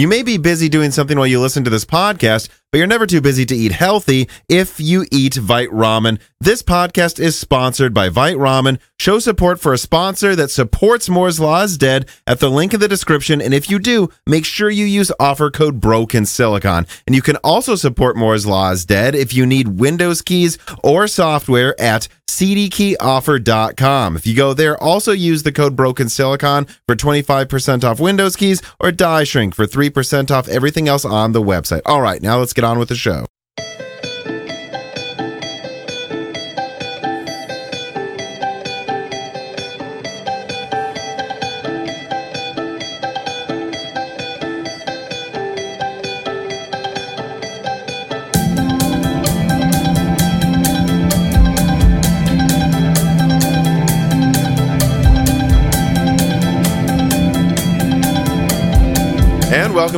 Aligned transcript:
You 0.00 0.08
may 0.08 0.22
be 0.22 0.38
busy 0.38 0.70
doing 0.70 0.92
something 0.92 1.18
while 1.18 1.26
you 1.26 1.38
listen 1.38 1.62
to 1.64 1.68
this 1.68 1.84
podcast, 1.84 2.48
but 2.70 2.78
you're 2.78 2.86
never 2.86 3.06
too 3.06 3.20
busy 3.20 3.44
to 3.46 3.56
eat 3.56 3.72
healthy 3.72 4.28
if 4.48 4.80
you 4.80 5.06
eat 5.10 5.34
Vite 5.34 5.70
Ramen. 5.70 6.20
This 6.40 6.62
podcast 6.62 7.20
is 7.20 7.38
sponsored 7.38 7.92
by 7.92 8.08
Vite 8.08 8.36
Ramen. 8.36 8.78
Show 8.98 9.18
support 9.18 9.60
for 9.60 9.72
a 9.72 9.78
sponsor 9.78 10.34
that 10.36 10.50
supports 10.50 11.08
Moore's 11.08 11.40
Law 11.40 11.62
is 11.62 11.76
Dead 11.76 12.08
at 12.26 12.40
the 12.40 12.50
link 12.50 12.72
in 12.72 12.80
the 12.80 12.88
description. 12.88 13.40
And 13.40 13.52
if 13.52 13.70
you 13.70 13.78
do, 13.78 14.08
make 14.26 14.44
sure 14.44 14.70
you 14.70 14.84
use 14.84 15.12
offer 15.20 15.50
code 15.50 15.80
Broken 15.80 16.26
Silicon. 16.26 16.86
And 17.06 17.14
you 17.14 17.22
can 17.22 17.36
also 17.36 17.74
support 17.74 18.16
Moore's 18.16 18.46
Law 18.46 18.70
is 18.70 18.84
Dead 18.84 19.14
if 19.14 19.34
you 19.34 19.46
need 19.46 19.80
Windows 19.80 20.22
keys 20.22 20.58
or 20.82 21.08
software 21.08 21.78
at 21.80 22.08
cdkeyoffer.com. 22.30 24.16
If 24.16 24.26
you 24.26 24.34
go 24.34 24.54
there, 24.54 24.80
also 24.82 25.12
use 25.12 25.42
the 25.42 25.52
code 25.52 25.76
Broken 25.76 26.08
Silicon 26.08 26.66
for 26.86 26.94
25% 26.94 27.84
off 27.84 28.00
Windows 28.00 28.36
keys 28.36 28.62
or 28.78 28.92
Die 28.92 29.24
Shrink 29.24 29.54
for 29.54 29.66
3% 29.66 30.30
off 30.30 30.48
everything 30.48 30.88
else 30.88 31.04
on 31.04 31.32
the 31.32 31.42
website. 31.42 31.82
All 31.84 32.00
right, 32.00 32.22
now 32.22 32.38
let's 32.38 32.52
get 32.52 32.59
on 32.64 32.78
with 32.78 32.88
the 32.88 32.94
show. 32.94 33.26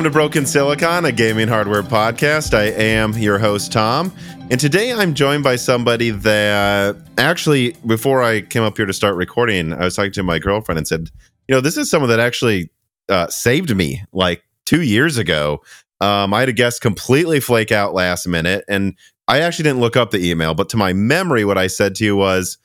Welcome 0.03 0.13
to 0.13 0.19
Broken 0.19 0.47
Silicon, 0.47 1.05
a 1.05 1.13
gaming 1.13 1.47
hardware 1.47 1.85
podcast. 1.85 2.55
I 2.55 2.65
am 2.65 3.13
your 3.13 3.39
host, 3.39 3.71
Tom. 3.71 4.13
And 4.51 4.59
today 4.59 4.93
I'm 4.93 5.15
joined 5.15 5.45
by 5.45 5.55
somebody 5.55 6.11
that 6.11 6.97
actually, 7.19 7.77
before 7.87 8.21
I 8.21 8.41
came 8.41 8.65
up 8.65 8.77
here 8.77 8.87
to 8.87 8.93
start 8.93 9.15
recording, 9.15 9.73
I 9.73 9.85
was 9.85 9.95
talking 9.95 10.11
to 10.11 10.25
my 10.25 10.41
girlfriend 10.41 10.79
and 10.79 10.89
said, 10.89 11.09
you 11.47 11.55
know, 11.55 11.61
this 11.61 11.77
is 11.77 11.89
someone 11.89 12.11
that 12.11 12.19
actually 12.19 12.69
uh, 13.09 13.29
saved 13.29 13.77
me 13.77 14.03
like 14.13 14.43
two 14.67 14.83
years 14.83 15.19
ago. 15.19 15.63
Um, 16.01 16.35
I 16.35 16.41
had 16.41 16.49
a 16.49 16.53
guest 16.53 16.81
completely 16.81 17.39
flake 17.39 17.71
out 17.71 17.95
last 17.95 18.27
minute, 18.27 18.65
and 18.69 18.97
I 19.29 19.43
actually 19.43 19.63
didn't 19.65 19.83
look 19.83 19.97
up 19.97 20.11
the 20.11 20.29
email, 20.29 20.53
but 20.53 20.69
to 20.71 20.77
my 20.77 20.93
memory, 20.93 21.45
what 21.45 21.59
I 21.59 21.69
said 21.69 21.95
to 21.97 22.05
you 22.05 22.17
was, 22.17 22.59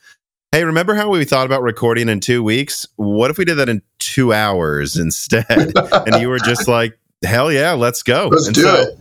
Hey, 0.50 0.64
remember 0.64 0.96
how 0.96 1.08
we 1.08 1.24
thought 1.24 1.46
about 1.46 1.62
recording 1.62 2.08
in 2.08 2.18
two 2.18 2.42
weeks? 2.42 2.84
What 2.96 3.30
if 3.30 3.38
we 3.38 3.44
did 3.44 3.58
that 3.58 3.68
in 3.68 3.80
two 4.00 4.32
hours 4.32 4.96
instead? 4.96 5.46
and 5.92 6.20
you 6.20 6.28
were 6.28 6.40
just 6.40 6.66
like, 6.66 6.98
hell 7.24 7.52
yeah, 7.52 7.72
let's 7.72 8.02
go. 8.02 8.28
Let's 8.30 8.46
and 8.46 8.54
do 8.54 8.62
so, 8.62 8.74
it. 8.74 8.98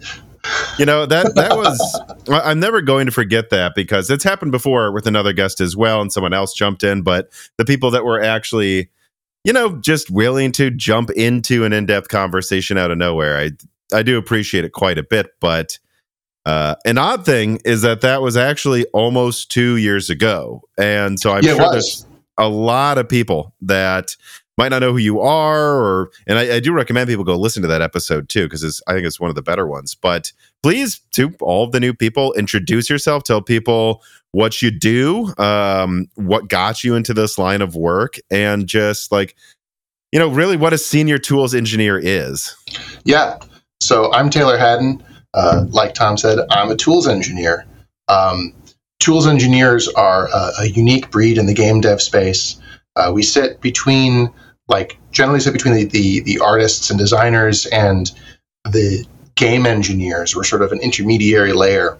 You 0.79 0.85
know, 0.85 1.05
that 1.05 1.35
that 1.35 1.57
was 1.57 2.01
I'm 2.29 2.59
never 2.59 2.81
going 2.81 3.05
to 3.05 3.11
forget 3.11 3.49
that 3.49 3.73
because 3.75 4.09
it's 4.09 4.23
happened 4.23 4.51
before 4.51 4.91
with 4.91 5.07
another 5.07 5.33
guest 5.33 5.61
as 5.61 5.75
well, 5.75 6.01
and 6.01 6.11
someone 6.11 6.33
else 6.33 6.53
jumped 6.53 6.83
in, 6.83 7.01
but 7.01 7.29
the 7.57 7.65
people 7.65 7.91
that 7.91 8.05
were 8.05 8.21
actually, 8.21 8.89
you 9.43 9.53
know, 9.53 9.77
just 9.77 10.09
willing 10.09 10.51
to 10.53 10.71
jump 10.71 11.09
into 11.11 11.63
an 11.63 11.73
in-depth 11.73 12.09
conversation 12.09 12.77
out 12.77 12.91
of 12.91 12.97
nowhere. 12.97 13.37
I 13.37 13.51
I 13.93 14.03
do 14.03 14.17
appreciate 14.17 14.65
it 14.65 14.73
quite 14.73 14.97
a 14.97 15.03
bit, 15.03 15.27
but 15.39 15.79
uh, 16.45 16.75
an 16.85 16.97
odd 16.97 17.25
thing 17.25 17.59
is 17.65 17.81
that 17.81 18.01
that 18.01 18.21
was 18.21 18.37
actually 18.37 18.85
almost 18.87 19.51
two 19.51 19.77
years 19.77 20.09
ago, 20.09 20.61
and 20.77 21.19
so 21.19 21.31
I'm 21.31 21.43
yeah, 21.43 21.55
sure 21.55 21.71
there's 21.71 22.05
a 22.37 22.47
lot 22.47 22.97
of 22.97 23.09
people 23.09 23.53
that 23.61 24.15
might 24.57 24.69
not 24.69 24.79
know 24.79 24.91
who 24.91 24.97
you 24.97 25.19
are, 25.19 25.75
or 25.75 26.11
and 26.25 26.39
I, 26.39 26.55
I 26.55 26.59
do 26.59 26.73
recommend 26.73 27.07
people 27.09 27.23
go 27.23 27.37
listen 27.37 27.61
to 27.61 27.67
that 27.67 27.81
episode 27.81 28.29
too 28.29 28.45
because 28.45 28.81
I 28.87 28.93
think 28.93 29.05
it's 29.05 29.19
one 29.19 29.29
of 29.29 29.35
the 29.35 29.41
better 29.41 29.67
ones. 29.67 29.95
But 29.95 30.31
please, 30.63 31.01
to 31.13 31.33
all 31.41 31.69
the 31.69 31.79
new 31.79 31.93
people, 31.93 32.33
introduce 32.33 32.89
yourself, 32.89 33.23
tell 33.23 33.41
people 33.41 34.03
what 34.31 34.61
you 34.61 34.71
do, 34.71 35.33
um, 35.37 36.07
what 36.15 36.49
got 36.49 36.83
you 36.83 36.95
into 36.95 37.13
this 37.13 37.37
line 37.37 37.61
of 37.61 37.75
work, 37.75 38.17
and 38.29 38.67
just 38.67 39.11
like 39.11 39.35
you 40.11 40.19
know, 40.19 40.29
really 40.29 40.57
what 40.57 40.73
a 40.73 40.77
senior 40.77 41.17
tools 41.17 41.53
engineer 41.53 41.99
is. 41.99 42.55
Yeah. 43.03 43.39
So 43.81 44.11
I'm 44.13 44.29
Taylor 44.29 44.57
Hadden. 44.57 45.03
Uh, 45.33 45.65
like 45.69 45.93
Tom 45.93 46.17
said, 46.17 46.39
I'm 46.49 46.71
a 46.71 46.75
tools 46.75 47.07
engineer. 47.07 47.65
Um, 48.07 48.53
tools 48.99 49.27
engineers 49.27 49.87
are 49.89 50.27
a, 50.29 50.51
a 50.61 50.65
unique 50.67 51.11
breed 51.11 51.37
in 51.37 51.45
the 51.45 51.53
game 51.53 51.81
dev 51.81 52.01
space. 52.01 52.59
Uh, 52.95 53.11
we 53.13 53.21
sit 53.21 53.61
between, 53.61 54.33
like, 54.67 54.97
generally 55.11 55.39
sit 55.39 55.53
between 55.53 55.73
the, 55.73 55.85
the, 55.85 56.21
the 56.21 56.39
artists 56.39 56.89
and 56.89 56.99
designers 56.99 57.65
and 57.67 58.11
the 58.65 59.05
game 59.35 59.65
engineers. 59.65 60.35
We're 60.35 60.43
sort 60.43 60.63
of 60.63 60.71
an 60.71 60.79
intermediary 60.79 61.53
layer. 61.53 61.97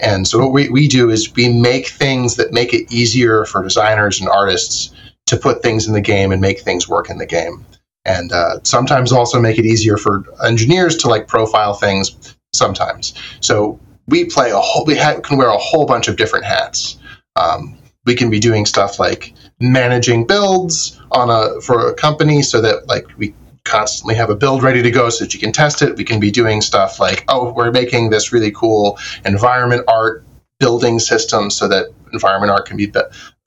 And 0.00 0.26
so 0.26 0.38
what 0.38 0.52
we, 0.52 0.68
we 0.68 0.88
do 0.88 1.08
is 1.08 1.32
we 1.34 1.48
make 1.48 1.86
things 1.86 2.36
that 2.36 2.52
make 2.52 2.74
it 2.74 2.92
easier 2.92 3.44
for 3.44 3.62
designers 3.62 4.20
and 4.20 4.28
artists 4.28 4.92
to 5.26 5.36
put 5.36 5.62
things 5.62 5.86
in 5.86 5.92
the 5.94 6.00
game 6.00 6.32
and 6.32 6.40
make 6.40 6.60
things 6.60 6.88
work 6.88 7.08
in 7.08 7.18
the 7.18 7.26
game. 7.26 7.64
And 8.04 8.32
uh, 8.32 8.58
sometimes 8.64 9.12
also 9.12 9.40
make 9.40 9.58
it 9.58 9.64
easier 9.64 9.96
for 9.96 10.24
engineers 10.44 10.96
to 10.98 11.08
like 11.08 11.28
profile 11.28 11.74
things 11.74 12.36
sometimes. 12.52 13.14
So 13.40 13.78
we 14.08 14.24
play 14.24 14.50
a 14.50 14.58
whole, 14.58 14.84
we 14.84 14.96
ha- 14.96 15.20
can 15.20 15.38
wear 15.38 15.50
a 15.50 15.58
whole 15.58 15.86
bunch 15.86 16.08
of 16.08 16.16
different 16.16 16.44
hats. 16.44 16.98
Um, 17.36 17.78
we 18.04 18.16
can 18.16 18.30
be 18.30 18.40
doing 18.40 18.66
stuff 18.66 18.98
like 18.98 19.32
managing 19.60 20.26
builds 20.26 21.00
on 21.12 21.30
a 21.30 21.60
for 21.60 21.88
a 21.88 21.94
company 21.94 22.42
so 22.42 22.60
that 22.60 22.86
like 22.88 23.06
we 23.18 23.34
constantly 23.64 24.14
have 24.14 24.30
a 24.30 24.34
build 24.34 24.62
ready 24.62 24.82
to 24.82 24.90
go 24.90 25.10
so 25.10 25.24
that 25.24 25.34
you 25.34 25.40
can 25.40 25.52
test 25.52 25.82
it. 25.82 25.96
We 25.96 26.04
can 26.04 26.18
be 26.18 26.30
doing 26.30 26.60
stuff 26.62 26.98
like, 26.98 27.24
oh, 27.28 27.52
we're 27.52 27.70
making 27.70 28.10
this 28.10 28.32
really 28.32 28.50
cool 28.50 28.98
environment 29.24 29.84
art 29.86 30.24
building 30.58 30.98
system 30.98 31.50
so 31.50 31.68
that 31.68 31.86
environment 32.12 32.50
art 32.50 32.66
can 32.66 32.76
be 32.76 32.92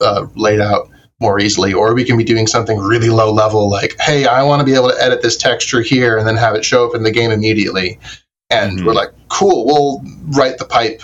uh, 0.00 0.26
laid 0.34 0.60
out 0.60 0.88
more 1.20 1.40
easily. 1.40 1.72
Or 1.72 1.94
we 1.94 2.04
can 2.04 2.16
be 2.16 2.24
doing 2.24 2.46
something 2.46 2.78
really 2.78 3.08
low 3.08 3.32
level 3.32 3.68
like, 3.68 3.96
hey, 4.00 4.26
I 4.26 4.42
want 4.42 4.60
to 4.60 4.64
be 4.64 4.74
able 4.74 4.90
to 4.90 5.02
edit 5.02 5.22
this 5.22 5.36
texture 5.36 5.80
here 5.80 6.16
and 6.16 6.26
then 6.26 6.36
have 6.36 6.54
it 6.54 6.64
show 6.64 6.88
up 6.88 6.94
in 6.94 7.02
the 7.02 7.10
game 7.12 7.30
immediately. 7.30 7.98
And 8.50 8.78
Mhm. 8.80 8.86
we're 8.86 8.94
like, 8.94 9.10
cool, 9.28 9.66
we'll 9.66 10.02
write 10.36 10.58
the 10.58 10.64
pipe, 10.64 11.02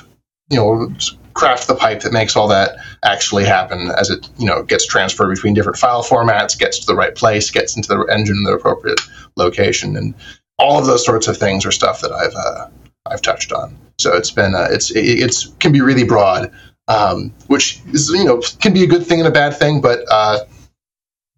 you 0.51 0.57
know, 0.57 0.93
craft 1.41 1.67
the 1.69 1.75
pipe 1.75 2.01
that 2.01 2.13
makes 2.13 2.37
all 2.37 2.47
that 2.47 2.77
actually 3.03 3.45
happen 3.45 3.91
as 3.99 4.11
it, 4.11 4.29
you 4.37 4.45
know, 4.45 4.63
gets 4.63 4.85
transferred 4.85 5.31
between 5.31 5.55
different 5.55 5.79
file 5.79 6.03
formats, 6.03 6.59
gets 6.59 6.79
to 6.79 6.87
the 6.87 6.95
right 6.95 7.15
place, 7.15 7.51
gets 7.51 7.75
into 7.77 7.89
the 7.89 8.01
engine 8.13 8.37
in 8.37 8.45
the 8.45 8.53
appropriate 8.53 9.01
location. 9.37 9.97
And 9.97 10.15
all 10.59 10.79
of 10.79 10.85
those 10.85 11.03
sorts 11.03 11.29
of 11.29 11.39
things 11.39 11.65
are 11.65 11.73
stuff 11.73 12.03
that 12.03 12.13
I've, 12.13 12.35
uh, 12.35 12.69
I've 13.07 13.23
touched 13.23 13.53
on. 13.53 13.75
So 13.99 14.15
it's 14.15 14.31
been, 14.31 14.55
uh, 14.55 14.69
it's, 14.71 14.91
it, 14.91 15.01
it's, 15.01 15.47
can 15.61 15.73
be 15.73 15.81
really 15.81 16.05
broad, 16.05 16.53
um, 16.89 17.33
which 17.47 17.81
is, 17.95 18.11
you 18.11 18.25
know, 18.25 18.43
can 18.61 18.75
be 18.75 18.85
a 18.85 18.87
good 18.87 19.07
thing 19.07 19.21
and 19.21 19.29
a 19.29 19.33
bad 19.33 19.57
thing, 19.57 19.81
but, 19.81 20.01
uh, 20.11 20.41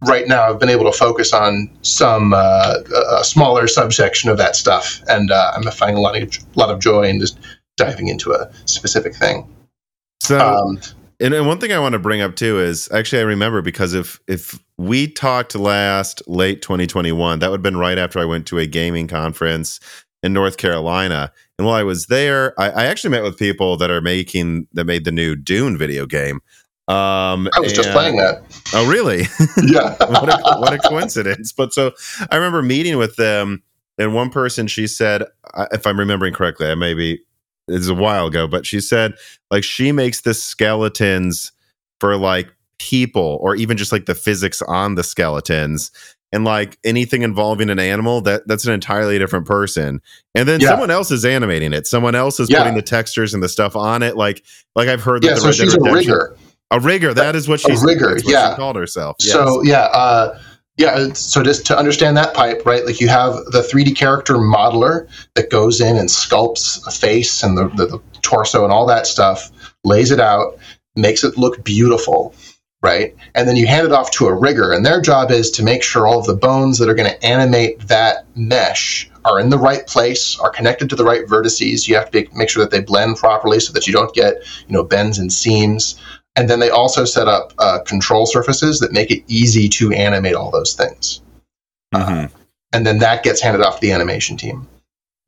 right 0.05 0.27
now 0.27 0.51
I've 0.51 0.59
been 0.59 0.69
able 0.69 0.91
to 0.91 0.99
focus 0.99 1.33
on 1.33 1.71
some 1.83 2.35
uh, 2.35 2.79
a 2.93 3.21
a 3.21 3.25
smaller 3.25 3.69
subsection 3.69 4.31
of 4.31 4.37
that 4.39 4.57
stuff, 4.57 5.01
and 5.09 5.31
uh, 5.31 5.53
I'm 5.55 5.63
finding 5.71 5.97
a 5.97 6.01
lot 6.01 6.21
of 6.21 6.25
a 6.25 6.59
lot 6.59 6.71
of 6.71 6.81
joy 6.81 7.05
in 7.05 7.21
just 7.21 7.39
diving 7.77 8.09
into 8.09 8.33
a 8.33 8.51
specific 8.65 9.15
thing. 9.15 9.47
So 10.23 10.39
Um, 10.39 10.79
And, 11.21 11.35
and 11.35 11.47
one 11.47 11.59
thing 11.61 11.73
I 11.73 11.79
want 11.79 11.93
to 11.93 12.01
bring 12.01 12.21
up 12.21 12.35
too 12.35 12.61
is 12.61 12.89
actually 12.93 13.21
I 13.21 13.25
remember 13.25 13.63
because 13.63 13.95
if 13.95 14.21
if 14.27 14.59
we 14.77 15.07
talked 15.07 15.55
last 15.55 16.21
late 16.27 16.63
2021, 16.63 17.39
that 17.39 17.51
would 17.51 17.59
have 17.59 17.63
been 17.63 17.77
right 17.77 17.99
after 17.99 18.19
I 18.19 18.25
went 18.25 18.47
to 18.49 18.59
a 18.59 18.67
gaming 18.67 19.07
conference 19.07 19.79
in 20.25 20.33
North 20.33 20.57
Carolina. 20.57 21.33
And 21.59 21.67
while 21.67 21.77
I 21.77 21.85
was 21.85 22.07
there, 22.07 22.59
I, 22.61 22.71
I 22.71 22.85
actually 22.87 23.11
met 23.11 23.23
with 23.23 23.39
people 23.39 23.77
that 23.77 23.91
are 23.91 24.01
making 24.01 24.67
that 24.73 24.85
made 24.85 25.05
the 25.05 25.13
new 25.13 25.37
Dune 25.37 25.77
video 25.79 26.07
game. 26.07 26.41
Um, 26.89 27.49
I 27.55 27.61
was 27.61 27.73
just 27.73 27.91
playing 27.91 28.17
that. 28.17 28.43
Oh, 28.75 28.89
really? 28.91 29.23
Yeah. 29.63 29.91
what, 30.09 30.29
a, 30.29 30.59
what 30.59 30.73
a 30.73 30.79
coincidence. 30.79 31.53
But 31.53 31.73
so 31.73 31.93
I 32.31 32.37
remember 32.37 32.63
meeting 32.63 32.97
with 32.97 33.15
them, 33.17 33.63
and 33.99 34.13
one 34.15 34.31
person 34.31 34.67
she 34.67 34.89
said, 34.89 35.23
if 35.71 35.87
I'm 35.87 35.99
remembering 35.99 36.35
correctly, 36.35 36.69
I 36.69 36.75
maybe 36.75 37.21
it's 37.73 37.89
a 37.89 37.95
while 37.95 38.27
ago, 38.27 38.47
but 38.47 38.67
she 38.67 38.81
said 38.81 39.15
like 39.51 39.65
she 39.65 39.93
makes 39.93 40.21
the 40.23 40.35
skeletons 40.35 41.53
for 42.01 42.17
like 42.17 42.49
people 42.79 43.39
or 43.41 43.55
even 43.57 43.77
just 43.77 43.93
like 43.93 44.07
the 44.07 44.15
physics 44.15 44.61
on 44.63 44.97
the 44.97 45.05
skeletons 45.05 45.91
and 46.33 46.45
like 46.45 46.79
anything 46.85 47.23
involving 47.23 47.71
an 47.71 47.79
animal 47.79 48.21
that 48.23 48.43
that's 48.49 48.65
an 48.67 48.73
entirely 48.73 49.19
different 49.21 49.47
person 49.47 50.01
and 50.35 50.49
then 50.49 50.59
Yeah. 50.61 50.69
someone 50.71 50.91
else 50.91 51.13
is 51.13 51.25
animating 51.25 51.73
it 51.73 51.87
someone 51.87 52.17
else 52.17 52.41
is 52.41 52.51
Yeah. 52.51 52.59
putting 52.59 52.75
the 52.75 52.83
textures 52.83 53.35
and 53.35 53.43
the 53.43 53.49
stuff 53.49 53.77
on 53.77 54.03
it 54.03 54.17
like 54.17 54.43
like 54.75 54.89
i've 54.89 55.03
heard 55.03 55.23
that 55.23 55.29
yeah. 55.29 55.35
the 55.35 55.41
So 55.41 55.47
Red 55.47 55.55
she's 55.55 55.75
a 55.75 55.81
rigger. 55.81 56.37
a 56.73 56.81
rigger 56.81 57.15
that 57.15 57.37
is 57.37 57.47
what 57.49 57.61
A 57.65 57.71
she's 57.71 57.85
rigger, 57.85 58.15
what 58.15 58.25
yeah. 58.29 58.51
she 58.51 58.57
called 58.57 58.75
herself 58.75 59.17
yes. 59.21 59.33
So 59.33 59.63
yeah, 59.63 59.83
uh, 59.93 60.37
yeah. 60.77 60.93
Uh, 60.93 61.15
so 61.15 61.43
just 61.43 61.67
to 61.67 61.79
understand 61.79 62.17
that 62.17 62.35
pipe, 62.35 62.65
right? 62.65 62.85
Like 62.85 63.01
you 63.01 63.09
have 63.09 63.35
the 63.53 63.61
3D 63.61 63.97
character 63.97 64.35
modeler 64.35 65.09
that 65.35 65.51
goes 65.51 65.81
in 65.81 65.97
and 65.97 66.09
sculpts 66.09 66.87
a 66.87 66.91
face 66.91 67.43
and 67.43 67.57
the, 67.57 67.69
the, 67.69 67.87
the 67.87 68.03
torso 68.23 68.65
and 68.65 68.73
all 68.73 68.87
that 68.87 69.07
stuff, 69.07 69.51
lays 69.85 70.11
it 70.11 70.21
out, 70.21 70.59
makes 70.97 71.25
it 71.25 71.37
look 71.37 71.63
beautiful, 71.65 72.35
right? 72.83 73.15
And 73.35 73.49
then 73.49 73.57
you 73.57 73.67
hand 73.67 73.87
it 73.87 73.93
off 73.93 74.11
to 74.13 74.27
a 74.27 74.35
rigger, 74.35 74.73
and 74.73 74.85
their 74.85 75.01
job 75.01 75.31
is 75.31 75.51
to 75.53 75.63
make 75.63 75.83
sure 75.83 76.07
all 76.07 76.19
of 76.19 76.27
the 76.27 76.37
bones 76.37 76.79
that 76.79 76.89
are 76.89 76.95
going 76.95 77.11
to 77.11 77.25
animate 77.25 77.81
that 77.89 78.25
mesh 78.35 79.11
are 79.25 79.39
in 79.39 79.51
the 79.51 79.59
right 79.59 79.87
place, 79.87 80.39
are 80.41 80.51
connected 80.51 80.91
to 80.91 80.97
the 80.97 81.05
right 81.05 81.27
vertices. 81.27 81.87
You 81.87 81.95
have 81.95 82.11
to 82.11 82.27
make 82.35 82.49
sure 82.49 82.63
that 82.65 82.71
they 82.71 82.81
blend 82.81 83.17
properly 83.17 83.61
so 83.61 83.73
that 83.73 83.87
you 83.87 83.93
don't 83.93 84.13
get, 84.15 84.37
you 84.67 84.75
know, 84.75 84.83
bends 84.83 85.19
and 85.19 85.33
seams. 85.33 86.01
And 86.35 86.49
then 86.49 86.61
they 86.61 86.71
also 86.71 87.05
set 87.05 87.29
up 87.29 87.53
uh, 87.59 87.81
control 87.81 88.27
surfaces 88.27 88.81
that 88.81 88.93
make 88.93 89.11
it 89.11 89.23
easy 89.29 89.69
to 89.71 89.93
animate 89.93 90.35
all 90.35 90.51
those 90.51 90.75
things. 90.75 91.21
Mm-hmm. 91.95 92.25
Uh, 92.25 92.29
and 92.73 92.87
then 92.87 92.99
that 92.99 93.23
gets 93.23 93.41
handed 93.41 93.63
off 93.63 93.77
to 93.77 93.81
the 93.83 93.93
animation 93.93 94.37
team. 94.37 94.67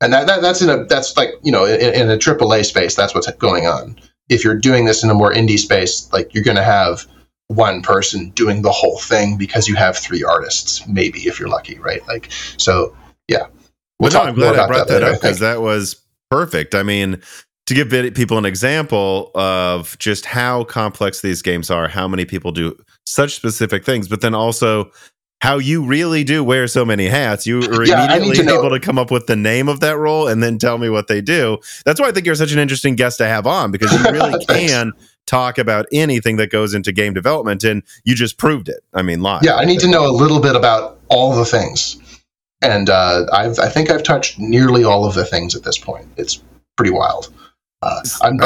And 0.01 0.11
that, 0.13 0.27
that 0.27 0.41
that's 0.41 0.61
in 0.61 0.69
a 0.69 0.83
that's 0.85 1.15
like 1.15 1.29
you 1.41 1.51
know 1.51 1.65
in, 1.65 1.93
in 1.93 2.09
a 2.09 2.17
AAA 2.17 2.65
space 2.65 2.95
that's 2.95 3.15
what's 3.15 3.31
going 3.33 3.65
on. 3.65 3.95
If 4.29 4.43
you're 4.43 4.57
doing 4.57 4.85
this 4.85 5.03
in 5.03 5.09
a 5.09 5.13
more 5.13 5.31
indie 5.31 5.59
space, 5.59 6.11
like 6.11 6.33
you're 6.33 6.43
going 6.43 6.57
to 6.57 6.63
have 6.63 7.05
one 7.47 7.81
person 7.81 8.31
doing 8.31 8.63
the 8.63 8.71
whole 8.71 8.97
thing 8.97 9.37
because 9.37 9.67
you 9.67 9.75
have 9.75 9.95
three 9.95 10.23
artists, 10.23 10.85
maybe 10.87 11.19
if 11.21 11.39
you're 11.39 11.49
lucky, 11.49 11.77
right? 11.79 12.05
Like 12.07 12.29
so, 12.57 12.95
yeah. 13.27 13.47
We'll 13.99 14.11
well, 14.11 14.23
no, 14.23 14.29
I'm 14.29 14.35
glad 14.35 14.55
I 14.55 14.67
brought 14.67 14.87
that, 14.87 14.99
that 14.99 15.03
up 15.03 15.21
because 15.21 15.39
that 15.39 15.61
was 15.61 16.01
perfect. 16.29 16.75
I 16.75 16.83
mean, 16.83 17.21
to 17.67 17.73
give 17.73 18.13
people 18.13 18.37
an 18.37 18.45
example 18.45 19.31
of 19.33 19.97
just 19.97 20.25
how 20.25 20.63
complex 20.65 21.21
these 21.21 21.41
games 21.41 21.71
are, 21.71 21.87
how 21.87 22.07
many 22.07 22.25
people 22.25 22.51
do 22.51 22.77
such 23.05 23.35
specific 23.35 23.83
things, 23.83 24.07
but 24.07 24.21
then 24.21 24.35
also 24.35 24.91
how 25.41 25.57
you 25.57 25.85
really 25.85 26.23
do 26.23 26.43
wear 26.43 26.67
so 26.67 26.85
many 26.85 27.07
hats. 27.07 27.45
You 27.45 27.59
are 27.59 27.85
yeah, 27.85 28.15
immediately 28.15 28.53
able 28.53 28.69
to 28.69 28.79
come 28.79 28.97
up 28.97 29.11
with 29.11 29.27
the 29.27 29.35
name 29.35 29.67
of 29.67 29.79
that 29.81 29.97
role 29.97 30.27
and 30.27 30.41
then 30.41 30.57
tell 30.57 30.77
me 30.77 30.89
what 30.89 31.07
they 31.07 31.21
do. 31.21 31.57
That's 31.85 31.99
why 31.99 32.07
I 32.07 32.11
think 32.11 32.25
you're 32.25 32.35
such 32.35 32.51
an 32.51 32.59
interesting 32.59 32.95
guest 32.95 33.17
to 33.17 33.27
have 33.27 33.47
on 33.47 33.71
because 33.71 33.91
you 33.91 33.99
really 34.11 34.43
can 34.45 34.93
talk 35.25 35.57
about 35.57 35.87
anything 35.91 36.37
that 36.37 36.51
goes 36.51 36.73
into 36.73 36.91
game 36.91 37.13
development 37.13 37.63
and 37.63 37.83
you 38.03 38.15
just 38.15 38.37
proved 38.37 38.69
it. 38.69 38.81
I 38.93 39.01
mean, 39.01 39.21
live. 39.21 39.41
Yeah, 39.43 39.55
I 39.55 39.65
need 39.65 39.79
to 39.79 39.87
know 39.87 40.05
a 40.05 40.13
little 40.13 40.39
bit 40.39 40.55
about 40.55 40.99
all 41.09 41.35
the 41.35 41.45
things. 41.45 41.97
And 42.61 42.89
uh, 42.89 43.25
I've, 43.33 43.59
I 43.59 43.69
think 43.69 43.91
I've 43.91 44.03
touched 44.03 44.39
nearly 44.39 44.83
all 44.83 45.05
of 45.05 45.13
the 45.13 45.25
things 45.25 45.55
at 45.55 45.63
this 45.63 45.77
point. 45.77 46.07
It's 46.17 46.41
pretty 46.75 46.91
wild. 46.91 47.29
Uh, 47.85 48.01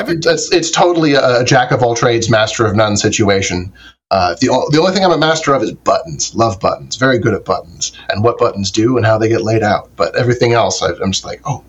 it's, 0.08 0.52
it's 0.52 0.70
totally 0.70 1.14
a, 1.14 1.42
a, 1.42 1.46
jack 1.46 1.72
of 1.72 1.82
all 1.82 1.96
trades, 1.96 2.30
master 2.30 2.66
of 2.66 2.76
none 2.76 2.98
situation. 2.98 3.72
Uh, 4.12 4.36
the, 4.42 4.48
the 4.72 4.80
only 4.80 4.92
thing 4.92 5.04
I'm 5.04 5.12
a 5.12 5.18
master 5.18 5.54
of 5.54 5.64
is 5.64 5.72
buttons. 5.72 6.36
Love 6.36 6.60
buttons. 6.60 6.98
Very 6.98 7.20
good 7.20 7.34
at 7.34 7.46
buttons 7.46 7.94
and 8.10 8.22
what 8.22 8.38
buttons 8.38 8.70
do 8.70 8.98
and 8.98 9.06
how 9.06 9.18
they 9.18 9.30
get 9.30 9.42
laid 9.42 9.64
out. 9.64 9.90
But 9.96 10.14
everything 10.18 10.52
else, 10.52 10.82
I, 10.82 10.90
I'm 11.02 11.14
just 11.14 11.24
like, 11.24 11.42
oh, 11.46 11.64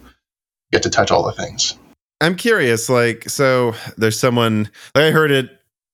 get 0.72 0.82
to 0.82 0.90
touch 0.90 1.12
all 1.12 1.22
the 1.22 1.32
things. 1.32 1.78
I'm 2.20 2.34
curious, 2.34 2.90
like, 2.90 3.30
so 3.30 3.74
there's 3.96 4.18
someone 4.18 4.68
I 4.94 5.10
heard 5.10 5.30
it 5.30 5.50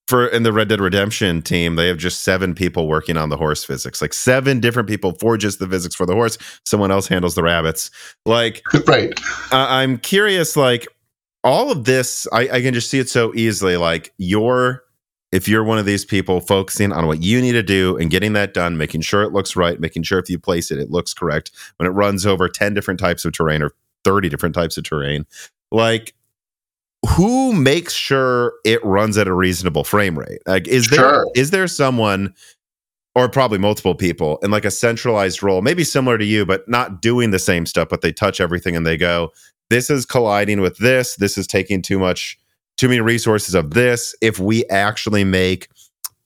for 0.06 0.28
in 0.28 0.44
the 0.44 0.52
Red 0.52 0.68
Dead 0.68 0.80
Redemption 0.80 1.42
team, 1.42 1.74
they 1.74 1.88
have 1.88 1.98
just 1.98 2.20
seven 2.20 2.54
people 2.54 2.86
working 2.86 3.16
on 3.16 3.28
the 3.28 3.36
horse 3.36 3.64
physics, 3.64 4.00
like 4.00 4.14
seven 4.14 4.60
different 4.60 4.88
people 4.88 5.12
for 5.12 5.36
just 5.36 5.58
the 5.58 5.68
physics 5.68 5.94
for 5.94 6.06
the 6.06 6.14
horse. 6.14 6.38
Someone 6.64 6.90
else 6.90 7.08
handles 7.08 7.34
the 7.34 7.42
rabbits. 7.42 7.90
Like, 8.24 8.62
right. 8.86 9.12
Uh, 9.52 9.66
I'm 9.68 9.98
curious, 9.98 10.56
like, 10.56 10.86
all 11.46 11.70
of 11.70 11.84
this, 11.84 12.26
I, 12.32 12.48
I 12.48 12.60
can 12.60 12.74
just 12.74 12.90
see 12.90 12.98
it 12.98 13.08
so 13.08 13.32
easily. 13.34 13.76
Like, 13.76 14.12
you're, 14.18 14.82
if 15.30 15.48
you're 15.48 15.62
one 15.62 15.78
of 15.78 15.86
these 15.86 16.04
people 16.04 16.40
focusing 16.40 16.92
on 16.92 17.06
what 17.06 17.22
you 17.22 17.40
need 17.40 17.52
to 17.52 17.62
do 17.62 17.96
and 17.96 18.10
getting 18.10 18.32
that 18.32 18.52
done, 18.52 18.76
making 18.76 19.02
sure 19.02 19.22
it 19.22 19.32
looks 19.32 19.54
right, 19.54 19.78
making 19.78 20.02
sure 20.02 20.18
if 20.18 20.28
you 20.28 20.40
place 20.40 20.72
it, 20.72 20.80
it 20.80 20.90
looks 20.90 21.14
correct. 21.14 21.52
When 21.76 21.86
it 21.86 21.92
runs 21.92 22.26
over 22.26 22.48
10 22.48 22.74
different 22.74 22.98
types 22.98 23.24
of 23.24 23.32
terrain 23.32 23.62
or 23.62 23.70
30 24.02 24.28
different 24.28 24.56
types 24.56 24.76
of 24.76 24.82
terrain, 24.82 25.24
like, 25.70 26.14
who 27.10 27.52
makes 27.52 27.94
sure 27.94 28.54
it 28.64 28.84
runs 28.84 29.16
at 29.16 29.28
a 29.28 29.32
reasonable 29.32 29.84
frame 29.84 30.18
rate? 30.18 30.40
Like, 30.46 30.66
is 30.66 30.90
there 30.90 30.98
sure. 30.98 31.30
is 31.36 31.52
there 31.52 31.68
someone 31.68 32.34
or 33.14 33.28
probably 33.28 33.58
multiple 33.58 33.94
people 33.94 34.38
in 34.42 34.50
like 34.50 34.64
a 34.64 34.70
centralized 34.70 35.42
role, 35.42 35.62
maybe 35.62 35.84
similar 35.84 36.18
to 36.18 36.24
you, 36.24 36.44
but 36.44 36.68
not 36.68 37.00
doing 37.00 37.30
the 37.30 37.38
same 37.38 37.64
stuff, 37.64 37.88
but 37.88 38.00
they 38.00 38.12
touch 38.12 38.40
everything 38.40 38.76
and 38.76 38.84
they 38.84 38.96
go, 38.96 39.32
this 39.70 39.90
is 39.90 40.06
colliding 40.06 40.60
with 40.60 40.78
this, 40.78 41.16
this 41.16 41.36
is 41.38 41.46
taking 41.46 41.82
too 41.82 41.98
much, 41.98 42.38
too 42.76 42.88
many 42.88 43.00
resources 43.00 43.54
of 43.54 43.70
this. 43.74 44.14
If 44.20 44.38
we 44.38 44.64
actually 44.66 45.24
make 45.24 45.68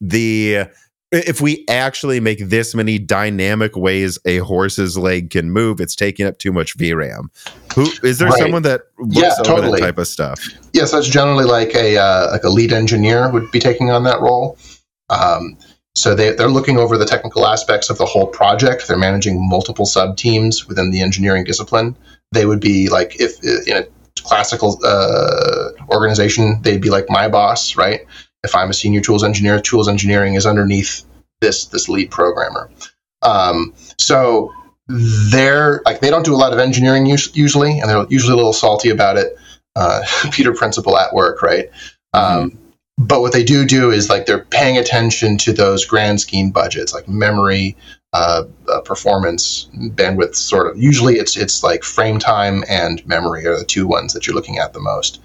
the 0.01 0.67
if 1.13 1.41
we 1.41 1.65
actually 1.69 2.21
make 2.21 2.39
this 2.39 2.75
many 2.75 2.99
dynamic 2.99 3.77
ways 3.77 4.19
a 4.25 4.39
horse's 4.39 4.97
leg 4.97 5.31
can 5.31 5.51
move, 5.51 5.81
it's 5.81 5.97
taking 5.97 6.25
up 6.25 6.39
too 6.39 6.53
much 6.53 6.79
VRAM. 6.79 7.29
Who 7.75 7.91
is 8.07 8.19
there 8.19 8.29
right. 8.29 8.39
someone 8.39 8.63
that 8.63 8.83
looks 8.99 9.17
yeah, 9.17 9.33
over 9.41 9.61
totally. 9.61 9.81
that 9.81 9.87
type 9.87 9.99
of 9.99 10.07
stuff? 10.07 10.41
Yes, 10.73 10.93
that's 10.93 11.09
generally 11.09 11.45
like 11.45 11.75
a 11.75 11.99
uh, 11.99 12.31
like 12.31 12.45
a 12.45 12.49
lead 12.49 12.73
engineer 12.73 13.29
would 13.31 13.51
be 13.51 13.59
taking 13.59 13.91
on 13.91 14.05
that 14.05 14.21
role. 14.21 14.57
Um, 15.09 15.59
so 15.97 16.15
they, 16.15 16.33
they're 16.33 16.49
looking 16.49 16.79
over 16.79 16.97
the 16.97 17.05
technical 17.05 17.47
aspects 17.47 17.91
of 17.91 17.99
the 17.99 18.07
whole 18.07 18.29
project. 18.29 18.87
They're 18.87 18.97
managing 18.97 19.49
multiple 19.49 19.87
sub 19.87 20.17
teams 20.17 20.69
within 20.69 20.93
the 20.93 21.03
engineering 21.03 21.43
discipline. 21.43 21.97
They 22.33 22.47
would 22.47 22.61
be 22.61 22.89
like 22.89 23.21
if 23.21 23.43
in 23.43 23.77
a 23.77 23.87
classical 24.23 24.79
uh, 24.85 25.71
organization, 25.91 26.61
they'd 26.63 26.81
be 26.81 26.91
like 26.91 27.07
my 27.09 27.29
boss, 27.29 27.77
right? 27.77 28.07
if 28.43 28.55
I'm 28.55 28.71
a 28.71 28.75
senior 28.75 29.01
tools 29.01 29.25
engineer, 29.25 29.61
tools 29.61 29.89
engineering 29.89 30.35
is 30.35 30.47
underneath 30.47 31.05
this 31.41 31.67
this 31.67 31.89
lead 31.89 32.11
programmer. 32.11 32.71
Um, 33.23 33.75
so 33.99 34.53
they're 34.89 35.83
like 35.85 36.01
they 36.01 36.11
don't 36.11 36.25
do 36.25 36.35
a 36.35 36.37
lot 36.39 36.53
of 36.53 36.59
engineering 36.59 37.07
usually, 37.07 37.79
and 37.79 37.89
they're 37.89 38.07
usually 38.09 38.33
a 38.33 38.37
little 38.37 38.53
salty 38.53 38.91
about 38.91 39.17
it. 39.17 39.37
Uh, 39.77 40.03
Peter 40.33 40.53
Principle 40.53 40.97
at 40.99 41.15
work, 41.15 41.43
right? 41.43 41.71
Mm-hmm. 42.15 42.39
Um, 42.43 42.59
but 42.99 43.23
what 43.23 43.33
they 43.33 43.45
do 43.45 43.65
do 43.65 43.91
is 43.91 44.11
like 44.11 44.27
they're 44.27 44.45
paying 44.45 44.77
attention 44.77 45.39
to 45.39 45.53
those 45.53 45.87
grand 45.87 46.21
scheme 46.21 46.51
budgets, 46.51 46.93
like 46.93 47.09
memory, 47.09 47.77
uh, 48.13 48.45
uh, 48.69 48.81
performance, 48.81 49.69
bandwidth. 49.75 50.35
Sort 50.35 50.67
of. 50.67 50.77
Usually, 50.81 51.17
it's 51.17 51.37
it's 51.37 51.63
like 51.63 51.83
frame 51.85 52.19
time 52.19 52.65
and 52.69 53.05
memory 53.07 53.47
are 53.47 53.59
the 53.59 53.65
two 53.65 53.87
ones 53.87 54.13
that 54.13 54.27
you're 54.27 54.37
looking 54.37 54.59
at 54.59 54.73
the 54.73 54.81
most. 54.81 55.21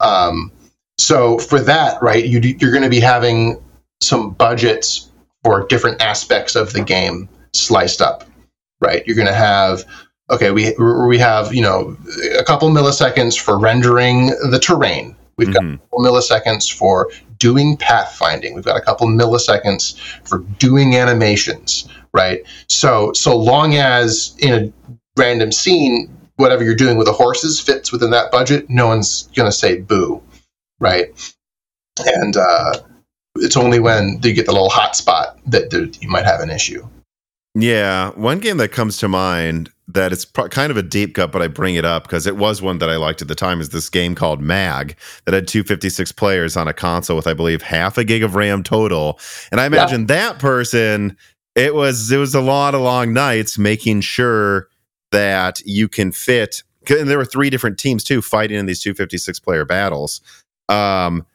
Um, 0.00 0.52
so 0.98 1.38
for 1.38 1.60
that, 1.60 2.02
right, 2.02 2.24
you, 2.24 2.40
you're 2.40 2.72
going 2.72 2.82
to 2.82 2.90
be 2.90 3.00
having 3.00 3.62
some 4.00 4.30
budgets 4.30 5.10
for 5.44 5.66
different 5.66 6.02
aspects 6.02 6.56
of 6.56 6.72
the 6.72 6.82
game 6.82 7.28
sliced 7.54 8.02
up, 8.02 8.24
right? 8.80 9.06
You're 9.06 9.16
going 9.16 9.28
to 9.28 9.34
have 9.34 9.84
okay, 10.30 10.50
we 10.50 10.74
we 10.78 11.18
have 11.18 11.54
you 11.54 11.62
know 11.62 11.96
a 12.38 12.44
couple 12.44 12.68
milliseconds 12.70 13.38
for 13.38 13.58
rendering 13.58 14.28
the 14.50 14.58
terrain. 14.60 15.16
We've 15.36 15.48
mm-hmm. 15.48 15.74
got 15.74 15.74
a 15.74 15.78
couple 15.78 15.98
milliseconds 16.00 16.72
for 16.72 17.10
doing 17.38 17.76
pathfinding. 17.76 18.54
We've 18.54 18.64
got 18.64 18.76
a 18.76 18.82
couple 18.82 19.06
milliseconds 19.08 19.98
for 20.24 20.38
doing 20.58 20.96
animations, 20.96 21.88
right? 22.12 22.42
So 22.68 23.12
so 23.12 23.36
long 23.36 23.74
as 23.74 24.34
in 24.38 24.52
a 24.52 24.98
random 25.16 25.52
scene, 25.52 26.08
whatever 26.36 26.64
you're 26.64 26.74
doing 26.74 26.96
with 26.96 27.06
the 27.06 27.12
horses 27.12 27.60
fits 27.60 27.92
within 27.92 28.10
that 28.10 28.30
budget, 28.30 28.68
no 28.68 28.86
one's 28.86 29.28
going 29.34 29.50
to 29.50 29.56
say 29.56 29.80
boo 29.80 30.22
right? 30.80 31.34
And 31.98 32.36
uh, 32.36 32.74
it's 33.36 33.56
only 33.56 33.78
when 33.78 34.18
you 34.22 34.32
get 34.32 34.46
the 34.46 34.52
little 34.52 34.70
hot 34.70 34.96
spot 34.96 35.38
that 35.46 35.72
you 36.00 36.08
might 36.08 36.24
have 36.24 36.40
an 36.40 36.50
issue. 36.50 36.86
Yeah, 37.54 38.10
one 38.10 38.38
game 38.38 38.58
that 38.58 38.70
comes 38.70 38.96
to 38.98 39.08
mind 39.08 39.70
that 39.88 40.12
it's 40.12 40.24
pro- 40.24 40.48
kind 40.48 40.70
of 40.70 40.76
a 40.76 40.84
deep 40.84 41.16
cut, 41.16 41.32
but 41.32 41.42
I 41.42 41.48
bring 41.48 41.74
it 41.74 41.84
up 41.84 42.04
because 42.04 42.28
it 42.28 42.36
was 42.36 42.62
one 42.62 42.78
that 42.78 42.88
I 42.88 42.94
liked 42.94 43.22
at 43.22 43.28
the 43.28 43.34
time. 43.34 43.60
Is 43.60 43.70
this 43.70 43.90
game 43.90 44.14
called 44.14 44.40
Mag 44.40 44.96
that 45.24 45.34
had 45.34 45.48
256 45.48 46.12
players 46.12 46.56
on 46.56 46.68
a 46.68 46.72
console 46.72 47.16
with, 47.16 47.26
I 47.26 47.34
believe, 47.34 47.60
half 47.60 47.98
a 47.98 48.04
gig 48.04 48.22
of 48.22 48.36
RAM 48.36 48.62
total. 48.62 49.18
And 49.50 49.60
I 49.60 49.66
imagine 49.66 50.02
yeah. 50.02 50.06
that 50.06 50.38
person, 50.38 51.16
it 51.54 51.74
was 51.74 52.10
it 52.10 52.18
was 52.18 52.34
a 52.34 52.40
lot 52.40 52.74
of 52.74 52.80
long 52.80 53.12
nights 53.12 53.58
making 53.58 54.00
sure 54.02 54.68
that 55.12 55.60
you 55.64 55.88
can 55.88 56.12
fit. 56.12 56.62
And 56.88 57.08
there 57.08 57.18
were 57.18 57.24
three 57.24 57.50
different 57.50 57.78
teams 57.78 58.04
too 58.04 58.22
fighting 58.22 58.58
in 58.58 58.66
these 58.66 58.80
256 58.80 59.38
player 59.40 59.64
battles. 59.64 60.20
Um, 60.68 61.26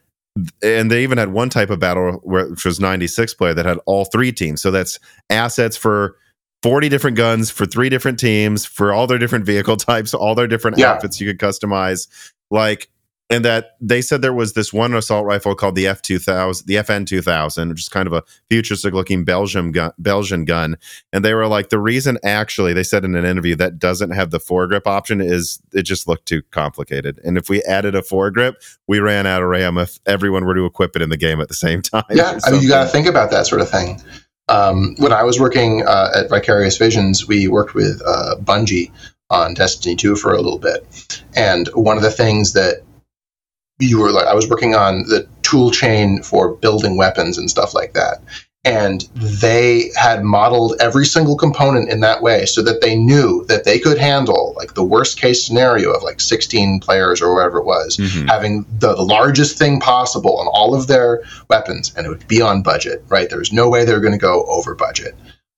and 0.62 0.90
they 0.90 1.02
even 1.02 1.18
had 1.18 1.32
one 1.32 1.48
type 1.48 1.70
of 1.70 1.78
battle 1.78 2.20
where, 2.22 2.48
which 2.48 2.64
was 2.64 2.80
96 2.80 3.34
player 3.34 3.54
that 3.54 3.64
had 3.64 3.78
all 3.86 4.04
three 4.06 4.32
teams. 4.32 4.60
So 4.60 4.70
that's 4.70 4.98
assets 5.30 5.76
for 5.76 6.16
40 6.62 6.88
different 6.88 7.16
guns 7.16 7.50
for 7.50 7.64
three 7.64 7.88
different 7.88 8.18
teams 8.18 8.66
for 8.66 8.92
all 8.92 9.06
their 9.06 9.18
different 9.18 9.46
vehicle 9.46 9.76
types, 9.76 10.12
all 10.14 10.34
their 10.34 10.46
different 10.46 10.78
yeah. 10.78 10.92
outfits 10.92 11.20
you 11.20 11.32
could 11.32 11.38
customize. 11.38 12.08
Like 12.50 12.90
and 13.28 13.44
that 13.44 13.76
they 13.80 14.00
said 14.00 14.22
there 14.22 14.32
was 14.32 14.52
this 14.52 14.72
one 14.72 14.94
assault 14.94 15.26
rifle 15.26 15.54
called 15.54 15.74
the 15.74 15.86
F 15.86 16.00
two 16.00 16.18
thousand, 16.18 16.66
the 16.66 16.76
FN 16.76 17.06
two 17.06 17.20
thousand, 17.20 17.70
which 17.70 17.80
is 17.80 17.88
kind 17.88 18.06
of 18.06 18.12
a 18.12 18.22
futuristic 18.48 18.94
looking 18.94 19.24
Belgium 19.24 19.72
gun, 19.72 19.92
Belgian 19.98 20.44
gun. 20.44 20.76
And 21.12 21.24
they 21.24 21.34
were 21.34 21.48
like, 21.48 21.70
the 21.70 21.80
reason 21.80 22.18
actually 22.24 22.72
they 22.72 22.84
said 22.84 23.04
in 23.04 23.16
an 23.16 23.24
interview 23.24 23.56
that 23.56 23.78
doesn't 23.78 24.10
have 24.10 24.30
the 24.30 24.38
foregrip 24.38 24.86
option 24.86 25.20
is 25.20 25.60
it 25.72 25.82
just 25.82 26.06
looked 26.06 26.26
too 26.26 26.42
complicated. 26.52 27.18
And 27.24 27.36
if 27.36 27.48
we 27.48 27.62
added 27.64 27.94
a 27.94 28.02
foregrip, 28.02 28.54
we 28.86 29.00
ran 29.00 29.26
out 29.26 29.42
of 29.42 29.48
RAM 29.48 29.76
if 29.78 29.98
everyone 30.06 30.44
were 30.44 30.54
to 30.54 30.64
equip 30.64 30.94
it 30.94 31.02
in 31.02 31.10
the 31.10 31.16
game 31.16 31.40
at 31.40 31.48
the 31.48 31.54
same 31.54 31.82
time. 31.82 32.04
Yeah, 32.10 32.38
I 32.44 32.50
mean, 32.52 32.62
you 32.62 32.68
got 32.68 32.84
to 32.84 32.90
think 32.90 33.06
about 33.06 33.30
that 33.32 33.46
sort 33.46 33.60
of 33.60 33.68
thing. 33.68 34.00
Um, 34.48 34.94
when 34.98 35.12
I 35.12 35.24
was 35.24 35.40
working 35.40 35.82
uh, 35.84 36.10
at 36.14 36.30
Vicarious 36.30 36.78
Visions, 36.78 37.26
we 37.26 37.48
worked 37.48 37.74
with 37.74 38.00
uh, 38.06 38.36
Bungie 38.40 38.92
on 39.28 39.54
Destiny 39.54 39.96
2 39.96 40.14
for 40.14 40.32
a 40.32 40.40
little 40.40 40.60
bit. 40.60 41.22
And 41.34 41.68
one 41.74 41.96
of 41.96 42.04
the 42.04 42.12
things 42.12 42.52
that 42.52 42.85
you 43.78 43.98
were 44.00 44.10
like 44.10 44.26
I 44.26 44.34
was 44.34 44.48
working 44.48 44.74
on 44.74 45.02
the 45.04 45.26
tool 45.42 45.70
chain 45.70 46.22
for 46.22 46.54
building 46.56 46.96
weapons 46.96 47.38
and 47.38 47.50
stuff 47.50 47.74
like 47.74 47.92
that. 47.94 48.18
and 48.64 49.02
they 49.14 49.92
had 49.94 50.24
modeled 50.24 50.74
every 50.80 51.06
single 51.06 51.36
component 51.36 51.88
in 51.88 52.00
that 52.00 52.20
way 52.20 52.44
so 52.46 52.60
that 52.62 52.80
they 52.80 52.96
knew 52.96 53.44
that 53.46 53.62
they 53.62 53.78
could 53.78 53.96
handle 53.96 54.54
like 54.56 54.74
the 54.74 54.82
worst 54.82 55.20
case 55.20 55.46
scenario 55.46 55.92
of 55.92 56.02
like 56.02 56.20
16 56.20 56.80
players 56.80 57.22
or 57.22 57.32
whatever 57.32 57.58
it 57.58 57.64
was 57.64 57.96
Mhm. 57.96 58.28
having 58.28 58.66
the, 58.80 58.92
the 58.96 59.04
largest 59.04 59.56
thing 59.56 59.78
possible 59.78 60.36
on 60.40 60.48
all 60.48 60.74
of 60.74 60.88
their 60.88 61.22
weapons 61.48 61.92
and 61.96 62.06
it 62.06 62.08
would 62.08 62.26
be 62.26 62.42
on 62.42 62.60
budget 62.62 63.04
right 63.08 63.30
there's 63.30 63.52
no 63.52 63.68
way 63.68 63.84
they're 63.84 64.00
going 64.00 64.18
to 64.20 64.26
go 64.32 64.44
over 64.48 64.74
budget 64.74 65.14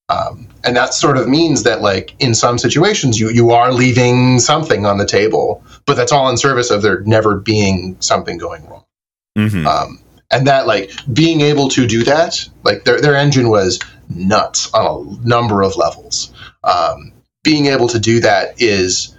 um, 0.09 0.47
and 0.63 0.75
that 0.75 0.93
sort 0.93 1.17
of 1.17 1.27
means 1.27 1.63
that 1.63 1.81
like 1.81 2.15
in 2.19 2.33
some 2.35 2.57
situations 2.57 3.19
you 3.19 3.29
you 3.29 3.51
are 3.51 3.71
leaving 3.71 4.39
something 4.39 4.85
on 4.85 4.97
the 4.97 5.05
table 5.05 5.63
but 5.85 5.95
that's 5.95 6.11
all 6.11 6.29
in 6.29 6.37
service 6.37 6.71
of 6.71 6.81
there 6.81 7.01
never 7.01 7.37
being 7.37 7.95
something 7.99 8.37
going 8.37 8.65
wrong. 8.67 8.83
Mhm. 9.37 9.65
um, 9.65 9.99
and 10.31 10.45
that 10.47 10.67
like 10.67 10.91
being 11.13 11.41
able 11.41 11.69
to 11.69 11.87
do 11.87 12.03
that 12.03 12.47
like 12.63 12.83
their, 12.83 12.99
their 12.99 13.15
engine 13.15 13.49
was 13.49 13.79
nuts 14.09 14.71
on 14.73 14.85
a 14.85 15.27
number 15.27 15.61
of 15.61 15.75
levels. 15.75 16.33
Um, 16.63 17.13
being 17.43 17.67
able 17.67 17.87
to 17.87 17.99
do 17.99 18.19
that 18.19 18.61
is 18.61 19.15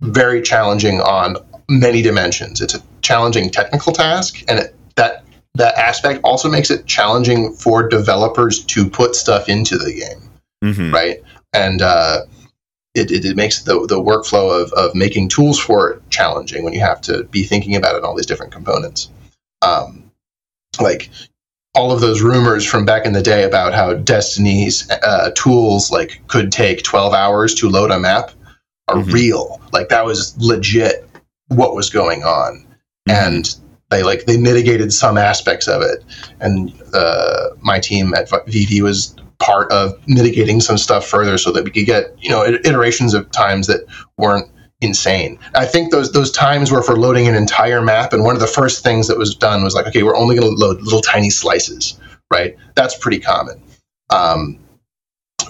very 0.00 0.42
challenging 0.42 1.00
on 1.00 1.36
many 1.68 2.02
dimensions. 2.02 2.60
It's 2.60 2.74
a 2.74 2.82
challenging 3.02 3.50
technical 3.50 3.92
task 3.92 4.42
and 4.48 4.58
it, 4.58 4.74
that 4.96 5.21
that 5.54 5.74
aspect 5.76 6.20
also 6.24 6.48
makes 6.48 6.70
it 6.70 6.86
challenging 6.86 7.52
for 7.52 7.86
developers 7.88 8.64
to 8.64 8.88
put 8.88 9.14
stuff 9.14 9.48
into 9.48 9.76
the 9.78 9.92
game 9.92 10.28
Mhm. 10.64 10.92
right? 10.92 11.22
And 11.52 11.82
uh, 11.82 12.22
it, 12.94 13.10
it, 13.10 13.24
it 13.24 13.36
makes 13.36 13.62
the, 13.62 13.86
the 13.86 14.00
workflow 14.00 14.62
of, 14.62 14.72
of 14.72 14.94
making 14.94 15.28
tools 15.28 15.58
for 15.58 15.90
it 15.90 16.02
challenging 16.10 16.62
when 16.64 16.72
you 16.72 16.80
have 16.80 17.00
to 17.02 17.24
be 17.24 17.42
thinking 17.44 17.74
about 17.76 17.94
it 17.94 17.98
in 17.98 18.04
all 18.04 18.14
these 18.16 18.26
different 18.26 18.52
components. 18.52 19.10
Um, 19.60 20.10
like 20.80 21.10
all 21.74 21.90
of 21.92 22.00
those 22.00 22.22
rumors 22.22 22.64
from 22.64 22.84
back 22.84 23.04
in 23.06 23.12
the 23.12 23.22
day 23.22 23.44
about 23.44 23.74
how 23.74 23.94
Destiny's 23.94 24.88
uh, 24.90 25.30
tools 25.34 25.90
like 25.90 26.22
could 26.28 26.52
take 26.52 26.82
12 26.82 27.12
hours 27.12 27.54
to 27.56 27.68
load 27.68 27.90
a 27.90 27.98
map 27.98 28.30
are 28.88 28.96
Mhm. 28.96 29.12
real. 29.12 29.60
Like 29.72 29.88
that 29.88 30.04
was 30.04 30.34
legit 30.38 31.06
what 31.48 31.74
was 31.74 31.90
going 31.90 32.22
on. 32.24 32.66
And 33.08 33.54
they 33.92 34.02
like 34.02 34.24
they 34.24 34.36
mitigated 34.36 34.92
some 34.92 35.16
aspects 35.18 35.68
of 35.68 35.82
it. 35.82 36.02
And 36.40 36.72
uh, 36.94 37.50
my 37.60 37.78
team 37.78 38.14
at 38.14 38.28
VV 38.28 38.80
was 38.82 39.14
part 39.38 39.70
of 39.72 39.94
mitigating 40.06 40.60
some 40.60 40.78
stuff 40.78 41.06
further 41.06 41.36
so 41.36 41.52
that 41.52 41.64
we 41.64 41.70
could 41.70 41.86
get 41.86 42.16
you 42.20 42.30
know 42.30 42.44
iterations 42.44 43.14
of 43.14 43.30
times 43.30 43.66
that 43.66 43.84
weren't 44.16 44.50
insane. 44.80 45.38
I 45.54 45.66
think 45.66 45.92
those 45.92 46.12
those 46.12 46.30
times 46.30 46.70
were 46.72 46.82
for 46.82 46.96
loading 46.96 47.28
an 47.28 47.34
entire 47.34 47.82
map, 47.82 48.12
and 48.12 48.24
one 48.24 48.34
of 48.34 48.40
the 48.40 48.46
first 48.46 48.82
things 48.82 49.08
that 49.08 49.18
was 49.18 49.34
done 49.34 49.62
was 49.62 49.74
like, 49.74 49.86
okay, 49.86 50.02
we're 50.02 50.16
only 50.16 50.36
going 50.36 50.50
to 50.50 50.56
load 50.56 50.80
little 50.82 51.02
tiny 51.02 51.30
slices, 51.30 51.98
right? 52.32 52.56
That's 52.74 52.96
pretty 52.98 53.20
common. 53.20 53.60
Um, 54.10 54.58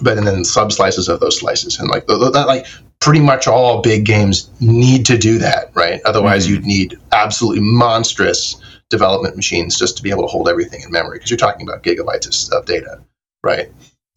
but 0.01 0.17
and 0.17 0.27
then 0.27 0.43
sub 0.43 0.71
slices 0.71 1.07
of 1.07 1.19
those 1.19 1.39
slices, 1.39 1.79
and 1.79 1.89
like 1.89 2.07
th- 2.07 2.19
th- 2.19 2.33
that, 2.33 2.47
like 2.47 2.67
pretty 3.03 3.19
much 3.19 3.47
all 3.47 3.81
big 3.81 4.05
games 4.05 4.49
need 4.61 5.05
to 5.05 5.17
do 5.17 5.37
that, 5.37 5.69
right? 5.75 6.01
Otherwise, 6.05 6.45
Mhm. 6.45 6.49
you'd 6.49 6.65
need 6.65 6.97
absolutely 7.11 7.61
monstrous 7.61 8.55
development 8.89 9.35
machines 9.35 9.77
just 9.77 9.97
to 9.97 10.03
be 10.03 10.09
able 10.09 10.23
to 10.23 10.27
hold 10.27 10.47
everything 10.47 10.81
in 10.81 10.89
memory 10.91 11.17
because 11.17 11.29
you're 11.29 11.37
talking 11.37 11.67
about 11.67 11.83
gigabytes 11.83 12.47
of, 12.47 12.53
of 12.59 12.65
data, 12.65 12.99
right? 13.43 13.69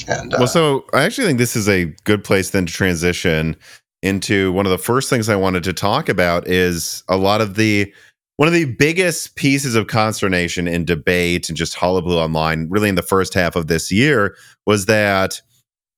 And 0.06 0.32
uh, 0.32 0.36
Well, 0.38 0.46
so 0.46 0.84
I 0.92 1.02
actually 1.02 1.26
think 1.26 1.38
this 1.38 1.56
is 1.56 1.68
a 1.68 1.86
good 2.04 2.22
place 2.22 2.50
then 2.50 2.66
to 2.66 2.72
transition 2.72 3.56
into 4.02 4.52
one 4.52 4.66
of 4.66 4.70
the 4.70 4.78
first 4.78 5.10
things 5.10 5.28
I 5.28 5.34
wanted 5.36 5.64
to 5.64 5.72
talk 5.72 6.08
about 6.08 6.46
is 6.46 7.02
a 7.08 7.16
lot 7.16 7.40
of 7.40 7.56
the 7.56 7.92
one 8.36 8.46
of 8.46 8.52
the 8.52 8.66
biggest 8.66 9.34
pieces 9.34 9.74
of 9.74 9.86
consternation 9.86 10.68
and 10.68 10.86
debate 10.86 11.48
and 11.48 11.56
just 11.56 11.74
hullabaloo 11.74 12.18
online, 12.18 12.68
really 12.68 12.90
in 12.90 12.94
the 12.94 13.02
first 13.02 13.32
half 13.32 13.56
of 13.56 13.66
this 13.66 13.90
year, 13.90 14.36
was 14.66 14.84
that 14.84 15.40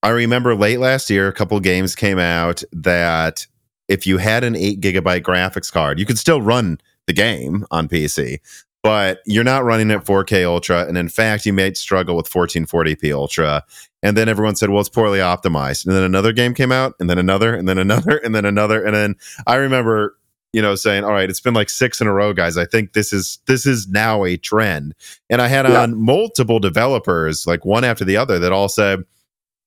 I 0.03 0.11
remember 0.11 0.55
late 0.55 0.79
last 0.79 1.11
year, 1.11 1.29
a 1.29 1.33
couple 1.33 1.59
games 1.61 1.95
came 1.95 2.19
out 2.19 2.63
that 2.73 3.47
if 3.89 4.07
you 4.07 4.19
had 4.19 4.45
an 4.45 4.55
eight 4.55 4.81
gigabyte 4.81 5.23
graphics 5.23 5.73
card, 5.73 5.99
you 5.99 6.07
could 6.07 6.19
still 6.19 6.41
run 6.41 6.79
the 7.07 7.13
game 7.13 7.67
on 7.71 7.89
PC, 7.89 8.39
but 8.83 9.19
you're 9.27 9.45
not 9.45 9.65
running 9.65 9.91
at 9.91 10.05
4K 10.05 10.45
Ultra. 10.45 10.87
And 10.87 10.97
in 10.97 11.09
fact, 11.09 11.47
you 11.47 11.53
might 11.53 11.77
struggle 11.77 12.15
with 12.17 12.31
1440p 12.31 13.13
Ultra. 13.13 13.65
And 14.03 14.17
then 14.17 14.29
everyone 14.29 14.55
said, 14.55 14.71
well, 14.71 14.81
it's 14.81 14.89
poorly 14.89 15.19
optimized. 15.19 15.85
And 15.87 15.95
then 15.97 16.05
another 16.05 16.33
game 16.33 16.55
came 16.55 16.71
out, 16.71 16.95
and 17.01 17.11
then 17.11 17.19
another, 17.19 17.53
and 17.55 17.69
then 17.69 17.79
another, 17.79 18.19
and 18.19 18.35
then 18.35 18.45
another. 18.45 18.85
And 18.85 18.95
then 18.95 19.17
I 19.49 19.57
remember, 19.57 20.17
you 20.53 20.63
know, 20.63 20.77
saying, 20.77 21.03
all 21.03 21.11
right, 21.13 21.29
it's 21.29 21.41
been 21.41 21.55
like 21.55 21.71
six 21.71 22.01
in 22.01 22.07
a 22.07 22.13
row, 22.13 22.33
guys. 22.33 22.57
I 22.57 22.67
think 22.67 22.93
this 22.93 23.13
is 23.13 23.41
this 23.47 23.67
is 23.67 23.89
now 23.89 24.25
a 24.25 24.37
trend. 24.37 24.95
And 25.29 25.43
I 25.43 25.49
had 25.49 25.67
Yeah. 25.67 25.81
on 25.83 26.01
multiple 26.01 26.61
developers, 26.61 27.47
like 27.49 27.65
one 27.65 27.83
after 27.83 28.05
the 28.05 28.17
other, 28.17 28.39
that 28.39 28.53
all 28.53 28.69
said, 28.69 29.03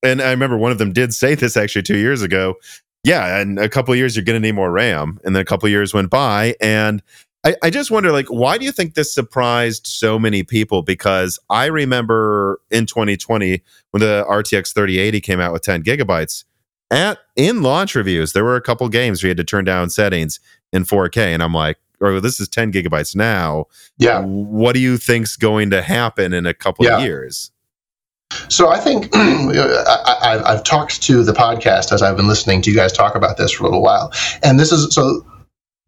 and 0.02 0.20
I 0.22 0.30
remember 0.30 0.56
one 0.56 0.72
of 0.72 0.78
them 0.78 0.92
did 0.92 1.14
say 1.14 1.34
this 1.34 1.56
actually 1.56 1.82
two 1.82 1.98
years 1.98 2.22
ago. 2.22 2.54
Yeah, 3.04 3.40
in 3.40 3.58
a 3.58 3.68
couple 3.68 3.92
of 3.92 3.98
years 3.98 4.14
you're 4.16 4.24
going 4.24 4.40
to 4.40 4.46
need 4.46 4.54
more 4.54 4.70
RAM, 4.70 5.18
and 5.24 5.34
then 5.34 5.40
a 5.42 5.44
couple 5.44 5.66
of 5.66 5.70
years 5.72 5.92
went 5.92 6.10
by, 6.10 6.54
and 6.60 7.02
I, 7.44 7.56
I 7.60 7.70
just 7.70 7.90
wonder, 7.90 8.12
like, 8.12 8.28
why 8.28 8.56
do 8.56 8.64
you 8.64 8.70
think 8.70 8.94
this 8.94 9.12
surprised 9.12 9.84
so 9.86 10.16
many 10.16 10.44
people? 10.44 10.82
Because 10.82 11.40
I 11.50 11.66
remember 11.66 12.60
in 12.70 12.86
2020 12.86 13.60
when 13.90 14.00
the 14.00 14.24
RTX 14.28 14.72
3080 14.72 15.20
came 15.20 15.40
out 15.40 15.52
with 15.52 15.62
10 15.62 15.82
gigabytes. 15.82 16.44
At 16.92 17.18
in 17.34 17.62
launch 17.62 17.94
reviews, 17.94 18.32
there 18.32 18.44
were 18.44 18.54
a 18.56 18.60
couple 18.60 18.88
games 18.88 19.22
where 19.22 19.28
you 19.28 19.30
had 19.30 19.38
to 19.38 19.44
turn 19.44 19.64
down 19.64 19.90
settings 19.90 20.38
in 20.72 20.84
4K, 20.84 21.32
and 21.34 21.42
I'm 21.42 21.54
like, 21.54 21.78
"Oh, 22.00 22.20
this 22.20 22.38
is 22.38 22.48
10 22.48 22.70
gigabytes 22.70 23.16
now. 23.16 23.64
yeah, 23.98 24.20
What 24.20 24.74
do 24.74 24.80
you 24.80 24.96
think's 24.98 25.36
going 25.36 25.70
to 25.70 25.80
happen 25.82 26.32
in 26.32 26.44
a 26.46 26.52
couple 26.54 26.84
Yeah. 26.84 26.98
of 26.98 27.02
years?" 27.04 27.50
So 28.48 28.68
I 28.68 28.78
think 28.78 29.08
I, 29.14 30.16
I, 30.22 30.52
I've 30.52 30.64
talked 30.64 31.02
to 31.02 31.22
the 31.22 31.32
podcast 31.32 31.92
as 31.92 32.02
I've 32.02 32.16
been 32.16 32.28
listening 32.28 32.62
to 32.62 32.70
you 32.70 32.76
guys 32.76 32.92
talk 32.92 33.14
about 33.14 33.36
this 33.36 33.52
for 33.52 33.64
a 33.64 33.66
little 33.66 33.82
while, 33.82 34.12
and 34.42 34.58
this 34.58 34.72
is 34.72 34.94
so. 34.94 35.26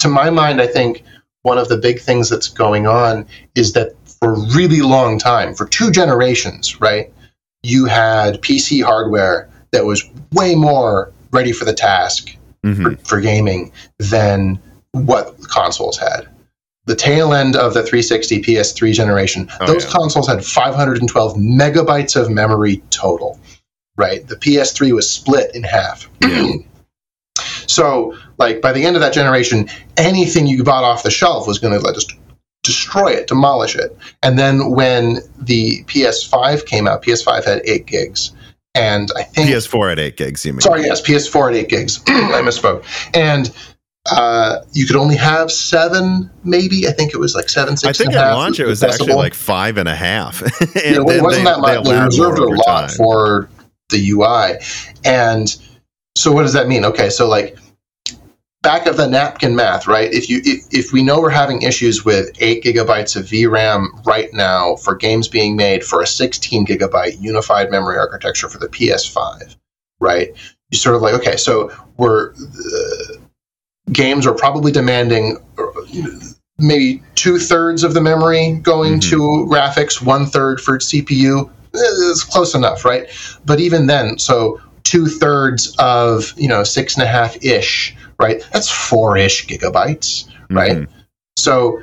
To 0.01 0.09
my 0.09 0.29
mind, 0.29 0.61
I 0.61 0.67
think 0.67 1.03
one 1.43 1.57
of 1.57 1.69
the 1.69 1.79
big 1.79 1.99
things 2.01 2.29
that's 2.29 2.49
going 2.49 2.87
on 2.87 3.27
is 3.55 3.73
that 3.73 3.95
for 4.21 4.35
a 4.35 4.41
really 4.55 4.83
long 4.83 5.19
time, 5.19 5.55
for 5.55 5.67
two 5.67 5.91
generations, 5.91 6.79
right, 6.81 7.11
you 7.63 7.87
had 7.87 8.43
PC 8.43 8.83
hardware 8.85 9.49
that 9.73 9.87
was 9.87 10.05
way 10.33 10.55
more 10.55 11.11
ready 11.31 11.53
for 11.53 11.65
the 11.65 11.73
task 11.73 12.37
Mhm. 12.65 12.83
for, 12.99 13.05
for 13.07 13.21
gaming 13.21 13.73
than 13.99 14.59
what 14.93 15.37
consoles 15.51 15.99
had. 15.99 16.27
The 16.87 16.95
tail 16.97 17.33
end 17.33 17.57
of 17.57 17.73
the 17.75 17.83
360 17.83 18.43
PS3 18.43 18.93
generation, 18.93 19.49
Oh, 19.61 19.67
those 19.67 19.85
yeah. 19.85 19.91
consoles 19.93 20.29
had 20.29 20.45
512 20.45 21.37
megabytes 21.37 22.15
of 22.21 22.31
memory 22.31 22.83
total. 22.91 23.39
Right, 23.97 24.27
the 24.27 24.37
PS3 24.37 24.93
was 24.93 25.09
split 25.09 25.55
in 25.55 25.63
half. 25.63 26.09
Yeah. 26.23 26.53
so, 27.67 28.17
like 28.39 28.61
by 28.61 28.73
the 28.73 28.85
end 28.85 28.97
of 28.97 29.01
that 29.03 29.13
generation, 29.13 29.69
anything 29.97 30.47
you 30.47 30.63
bought 30.63 30.85
off 30.85 31.03
the 31.03 31.11
shelf 31.11 31.47
was 31.47 31.59
going 31.59 31.79
to 31.79 31.93
just 31.93 32.13
destroy 32.63 33.09
it, 33.09 33.27
demolish 33.27 33.75
it. 33.77 33.97
And 34.23 34.39
then 34.39 34.71
when 34.71 35.19
the 35.41 35.83
PS5 35.85 36.67
came 36.67 36.87
out, 36.87 37.03
PS5 37.03 37.45
had 37.45 37.63
eight 37.65 37.87
gigs, 37.87 38.33
and 38.75 39.11
I 39.17 39.23
think 39.23 39.51
PS4 39.51 39.93
at 39.93 39.99
8 40.01 40.17
gigs, 40.17 40.45
you 40.45 40.53
mean? 40.53 40.61
Sorry, 40.61 40.83
yes, 40.83 41.01
PS4 41.01 41.51
at 41.51 41.55
8 41.57 41.69
gigs. 41.69 42.03
I 42.09 42.43
misspoke. 42.43 42.85
And 43.15 43.53
uh, 44.11 44.61
you 44.73 44.87
could 44.87 44.97
only 44.97 45.17
have 45.17 45.51
seven, 45.51 46.31
maybe. 46.45 46.87
I 46.87 46.93
think 46.93 47.15
it 47.15 47.19
was 47.19 47.35
like 47.35 47.49
seven, 47.49 47.77
six. 47.77 47.89
I 47.89 47.93
think 48.05 48.09
and 48.11 48.19
at 48.19 48.25
half 48.27 48.37
launch 48.37 48.61
it 48.61 48.67
was 48.67 48.83
accessible. 48.83 49.11
actually 49.11 49.23
like 49.23 49.35
five 49.35 49.79
and 49.79 49.89
a 49.89 49.95
half. 49.95 50.43
and 50.61 50.71
Yeah, 50.75 50.93
it 51.01 51.23
wasn't 51.23 51.45
they- 51.45 51.51
that 51.51 51.61
much. 51.61 51.85
they 51.85 51.93
They 51.93 52.01
reserved 52.05 52.39
a 52.39 52.45
lot 52.45 52.89
time. 52.89 52.89
for 52.91 53.49
the 53.91 54.11
UI. 54.11 54.59
And 55.05 55.55
so 56.17 56.33
what 56.33 56.43
does 56.43 56.53
that 56.53 56.69
mean? 56.69 56.85
Okay, 56.85 57.09
so 57.11 57.29
like 57.29 57.57
back 58.63 58.87
of 58.87 58.97
the 58.97 59.07
napkin 59.07 59.55
math, 59.57 59.87
right? 59.87 60.13
If 60.13 60.29
you 60.31 60.41
if, 60.45 60.65
if 60.71 60.93
we 60.93 61.03
know 61.03 61.21
we're 61.21 61.31
having 61.31 61.63
issues 61.63 62.05
with 62.05 62.31
eight 62.41 62.63
gigabytes 62.65 63.17
of 63.17 63.25
VRAM 63.27 63.89
right 64.07 64.33
now 64.33 64.77
for 64.77 64.95
games 64.95 65.29
being 65.29 65.55
made 65.57 65.85
for 65.85 66.01
a 66.03 66.07
16 66.07 66.67
gigabyte 66.67 67.21
unified 67.21 67.71
memory 67.71 67.99
architecture 67.99 68.49
for 68.49 68.59
the 68.59 68.69
PS5, 68.69 69.57
right? 70.01 70.31
You 70.71 70.79
sort 70.79 70.97
of 70.97 71.03
like, 71.03 71.15
okay, 71.15 71.37
so 71.37 71.71
we're 71.99 72.33
uh, 72.33 73.14
games 73.93 74.27
are 74.27 74.35
probably 74.35 74.73
demanding 74.73 75.39
uh, 75.59 75.63
maybe 76.59 77.03
two 77.15 77.39
thirds 77.39 77.85
of 77.85 77.95
the 77.95 78.01
memory 78.01 78.53
going 78.63 78.95
Mhm. 78.99 79.11
to 79.11 79.19
graphics, 79.51 80.01
one 80.03 80.27
third 80.27 80.61
for 80.61 80.79
CPU. 80.79 81.51
Eh, 81.75 81.79
It's 82.11 82.23
close 82.25 82.55
enough, 82.55 82.85
right? 82.85 83.07
But 83.45 83.61
even 83.61 83.87
then, 83.87 84.19
so 84.19 84.61
two 84.85 85.07
thirds 85.07 85.75
of 85.79 86.33
you 86.37 86.49
know 86.49 86.63
six 86.65 86.95
and 86.95 87.03
a 87.03 87.07
half 87.09 87.37
ish, 87.45 87.95
right? 88.21 88.43
That's 88.53 88.69
four 88.69 89.17
ish 89.17 89.47
gigabytes, 89.47 90.25
right? 90.51 90.79
Mhm. 90.79 90.87
So 91.37 91.81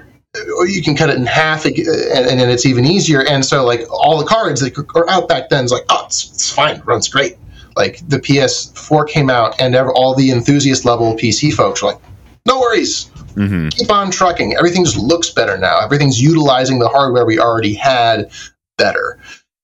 or 0.57 0.65
you 0.65 0.81
can 0.81 0.95
cut 0.95 1.09
it 1.09 1.17
in 1.17 1.25
half, 1.25 1.65
and, 1.65 1.77
and 1.77 2.39
then 2.39 2.49
it's 2.49 2.65
even 2.65 2.85
easier. 2.85 3.21
And 3.27 3.45
so, 3.45 3.65
like 3.65 3.81
all 3.91 4.17
the 4.17 4.23
cards 4.25 4.61
that 4.61 4.77
are 4.95 5.09
out 5.09 5.27
back 5.27 5.49
then, 5.49 5.65
is 5.65 5.73
like, 5.73 5.83
oh, 5.89 6.03
it's, 6.05 6.31
it's 6.31 6.49
fine, 6.49 6.81
runs 6.85 7.09
great. 7.09 7.35
Like 7.75 7.99
the 8.07 8.17
PS4 8.19 9.07
came 9.07 9.29
out, 9.29 9.59
and 9.61 9.75
ever, 9.75 9.91
all 9.93 10.13
the 10.15 10.31
enthusiast 10.31 10.85
level 10.85 11.15
PC 11.15 11.51
folks 11.53 11.81
were 11.81 11.89
like, 11.91 12.01
no 12.47 12.59
worries, 12.59 13.09
Mhm. 13.35 13.71
keep 13.71 13.91
on 13.91 14.11
trucking. 14.11 14.55
Everything 14.57 14.83
just 14.83 14.97
looks 14.97 15.29
better 15.29 15.57
now. 15.57 15.79
Everything's 15.79 16.19
utilizing 16.21 16.79
the 16.79 16.87
hardware 16.89 17.25
we 17.25 17.39
already 17.39 17.73
had 17.73 18.29
better. 18.77 19.17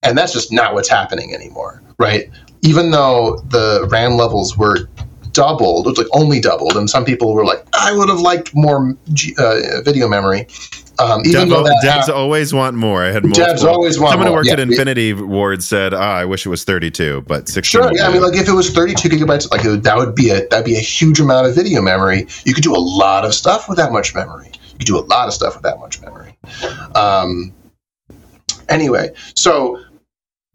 and 0.04 0.16
that's 0.16 0.32
just 0.32 0.54
not 0.54 0.76
what's 0.76 0.88
happening 0.88 1.34
anymore, 1.34 1.82
right? 1.98 2.30
Even 2.62 2.92
though 2.92 3.44
the 3.50 3.88
RAM 3.92 4.16
levels 4.16 4.56
were 4.56 4.88
doubled, 5.38 5.86
it 5.86 5.91
was 5.91 5.98
like 6.00 6.08
only 6.13 6.39
doubled, 6.39 6.75
and 6.75 6.89
some 6.89 7.06
people 7.06 7.34
were 7.34 7.46
like, 7.46 7.63
I 7.74 7.94
would 7.94 8.10
have 8.10 8.20
liked 8.20 8.56
more 8.56 8.98
uh, 9.38 9.82
video 9.84 10.08
memory. 10.08 10.48
Um, 11.00 11.22
even 11.25 11.50
though 11.50 11.62
that 11.62 11.84
devs 11.86 12.12
always 12.12 12.56
want 12.56 12.75
more. 12.75 13.03
I 13.03 13.12
had 13.12 13.24
multiple. 13.24 13.53
devs 13.53 13.63
always 13.63 14.00
want 14.00 14.13
Someone 14.13 14.29
who 14.29 14.34
worked 14.34 14.48
yeah, 14.48 14.53
at 14.53 14.60
Infinity 14.60 15.12
it, 15.12 15.20
Ward 15.20 15.62
said, 15.62 15.94
oh, 15.94 16.00
"I 16.00 16.25
wish 16.25 16.48
it 16.48 16.50
was 16.50 16.63
32, 16.63 17.22
but 17.27 17.48
16." 17.48 17.82
Sure, 17.82 17.91
yeah. 17.96 18.08
I 18.08 18.12
mean, 18.12 18.24
like 18.24 18.34
if 18.34 18.48
it 18.48 18.53
was 18.53 18.72
32 18.72 19.08
gigabytes, 19.10 19.51
like 19.51 19.62
that 19.84 19.96
would 19.96 20.15
be 20.15 20.32
a 20.32 20.48
that'd 20.48 20.65
be 20.65 20.75
a 20.75 20.79
huge 20.79 21.20
amount 21.20 21.46
of 21.46 21.53
video 21.53 21.84
memory. 21.84 22.25
You 22.46 22.56
could 22.56 22.63
do 22.63 22.75
a 22.75 22.82
lot 22.82 23.25
of 23.25 23.36
stuff 23.36 23.70
with 23.70 23.77
that 23.77 23.91
much 23.91 24.15
memory. 24.15 24.50
You 24.72 24.77
could 24.79 24.88
do 24.88 24.98
a 24.98 25.06
lot 25.06 25.27
of 25.27 25.36
stuff 25.36 25.53
with 25.53 25.63
that 25.63 25.77
much 25.77 26.01
memory. 26.01 26.36
Um, 26.96 27.53
anyway, 28.70 29.13
so 29.36 29.84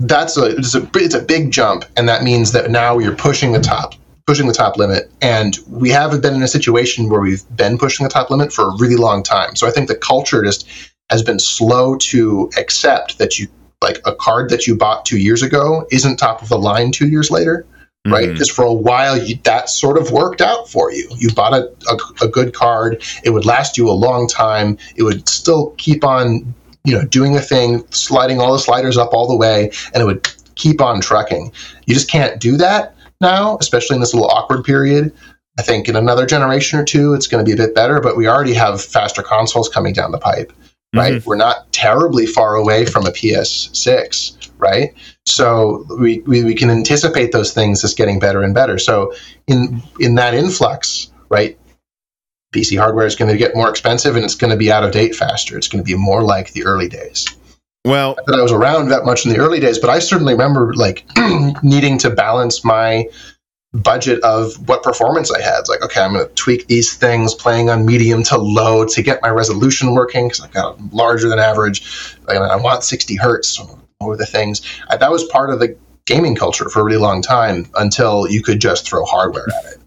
that's 0.00 0.36
a 0.36 0.56
it's 0.56 0.74
a 0.74 0.90
it's 0.94 1.14
a 1.14 1.22
big 1.22 1.52
jump, 1.52 1.84
and 1.96 2.08
that 2.08 2.24
means 2.24 2.50
that 2.50 2.68
now 2.68 2.98
you're 2.98 3.14
pushing 3.14 3.52
the 3.52 3.60
top 3.60 3.94
pushing 4.26 4.46
the 4.46 4.54
top 4.54 4.76
limit. 4.76 5.10
And 5.20 5.58
we 5.68 5.90
haven't 5.90 6.20
been 6.20 6.34
in 6.34 6.42
a 6.42 6.48
situation 6.48 7.08
where 7.08 7.20
we've 7.20 7.44
been 7.56 7.78
pushing 7.78 8.04
the 8.04 8.10
top 8.10 8.30
limit 8.30 8.52
for 8.52 8.68
a 8.68 8.76
really 8.78 8.96
long 8.96 9.22
time. 9.22 9.56
So 9.56 9.66
I 9.66 9.70
think 9.70 9.88
the 9.88 9.96
culture 9.96 10.42
just 10.42 10.66
has 11.10 11.22
been 11.22 11.38
slow 11.38 11.96
to 11.96 12.50
accept 12.56 13.18
that 13.18 13.38
you 13.38 13.48
like 13.82 14.00
a 14.06 14.14
card 14.14 14.48
that 14.50 14.66
you 14.66 14.76
bought 14.76 15.04
two 15.04 15.18
years 15.18 15.42
ago 15.42 15.86
isn't 15.90 16.16
top 16.16 16.40
of 16.40 16.48
the 16.48 16.58
line 16.58 16.92
two 16.92 17.08
years 17.08 17.30
later. 17.30 17.66
Right, 18.04 18.28
because 18.32 18.48
mm-hmm. 18.48 18.56
for 18.56 18.64
a 18.64 18.72
while 18.72 19.16
you, 19.16 19.36
that 19.44 19.68
sort 19.68 19.96
of 19.96 20.10
worked 20.10 20.40
out 20.40 20.68
for 20.68 20.90
you. 20.90 21.08
You 21.18 21.32
bought 21.32 21.52
a, 21.52 21.72
a, 21.88 22.24
a 22.24 22.28
good 22.28 22.52
card; 22.52 23.00
it 23.22 23.30
would 23.30 23.44
last 23.44 23.78
you 23.78 23.88
a 23.88 23.92
long 23.92 24.26
time. 24.26 24.76
It 24.96 25.04
would 25.04 25.28
still 25.28 25.70
keep 25.78 26.02
on, 26.02 26.52
you 26.82 26.98
know, 26.98 27.04
doing 27.04 27.32
the 27.32 27.40
thing, 27.40 27.84
sliding 27.90 28.40
all 28.40 28.52
the 28.52 28.58
sliders 28.58 28.98
up 28.98 29.12
all 29.12 29.28
the 29.28 29.36
way, 29.36 29.70
and 29.94 30.02
it 30.02 30.04
would 30.04 30.28
keep 30.56 30.80
on 30.80 31.00
trucking. 31.00 31.52
You 31.86 31.94
just 31.94 32.10
can't 32.10 32.40
do 32.40 32.56
that 32.56 32.96
now, 33.22 33.56
especially 33.60 33.94
in 33.94 34.00
this 34.00 34.12
little 34.12 34.28
awkward 34.28 34.64
period. 34.64 35.12
I 35.58 35.62
think 35.62 35.88
in 35.88 35.96
another 35.96 36.26
generation 36.26 36.78
or 36.78 36.84
two, 36.84 37.14
it's 37.14 37.26
going 37.26 37.44
to 37.44 37.48
be 37.48 37.52
a 37.52 37.66
bit 37.66 37.74
better, 37.74 38.00
but 38.00 38.16
we 38.16 38.26
already 38.26 38.54
have 38.54 38.82
faster 38.82 39.22
consoles 39.22 39.68
coming 39.68 39.92
down 39.92 40.10
the 40.10 40.18
pipe, 40.18 40.52
right? 40.94 41.14
Mm-hmm. 41.14 41.28
We're 41.28 41.36
not 41.36 41.70
terribly 41.72 42.26
far 42.26 42.56
away 42.56 42.86
from 42.86 43.06
a 43.06 43.10
PS6, 43.10 44.50
right? 44.58 44.94
So 45.26 45.86
we, 45.98 46.20
we, 46.20 46.42
we, 46.44 46.54
can 46.54 46.70
anticipate 46.70 47.32
those 47.32 47.52
things 47.52 47.84
as 47.84 47.94
getting 47.94 48.18
better 48.18 48.42
and 48.42 48.54
better. 48.54 48.78
So 48.78 49.12
in 49.46 49.82
in 50.00 50.14
that 50.14 50.34
influx, 50.34 51.10
right? 51.28 51.58
PC 52.54 52.78
hardware 52.78 53.06
is 53.06 53.16
going 53.16 53.30
to 53.30 53.36
get 53.36 53.54
more 53.54 53.68
expensive 53.68 54.14
and 54.16 54.24
it's 54.24 54.34
going 54.34 54.50
to 54.50 54.56
be 54.56 54.70
out 54.70 54.84
of 54.84 54.92
date 54.92 55.14
faster. 55.14 55.56
It's 55.56 55.68
going 55.68 55.82
to 55.82 55.86
be 55.86 55.96
more 55.96 56.22
like 56.22 56.52
the 56.52 56.64
early 56.64 56.88
days. 56.88 57.26
Well, 57.84 58.16
that 58.26 58.38
I 58.38 58.42
was 58.42 58.52
around 58.52 58.88
that 58.88 59.04
much 59.04 59.26
in 59.26 59.32
the 59.32 59.38
early 59.38 59.58
days, 59.58 59.78
but 59.78 59.90
I 59.90 59.98
certainly 59.98 60.34
remember 60.34 60.72
like 60.74 61.04
needing 61.62 61.98
to 61.98 62.10
balance 62.10 62.64
my 62.64 63.08
budget 63.72 64.22
of 64.22 64.68
what 64.68 64.82
performance 64.82 65.32
I 65.32 65.40
had. 65.40 65.60
It's 65.60 65.68
like, 65.68 65.82
okay, 65.82 66.00
I'm 66.00 66.12
going 66.12 66.28
to 66.28 66.34
tweak 66.34 66.66
these 66.66 66.94
things, 66.94 67.34
playing 67.34 67.70
on 67.70 67.86
medium 67.86 68.22
to 68.24 68.38
low 68.38 68.84
to 68.86 69.02
get 69.02 69.20
my 69.22 69.30
resolution 69.30 69.94
working 69.94 70.28
because 70.28 70.42
I've 70.42 70.52
got 70.52 70.80
larger 70.92 71.28
than 71.28 71.38
average. 71.38 72.16
and 72.28 72.44
I 72.44 72.56
want 72.56 72.84
60 72.84 73.16
hertz 73.16 73.60
over 74.00 74.16
the 74.16 74.26
things. 74.26 74.62
I, 74.88 74.96
that 74.98 75.10
was 75.10 75.24
part 75.24 75.50
of 75.50 75.58
the 75.58 75.76
gaming 76.06 76.36
culture 76.36 76.68
for 76.68 76.80
a 76.80 76.84
really 76.84 76.98
long 76.98 77.22
time 77.22 77.68
until 77.76 78.30
you 78.30 78.42
could 78.42 78.60
just 78.60 78.86
throw 78.86 79.04
hardware 79.04 79.48
at 79.58 79.72
it. 79.72 79.78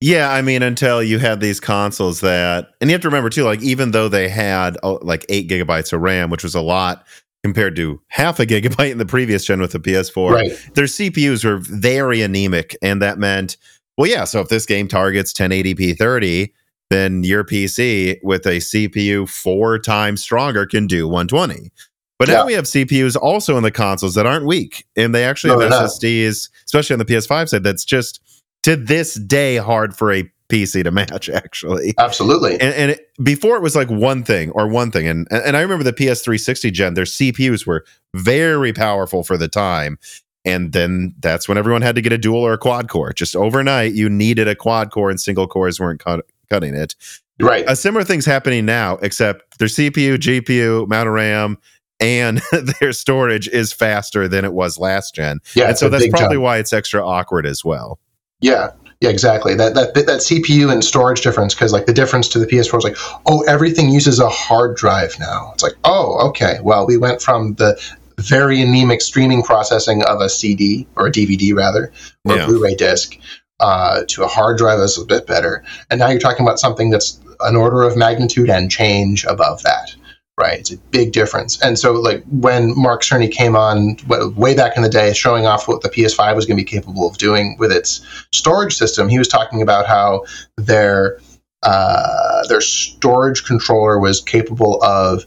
Yeah, 0.00 0.32
I 0.32 0.42
mean, 0.42 0.62
until 0.62 1.00
you 1.02 1.20
had 1.20 1.40
these 1.40 1.60
consoles 1.60 2.20
that, 2.22 2.72
and 2.80 2.90
you 2.90 2.94
have 2.94 3.02
to 3.02 3.08
remember 3.08 3.30
too, 3.30 3.44
like 3.44 3.62
even 3.62 3.92
though 3.92 4.08
they 4.08 4.28
had 4.28 4.76
oh, 4.82 4.98
like 5.00 5.24
eight 5.28 5.48
gigabytes 5.48 5.92
of 5.92 6.00
RAM, 6.00 6.28
which 6.28 6.42
was 6.42 6.56
a 6.56 6.60
lot 6.60 7.06
compared 7.44 7.76
to 7.76 8.00
half 8.08 8.38
a 8.40 8.46
gigabyte 8.46 8.92
in 8.92 8.98
the 8.98 9.06
previous 9.06 9.44
gen 9.44 9.60
with 9.60 9.72
the 9.72 9.80
PS4. 9.80 10.30
Right. 10.30 10.74
Their 10.74 10.84
CPUs 10.84 11.44
were 11.44 11.58
very 11.58 12.22
anemic, 12.22 12.76
and 12.82 13.02
that 13.02 13.18
meant, 13.18 13.56
well, 13.96 14.08
yeah. 14.08 14.24
So 14.24 14.40
if 14.40 14.48
this 14.48 14.66
game 14.66 14.88
targets 14.88 15.32
1080p 15.32 15.96
30, 15.96 16.52
then 16.90 17.24
your 17.24 17.44
PC 17.44 18.18
with 18.22 18.46
a 18.46 18.58
CPU 18.58 19.28
four 19.28 19.78
times 19.78 20.22
stronger 20.22 20.66
can 20.66 20.86
do 20.86 21.08
120. 21.08 21.70
But 22.18 22.28
yeah. 22.28 22.34
now 22.34 22.46
we 22.46 22.52
have 22.52 22.66
CPUs 22.66 23.16
also 23.16 23.56
in 23.56 23.62
the 23.64 23.70
consoles 23.70 24.14
that 24.14 24.26
aren't 24.26 24.46
weak, 24.46 24.84
and 24.94 25.14
they 25.14 25.24
actually 25.24 25.54
no, 25.54 25.60
have 25.60 25.72
SSDs, 25.72 26.50
especially 26.66 26.94
on 26.94 26.98
the 27.00 27.04
PS5 27.04 27.48
side. 27.48 27.64
That's 27.64 27.84
just 27.84 28.20
to 28.62 28.76
this 28.76 29.14
day 29.14 29.56
hard 29.56 29.96
for 29.96 30.12
a 30.12 30.30
PC 30.52 30.84
to 30.84 30.90
match 30.90 31.28
actually. 31.30 31.94
Absolutely. 31.98 32.52
And, 32.52 32.74
and 32.74 32.90
it, 32.92 33.10
before 33.22 33.56
it 33.56 33.62
was 33.62 33.74
like 33.74 33.88
one 33.88 34.22
thing 34.22 34.50
or 34.50 34.68
one 34.68 34.90
thing, 34.90 35.08
and 35.08 35.26
and 35.30 35.56
I 35.56 35.60
remember 35.62 35.82
the 35.82 35.92
PS360 35.92 36.72
gen, 36.72 36.94
their 36.94 37.04
CPUs 37.04 37.66
were 37.66 37.84
very 38.14 38.72
powerful 38.72 39.24
for 39.24 39.36
the 39.36 39.48
time. 39.48 39.98
And 40.44 40.72
then 40.72 41.14
that's 41.20 41.48
when 41.48 41.56
everyone 41.56 41.82
had 41.82 41.94
to 41.94 42.02
get 42.02 42.12
a 42.12 42.18
dual 42.18 42.40
or 42.40 42.52
a 42.52 42.58
quad 42.58 42.88
core. 42.88 43.12
Just 43.12 43.36
overnight, 43.36 43.92
you 43.92 44.10
needed 44.10 44.48
a 44.48 44.56
quad 44.56 44.90
core, 44.90 45.08
and 45.08 45.20
single 45.20 45.46
cores 45.46 45.78
weren't 45.78 46.00
cut, 46.00 46.26
cutting 46.50 46.74
it. 46.74 46.96
Right. 47.40 47.64
A 47.68 47.76
similar 47.76 48.04
thing's 48.04 48.26
happening 48.26 48.66
now, 48.66 48.96
except 49.02 49.58
their 49.58 49.68
CPU, 49.68 50.16
GPU, 50.16 50.84
amount 50.84 51.08
of 51.08 51.14
RAM, 51.14 51.58
and 52.00 52.42
their 52.80 52.92
storage 52.92 53.48
is 53.48 53.72
faster 53.72 54.26
than 54.26 54.44
it 54.44 54.52
was 54.52 54.78
last 54.78 55.14
gen. 55.14 55.38
Yeah, 55.54 55.68
and 55.68 55.78
so 55.78 55.88
that's 55.88 56.08
probably 56.08 56.36
jump. 56.36 56.42
why 56.42 56.58
it's 56.58 56.72
extra 56.72 57.06
awkward 57.06 57.46
as 57.46 57.64
well. 57.64 58.00
Yeah, 58.40 58.72
yeah, 59.02 59.08
exactly. 59.08 59.56
That 59.56 59.74
that 59.74 59.94
that 59.94 60.20
CPU 60.20 60.72
and 60.72 60.84
storage 60.84 61.22
difference, 61.22 61.54
because 61.54 61.72
like 61.72 61.86
the 61.86 61.92
difference 61.92 62.28
to 62.28 62.38
the 62.38 62.46
PS4 62.46 62.78
is 62.78 62.84
like, 62.84 62.96
oh, 63.26 63.42
everything 63.48 63.90
uses 63.90 64.20
a 64.20 64.28
hard 64.28 64.76
drive 64.76 65.18
now. 65.18 65.50
It's 65.54 65.62
like, 65.64 65.74
oh, 65.82 66.28
okay. 66.28 66.58
Well, 66.62 66.86
we 66.86 66.96
went 66.96 67.20
from 67.20 67.54
the 67.54 67.76
very 68.18 68.60
anemic 68.60 69.02
streaming 69.02 69.42
processing 69.42 70.04
of 70.04 70.20
a 70.20 70.28
CD 70.28 70.86
or 70.94 71.08
a 71.08 71.10
DVD 71.10 71.52
rather, 71.52 71.92
or 72.24 72.36
yeah. 72.36 72.44
a 72.44 72.46
Blu-ray 72.46 72.76
disc, 72.76 73.18
uh, 73.58 74.02
to 74.06 74.22
a 74.22 74.28
hard 74.28 74.56
drive 74.56 74.78
that's 74.78 74.96
a 74.98 75.04
bit 75.04 75.26
better. 75.26 75.64
And 75.90 75.98
now 75.98 76.08
you're 76.08 76.20
talking 76.20 76.46
about 76.46 76.60
something 76.60 76.90
that's 76.90 77.18
an 77.40 77.56
order 77.56 77.82
of 77.82 77.96
magnitude 77.96 78.50
and 78.50 78.70
change 78.70 79.24
above 79.24 79.64
that 79.64 79.96
right? 80.42 80.58
It's 80.58 80.72
a 80.72 80.76
big 80.90 81.12
difference. 81.12 81.60
And 81.62 81.78
so, 81.78 81.92
like 81.92 82.24
when 82.30 82.76
Mark 82.76 83.02
Cerny 83.02 83.30
came 83.30 83.54
on 83.54 83.96
way 84.36 84.54
back 84.54 84.76
in 84.76 84.82
the 84.82 84.88
day, 84.88 85.12
showing 85.12 85.46
off 85.46 85.68
what 85.68 85.82
the 85.82 85.88
PS5 85.88 86.34
was 86.34 86.44
going 86.44 86.56
to 86.56 86.64
be 86.64 86.68
capable 86.68 87.08
of 87.08 87.16
doing 87.16 87.56
with 87.58 87.70
its 87.70 88.04
storage 88.32 88.74
system, 88.74 89.08
he 89.08 89.18
was 89.18 89.28
talking 89.28 89.62
about 89.62 89.86
how 89.86 90.24
their 90.56 91.20
uh, 91.62 92.46
their 92.48 92.60
storage 92.60 93.44
controller 93.44 94.00
was 94.00 94.20
capable 94.20 94.82
of 94.82 95.24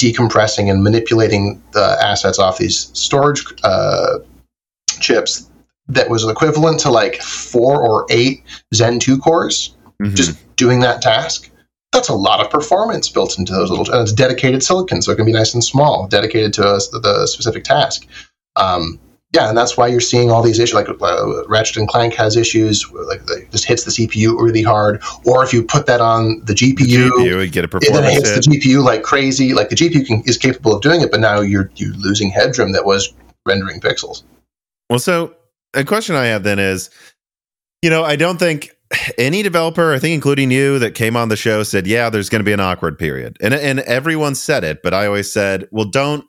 decompressing 0.00 0.68
and 0.68 0.82
manipulating 0.82 1.62
the 1.72 1.96
assets 2.02 2.40
off 2.40 2.58
these 2.58 2.90
storage 2.92 3.44
uh, 3.62 4.18
chips 5.00 5.48
that 5.86 6.10
was 6.10 6.28
equivalent 6.28 6.80
to 6.80 6.90
like 6.90 7.22
four 7.22 7.80
or 7.80 8.04
eight 8.10 8.42
Zen 8.74 8.98
2 8.98 9.18
cores, 9.18 9.76
mm-hmm. 10.02 10.14
just 10.16 10.56
doing 10.56 10.80
that 10.80 11.00
task 11.00 11.50
that's 11.96 12.08
a 12.08 12.14
lot 12.14 12.40
of 12.40 12.50
performance 12.50 13.08
built 13.08 13.38
into 13.38 13.52
those 13.52 13.70
little, 13.70 13.90
and 13.90 14.02
it's 14.02 14.12
dedicated 14.12 14.62
silicon, 14.62 15.02
so 15.02 15.10
it 15.10 15.16
can 15.16 15.24
be 15.24 15.32
nice 15.32 15.54
and 15.54 15.64
small, 15.64 16.06
dedicated 16.06 16.52
to 16.54 16.62
a, 16.62 16.78
the 17.00 17.26
specific 17.26 17.64
task. 17.64 18.06
Um, 18.54 19.00
yeah, 19.32 19.48
and 19.48 19.58
that's 19.58 19.76
why 19.76 19.88
you're 19.88 20.00
seeing 20.00 20.30
all 20.30 20.42
these 20.42 20.58
issues. 20.58 20.74
Like 20.74 20.88
uh, 20.88 21.46
Ratchet 21.48 21.78
and 21.78 21.88
Clank 21.88 22.14
has 22.14 22.36
issues, 22.36 22.88
like 22.92 23.20
it 23.28 23.50
just 23.50 23.64
hits 23.64 23.84
the 23.84 23.90
CPU 23.90 24.38
really 24.40 24.62
hard. 24.62 25.02
Or 25.24 25.42
if 25.42 25.52
you 25.52 25.62
put 25.62 25.86
that 25.86 26.00
on 26.00 26.42
the 26.44 26.54
GPU, 26.54 26.76
the 26.76 27.10
GPU 27.10 27.52
get 27.52 27.64
a 27.64 27.68
performance 27.68 27.98
it 27.98 28.02
then 28.02 28.12
hits 28.12 28.30
hit. 28.30 28.44
the 28.44 28.58
GPU 28.58 28.84
like 28.84 29.02
crazy. 29.02 29.52
Like 29.52 29.70
the 29.70 29.76
GPU 29.76 30.06
can, 30.06 30.22
is 30.26 30.38
capable 30.38 30.74
of 30.74 30.82
doing 30.82 31.00
it, 31.00 31.10
but 31.10 31.20
now 31.20 31.40
you're 31.40 31.70
you're 31.76 31.94
losing 31.94 32.30
headroom 32.30 32.72
that 32.72 32.84
was 32.84 33.12
rendering 33.44 33.80
pixels. 33.80 34.22
Well, 34.88 35.00
so 35.00 35.34
a 35.74 35.84
question 35.84 36.14
I 36.14 36.26
have 36.26 36.44
then 36.44 36.58
is, 36.58 36.90
you 37.82 37.90
know, 37.90 38.04
I 38.04 38.16
don't 38.16 38.38
think 38.38 38.75
any 39.18 39.42
developer, 39.42 39.92
I 39.92 39.98
think 39.98 40.14
including 40.14 40.50
you 40.50 40.78
that 40.78 40.94
came 40.94 41.16
on 41.16 41.28
the 41.28 41.36
show 41.36 41.62
said, 41.62 41.86
"Yeah, 41.86 42.08
there's 42.10 42.28
going 42.28 42.40
to 42.40 42.44
be 42.44 42.52
an 42.52 42.60
awkward 42.60 42.98
period." 42.98 43.36
And 43.40 43.52
and 43.52 43.80
everyone 43.80 44.34
said 44.34 44.64
it, 44.64 44.82
but 44.82 44.94
I 44.94 45.06
always 45.06 45.30
said, 45.30 45.68
"Well, 45.70 45.86
don't 45.86 46.24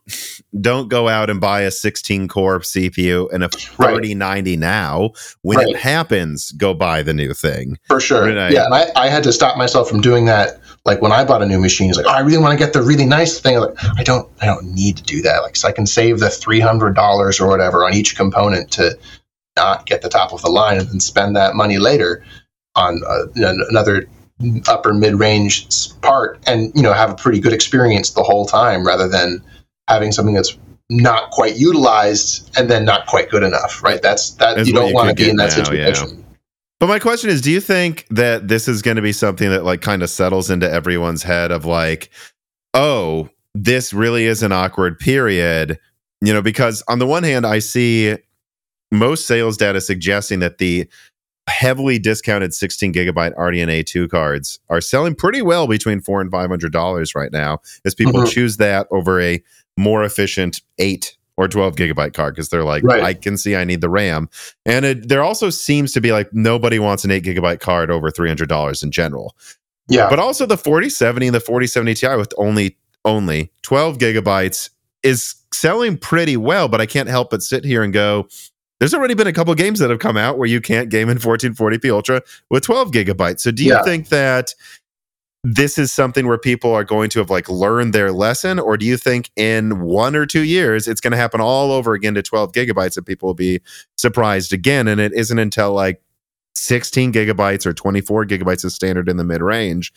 don't 0.60 0.88
go 0.88 1.08
out 1.08 1.30
and 1.30 1.40
buy 1.40 1.62
a 1.62 1.72
16 1.72 2.28
core 2.28 2.60
CPU 2.60 3.32
and 3.32 3.44
a 3.44 3.50
3090 3.50 4.52
right. 4.52 4.60
now. 4.60 5.12
When 5.42 5.58
right. 5.58 5.68
it 5.68 5.78
happens, 5.78 6.52
go 6.52 6.74
buy 6.74 7.04
the 7.04 7.14
new 7.14 7.34
thing." 7.34 7.78
For 7.88 8.00
sure. 8.00 8.30
yeah, 8.30 8.66
and 8.66 8.74
I, 8.74 8.88
I 8.96 9.08
had 9.08 9.24
to 9.24 9.34
stop 9.34 9.58
myself 9.58 9.90
from 9.90 10.02
doing 10.02 10.26
that 10.26 10.60
like 10.86 11.02
when 11.02 11.12
I 11.12 11.26
bought 11.26 11.42
a 11.42 11.46
new 11.46 11.60
machine, 11.60 11.90
it's 11.90 11.98
like, 11.98 12.08
oh, 12.08 12.12
I 12.14 12.22
really 12.22 12.38
want 12.38 12.58
to 12.58 12.66
get 12.66 12.72
the 12.72 12.82
really 12.82 13.06
nice 13.06 13.42
thing. 13.42 13.60
Like, 13.60 13.76
I 13.98 14.04
don't, 14.04 14.32
I 14.42 14.46
don't 14.46 14.74
need 14.74 14.96
to 14.96 15.04
do 15.04 15.22
that. 15.22 15.40
Like, 15.40 15.58
so 15.58 15.68
I 15.68 15.74
can 15.74 15.86
save 15.86 16.20
the 16.20 16.30
three 16.30 16.62
hundred 16.62 16.96
dollars 16.96 17.42
or 17.42 17.48
whatever 17.50 17.84
on 17.84 17.94
each 17.94 18.16
component 18.16 18.72
to 18.72 18.98
not 19.58 19.86
get 19.86 20.02
the 20.02 20.08
top 20.08 20.32
of 20.32 20.42
the 20.42 20.50
line 20.50 20.78
and 20.78 20.88
then 20.88 21.00
spend 21.02 21.36
that 21.36 21.56
money 21.56 21.78
later 21.78 22.24
on 22.78 23.02
uh, 23.06 23.26
another 23.36 24.08
upper 24.68 24.94
mid-range 24.94 25.68
part 26.02 26.40
and 26.48 26.72
you 26.76 26.82
know 26.82 26.94
have 26.94 27.10
a 27.10 27.16
pretty 27.16 27.40
good 27.40 27.54
experience 27.54 28.12
the 28.12 28.24
whole 28.24 28.46
time 28.46 28.86
rather 28.86 29.10
than 29.10 29.42
having 29.90 30.12
something 30.12 30.36
that's 30.36 30.56
not 30.90 31.32
quite 31.32 31.58
utilized 31.58 32.50
and 32.56 32.70
then 32.70 32.86
not 32.86 33.08
quite 33.08 33.30
good 33.30 33.44
enough 33.44 33.84
right? 33.84 34.02
That's 34.02 34.32
that 34.36 34.56
that's 34.56 34.68
you 34.68 34.74
don't 34.74 34.94
want 34.94 35.10
to 35.10 35.16
be 35.16 35.30
in 35.30 35.36
that 35.38 35.58
now, 35.58 35.64
situation. 35.64 36.10
Yeah. 36.20 36.24
But 36.80 36.88
my 36.88 37.00
question 37.00 37.30
is, 37.30 37.42
do 37.42 37.52
you 37.52 37.60
think 37.60 38.06
that 38.12 38.48
this 38.48 38.68
is 38.68 38.82
going 38.82 38.98
to 38.98 39.02
be 39.02 39.12
something 39.12 39.50
that 39.50 39.64
like 39.66 39.82
kind 39.82 40.04
of 40.04 40.10
settles 40.10 40.50
into 40.52 40.70
everyone's 40.70 41.24
head 41.24 41.52
of 41.52 41.66
like, 41.66 42.12
oh, 42.74 43.30
this 43.56 43.94
really 43.94 44.26
is 44.26 44.44
an 44.44 44.52
awkward 44.52 45.00
period? 45.00 45.80
You 46.22 46.34
know, 46.34 46.42
because 46.42 46.84
on 46.88 47.00
the 47.00 47.08
one 47.08 47.24
hand, 47.24 47.48
I 47.48 47.60
see 47.60 48.16
most 48.92 49.26
sales 49.26 49.58
data 49.58 49.82
suggesting 49.82 50.40
that 50.40 50.60
the 50.60 50.88
heavily 51.48 51.98
discounted 52.00 52.54
16 52.54 52.94
gigabyte 52.94 53.36
RDNA 53.36 53.86
2 53.86 54.08
cards 54.10 54.60
are 54.70 54.82
selling 54.82 55.16
pretty 55.16 55.42
well 55.42 55.68
between 55.68 56.02
four 56.02 56.20
and 56.22 56.30
five 56.32 56.50
hundred 56.50 56.72
dollars 56.74 57.16
right 57.16 57.32
now 57.32 57.60
as 57.86 57.96
people 57.96 58.14
Mhm. 58.22 58.32
choose 58.32 58.58
that 58.58 58.88
over 58.92 59.20
a 59.22 59.42
more 59.78 60.04
efficient 60.04 60.62
eight 60.78 61.16
or 61.38 61.48
12 61.48 61.76
gigabyte 61.76 62.14
card 62.14 62.34
because 62.34 62.50
they're 62.50 62.64
like, 62.64 62.84
Right. 62.84 63.04
I 63.04 63.14
can 63.14 63.38
see 63.38 63.56
I 63.56 63.64
need 63.64 63.82
the 63.82 63.90
RAM. 63.90 64.28
And 64.66 64.86
it, 64.86 65.08
there 65.08 65.22
also 65.24 65.50
seems 65.52 65.94
to 65.94 66.02
be 66.02 66.12
like 66.12 66.34
nobody 66.34 66.80
wants 66.80 67.06
an 67.06 67.12
eight 67.12 67.24
gigabyte 67.24 67.60
card 67.60 67.92
over 67.92 68.10
$300 68.10 68.84
in 68.84 68.90
general. 68.92 69.36
Yeah. 69.88 70.10
But 70.10 70.18
also 70.20 70.46
the 70.48 70.58
4070 70.58 71.28
and 71.28 71.36
the 71.36 71.40
4070 71.40 71.94
Ti 71.94 72.16
with 72.18 72.34
only 72.38 72.76
only 73.06 73.52
12 73.62 74.00
gigabytes 74.00 74.70
is 75.04 75.36
selling 75.54 75.98
pretty 75.98 76.36
well, 76.36 76.68
but 76.68 76.82
I 76.82 76.86
can't 76.88 77.08
help 77.08 77.30
but 77.30 77.42
sit 77.44 77.64
here 77.64 77.84
and 77.84 77.94
go, 77.94 78.28
there's 78.80 78.94
already 78.94 79.14
been 79.14 79.28
a 79.28 79.34
couple 79.34 79.54
games 79.56 79.80
that 79.80 79.90
have 79.90 80.00
come 80.00 80.18
out 80.18 80.38
where 80.38 80.48
you 80.48 80.62
can't 80.62 80.90
game 80.90 81.10
in 81.10 81.18
1440p 81.18 81.92
Ultra 81.92 82.22
with 82.50 82.64
12 82.64 82.92
gigabytes. 82.92 83.40
So 83.40 83.52
do 83.52 83.64
you 83.64 83.74
Yeah. 83.74 83.82
think 83.84 84.10
that 84.10 84.54
this 85.44 85.78
is 85.78 85.94
something 85.94 86.28
where 86.28 86.38
people 86.38 86.74
are 86.74 86.84
going 86.84 87.10
to 87.12 87.20
have 87.20 87.30
like 87.30 87.48
learned 87.48 87.94
their 87.94 88.12
lesson, 88.12 88.60
or 88.60 88.76
do 88.76 88.86
you 88.86 88.98
think 88.98 89.32
in 89.36 89.80
one 89.80 90.16
or 90.16 90.26
two 90.26 90.44
years 90.44 90.88
it's 90.88 91.00
going 91.00 91.12
to 91.12 91.18
happen 91.18 91.40
all 91.40 91.72
over 91.72 91.94
again 91.94 92.14
to 92.16 92.22
12 92.22 92.52
gigabytes 92.52 92.98
and 92.98 93.06
people 93.06 93.28
will 93.28 93.34
be 93.34 93.62
surprised 93.98 94.52
again? 94.52 94.88
And 94.88 95.00
it 95.00 95.14
isn't 95.14 95.40
until 95.40 95.72
like 95.74 96.02
16 96.56 97.14
gigabytes 97.14 97.66
or 97.66 97.74
24 97.74 98.26
gigabytes 98.26 98.66
is 98.66 98.74
standard 98.76 99.08
in 99.08 99.18
the 99.18 99.24
mid 99.24 99.42
range 99.42 99.94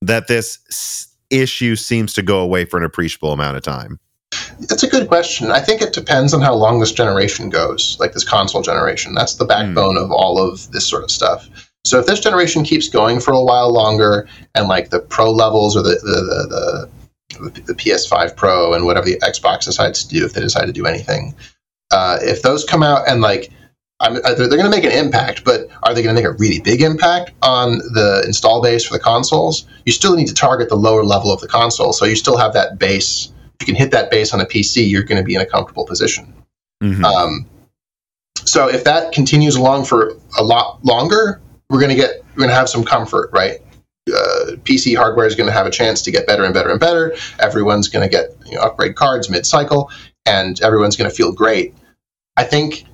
that 0.00 0.26
this 0.28 0.58
issue 1.28 1.76
seems 1.76 2.14
to 2.14 2.22
go 2.22 2.40
away 2.40 2.64
for 2.64 2.78
an 2.78 2.84
appreciable 2.84 3.32
amount 3.32 3.56
of 3.56 3.62
time. 3.62 4.00
That's 4.68 4.82
a 4.82 4.88
good 4.88 5.08
question. 5.08 5.50
I 5.50 5.60
think 5.60 5.80
it 5.80 5.92
depends 5.92 6.34
on 6.34 6.42
how 6.42 6.54
long 6.54 6.80
this 6.80 6.92
generation 6.92 7.48
goes, 7.48 7.96
like 7.98 8.12
this 8.12 8.24
console 8.24 8.62
generation. 8.62 9.14
That's 9.14 9.34
the 9.34 9.44
backbone 9.44 9.96
of 9.96 10.12
all 10.12 10.38
of 10.38 10.70
this 10.70 10.86
sort 10.86 11.02
of 11.02 11.10
stuff. 11.10 11.48
So 11.84 11.98
if 11.98 12.06
this 12.06 12.20
generation 12.20 12.62
keeps 12.62 12.88
going 12.88 13.20
for 13.20 13.32
a 13.32 13.42
while 13.42 13.72
longer, 13.72 14.28
and 14.54 14.68
like 14.68 14.90
the 14.90 15.00
pro 15.00 15.30
levels 15.30 15.76
or 15.76 15.82
the 15.82 15.98
the 16.02 16.88
the, 17.38 17.50
the, 17.50 17.60
the 17.62 17.74
PS5 17.74 18.36
Pro 18.36 18.74
and 18.74 18.84
whatever 18.84 19.06
the 19.06 19.18
Xbox 19.20 19.64
decides 19.64 20.04
to 20.04 20.14
do, 20.14 20.24
if 20.24 20.34
they 20.34 20.42
decide 20.42 20.66
to 20.66 20.72
do 20.72 20.86
anything, 20.86 21.34
uh, 21.90 22.18
if 22.20 22.42
those 22.42 22.64
come 22.64 22.82
out 22.82 23.08
and 23.08 23.20
like. 23.20 23.50
I'm, 24.02 24.16
uh, 24.16 24.32
they're, 24.32 24.48
going 24.48 24.62
to 24.62 24.70
make 24.70 24.84
an 24.84 24.92
impact, 24.92 25.44
but 25.44 25.68
are 25.82 25.92
they 25.92 26.02
going 26.02 26.16
to 26.16 26.18
make 26.18 26.24
a 26.24 26.34
really 26.38 26.58
big 26.58 26.80
impact 26.80 27.32
on 27.42 27.76
the 27.92 28.22
install 28.24 28.62
base 28.62 28.82
for 28.82 28.94
the 28.94 28.98
consoles? 28.98 29.66
You 29.84 29.92
still 29.92 30.16
need 30.16 30.28
to 30.28 30.32
target 30.32 30.70
the 30.70 30.76
lower 30.76 31.04
level 31.04 31.30
of 31.30 31.42
the 31.42 31.48
console, 31.48 31.92
so 31.92 32.06
you 32.06 32.16
still 32.16 32.38
have 32.38 32.54
that 32.54 32.78
base 32.78 33.30
you 33.60 33.66
can 33.66 33.74
hit 33.74 33.90
that 33.92 34.10
base 34.10 34.32
on 34.32 34.40
a 34.40 34.46
PC, 34.46 34.88
you're 34.88 35.02
going 35.02 35.18
to 35.18 35.24
be 35.24 35.34
in 35.34 35.40
a 35.40 35.46
comfortable 35.46 35.86
position. 35.86 36.32
Mhm. 36.82 37.04
Um, 37.04 37.46
so 38.44 38.68
if 38.68 38.84
that 38.84 39.12
continues 39.12 39.54
along 39.54 39.84
for 39.84 40.14
a 40.38 40.42
lot 40.42 40.82
longer, 40.84 41.40
we're 41.68 41.78
going 41.80 41.90
to 41.90 41.96
get 41.96 42.22
we're 42.30 42.42
going 42.42 42.48
to 42.48 42.54
have 42.54 42.68
some 42.68 42.84
comfort, 42.84 43.30
right? 43.32 43.58
Uh, 44.08 44.56
PC 44.64 44.96
hardware 44.96 45.26
is 45.26 45.34
going 45.34 45.46
to 45.46 45.52
have 45.52 45.66
a 45.66 45.70
chance 45.70 46.00
to 46.02 46.10
get 46.10 46.26
better 46.26 46.44
and 46.44 46.54
better 46.54 46.70
and 46.70 46.80
better. 46.80 47.14
Everyone's 47.38 47.88
going 47.88 48.08
to 48.08 48.10
get 48.10 48.30
you 48.46 48.56
know, 48.56 48.62
upgrade 48.62 48.96
cards 48.96 49.28
mid-cycle, 49.28 49.90
and 50.26 50.60
everyone's 50.62 50.96
going 50.96 51.08
to 51.08 51.14
feel 51.14 51.32
great. 51.32 51.74
I 52.36 52.44
think 52.44 52.86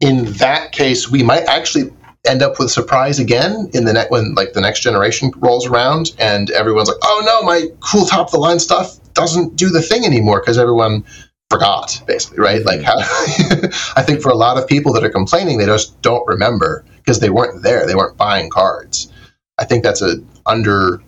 in 0.00 0.24
that 0.34 0.72
case, 0.72 1.10
we 1.10 1.22
might 1.22 1.44
actually 1.44 1.92
end 2.26 2.42
up 2.42 2.58
with 2.58 2.70
surprise 2.70 3.18
again 3.18 3.70
in 3.74 3.84
the 3.84 3.92
net 3.92 4.10
when 4.10 4.34
like 4.34 4.52
the 4.54 4.60
next 4.60 4.80
generation 4.80 5.30
rolls 5.36 5.66
around, 5.66 6.12
and 6.18 6.50
everyone's 6.50 6.88
like, 6.88 6.98
"Oh 7.04 7.22
no, 7.24 7.42
my 7.46 7.66
cool 7.80 8.06
top 8.06 8.28
of 8.28 8.32
the 8.32 8.38
line 8.38 8.58
stuff 8.58 8.98
doesn't 9.18 9.56
do 9.56 9.68
the 9.68 9.82
thing 9.82 10.04
anymore 10.06 10.40
because 10.40 10.56
everyone 10.56 11.04
forgot 11.50 12.02
basically 12.06 12.38
right? 12.38 12.64
Like 12.64 12.82
how 12.82 12.96
i 13.96 14.02
think 14.02 14.22
for 14.22 14.30
a 14.30 14.34
lot 14.34 14.56
of 14.58 14.66
people 14.66 14.92
that 14.94 15.04
are 15.04 15.10
complaining 15.10 15.58
they 15.58 15.66
just 15.66 16.00
don't 16.02 16.26
remember 16.26 16.84
because 17.08 17.20
they 17.20 17.30
weren't 17.30 17.62
there. 17.62 17.86
They 17.86 17.94
weren't 17.94 18.18
buying 18.18 18.50
cards. 18.50 19.10
I 19.56 19.64
think 19.64 19.82
that's 19.82 20.02
a 20.02 20.16
under 20.44 21.00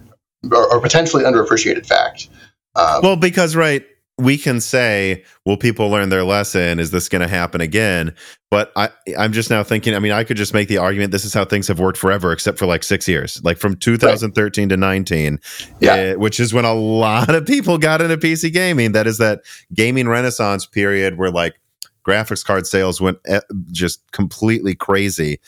or, 0.51 0.73
or 0.73 0.81
potentially 0.81 1.25
underappreciated 1.25 1.85
fact. 1.85 2.29
Um, 2.75 3.01
Well, 3.03 3.17
because 3.17 3.55
right, 3.55 3.85
we 4.21 4.39
can 4.39 4.61
say, 4.61 5.25
"Will 5.45 5.57
people 5.57 5.89
learn 5.89 6.09
their 6.11 6.25
lesson? 6.25 6.79
Is 6.79 6.91
this 6.91 7.09
going 7.09 7.23
to 7.23 7.29
happen 7.29 7.61
again?" 7.61 8.15
But 8.51 8.73
I, 8.77 8.91
I'm 9.19 9.33
just 9.33 9.51
now 9.51 9.63
thinking. 9.63 9.95
I 9.95 9.99
mean, 9.99 10.13
I 10.13 10.25
could 10.25 10.37
just 10.37 10.55
make 10.55 10.69
the 10.69 10.79
argument 10.79 11.13
this 11.13 11.25
is 11.25 11.33
how 11.35 11.45
things 11.45 11.69
have 11.69 11.79
worked 11.79 11.99
forever, 11.99 12.33
except 12.33 12.59
for 12.59 12.67
like 12.67 12.83
six 12.85 13.09
years, 13.09 13.41
like 13.45 13.59
from 13.59 13.77
2013 13.77 14.69
to 14.69 14.77
19, 14.77 15.39
Yeah. 15.81 15.95
eh, 15.95 16.15
which 16.15 16.39
is 16.41 16.53
when 16.53 16.65
a 16.65 16.75
lot 16.75 17.35
of 17.35 17.47
people 17.47 17.79
got 17.79 18.01
into 18.01 18.17
PC 18.17 18.53
gaming. 18.53 18.93
That 18.93 19.07
is 19.07 19.19
that 19.19 19.41
gaming 19.75 20.09
renaissance 20.09 20.67
period 20.67 21.17
where 21.19 21.31
like 21.31 21.61
graphics 22.07 22.45
card 22.45 22.67
sales 22.67 23.01
went 23.01 23.19
eh, 23.27 23.41
just 23.71 24.03
completely 24.13 24.75
crazy. 24.75 25.39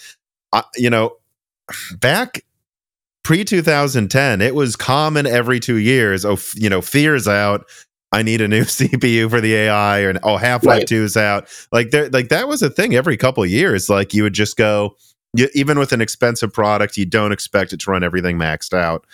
I, 0.52 0.64
you 0.76 0.90
know, 0.90 1.16
back 1.98 2.44
pre 3.24 3.44
2010 3.44 4.40
it 4.40 4.54
was 4.54 4.74
common 4.74 5.26
every 5.26 5.60
two 5.60 5.76
years 5.76 6.24
oh 6.24 6.36
you 6.56 6.68
know 6.68 6.78
F.E.A.R.'s 6.78 7.28
out 7.28 7.64
i 8.12 8.22
need 8.22 8.40
a 8.40 8.48
new 8.48 8.62
cpu 8.64 9.28
for 9.30 9.40
the 9.40 9.54
ai 9.54 10.00
or 10.00 10.14
oh 10.22 10.36
half-life 10.36 10.78
Right. 10.80 10.86
2 10.86 11.02
is 11.04 11.16
out. 11.16 11.48
Like 11.72 11.90
there 11.90 12.08
like 12.10 12.28
that 12.28 12.48
was 12.48 12.62
a 12.62 12.70
thing 12.70 12.94
every 12.94 13.16
couple 13.16 13.42
of 13.42 13.50
years. 13.50 13.88
Like 13.88 14.14
you 14.14 14.22
would 14.22 14.32
just 14.34 14.56
go 14.56 14.96
you, 15.34 15.48
even 15.54 15.78
with 15.78 15.92
an 15.92 16.00
expensive 16.00 16.52
product 16.52 16.96
you 16.96 17.06
don't 17.06 17.32
expect 17.32 17.72
it 17.72 17.80
to 17.80 17.90
run 17.90 18.02
everything 18.04 18.38
maxed 18.38 18.72
out 18.74 19.06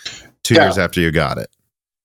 two 0.43 0.55
Yeah. 0.55 0.63
years 0.65 0.77
after 0.77 0.99
you 1.01 1.11
got 1.11 1.37
it. 1.37 1.49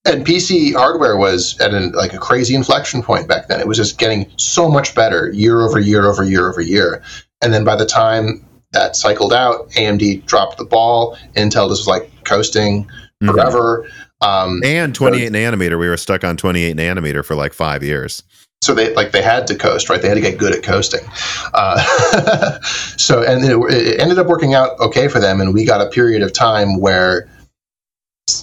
And 0.07 0.25
pc 0.27 0.75
hardware 0.75 1.17
was 1.17 1.59
at 1.61 1.73
an, 1.75 1.93
like 1.93 2.13
a 2.13 2.19
crazy 2.19 2.55
inflection 2.55 3.03
point 3.03 3.27
back 3.29 3.49
then. 3.49 3.61
It 3.61 3.67
was 3.67 3.77
just 3.77 3.99
getting 3.99 4.31
so 4.37 4.69
much 4.69 4.95
better 4.95 5.31
year 5.33 5.63
over 5.63 5.79
year 5.81 6.07
over 6.07 6.23
year 6.25 6.49
over 6.49 6.61
year. 6.61 7.03
And 7.43 7.53
then 7.53 7.65
by 7.65 7.77
the 7.77 7.87
time 7.87 8.45
that 8.73 8.97
cycled 8.97 9.33
out 9.33 9.71
amd 9.71 10.27
dropped 10.27 10.59
the 10.59 10.65
ball. 10.65 11.17
Intel 11.37 11.69
just 11.69 11.83
was 11.83 11.87
like 11.87 12.11
coasting 12.25 12.89
Mhm. 13.23 13.31
forever 13.33 13.89
um, 14.25 14.61
and 14.65 14.95
28 14.95 15.33
nanometer 15.33 15.79
we 15.79 15.89
were 15.89 15.97
stuck 15.97 16.25
on 16.25 16.37
28 16.37 16.77
nanometer 16.77 17.25
for 17.25 17.35
like 17.35 17.53
five 17.53 17.83
years. 17.83 18.23
So 18.63 18.75
they 18.75 18.95
like 18.95 19.13
they 19.13 19.23
had 19.23 19.47
to 19.49 19.55
coast 19.55 19.91
right? 19.91 20.01
They 20.01 20.09
had 20.09 20.15
to 20.15 20.21
get 20.21 20.39
good 20.39 20.55
at 20.55 20.63
coasting. 20.63 21.05
Uh, 21.53 22.61
so 22.97 23.23
and 23.23 23.45
it, 23.45 23.57
it 23.75 24.01
ended 24.01 24.19
up 24.19 24.27
working 24.27 24.55
out 24.55 24.79
okay 24.81 25.09
for 25.09 25.21
them 25.21 25.41
and 25.41 25.53
we 25.53 25.65
got 25.65 25.81
a 25.81 25.91
period 25.91 26.23
of 26.23 26.33
time 26.33 26.81
where 26.81 27.29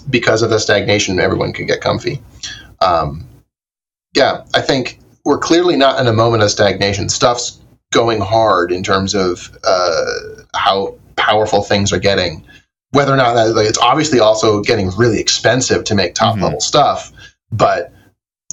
because 0.10 0.44
of 0.44 0.52
the 0.52 0.60
stagnation 0.60 1.20
everyone 1.20 1.54
could 1.54 1.68
get 1.68 1.82
comfy. 1.82 2.22
Um, 2.82 3.28
yeah 4.14 4.44
i 4.54 4.60
think 4.60 5.00
we're 5.26 5.38
clearly 5.38 5.76
not 5.76 6.00
in 6.00 6.08
a 6.08 6.14
moment 6.14 6.44
of 6.44 6.52
stagnation. 6.52 7.10
Stuff's 7.10 7.60
going 7.92 8.22
hard 8.22 8.72
in 8.72 8.84
terms 8.84 9.14
of 9.14 9.56
uh, 9.64 10.14
how 10.56 10.96
powerful 11.16 11.62
things 11.62 11.92
are 11.92 12.00
getting 12.00 12.44
whether 12.92 13.14
or 13.14 13.18
not 13.18 13.34
that, 13.34 13.56
like, 13.56 13.68
it's 13.68 13.78
obviously 13.80 14.20
also 14.20 14.62
getting 14.62 14.90
really 14.98 15.20
expensive 15.20 15.84
to 15.86 15.96
make 15.96 16.14
top 16.16 16.36
Mhm. 16.36 16.44
level 16.44 16.62
stuff 16.62 17.12
but 17.52 17.92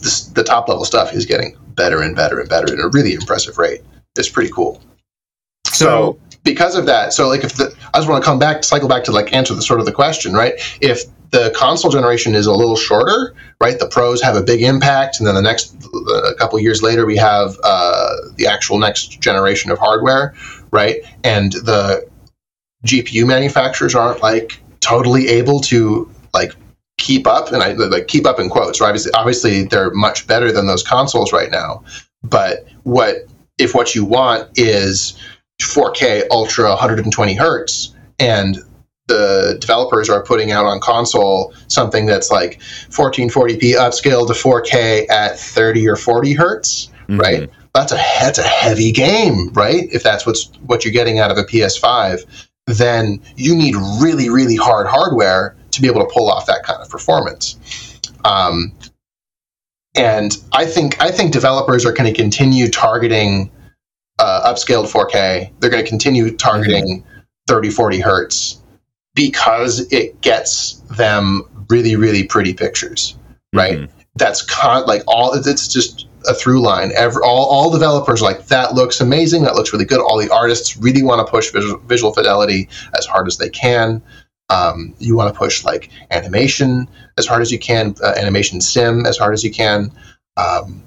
this, 0.00 0.24
the 0.26 0.44
top 0.44 0.68
level 0.68 0.84
stuff 0.84 1.12
is 1.14 1.26
getting 1.26 1.56
better 1.74 2.02
and 2.02 2.14
better 2.16 2.40
and 2.40 2.48
better 2.48 2.72
at 2.72 2.78
a 2.80 2.88
really 2.88 3.14
impressive 3.14 3.58
rate. 3.58 3.82
It's 4.16 4.28
pretty 4.28 4.50
cool. 4.50 4.80
So, 5.66 6.18
because 6.44 6.74
of 6.74 6.86
that, 6.86 7.12
so 7.12 7.28
like 7.28 7.44
if 7.44 7.54
the 7.54 7.74
I 7.94 7.98
just 7.98 8.08
want 8.08 8.22
to 8.22 8.26
come 8.28 8.38
back, 8.38 8.64
cycle 8.64 8.88
back 8.88 9.04
to 9.04 9.12
like 9.12 9.32
answer 9.32 9.54
the 9.54 9.62
sort 9.62 9.80
of 9.80 9.86
the 9.86 9.92
question, 9.92 10.32
right? 10.34 10.54
If 10.80 11.04
the 11.30 11.52
console 11.54 11.90
generation 11.90 12.34
is 12.34 12.46
a 12.46 12.52
little 12.52 12.76
shorter, 12.76 13.34
right? 13.60 13.78
The 13.78 13.86
pros 13.86 14.22
have 14.22 14.34
a 14.34 14.42
big 14.42 14.62
impact, 14.62 15.18
and 15.18 15.26
then 15.26 15.34
the 15.34 15.42
next 15.42 15.74
a 16.24 16.34
couple 16.34 16.58
years 16.58 16.82
later 16.82 17.04
we 17.04 17.16
have 17.16 17.56
uh, 17.62 18.14
the 18.36 18.46
actual 18.46 18.78
next 18.78 19.20
generation 19.20 19.70
of 19.70 19.78
hardware, 19.78 20.34
right? 20.72 20.96
And 21.22 21.52
the 21.52 22.07
GPU 22.86 23.26
manufacturers 23.26 23.94
aren't 23.94 24.22
like 24.22 24.60
totally 24.80 25.28
able 25.28 25.60
to 25.60 26.10
like 26.34 26.52
keep 26.98 27.26
up, 27.26 27.52
and 27.52 27.62
I 27.62 27.72
like 27.72 28.08
keep 28.08 28.26
up 28.26 28.38
in 28.38 28.48
quotes. 28.48 28.80
Right? 28.80 28.88
Obviously, 28.88 29.12
obviously 29.14 29.64
they're 29.64 29.90
much 29.92 30.26
better 30.26 30.52
than 30.52 30.66
those 30.66 30.82
consoles 30.82 31.32
right 31.32 31.50
now. 31.50 31.82
But 32.22 32.66
what 32.84 33.26
if 33.58 33.74
what 33.74 33.94
you 33.94 34.04
want 34.04 34.48
is 34.56 35.18
4K 35.60 36.24
ultra 36.30 36.68
120 36.70 37.34
hertz 37.34 37.94
and 38.18 38.58
the 39.08 39.56
developers 39.58 40.10
are 40.10 40.22
putting 40.22 40.52
out 40.52 40.66
on 40.66 40.80
console 40.80 41.54
something 41.68 42.04
that's 42.06 42.30
like 42.30 42.60
1440p 42.90 43.74
upscaled 43.74 44.26
to 44.28 44.34
4K 44.34 45.08
at 45.08 45.38
30 45.38 45.88
or 45.88 45.96
40 45.96 46.34
hertz, 46.34 46.90
Mhm. 47.08 47.20
right? 47.20 47.50
That's 47.74 47.92
a 47.92 47.96
that's 47.96 48.38
a 48.38 48.42
heavy 48.42 48.92
game, 48.92 49.50
right? 49.52 49.88
If 49.92 50.02
that's 50.02 50.26
what's 50.26 50.50
what 50.66 50.84
you're 50.84 50.92
getting 50.92 51.18
out 51.18 51.30
of 51.30 51.38
a 51.38 51.44
PS5, 51.44 52.24
then 52.68 53.20
you 53.36 53.54
need 53.56 53.74
really 54.00 54.28
really 54.28 54.56
hard 54.56 54.86
hardware 54.86 55.56
to 55.70 55.82
be 55.82 55.88
able 55.88 56.00
to 56.06 56.12
pull 56.12 56.30
off 56.30 56.46
that 56.46 56.62
kind 56.64 56.80
of 56.82 56.88
performance. 56.88 57.56
Um, 58.24 58.72
and 59.96 60.36
I 60.52 60.66
think 60.66 61.00
I 61.00 61.10
think 61.10 61.32
developers 61.32 61.84
are 61.86 61.92
going 61.92 62.12
to 62.12 62.16
continue 62.20 62.68
targeting 62.68 63.50
uh, 64.18 64.52
upscaled 64.52 64.90
4K. 64.90 65.52
They're 65.60 65.70
going 65.70 65.82
to 65.82 65.88
continue 65.88 66.36
targeting 66.36 67.04
30, 67.46 67.70
40 67.70 68.00
hertz 68.00 68.60
because 69.14 69.80
it 69.92 70.20
gets 70.20 70.74
them 70.96 71.42
really, 71.70 71.96
really 71.96 72.24
pretty 72.24 72.54
pictures, 72.54 73.16
right? 73.54 73.78
Mhm. 73.78 73.88
That's 74.16 74.42
con- 74.42 74.86
like 74.86 75.02
all. 75.06 75.32
It's 75.34 75.68
just 75.68 76.07
a 76.28 76.34
through 76.34 76.60
line. 76.60 76.92
Every, 76.94 77.22
all, 77.22 77.46
all 77.46 77.70
developers 77.70 78.22
like 78.22 78.46
that 78.46 78.74
looks 78.74 79.00
amazing. 79.00 79.42
That 79.42 79.54
looks 79.54 79.72
really 79.72 79.84
good. 79.84 80.00
All 80.00 80.18
the 80.18 80.30
artists 80.30 80.76
really 80.76 81.02
want 81.02 81.26
to 81.26 81.30
push 81.30 81.50
visual, 81.50 81.78
visual 81.80 82.12
fidelity 82.12 82.68
as 82.98 83.06
hard 83.06 83.26
as 83.26 83.38
they 83.38 83.48
can. 83.48 84.02
Um, 84.50 84.94
you 84.98 85.16
want 85.16 85.32
to 85.32 85.38
push 85.38 85.64
like 85.64 85.90
animation 86.10 86.88
as 87.18 87.26
hard 87.26 87.42
as 87.42 87.52
you 87.52 87.58
can, 87.58 87.94
uh, 88.02 88.14
animation 88.16 88.60
sim 88.60 89.04
as 89.04 89.18
hard 89.18 89.34
as 89.34 89.44
you 89.44 89.50
can. 89.50 89.92
Um, 90.36 90.82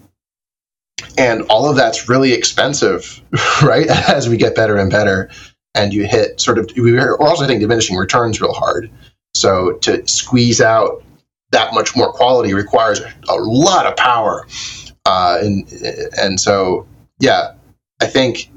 and 1.18 1.44
all 1.44 1.70
of 1.70 1.76
that's 1.76 2.10
really 2.10 2.34
expensive, 2.34 3.22
right? 3.62 3.88
As 4.08 4.30
we 4.30 4.38
get 4.38 4.56
better 4.56 4.78
and 4.78 4.90
better, 4.90 5.30
and 5.76 5.94
you 5.94 6.06
hit 6.06 6.40
sort 6.40 6.58
of, 6.58 6.70
we're 6.78 7.18
also 7.18 7.44
hitting 7.44 7.60
diminishing 7.60 7.98
returns 7.98 8.40
real 8.40 8.54
hard. 8.54 8.90
So 9.34 9.74
to 9.82 10.08
squeeze 10.08 10.62
out 10.62 11.04
that 11.52 11.74
much 11.74 11.96
more 11.96 12.12
quality 12.12 12.54
requires 12.54 13.00
a 13.00 13.36
lot 13.36 13.86
of 13.86 13.96
power. 13.96 14.46
Uh, 15.06 15.40
and, 15.42 15.72
and 16.22 16.40
so, 16.40 16.88
yeah, 17.20 17.54
I 18.02 18.06
think 18.06 18.52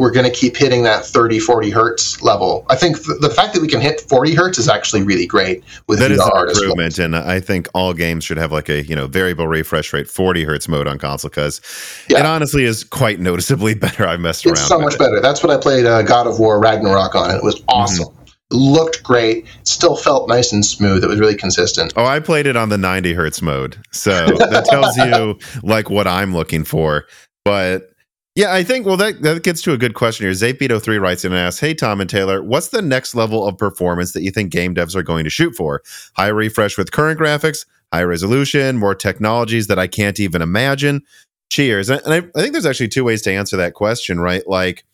we're 0.00 0.10
going 0.10 0.24
to 0.24 0.32
keep 0.32 0.56
hitting 0.56 0.82
that 0.82 1.04
30, 1.04 1.38
40 1.38 1.68
hertz 1.68 2.22
level. 2.22 2.64
I 2.70 2.74
think 2.74 2.96
th- 3.04 3.20
the 3.20 3.28
fact 3.28 3.52
that 3.52 3.60
we 3.60 3.68
can 3.68 3.82
hit 3.82 4.00
40 4.00 4.34
hertz 4.34 4.58
is 4.58 4.66
actually 4.66 5.02
really 5.02 5.26
great 5.26 5.62
with 5.88 5.98
that 5.98 6.10
VR 6.10 6.48
is 6.48 6.56
an 6.56 6.64
improvement, 6.64 6.98
and 6.98 7.14
I 7.14 7.38
think 7.38 7.68
all 7.74 7.92
games 7.92 8.24
should 8.24 8.38
have 8.38 8.50
like 8.50 8.70
a 8.70 8.82
you 8.82 8.96
know 8.96 9.06
variable 9.06 9.46
refresh 9.46 9.92
rate 9.92 10.08
40 10.08 10.44
hertz 10.44 10.68
mode 10.68 10.88
on 10.88 10.98
console 10.98 11.28
because 11.28 11.60
yeah. 12.08 12.20
it 12.20 12.24
honestly 12.24 12.64
is 12.64 12.82
quite 12.82 13.20
noticeably 13.30 13.74
better. 13.74 14.06
I 14.06 14.16
messed 14.16 14.46
around. 14.46 14.52
it's 14.52 14.62
around. 14.62 14.68
so 14.68 14.80
much 14.80 14.94
it. 14.94 15.00
better. 15.00 15.20
That's 15.20 15.42
what 15.42 15.52
I 15.52 15.60
played 15.60 15.84
uh, 15.84 16.00
God 16.00 16.26
of 16.26 16.38
War 16.38 16.58
Ragnarok 16.58 17.14
on. 17.14 17.34
It 17.34 17.44
was 17.44 17.62
awesome. 17.68 18.06
Mm-hmm 18.06 18.19
looked 18.50 19.02
great, 19.02 19.46
still 19.64 19.96
felt 19.96 20.28
nice 20.28 20.52
and 20.52 20.64
smooth. 20.64 21.04
It 21.04 21.08
was 21.08 21.20
really 21.20 21.36
consistent. 21.36 21.92
Oh, 21.96 22.04
I 22.04 22.20
played 22.20 22.46
it 22.46 22.56
on 22.56 22.68
the 22.68 22.78
90 22.78 23.14
hertz 23.14 23.40
mode. 23.40 23.78
So 23.92 24.10
that 24.10 24.64
tells 24.66 24.96
you 24.96 25.38
like 25.62 25.90
what 25.90 26.06
I'm 26.06 26.34
looking 26.34 26.64
for. 26.64 27.06
But 27.44 27.90
yeah, 28.34 28.52
I 28.52 28.62
think 28.62 28.86
well 28.86 28.96
that 28.96 29.22
that 29.22 29.42
gets 29.42 29.62
to 29.62 29.72
a 29.72 29.78
good 29.78 29.94
question 29.94 30.24
here. 30.24 30.32
Zapedo3 30.32 31.00
writes 31.00 31.24
in 31.24 31.32
and 31.32 31.40
asks, 31.40 31.60
Hey 31.60 31.74
Tom 31.74 32.00
and 32.00 32.08
Taylor, 32.08 32.42
what's 32.42 32.68
the 32.68 32.82
next 32.82 33.14
level 33.14 33.46
of 33.46 33.58
performance 33.58 34.12
that 34.12 34.22
you 34.22 34.30
think 34.30 34.52
game 34.52 34.74
devs 34.74 34.94
are 34.94 35.02
going 35.02 35.24
to 35.24 35.30
shoot 35.30 35.54
for? 35.54 35.82
High 36.14 36.28
refresh 36.28 36.78
with 36.78 36.92
current 36.92 37.18
graphics, 37.18 37.66
high 37.92 38.04
resolution, 38.04 38.78
more 38.78 38.94
technologies 38.94 39.66
that 39.66 39.78
I 39.78 39.86
can't 39.86 40.20
even 40.20 40.42
imagine. 40.42 41.02
Cheers. 41.50 41.90
And 41.90 42.00
I, 42.06 42.18
I 42.18 42.40
think 42.40 42.52
there's 42.52 42.66
actually 42.66 42.88
two 42.88 43.02
ways 43.02 43.22
to 43.22 43.32
answer 43.32 43.56
that 43.56 43.74
question, 43.74 44.20
right? 44.20 44.46
Like 44.46 44.84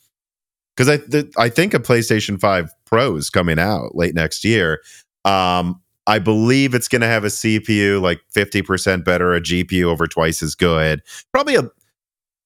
because 0.77 0.89
I 0.89 0.99
th- 0.99 1.33
I 1.39 1.49
think 1.49 1.75
a 1.75 1.79
PlayStation 1.79 2.39
5 2.39 2.71
Pro 2.85 3.17
is 3.17 3.31
coming 3.31 3.59
out 3.59 3.95
late 3.95 4.15
next 4.15 4.45
year. 4.45 4.83
Um, 5.25 5.81
I 6.07 6.19
believe 6.19 6.75
it's 6.75 6.87
going 6.87 7.03
to 7.03 7.09
have 7.09 7.25
a 7.25 7.29
CPU 7.29 8.01
like 8.01 8.21
50% 8.35 9.05
better, 9.05 9.35
a 9.35 9.41
GPU 9.41 9.85
over 9.85 10.07
twice 10.07 10.43
as 10.43 10.55
good. 10.55 11.03
Probably 11.33 11.57
a 11.57 11.69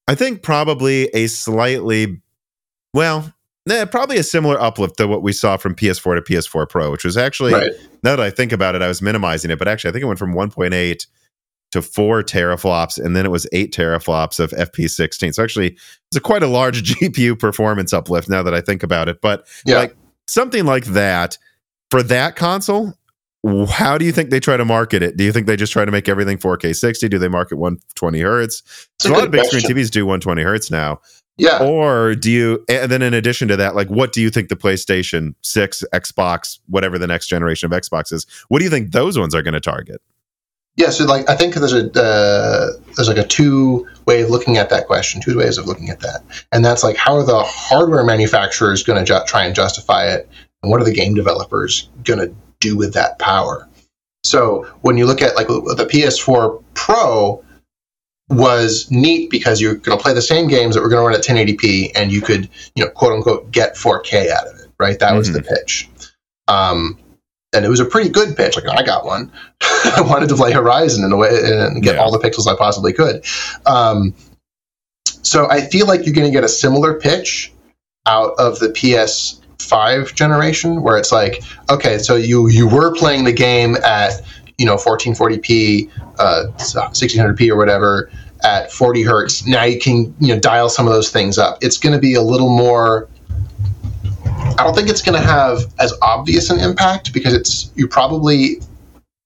I 0.09 0.17
think 0.17 0.43
probably 0.43 1.05
a 1.15 1.29
slightly, 1.29 2.21
well, 2.93 3.33
nah, 3.65 3.85
probably 3.85 4.17
a 4.17 4.25
similar 4.25 4.61
uplift 4.61 4.97
to 4.97 5.07
what 5.07 5.23
we 5.23 5.33
saw 5.33 5.57
from 5.57 5.77
PS4 5.77 6.17
to 6.17 6.23
PS4 6.23 6.69
Pro, 6.69 6.91
which 6.91 7.05
was 7.05 7.17
actually, 7.17 7.53
right. 7.53 7.71
now 8.03 8.17
that 8.17 8.21
I 8.21 8.31
think 8.31 8.51
about 8.51 8.75
it, 8.75 8.83
I 8.83 8.89
was 8.89 9.01
minimizing 9.01 9.53
it, 9.53 9.59
but 9.61 9.69
actually 9.69 9.91
I 9.91 9.93
think 9.93 10.03
it 10.03 10.07
went 10.07 10.19
from 10.19 10.35
1.8 10.35 11.07
to 11.71 11.83
four 11.83 12.23
teraflops, 12.23 13.03
and 13.03 13.15
then 13.15 13.25
it 13.25 13.31
was 13.31 13.47
eight 13.53 13.73
teraflops 13.73 14.41
of 14.41 14.51
FP16. 14.51 15.35
So 15.35 15.43
actually, 15.43 15.77
it's 16.09 16.17
a 16.17 16.21
quite 16.21 16.43
a 16.43 16.49
large 16.49 16.83
GPU 16.95 17.39
performance 17.39 17.93
uplift 17.93 18.29
now 18.29 18.43
that 18.43 18.55
I 18.55 18.61
think 18.61 18.83
about 18.83 19.09
it. 19.09 19.21
But 19.21 19.47
yeah. 19.65 19.79
like 19.79 19.97
something 20.27 20.65
like 20.65 20.87
that 20.87 21.39
for 21.91 22.03
that 22.05 22.37
console, 22.37 22.95
how 23.69 23.97
do 23.97 24.05
you 24.05 24.13
think 24.13 24.31
they 24.31 24.41
try 24.41 24.57
to 24.57 24.65
market 24.65 25.03
it? 25.03 25.17
Do 25.17 25.25
you 25.25 25.33
think 25.33 25.47
they 25.47 25.57
just 25.57 25.73
try 25.73 25.85
to 25.85 25.91
make 25.91 26.09
everything 26.09 26.39
4K 26.39 26.77
60? 26.77 27.09
Do 27.09 27.19
they 27.19 27.29
market 27.29 27.57
120 27.57 28.21
hertz? 28.21 28.89
So 28.99 29.09
a, 29.09 29.13
a 29.13 29.15
lot 29.15 29.25
of 29.25 29.31
big 29.31 29.41
question. 29.43 29.61
screen 29.61 29.77
TVs 29.77 29.91
do 29.91 30.05
120 30.05 30.43
hertz 30.43 30.71
now. 30.71 31.01
Yeah. 31.39 31.63
Or 31.63 32.15
do 32.15 32.31
you, 32.31 32.63
and 32.69 32.93
then 32.93 33.01
in 33.01 33.15
addition 33.15 33.49
to 33.49 33.57
that, 33.57 33.75
like 33.75 33.89
what 33.89 34.13
do 34.13 34.21
you 34.21 34.29
think 34.29 34.51
the 34.51 34.57
PlayStation 34.57 35.35
6, 35.43 35.85
Xbox, 35.95 36.59
whatever 36.67 36.99
the 36.99 37.07
next 37.07 37.29
generation 37.29 37.73
of 37.73 37.81
Xbox 37.81 38.13
is, 38.13 38.27
what 38.49 38.59
do 38.59 38.65
you 38.65 38.71
think 38.71 38.93
those 38.93 39.19
ones 39.19 39.35
are 39.35 39.43
going 39.43 39.55
to 39.55 39.61
target? 39.61 40.03
Yeah, 40.81 40.89
so 40.89 41.05
like 41.05 41.29
I 41.29 41.37
think 41.37 41.55
there's 41.55 41.75
a 41.75 41.91
uh, 41.93 42.71
there's 42.97 43.07
like 43.07 43.19
a 43.19 43.27
two 43.27 43.87
way 44.07 44.23
of 44.23 44.31
looking 44.31 44.57
at 44.57 44.71
that 44.71 44.87
question, 44.87 45.21
two 45.21 45.37
ways 45.37 45.59
of 45.59 45.67
looking 45.67 45.91
at 45.91 46.01
that, 46.01 46.23
and 46.53 46.65
that's 46.65 46.83
like 46.83 46.97
how 46.97 47.17
are 47.17 47.23
the 47.23 47.43
hardware 47.43 48.03
manufacturers 48.03 48.83
going 48.83 48.99
to 48.99 49.05
ju- 49.05 49.27
try 49.27 49.45
and 49.45 49.55
justify 49.55 50.07
it, 50.07 50.27
and 50.63 50.71
what 50.71 50.81
are 50.81 50.85
the 50.85 50.95
game 50.95 51.13
developers 51.13 51.91
going 52.03 52.19
to 52.19 52.35
do 52.61 52.79
with 52.79 52.95
that 52.95 53.19
power. 53.19 53.69
So 54.25 54.67
when 54.81 54.97
you 54.97 55.05
look 55.05 55.21
at 55.21 55.37
like 55.37 55.49
the 55.49 55.87
PS4 55.91 56.65
Pro 56.73 57.45
was 58.31 58.91
neat 58.91 59.29
because 59.29 59.61
you're 59.61 59.75
going 59.75 59.99
to 59.99 60.03
play 60.03 60.15
the 60.15 60.23
same 60.23 60.49
games 60.49 60.75
that 60.75 60.81
were 60.81 60.89
going 60.89 61.03
to 61.03 61.07
run 61.07 61.15
at 61.15 61.47
1080p 61.47 61.93
and 61.95 62.11
you 62.11 62.23
could, 62.23 62.49
you 62.75 62.85
know, 62.85 62.91
quote 62.91 63.13
unquote, 63.13 63.51
get 63.51 63.75
4K 63.75 64.31
out 64.31 64.47
of 64.47 64.61
it, 64.61 64.71
right? 64.79 64.99
That 64.99 65.09
mm-hmm. 65.09 65.19
was 65.19 65.31
the 65.31 65.41
mm-hmm. 65.41 65.55
pitch. 65.55 65.91
Um, 66.49 66.99
and 67.53 67.65
it 67.65 67.69
was 67.69 67.81
a 67.81 67.85
pretty 67.85 68.11
good 68.11 68.37
pitch. 68.37 68.57
Like 68.57 68.69
I 68.69 68.83
got 68.83 69.05
one. 69.05 69.31
I 69.61 70.03
wanted 70.03 70.29
to 70.29 70.37
play 70.37 70.53
Horizon 70.53 71.05
in 71.05 71.13
a 71.13 71.17
way 71.17 71.31
and 71.31 71.83
get 71.83 71.97
yeah. 71.97 72.01
all 72.01 72.11
the 72.11 72.19
pixels 72.19 72.47
I 72.47 72.57
possibly 72.57 72.93
could. 72.93 73.25
Um, 73.67 74.15
so 75.23 75.49
I 75.51 75.61
feel 75.61 75.87
like 75.87 76.07
you're 76.07 76.15
going 76.15 76.27
to 76.27 76.33
get 76.33 76.45
a 76.45 76.49
similar 76.49 76.95
pitch 76.95 77.53
out 78.07 78.35
of 78.39 78.59
the 78.59 78.71
PS 78.71 79.41
five 79.59 80.15
generation, 80.15 80.83
where 80.83 80.97
it's 80.97 81.13
like, 81.13 81.43
okay, 81.71 81.99
so 81.99 82.17
you 82.17 82.49
you 82.49 82.69
were 82.69 82.95
playing 82.95 83.25
the 83.25 83.33
game 83.33 83.77
at 83.85 84.23
you 84.59 84.67
know 84.67 84.77
1440p, 84.77 85.91
uh, 86.19 86.47
1600p 86.57 87.51
or 87.51 87.57
whatever 87.57 88.11
at 88.43 88.73
40 88.73 89.03
hertz. 89.03 89.47
Now 89.47 89.65
you 89.65 89.79
can 89.79 90.15
you 90.19 90.35
know 90.35 90.41
dial 90.41 90.69
some 90.69 90.87
of 90.87 90.93
those 90.93 91.11
things 91.11 91.39
up. 91.39 91.59
It's 91.61 91.77
going 91.77 91.95
to 91.95 92.01
be 92.01 92.15
a 92.15 92.23
little 92.23 92.49
more. 92.49 93.09
I 94.59 94.65
don't 94.65 94.75
think 94.75 94.89
it's 94.89 95.03
going 95.03 95.21
to 95.21 95.27
have 95.27 95.61
as 95.79 95.93
obvious 96.03 96.51
an 96.51 96.59
impact 96.61 97.13
because 97.13 97.35
it's 97.35 97.71
you're 97.75 97.89
probably 97.89 98.61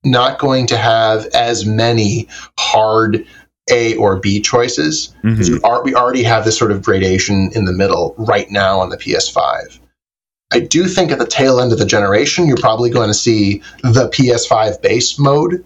not 0.04 0.38
going 0.38 0.66
to 0.68 0.76
have 0.76 1.26
as 1.26 1.64
many 1.64 2.28
hard 2.58 3.26
a 3.70 3.96
or 3.96 4.18
B 4.18 4.40
choices 4.40 5.14
mm-hmm. 5.22 5.84
we 5.84 5.94
already 5.94 6.22
have 6.22 6.44
this 6.44 6.58
sort 6.58 6.70
of 6.70 6.82
gradation 6.82 7.50
in 7.54 7.64
the 7.64 7.72
middle 7.72 8.14
right 8.18 8.50
now 8.50 8.78
on 8.78 8.90
the 8.90 8.98
PS5. 8.98 9.78
I 10.52 10.60
do 10.60 10.86
think 10.86 11.10
at 11.10 11.18
the 11.18 11.26
tail 11.26 11.58
end 11.58 11.72
of 11.72 11.78
the 11.78 11.86
generation, 11.86 12.46
you're 12.46 12.58
probably 12.58 12.90
going 12.90 13.08
to 13.08 13.14
see 13.14 13.62
the 13.82 14.08
PS5 14.10 14.82
base 14.82 15.18
mode 15.18 15.64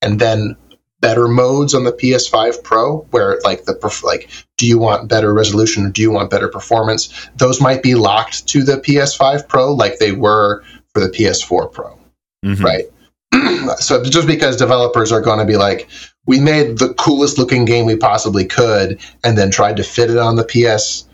and 0.00 0.18
then 0.18 0.56
better 1.04 1.28
modes 1.28 1.74
on 1.74 1.84
the 1.84 1.92
PS5 1.92 2.62
Pro, 2.62 3.00
where 3.10 3.38
like 3.44 3.64
the 3.66 3.74
like, 4.02 4.30
do 4.56 4.66
you 4.66 4.78
want 4.78 5.06
better 5.06 5.34
resolution 5.34 5.84
or 5.84 5.90
do 5.90 6.00
you 6.00 6.10
want 6.10 6.30
better 6.30 6.48
performance? 6.48 7.28
Those 7.36 7.60
might 7.60 7.82
be 7.82 7.94
locked 7.94 8.48
to 8.48 8.62
the 8.62 8.78
PS5 8.78 9.46
Pro, 9.46 9.74
like 9.74 9.98
they 9.98 10.12
were 10.12 10.64
for 10.94 11.00
the 11.00 11.10
PS4 11.10 11.70
Pro, 11.70 11.98
mm-hmm. 12.42 12.64
right? 12.64 12.84
so 13.80 14.02
just 14.02 14.26
because 14.26 14.56
developers 14.56 15.12
are 15.12 15.20
going 15.20 15.40
to 15.40 15.44
be 15.44 15.58
like, 15.58 15.90
we 16.24 16.40
made 16.40 16.78
the 16.78 16.94
coolest 16.94 17.36
looking 17.36 17.66
game 17.66 17.84
we 17.84 17.96
possibly 17.96 18.46
could, 18.46 18.98
and 19.22 19.36
then 19.36 19.50
tried 19.50 19.76
to 19.76 19.82
fit 19.82 20.08
it 20.10 20.16
on 20.16 20.36
the 20.36 21.04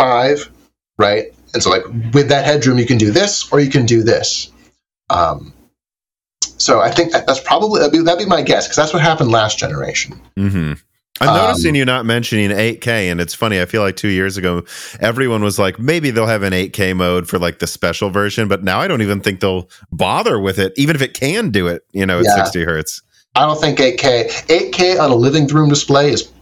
PS5, 0.00 0.48
right? 0.96 1.26
And 1.52 1.62
so, 1.62 1.68
like 1.68 1.84
with 2.14 2.30
that 2.30 2.46
headroom, 2.46 2.78
you 2.78 2.86
can 2.86 2.96
do 2.96 3.10
this 3.10 3.52
or 3.52 3.60
you 3.60 3.68
can 3.68 3.84
do 3.84 4.02
this. 4.02 4.50
Um, 5.10 5.52
so 6.42 6.80
I 6.80 6.90
think 6.90 7.12
that's 7.12 7.40
probably 7.40 7.80
that'd 7.80 7.92
be, 7.92 8.00
that'd 8.00 8.18
be 8.18 8.28
my 8.28 8.42
guess 8.42 8.66
because 8.66 8.76
that's 8.76 8.92
what 8.92 9.02
happened 9.02 9.30
last 9.30 9.58
generation. 9.58 10.20
Mm-hmm. 10.36 10.74
I'm 11.22 11.36
noticing 11.36 11.70
um, 11.70 11.74
you 11.76 11.84
not 11.84 12.06
mentioning 12.06 12.50
8K, 12.50 13.10
and 13.10 13.20
it's 13.20 13.34
funny. 13.34 13.60
I 13.60 13.66
feel 13.66 13.82
like 13.82 13.96
two 13.96 14.08
years 14.08 14.38
ago, 14.38 14.64
everyone 15.00 15.42
was 15.42 15.58
like, 15.58 15.78
maybe 15.78 16.10
they'll 16.10 16.26
have 16.26 16.42
an 16.42 16.54
8K 16.54 16.96
mode 16.96 17.28
for 17.28 17.38
like 17.38 17.58
the 17.58 17.66
special 17.66 18.08
version, 18.08 18.48
but 18.48 18.64
now 18.64 18.80
I 18.80 18.88
don't 18.88 19.02
even 19.02 19.20
think 19.20 19.40
they'll 19.40 19.68
bother 19.92 20.40
with 20.40 20.58
it, 20.58 20.72
even 20.76 20.96
if 20.96 21.02
it 21.02 21.12
can 21.12 21.50
do 21.50 21.66
it. 21.66 21.82
You 21.92 22.06
know, 22.06 22.20
at 22.20 22.24
yeah. 22.24 22.36
60 22.36 22.64
hertz. 22.64 23.02
I 23.34 23.46
don't 23.46 23.60
think 23.60 23.78
8K 23.78 24.28
8K 24.46 25.00
on 25.00 25.10
a 25.10 25.14
living 25.14 25.46
room 25.48 25.68
display 25.68 26.10
is 26.10 26.32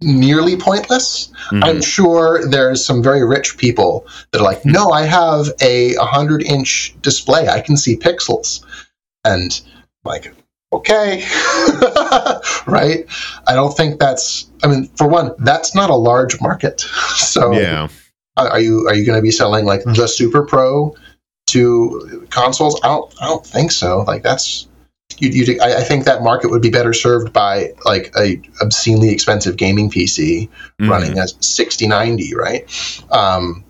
nearly 0.00 0.56
pointless. 0.56 1.28
Mm-hmm. 1.50 1.64
I'm 1.64 1.80
sure 1.80 2.46
there's 2.46 2.84
some 2.84 3.02
very 3.02 3.24
rich 3.26 3.56
people 3.56 4.06
that 4.30 4.40
are 4.40 4.44
like, 4.44 4.64
no, 4.64 4.90
I 4.90 5.02
have 5.02 5.48
a 5.60 5.96
100 5.96 6.42
inch 6.42 6.94
display. 7.02 7.48
I 7.48 7.60
can 7.60 7.76
see 7.76 7.96
pixels. 7.96 8.64
And 9.34 9.60
like, 10.04 10.34
okay. 10.72 11.24
right? 12.66 13.06
I 13.46 13.54
don't 13.54 13.76
think 13.76 14.00
that's, 14.00 14.50
I 14.62 14.68
mean, 14.68 14.88
for 14.96 15.08
one, 15.08 15.32
that's 15.38 15.74
not 15.74 15.90
a 15.90 15.96
large 15.96 16.40
market. 16.40 16.84
So, 17.18 17.52
yeah. 17.52 17.88
Are 18.38 18.60
you 18.60 18.86
are 18.86 18.94
you 18.94 19.04
going 19.04 19.18
to 19.18 19.22
be 19.22 19.32
selling 19.32 19.66
like 19.66 19.82
the 19.82 20.06
Super 20.06 20.44
Pro 20.44 20.94
to 21.48 22.26
consoles? 22.30 22.80
I 22.84 22.88
don't 22.88 23.12
I 23.20 23.26
don't 23.26 23.44
think 23.44 23.72
so. 23.72 24.02
Like 24.02 24.22
that's 24.22 24.68
you, 25.18 25.30
you, 25.30 25.60
I, 25.60 25.78
I, 25.78 25.80
think 25.82 26.04
that 26.04 26.22
market 26.22 26.50
would 26.50 26.62
be 26.62 26.70
better 26.70 26.92
served 26.92 27.32
by 27.32 27.72
like 27.84 28.12
a 28.16 28.40
obscenely 28.60 29.10
expensive 29.10 29.56
gaming 29.56 29.90
PC 29.90 30.48
mm-hmm. 30.48 30.88
running 30.88 31.18
as 31.18 31.34
6090, 31.40 32.34
right? 32.36 33.02
Um, 33.10 33.64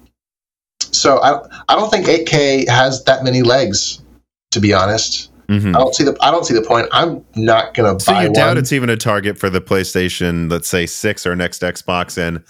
so 0.81 1.18
I, 1.23 1.40
I 1.68 1.77
don't 1.77 1.90
think 1.90 2.07
8K 2.07 2.68
has 2.68 3.05
that 3.05 3.25
many 3.25 3.42
legs, 3.42 4.03
to 4.51 4.61
be 4.61 4.75
honest. 4.75 5.31
Mhm. 5.48 5.74
I 5.74 5.78
don't 5.78 5.94
see 5.94 6.04
the 6.04 6.16
I 6.20 6.30
don't 6.30 6.44
see 6.44 6.54
the 6.54 6.62
point. 6.62 6.88
I'm 6.92 7.24
not 7.37 7.74
gonna 7.74 7.98
So 8.00 8.12
buy 8.12 8.24
you 8.24 8.32
doubt 8.32 8.48
one. 8.48 8.58
it's 8.58 8.72
even 8.72 8.90
a 8.90 8.96
target 8.96 9.38
for 9.38 9.48
the 9.48 9.61
PlayStation, 9.61 10.50
let's 10.50 10.68
say 10.68 10.84
six 10.87 11.26
or 11.26 11.34
next 11.34 11.62
Xbox 11.62 12.18
and 12.18 12.42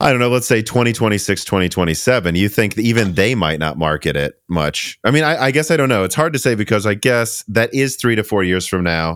I 0.00 0.10
don't 0.10 0.20
know, 0.20 0.28
let's 0.28 0.46
say 0.46 0.62
2026, 0.62 1.44
2027. 1.44 2.36
You 2.36 2.48
think 2.48 2.76
that 2.76 2.82
even 2.82 3.14
they 3.14 3.34
might 3.34 3.58
not 3.58 3.76
market 3.78 4.14
it 4.16 4.34
much. 4.48 4.96
I 5.02 5.10
mean, 5.10 5.24
I, 5.24 5.46
I 5.46 5.50
guess 5.50 5.72
I 5.72 5.76
don't 5.76 5.88
know. 5.88 6.04
It's 6.04 6.14
hard 6.14 6.32
to 6.34 6.38
say 6.38 6.54
because 6.54 6.86
I 6.86 6.94
guess 6.94 7.42
that 7.48 7.74
is 7.74 7.96
three 7.96 8.14
to 8.14 8.22
four 8.22 8.44
years 8.44 8.64
from 8.68 8.84
now. 8.84 9.14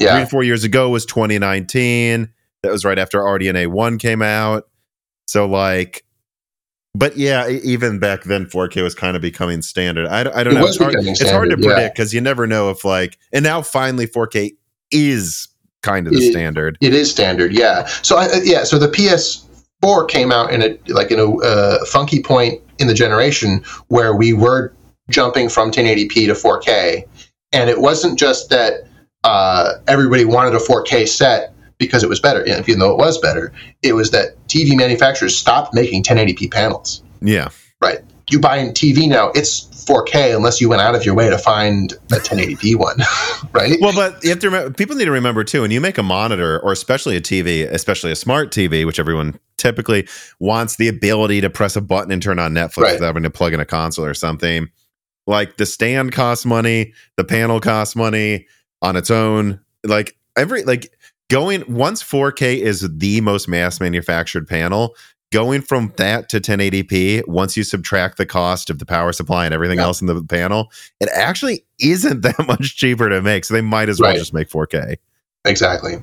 Three 0.00 0.08
yeah, 0.08 0.18
to 0.20 0.26
four 0.26 0.42
years 0.42 0.64
ago 0.64 0.90
was 0.90 1.06
2019. 1.06 2.28
That 2.64 2.72
was 2.72 2.84
right 2.84 2.98
after 2.98 3.20
RDNA 3.20 3.68
1 3.68 3.98
came 3.98 4.22
out. 4.22 4.64
So, 5.28 5.46
like, 5.46 6.04
but 6.94 7.16
yeah, 7.16 7.48
even 7.48 7.98
back 7.98 8.24
then, 8.24 8.46
4K 8.46 8.82
was 8.82 8.94
kind 8.94 9.16
of 9.16 9.22
becoming 9.22 9.62
standard. 9.62 10.06
I, 10.06 10.22
don't- 10.24 10.36
I 10.36 10.44
don't 10.44 10.56
It 10.56 10.60
know. 10.60 10.66
It's 10.66 10.78
hard, 10.78 10.94
it's 10.96 11.30
hard 11.30 11.50
to 11.50 11.56
predict 11.56 11.96
because 11.96 12.14
you 12.14 12.20
never 12.20 12.46
know 12.46 12.70
if, 12.70 12.84
like, 12.84 13.18
and 13.32 13.42
now 13.42 13.62
finally 13.62 14.06
4K 14.06 14.52
is 14.92 15.48
kind 15.82 16.06
of 16.06 16.12
the 16.12 16.20
It- 16.20 16.32
standard. 16.32 16.78
it 16.80 16.94
is 16.94 17.10
standard. 17.10 17.52
Yeah. 17.52 17.86
So 18.02 18.16
I, 18.16 18.26
uh, 18.26 18.40
yeah. 18.44 18.64
So 18.64 18.78
the 18.78 18.88
PS4 18.88 20.08
came 20.08 20.30
out 20.32 20.52
in 20.52 20.62
a 20.62 20.78
like 20.92 21.10
in 21.10 21.18
a 21.18 21.36
uh, 21.38 21.84
funky 21.84 22.22
point 22.22 22.60
in 22.78 22.86
the 22.86 22.94
generation 22.94 23.62
where 23.88 24.14
we 24.14 24.32
were 24.32 24.72
jumping 25.10 25.48
from 25.48 25.70
1080p 25.70 26.26
to 26.26 26.32
4K, 26.34 27.04
and 27.52 27.68
it 27.68 27.80
wasn't 27.80 28.18
just 28.18 28.50
that 28.50 28.84
uh, 29.24 29.74
everybody 29.88 30.24
wanted 30.24 30.54
a 30.54 30.58
4K 30.58 31.06
set 31.08 31.53
because 31.78 32.02
it 32.02 32.08
was 32.08 32.20
better, 32.20 32.44
even 32.46 32.78
though 32.78 32.90
it 32.92 32.98
was 32.98 33.18
better. 33.18 33.52
It 33.82 33.94
was 33.94 34.10
that 34.12 34.36
TV 34.48 34.76
manufacturers 34.76 35.36
stopped 35.36 35.74
making 35.74 36.02
1080p 36.04 36.50
panels. 36.52 37.02
Yeah. 37.20 37.48
Right. 37.80 38.00
You 38.30 38.40
buy 38.40 38.56
a 38.56 38.72
TV 38.72 39.06
now, 39.08 39.30
it's 39.34 39.64
4K 39.86 40.34
unless 40.34 40.58
you 40.58 40.68
went 40.70 40.80
out 40.80 40.94
of 40.94 41.04
your 41.04 41.14
way 41.14 41.28
to 41.28 41.36
find 41.36 41.92
a 42.10 42.16
1080p 42.16 42.74
one, 42.78 42.96
right? 43.52 43.76
Well, 43.80 43.92
but 43.94 44.22
you 44.24 44.30
have 44.30 44.38
to 44.38 44.46
remember, 44.46 44.72
people 44.72 44.96
need 44.96 45.04
to 45.04 45.10
remember 45.10 45.44
too, 45.44 45.60
when 45.60 45.70
you 45.70 45.80
make 45.80 45.98
a 45.98 46.02
monitor 46.02 46.58
or 46.60 46.72
especially 46.72 47.16
a 47.16 47.20
TV, 47.20 47.70
especially 47.70 48.12
a 48.12 48.16
smart 48.16 48.50
TV, 48.50 48.86
which 48.86 48.98
everyone 48.98 49.38
typically 49.58 50.08
wants 50.40 50.76
the 50.76 50.88
ability 50.88 51.42
to 51.42 51.50
press 51.50 51.76
a 51.76 51.82
button 51.82 52.10
and 52.12 52.22
turn 52.22 52.38
on 52.38 52.52
Netflix 52.54 52.78
Right. 52.78 52.92
without 52.94 53.06
having 53.08 53.24
to 53.24 53.30
plug 53.30 53.52
in 53.52 53.60
a 53.60 53.66
console 53.66 54.06
or 54.06 54.14
something. 54.14 54.68
Like 55.26 55.58
the 55.58 55.66
stand 55.66 56.12
costs 56.12 56.46
money, 56.46 56.94
the 57.16 57.24
panel 57.24 57.60
costs 57.60 57.94
money 57.94 58.46
on 58.80 58.96
its 58.96 59.10
own. 59.10 59.60
Like 59.84 60.16
every, 60.36 60.62
like 60.64 60.92
going, 61.30 61.64
once 61.68 62.02
4K 62.02 62.58
is 62.58 62.88
the 62.98 63.20
most 63.20 63.48
mass 63.48 63.80
manufactured 63.80 64.46
panel, 64.48 64.94
going 65.32 65.60
from 65.62 65.92
that 65.96 66.28
to 66.28 66.40
1080p, 66.40 67.26
once 67.26 67.56
you 67.56 67.64
subtract 67.64 68.18
the 68.18 68.26
cost 68.26 68.70
of 68.70 68.78
the 68.78 68.86
power 68.86 69.12
supply 69.12 69.44
and 69.44 69.52
everything 69.54 69.78
Yeah. 69.78 69.84
else 69.84 70.00
in 70.00 70.06
the 70.06 70.22
panel, 70.22 70.70
it 71.00 71.08
actually 71.14 71.64
isn't 71.80 72.20
that 72.22 72.46
much 72.46 72.76
cheaper 72.76 73.08
to 73.08 73.20
make. 73.20 73.44
So 73.44 73.54
they 73.54 73.60
might 73.62 73.88
as 73.88 74.00
well 74.00 74.10
Right. 74.10 74.18
just 74.18 74.32
make 74.34 74.48
4K. 74.48 74.96
Exactly. 75.44 75.96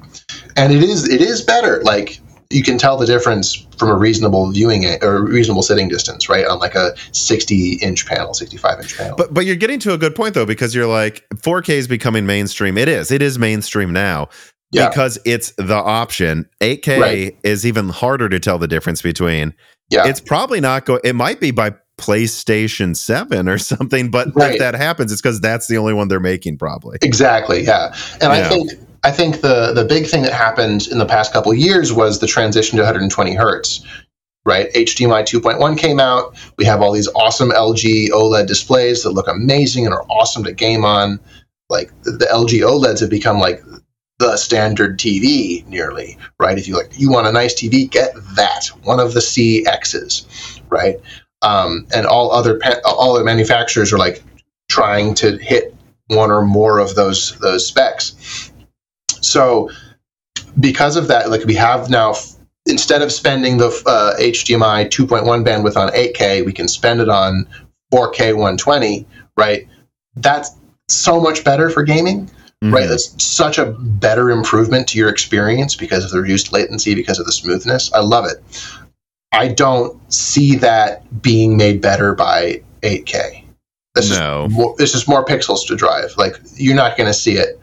And 0.55 0.71
it 0.73 0.83
is 0.83 1.07
it 1.09 1.19
is 1.21 1.41
better. 1.41 1.81
Like 1.83 2.19
you 2.51 2.61
can 2.61 2.77
tell 2.77 2.97
the 2.97 3.05
difference 3.07 3.65
from 3.77 3.89
a 3.89 3.95
reasonable 3.95 4.51
viewing 4.51 4.83
a- 4.83 4.99
or 5.01 5.23
reasonable 5.25 5.63
sitting 5.63 5.87
distance, 5.87 6.27
right? 6.29 6.45
On 6.45 6.59
like 6.59 6.75
a 6.75 6.93
60 7.13 7.75
inch 7.81 8.05
panel, 8.05 8.33
65 8.35 8.79
inch 8.81 8.95
panel. 8.97 9.15
But 9.17 9.33
but 9.33 9.45
you're 9.45 9.55
getting 9.55 9.79
to 9.79 9.93
a 9.93 9.97
good 9.97 10.13
point 10.13 10.35
though, 10.35 10.45
because 10.45 10.75
you're 10.75 10.85
like 10.85 11.25
4K 11.37 11.69
is 11.75 11.87
becoming 11.87 12.25
mainstream. 12.27 12.77
It 12.77 12.87
is. 12.89 13.09
It 13.09 13.21
is 13.23 13.39
mainstream 13.39 13.91
now. 13.93 14.27
Yeah. 14.71 14.89
Because 14.89 15.17
it's 15.25 15.51
the 15.57 15.75
option. 15.75 16.47
8K 16.61 16.99
Right. 17.01 17.37
is 17.43 17.65
even 17.65 17.89
harder 17.89 18.29
to 18.29 18.39
tell 18.39 18.57
the 18.57 18.67
difference 18.67 19.01
between. 19.01 19.53
yeah. 19.89 20.07
It's 20.07 20.21
probably 20.21 20.61
not 20.61 20.85
going 20.85 21.01
it 21.03 21.15
might 21.15 21.39
be 21.39 21.51
by 21.51 21.73
PlayStation 21.97 22.95
7 22.95 23.47
or 23.49 23.57
something, 23.73 24.09
but 24.09 24.29
Right. 24.35 24.53
if 24.53 24.59
that 24.59 24.75
happens, 24.75 25.11
it's 25.11 25.21
because 25.21 25.39
that's 25.41 25.67
the 25.67 25.77
only 25.77 25.93
one 25.93 26.07
they're 26.07 26.19
making, 26.19 26.57
probably. 26.57 26.97
Exactly. 27.01 27.63
Yeah. 27.63 27.93
And 28.21 28.31
I 28.31 28.47
think 28.47 28.71
I 29.03 29.11
think 29.11 29.41
the 29.41 29.73
the 29.73 29.83
big 29.83 30.05
thing 30.07 30.21
that 30.23 30.33
happened 30.33 30.87
in 30.87 30.99
the 30.99 31.05
past 31.05 31.33
couple 31.33 31.51
of 31.51 31.57
years 31.57 31.91
was 31.91 32.19
the 32.19 32.27
transition 32.27 32.77
to 32.77 32.83
120 32.83 33.33
hertz. 33.33 33.83
Right, 34.43 34.73
HDMI 34.73 35.21
2.1 35.23 35.77
came 35.77 35.99
out. 35.99 36.35
We 36.57 36.65
have 36.65 36.81
all 36.81 36.91
these 36.91 37.07
awesome 37.09 37.51
LG 37.51 38.09
OLED 38.09 38.47
displays 38.47 39.03
that 39.03 39.11
look 39.11 39.27
amazing 39.27 39.85
and 39.85 39.93
are 39.93 40.03
awesome 40.09 40.43
to 40.45 40.51
game 40.51 40.83
on. 40.83 41.19
Like 41.69 41.91
the 42.03 42.27
LG 42.31 42.61
OLEDs 42.61 43.01
have 43.01 43.09
become 43.11 43.37
like 43.39 43.61
the 44.21 44.37
standard 44.37 44.99
TV 44.99 45.67
nearly. 45.67 46.17
Right, 46.39 46.57
if 46.57 46.67
you 46.67 46.77
like, 46.77 46.97
you 46.97 47.11
want 47.11 47.27
a 47.27 47.31
nice 47.31 47.53
TV, 47.53 47.89
get 47.89 48.13
that 48.35 48.67
one 48.83 48.99
of 48.99 49.13
the 49.13 49.19
CXs. 49.19 50.61
Right, 50.69 50.99
um, 51.41 51.87
and 51.93 52.05
all 52.05 52.31
other 52.31 52.61
all 52.85 53.15
other 53.15 53.25
manufacturers 53.25 53.91
are 53.91 53.97
like 53.97 54.23
trying 54.69 55.15
to 55.15 55.37
hit 55.37 55.75
one 56.07 56.31
or 56.31 56.43
more 56.43 56.79
of 56.79 56.95
those 56.95 57.37
those 57.39 57.65
specs. 57.67 58.51
So 59.21 59.69
because 60.59 60.95
of 60.95 61.07
that, 61.07 61.29
like 61.29 61.43
we 61.45 61.55
have 61.55 61.89
now, 61.89 62.13
instead 62.67 63.01
of 63.01 63.11
spending 63.11 63.57
the 63.57 63.67
uh, 63.85 64.19
HDMI 64.19 64.87
2.1 64.89 65.45
bandwidth 65.45 65.77
on 65.77 65.89
8K, 65.89 66.45
we 66.45 66.53
can 66.53 66.67
spend 66.67 67.01
it 67.01 67.09
on 67.09 67.47
4K 67.91 68.33
120. 68.33 69.07
Right, 69.35 69.67
that's 70.15 70.51
so 70.87 71.19
much 71.19 71.43
better 71.43 71.69
for 71.69 71.83
gaming. 71.83 72.29
Right, 72.63 72.83
Mhm. 72.85 72.89
that's 72.89 73.15
such 73.23 73.57
a 73.57 73.65
better 73.65 74.29
improvement 74.29 74.87
to 74.89 74.97
your 74.99 75.09
experience 75.09 75.75
because 75.75 76.05
of 76.05 76.11
the 76.11 76.21
reduced 76.21 76.53
latency, 76.53 76.93
because 76.93 77.17
of 77.19 77.25
the 77.25 77.31
smoothness. 77.31 77.89
I 77.93 78.01
love 78.01 78.25
it. 78.25 78.37
I 79.31 79.47
don't 79.47 79.97
see 80.13 80.55
that 80.57 81.21
being 81.23 81.57
made 81.57 81.81
better 81.81 82.13
by 82.13 82.61
8K. 82.83 83.45
This 83.95 84.11
No. 84.11 84.45
is 84.45 84.51
more, 84.53 84.75
this 84.77 84.93
is 84.93 85.07
more 85.07 85.25
pixels 85.25 85.65
to 85.67 85.75
drive. 85.75 86.13
Like 86.17 86.39
you're 86.55 86.75
not 86.75 86.97
going 86.97 87.07
to 87.07 87.13
see 87.13 87.33
it. 87.37 87.59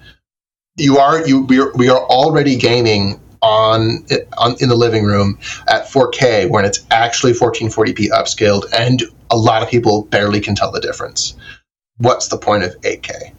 You 0.77 0.99
are 0.99 1.27
you 1.27 1.43
we 1.43 1.61
are, 1.61 1.73
we 1.75 1.89
are 1.89 2.01
already 2.07 2.57
gaming 2.57 3.21
on, 3.41 4.05
on 4.37 4.57
in 4.61 4.69
the 4.69 4.75
living 4.77 5.05
room 5.05 5.39
at 5.69 5.89
4K 5.89 6.49
when 6.51 6.65
it's 6.65 6.81
actually 6.91 7.33
1440p 7.35 8.09
upscaled, 8.11 8.65
and 8.77 9.03
a 9.31 9.37
lot 9.37 9.63
of 9.63 9.69
people 9.69 10.03
barely 10.11 10.41
can 10.41 10.55
tell 10.57 10.73
the 10.73 10.81
difference. 10.81 11.35
What's 11.99 12.29
the 12.29 12.37
point 12.37 12.65
of 12.65 12.75
8K? 12.83 13.33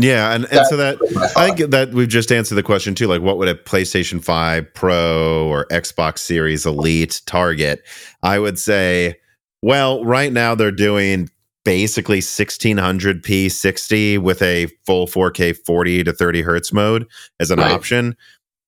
Yeah, 0.00 0.32
and, 0.32 0.44
and 0.52 0.64
so 0.68 0.76
that 0.76 0.98
That's 1.00 1.36
I 1.36 1.50
think 1.50 1.70
that 1.72 1.90
we've 1.92 2.08
just 2.08 2.30
answered 2.30 2.54
the 2.54 2.62
question 2.62 2.94
too. 2.94 3.08
Like, 3.08 3.20
what 3.20 3.36
would 3.36 3.48
a 3.48 3.54
PlayStation 3.54 4.22
5 4.22 4.72
Pro 4.72 5.48
or 5.48 5.66
Xbox 5.66 6.18
Series 6.18 6.64
Elite 6.64 7.20
target? 7.26 7.82
I 8.22 8.38
would 8.38 8.60
say, 8.60 9.16
well, 9.60 10.04
right 10.04 10.32
now 10.32 10.54
they're 10.54 10.70
doing 10.70 11.28
basically 11.64 12.20
1600p 12.20 13.50
60 13.50 14.18
with 14.18 14.40
a 14.40 14.68
full 14.86 15.06
4K 15.08 15.56
40 15.66 16.04
to 16.04 16.12
30 16.12 16.42
hertz 16.42 16.72
mode 16.72 17.06
as 17.40 17.50
an 17.50 17.58
Right. 17.58 17.72
option. 17.72 18.16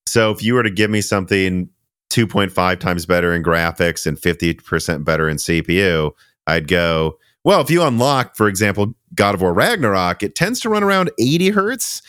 So 0.07 0.33
if 0.33 0.43
you 0.43 0.55
were 0.55 0.65
to 0.65 0.71
give 0.71 0.91
me 0.91 1.01
something 1.01 1.69
2.5 2.11 2.81
times 2.81 3.07
better 3.07 3.33
in 3.33 3.45
graphics 3.45 4.05
and 4.05 4.19
50% 4.19 5.05
better 5.05 5.29
in 5.29 5.37
CPU, 5.37 6.11
I'd 6.49 6.67
go, 6.67 7.19
well, 7.45 7.61
if 7.61 7.71
you 7.71 7.83
unlock, 7.83 8.37
for 8.37 8.49
example, 8.49 8.95
God 9.15 9.35
of 9.35 9.43
War 9.43 9.53
Ragnarok, 9.53 10.23
it 10.23 10.35
tends 10.35 10.61
to 10.61 10.69
run 10.69 10.83
around 10.83 11.11
80 11.19 11.51
hertz. 11.51 12.03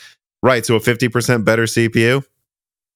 Right. 0.44 0.66
So 0.66 0.76
a 0.76 0.80
50% 0.80 1.46
better 1.46 1.64
CPU. 1.64 2.24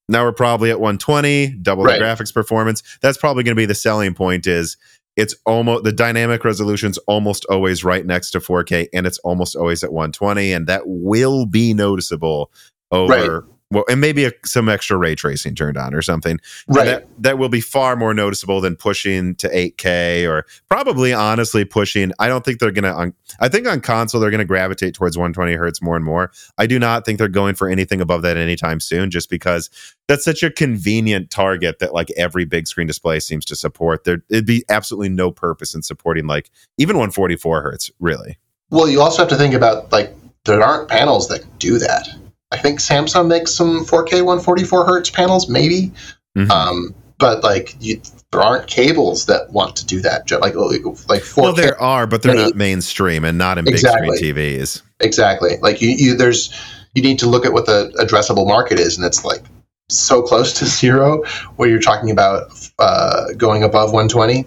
Now 0.08 0.24
we're 0.24 0.34
probably 0.34 0.69
at 0.69 0.80
120, 0.80 1.58
double 1.62 1.84
Right. 1.84 2.00
the 2.00 2.06
graphics 2.06 2.34
performance. 2.34 2.84
That's 3.02 3.17
probably 3.17 3.43
going 3.43 3.56
to 3.56 3.60
be 3.60 3.65
the 3.65 3.76
selling 3.76 4.13
point 4.13 4.45
is 4.45 4.78
it's 5.15 5.36
almost 5.45 5.84
the 5.84 5.91
dynamic 5.91 6.43
resolution's 6.43 6.98
almost 7.00 7.45
always 7.50 7.84
right 7.84 8.06
next 8.06 8.32
to 8.32 8.39
4K 8.39 8.88
and 8.93 9.08
it's 9.08 9.17
almost 9.19 9.56
always 9.56 9.84
at 9.84 9.93
120 9.93 10.52
and 10.52 10.67
that 10.67 10.84
will 10.86 11.45
be 11.45 11.74
noticeable 11.74 12.52
over 12.91 13.45
well 13.76 13.84
and 13.90 14.00
maybe 14.00 14.24
a, 14.24 14.32
some 14.46 14.70
extra 14.70 14.98
ray 14.98 15.14
tracing 15.14 15.54
turned 15.54 15.78
on 15.78 15.94
or 15.94 16.02
something 16.02 16.40
right. 16.68 16.86
that, 16.86 17.08
that 17.20 17.38
will 17.38 17.50
be 17.50 17.60
far 17.60 17.96
more 17.96 18.14
noticeable 18.14 18.62
than 18.62 18.76
pushing 18.76 19.36
to 19.36 19.50
8K 19.50 20.28
or 20.28 20.46
probably 20.70 21.14
honestly 21.14 21.66
pushing. 21.66 22.12
I 22.18 22.28
don't 22.30 22.46
think 22.46 22.60
they're 22.60 22.72
going 22.72 22.84
to, 22.84 23.14
I 23.40 23.50
think 23.50 23.68
on 23.68 23.82
console, 23.82 24.22
they're 24.22 24.32
going 24.32 24.40
to 24.40 24.46
gravitate 24.46 24.96
towards 24.96 25.18
120 25.18 25.54
hertz 25.54 25.82
more 25.82 25.98
and 25.98 26.06
more. 26.06 26.32
I 26.58 26.68
do 26.68 26.80
not 26.80 27.06
think 27.06 27.20
they're 27.20 27.28
going 27.28 27.56
for 27.56 27.68
anything 27.68 28.00
above 28.00 28.22
that 28.22 28.38
anytime 28.38 28.80
soon, 28.80 29.12
just 29.12 29.30
because 29.30 29.70
that's 30.08 30.24
such 30.24 30.42
a 30.42 30.50
convenient 30.50 31.30
target 31.30 31.80
that 31.80 31.94
like 31.94 32.10
every 32.16 32.46
big 32.46 32.68
screen 32.68 32.88
display 32.88 33.20
seems 33.20 33.43
to 33.45 33.56
support. 33.56 34.06
There, 34.06 34.24
it'd 34.30 34.45
be 34.45 34.64
absolutely 34.70 35.10
no 35.10 35.32
purpose 35.32 35.76
in 35.76 35.84
supporting 35.84 36.28
like 36.28 36.49
even 36.78 36.95
144 36.95 37.62
hertz, 37.62 37.91
really. 37.99 38.38
Well, 38.70 38.88
you 38.88 39.02
also 39.02 39.22
have 39.22 39.30
to 39.30 39.36
think 39.36 39.54
about 39.54 39.91
like 39.91 40.14
there 40.45 40.64
aren't 40.64 40.88
panels 40.88 41.28
that 41.28 41.60
do 41.60 41.78
that. 41.80 42.08
I 42.56 42.58
think 42.58 42.80
Samsung 42.80 43.28
makes 43.28 43.53
some 43.53 43.86
4K 43.86 44.22
144 44.24 44.86
hertz 44.86 45.10
panels, 45.10 45.49
maybe, 45.49 45.91
Mhm. 46.38 46.49
um, 46.49 46.95
but 47.20 47.43
like 47.43 47.76
you, 47.82 48.01
there 48.32 48.41
aren't 48.41 48.68
cables 48.68 49.26
that 49.26 49.51
want 49.51 49.76
to 49.78 49.86
do 49.86 49.99
that. 50.01 50.32
Like 50.32 50.56
like 50.56 51.22
4K. 51.22 51.41
well, 51.41 51.53
there 51.53 51.80
are, 51.82 52.08
but 52.08 52.22
they're 52.22 52.34
not 52.36 52.56
mainstream 52.56 53.26
and 53.26 53.38
not 53.38 53.58
in 53.58 53.66
big 53.66 53.78
screen 53.78 54.18
TVs. 54.18 54.82
exactly. 55.01 55.58
Like 55.62 55.82
you, 55.82 55.89
you 55.89 56.16
there's 56.16 56.53
you 56.93 57.01
need 57.01 57.20
to 57.20 57.28
look 57.28 57.45
at 57.45 57.51
what 57.51 57.66
the 57.66 57.91
addressable 57.99 58.47
market 58.47 58.80
is, 58.80 58.95
and 58.97 59.06
it's 59.06 59.26
like 59.26 59.43
so 59.89 60.22
close 60.22 60.53
to 60.60 60.66
zero. 60.82 61.24
Where 61.58 61.68
you're 61.70 61.82
talking 61.82 62.10
about 62.10 62.47
uh, 62.80 63.34
going 63.38 63.64
above 63.64 63.91
120, 63.91 64.45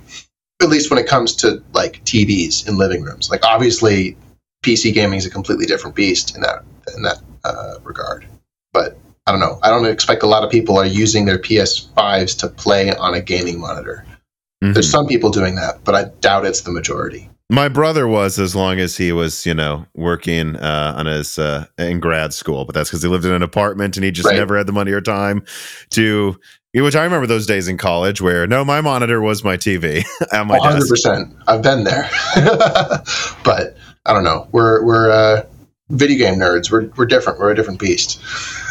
at 0.63 0.69
least 0.71 0.91
when 0.91 0.99
it 0.99 1.07
comes 1.07 1.35
to 1.37 1.63
like 1.75 2.03
TVs 2.05 2.67
in 2.67 2.79
living 2.79 3.03
rooms. 3.03 3.29
Like 3.31 3.45
obviously, 3.45 4.17
PC 4.65 4.93
gaming 4.93 5.19
is 5.19 5.27
a 5.27 5.31
completely 5.31 5.67
different 5.67 5.97
beast 5.97 6.35
in 6.35 6.43
that 6.43 6.65
in 6.97 7.03
that 7.03 7.21
uh, 7.45 7.75
regard. 7.83 8.27
But 8.73 8.99
I 9.27 9.31
don't 9.31 9.41
know. 9.41 9.59
I 9.63 9.69
don't 9.69 9.85
expect 9.87 10.23
a 10.23 10.27
lot 10.27 10.43
of 10.43 10.51
people 10.51 10.79
are 10.79 10.87
using 10.87 11.27
their 11.27 11.39
PS5s 11.39 12.39
to 12.39 12.49
play 12.49 12.95
on 12.95 13.15
a 13.15 13.21
gaming 13.21 13.61
monitor. 13.61 14.05
Mm-hmm. 14.65 14.73
There's 14.73 14.91
some 14.91 15.07
people 15.07 15.31
doing 15.31 15.55
that, 15.57 15.85
but 15.85 15.95
I 15.95 16.05
doubt 16.21 16.47
it's 16.47 16.63
the 16.63 16.73
majority. 16.73 17.29
My 17.51 17.69
brother 17.69 18.07
was 18.07 18.39
as 18.39 18.55
long 18.55 18.79
as 18.79 18.97
he 18.97 19.13
was, 19.13 19.47
you 19.47 19.55
know, 19.55 19.87
working 19.95 20.57
uh, 20.57 20.95
on 20.97 21.07
his 21.07 21.39
uh, 21.39 21.67
in 21.79 22.01
grad 22.01 22.35
school, 22.35 22.65
but 22.65 22.75
that's 22.75 22.91
because 22.91 23.03
he 23.03 23.09
lived 23.09 23.25
in 23.25 23.33
an 23.33 23.43
apartment 23.43 23.97
and 23.97 24.05
he 24.05 24.11
just 24.11 24.27
right. 24.27 24.37
never 24.37 24.57
had 24.57 24.67
the 24.67 24.73
money 24.73 24.93
or 24.93 25.01
time 25.01 25.45
to. 25.91 26.39
Which 26.75 26.95
I 26.95 27.03
remember 27.03 27.27
those 27.27 27.47
days 27.47 27.67
in 27.67 27.77
college 27.79 28.21
where 28.21 28.47
no, 28.47 28.65
my 28.65 28.81
monitor 28.83 29.21
was 29.21 29.43
my 29.43 29.57
TV 29.57 30.05
at 30.33 30.47
my 30.47 30.59
100%. 30.59 30.89
Desk. 30.89 31.09
I've 31.49 31.63
been 31.63 31.85
there, 31.85 32.09
but 33.43 33.77
I 34.09 34.13
don't 34.15 34.25
know. 34.25 34.49
We're 34.53 34.85
we're 34.85 35.11
uh, 35.11 35.47
video 35.91 36.19
game 36.19 36.39
nerds. 36.39 36.71
We're 36.71 36.91
we're 36.97 37.07
different. 37.07 37.39
We're 37.39 37.51
a 37.51 37.55
different 37.55 37.79
beast. 37.79 38.21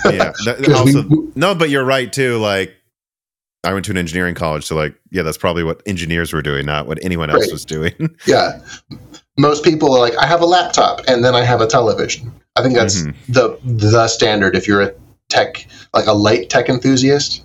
yeah. 0.06 0.34
That, 0.46 0.70
also, 0.74 1.04
we, 1.04 1.32
no, 1.36 1.56
but 1.56 1.70
you're 1.70 1.86
right 1.86 2.12
too. 2.12 2.38
Like 2.38 2.76
I 3.64 3.74
went 3.74 3.86
to 3.86 3.92
an 3.92 3.98
engineering 3.98 4.36
college, 4.36 4.66
so 4.66 4.76
like, 4.76 4.96
yeah, 5.12 5.24
that's 5.24 5.38
probably 5.38 5.64
what 5.64 5.82
engineers 5.86 6.34
were 6.34 6.42
doing, 6.42 6.66
not 6.66 6.88
what 6.88 7.04
anyone 7.04 7.30
else 7.30 7.44
right. 7.44 7.52
was 7.52 7.66
doing. 7.66 7.94
yeah, 8.26 8.62
most 9.38 9.64
people 9.64 9.94
are 9.94 10.00
like, 10.00 10.16
I 10.18 10.26
have 10.26 10.42
a 10.42 10.46
laptop 10.46 11.02
and 11.08 11.24
then 11.24 11.36
I 11.36 11.44
have 11.44 11.62
a 11.62 11.68
television. 11.68 12.32
I 12.56 12.64
think 12.64 12.76
that's 12.76 13.02
mm-hmm. 13.02 13.32
the 13.32 13.60
the 13.64 14.08
standard 14.08 14.56
if 14.56 14.68
you're 14.68 14.82
a 14.82 14.94
tech, 15.30 15.68
like 15.94 16.08
a 16.08 16.14
light 16.14 16.50
tech 16.50 16.70
enthusiast, 16.70 17.44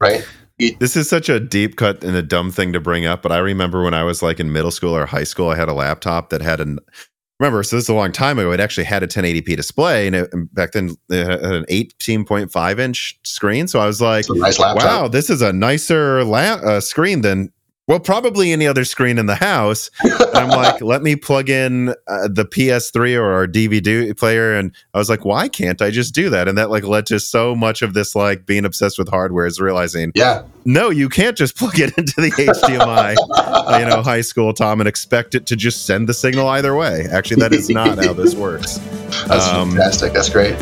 right? 0.00 0.26
You, 0.58 0.74
this 0.80 0.96
is 0.96 1.08
such 1.08 1.28
a 1.28 1.38
deep 1.38 1.76
cut 1.76 2.02
and 2.02 2.16
a 2.16 2.22
dumb 2.22 2.50
thing 2.50 2.72
to 2.72 2.80
bring 2.80 3.06
up, 3.06 3.22
but 3.22 3.30
I 3.30 3.38
remember 3.38 3.84
when 3.84 3.94
I 3.94 4.02
was 4.02 4.22
like 4.22 4.40
in 4.40 4.52
middle 4.52 4.72
school 4.72 4.96
or 4.96 5.06
high 5.06 5.24
school, 5.24 5.50
I 5.50 5.56
had 5.56 5.68
a 5.68 5.74
laptop 5.74 6.30
that 6.30 6.40
had 6.40 6.60
an 6.60 6.80
remember, 7.38 7.62
so 7.62 7.76
this 7.76 7.84
is 7.84 7.88
a 7.88 7.94
long 7.94 8.12
time 8.12 8.38
ago. 8.38 8.50
It 8.52 8.60
actually 8.60 8.84
had 8.84 9.02
a 9.02 9.06
1080p 9.06 9.56
display, 9.56 10.06
and, 10.06 10.16
it, 10.16 10.28
and 10.32 10.52
back 10.54 10.72
then 10.72 10.96
it 11.08 11.26
had 11.26 11.40
an 11.40 11.64
18.5 11.70 12.78
inch 12.78 13.18
screen. 13.24 13.68
So 13.68 13.80
I 13.80 13.86
was 13.86 14.00
like, 14.00 14.26
nice 14.30 14.58
"Wow, 14.58 15.08
this 15.08 15.30
is 15.30 15.42
a 15.42 15.52
nicer 15.52 16.24
la- 16.24 16.38
uh, 16.38 16.80
screen 16.80 17.20
than 17.22 17.52
well, 17.88 17.98
probably 17.98 18.52
any 18.52 18.66
other 18.66 18.84
screen 18.84 19.16
in 19.18 19.26
the 19.26 19.34
house. 19.34 19.90
And 20.02 20.36
I'm 20.36 20.48
like, 20.50 20.82
let 20.82 21.02
me 21.02 21.16
plug 21.16 21.48
in 21.48 21.88
uh, 22.06 22.28
the 22.28 22.44
PS3 22.44 23.18
or 23.18 23.32
our 23.32 23.46
DVD 23.46 24.16
player. 24.16 24.54
And 24.54 24.72
I 24.92 24.98
was 24.98 25.08
like, 25.08 25.24
why 25.24 25.48
can't 25.48 25.80
I 25.80 25.90
just 25.90 26.14
do 26.14 26.28
that? 26.28 26.48
And 26.48 26.58
that 26.58 26.68
like 26.68 26.84
led 26.84 27.06
to 27.06 27.18
so 27.18 27.56
much 27.56 27.80
of 27.80 27.94
this 27.94 28.14
like 28.14 28.44
being 28.44 28.66
obsessed 28.66 28.98
with 28.98 29.08
hardware 29.08 29.46
is 29.46 29.58
realizing, 29.58 30.12
yeah, 30.14 30.42
no, 30.66 30.90
you 30.90 31.08
can't 31.08 31.36
just 31.36 31.56
plug 31.56 31.80
it 31.80 31.96
into 31.96 32.20
the 32.20 32.30
HDMI, 32.32 33.16
uh, 33.30 33.78
you 33.78 33.86
know, 33.86 34.02
high 34.02 34.20
school 34.20 34.52
Tom 34.52 34.80
and 34.80 34.88
expect 34.88 35.34
it 35.34 35.46
to 35.46 35.56
just 35.56 35.86
send 35.86 36.10
the 36.10 36.14
signal 36.14 36.46
either 36.48 36.76
way. 36.76 37.06
Actually, 37.10 37.40
that 37.40 37.54
is 37.54 37.70
not 37.70 38.04
how 38.04 38.12
this 38.12 38.34
works. 38.34 38.76
That's 39.26 39.48
um, 39.48 39.70
fantastic. 39.70 40.12
That's 40.12 40.28
great. 40.28 40.56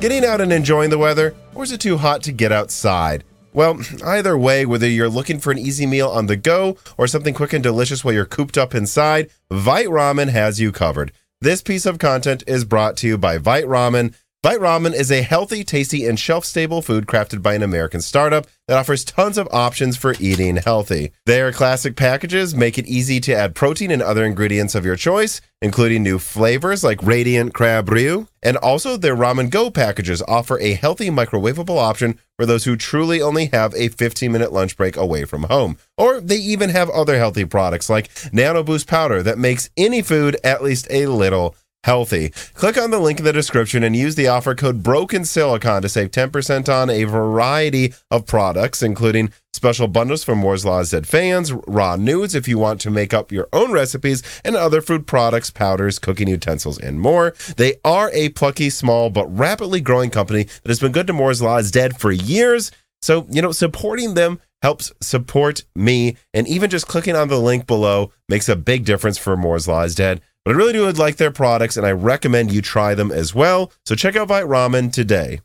Getting 0.00 0.24
out 0.24 0.40
and 0.40 0.50
enjoying 0.50 0.88
the 0.88 0.98
weather, 0.98 1.34
or 1.54 1.64
is 1.64 1.72
it 1.72 1.80
too 1.80 1.98
hot 1.98 2.22
to 2.22 2.32
get 2.32 2.52
outside? 2.52 3.24
Well, 3.52 3.80
either 4.04 4.36
way, 4.36 4.66
whether 4.66 4.86
you're 4.86 5.08
looking 5.08 5.38
for 5.38 5.50
an 5.50 5.58
easy 5.58 5.86
meal 5.86 6.08
on 6.08 6.26
the 6.26 6.36
go 6.36 6.76
or 6.96 7.06
something 7.06 7.34
quick 7.34 7.52
and 7.52 7.62
delicious 7.62 8.04
while 8.04 8.14
you're 8.14 8.24
cooped 8.24 8.58
up 8.58 8.74
inside, 8.74 9.30
Vite 9.50 9.88
Ramen 9.88 10.28
has 10.28 10.60
you 10.60 10.70
covered. 10.70 11.12
This 11.40 11.62
piece 11.62 11.86
of 11.86 11.98
content 11.98 12.42
is 12.46 12.64
brought 12.64 12.96
to 12.98 13.06
you 13.06 13.16
by 13.16 13.38
Vite 13.38 13.64
Ramen. 13.64 14.14
Vite 14.44 14.60
Ramen 14.60 14.94
is 14.94 15.10
a 15.10 15.22
healthy, 15.22 15.64
tasty, 15.64 16.06
and 16.06 16.16
shelf 16.16 16.44
stable 16.44 16.80
food 16.80 17.06
crafted 17.06 17.42
by 17.42 17.54
an 17.54 17.62
American 17.64 18.00
startup 18.00 18.46
that 18.68 18.78
offers 18.78 19.04
tons 19.04 19.36
of 19.36 19.48
options 19.50 19.96
for 19.96 20.14
eating 20.20 20.54
healthy. 20.58 21.10
Their 21.26 21.50
classic 21.50 21.96
packages 21.96 22.54
make 22.54 22.78
it 22.78 22.86
easy 22.86 23.18
to 23.18 23.34
add 23.34 23.56
protein 23.56 23.90
and 23.90 24.00
other 24.00 24.24
ingredients 24.24 24.76
of 24.76 24.84
your 24.84 24.94
choice, 24.94 25.40
including 25.60 26.04
new 26.04 26.20
flavors 26.20 26.84
like 26.84 27.02
Radiant 27.02 27.52
Crab 27.52 27.88
Ryu. 27.88 28.28
And 28.40 28.56
also, 28.58 28.96
their 28.96 29.16
Ramen 29.16 29.50
Go 29.50 29.72
packages 29.72 30.22
offer 30.28 30.56
a 30.60 30.74
healthy, 30.74 31.10
microwavable 31.10 31.76
option 31.76 32.16
for 32.36 32.46
those 32.46 32.64
who 32.64 32.76
truly 32.76 33.20
only 33.20 33.46
have 33.46 33.74
a 33.74 33.88
15 33.88 34.30
minute 34.30 34.52
lunch 34.52 34.76
break 34.76 34.96
away 34.96 35.24
from 35.24 35.42
home. 35.42 35.78
Or 35.96 36.20
they 36.20 36.36
even 36.36 36.70
have 36.70 36.90
other 36.90 37.18
healthy 37.18 37.44
products 37.44 37.90
like 37.90 38.08
Nano 38.32 38.62
Boost 38.62 38.86
Powder 38.86 39.20
that 39.24 39.36
makes 39.36 39.68
any 39.76 40.00
food 40.00 40.36
at 40.44 40.62
least 40.62 40.86
a 40.90 41.06
little 41.06 41.56
healthy. 41.84 42.30
Click 42.54 42.76
on 42.76 42.90
the 42.90 42.98
link 42.98 43.18
in 43.18 43.24
the 43.24 43.32
description 43.32 43.82
and 43.82 43.96
use 43.96 44.14
the 44.14 44.28
offer 44.28 44.54
code 44.54 44.82
Broken 44.82 45.24
Silicon 45.24 45.82
to 45.82 45.88
save 45.88 46.10
10% 46.10 46.68
on 46.68 46.90
a 46.90 47.04
variety 47.04 47.94
of 48.10 48.26
products, 48.26 48.82
including 48.82 49.32
special 49.52 49.88
bundles 49.88 50.22
for 50.24 50.36
Moore's 50.36 50.64
Law's 50.64 50.90
Dead 50.90 51.06
fans, 51.06 51.52
raw 51.66 51.96
nudes 51.96 52.34
if 52.34 52.46
you 52.46 52.58
want 52.58 52.80
to 52.80 52.90
make 52.90 53.12
up 53.12 53.32
your 53.32 53.48
own 53.52 53.72
recipes, 53.72 54.22
and 54.44 54.56
other 54.56 54.80
food 54.80 55.06
products, 55.06 55.50
powders, 55.50 55.98
cooking 55.98 56.28
utensils, 56.28 56.78
and 56.78 57.00
more. 57.00 57.34
They 57.56 57.74
are 57.84 58.10
a 58.12 58.30
plucky, 58.30 58.70
small, 58.70 59.10
but 59.10 59.26
rapidly 59.26 59.80
growing 59.80 60.10
company 60.10 60.44
that 60.44 60.68
has 60.68 60.80
been 60.80 60.92
good 60.92 61.06
to 61.08 61.12
Moore's 61.12 61.42
Law's 61.42 61.70
Dead 61.70 61.98
for 61.98 62.12
years. 62.12 62.70
So, 63.00 63.26
you 63.30 63.42
know, 63.42 63.52
supporting 63.52 64.14
them 64.14 64.40
helps 64.62 64.92
support 65.00 65.64
me, 65.74 66.16
and 66.34 66.48
even 66.48 66.70
just 66.70 66.88
clicking 66.88 67.16
on 67.16 67.28
the 67.28 67.38
link 67.38 67.66
below 67.66 68.12
makes 68.28 68.48
a 68.48 68.56
big 68.56 68.84
difference 68.84 69.18
for 69.18 69.36
Moore's 69.36 69.68
Law 69.68 69.86
Dead. 69.88 70.20
But 70.44 70.54
I 70.54 70.58
really 70.58 70.72
do 70.72 70.90
like 70.92 71.16
their 71.16 71.30
products, 71.30 71.76
and 71.76 71.86
I 71.86 71.92
recommend 71.92 72.52
you 72.52 72.62
try 72.62 72.94
them 72.94 73.12
as 73.12 73.34
well. 73.34 73.72
So 73.84 73.94
check 73.94 74.16
out 74.16 74.28
Vite 74.28 74.46
Ramen 74.46 74.92
today. 74.92 75.40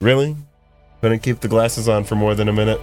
Really? 0.00 0.36
Couldn't 1.00 1.20
keep 1.20 1.40
the 1.40 1.48
glasses 1.48 1.88
on 1.88 2.04
for 2.04 2.14
more 2.14 2.34
than 2.34 2.48
a 2.48 2.52
minute? 2.52 2.80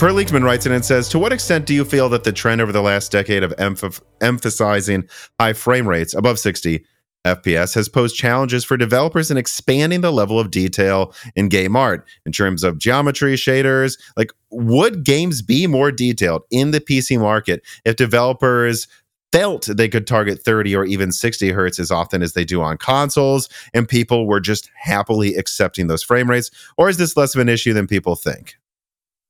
Per 0.00 0.10
Leakman 0.10 0.42
writes 0.42 0.64
in 0.64 0.72
and 0.72 0.82
says, 0.82 1.10
To 1.10 1.18
what 1.18 1.30
extent 1.30 1.66
do 1.66 1.74
you 1.74 1.84
feel 1.84 2.08
that 2.08 2.24
the 2.24 2.32
trend 2.32 2.62
over 2.62 2.72
the 2.72 2.80
last 2.80 3.12
decade 3.12 3.42
of 3.42 3.54
emph- 3.56 4.00
emphasizing 4.22 5.06
high 5.38 5.52
frame 5.52 5.86
rates 5.86 6.14
above 6.14 6.38
60 6.38 6.82
FPS 7.26 7.74
has 7.74 7.88
posed 7.88 8.16
challenges 8.16 8.64
for 8.64 8.76
developers 8.76 9.30
in 9.30 9.36
expanding 9.36 10.00
the 10.00 10.12
level 10.12 10.40
of 10.40 10.50
detail 10.50 11.14
in 11.36 11.48
game 11.48 11.76
art 11.76 12.06
in 12.24 12.32
terms 12.32 12.64
of 12.64 12.78
geometry, 12.78 13.34
shaders. 13.34 13.98
Like, 14.16 14.32
would 14.50 15.04
games 15.04 15.42
be 15.42 15.66
more 15.66 15.92
detailed 15.92 16.42
in 16.50 16.70
the 16.70 16.80
PC 16.80 17.20
market 17.20 17.62
if 17.84 17.96
developers 17.96 18.88
felt 19.32 19.66
they 19.66 19.88
could 19.88 20.06
target 20.06 20.42
30 20.42 20.74
or 20.74 20.84
even 20.84 21.12
60 21.12 21.50
hertz 21.50 21.78
as 21.78 21.90
often 21.90 22.22
as 22.22 22.32
they 22.32 22.44
do 22.44 22.62
on 22.62 22.76
consoles 22.78 23.48
and 23.74 23.88
people 23.88 24.26
were 24.26 24.40
just 24.40 24.70
happily 24.74 25.34
accepting 25.36 25.86
those 25.86 26.02
frame 26.02 26.28
rates? 26.28 26.50
Or 26.78 26.88
is 26.88 26.96
this 26.96 27.16
less 27.16 27.34
of 27.34 27.40
an 27.40 27.48
issue 27.48 27.74
than 27.74 27.86
people 27.86 28.16
think? 28.16 28.56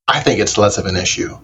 I 0.07 0.21
think 0.21 0.39
it's 0.39 0.57
less 0.57 0.77
of 0.77 0.85
an 0.85 0.95
issue. 0.95 1.37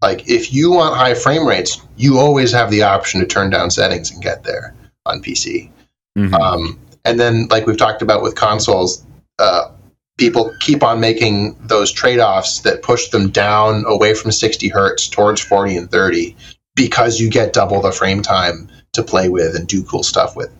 Like, 0.00 0.28
if 0.28 0.52
you 0.52 0.70
want 0.70 0.96
high 0.96 1.14
frame 1.14 1.46
rates, 1.46 1.82
you 1.96 2.18
always 2.18 2.52
have 2.52 2.70
the 2.70 2.84
option 2.84 3.20
to 3.20 3.26
turn 3.26 3.50
down 3.50 3.70
settings 3.70 4.12
and 4.12 4.22
get 4.22 4.44
there 4.44 4.74
on 5.04 5.20
PC 5.20 5.70
Mm-hmm. 6.18 6.34
Um, 6.34 6.78
and 7.04 7.18
then, 7.18 7.46
like 7.48 7.66
we've 7.66 7.76
talked 7.76 8.02
about 8.02 8.22
with 8.22 8.34
consoles, 8.34 9.04
uh, 9.38 9.70
people 10.18 10.52
keep 10.60 10.82
on 10.82 10.98
making 10.98 11.56
those 11.60 11.92
trade 11.92 12.18
offs 12.18 12.60
that 12.60 12.82
push 12.82 13.08
them 13.08 13.30
down 13.30 13.84
away 13.86 14.14
from 14.14 14.32
60 14.32 14.68
hertz 14.68 15.08
towards 15.08 15.40
40 15.40 15.76
and 15.76 15.90
30 15.90 16.36
because 16.74 17.20
you 17.20 17.30
get 17.30 17.52
double 17.52 17.80
the 17.80 17.92
frame 17.92 18.20
time 18.20 18.68
to 18.92 19.02
play 19.02 19.28
with 19.28 19.54
and 19.54 19.68
do 19.68 19.82
cool 19.84 20.02
stuff 20.02 20.34
with. 20.34 20.52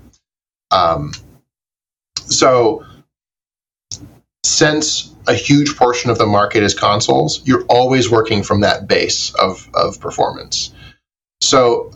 Um, 0.70 1.12
so, 2.14 2.84
since 4.44 5.12
a 5.26 5.34
huge 5.34 5.76
portion 5.76 6.10
of 6.10 6.18
the 6.18 6.26
market 6.26 6.62
is 6.62 6.72
consoles, 6.72 7.42
you're 7.44 7.64
always 7.64 8.08
working 8.10 8.44
from 8.44 8.60
that 8.60 8.86
base 8.86 9.34
of, 9.34 9.68
of 9.74 10.00
performance. 10.00 10.72
So, 11.40 11.90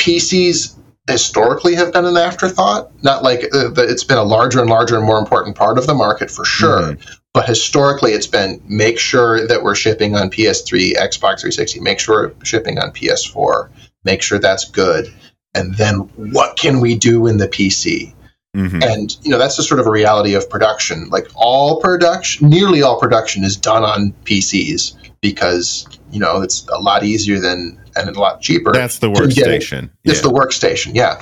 PCs 0.00 0.76
historically 1.08 1.74
have 1.74 1.92
been 1.92 2.04
an 2.04 2.16
afterthought. 2.16 2.90
Not 3.02 3.22
like 3.22 3.44
uh, 3.54 3.72
it's 3.76 4.04
been 4.04 4.18
a 4.18 4.24
larger 4.24 4.60
and 4.60 4.70
larger 4.70 4.96
and 4.96 5.04
more 5.04 5.18
important 5.18 5.56
part 5.56 5.78
of 5.78 5.86
the 5.86 5.94
market 5.94 6.30
for 6.30 6.44
sure. 6.44 6.82
Mm-hmm. 6.82 7.12
But 7.32 7.46
historically, 7.46 8.12
it's 8.12 8.28
been 8.28 8.62
make 8.64 8.98
sure 8.98 9.46
that 9.46 9.62
we're 9.62 9.74
shipping 9.74 10.14
on 10.14 10.30
PS3, 10.30 10.94
Xbox 10.94 11.40
360, 11.40 11.80
make 11.80 11.98
sure 11.98 12.28
we're 12.28 12.44
shipping 12.44 12.78
on 12.78 12.92
PS4, 12.92 13.70
make 14.04 14.22
sure 14.22 14.38
that's 14.38 14.70
good. 14.70 15.12
And 15.52 15.74
then 15.74 15.98
what 16.16 16.56
can 16.56 16.80
we 16.80 16.96
do 16.96 17.26
in 17.26 17.38
the 17.38 17.48
PC? 17.48 18.14
Mm-hmm. 18.56 18.82
And 18.84 19.16
you 19.22 19.30
know 19.30 19.38
that's 19.38 19.56
just 19.56 19.68
sort 19.68 19.80
of 19.80 19.86
a 19.86 19.90
reality 19.90 20.34
of 20.34 20.48
production. 20.48 21.08
Like 21.08 21.26
all 21.34 21.80
production, 21.80 22.48
nearly 22.48 22.82
all 22.82 23.00
production 23.00 23.42
is 23.42 23.56
done 23.56 23.82
on 23.82 24.14
PCs 24.24 24.94
because 25.20 25.88
you 26.12 26.20
know 26.20 26.40
it's 26.40 26.64
a 26.68 26.78
lot 26.78 27.02
easier 27.02 27.40
than 27.40 27.80
and 27.96 28.08
a 28.08 28.18
lot 28.18 28.40
cheaper. 28.40 28.72
That's 28.72 28.98
the 28.98 29.10
workstation. 29.10 29.84
It. 29.84 29.90
It's 30.04 30.18
yeah. 30.18 30.30
the 30.30 30.34
workstation, 30.34 30.94
yeah. 30.94 31.20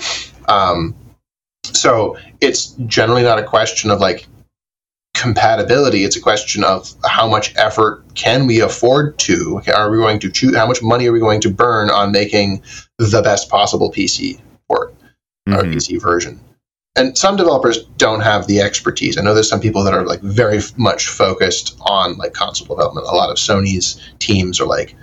Um, 0.49 0.95
so 1.65 2.17
it's 2.41 2.69
generally 2.87 3.23
not 3.23 3.39
a 3.39 3.45
question 3.45 3.91
of 3.91 4.01
like 4.01 4.27
compatibility. 5.15 6.05
It's 6.05 6.17
a 6.17 6.21
question 6.21 6.65
of 6.65 6.93
how 7.05 7.29
much 7.29 7.55
effort 7.57 8.03
can 8.15 8.47
we 8.47 8.61
afford 8.61 9.19
to? 9.21 9.61
Are 9.75 9.91
we 9.91 9.99
going 9.99 10.19
to 10.21 10.31
choose? 10.31 10.57
How 10.57 10.67
much 10.67 10.83
money 10.83 11.07
are 11.07 11.13
we 11.13 11.21
going 11.21 11.41
to 11.43 11.51
burn 11.51 11.91
on 11.91 12.13
making 12.13 12.63
the 12.99 13.23
best 13.23 13.49
possible 13.49 13.93
PC 13.93 14.41
port 14.69 14.95
mm-hmm. 15.49 15.55
or 15.55 15.63
PC 15.63 16.01
version? 16.01 16.41
And 16.95 17.17
some 17.17 17.37
developers 17.37 17.85
don't 17.97 18.21
have 18.21 18.47
the 18.47 18.61
expertise. 18.61 19.17
I 19.17 19.23
know 19.23 19.33
there's 19.33 19.49
some 19.49 19.61
people 19.61 19.83
that 19.85 19.95
are 19.95 20.05
like 20.05 20.21
very 20.21 20.61
much 20.77 21.09
focused 21.09 21.77
on 21.81 22.19
like 22.19 22.35
console 22.35 22.67
development. 22.67 23.07
A 23.07 23.15
lot 23.15 23.31
of 23.31 23.37
Sony's 23.37 23.99
teams 24.19 24.61
are 24.61 24.67
like 24.67 24.95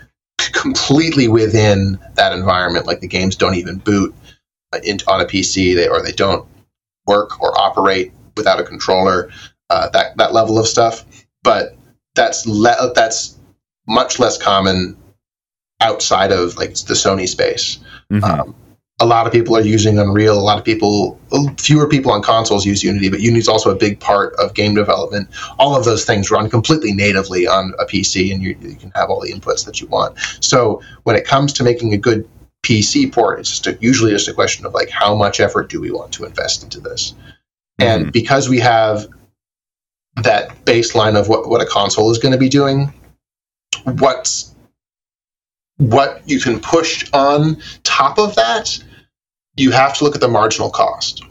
completely 0.53 1.27
within 1.27 1.99
that 2.15 2.33
environment. 2.33 2.85
Like 2.85 2.99
the 2.99 3.07
games 3.07 3.35
don't 3.35 3.55
even 3.55 3.77
boot 3.77 4.13
uh, 4.73 4.79
in, 4.83 4.99
on 5.07 5.21
a 5.21 5.25
PC, 5.25 5.75
they, 5.75 5.87
or 5.87 6.01
they 6.01 6.11
don't 6.11 6.47
work 7.05 7.41
or 7.41 7.57
operate 7.59 8.13
without 8.37 8.59
a 8.59 8.63
controller. 8.63 9.29
Uh, 9.69 9.89
that 9.89 10.17
that 10.17 10.33
level 10.33 10.57
of 10.57 10.67
stuff, 10.67 11.05
but 11.43 11.77
that's 12.15 12.47
le- 12.47 12.91
that's 12.95 13.37
much 13.87 14.19
less 14.19 14.37
common 14.37 14.97
outside 15.79 16.31
of 16.31 16.57
like 16.57 16.69
the 16.69 16.95
Sony 16.95 17.27
space. 17.27 17.79
Mm-hmm. 18.11 18.23
Um, 18.23 18.55
a 19.00 19.06
lot 19.06 19.26
of 19.26 19.32
people 19.32 19.56
are 19.56 19.62
using 19.62 19.97
Unreal. 19.97 20.38
A 20.38 20.41
lot 20.41 20.58
of 20.58 20.66
people, 20.66 21.20
fewer 21.58 21.88
people 21.88 22.12
on 22.12 22.22
consoles 22.22 22.66
use 22.66 22.84
Unity, 22.84 23.10
but 23.10 23.22
Unity 23.22 23.39
is 23.39 23.47
also 23.47 23.72
a 23.72 23.76
big 23.76 24.00
part 24.00 24.34
of 24.36 24.54
game 24.54 24.76
development. 24.76 25.30
All 25.58 25.76
of 25.76 25.86
those 25.86 26.04
things 26.04 26.30
run 26.30 26.50
completely 26.50 26.91
natively 26.91 27.47
on 27.47 27.74
a 27.80 27.86
PC, 27.86 28.34
and 28.34 28.41
you, 28.43 28.58
you 28.62 28.76
can 28.76 28.91
have 28.95 29.10
all 29.10 29.22
the 29.22 29.32
inputs 29.32 29.66
that 29.66 29.80
you 29.80 29.88
want. 29.88 30.18
So 30.41 30.82
when 31.04 31.16
it 31.16 31.26
comes 31.26 31.54
to 31.54 31.64
making 31.64 31.93
a 31.93 31.97
good 31.97 32.28
PC 32.64 33.12
port, 33.12 33.39
it's 33.39 33.50
just 33.50 33.68
a, 33.68 33.78
usually 33.80 34.12
just 34.12 34.28
a 34.28 34.34
question 34.34 34.66
of 34.66 34.74
like 34.74 34.89
how 34.89 35.16
much 35.16 35.39
effort 35.39 35.70
do 35.70 35.80
we 35.80 35.91
want 35.91 36.12
to 36.14 36.26
invest 36.26 36.64
into 36.64 36.82
this, 36.82 37.14
mm-hmm. 37.80 38.04
and 38.04 38.12
because 38.12 38.50
we 38.50 38.60
have 38.60 39.08
that 40.24 40.66
baseline 40.66 41.18
of 41.18 41.30
what, 41.30 41.47
what 41.47 41.62
a 41.62 41.66
console 41.66 42.12
is 42.12 42.18
going 42.18 42.34
to 42.34 42.38
be 42.38 42.50
doing, 42.50 42.93
what's 43.86 44.54
what 45.78 46.22
you 46.26 46.41
can 46.41 46.60
push 46.60 47.10
on 47.14 47.62
top 47.84 48.20
of 48.20 48.36
that 48.36 48.84
you 49.60 49.72
have 49.72 49.93
to 49.97 50.03
look 50.03 50.16
at 50.16 50.22
the 50.22 50.28
marginal 50.28 50.70
cost 50.70 51.24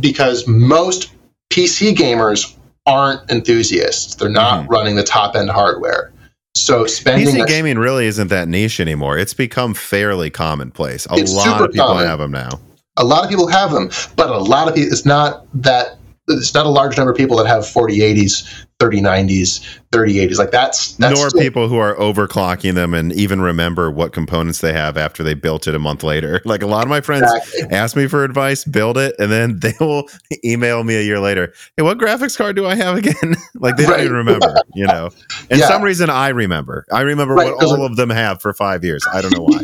because 0.00 0.46
most 0.46 1.12
PC 1.50 1.94
gamers 1.94 2.56
aren't 2.84 3.30
enthusiasts. 3.30 4.16
They're 4.16 4.28
not 4.28 4.62
mm-hmm. 4.62 4.72
running 4.72 4.96
the 4.96 5.04
top 5.04 5.36
end 5.36 5.50
hardware. 5.50 6.12
So 6.56 6.86
spending 6.86 7.28
PC 7.28 7.46
gaming 7.46 7.78
really 7.78 8.06
isn't 8.06 8.28
that 8.28 8.48
niche 8.48 8.80
anymore. 8.80 9.18
It's 9.18 9.34
become 9.34 9.74
fairly 9.74 10.30
commonplace. 10.30 11.06
A 11.06 11.14
lot 11.14 11.60
of 11.60 11.70
people 11.70 11.86
common. 11.86 12.06
have 12.06 12.18
them 12.18 12.32
now. 12.32 12.60
A 12.96 13.04
lot 13.04 13.24
of 13.24 13.30
people 13.30 13.46
have 13.46 13.70
them, 13.72 13.90
but 14.16 14.30
a 14.30 14.38
lot 14.38 14.68
of 14.68 14.74
people. 14.74 14.90
It's 14.90 15.04
not 15.04 15.46
that 15.54 15.98
it's 16.28 16.54
not 16.54 16.66
a 16.66 16.70
large 16.70 16.96
number 16.96 17.12
of 17.12 17.16
people 17.16 17.36
that 17.36 17.46
have 17.46 17.62
4080s 17.62 18.65
3090s 18.78 19.80
3080s 19.90 20.36
like 20.36 20.50
that's, 20.50 20.96
that's 20.96 21.18
nor 21.18 21.30
still, 21.30 21.40
people 21.40 21.68
who 21.68 21.78
are 21.78 21.94
overclocking 21.94 22.74
them 22.74 22.92
and 22.92 23.10
even 23.14 23.40
remember 23.40 23.90
what 23.90 24.12
components 24.12 24.60
they 24.60 24.72
have 24.72 24.98
after 24.98 25.22
they 25.22 25.32
built 25.32 25.66
it 25.66 25.74
a 25.74 25.78
month 25.78 26.02
later. 26.02 26.40
Like 26.46 26.62
a 26.62 26.66
lot 26.66 26.84
of 26.84 26.88
my 26.88 27.00
friends 27.00 27.30
exactly. 27.34 27.76
ask 27.76 27.96
me 27.96 28.06
for 28.06 28.22
advice 28.22 28.64
build 28.64 28.96
it 28.96 29.16
and 29.18 29.32
then 29.32 29.58
they 29.60 29.74
will 29.80 30.08
email 30.44 30.84
me 30.84 30.94
a 30.96 31.02
year 31.02 31.18
later 31.18 31.52
hey 31.76 31.82
what 31.82 31.98
graphics 31.98 32.36
card 32.36 32.56
do 32.56 32.66
i 32.66 32.74
have 32.74 32.96
again? 32.96 33.14
Like 33.54 33.76
they 33.76 33.84
don't 33.84 34.00
even 34.00 34.12
remember 34.12 34.54
you 34.74 34.86
know? 34.86 35.10
And 35.50 35.58
yeah. 35.58 35.66
some 35.66 35.82
reason 35.82 36.08
i 36.08 36.28
remember. 36.28 36.84
I 36.92 37.00
remember 37.00 37.34
right, 37.34 37.54
what 37.54 37.64
all 37.64 37.84
of 37.84 37.96
them 37.96 38.10
have 38.10 38.40
for 38.40 38.52
five 38.52 38.84
years. 38.84 39.04
I 39.12 39.22
don't 39.22 39.34
know 39.34 39.42
why. 39.42 39.60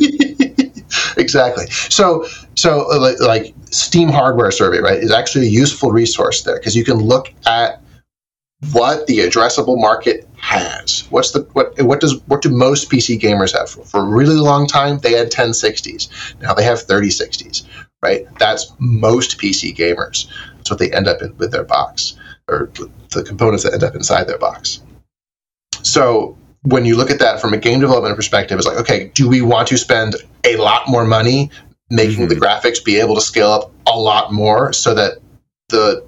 Exactly. 1.17 1.67
So, 1.67 2.27
so 2.55 2.91
uh, 2.91 3.15
like 3.21 3.55
Steam 3.71 4.09
Hardware 4.09 4.51
Survey, 4.51 4.79
right, 4.79 4.99
is 4.99 5.13
actually 5.13 5.47
a 5.47 5.51
useful 5.51 5.91
resource 5.91 6.43
there 6.43 6.59
because 6.59 6.75
you 6.75 6.85
can 6.85 6.97
look 6.97 7.33
at 7.47 7.83
what 8.71 9.07
the 9.07 9.19
addressable 9.19 9.81
market 9.81 10.29
has. 10.37 11.05
What's 11.11 11.33
the 11.33 11.43
what 11.53 11.81
what 11.83 12.01
does 12.01 12.21
what 12.27 12.43
do 12.43 12.51
most 12.51 12.91
PC 12.91 13.19
gamers 13.19 13.57
have? 13.57 13.71
For, 13.71 13.85
for 13.85 14.01
a 14.01 14.09
really 14.09 14.37
long 14.37 14.67
time, 14.67 14.99
they 14.99 15.13
had 15.13 15.31
1060s. 15.31 16.41
Now 16.41 16.55
they 16.55 16.65
have 16.65 16.87
3060s, 16.87 17.65
right? 18.03 18.27
That's 18.39 18.73
most 18.79 19.39
PC 19.39 19.75
gamers. 19.75 20.29
That's 20.57 20.71
what 20.71 20.79
they 20.79 20.93
end 20.93 21.09
up 21.09 21.23
in 21.23 21.37
with 21.39 21.51
their 21.51 21.65
box, 21.65 22.15
or 22.49 22.71
the 23.11 23.25
components 23.25 23.65
that 23.65 23.75
end 23.75 23.83
up 23.83 23.95
inside 23.95 24.25
their 24.25 24.39
box. 24.39 24.81
So 25.83 26.37
when 26.63 26.85
you 26.85 26.97
look 26.97 27.11
at 27.11 27.19
that 27.19 27.41
from 27.41 27.55
a 27.55 27.59
game 27.59 27.81
development 27.81 28.15
perspective, 28.15 28.57
it's 28.59 28.67
like, 28.67 28.79
okay, 28.79 29.11
do 29.15 29.29
we 29.29 29.43
want 29.43 29.69
to 29.69 29.77
spend 29.77 30.15
a 30.45 30.57
lot 30.57 30.89
more 30.89 31.05
money 31.05 31.51
making 31.91 32.27
mm-hmm. 32.27 32.29
the 32.29 32.37
graphics 32.37 32.83
be 32.83 32.99
able 33.01 33.17
to 33.17 33.21
scale 33.21 33.51
up 33.51 33.73
a 33.87 33.99
lot 33.99 34.33
more 34.33 34.73
so 34.73 34.95
that 34.95 35.19
the 35.69 36.05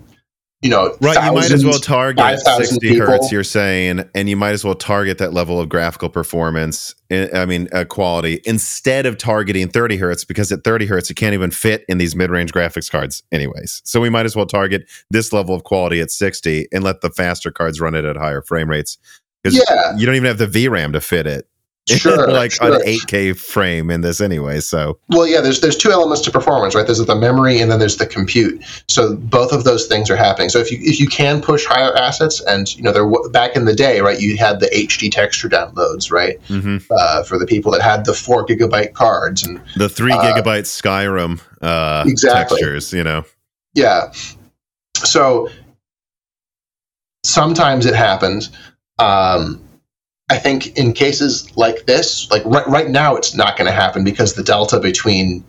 you 0.64 0.70
know 0.70 0.96
right 1.02 1.22
you 1.22 1.32
might 1.32 1.52
as 1.52 1.64
well 1.64 1.78
target 1.78 2.40
60 2.40 2.80
people. 2.80 3.06
hertz 3.06 3.30
you're 3.30 3.44
saying 3.44 4.02
and 4.14 4.30
you 4.30 4.36
might 4.36 4.52
as 4.52 4.64
well 4.64 4.74
target 4.74 5.18
that 5.18 5.34
level 5.34 5.60
of 5.60 5.68
graphical 5.68 6.08
performance 6.08 6.94
eh, 7.10 7.28
i 7.34 7.44
mean 7.44 7.68
uh, 7.72 7.84
quality 7.84 8.40
instead 8.46 9.04
of 9.04 9.18
targeting 9.18 9.68
30 9.68 9.98
hertz 9.98 10.24
because 10.24 10.50
at 10.50 10.64
30 10.64 10.86
hertz 10.86 11.10
it 11.10 11.14
can't 11.14 11.34
even 11.34 11.50
fit 11.50 11.84
in 11.86 11.98
these 11.98 12.16
mid-range 12.16 12.50
graphics 12.50 12.90
cards 12.90 13.22
anyways 13.30 13.82
so 13.84 14.00
we 14.00 14.08
might 14.08 14.24
as 14.24 14.34
well 14.34 14.46
target 14.46 14.90
this 15.10 15.32
level 15.34 15.54
of 15.54 15.64
quality 15.64 16.00
at 16.00 16.10
60 16.10 16.66
and 16.72 16.82
let 16.82 17.02
the 17.02 17.10
faster 17.10 17.50
cards 17.50 17.78
run 17.78 17.94
it 17.94 18.06
at 18.06 18.16
higher 18.16 18.40
frame 18.40 18.70
rates 18.70 18.98
because 19.44 19.62
yeah. 19.68 19.94
you 19.96 20.06
don't 20.06 20.14
even 20.14 20.26
have 20.26 20.38
the 20.38 20.46
VRAM 20.46 20.92
to 20.94 21.00
fit 21.00 21.26
it. 21.26 21.46
Sure, 21.86 22.28
like 22.32 22.52
sure. 22.52 22.76
an 22.76 22.80
8K 22.80 23.36
frame 23.36 23.90
in 23.90 24.00
this 24.00 24.20
anyway. 24.20 24.60
So 24.60 24.98
well, 25.08 25.26
yeah. 25.26 25.40
There's 25.40 25.60
there's 25.60 25.76
two 25.76 25.90
elements 25.90 26.22
to 26.22 26.30
performance, 26.30 26.74
right? 26.74 26.86
There's 26.86 27.04
the 27.04 27.14
memory 27.14 27.60
and 27.60 27.70
then 27.70 27.78
there's 27.78 27.98
the 27.98 28.06
compute. 28.06 28.62
So 28.88 29.16
both 29.16 29.52
of 29.52 29.64
those 29.64 29.86
things 29.86 30.08
are 30.08 30.16
happening. 30.16 30.48
So 30.48 30.58
if 30.60 30.72
you 30.72 30.78
if 30.80 30.98
you 30.98 31.06
can 31.06 31.42
push 31.42 31.66
higher 31.66 31.94
assets, 31.96 32.40
and 32.42 32.74
you 32.74 32.82
know, 32.82 32.92
there 32.92 33.10
back 33.30 33.54
in 33.54 33.66
the 33.66 33.74
day, 33.74 34.00
right? 34.00 34.18
You 34.18 34.38
had 34.38 34.60
the 34.60 34.66
HD 34.66 35.12
texture 35.12 35.48
downloads, 35.48 36.10
right? 36.10 36.40
Mm-hmm. 36.48 36.78
Uh, 36.90 37.22
for 37.24 37.38
the 37.38 37.46
people 37.46 37.70
that 37.72 37.82
had 37.82 38.06
the 38.06 38.14
four 38.14 38.46
gigabyte 38.46 38.94
cards 38.94 39.42
and 39.42 39.60
the 39.76 39.88
three 39.88 40.12
uh, 40.12 40.22
gigabyte 40.22 40.64
Skyrim 40.64 41.40
uh, 41.60 42.04
exactly. 42.06 42.60
textures. 42.60 42.92
You 42.94 43.04
know. 43.04 43.24
Yeah. 43.74 44.12
So 44.96 45.50
sometimes 47.24 47.84
it 47.84 47.94
happens 47.94 48.50
um, 48.98 49.63
I 50.34 50.38
think 50.38 50.76
in 50.76 50.92
cases 50.92 51.56
like 51.56 51.86
this, 51.86 52.28
like 52.28 52.44
right, 52.44 52.66
right 52.66 52.90
now, 52.90 53.14
it's 53.14 53.36
not 53.36 53.56
going 53.56 53.68
to 53.68 53.72
happen 53.72 54.02
because 54.02 54.34
the 54.34 54.42
delta 54.42 54.80
between 54.80 55.44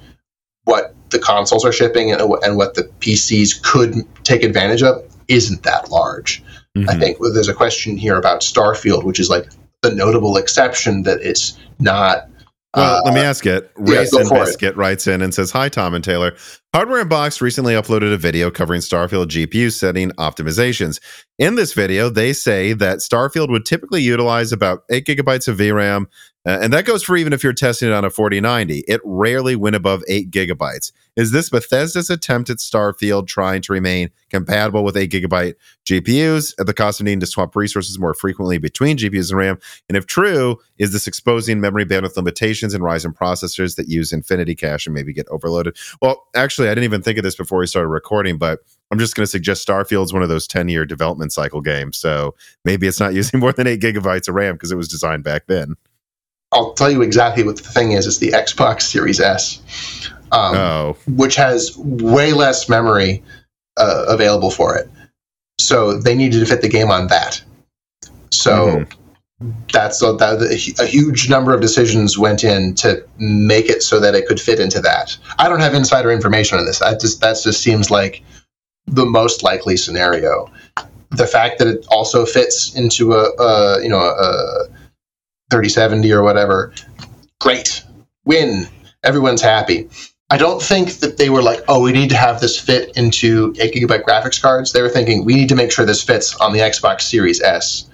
what 0.65 0.93
the 1.09 1.17
consoles 1.17 1.65
are 1.65 1.71
shipping 1.71 2.11
and, 2.11 2.21
and 2.21 2.55
what 2.55 2.75
the 2.75 2.83
PCs 2.99 3.63
could 3.63 3.95
take 4.23 4.43
advantage 4.43 4.83
of 4.83 5.03
isn't 5.27 5.63
that 5.63 5.89
large. 5.89 6.43
Mm-hmm. 6.77 6.89
I 6.89 6.99
think 6.99 7.17
there's 7.19 7.47
a 7.47 7.53
question 7.53 7.97
here 7.97 8.15
about 8.15 8.41
Starfield, 8.41 9.05
which 9.05 9.19
is 9.19 9.27
like 9.27 9.49
the 9.81 9.89
notable 9.89 10.37
exception 10.37 11.01
that 11.03 11.19
it's 11.19 11.57
not 11.79 12.29
well, 12.75 12.97
uh, 12.97 13.01
let 13.05 13.13
me 13.13 13.21
ask 13.21 13.45
it. 13.45 13.71
Race 13.75 14.11
yeah, 14.13 14.21
and 14.21 14.29
Biscuit 14.29 14.69
it. 14.69 14.77
writes 14.77 15.07
in 15.07 15.21
and 15.21 15.33
says, 15.33 15.51
Hi, 15.51 15.69
Tom 15.69 15.93
and 15.93 16.03
Taylor. 16.03 16.35
Hardware 16.73 17.01
Unboxed 17.01 17.41
recently 17.41 17.73
uploaded 17.73 18.13
a 18.13 18.17
video 18.17 18.51
covering 18.51 18.81
Starfield 18.81 19.27
GPU 19.27 19.71
setting 19.71 20.11
optimizations. 20.11 20.99
In 21.39 21.55
this 21.55 21.73
video, 21.73 22.09
they 22.09 22.33
say 22.33 22.73
that 22.73 22.99
Starfield 22.99 23.49
would 23.49 23.65
typically 23.65 24.01
utilize 24.01 24.51
about 24.51 24.83
8 24.89 25.05
gigabytes 25.05 25.47
of 25.47 25.57
VRAM, 25.57 26.07
and 26.45 26.71
that 26.73 26.85
goes 26.85 27.03
for 27.03 27.17
even 27.17 27.33
if 27.33 27.43
you're 27.43 27.53
testing 27.53 27.89
it 27.89 27.93
on 27.93 28.05
a 28.05 28.09
4090. 28.09 28.83
It 28.87 29.01
rarely 29.03 29.55
went 29.55 29.75
above 29.75 30.03
8 30.07 30.29
gigabytes. 30.29 30.91
Is 31.15 31.31
this 31.31 31.49
Bethesda's 31.49 32.09
attempt 32.09 32.49
at 32.49 32.57
Starfield 32.57 33.25
trying 33.25 33.61
to 33.63 33.73
remain 33.73 34.11
compatible 34.29 34.83
with 34.83 34.95
8 34.95 35.09
gigabyte 35.09 35.55
GPUs 35.85 36.53
at 36.59 36.67
the 36.67 36.73
cost 36.73 36.99
of 36.99 37.05
needing 37.05 37.21
to 37.21 37.25
swap 37.25 37.55
resources 37.55 37.97
more 37.97 38.13
frequently 38.13 38.59
between 38.59 38.97
GPUs 38.97 39.31
and 39.31 39.39
RAM? 39.39 39.57
And 39.89 39.97
if 39.97 40.05
true, 40.05 40.57
is 40.77 40.91
this 40.93 41.07
exposing 41.07 41.61
memory 41.61 41.85
bandwidth 41.85 42.15
limitations 42.15 42.73
in 42.75 42.81
Ryzen 42.81 43.15
processors 43.15 43.75
that 43.77 43.87
use 43.87 44.11
infinity 44.11 44.55
cache 44.55 44.85
and 44.85 44.93
maybe 44.93 45.13
get 45.13 45.27
overloaded? 45.29 45.77
Well, 46.01 46.27
actually, 46.35 46.67
I 46.67 46.71
didn't 46.71 46.83
even 46.83 47.01
think 47.01 47.17
of 47.17 47.23
this 47.23 47.35
before 47.35 47.59
we 47.59 47.67
started 47.67 47.89
recording, 47.89 48.37
but 48.37 48.59
I'm 48.91 48.99
just 48.99 49.15
going 49.15 49.23
to 49.23 49.31
suggest 49.31 49.67
Starfield's 49.67 50.13
one 50.13 50.21
of 50.21 50.29
those 50.29 50.45
10 50.45 50.67
year 50.67 50.85
development 50.85 51.33
cycle 51.33 51.61
games. 51.61 51.97
So 51.97 52.35
maybe 52.65 52.85
it's 52.87 52.99
not 52.99 53.13
using 53.15 53.39
more 53.39 53.53
than 53.53 53.65
8 53.65 53.79
gigabytes 53.79 54.27
of 54.27 54.35
RAM 54.35 54.55
because 54.55 54.71
it 54.71 54.77
was 54.77 54.87
designed 54.87 55.23
back 55.23 55.47
then. 55.47 55.75
I'll 56.55 56.73
tell 56.73 56.89
you 56.89 57.01
exactly 57.01 57.43
what 57.43 57.57
the 57.57 57.63
thing 57.63 57.91
is. 57.91 58.07
It's 58.07 58.17
the 58.17 58.29
Xbox 58.29 58.83
Series 58.83 59.19
S, 59.19 59.61
um, 60.31 60.55
oh. 60.55 60.97
which 61.05 61.35
has 61.35 61.77
way 61.77 62.31
less 62.31 62.69
memory 62.69 63.23
uh, 63.77 64.05
available 64.07 64.49
for 64.49 64.77
it. 64.77 64.89
So 65.59 65.99
they 65.99 66.15
needed 66.15 66.39
to 66.39 66.45
fit 66.45 66.61
the 66.61 66.69
game 66.69 66.89
on 66.91 67.07
that. 67.07 67.43
So 68.31 68.85
mm-hmm. 69.39 69.51
that's 69.71 70.01
a, 70.01 70.13
that, 70.13 70.75
a 70.79 70.85
huge 70.85 71.29
number 71.29 71.53
of 71.53 71.59
decisions 71.59 72.17
went 72.17 72.43
in 72.45 72.73
to 72.75 73.05
make 73.17 73.69
it 73.69 73.83
so 73.83 73.99
that 73.99 74.15
it 74.15 74.25
could 74.25 74.39
fit 74.39 74.59
into 74.61 74.79
that. 74.81 75.17
I 75.37 75.49
don't 75.49 75.59
have 75.59 75.73
insider 75.73 76.11
information 76.11 76.57
on 76.57 76.65
this. 76.65 76.79
That 76.79 77.01
just 77.01 77.19
that 77.19 77.37
just 77.43 77.61
seems 77.61 77.91
like 77.91 78.23
the 78.87 79.05
most 79.05 79.43
likely 79.43 79.75
scenario. 79.75 80.49
The 81.11 81.27
fact 81.27 81.59
that 81.59 81.67
it 81.67 81.85
also 81.89 82.25
fits 82.25 82.75
into 82.75 83.13
a, 83.13 83.29
a 83.39 83.83
you 83.83 83.89
know 83.89 83.99
a 83.99 84.67
3070 85.51 86.11
or 86.11 86.23
whatever, 86.23 86.73
great, 87.39 87.83
win, 88.25 88.67
everyone's 89.03 89.41
happy. 89.41 89.89
I 90.29 90.37
don't 90.37 90.61
think 90.61 90.93
that 90.95 91.17
they 91.17 91.29
were 91.29 91.43
like, 91.43 91.63
oh, 91.67 91.81
we 91.83 91.91
need 91.91 92.09
to 92.09 92.17
have 92.17 92.41
this 92.41 92.59
fit 92.59 92.95
into 92.97 93.53
8 93.59 93.73
gigabyte 93.73 94.03
graphics 94.03 94.41
cards. 94.41 94.73
They 94.73 94.81
were 94.81 94.89
thinking, 94.89 95.23
we 95.23 95.35
need 95.35 95.49
to 95.49 95.55
make 95.55 95.71
sure 95.71 95.85
this 95.85 96.03
fits 96.03 96.35
on 96.37 96.51
the 96.51 96.59
Xbox 96.59 97.01
Series 97.01 97.41
S. 97.41 97.87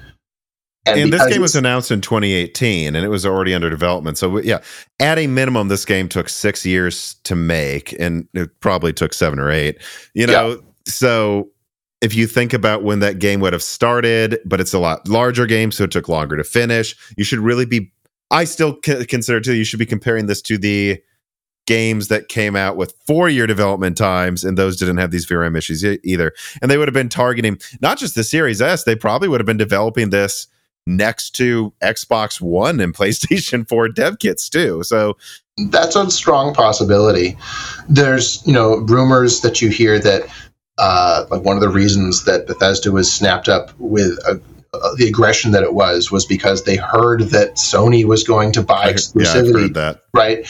And, 0.86 1.00
and 1.00 1.14
this 1.14 1.28
game 1.28 1.42
was 1.42 1.56
announced 1.56 1.92
in 1.92 2.02
2018 2.02 2.96
and 2.96 3.06
it 3.06 3.10
was 3.10 3.24
already 3.26 3.54
under 3.54 3.70
development. 3.70 4.18
So, 4.18 4.40
yeah, 4.40 4.62
at 5.00 5.20
a 5.20 5.28
minimum, 5.28 5.68
this 5.68 5.86
game 5.86 6.10
took 6.10 6.28
six 6.28 6.66
years 6.66 7.16
to 7.26 7.36
make 7.36 7.94
and 8.00 8.28
it 8.34 8.60
probably 8.62 8.92
took 8.92 9.14
seven 9.14 9.38
or 9.38 9.52
eight. 9.52 9.78
You 10.16 10.26
know, 10.26 10.50
yeah. 10.50 10.56
so 10.88 11.50
if 12.02 12.16
you 12.16 12.28
think 12.28 12.54
about 12.54 12.84
when 12.84 13.00
that 13.00 13.20
game 13.20 13.40
would 13.42 13.54
have 13.54 13.64
started, 13.64 14.40
but 14.46 14.60
it's 14.60 14.74
a 14.74 14.80
lot 14.80 15.08
larger 15.08 15.46
game, 15.46 15.72
so 15.72 15.84
it 15.84 15.92
took 15.92 16.10
longer 16.10 16.36
to 16.36 16.44
finish, 16.44 16.96
you 17.16 17.24
should 17.24 17.40
really 17.40 17.66
be 17.66 17.92
I 18.32 18.46
still 18.46 18.80
c- 18.84 19.06
consider 19.06 19.42
too 19.42 19.56
you 19.56 19.66
should 19.66 19.80
be 19.80 19.86
comparing 19.86 20.28
this 20.28 20.42
to 20.44 20.58
the 20.58 21.02
games 21.68 22.08
that 22.08 22.28
came 22.28 22.56
out 22.56 22.76
with 22.76 22.94
four 23.06 23.30
year 23.30 23.46
development 23.46 23.98
times, 23.98 24.44
and 24.44 24.58
those 24.58 24.78
didn't 24.78 24.98
have 24.98 25.12
these 25.12 25.28
VRAM 25.28 25.58
issues 25.58 25.84
either. 25.84 26.34
And 26.62 26.72
they 26.72 26.78
would 26.78 26.88
have 26.88 26.94
been 26.94 27.10
targeting 27.10 27.60
not 27.82 27.98
just 27.98 28.16
the 28.16 28.24
Series 28.24 28.62
S, 28.62 28.84
they 28.84 28.96
probably 28.96 29.28
would 29.28 29.40
have 29.40 29.46
been 29.46 29.58
developing 29.58 30.10
this 30.10 30.48
next 30.88 31.32
to 31.32 31.74
Xbox 31.84 32.42
One 32.42 32.80
and 32.80 32.94
PlayStation 32.98 33.68
4 33.68 33.90
dev 33.90 34.20
kits 34.20 34.50
too. 34.50 34.84
So 34.84 35.18
that's 35.70 35.96
a 35.96 36.10
strong 36.10 36.54
possibility. 36.54 37.38
There's, 37.88 38.46
you 38.48 38.54
know, 38.54 38.78
rumors 38.78 39.42
that 39.42 39.62
you 39.62 39.70
hear 39.70 40.00
that 40.00 40.28
uh, 40.82 41.28
like 41.30 41.44
one 41.44 41.56
of 41.56 41.62
the 41.62 41.70
reasons 41.70 42.26
that 42.26 42.48
Bethesda 42.48 42.92
was 42.92 43.14
snapped 43.14 43.48
up 43.48 43.70
with 43.78 44.18
a, 44.26 44.42
uh, 44.74 44.96
the 44.96 45.08
aggression 45.08 45.52
that 45.52 45.62
it 45.62 45.76
was 45.76 46.12
was 46.12 46.26
because 46.26 46.64
they 46.64 46.76
heard 46.76 47.22
that 47.30 47.56
Sony 47.56 48.04
was 48.04 48.24
going 48.24 48.52
to 48.54 48.64
buy 48.64 48.92
exclusivity, 48.92 49.76
yeah, 49.76 49.94
right? 50.16 50.48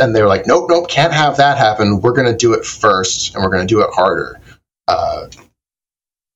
And 0.00 0.16
they 0.16 0.22
were 0.22 0.28
like, 0.28 0.46
"Nope, 0.46 0.70
nope, 0.70 0.88
can't 0.88 1.12
have 1.12 1.36
that 1.36 1.58
happen. 1.58 2.00
We're 2.00 2.14
going 2.14 2.30
to 2.32 2.36
do 2.36 2.54
it 2.54 2.64
first, 2.64 3.34
and 3.34 3.44
we're 3.44 3.50
going 3.50 3.66
to 3.66 3.72
do 3.72 3.82
it 3.82 3.90
harder." 3.92 4.40
Uh, 4.88 5.26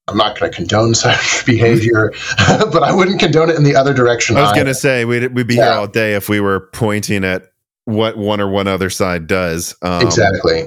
I'm 0.07 0.19
not 0.19 0.39
going 0.39 0.51
to 0.53 0.55
condone 0.55 0.95
such 0.95 1.47
behavior, 1.47 2.13
but 2.37 2.83
I 2.83 2.93
wouldn't 2.93 3.21
condone 3.21 3.49
it 3.49 3.57
in 3.57 3.65
the 3.65 3.75
other 3.75 3.95
direction. 3.95 4.37
I 4.37 4.43
was 4.43 4.53
going 4.53 4.67
to 4.67 4.75
say 4.75 5.07
we'd, 5.07 5.35
we'd 5.35 5.47
be 5.47 5.55
yeah. 5.55 5.71
here 5.71 5.73
all 5.81 5.87
day 5.87 6.15
if 6.15 6.29
we 6.29 6.41
were 6.41 6.69
pointing 6.75 7.25
at 7.25 7.51
what 7.87 8.19
one 8.19 8.41
or 8.41 8.49
one 8.49 8.67
other 8.67 8.91
side 8.91 9.27
does. 9.27 9.75
Um, 9.81 10.05
exactly. 10.05 10.65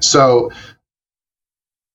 So 0.00 0.50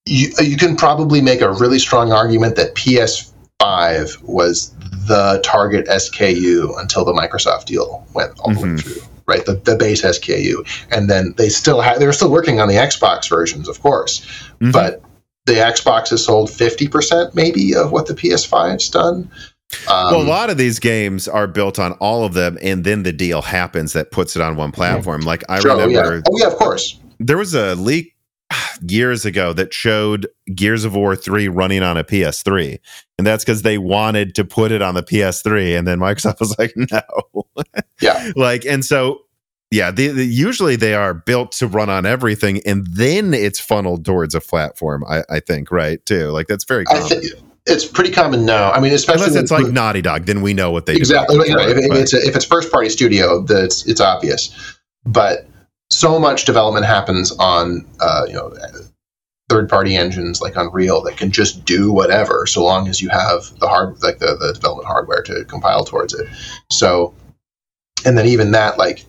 you 0.06 0.32
you 0.42 0.58
can 0.58 0.76
probably 0.76 1.22
make 1.22 1.42
a 1.42 1.52
really 1.52 1.80
strong 1.80 2.12
argument 2.12 2.56
that 2.56 2.76
PS5 2.76 4.22
was 4.24 4.74
the 5.08 5.42
target 5.44 5.88
SKU 5.88 6.80
until 6.80 7.06
the 7.06 7.14
Microsoft 7.14 7.66
deal 7.66 8.06
went 8.14 8.38
all 8.40 8.54
the 8.54 8.60
mm-hmm. 8.60 8.76
way 8.76 8.82
through. 8.82 9.02
Right, 9.26 9.46
the, 9.46 9.54
the 9.54 9.78
base 9.78 10.02
SKU, 10.02 10.68
and 10.92 11.10
then 11.10 11.34
they 11.38 11.48
still 11.48 11.80
have 11.80 11.98
they 11.98 12.06
were 12.06 12.12
still 12.12 12.30
working 12.30 12.60
on 12.60 12.68
the 12.68 12.74
Xbox 12.74 13.30
versions, 13.30 13.70
of 13.70 13.82
course, 13.82 14.20
mm-hmm. 14.60 14.72
but 14.72 15.02
the 15.46 15.54
Xbox 15.54 16.10
has 16.10 16.26
sold 16.26 16.50
50% 16.50 17.34
maybe 17.34 17.74
of 17.74 17.94
what 17.94 18.08
the 18.08 18.14
PS5's 18.14 18.90
done. 18.90 19.32
Um, 19.90 20.14
well, 20.14 20.22
a 20.22 20.24
lot 20.24 20.50
of 20.50 20.58
these 20.58 20.78
games 20.78 21.30
are 21.30 21.48
built 21.48 21.80
on 21.80 21.94
all 21.94 22.26
of 22.26 22.34
them, 22.34 22.58
and 22.62 22.84
then 22.84 23.04
the 23.04 23.14
deal 23.14 23.42
happens 23.42 23.94
that 23.94 24.12
puts 24.12 24.36
it 24.36 24.42
on 24.42 24.58
one 24.58 24.74
platform. 24.74 25.22
Like 25.22 25.44
I 25.48 25.62
sure, 25.62 25.72
remember, 25.72 26.18
yeah. 26.18 26.22
oh 26.30 26.38
yeah, 26.38 26.48
of 26.48 26.56
course. 26.56 27.00
There 27.20 27.38
was 27.38 27.54
a 27.56 27.76
leak 27.76 28.13
years 28.88 29.26
ago 29.26 29.54
that 29.54 29.74
showed 29.74 30.28
Gears 30.54 30.86
of 30.86 30.96
War 30.96 31.16
three 31.16 31.48
running 31.48 31.84
on 31.84 31.98
a 31.98 32.04
PS3, 32.04 32.80
and 33.18 33.28
that's 33.28 33.44
because 33.44 33.62
they 33.62 33.78
wanted 33.78 34.36
to 34.36 34.46
put 34.46 34.72
it 34.72 34.82
on 34.82 34.96
the 34.96 35.04
PS3, 35.04 35.78
and 35.78 35.88
then 35.88 36.00
Microsoft 36.00 36.40
was 36.40 36.58
like, 36.58 36.74
no, 36.76 37.46
yeah, 38.02 38.32
like, 38.36 38.66
and 38.66 38.84
so 38.84 39.22
yeah, 39.72 39.90
the, 39.90 40.10
the, 40.10 40.26
usually 40.26 40.76
they 40.76 40.94
are 40.94 41.14
built 41.16 41.52
to 41.54 41.68
run 41.68 41.90
on 41.90 42.06
everything, 42.06 42.62
and 42.66 42.86
then 42.88 43.34
it's 43.34 43.60
funneled 43.60 44.06
towards 44.06 44.36
a 44.36 44.42
platform. 44.42 45.04
I, 45.08 45.24
I 45.30 45.40
think, 45.40 45.72
right? 45.72 46.04
Too 46.06 46.30
like 46.30 46.48
that's 46.48 46.66
very 46.66 46.86
common. 46.86 47.22
It's 47.66 47.86
pretty 47.86 48.12
common 48.12 48.46
now. 48.46 48.72
I 48.72 48.82
mean, 48.82 48.92
especially 48.92 49.24
unless 49.24 49.42
it's 49.42 49.52
like 49.52 49.68
Naughty 49.68 50.02
Dog, 50.02 50.26
then 50.26 50.42
we 50.42 50.54
know 50.54 50.70
what 50.70 50.86
they 50.86 50.96
exactly. 50.96 51.38
You 51.48 51.56
know, 51.56 51.62
if, 51.62 51.78
if, 51.78 51.92
it's 51.94 52.14
a, 52.14 52.18
if 52.18 52.36
it's 52.36 52.44
first 52.44 52.72
party 52.72 52.90
studio, 52.90 53.42
that's 53.42 53.88
it's 53.88 54.02
obvious. 54.02 54.54
But 55.06 55.48
so 55.94 56.20
much 56.20 56.46
development 56.46 56.86
happens 56.86 57.32
on 57.34 57.86
uh, 58.00 58.26
you 58.28 58.34
know 58.34 58.54
third 59.50 59.70
party 59.70 59.96
engines 59.96 60.42
like 60.42 60.56
Unreal 60.56 61.02
that 61.04 61.18
can 61.18 61.32
just 61.32 61.64
do 61.66 61.92
whatever, 61.92 62.46
so 62.48 62.64
long 62.64 62.88
as 62.88 63.02
you 63.02 63.10
have 63.10 63.58
the 63.60 63.68
hard 63.68 64.02
like 64.02 64.20
the, 64.20 64.36
the 64.36 64.54
development 64.54 64.88
hardware 64.88 65.22
to 65.24 65.46
compile 65.46 65.86
towards 65.86 66.14
it. 66.14 66.28
So, 66.72 67.14
and 68.06 68.18
then 68.18 68.26
even 68.26 68.52
that 68.52 68.78
like 68.78 69.06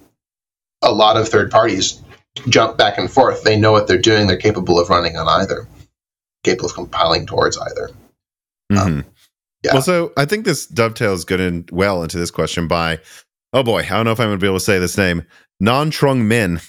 a 0.82 0.92
lot 0.92 1.16
of 1.16 1.28
third 1.28 1.50
parties 1.50 2.02
jump 2.48 2.76
back 2.76 2.98
and 2.98 3.10
forth. 3.10 3.42
They 3.42 3.58
know 3.58 3.72
what 3.72 3.86
they're 3.86 3.98
doing. 3.98 4.26
They're 4.26 4.36
capable 4.36 4.78
of 4.78 4.90
running 4.90 5.16
on 5.16 5.28
either, 5.28 5.66
capable 6.42 6.68
of 6.68 6.74
compiling 6.74 7.26
towards 7.26 7.56
either. 7.56 7.90
Mm-hmm. 8.70 8.78
Um, 8.78 9.04
yeah. 9.62 9.72
Well, 9.72 9.82
so 9.82 10.12
I 10.18 10.26
think 10.26 10.44
this 10.44 10.66
dovetails 10.66 11.24
good 11.24 11.40
and 11.40 11.68
well 11.70 12.02
into 12.02 12.18
this 12.18 12.30
question 12.30 12.68
by, 12.68 13.00
oh 13.54 13.62
boy, 13.62 13.80
I 13.80 13.88
don't 13.88 14.04
know 14.04 14.12
if 14.12 14.20
I'm 14.20 14.26
going 14.26 14.38
to 14.38 14.42
be 14.42 14.46
able 14.46 14.58
to 14.58 14.64
say 14.64 14.78
this 14.78 14.98
name, 14.98 15.24
Non 15.58 15.90
Trung 15.90 16.26
Min. 16.26 16.60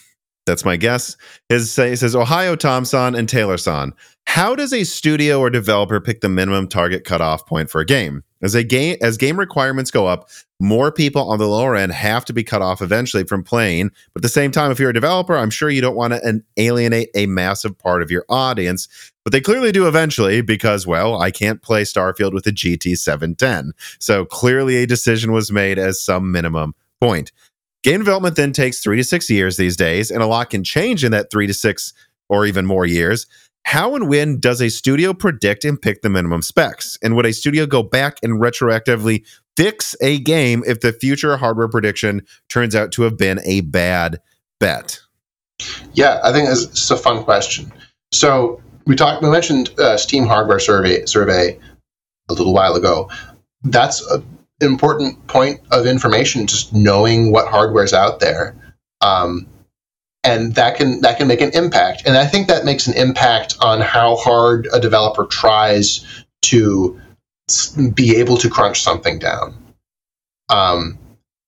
That's 0.46 0.66
my 0.66 0.78
guess. 0.78 1.18
His 1.50 1.76
he 1.76 1.96
says 1.96 2.16
Ohio 2.16 2.56
Thompson 2.56 3.16
and 3.16 3.28
Taylor 3.28 3.58
San. 3.58 3.94
How 4.28 4.56
does 4.56 4.74
a 4.74 4.84
studio 4.84 5.40
or 5.40 5.50
developer 5.50 6.00
pick 6.00 6.22
the 6.22 6.30
minimum 6.30 6.68
target 6.68 7.04
cutoff 7.04 7.46
point 7.46 7.70
for 7.70 7.82
a 7.82 7.86
game? 7.86 8.24
As 8.42 8.54
a 8.54 8.64
game 8.64 8.98
as 9.02 9.18
game 9.18 9.40
requirements 9.40 9.90
go 9.90 10.06
up, 10.06 10.30
more 10.60 10.92
people 10.92 11.30
on 11.30 11.40
the 11.40 11.48
lower 11.48 11.76
end 11.76 11.92
have 11.92 12.26
to 12.26 12.34
be 12.34 12.44
cut 12.44 12.62
off 12.62 12.82
eventually 12.82 13.24
from 13.24 13.44
playing. 13.44 13.90
But 14.14 14.20
at 14.20 14.22
the 14.22 14.30
same 14.30 14.52
time, 14.52 14.72
if 14.72 14.80
you're 14.80 14.92
a 14.92 14.94
developer, 14.94 15.36
I'm 15.36 15.50
sure 15.50 15.70
you 15.70 15.82
don't 15.82 15.96
want 15.96 16.14
to 16.14 16.42
alienate 16.58 17.10
a 17.16 17.26
massive 17.26 17.78
part 17.78 18.02
of 18.02 18.12
your 18.12 18.26
audience. 18.30 18.88
But 19.24 19.34
they 19.34 19.42
clearly 19.42 19.72
do 19.72 19.88
eventually 19.88 20.42
because, 20.42 20.86
well, 20.86 21.20
I 21.20 21.32
can't 21.32 21.62
play 21.62 21.84
Starfield 21.84 22.34
with 22.34 22.46
a 22.46 22.52
GT 22.52 22.98
710. 22.98 23.74
So 24.00 24.26
clearly 24.26 24.78
a 24.78 24.88
decision 24.88 25.32
was 25.32 25.52
made 25.52 25.80
as 25.80 26.02
some 26.02 26.32
minimum 26.32 26.76
point. 27.02 27.32
Game 27.86 28.00
development 28.00 28.36
then 28.36 28.52
takes 28.52 28.82
three 28.82 28.98
to 28.98 29.04
six 29.04 29.30
years 29.30 29.58
these 29.58 29.78
days, 29.78 30.10
and 30.10 30.24
a 30.24 30.26
lot 30.26 30.50
can 30.50 30.64
change 30.64 31.04
in 31.04 31.12
that 31.12 31.30
three 31.30 31.46
to 31.46 31.54
six 31.54 31.94
or 32.30 32.48
even 32.48 32.66
more 32.66 32.88
years. 32.88 33.28
How 33.64 33.94
and 33.94 34.10
when 34.10 34.40
does 34.40 34.60
a 34.60 34.70
studio 34.70 35.14
predict 35.14 35.64
and 35.64 35.80
pick 35.80 36.02
the 36.02 36.10
minimum 36.10 36.42
specs? 36.42 36.98
And 37.04 37.16
would 37.16 37.28
a 37.28 37.32
studio 37.32 37.68
go 37.68 37.84
back 37.84 38.18
and 38.24 38.42
retroactively 38.42 39.24
fix 39.56 39.96
a 40.02 40.18
game 40.18 40.64
if 40.66 40.82
the 40.82 40.94
future 40.94 41.38
hardware 41.38 41.68
prediction 41.68 42.24
turns 42.50 42.76
out 42.76 42.92
to 42.94 43.04
have 43.04 43.20
been 43.20 43.40
a 43.46 43.62
bad 43.62 44.20
bet? 44.60 45.00
Yeah, 45.94 46.20
I 46.24 46.32
think 46.32 46.50
it's 46.50 46.90
a 46.90 46.98
fun 46.98 47.24
question. 47.24 47.72
So 48.12 48.64
we 48.88 48.96
talked, 48.96 49.22
we 49.22 49.30
mentioned 49.30 49.80
uh, 49.80 49.98
Steam 49.98 50.26
hardware 50.26 50.58
survey 50.58 51.06
survey 51.06 51.60
a 52.30 52.34
little 52.34 52.52
while 52.52 52.74
ago. 52.74 53.12
That's 53.62 54.02
an 54.10 54.24
important 54.62 55.28
point 55.28 55.62
of 55.72 55.86
information, 55.86 56.48
just 56.48 56.74
knowing 56.74 57.32
what 57.32 57.48
hardware 57.48 57.84
is 57.84 57.94
out 57.94 58.20
there. 58.20 58.56
Um, 59.02 59.48
and 60.24 60.56
that 60.56 60.76
can 60.78 61.02
that 61.02 61.18
can 61.18 61.28
make 61.28 61.42
an 61.42 61.52
impact. 61.54 62.04
And 62.06 62.18
I 62.18 62.26
think 62.26 62.48
that 62.48 62.66
makes 62.66 62.88
an 62.88 62.96
impact 62.96 63.58
on 63.62 63.80
how 63.82 64.16
hard 64.16 64.68
a 64.74 64.80
developer 64.80 65.26
tries 65.26 66.06
to 66.44 67.00
be 67.94 68.16
able 68.18 68.38
to 68.38 68.50
crunch 68.50 68.82
something 68.82 69.20
down. 69.20 69.56
Um, 70.50 70.98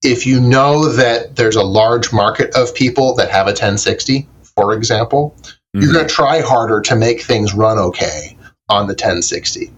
if 0.03 0.27
you 0.27 0.39
know 0.39 0.89
that 0.89 1.35
there's 1.35 1.55
a 1.55 1.63
large 1.63 2.13
market 2.13 2.55
of 2.55 2.73
people 2.75 3.15
that 3.15 3.31
have 3.31 3.47
a 3.47 3.51
1060, 3.51 4.27
for 4.43 4.73
example, 4.73 5.35
mm-hmm. 5.41 5.81
you're 5.81 5.93
going 5.93 6.07
to 6.07 6.13
try 6.13 6.41
harder 6.41 6.81
to 6.81 6.95
make 6.95 7.21
things 7.21 7.53
run 7.53 7.79
okay 7.79 8.37
on 8.69 8.87
the 8.87 8.93
1060. 8.93 9.71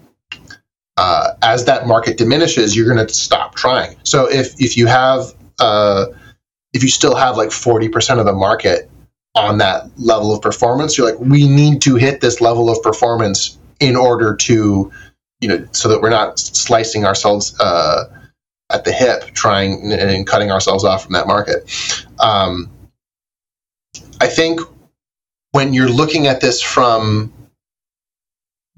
Uh, 0.99 1.33
as 1.43 1.63
that 1.63 1.87
market 1.87 2.17
diminishes, 2.17 2.75
you're 2.75 2.93
going 2.93 3.07
to 3.07 3.13
stop 3.13 3.55
trying. 3.55 3.95
So 4.03 4.29
if 4.29 4.59
if 4.59 4.75
you 4.75 4.85
have 4.87 5.33
uh, 5.57 6.07
if 6.73 6.83
you 6.83 6.89
still 6.89 7.15
have 7.15 7.37
like 7.37 7.49
40% 7.51 8.19
of 8.19 8.25
the 8.25 8.33
market 8.33 8.91
on 9.33 9.59
that 9.59 9.89
level 9.97 10.35
of 10.35 10.41
performance, 10.41 10.97
you're 10.97 11.09
like, 11.09 11.19
we 11.21 11.47
need 11.47 11.81
to 11.83 11.95
hit 11.95 12.19
this 12.19 12.41
level 12.41 12.69
of 12.69 12.83
performance 12.83 13.57
in 13.79 13.95
order 13.95 14.35
to, 14.35 14.91
you 15.39 15.47
know, 15.47 15.65
so 15.71 15.87
that 15.87 16.01
we're 16.01 16.09
not 16.09 16.37
slicing 16.37 17.05
ourselves 17.05 17.57
uh, 17.61 18.03
at 18.69 18.83
the 18.83 18.91
hip, 18.91 19.23
trying 19.33 19.93
and 19.93 20.27
cutting 20.27 20.51
ourselves 20.51 20.83
off 20.83 21.03
from 21.03 21.13
that 21.13 21.27
market. 21.27 21.63
Um, 22.19 22.69
I 24.19 24.27
think 24.27 24.59
when 25.51 25.73
you're 25.73 25.87
looking 25.87 26.27
at 26.27 26.41
this 26.41 26.61
from 26.61 27.31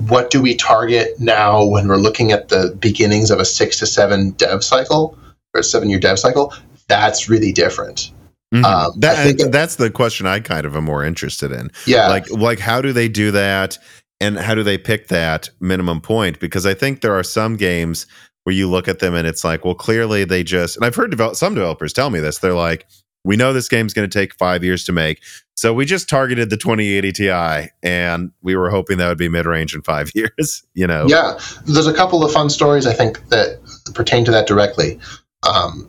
what 0.10 0.30
do 0.30 0.42
we 0.42 0.56
target 0.56 1.20
now 1.20 1.66
when 1.66 1.88
we're 1.88 1.98
looking 1.98 2.32
at 2.32 2.50
the 2.50 2.76
beginnings 2.80 3.32
of 3.32 3.40
a 3.40 3.46
six 3.46 3.80
to 3.80 3.86
seven 3.86 4.32
dev 4.32 4.64
cycle 4.64 5.18
or 5.54 5.62
a 5.62 5.64
seven 5.64 5.90
year 5.90 6.00
dev 6.00 6.20
cycle, 6.20 6.54
that's 6.88 7.30
really 7.30 7.52
different. 7.52 8.12
Mm-hmm. 8.54 8.66
Um, 8.66 9.00
that, 9.00 9.50
that's 9.52 9.78
the 9.78 9.90
question 9.90 10.28
I 10.28 10.42
kind 10.42 10.66
of 10.66 10.76
am 10.76 10.84
more 10.84 11.06
interested 11.06 11.52
in. 11.52 11.72
Yeah, 11.86 12.08
like 12.10 12.30
like 12.32 12.60
how 12.60 12.82
do 12.82 12.92
they 12.92 13.08
do 13.08 13.32
that, 13.32 13.78
and 14.20 14.38
how 14.38 14.56
do 14.56 14.64
they 14.64 14.78
pick 14.78 15.08
that 15.08 15.50
minimum 15.60 16.02
point? 16.02 16.40
Because 16.40 16.66
I 16.66 16.74
think 16.74 17.02
there 17.02 17.18
are 17.18 17.24
some 17.24 17.56
games 17.56 18.08
where 18.44 18.56
you 18.56 18.70
look 18.70 18.88
at 18.88 19.00
them 19.00 19.14
and 19.14 19.28
it's 19.28 19.44
like, 19.44 19.64
well, 19.64 19.76
clearly 19.76 20.24
they 20.24 20.44
just. 20.44 20.76
And 20.76 20.86
I've 20.86 20.96
heard 20.96 21.12
develop, 21.12 21.36
some 21.36 21.54
developers 21.54 21.94
tell 21.94 22.10
me 22.10 22.20
this. 22.20 22.40
They're 22.40 22.54
like, 22.54 22.88
we 23.24 23.36
know 23.36 23.54
this 23.54 23.70
game's 23.70 23.94
going 23.94 24.10
to 24.10 24.20
take 24.20 24.34
five 24.34 24.64
years 24.64 24.84
to 24.86 24.92
make, 24.92 25.22
so 25.62 25.76
we 25.76 25.86
just 25.86 26.10
targeted 26.10 26.50
the 26.50 26.58
2080 26.58 27.12
Ti, 27.12 27.70
and 27.84 28.32
we 28.42 28.56
were 28.56 28.72
hoping 28.72 28.98
that 28.98 29.08
would 29.10 29.20
be 29.20 29.30
mid 29.30 29.46
range 29.46 29.76
in 29.76 29.84
five 29.84 30.10
years. 30.16 30.64
You 30.74 30.88
know? 30.88 31.06
Yeah, 31.08 31.38
there's 31.66 31.86
a 31.86 31.94
couple 31.94 32.26
of 32.26 32.32
fun 32.32 32.50
stories 32.50 32.88
I 32.88 32.94
think 32.94 33.30
that 33.30 33.60
pertain 33.94 34.26
to 34.26 34.32
that 34.32 34.48
directly. 34.48 35.00
Um, 35.48 35.88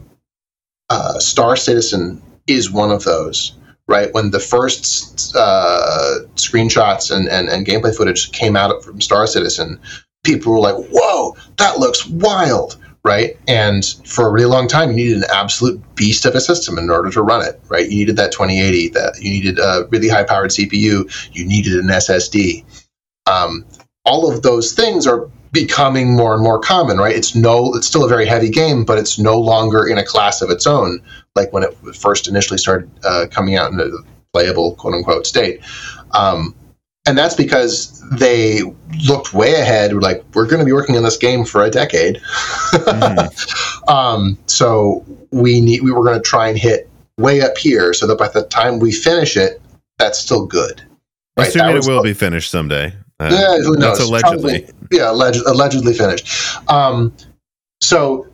uh, 0.91 1.19
Star 1.21 1.57
Citizen 1.57 2.21
is 2.47 2.71
one 2.71 2.91
of 2.91 3.05
those 3.05 3.57
right 3.89 4.13
when 4.13 4.31
the 4.31 4.41
first 4.41 5.35
uh, 5.35 6.19
screenshots 6.35 7.11
and, 7.11 7.27
and, 7.31 7.49
and 7.49 7.65
gameplay 7.65 7.97
footage 7.97 8.31
came 8.31 8.57
out 8.57 8.85
from 8.85 9.01
star 9.01 9.27
citizen 9.27 9.81
people 10.23 10.53
were 10.53 10.61
like 10.61 10.77
whoa 10.91 11.35
that 11.57 11.79
looks 11.79 12.07
wild 12.07 12.77
right? 13.05 13.37
And 13.49 13.85
for 14.05 14.29
a 14.29 14.31
really 14.31 14.47
long 14.47 14.69
time, 14.69 14.91
you 14.91 14.97
needed 14.97 15.19
an 15.19 15.25
absolute 15.35 15.83
beast 15.97 16.25
of 16.25 16.35
a 16.35 16.41
system 16.41 16.79
in 16.79 16.89
order 16.89 17.11
to 17.11 17.23
run 17.23 17.45
it, 17.45 17.61
right? 17.69 17.89
You 17.89 17.99
needed 17.99 18.17
that 18.17 18.33
2080, 18.33 18.89
that 18.91 19.19
you 19.21 19.31
needed 19.31 19.59
a 19.59 19.87
really 19.91 20.09
high 20.09 20.25
powered 20.25 20.51
CPU, 20.51 21.11
you 21.33 21.45
needed 21.45 21.75
an 21.75 21.89
SSD. 21.89 22.65
Um, 23.27 23.65
all 24.05 24.31
of 24.31 24.43
those 24.43 24.73
things 24.73 25.07
are 25.07 25.29
becoming 25.53 26.17
more 26.17 26.33
and 26.35 26.43
more 26.43 26.59
common, 26.59 26.99
right? 26.99 27.15
It's 27.15 27.35
no, 27.35 27.75
it's 27.75 27.87
still 27.87 28.05
a 28.05 28.09
very 28.09 28.27
heavy 28.27 28.51
game, 28.51 28.85
but 28.85 28.99
it's 28.99 29.19
no 29.19 29.39
longer 29.39 29.87
in 29.87 29.99
a 29.99 30.05
class 30.05 30.41
of 30.41 30.51
its 30.51 30.67
own, 30.67 31.01
like 31.35 31.53
when 31.53 31.63
it 31.63 31.75
first 31.95 32.29
initially 32.29 32.59
started 32.59 32.91
uh, 33.05 33.27
coming 33.31 33.57
out 33.57 33.73
in 33.73 33.81
a 33.81 33.89
playable 34.33 34.75
quote 34.77 34.95
unquote 34.95 35.27
state. 35.27 35.61
Um, 36.13 36.55
and 37.07 37.19
that's 37.19 37.35
because 37.35 38.01
they 38.11 38.63
looked 39.07 39.35
way 39.35 39.55
ahead. 39.55 39.93
Like 39.95 40.25
we're 40.35 40.47
going 40.47 40.61
to 40.61 40.65
be 40.65 40.73
working 40.73 40.97
on 40.97 41.03
this 41.03 41.17
game 41.17 41.45
for 41.45 41.63
a 41.63 41.71
decade, 41.71 42.17
mm-hmm. 42.17 43.89
um, 43.91 44.39
so 44.47 45.05
we 45.31 45.61
need 45.61 45.83
we 45.83 45.91
were 45.91 46.05
going 46.05 46.21
to 46.21 46.23
try 46.23 46.49
and 46.49 46.59
hit 46.59 46.89
way 47.19 47.41
up 47.41 47.59
here, 47.59 47.93
so 47.93 48.07
that 48.07 48.19
by 48.19 48.29
the 48.29 48.45
time 48.45 48.79
we 48.79 48.93
finish 48.93 49.37
it, 49.37 49.61
that's 49.99 50.19
still 50.19 50.47
good. 50.47 50.83
Right? 51.37 51.49
Assuming 51.49 51.77
it 51.77 51.87
will 51.87 52.03
be 52.03 52.15
finished 52.15 52.51
someday. 52.51 52.93
Uh, 53.19 53.31
yeah, 53.31 53.63
who 53.63 53.77
knows? 53.77 53.99
That's 53.99 54.01
allegedly. 54.01 54.61
Probably, 54.63 54.75
yeah, 54.91 55.11
alleged, 55.11 55.41
allegedly 55.47 55.95
finished. 55.95 56.29
Um, 56.69 57.15
so 57.81 58.27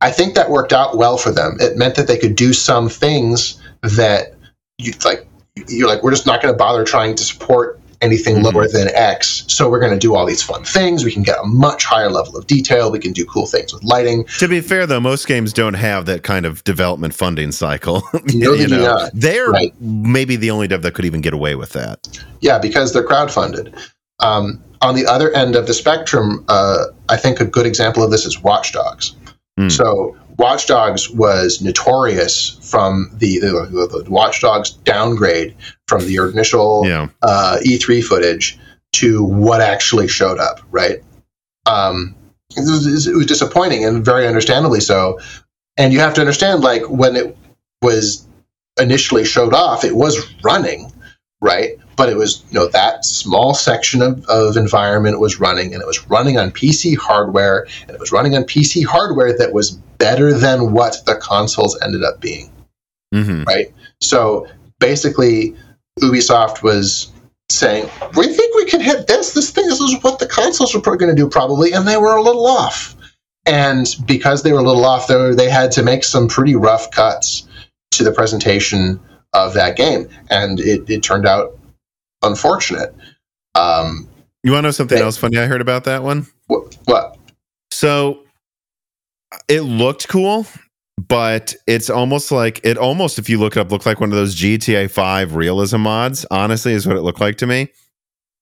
I 0.00 0.10
think 0.10 0.34
that 0.34 0.50
worked 0.50 0.72
out 0.72 0.96
well 0.96 1.16
for 1.16 1.32
them. 1.32 1.56
It 1.60 1.76
meant 1.76 1.96
that 1.96 2.06
they 2.06 2.18
could 2.18 2.36
do 2.36 2.52
some 2.52 2.88
things 2.88 3.60
that 3.82 4.34
you 4.78 4.92
like. 5.04 5.28
You're 5.68 5.88
like, 5.88 6.02
we're 6.02 6.10
just 6.10 6.26
not 6.26 6.42
going 6.42 6.52
to 6.52 6.58
bother 6.58 6.84
trying 6.84 7.14
to 7.14 7.22
support 7.22 7.80
anything 8.04 8.36
mm-hmm. 8.36 8.54
lower 8.54 8.68
than 8.68 8.88
X. 8.94 9.44
So 9.48 9.68
we're 9.68 9.80
going 9.80 9.92
to 9.92 9.98
do 9.98 10.14
all 10.14 10.26
these 10.26 10.42
fun 10.42 10.64
things. 10.64 11.04
We 11.04 11.12
can 11.12 11.22
get 11.22 11.38
a 11.42 11.46
much 11.46 11.84
higher 11.84 12.10
level 12.10 12.36
of 12.36 12.46
detail. 12.46 12.92
We 12.92 12.98
can 12.98 13.12
do 13.12 13.24
cool 13.24 13.46
things 13.46 13.72
with 13.72 13.82
lighting. 13.82 14.24
To 14.38 14.48
be 14.48 14.60
fair, 14.60 14.86
though, 14.86 15.00
most 15.00 15.26
games 15.26 15.52
don't 15.52 15.74
have 15.74 16.06
that 16.06 16.22
kind 16.22 16.46
of 16.46 16.62
development 16.64 17.14
funding 17.14 17.52
cycle. 17.52 18.02
No, 18.34 18.52
you 18.52 18.66
know, 18.66 19.08
they're 19.12 19.50
right. 19.50 19.72
maybe 19.80 20.36
the 20.36 20.50
only 20.50 20.66
dev 20.66 20.82
that 20.82 20.94
could 20.94 21.04
even 21.04 21.20
get 21.20 21.34
away 21.34 21.54
with 21.54 21.70
that. 21.70 22.08
Yeah, 22.40 22.58
because 22.58 22.92
they're 22.92 23.06
crowdfunded. 23.06 23.78
Um, 24.20 24.62
on 24.80 24.94
the 24.94 25.06
other 25.06 25.32
end 25.34 25.56
of 25.56 25.66
the 25.66 25.74
spectrum, 25.74 26.44
uh, 26.48 26.86
I 27.08 27.16
think 27.16 27.40
a 27.40 27.44
good 27.44 27.66
example 27.66 28.02
of 28.02 28.10
this 28.10 28.24
is 28.24 28.42
Watch 28.42 28.72
Dogs. 28.72 29.14
Mm. 29.58 29.70
So 29.70 30.16
Watch 30.36 30.66
Dogs 30.66 31.10
was 31.10 31.62
notorious 31.62 32.58
from 32.70 33.10
the, 33.14 33.38
the, 33.38 34.02
the 34.04 34.10
Watch 34.10 34.40
Dogs 34.40 34.70
downgrade 34.70 35.54
from 35.86 36.06
the 36.06 36.16
initial 36.16 36.82
yeah. 36.86 37.08
uh, 37.22 37.58
E3 37.64 38.02
footage 38.02 38.58
to 38.94 39.22
what 39.22 39.60
actually 39.60 40.08
showed 40.08 40.38
up, 40.38 40.60
right? 40.70 41.02
Um, 41.66 42.14
it, 42.56 42.60
was, 42.60 43.06
it 43.06 43.14
was 43.14 43.26
disappointing 43.26 43.84
and 43.84 44.04
very 44.04 44.26
understandably 44.26 44.80
so. 44.80 45.20
And 45.76 45.92
you 45.92 46.00
have 46.00 46.14
to 46.14 46.20
understand, 46.20 46.62
like, 46.62 46.82
when 46.88 47.16
it 47.16 47.36
was 47.82 48.26
initially 48.80 49.24
showed 49.24 49.54
off, 49.54 49.84
it 49.84 49.94
was 49.94 50.32
running, 50.42 50.92
right? 51.40 51.78
But 51.96 52.08
it 52.08 52.16
was 52.16 52.44
you 52.50 52.58
know 52.58 52.68
that 52.68 53.04
small 53.04 53.54
section 53.54 54.02
of, 54.02 54.24
of 54.26 54.56
environment 54.56 55.20
was 55.20 55.40
running 55.40 55.72
and 55.72 55.82
it 55.82 55.86
was 55.86 56.08
running 56.08 56.38
on 56.38 56.50
pc 56.50 56.96
hardware 56.96 57.66
and 57.82 57.90
it 57.90 58.00
was 58.00 58.12
running 58.12 58.34
on 58.34 58.42
pc 58.44 58.84
hardware 58.84 59.36
that 59.36 59.52
was 59.52 59.72
better 59.98 60.32
than 60.32 60.72
what 60.72 61.02
the 61.06 61.16
consoles 61.16 61.78
ended 61.80 62.02
up 62.04 62.20
being. 62.20 62.50
Mm-hmm. 63.14 63.44
right? 63.44 63.72
So 64.00 64.48
basically 64.80 65.54
ubisoft 66.00 66.62
was 66.62 67.12
saying 67.48 67.88
we 68.16 68.26
think 68.26 68.54
we 68.56 68.64
can 68.64 68.80
hit 68.80 69.06
this. 69.06 69.32
This 69.32 69.50
thing 69.50 69.66
this 69.66 69.80
is 69.80 70.02
what 70.02 70.18
the 70.18 70.26
consoles 70.26 70.74
were 70.74 70.80
going 70.96 71.14
to 71.14 71.14
do 71.14 71.28
probably 71.28 71.72
and 71.72 71.86
they 71.86 71.96
were 71.96 72.16
a 72.16 72.22
little 72.22 72.46
off. 72.46 72.96
And 73.46 73.86
because 74.06 74.42
they 74.42 74.52
were 74.52 74.60
a 74.60 74.62
little 74.62 74.84
off 74.84 75.06
though 75.06 75.34
they 75.34 75.48
had 75.48 75.70
to 75.72 75.82
make 75.82 76.04
some 76.04 76.28
pretty 76.28 76.56
rough 76.56 76.90
cuts 76.90 77.46
to 77.92 78.04
the 78.04 78.12
presentation 78.12 79.00
of 79.32 79.54
that 79.54 79.76
game. 79.76 80.08
And 80.30 80.60
it, 80.60 80.88
it 80.88 81.02
turned 81.02 81.26
out 81.26 81.58
unfortunate. 82.24 82.94
Um, 83.54 84.08
you 84.42 84.52
want 84.52 84.64
to 84.64 84.68
know 84.68 84.72
something 84.72 84.98
else 84.98 85.16
funny 85.16 85.38
I 85.38 85.46
heard 85.46 85.60
about 85.60 85.84
that 85.84 86.02
one? 86.02 86.26
What? 86.48 86.76
what? 86.84 87.16
So 87.70 88.24
it 89.48 89.62
looked 89.62 90.08
cool, 90.08 90.46
but 90.98 91.54
it's 91.66 91.90
almost 91.90 92.30
like 92.30 92.60
it 92.62 92.76
almost, 92.76 93.18
if 93.18 93.28
you 93.28 93.38
look 93.38 93.56
it 93.56 93.60
up, 93.60 93.70
looked 93.70 93.86
like 93.86 94.00
one 94.00 94.10
of 94.10 94.16
those 94.16 94.36
GTA 94.36 94.90
5 94.90 95.34
realism 95.34 95.80
mods. 95.80 96.26
Honestly, 96.30 96.72
is 96.72 96.86
what 96.86 96.96
it 96.96 97.02
looked 97.02 97.20
like 97.20 97.36
to 97.38 97.46
me. 97.46 97.72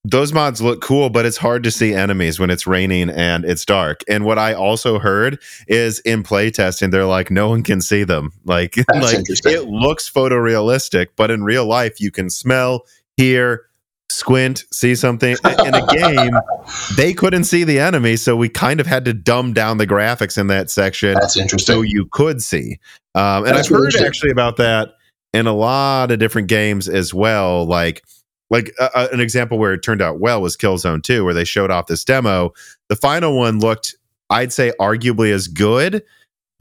Those 0.05 0.33
mods 0.33 0.61
look 0.61 0.81
cool, 0.81 1.11
but 1.11 1.25
it's 1.25 1.37
hard 1.37 1.63
to 1.63 1.71
see 1.71 1.95
enemies 1.95 2.41
when 2.41 2.51
it's 2.51 2.67
raining 2.67 3.09
and 3.09 3.45
it's 3.45 3.65
dark. 3.65 4.01
And 4.09 4.25
what 4.25 4.37
I 4.37 4.53
also 4.53 4.99
heard 4.99 5.41
is 5.69 6.01
in 6.01 6.25
playtesting, 6.25 6.91
they're 6.91 7.07
like, 7.07 7.31
no 7.31 7.49
one 7.49 7.63
can 7.63 7.81
see 7.81 8.03
them. 8.03 8.33
Like, 8.45 8.77
like 8.93 9.25
it 9.29 9.69
looks 9.69 10.11
photorealistic, 10.11 11.09
but 11.15 11.31
in 11.31 11.45
real 11.45 11.65
life, 11.65 12.01
you 12.01 12.11
can 12.11 12.29
smell, 12.29 12.83
hear, 13.17 13.67
squint, 14.13 14.65
see 14.73 14.95
something. 14.95 15.37
In 15.45 15.75
a 15.75 15.87
game, 15.87 16.33
they 16.97 17.13
couldn't 17.15 17.45
see 17.45 17.65
the 17.65 17.79
enemy, 17.79 18.17
so 18.17 18.37
we 18.37 18.49
kind 18.49 18.81
of 18.81 18.87
had 18.87 19.05
to 19.07 19.13
dumb 19.13 19.53
down 19.53 19.79
the 19.79 19.87
graphics 19.87 20.39
in 20.39 20.47
that 20.49 20.71
section. 20.71 21.15
That's 21.15 21.37
interesting. 21.37 21.75
So 21.75 21.83
you 21.83 22.07
could 22.13 22.43
see. 22.43 22.79
Um, 23.15 23.45
and 23.45 23.57
That's 23.57 23.71
I've 23.71 23.79
heard 23.79 23.97
actually 23.97 24.31
about 24.31 24.57
that 24.59 24.95
in 25.33 25.47
a 25.47 25.53
lot 25.53 26.11
of 26.11 26.19
different 26.19 26.49
games 26.49 26.89
as 26.89 27.13
well. 27.15 27.65
Like, 27.65 28.03
like 28.51 28.73
uh, 28.79 28.91
uh, 28.95 29.09
an 29.13 29.21
example 29.21 29.59
where 29.59 29.73
it 29.73 29.83
turned 29.83 30.03
out 30.03 30.21
well 30.21 30.43
was 30.43 30.57
Killzone 30.57 31.03
2, 31.03 31.25
where 31.25 31.35
they 31.35 31.45
showed 31.45 31.71
off 31.71 31.87
this 31.87 32.05
demo. 32.05 32.53
The 32.89 32.97
final 32.97 33.37
one 33.37 33.61
looked, 33.61 33.95
I'd 34.31 34.53
say, 34.53 34.73
arguably 34.79 35.33
as 35.33 35.49
good 35.49 36.03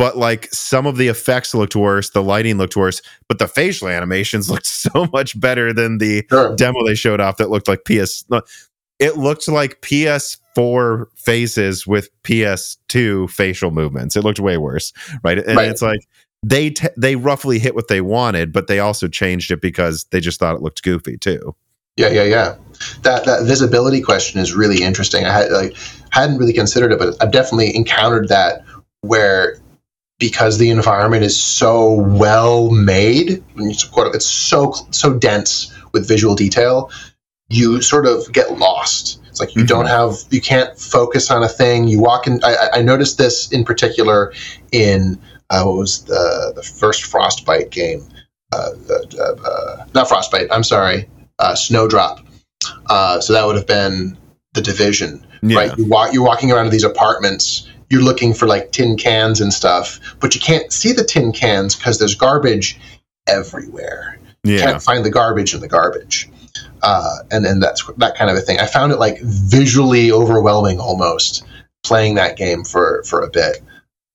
but 0.02 0.18
like 0.18 0.52
some 0.52 0.88
of 0.88 0.97
the 0.97 1.10
effects 1.10 1.54
looked 1.54 1.76
worse, 1.76 2.10
the 2.10 2.24
lighting 2.24 2.58
looked 2.58 2.76
worse, 2.76 3.04
but 3.28 3.38
the 3.38 3.47
facial 3.47 3.88
animations 3.88 4.49
looked 4.49 4.66
so 4.66 5.08
much 5.14 5.39
better 5.39 5.72
than 5.72 5.99
the 5.99 6.26
sure. 6.28 6.56
demo 6.56 6.84
they 6.88 6.95
showed 6.95 7.22
off 7.22 7.38
that 7.38 7.52
looked 7.52 7.68
like 7.68 7.84
PS. 7.86 8.26
It 8.97 9.18
looked 9.18 9.47
like 9.47 9.80
PS4 9.82 11.06
faces 11.16 11.86
with 11.86 12.10
PS2 12.24 13.30
facial 13.30 13.70
movements. 13.70 14.16
It 14.16 14.24
looked 14.24 14.39
way 14.39 14.58
worse, 14.58 14.91
right? 15.24 15.38
And 15.38 15.56
right. 15.56 15.70
it's 15.70 15.84
like 15.84 15.99
they 16.41 16.72
t- 16.72 16.88
they 16.97 17.16
roughly 17.16 17.60
hit 17.60 17.76
what 17.76 17.88
they 17.88 18.02
wanted, 18.02 18.52
but 18.52 18.66
they 18.66 18.80
also 18.80 19.08
changed 19.08 19.52
it 19.52 19.62
because 19.62 20.06
they 20.06 20.20
just 20.20 20.39
thought 20.39 20.56
it 20.56 20.64
looked 20.64 20.82
goofy 20.82 21.16
too. 21.16 21.56
Yeah, 21.97 22.10
yeah, 22.10 22.24
yeah. 22.24 22.56
That 23.04 23.26
that 23.26 23.43
visibility 23.43 24.02
question 24.02 24.39
is 24.39 24.56
really 24.56 24.82
interesting. 24.82 25.26
I 25.26 25.32
had 25.32 25.52
like 25.52 25.78
hadn't 26.10 26.39
really 26.39 26.54
considered 26.54 26.91
it, 26.91 26.97
but 26.97 27.16
I've 27.22 27.32
definitely 27.32 27.76
encountered 27.76 28.30
that 28.30 28.66
where 29.02 29.62
because 30.22 30.59
the 30.59 30.69
environment 30.69 31.24
is 31.24 31.38
so 31.41 31.93
well 31.93 32.69
made, 32.69 33.43
it's 33.57 34.26
so 34.26 34.72
so 34.91 35.13
dense 35.15 35.74
with 35.93 36.07
visual 36.07 36.36
detail, 36.36 36.91
you 37.49 37.82
sort 37.82 38.05
of 38.05 38.32
get 38.32 38.59
lost. 38.59 39.19
It's 39.30 39.39
like 39.39 39.55
you 39.55 39.63
mm-hmm. 39.63 39.67
don't 39.67 39.88
have, 39.88 40.13
you 40.30 40.39
can't 40.39 40.78
focus 40.78 41.32
on 41.32 41.41
a 41.41 41.47
thing. 41.47 41.88
You 41.88 41.99
walk 41.99 42.28
in. 42.28 42.39
I, 42.43 42.69
I 42.74 42.82
noticed 42.84 43.17
this 43.17 43.51
in 43.51 43.65
particular 43.65 44.32
in 44.72 45.19
uh, 45.49 45.63
what 45.63 45.78
was 45.78 46.03
the 46.03 46.53
the 46.55 46.61
first 46.61 47.03
Frostbite 47.05 47.72
game? 47.72 48.07
Uh, 48.53 48.69
uh, 48.89 49.24
uh 49.24 49.86
not 49.95 50.07
Frostbite. 50.07 50.49
I'm 50.51 50.63
sorry, 50.63 51.09
uh, 51.39 51.55
Snowdrop. 51.55 52.19
Uh, 52.86 53.19
so 53.19 53.34
that 53.34 53.43
would 53.47 53.55
have 53.55 53.65
been 53.65 54.15
the 54.53 54.61
Division, 54.61 55.26
yeah. 55.41 55.57
right? 55.57 55.78
You 55.80 55.88
walk, 55.88 56.13
you're 56.13 56.24
walking 56.24 56.51
around 56.51 56.65
to 56.65 56.72
these 56.72 56.84
apartments 56.84 57.67
you're 57.92 58.02
looking 58.02 58.34
for 58.34 58.48
like 58.48 58.72
tin 58.72 58.98
cans 58.98 59.42
and 59.42 59.54
stuff, 59.54 60.00
but 60.20 60.34
you 60.34 60.39
can't 60.42 60.72
see 60.72 60.94
the 60.94 61.04
tin 61.04 61.32
cans 61.32 61.76
because 61.76 62.00
there's 62.00 62.16
garbage 62.16 62.80
everywhere. 63.28 64.18
Yeah. 64.44 64.56
You 64.56 64.62
can't 64.62 64.82
find 64.82 65.06
the 65.06 65.12
garbage 65.12 65.54
in 65.54 65.60
the 65.60 65.68
garbage. 65.68 66.30
Uh, 66.82 67.18
and 67.30 67.46
and 67.46 67.62
that's 67.62 67.86
that 67.98 68.16
kind 68.16 68.32
of 68.32 68.38
a 68.38 68.42
thing. 68.42 68.60
I 68.60 68.66
found 68.66 68.92
it 68.92 68.98
like 68.98 69.20
visually 69.22 70.12
overwhelming 70.12 70.80
almost 70.80 71.44
playing 71.84 72.16
that 72.16 72.38
game 72.38 72.64
for 72.64 73.04
for 73.04 73.22
a 73.22 73.30
bit, 73.30 73.62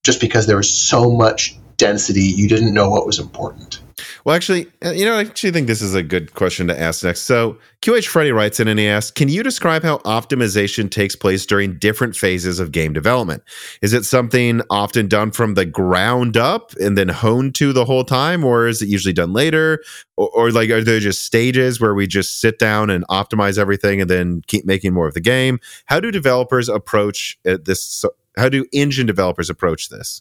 just 0.04 0.20
because 0.20 0.46
there 0.46 0.56
was 0.56 0.72
so 0.72 1.10
much 1.10 1.56
density, 1.76 2.22
you 2.22 2.48
didn't 2.48 2.74
know 2.74 2.90
what 2.90 3.06
was 3.06 3.18
important. 3.18 3.80
Well, 4.24 4.36
actually, 4.36 4.66
uh, 4.84 4.90
you 4.90 5.06
know, 5.06 5.14
I 5.14 5.20
actually 5.20 5.52
think 5.52 5.68
this 5.68 5.80
is 5.80 5.94
a 5.94 6.02
good 6.02 6.34
question 6.34 6.66
to 6.66 6.78
ask 6.78 7.02
next. 7.02 7.22
So, 7.22 7.56
QH 7.80 8.06
Freddy 8.06 8.30
writes 8.30 8.60
in 8.60 8.68
and 8.68 8.78
he 8.78 8.86
asks 8.86 9.10
Can 9.10 9.28
you 9.28 9.42
describe 9.42 9.82
how 9.82 9.98
optimization 9.98 10.90
takes 10.90 11.16
place 11.16 11.46
during 11.46 11.78
different 11.78 12.14
phases 12.14 12.60
of 12.60 12.72
game 12.72 12.92
development? 12.92 13.42
Is 13.80 13.94
it 13.94 14.04
something 14.04 14.60
often 14.68 15.08
done 15.08 15.30
from 15.30 15.54
the 15.54 15.64
ground 15.64 16.36
up 16.36 16.72
and 16.78 16.98
then 16.98 17.08
honed 17.08 17.54
to 17.54 17.72
the 17.72 17.86
whole 17.86 18.04
time, 18.04 18.44
or 18.44 18.66
is 18.66 18.82
it 18.82 18.88
usually 18.88 19.14
done 19.14 19.32
later? 19.32 19.82
Or, 20.16 20.28
or 20.34 20.50
like, 20.50 20.68
are 20.68 20.84
there 20.84 21.00
just 21.00 21.22
stages 21.22 21.80
where 21.80 21.94
we 21.94 22.06
just 22.06 22.38
sit 22.38 22.58
down 22.58 22.90
and 22.90 23.06
optimize 23.08 23.58
everything 23.58 24.02
and 24.02 24.10
then 24.10 24.42
keep 24.46 24.66
making 24.66 24.92
more 24.92 25.08
of 25.08 25.14
the 25.14 25.20
game? 25.20 25.58
How 25.86 26.00
do 26.00 26.10
developers 26.10 26.68
approach 26.68 27.38
uh, 27.46 27.56
this? 27.64 28.04
How 28.36 28.50
do 28.50 28.66
engine 28.72 29.06
developers 29.06 29.48
approach 29.48 29.88
this? 29.88 30.20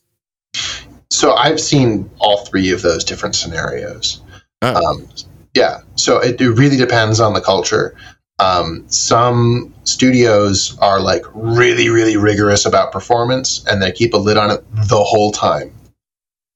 So 1.09 1.33
I've 1.33 1.59
seen 1.59 2.09
all 2.19 2.45
three 2.45 2.71
of 2.71 2.81
those 2.81 3.03
different 3.03 3.35
scenarios. 3.35 4.21
Oh. 4.61 4.75
Um, 4.75 5.07
yeah. 5.53 5.79
So 5.95 6.19
it, 6.19 6.39
it, 6.41 6.49
really 6.51 6.77
depends 6.77 7.19
on 7.19 7.33
the 7.33 7.41
culture. 7.41 7.95
Um, 8.39 8.83
some 8.89 9.73
studios 9.83 10.77
are 10.79 10.99
like 10.99 11.23
really, 11.33 11.89
really 11.89 12.17
rigorous 12.17 12.65
about 12.65 12.91
performance 12.91 13.65
and 13.65 13.81
they 13.81 13.91
keep 13.91 14.13
a 14.13 14.17
lid 14.17 14.37
on 14.37 14.51
it 14.51 14.63
the 14.71 15.01
whole 15.01 15.31
time. 15.31 15.73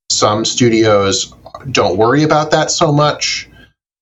Some 0.10 0.44
studios 0.44 1.34
don't 1.72 1.98
worry 1.98 2.24
about 2.24 2.52
that 2.52 2.72
so 2.72 2.92
much. 2.92 3.50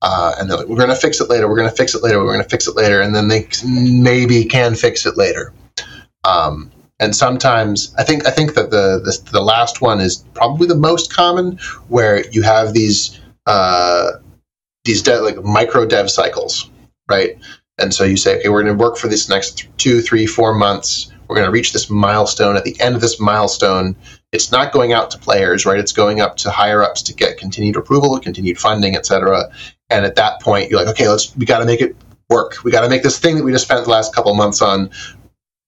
Uh, 0.02 0.36
and 0.39 0.50
they're 0.50 0.58
like, 0.58 0.68
we're 0.68 0.78
going 0.78 0.89
to 0.89 0.95
fix 0.95 1.20
it 1.20 1.30
later. 1.30 1.48
We're 1.48 1.58
going 1.58 1.70
to 1.70 1.76
fix 1.76 1.95
it 1.95 2.04
later. 2.04 2.20
We're 2.20 2.34
going 2.34 2.43
to 2.43 2.50
fix 2.50 2.68
it 2.68 2.76
later. 2.76 3.02
And 3.02 3.16
then 3.16 3.28
they 3.28 3.48
maybe 3.66 4.45
can 4.45 4.76
fix 4.76 5.06
it 5.06 5.18
later. 5.18 5.54
Um, 6.24 6.72
and 7.00 7.16
sometimes 7.16 7.93
I 7.98 8.04
think 8.04 8.28
I 8.28 8.32
think 8.32 8.56
that 8.56 8.72
the, 8.72 9.00
the 9.04 9.32
the 9.32 9.41
last 9.41 9.82
one 9.82 10.00
is 10.02 10.26
probably 10.34 10.68
the 10.68 10.76
most 10.76 11.14
common, 11.14 11.58
where 11.88 12.28
you 12.30 12.41
have 12.41 12.74
these 12.74 13.20
uh, 13.45 14.14
these 14.84 15.02
de- 15.02 15.22
like 15.22 15.43
micro 15.43 15.86
dev 15.86 16.10
cycles, 16.10 16.70
right? 17.10 17.38
And 17.78 17.93
so 17.93 18.04
you 18.04 18.18
say, 18.18 18.39
okay, 18.39 18.50
we're 18.50 18.64
going 18.64 18.76
to 18.76 18.84
work 18.84 18.98
for 18.98 19.08
this 19.08 19.30
next 19.30 19.68
two, 19.78 20.02
three, 20.02 20.26
four 20.26 20.54
months. 20.54 21.12
We're 21.28 21.36
going 21.36 21.45
to 21.45 21.52
reach 21.52 21.74
this 21.74 21.89
milestone. 21.89 22.58
At 22.58 22.64
the 22.64 22.80
end 22.80 22.95
of 22.95 23.02
this 23.02 23.20
milestone, 23.20 23.95
it's 24.32 24.52
not 24.52 24.72
going 24.72 24.93
out 24.93 25.12
to 25.12 25.20
players, 25.20 25.66
right? 25.66 25.78
It's 25.78 25.91
going 25.91 26.20
up 26.20 26.38
to 26.38 26.50
higher 26.50 26.82
ups 26.82 27.04
to 27.04 27.14
get 27.14 27.38
continued 27.38 27.76
approval, 27.76 28.20
continued 28.20 28.58
funding, 28.58 28.95
et 28.95 29.06
cetera. 29.06 29.52
And 29.89 30.06
at 30.06 30.16
that 30.16 30.41
point, 30.41 30.72
you're 30.72 30.80
like, 30.80 30.89
okay, 30.89 31.08
let's 31.08 31.36
we 31.36 31.45
got 31.45 31.60
to 31.60 31.66
make 31.66 31.82
it 31.82 31.95
work. 32.30 32.64
We 32.64 32.72
got 32.72 32.82
to 32.82 32.89
make 32.89 33.04
this 33.04 33.20
thing 33.20 33.38
that 33.38 33.43
we 33.43 33.52
just 33.52 33.66
spent 33.66 33.84
the 33.86 33.91
last 33.91 34.16
couple 34.16 34.34
months 34.34 34.62
on 34.62 34.89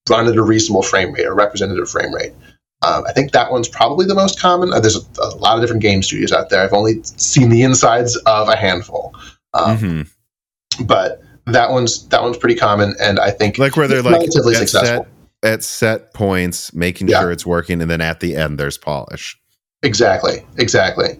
run 0.10 0.28
at 0.28 0.36
a 0.36 0.42
reasonable 0.42 0.84
frame 0.84 1.14
rate, 1.14 1.26
a 1.26 1.34
representative 1.34 1.90
frame 1.90 2.14
rate. 2.14 2.34
Um, 2.82 3.04
I 3.08 3.12
think 3.12 3.32
that 3.34 3.52
one's 3.52 3.68
probably 3.68 4.06
the 4.06 4.16
most 4.16 4.40
common. 4.40 4.72
Uh, 4.72 4.80
there's 4.80 4.96
a, 4.96 5.22
a, 5.22 5.36
lot 5.36 5.58
of 5.58 5.62
different 5.62 5.82
game 5.82 6.02
studios 6.02 6.32
out 6.32 6.50
there. 6.50 6.64
I've 6.64 6.74
only 6.74 7.04
seen 7.04 7.50
the 7.50 7.62
insides 7.62 8.16
of 8.26 8.48
a 8.48 8.56
handful, 8.56 9.14
um, 9.54 9.78
mm-hmm. 9.78 10.84
but 10.86 11.22
that 11.46 11.72
one's 11.72 12.08
that 12.08 12.22
one's 12.22 12.38
pretty 12.38 12.56
common, 12.56 12.96
and 13.02 13.20
I 13.20 13.32
think 13.32 13.58
like 13.58 13.76
where 13.76 13.88
they're 13.88 14.02
like 14.02 14.14
relatively 14.14 14.54
successful 14.54 15.08
set, 15.44 15.52
at 15.52 15.64
set 15.64 16.14
points, 16.14 16.74
making 16.74 17.10
yeah. 17.10 17.20
sure 17.20 17.32
it's 17.32 17.46
working, 17.46 17.82
and 17.82 17.92
then 17.92 18.00
at 18.00 18.22
the 18.22 18.38
end 18.38 18.58
there's 18.58 18.78
polish. 18.78 19.38
Exactly. 19.84 20.46
Exactly. 20.58 21.20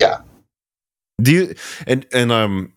Yeah. 0.00 0.18
Do 1.20 1.32
you 1.32 1.54
and 1.86 2.06
and 2.12 2.30
um 2.30 2.72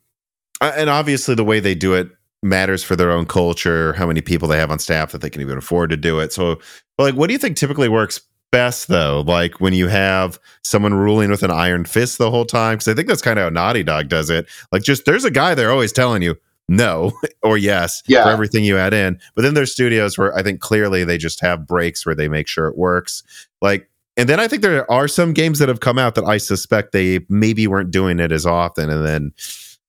and 0.62 0.90
obviously 0.90 1.36
the 1.36 1.44
way 1.44 1.60
they 1.60 1.76
do 1.76 1.94
it 1.94 2.10
matters 2.42 2.84
for 2.84 2.96
their 2.96 3.12
own 3.12 3.26
culture, 3.26 3.94
how 3.94 4.08
many 4.08 4.22
people 4.22 4.48
they 4.48 4.58
have 4.58 4.72
on 4.72 4.80
staff 4.80 5.12
that 5.12 5.22
they 5.22 5.30
can 5.30 5.42
even 5.42 5.58
afford 5.58 5.90
to 5.90 5.98
do 5.98 6.20
it. 6.20 6.32
So, 6.34 6.60
like, 6.98 7.16
what 7.16 7.28
do 7.28 7.34
you 7.34 7.40
think 7.40 7.58
typically 7.58 7.90
works 7.90 8.22
best 8.52 8.88
though? 8.88 9.24
Like 9.26 9.62
when 9.62 9.74
you 9.74 9.88
have 9.88 10.40
someone 10.64 10.94
ruling 10.94 11.30
with 11.30 11.44
an 11.44 11.52
iron 11.52 11.86
fist 11.86 12.18
the 12.18 12.32
whole 12.32 12.46
time? 12.46 12.76
Because 12.76 12.88
I 12.88 12.94
think 12.94 13.08
that's 13.08 13.22
kind 13.22 13.38
of 13.38 13.44
how 13.44 13.50
Naughty 13.50 13.84
Dog 13.84 14.10
does 14.10 14.30
it. 14.30 14.48
Like, 14.72 14.84
just 14.84 15.06
there's 15.06 15.26
a 15.26 15.32
guy 15.32 15.56
there 15.56 15.72
always 15.72 15.92
telling 15.94 16.22
you 16.22 16.36
no 16.70 17.12
or 17.44 17.58
yes 17.58 18.04
yeah. 18.08 18.24
for 18.24 18.30
everything 18.30 18.64
you 18.64 18.78
add 18.78 18.94
in. 18.94 19.20
But 19.36 19.42
then 19.42 19.54
there's 19.54 19.72
studios 19.72 20.18
where 20.18 20.36
I 20.38 20.44
think 20.44 20.62
clearly 20.62 21.04
they 21.04 21.18
just 21.18 21.42
have 21.42 21.68
breaks 21.68 22.06
where 22.06 22.16
they 22.16 22.30
make 22.30 22.48
sure 22.48 22.68
it 22.68 22.78
works. 22.78 23.24
Like, 23.62 23.90
and 24.16 24.28
then 24.28 24.40
I 24.40 24.48
think 24.48 24.62
there 24.62 24.90
are 24.92 25.08
some 25.08 25.34
games 25.34 25.60
that 25.60 25.70
have 25.70 25.80
come 25.80 25.98
out 25.98 26.16
that 26.16 26.26
I 26.26 26.38
suspect 26.38 26.92
they 26.92 27.26
maybe 27.30 27.68
weren't 27.68 27.92
doing 27.92 28.20
it 28.20 28.34
as 28.34 28.46
often, 28.46 28.90
and 28.90 29.06
then 29.06 29.34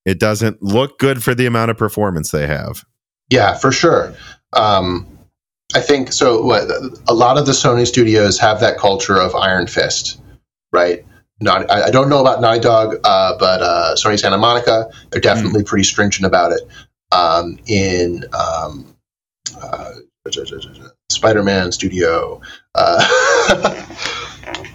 it 0.04 0.18
doesn't 0.18 0.62
look 0.62 0.98
good 0.98 1.22
for 1.22 1.34
the 1.34 1.46
amount 1.46 1.70
of 1.70 1.76
performance 1.76 2.30
they 2.30 2.46
have. 2.46 2.84
Yeah, 3.30 3.54
for 3.54 3.72
sure. 3.72 4.14
Um, 4.52 5.06
I 5.74 5.80
think 5.80 6.12
so. 6.12 6.42
What, 6.42 6.68
a 7.08 7.14
lot 7.14 7.38
of 7.38 7.46
the 7.46 7.52
Sony 7.52 7.86
studios 7.86 8.38
have 8.38 8.60
that 8.60 8.78
culture 8.78 9.16
of 9.16 9.34
Iron 9.36 9.66
Fist, 9.66 10.20
right? 10.72 11.04
Not, 11.40 11.70
I, 11.70 11.84
I 11.84 11.90
don't 11.90 12.08
know 12.08 12.20
about 12.20 12.40
Naughty 12.40 12.60
Dog, 12.60 12.96
uh, 13.04 13.38
but 13.38 13.62
uh, 13.62 13.94
Sony 13.96 14.18
Santa 14.18 14.36
Monica, 14.36 14.90
they're 15.10 15.20
definitely 15.20 15.62
mm. 15.62 15.66
pretty 15.66 15.84
stringent 15.84 16.26
about 16.26 16.52
it. 16.52 16.60
Um, 17.12 17.58
in 17.66 18.24
um, 18.34 18.94
uh, 19.60 19.92
Spider-Man 21.20 21.70
Studio. 21.72 22.40
Uh, 22.74 23.86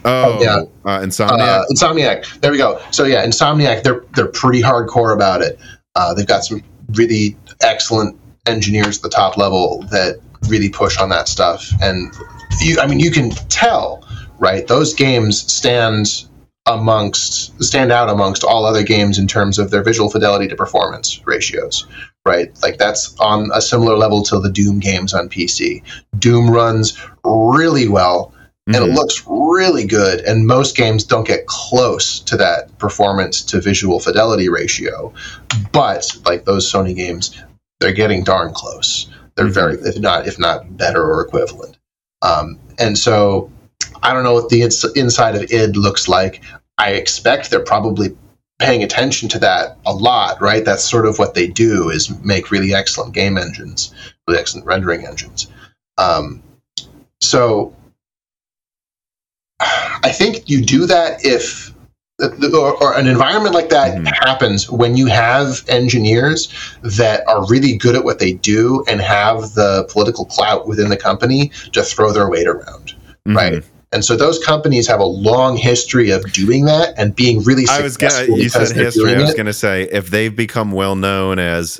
Oh, 0.07 0.39
yeah, 0.39 0.57
uh, 0.85 0.99
Insomniac. 0.99 1.39
Uh, 1.39 1.65
Insomniac. 1.71 2.39
There 2.41 2.51
we 2.51 2.59
go. 2.59 2.79
So 2.91 3.05
yeah, 3.05 3.25
Insomniac. 3.25 3.81
They're 3.81 4.03
they're 4.13 4.27
pretty 4.27 4.61
hardcore 4.61 5.11
about 5.11 5.41
it. 5.41 5.59
Uh, 5.95 6.13
they've 6.13 6.27
got 6.27 6.45
some 6.45 6.61
really 6.93 7.35
excellent 7.61 8.15
engineers 8.45 8.97
at 8.97 9.01
the 9.01 9.09
top 9.09 9.35
level 9.35 9.83
that 9.89 10.19
really 10.47 10.69
push 10.69 10.99
on 10.99 11.09
that 11.09 11.27
stuff. 11.27 11.67
And 11.81 12.13
you, 12.61 12.79
I 12.79 12.85
mean, 12.85 12.99
you 12.99 13.09
can 13.09 13.31
tell, 13.31 14.07
right? 14.37 14.67
Those 14.67 14.93
games 14.93 15.51
stand 15.51 16.25
amongst 16.67 17.63
stand 17.63 17.91
out 17.91 18.07
amongst 18.07 18.43
all 18.43 18.63
other 18.63 18.83
games 18.83 19.17
in 19.17 19.25
terms 19.25 19.57
of 19.57 19.71
their 19.71 19.83
visual 19.83 20.11
fidelity 20.11 20.47
to 20.47 20.55
performance 20.55 21.19
ratios 21.25 21.87
right 22.25 22.51
like 22.61 22.77
that's 22.77 23.15
on 23.19 23.49
a 23.53 23.61
similar 23.61 23.95
level 23.97 24.23
to 24.23 24.39
the 24.39 24.49
doom 24.49 24.79
games 24.79 25.13
on 25.13 25.29
pc 25.29 25.81
doom 26.19 26.49
runs 26.49 26.97
really 27.23 27.87
well 27.87 28.33
and 28.67 28.77
mm-hmm. 28.77 28.91
it 28.91 28.95
looks 28.95 29.23
really 29.27 29.85
good. 29.85 30.21
And 30.21 30.47
most 30.47 30.75
games 30.75 31.03
don't 31.03 31.27
get 31.27 31.45
close 31.45 32.19
to 32.21 32.37
that 32.37 32.75
performance 32.79 33.43
to 33.43 33.61
visual 33.61 33.99
fidelity 33.99 34.49
ratio, 34.49 35.13
but 35.71 36.11
like 36.25 36.45
those 36.45 36.71
Sony 36.71 36.95
games, 36.95 37.39
they're 37.79 37.93
getting 37.93 38.23
darn 38.23 38.53
close. 38.53 39.07
They're 39.35 39.45
mm-hmm. 39.45 39.53
very, 39.53 39.75
if 39.81 39.99
not, 39.99 40.27
if 40.27 40.39
not 40.39 40.77
better 40.77 41.03
or 41.03 41.21
equivalent. 41.21 41.77
Um, 42.21 42.59
and 42.79 42.97
so, 42.97 43.51
I 44.01 44.13
don't 44.13 44.23
know 44.23 44.33
what 44.33 44.49
the 44.49 44.63
ins- 44.63 44.95
inside 44.95 45.35
of 45.35 45.51
id 45.51 45.75
looks 45.75 46.07
like. 46.07 46.41
I 46.77 46.91
expect 46.91 47.51
they're 47.51 47.59
probably 47.59 48.17
paying 48.59 48.83
attention 48.83 49.27
to 49.29 49.39
that 49.39 49.77
a 49.85 49.93
lot, 49.93 50.41
right? 50.41 50.63
That's 50.63 50.89
sort 50.89 51.05
of 51.05 51.19
what 51.19 51.33
they 51.33 51.47
do 51.47 51.89
is 51.89 52.09
make 52.23 52.51
really 52.51 52.73
excellent 52.73 53.13
game 53.13 53.37
engines, 53.37 53.93
really 54.27 54.39
excellent 54.39 54.65
rendering 54.65 55.05
engines. 55.05 55.47
Um, 55.97 56.41
so 57.21 57.75
I 59.59 60.11
think 60.11 60.49
you 60.49 60.61
do 60.61 60.85
that 60.85 61.25
if 61.25 61.73
or, 62.19 62.81
or, 62.81 62.97
an 62.97 63.07
environment 63.07 63.53
like 63.53 63.67
that 63.69 63.95
mm-hmm. 63.95 64.05
happens 64.05 64.71
when 64.71 64.95
you 64.95 65.07
have 65.07 65.65
engineers 65.67 66.47
that 66.81 67.27
are 67.27 67.45
really 67.47 67.75
good 67.75 67.93
at 67.93 68.05
what 68.05 68.19
they 68.19 68.31
do 68.31 68.85
and 68.87 69.01
have 69.01 69.53
the 69.53 69.85
political 69.91 70.23
clout 70.23 70.65
within 70.65 70.87
the 70.87 70.95
company 70.95 71.49
to 71.73 71.83
throw 71.83 72.13
their 72.13 72.29
weight 72.29 72.47
around, 72.47 72.93
mm-hmm. 73.27 73.35
right? 73.35 73.63
And 73.95 74.03
so 74.03 74.17
those 74.17 74.37
companies 74.43 74.87
have 74.87 74.99
a 74.99 75.05
long 75.05 75.55
history 75.55 76.09
of 76.11 76.29
doing 76.33 76.65
that 76.65 76.93
and 76.97 77.15
being 77.15 77.41
really 77.43 77.65
successful. 77.65 77.79
I 77.79 77.83
was 77.85 78.27
gonna, 78.27 78.43
you 78.43 78.49
said 78.49 78.75
history. 78.75 79.15
I 79.15 79.21
was 79.21 79.33
going 79.33 79.45
to 79.45 79.53
say 79.53 79.83
if 79.83 80.09
they've 80.09 80.35
become 80.35 80.73
well 80.73 80.97
known 80.97 81.39
as 81.39 81.79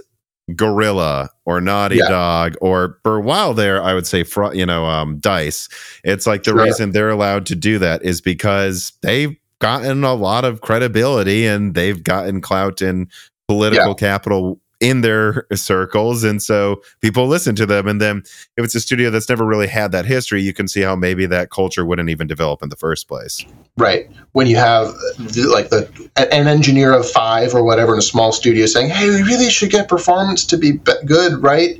Guerrilla 0.56 1.30
or 1.44 1.60
Naughty 1.60 1.98
yeah. 1.98 2.08
Dog 2.08 2.56
or 2.62 3.00
for 3.04 3.18
a 3.18 3.22
while 3.22 3.54
there, 3.54 3.84
I 3.84 3.94
would 3.94 4.08
say, 4.08 4.24
fr- 4.24 4.54
you 4.54 4.66
know, 4.66 4.86
um, 4.86 5.18
Dice. 5.20 5.68
It's 6.06 6.26
like 6.26 6.44
the 6.44 6.52
sure. 6.52 6.64
reason 6.64 6.92
they're 6.92 7.10
allowed 7.10 7.46
to 7.48 7.56
do 7.56 7.80
that 7.80 8.02
is 8.02 8.22
because 8.22 8.94
they've 9.02 9.36
gotten 9.60 10.06
a 10.06 10.14
lot 10.14 10.46
of 10.46 10.62
credibility 10.62 11.46
and 11.46 11.76
they've 11.76 12.02
gotten 12.02 12.40
clout 12.40 12.80
and 12.82 13.12
political 13.50 13.90
yeah. 13.90 13.94
capital 13.94 14.62
in 14.86 15.02
their 15.02 15.48
circles. 15.56 16.24
And 16.24 16.44
so 16.44 16.80
people 17.02 17.26
listen 17.26 17.56
to 17.56 17.66
them. 17.66 17.88
And 17.88 18.00
then 18.00 18.20
if 18.56 18.64
it's 18.64 18.76
a 18.76 18.80
studio 18.80 19.10
that's 19.10 19.28
never 19.28 19.44
really 19.44 19.66
had 19.66 19.92
that 19.94 20.06
history 20.06 20.44
you 20.44 20.54
can 20.54 20.68
see 20.68 20.82
how 20.82 20.96
maybe 20.96 21.26
that 21.26 21.50
culture 21.50 21.84
wouldn't 21.84 22.12
even 22.12 22.28
develop 22.28 22.62
in 22.62 22.70
the 22.70 22.76
first 22.76 23.08
place. 23.08 23.44
Right. 23.78 24.08
When 24.34 24.46
you 24.46 24.58
have 24.58 24.94
like 25.36 25.70
the 25.70 25.90
an 26.18 26.48
engineer 26.48 26.94
of 26.94 27.10
five 27.10 27.56
or 27.56 27.64
whatever 27.64 27.94
in 27.94 28.00
a 28.00 28.04
small 28.04 28.32
studio 28.32 28.68
saying 28.68 28.92
hey 28.92 29.10
we 29.10 29.24
really 29.24 29.50
should 29.50 29.72
get 29.72 29.90
performance 29.90 30.46
to 30.46 30.58
be 30.58 30.74
good 31.06 31.42
right? 31.42 31.80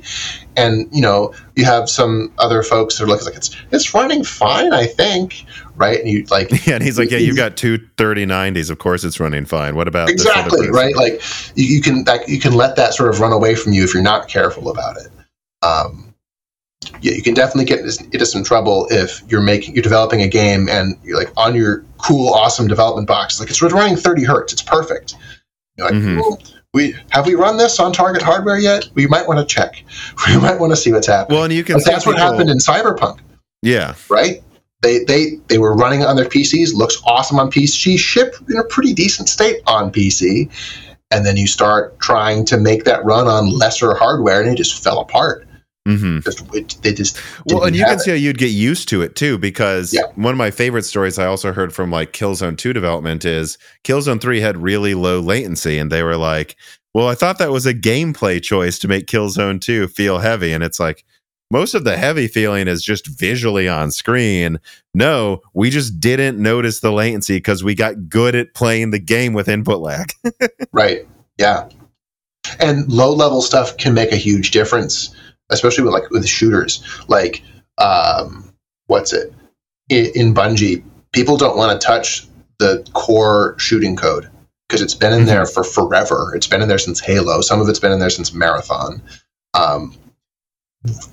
And 0.56 0.88
you 0.90 1.02
know 1.02 1.32
you 1.54 1.64
have 1.64 1.88
some 1.88 2.32
other 2.38 2.64
folks 2.64 2.98
that 2.98 3.04
are 3.04 3.06
looking 3.06 3.26
like 3.26 3.36
it's 3.36 3.54
it's 3.72 3.94
running 3.94 4.22
fine 4.22 4.72
i 4.72 4.86
think 4.86 5.44
right 5.76 6.00
and 6.00 6.08
you 6.08 6.24
like 6.24 6.50
yeah 6.66 6.74
and 6.74 6.82
he's 6.82 6.98
like 6.98 7.10
yeah 7.10 7.18
you've 7.18 7.36
got 7.36 7.56
two 7.56 7.78
3090s 7.96 8.70
of 8.70 8.78
course 8.78 9.04
it's 9.04 9.20
running 9.20 9.44
fine 9.44 9.76
what 9.76 9.88
about 9.88 10.08
exactly 10.08 10.70
right 10.70 10.96
like 10.96 11.22
you, 11.54 11.66
you 11.66 11.80
can 11.80 12.04
that 12.04 12.28
you 12.28 12.40
can 12.40 12.54
let 12.54 12.76
that 12.76 12.94
sort 12.94 13.08
of 13.08 13.20
run 13.20 13.32
away 13.32 13.54
from 13.54 13.72
you 13.72 13.84
if 13.84 13.94
you're 13.94 14.02
not 14.02 14.28
careful 14.28 14.68
about 14.70 14.96
it 14.96 15.08
um, 15.62 16.14
yeah, 17.00 17.12
you 17.12 17.22
can 17.22 17.34
definitely 17.34 17.64
get 17.64 17.80
into 17.80 18.26
some 18.26 18.44
trouble 18.44 18.86
if 18.90 19.22
you're 19.28 19.40
making 19.40 19.74
you're 19.74 19.82
developing 19.82 20.22
a 20.22 20.28
game 20.28 20.68
and 20.68 20.96
you're 21.02 21.16
like 21.16 21.32
on 21.36 21.54
your 21.54 21.84
cool 21.98 22.32
awesome 22.32 22.68
development 22.68 23.08
box 23.08 23.34
it's 23.34 23.40
like 23.40 23.50
it's 23.50 23.62
running 23.62 23.96
30 23.96 24.24
hertz 24.24 24.52
it's 24.52 24.62
perfect 24.62 25.14
you're 25.76 25.86
like 25.86 25.94
mm-hmm 25.94 26.52
we 26.76 26.94
have 27.08 27.24
we 27.24 27.34
run 27.34 27.56
this 27.56 27.80
on 27.80 27.90
target 27.92 28.20
hardware 28.20 28.58
yet? 28.58 28.86
We 28.92 29.06
might 29.06 29.26
want 29.26 29.38
to 29.40 29.46
check. 29.46 29.82
We 30.28 30.38
might 30.38 30.58
want 30.58 30.72
to 30.72 30.76
see 30.76 30.92
what's 30.92 31.06
happening. 31.06 31.36
Well, 31.36 31.44
and 31.44 31.52
you 31.52 31.64
can. 31.64 31.80
that's 31.84 32.06
what 32.06 32.18
happened 32.18 32.50
in 32.50 32.58
Cyberpunk. 32.58 33.20
Yeah. 33.62 33.94
Right. 34.08 34.42
They 34.86 35.04
they 35.04 35.30
they 35.48 35.58
were 35.58 35.74
running 35.74 36.04
on 36.04 36.14
their 36.14 36.26
PCs. 36.26 36.74
Looks 36.74 37.02
awesome 37.04 37.40
on 37.40 37.50
PC. 37.50 37.98
Shipped 37.98 38.40
in 38.48 38.56
a 38.56 38.64
pretty 38.64 38.94
decent 38.94 39.28
state 39.28 39.60
on 39.66 39.90
PC, 39.90 40.48
and 41.10 41.26
then 41.26 41.36
you 41.36 41.48
start 41.48 41.98
trying 41.98 42.44
to 42.46 42.56
make 42.56 42.84
that 42.84 43.04
run 43.04 43.26
on 43.26 43.50
lesser 43.50 43.94
hardware, 43.94 44.40
and 44.40 44.48
it 44.48 44.56
just 44.56 44.82
fell 44.82 45.00
apart. 45.00 45.46
Mm-hmm. 45.88 46.20
Just 46.20 46.54
it, 46.54 46.76
they 46.82 46.92
just 46.92 47.18
well, 47.46 47.64
and 47.64 47.74
you 47.74 47.84
can 47.84 47.94
it. 47.94 48.00
see 48.00 48.10
how 48.12 48.16
you'd 48.16 48.38
get 48.38 48.50
used 48.50 48.88
to 48.90 49.02
it 49.02 49.16
too, 49.16 49.38
because 49.38 49.92
yeah. 49.92 50.02
one 50.14 50.32
of 50.32 50.38
my 50.38 50.52
favorite 50.52 50.84
stories 50.84 51.18
I 51.18 51.26
also 51.26 51.52
heard 51.52 51.72
from 51.72 51.90
like 51.90 52.12
Killzone 52.12 52.56
Two 52.56 52.72
development 52.72 53.24
is 53.24 53.58
Killzone 53.82 54.20
Three 54.20 54.40
had 54.40 54.56
really 54.56 54.94
low 54.94 55.18
latency, 55.18 55.78
and 55.78 55.90
they 55.90 56.04
were 56.04 56.16
like, 56.16 56.56
well, 56.96 57.08
I 57.08 57.14
thought 57.14 57.36
that 57.38 57.50
was 57.50 57.66
a 57.66 57.74
gameplay 57.74 58.42
choice 58.42 58.78
to 58.78 58.88
make 58.88 59.06
Killzone 59.06 59.60
2 59.60 59.88
feel 59.88 60.20
heavy. 60.20 60.54
And 60.54 60.64
it's 60.64 60.80
like, 60.80 61.04
most 61.50 61.74
of 61.74 61.84
the 61.84 61.96
heavy 61.96 62.26
feeling 62.26 62.68
is 62.68 62.82
just 62.82 63.06
visually 63.06 63.68
on 63.68 63.90
screen. 63.90 64.58
No, 64.94 65.42
we 65.54 65.70
just 65.70 66.00
didn't 66.00 66.38
notice 66.38 66.80
the 66.80 66.92
latency 66.92 67.36
because 67.36 67.62
we 67.62 67.74
got 67.74 68.08
good 68.08 68.34
at 68.34 68.54
playing 68.54 68.90
the 68.90 68.98
game 68.98 69.32
with 69.32 69.48
input 69.48 69.80
lag. 69.80 70.12
right. 70.72 71.06
Yeah. 71.38 71.68
And 72.58 72.88
low 72.88 73.12
level 73.12 73.42
stuff 73.42 73.76
can 73.76 73.94
make 73.94 74.12
a 74.12 74.16
huge 74.16 74.50
difference, 74.50 75.14
especially 75.50 75.84
with 75.84 75.92
like 75.92 76.10
with 76.10 76.26
shooters. 76.26 76.82
Like, 77.08 77.42
um, 77.78 78.52
what's 78.86 79.12
it? 79.12 79.32
In, 79.88 80.06
in 80.14 80.34
Bungie, 80.34 80.82
people 81.12 81.36
don't 81.36 81.56
want 81.56 81.80
to 81.80 81.86
touch 81.86 82.26
the 82.58 82.86
core 82.94 83.56
shooting 83.58 83.96
code 83.96 84.28
because 84.68 84.82
it's 84.82 84.94
been 84.94 85.12
in 85.12 85.20
mm-hmm. 85.20 85.28
there 85.28 85.46
for 85.46 85.62
forever. 85.62 86.32
It's 86.34 86.46
been 86.46 86.62
in 86.62 86.68
there 86.68 86.78
since 86.78 87.00
Halo. 87.00 87.40
Some 87.40 87.60
of 87.60 87.68
it's 87.68 87.78
been 87.78 87.92
in 87.92 88.00
there 88.00 88.10
since 88.10 88.32
Marathon. 88.32 89.02
Um, 89.54 89.96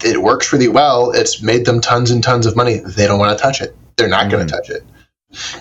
it 0.03 0.21
works 0.21 0.53
really 0.53 0.67
well. 0.67 1.11
It's 1.11 1.41
made 1.41 1.65
them 1.65 1.81
tons 1.81 2.11
and 2.11 2.23
tons 2.23 2.45
of 2.45 2.55
money. 2.55 2.77
They 2.77 3.07
don't 3.07 3.19
want 3.19 3.37
to 3.37 3.41
touch 3.41 3.61
it. 3.61 3.75
They're 3.97 4.07
not 4.07 4.23
mm-hmm. 4.23 4.31
going 4.31 4.47
to 4.47 4.53
touch 4.53 4.69
it. 4.69 4.83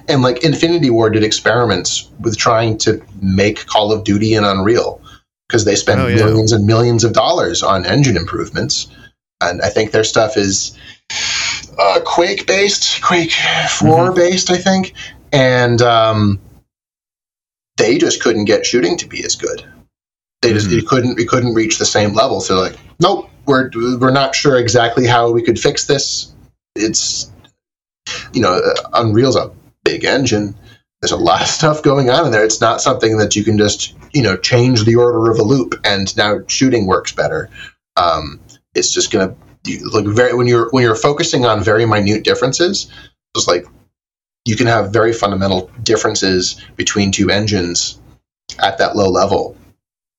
And 0.08 0.22
like 0.22 0.44
Infinity 0.44 0.90
Ward 0.90 1.14
did 1.14 1.24
experiments 1.24 2.10
with 2.20 2.36
trying 2.36 2.78
to 2.78 3.02
make 3.20 3.66
Call 3.66 3.92
of 3.92 4.04
Duty 4.04 4.34
and 4.34 4.44
Unreal 4.44 5.00
because 5.48 5.64
they 5.64 5.76
spend 5.76 6.00
oh, 6.00 6.08
yeah. 6.08 6.16
millions 6.16 6.52
and 6.52 6.66
millions 6.66 7.04
of 7.04 7.12
dollars 7.12 7.62
on 7.62 7.86
engine 7.86 8.16
improvements. 8.16 8.88
And 9.40 9.62
I 9.62 9.70
think 9.70 9.90
their 9.90 10.04
stuff 10.04 10.36
is 10.36 10.76
uh, 11.78 12.00
Quake 12.04 12.46
based, 12.46 13.02
Quake 13.02 13.32
4 13.32 13.88
mm-hmm. 13.88 14.14
based, 14.14 14.50
I 14.50 14.56
think. 14.56 14.94
And 15.32 15.80
um, 15.80 16.40
they 17.76 17.98
just 17.98 18.22
couldn't 18.22 18.44
get 18.44 18.66
shooting 18.66 18.96
to 18.98 19.06
be 19.06 19.24
as 19.24 19.36
good. 19.36 19.64
They 20.42 20.52
just 20.52 20.68
mm-hmm. 20.68 20.86
couldn't 20.86 21.16
we 21.16 21.24
couldn't 21.24 21.54
reach 21.54 21.78
the 21.78 21.86
same 21.86 22.14
level. 22.14 22.40
So 22.40 22.60
like, 22.60 22.76
nope, 23.00 23.30
we're 23.46 23.70
we're 23.98 24.12
not 24.12 24.34
sure 24.34 24.58
exactly 24.58 25.06
how 25.06 25.30
we 25.30 25.42
could 25.42 25.58
fix 25.58 25.86
this. 25.86 26.32
It's 26.74 27.30
you 28.32 28.42
know, 28.42 28.60
Unreal's 28.92 29.36
a 29.36 29.52
big 29.84 30.04
engine. 30.04 30.54
There's 31.00 31.12
a 31.12 31.16
lot 31.16 31.42
of 31.42 31.48
stuff 31.48 31.82
going 31.82 32.10
on 32.10 32.26
in 32.26 32.32
there. 32.32 32.44
It's 32.44 32.60
not 32.60 32.80
something 32.80 33.18
that 33.18 33.36
you 33.36 33.44
can 33.44 33.58
just 33.58 33.94
you 34.12 34.22
know 34.22 34.36
change 34.36 34.84
the 34.84 34.96
order 34.96 35.30
of 35.30 35.38
a 35.38 35.42
loop 35.42 35.74
and 35.84 36.14
now 36.16 36.40
shooting 36.46 36.86
works 36.86 37.12
better. 37.12 37.50
Um, 37.96 38.40
it's 38.74 38.92
just 38.92 39.12
gonna 39.12 39.34
like 39.92 40.06
very 40.06 40.34
when 40.34 40.46
you're 40.46 40.68
when 40.70 40.82
you're 40.82 40.94
focusing 40.94 41.44
on 41.44 41.62
very 41.62 41.86
minute 41.86 42.24
differences. 42.24 42.90
It's 43.34 43.48
like 43.48 43.66
you 44.44 44.56
can 44.56 44.66
have 44.66 44.92
very 44.92 45.12
fundamental 45.12 45.70
differences 45.82 46.60
between 46.76 47.12
two 47.12 47.30
engines 47.30 47.98
at 48.58 48.78
that 48.78 48.96
low 48.96 49.08
level 49.08 49.56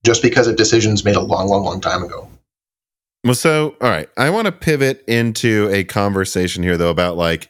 just 0.04 0.22
because 0.22 0.48
of 0.48 0.56
decisions 0.56 1.06
made 1.06 1.16
a 1.16 1.22
long, 1.22 1.48
long, 1.48 1.64
long 1.64 1.82
time 1.82 2.04
ago. 2.04 2.30
Well, 3.24 3.36
so, 3.36 3.76
all 3.82 3.90
right. 3.90 4.10
I 4.18 4.30
want 4.30 4.46
to 4.46 4.52
pivot 4.52 5.04
into 5.08 5.70
a 5.72 5.84
conversation 5.84 6.62
here, 6.64 6.78
though, 6.78 6.90
about 6.90 7.16
like 7.16 7.50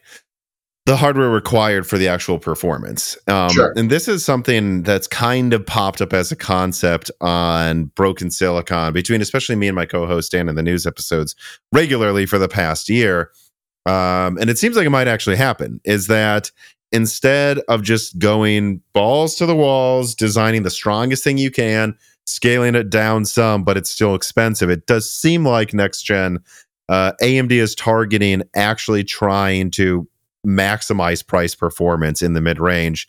the 0.85 0.97
hardware 0.97 1.29
required 1.29 1.87
for 1.87 1.97
the 1.97 2.07
actual 2.07 2.37
performance. 2.37 3.17
Um, 3.27 3.49
sure. 3.49 3.73
And 3.75 3.89
this 3.89 4.07
is 4.07 4.23
something 4.23 4.83
that's 4.83 5.07
kind 5.07 5.53
of 5.53 5.65
popped 5.65 6.01
up 6.01 6.13
as 6.13 6.31
a 6.31 6.35
concept 6.35 7.09
on 7.21 7.85
Broken 7.95 8.29
Silicon 8.29 8.93
between, 8.93 9.21
especially 9.21 9.55
me 9.55 9.67
and 9.67 9.75
my 9.75 9.85
co 9.85 10.05
host, 10.05 10.31
Dan, 10.31 10.49
in 10.49 10.55
the 10.55 10.63
news 10.63 10.85
episodes 10.85 11.35
regularly 11.71 12.25
for 12.25 12.37
the 12.37 12.49
past 12.49 12.89
year 12.89 13.31
um, 13.85 14.37
and 14.37 14.49
it 14.49 14.57
seems 14.57 14.75
like 14.75 14.85
it 14.85 14.91
might 14.91 15.07
actually 15.07 15.35
happen, 15.35 15.81
is 15.83 16.07
that 16.07 16.51
instead 16.91 17.59
of 17.67 17.81
just 17.81 18.17
going 18.17 18.81
balls 18.93 19.35
to 19.35 19.45
the 19.45 19.55
walls, 19.55 20.15
designing 20.15 20.63
the 20.63 20.69
strongest 20.69 21.23
thing 21.23 21.37
you 21.37 21.51
can, 21.51 21.97
scaling 22.25 22.75
it 22.75 22.89
down 22.89 23.25
some, 23.25 23.63
but 23.63 23.77
it's 23.77 23.89
still 23.89 24.15
expensive, 24.15 24.69
it 24.69 24.85
does 24.87 25.11
seem 25.11 25.45
like 25.45 25.73
next 25.73 26.03
gen 26.03 26.39
uh, 26.89 27.13
AMD 27.21 27.51
is 27.51 27.75
targeting 27.75 28.43
actually 28.55 29.03
trying 29.03 29.71
to 29.71 30.07
maximize 30.45 31.25
price 31.25 31.55
performance 31.55 32.21
in 32.21 32.33
the 32.33 32.41
mid 32.41 32.59
range, 32.59 33.07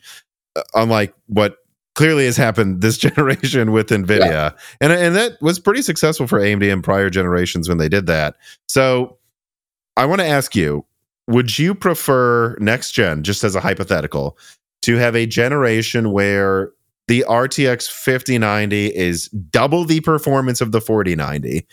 uh, 0.55 0.61
unlike 0.73 1.13
what 1.27 1.57
clearly 1.93 2.25
has 2.25 2.37
happened 2.37 2.81
this 2.81 2.97
generation 2.97 3.71
with 3.71 3.89
Nvidia, 3.89 4.25
yeah. 4.25 4.51
and 4.79 4.93
and 4.93 5.15
that 5.15 5.33
was 5.41 5.59
pretty 5.59 5.81
successful 5.81 6.27
for 6.27 6.39
AMD 6.39 6.63
in 6.63 6.81
prior 6.81 7.09
generations 7.09 7.67
when 7.67 7.77
they 7.77 7.89
did 7.89 8.05
that. 8.07 8.35
So 8.67 9.17
I 9.97 10.05
want 10.05 10.21
to 10.21 10.27
ask 10.27 10.55
you 10.55 10.85
would 11.27 11.57
you 11.57 11.73
prefer 11.73 12.55
next 12.59 12.91
gen, 12.91 13.23
just 13.23 13.43
as 13.43 13.55
a 13.55 13.59
hypothetical, 13.59 14.37
to 14.83 14.95
have 14.97 15.15
a 15.15 15.25
generation 15.25 16.11
where 16.11 16.71
the 17.07 17.25
RTX 17.27 17.89
5090 17.89 18.87
is 18.95 19.27
double 19.29 19.85
the 19.85 20.01
performance 20.01 20.61
of 20.61 20.71
the 20.71 20.81
4090 20.81 21.65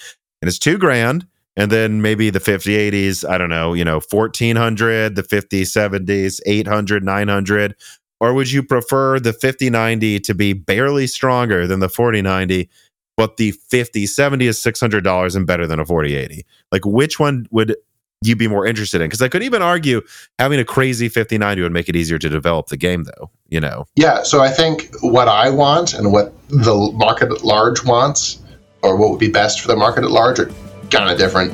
and 0.42 0.48
it's 0.48 0.58
two 0.58 0.78
grand? 0.78 1.26
And 1.56 1.70
then 1.70 2.00
maybe 2.00 2.30
the 2.30 2.38
5080s, 2.38 3.28
I 3.28 3.36
don't 3.36 3.50
know, 3.50 3.74
you 3.74 3.84
know, 3.84 4.00
1400, 4.10 5.16
the 5.16 5.22
5070s, 5.22 6.40
800, 6.46 7.04
900. 7.04 7.76
Or 8.20 8.32
would 8.32 8.50
you 8.50 8.62
prefer 8.62 9.20
the 9.20 9.32
5090 9.32 10.20
to 10.20 10.34
be 10.34 10.52
barely 10.52 11.06
stronger 11.06 11.66
than 11.66 11.80
the 11.80 11.88
4090, 11.88 12.70
but 13.16 13.36
the 13.36 13.50
5070 13.50 14.46
is 14.46 14.58
$600 14.58 15.36
and 15.36 15.46
better 15.46 15.66
than 15.66 15.80
a 15.80 15.84
4080? 15.84 16.46
Like, 16.70 16.86
which 16.86 17.18
one 17.18 17.46
would 17.50 17.76
you'd 18.22 18.38
be 18.38 18.48
more 18.48 18.66
interested 18.66 19.00
in. 19.00 19.08
Because 19.08 19.22
I 19.22 19.28
could 19.28 19.42
even 19.42 19.62
argue 19.62 20.02
having 20.38 20.60
a 20.60 20.64
crazy 20.64 21.08
5090 21.08 21.62
would 21.62 21.72
make 21.72 21.88
it 21.88 21.96
easier 21.96 22.18
to 22.18 22.28
develop 22.28 22.68
the 22.68 22.76
game, 22.76 23.04
though, 23.04 23.30
you 23.48 23.60
know? 23.60 23.86
Yeah. 23.96 24.22
So 24.22 24.40
I 24.40 24.48
think 24.48 24.94
what 25.00 25.28
I 25.28 25.50
want 25.50 25.94
and 25.94 26.12
what 26.12 26.32
the 26.48 26.92
market 26.94 27.30
at 27.30 27.44
large 27.44 27.84
wants, 27.84 28.38
or 28.82 28.96
what 28.96 29.10
would 29.10 29.20
be 29.20 29.30
best 29.30 29.60
for 29.60 29.68
the 29.68 29.76
market 29.76 30.04
at 30.04 30.10
large, 30.10 30.38
are 30.38 30.50
kind 30.90 31.10
of 31.10 31.18
different. 31.18 31.52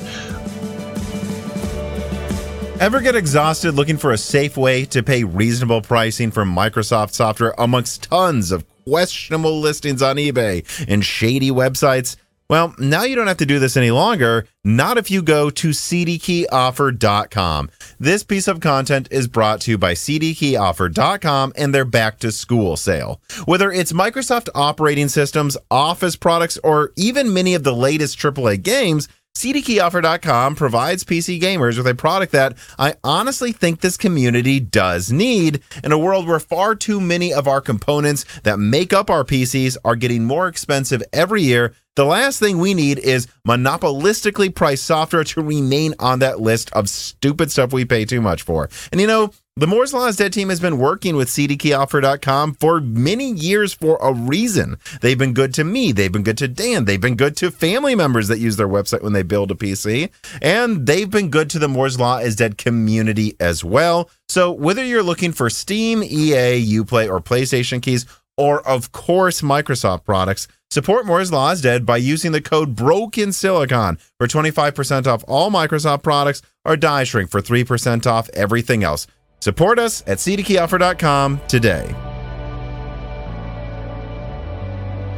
Ever 2.81 3.01
get 3.01 3.17
exhausted 3.17 3.73
looking 3.73 3.97
for 3.97 4.13
a 4.13 4.19
safe 4.19 4.57
way 4.57 4.85
to 4.85 5.03
pay 5.03 5.25
reasonable 5.25 5.83
pricing 5.83 6.31
for 6.31 6.45
Microsoft 6.45 7.13
software 7.13 7.53
amongst 7.59 8.05
tons 8.05 8.53
of 8.53 8.65
questionable 8.85 9.59
listings 9.59 10.01
on 10.01 10.15
eBay 10.15 10.65
and 10.87 11.05
shady 11.05 11.51
websites? 11.51 12.17
Well, 12.51 12.75
now 12.79 13.03
you 13.03 13.15
don't 13.15 13.27
have 13.27 13.37
to 13.39 13.47
do 13.47 13.59
this 13.59 13.77
any 13.77 13.91
longer, 13.91 14.47
not 14.65 14.97
if 14.97 15.11
you 15.11 15.21
go 15.21 15.51
to 15.51 15.69
cdkeyoffer.com. 15.69 17.71
This 18.01 18.23
piece 18.23 18.49
of 18.49 18.61
content 18.61 19.07
is 19.11 19.29
brought 19.29 19.61
to 19.63 19.73
you 19.73 19.77
by 19.77 19.93
cdkeyoffer.com 19.93 21.53
and 21.57 21.75
their 21.75 21.85
back 21.85 22.19
to 22.21 22.33
school 22.33 22.79
sale. 22.79 23.21
Whether 23.45 23.71
it's 23.71 23.93
Microsoft 23.93 24.49
operating 24.55 25.09
systems, 25.09 25.59
Office 25.71 26.17
products, 26.17 26.57
or 26.65 26.95
even 26.97 27.35
many 27.35 27.55
of 27.55 27.65
the 27.65 27.77
latest 27.77 28.19
AAA 28.19 28.63
games, 28.63 29.09
CDKeyOffer.com 29.39 30.57
provides 30.57 31.05
PC 31.05 31.41
gamers 31.41 31.77
with 31.77 31.87
a 31.87 31.95
product 31.95 32.33
that 32.33 32.57
I 32.77 32.95
honestly 33.05 33.53
think 33.53 33.81
this 33.81 33.97
community 33.97 34.59
does 34.59 35.13
need 35.13 35.63
in 35.85 35.93
a 35.93 35.99
world 35.99 36.27
where 36.27 36.41
far 36.41 36.75
too 36.75 37.01
many 37.01 37.33
of 37.33 37.47
our 37.47 37.61
components 37.61 38.25
that 38.43 38.59
make 38.59 38.93
up 38.93 39.11
our 39.11 39.23
PCs 39.23 39.77
are 39.85 39.95
getting 39.95 40.25
more 40.25 40.49
expensive 40.49 41.05
every 41.13 41.43
year 41.43 41.73
the 41.99 42.05
last 42.05 42.39
thing 42.39 42.59
we 42.59 42.75
need 42.75 43.01
is 43.01 43.27
monopolistically 43.45 44.55
priced 44.55 44.85
software 44.85 45.25
to 45.25 45.43
remain 45.43 45.95
on 45.99 46.21
that 46.21 46.39
list 46.39 46.71
of 46.73 46.89
stupid 46.89 47.51
stuff 47.51 47.73
we 47.73 47.85
pay 47.85 48.05
too 48.05 48.21
much 48.21 48.41
for. 48.41 48.71
And 48.93 49.01
you 49.01 49.09
know, 49.09 49.33
the 49.57 49.67
Moore's 49.67 49.93
Law 49.93 50.07
is 50.07 50.15
Dead 50.15 50.33
team 50.33 50.49
has 50.51 50.61
been 50.61 50.79
working 50.79 51.17
with 51.17 51.27
CDKeyOffer.com 51.27 52.55
for 52.55 52.81
many 52.81 53.33
years 53.33 53.75
for 53.75 53.99
a 54.01 54.13
reason. 54.13 54.79
They've 55.01 55.19
been 55.19 55.35
good 55.35 55.53
to 55.55 55.65
me. 55.65 55.91
They've 55.91 56.13
been 56.13 56.23
good 56.23 56.39
to 56.39 56.47
Dan. 56.47 56.85
They've 56.85 57.01
been 57.01 57.17
good 57.17 57.37
to 57.39 57.51
family 57.51 57.97
members 57.97 58.29
that 58.29 58.39
use 58.39 58.55
their 58.55 58.69
website 58.69 59.03
when 59.03 59.15
they 59.15 59.25
build 59.25 59.51
a 59.51 59.57
PC. 59.57 60.11
And 60.41 60.87
they've 60.87 61.11
been 61.11 61.31
good 61.31 61.51
to 61.51 61.59
the 61.59 61.67
Moore's 61.67 61.99
Law 61.99 62.19
is 62.19 62.37
Dead 62.37 62.59
community 62.59 63.35
as 63.41 63.65
well. 63.65 64.09
So 64.29 64.53
whether 64.53 64.85
you're 64.85 65.03
looking 65.03 65.33
for 65.33 65.51
Steam, 65.51 66.05
EA, 66.05 66.65
Uplay, 66.79 67.11
or 67.11 67.19
PlayStation 67.19 67.83
keys, 67.83 68.07
or 68.39 68.67
of 68.67 68.93
course 68.93 69.43
Microsoft 69.43 70.05
products, 70.05 70.49
Support 70.71 71.07
Moore's 71.07 71.33
Law 71.33 71.51
is 71.51 71.63
Dead 71.63 71.85
by 71.85 71.97
using 71.97 72.33
the 72.33 72.41
code 72.41 72.77
Broken 72.77 73.33
Silicon 73.33 73.99
for 74.19 74.27
25% 74.27 75.07
off 75.07 75.25
all 75.27 75.51
Microsoft 75.51 76.03
products 76.03 76.43
or 76.65 76.77
Die 76.77 77.05
Shrink 77.05 77.31
for 77.31 77.41
3% 77.41 78.07
off 78.07 78.29
everything 78.35 78.85
else. 78.85 79.07
Support 79.41 79.79
us 79.79 80.03
at 80.07 80.19
cdkeyoffer.com 80.19 81.41
today. 81.49 81.95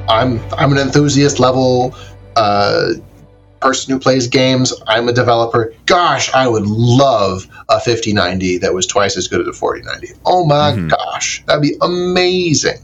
I'm 0.08 0.40
I'm 0.54 0.72
an 0.72 0.78
enthusiast 0.78 1.38
level 1.38 1.94
uh, 2.36 2.94
person 3.60 3.92
who 3.92 4.00
plays 4.00 4.26
games. 4.26 4.72
I'm 4.86 5.08
a 5.08 5.12
developer. 5.12 5.72
Gosh, 5.86 6.32
I 6.32 6.48
would 6.48 6.66
love 6.66 7.46
a 7.68 7.80
5090 7.80 8.58
that 8.58 8.74
was 8.74 8.86
twice 8.86 9.16
as 9.16 9.28
good 9.28 9.40
as 9.40 9.46
a 9.46 9.52
4090. 9.52 10.14
Oh 10.24 10.44
my 10.44 10.72
mm-hmm. 10.72 10.88
gosh, 10.88 11.44
that'd 11.46 11.62
be 11.62 11.76
amazing. 11.80 12.78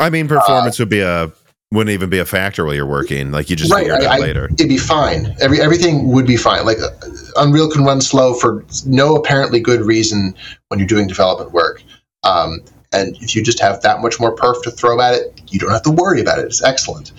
I 0.00 0.10
mean, 0.10 0.28
performance 0.28 0.78
uh, 0.78 0.82
would 0.82 0.88
be 0.90 1.00
a 1.00 1.32
wouldn't 1.74 1.92
even 1.92 2.08
be 2.08 2.18
a 2.18 2.24
factor 2.24 2.64
while 2.64 2.74
you're 2.74 2.86
working. 2.86 3.32
Like 3.32 3.50
you 3.50 3.56
just 3.56 3.72
right, 3.72 3.80
figure 3.80 3.96
it 3.96 4.04
out 4.04 4.20
later. 4.20 4.48
It'd 4.52 4.68
be 4.68 4.78
fine. 4.78 5.34
Every 5.40 5.60
everything 5.60 6.12
would 6.12 6.26
be 6.26 6.36
fine. 6.36 6.64
Like 6.64 6.78
uh, 6.78 6.90
Unreal 7.36 7.70
can 7.70 7.84
run 7.84 8.00
slow 8.00 8.34
for 8.34 8.64
no 8.86 9.16
apparently 9.16 9.60
good 9.60 9.80
reason 9.80 10.34
when 10.68 10.78
you're 10.78 10.88
doing 10.88 11.08
development 11.08 11.52
work. 11.52 11.82
Um, 12.22 12.60
and 12.92 13.16
if 13.16 13.34
you 13.34 13.42
just 13.42 13.60
have 13.60 13.82
that 13.82 14.00
much 14.00 14.20
more 14.20 14.34
perf 14.34 14.62
to 14.62 14.70
throw 14.70 15.00
at 15.00 15.14
it, 15.14 15.42
you 15.50 15.58
don't 15.58 15.70
have 15.70 15.82
to 15.82 15.90
worry 15.90 16.20
about 16.20 16.38
it. 16.38 16.46
It's 16.46 16.62
excellent. 16.62 17.12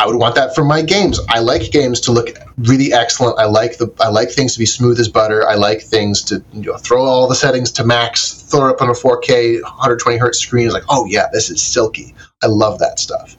I 0.00 0.06
would 0.06 0.16
want 0.16 0.36
that 0.36 0.54
for 0.54 0.64
my 0.64 0.80
games. 0.80 1.18
I 1.28 1.40
like 1.40 1.72
games 1.72 2.00
to 2.02 2.12
look 2.12 2.28
really 2.56 2.92
excellent. 2.92 3.38
I 3.38 3.46
like 3.46 3.78
the 3.78 3.92
I 4.00 4.08
like 4.08 4.30
things 4.30 4.52
to 4.52 4.60
be 4.60 4.66
smooth 4.66 5.00
as 5.00 5.08
butter. 5.08 5.46
I 5.48 5.56
like 5.56 5.82
things 5.82 6.22
to 6.24 6.42
you 6.52 6.70
know, 6.70 6.76
throw 6.76 7.04
all 7.04 7.26
the 7.26 7.34
settings 7.34 7.72
to 7.72 7.84
max, 7.84 8.42
throw 8.42 8.68
it 8.68 8.70
up 8.70 8.82
on 8.82 8.88
a 8.88 8.92
4K 8.92 9.60
120 9.62 10.18
hertz 10.18 10.38
screen. 10.38 10.66
It's 10.66 10.74
like, 10.74 10.84
oh 10.88 11.04
yeah, 11.06 11.26
this 11.32 11.50
is 11.50 11.60
silky. 11.60 12.14
I 12.42 12.46
love 12.46 12.78
that 12.78 13.00
stuff. 13.00 13.36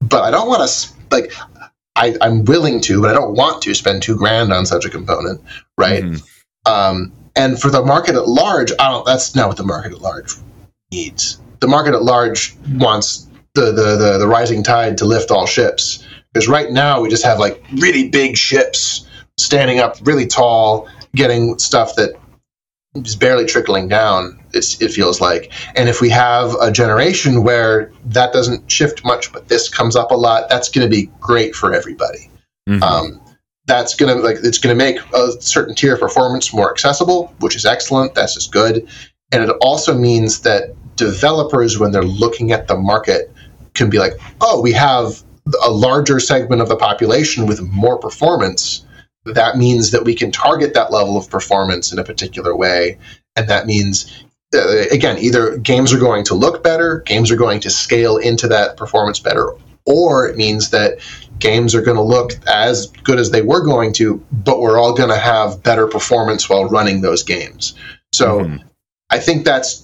But 0.00 0.22
I 0.22 0.30
don't 0.30 0.48
want 0.48 0.68
to 0.68 0.92
like. 1.10 1.32
I, 1.96 2.16
I'm 2.20 2.44
willing 2.44 2.80
to, 2.82 3.00
but 3.00 3.10
I 3.10 3.14
don't 3.14 3.36
want 3.36 3.62
to 3.62 3.74
spend 3.74 4.02
two 4.02 4.16
grand 4.16 4.52
on 4.52 4.66
such 4.66 4.84
a 4.84 4.90
component, 4.90 5.40
right? 5.78 6.02
Mm-hmm. 6.02 6.72
Um, 6.72 7.12
and 7.36 7.60
for 7.60 7.70
the 7.70 7.84
market 7.84 8.16
at 8.16 8.28
large, 8.28 8.72
I 8.78 8.90
don't. 8.90 9.06
That's 9.06 9.34
not 9.34 9.48
what 9.48 9.56
the 9.56 9.64
market 9.64 9.92
at 9.92 10.00
large 10.00 10.34
needs. 10.92 11.40
The 11.60 11.68
market 11.68 11.94
at 11.94 12.02
large 12.02 12.56
wants 12.74 13.28
the, 13.54 13.66
the, 13.66 13.96
the, 13.96 14.18
the 14.18 14.28
rising 14.28 14.62
tide 14.62 14.98
to 14.98 15.04
lift 15.04 15.30
all 15.30 15.46
ships. 15.46 16.06
Because 16.32 16.48
right 16.48 16.70
now 16.70 17.00
we 17.00 17.08
just 17.08 17.24
have 17.24 17.38
like 17.38 17.62
really 17.76 18.08
big 18.08 18.36
ships 18.36 19.08
standing 19.38 19.78
up 19.78 19.96
really 20.02 20.26
tall, 20.26 20.88
getting 21.14 21.58
stuff 21.58 21.94
that 21.96 22.14
is 22.94 23.16
barely 23.16 23.44
trickling 23.44 23.88
down. 23.88 24.40
It's, 24.52 24.80
it 24.80 24.92
feels 24.92 25.20
like, 25.20 25.52
and 25.76 25.88
if 25.88 26.00
we 26.00 26.10
have 26.10 26.54
a 26.60 26.70
generation 26.70 27.42
where 27.42 27.92
that 28.06 28.32
doesn't 28.32 28.70
shift 28.70 29.04
much, 29.04 29.32
but 29.32 29.48
this 29.48 29.68
comes 29.68 29.96
up 29.96 30.10
a 30.10 30.16
lot, 30.16 30.48
that's 30.48 30.68
going 30.68 30.88
to 30.88 30.90
be 30.90 31.10
great 31.20 31.54
for 31.54 31.72
everybody. 31.72 32.30
Mm-hmm. 32.68 32.82
Um, 32.82 33.20
that's 33.66 33.94
going 33.94 34.14
to 34.14 34.22
like 34.22 34.36
it's 34.42 34.58
going 34.58 34.76
to 34.76 34.84
make 34.84 34.98
a 35.14 35.40
certain 35.40 35.74
tier 35.74 35.94
of 35.94 36.00
performance 36.00 36.52
more 36.52 36.70
accessible, 36.70 37.34
which 37.40 37.56
is 37.56 37.64
excellent. 37.64 38.14
That's 38.14 38.34
just 38.34 38.52
good, 38.52 38.86
and 39.32 39.42
it 39.42 39.50
also 39.60 39.96
means 39.96 40.40
that 40.42 40.74
developers, 40.96 41.78
when 41.78 41.90
they're 41.90 42.02
looking 42.02 42.52
at 42.52 42.68
the 42.68 42.76
market, 42.76 43.32
can 43.74 43.90
be 43.90 43.98
like, 43.98 44.14
oh, 44.40 44.60
we 44.60 44.72
have 44.72 45.22
a 45.64 45.70
larger 45.70 46.20
segment 46.20 46.62
of 46.62 46.68
the 46.68 46.76
population 46.76 47.46
with 47.46 47.60
more 47.60 47.98
performance. 47.98 48.84
That 49.24 49.56
means 49.56 49.90
that 49.90 50.04
we 50.04 50.14
can 50.14 50.30
target 50.30 50.74
that 50.74 50.92
level 50.92 51.16
of 51.16 51.28
performance 51.28 51.92
in 51.92 51.98
a 51.98 52.04
particular 52.04 52.56
way. 52.56 52.98
And 53.36 53.48
that 53.48 53.66
means, 53.66 54.24
uh, 54.54 54.84
again, 54.90 55.18
either 55.18 55.58
games 55.58 55.92
are 55.92 55.98
going 55.98 56.24
to 56.24 56.34
look 56.34 56.62
better, 56.62 57.00
games 57.00 57.30
are 57.30 57.36
going 57.36 57.60
to 57.60 57.70
scale 57.70 58.16
into 58.16 58.48
that 58.48 58.76
performance 58.76 59.18
better, 59.18 59.52
or 59.86 60.28
it 60.28 60.36
means 60.36 60.70
that 60.70 60.98
games 61.38 61.74
are 61.74 61.82
going 61.82 61.96
to 61.96 62.02
look 62.02 62.32
as 62.46 62.86
good 63.02 63.18
as 63.18 63.30
they 63.30 63.42
were 63.42 63.62
going 63.62 63.92
to, 63.94 64.24
but 64.32 64.60
we're 64.60 64.78
all 64.78 64.94
going 64.94 65.10
to 65.10 65.18
have 65.18 65.62
better 65.62 65.86
performance 65.86 66.48
while 66.48 66.68
running 66.68 67.00
those 67.00 67.22
games. 67.22 67.74
So 68.12 68.40
mm-hmm. 68.40 68.66
I 69.10 69.18
think 69.18 69.44
that's 69.44 69.83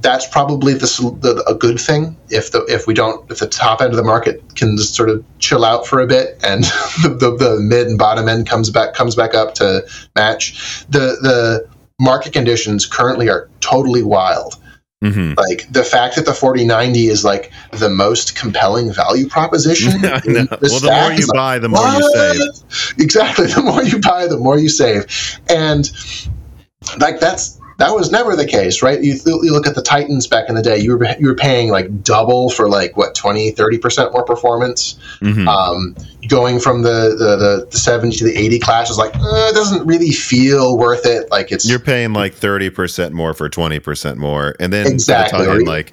that's 0.00 0.26
probably 0.26 0.74
the, 0.74 0.86
the, 1.20 1.44
a 1.48 1.54
good 1.54 1.80
thing 1.80 2.16
if 2.30 2.52
the 2.52 2.64
if 2.66 2.86
we 2.86 2.94
don't 2.94 3.30
if 3.30 3.38
the 3.38 3.46
top 3.46 3.80
end 3.80 3.90
of 3.90 3.96
the 3.96 4.04
market 4.04 4.42
can 4.54 4.76
just 4.76 4.94
sort 4.94 5.08
of 5.08 5.24
chill 5.38 5.64
out 5.64 5.86
for 5.86 6.00
a 6.00 6.06
bit 6.06 6.38
and 6.44 6.64
the, 7.02 7.08
the, 7.08 7.36
the, 7.36 7.60
mid 7.60 7.86
and 7.86 7.98
bottom 7.98 8.28
end 8.28 8.46
comes 8.46 8.70
back 8.70 8.94
comes 8.94 9.14
back 9.14 9.34
up 9.34 9.54
to 9.54 9.86
match. 10.14 10.84
The 10.88 11.16
the 11.22 11.68
market 12.00 12.32
conditions 12.32 12.84
currently 12.86 13.28
are 13.28 13.48
totally 13.60 14.02
wild. 14.02 14.56
Mm-hmm. 15.04 15.34
like 15.36 15.70
the 15.70 15.84
fact 15.84 16.16
that 16.16 16.24
the 16.24 16.32
4090 16.32 17.08
is 17.08 17.22
like 17.22 17.52
the 17.70 17.90
most 17.90 18.34
compelling 18.34 18.90
value 18.90 19.28
proposition 19.28 19.92
well 20.00 20.20
the 20.22 20.88
more 20.90 21.12
you 21.12 21.26
buy 21.34 21.52
like, 21.52 21.60
the 21.60 21.68
more 21.68 21.80
what? 21.80 22.02
you 22.02 22.12
save. 22.14 22.98
Exactly. 22.98 23.46
The 23.46 23.62
more 23.62 23.82
you 23.82 24.00
buy 24.00 24.26
the 24.26 24.38
more 24.38 24.58
you 24.58 24.70
save. 24.70 25.04
And 25.50 25.90
like 26.98 27.20
that's 27.20 27.60
that 27.78 27.94
was 27.94 28.10
never 28.10 28.34
the 28.34 28.46
case, 28.46 28.82
right? 28.82 29.02
You, 29.02 29.14
you 29.24 29.52
look 29.52 29.66
at 29.66 29.74
the 29.74 29.82
Titans 29.82 30.26
back 30.26 30.48
in 30.48 30.54
the 30.54 30.62
day, 30.62 30.78
you 30.78 30.96
were, 30.96 31.06
you 31.18 31.26
were 31.26 31.34
paying 31.34 31.70
like 31.70 32.02
double 32.02 32.48
for 32.48 32.68
like 32.68 32.96
what, 32.96 33.14
20, 33.14 33.52
30% 33.52 34.12
more 34.12 34.24
performance. 34.24 34.94
Mm-hmm. 35.20 35.46
Um, 35.46 35.94
going 36.28 36.58
from 36.58 36.82
the, 36.82 37.14
the, 37.18 37.36
the, 37.36 37.68
the, 37.70 37.78
70 37.78 38.16
to 38.16 38.24
the 38.24 38.34
80 38.36 38.58
class 38.60 38.90
is 38.90 38.96
like, 38.96 39.14
uh, 39.14 39.48
it 39.50 39.54
doesn't 39.54 39.86
really 39.86 40.10
feel 40.10 40.78
worth 40.78 41.04
it. 41.04 41.30
Like 41.30 41.52
it's. 41.52 41.68
You're 41.68 41.78
paying 41.78 42.14
like 42.14 42.34
30% 42.34 43.12
more 43.12 43.34
for 43.34 43.50
20% 43.50 44.16
more. 44.16 44.56
And 44.58 44.72
then 44.72 44.86
exactly. 44.86 45.44
The 45.44 45.64
like, 45.64 45.92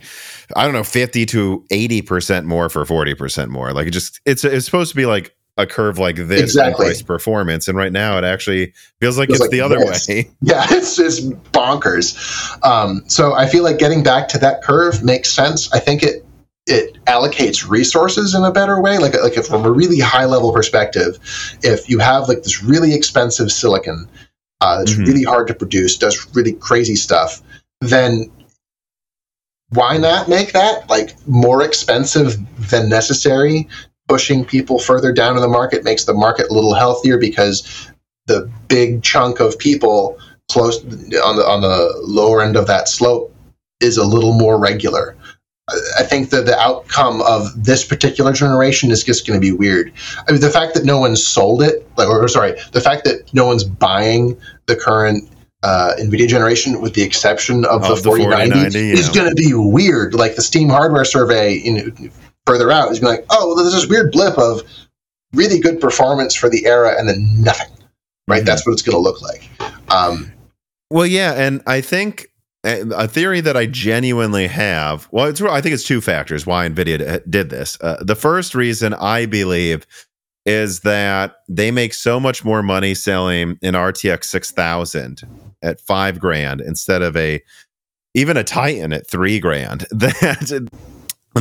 I 0.55 0.63
don't 0.63 0.73
know, 0.73 0.83
50 0.83 1.25
to 1.27 1.65
80% 1.69 2.45
more 2.45 2.69
for 2.69 2.85
40% 2.85 3.49
more. 3.49 3.73
Like 3.73 3.87
it 3.87 3.91
just, 3.91 4.21
it's, 4.25 4.45
it's 4.45 4.65
supposed 4.65 4.91
to 4.91 4.95
be 4.95 5.05
like 5.05 5.35
a 5.57 5.67
curve 5.67 5.99
like 5.99 6.15
this 6.15 6.41
exactly. 6.41 6.85
price 6.85 7.01
performance 7.01 7.67
and 7.67 7.77
right 7.77 7.91
now 7.91 8.17
it 8.17 8.23
actually 8.23 8.73
feels 8.99 9.17
like 9.17 9.27
feels 9.27 9.39
it's 9.39 9.41
like 9.41 9.51
the 9.51 9.61
other 9.61 9.77
this. 9.77 10.07
way 10.07 10.29
yeah 10.41 10.65
it's 10.71 10.95
just 10.95 11.29
bonkers 11.51 12.65
um, 12.65 13.03
so 13.07 13.33
i 13.33 13.47
feel 13.47 13.63
like 13.63 13.77
getting 13.77 14.03
back 14.03 14.27
to 14.27 14.37
that 14.37 14.63
curve 14.63 15.03
makes 15.03 15.31
sense 15.31 15.71
i 15.73 15.79
think 15.79 16.01
it 16.01 16.25
it 16.65 16.97
allocates 17.05 17.69
resources 17.69 18.33
in 18.33 18.43
a 18.43 18.51
better 18.51 18.81
way 18.81 18.97
like 18.97 19.13
like 19.21 19.37
if 19.37 19.47
from 19.47 19.65
a 19.65 19.71
really 19.71 19.99
high 19.99 20.25
level 20.25 20.51
perspective 20.51 21.19
if 21.61 21.89
you 21.89 21.99
have 21.99 22.27
like 22.27 22.41
this 22.43 22.63
really 22.63 22.93
expensive 22.93 23.51
silicon 23.51 24.07
uh, 24.61 24.77
that's 24.77 24.93
mm-hmm. 24.93 25.03
really 25.03 25.23
hard 25.23 25.45
to 25.45 25.53
produce 25.53 25.97
does 25.97 26.33
really 26.35 26.53
crazy 26.53 26.95
stuff 26.95 27.41
then 27.81 28.31
why 29.69 29.97
not 29.97 30.29
make 30.29 30.53
that 30.53 30.89
like 30.89 31.15
more 31.27 31.63
expensive 31.63 32.37
than 32.69 32.87
necessary 32.87 33.67
pushing 34.07 34.45
people 34.45 34.79
further 34.79 35.11
down 35.11 35.35
in 35.35 35.41
the 35.41 35.47
market 35.47 35.83
makes 35.83 36.05
the 36.05 36.13
market 36.13 36.47
a 36.49 36.53
little 36.53 36.73
healthier 36.73 37.17
because 37.17 37.89
the 38.27 38.49
big 38.67 39.03
chunk 39.03 39.39
of 39.39 39.57
people 39.57 40.17
close 40.51 40.83
on 40.83 41.35
the 41.35 41.45
on 41.45 41.61
the 41.61 41.93
lower 42.03 42.41
end 42.41 42.55
of 42.55 42.67
that 42.67 42.87
slope 42.87 43.33
is 43.79 43.97
a 43.97 44.05
little 44.05 44.33
more 44.33 44.59
regular. 44.59 45.15
I 45.97 46.03
think 46.03 46.29
that 46.31 46.45
the 46.45 46.59
outcome 46.59 47.21
of 47.21 47.63
this 47.63 47.85
particular 47.85 48.33
generation 48.33 48.91
is 48.91 49.01
just 49.01 49.25
going 49.25 49.39
to 49.39 49.41
be 49.41 49.53
weird. 49.53 49.93
I 50.27 50.31
mean, 50.33 50.41
the 50.41 50.49
fact 50.49 50.73
that 50.73 50.83
no 50.83 50.99
one's 50.99 51.25
sold 51.25 51.63
it, 51.63 51.87
like, 51.97 52.09
or 52.09 52.27
sorry, 52.27 52.55
the 52.73 52.81
fact 52.81 53.05
that 53.05 53.33
no 53.33 53.45
one's 53.45 53.63
buying 53.63 54.37
the 54.65 54.75
current 54.75 55.29
uh, 55.63 55.93
NVIDIA 55.97 56.27
generation, 56.27 56.81
with 56.81 56.95
the 56.95 57.01
exception 57.01 57.63
of, 57.63 57.83
of 57.85 58.03
the 58.03 58.03
4090, 58.03 58.51
4090 58.51 58.79
yeah. 58.79 58.93
is 58.93 59.09
going 59.09 59.29
to 59.29 59.35
be 59.35 59.53
weird. 59.53 60.13
Like 60.13 60.35
the 60.35 60.41
Steam 60.41 60.67
hardware 60.67 61.05
survey, 61.05 61.53
you 61.53 61.73
know, 61.73 62.09
further 62.45 62.71
out 62.71 62.91
is 62.91 63.01
like, 63.01 63.25
oh, 63.29 63.47
well, 63.47 63.55
there's 63.55 63.73
this 63.73 63.87
weird 63.87 64.11
blip 64.11 64.37
of 64.37 64.61
really 65.33 65.59
good 65.59 65.79
performance 65.79 66.35
for 66.35 66.49
the 66.49 66.65
era 66.65 66.95
and 66.97 67.07
then 67.07 67.41
nothing. 67.41 67.67
Right? 68.27 68.39
Mm-hmm. 68.39 68.45
That's 68.45 68.65
what 68.65 68.73
it's 68.73 68.81
going 68.81 68.95
to 68.95 68.99
look 68.99 69.21
like. 69.21 69.49
Um, 69.91 70.31
well, 70.89 71.05
yeah, 71.05 71.33
and 71.33 71.61
I 71.65 71.81
think 71.81 72.27
uh, 72.63 72.85
a 72.95 73.07
theory 73.07 73.41
that 73.41 73.57
I 73.57 73.65
genuinely 73.65 74.47
have. 74.47 75.07
Well, 75.11 75.25
it's 75.25 75.41
I 75.41 75.59
think 75.59 75.73
it's 75.73 75.83
two 75.83 76.01
factors 76.01 76.45
why 76.45 76.67
Nvidia 76.67 77.21
did 77.29 77.49
this. 77.49 77.77
Uh, 77.81 78.01
the 78.01 78.15
first 78.15 78.55
reason 78.55 78.93
I 78.93 79.25
believe 79.25 79.85
is 80.45 80.81
that 80.81 81.35
they 81.49 81.71
make 81.71 81.93
so 81.93 82.19
much 82.19 82.43
more 82.43 82.61
money 82.61 82.93
selling 82.93 83.57
an 83.61 83.73
RTX 83.73 84.25
6000 84.25 85.21
at 85.61 85.79
5 85.79 86.19
grand 86.19 86.59
instead 86.61 87.01
of 87.01 87.15
a 87.15 87.41
even 88.13 88.37
a 88.37 88.43
Titan 88.43 88.93
at 88.93 89.07
3 89.07 89.39
grand 89.39 89.81
that 89.91 90.69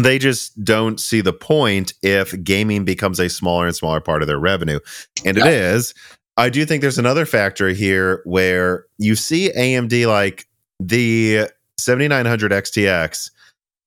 they 0.01 0.19
just 0.19 0.63
don't 0.65 0.99
see 0.99 1.21
the 1.21 1.33
point 1.33 1.93
if 2.03 2.43
gaming 2.43 2.85
becomes 2.85 3.21
a 3.21 3.29
smaller 3.29 3.67
and 3.67 3.77
smaller 3.77 4.01
part 4.01 4.23
of 4.23 4.29
their 4.29 4.39
revenue. 4.39 4.81
And 5.25 5.37
yeah. 5.37 5.47
it 5.47 5.53
is. 5.53 5.95
I 6.37 6.49
do 6.49 6.65
think 6.65 6.81
there's 6.81 6.99
another 6.99 7.27
factor 7.27 7.69
here 7.69 8.23
where 8.25 8.87
you 8.99 9.15
see 9.17 9.51
AMD 9.55 10.07
like 10.07 10.47
the 10.81 11.49
7900 11.79 12.53
XTX. 12.53 13.31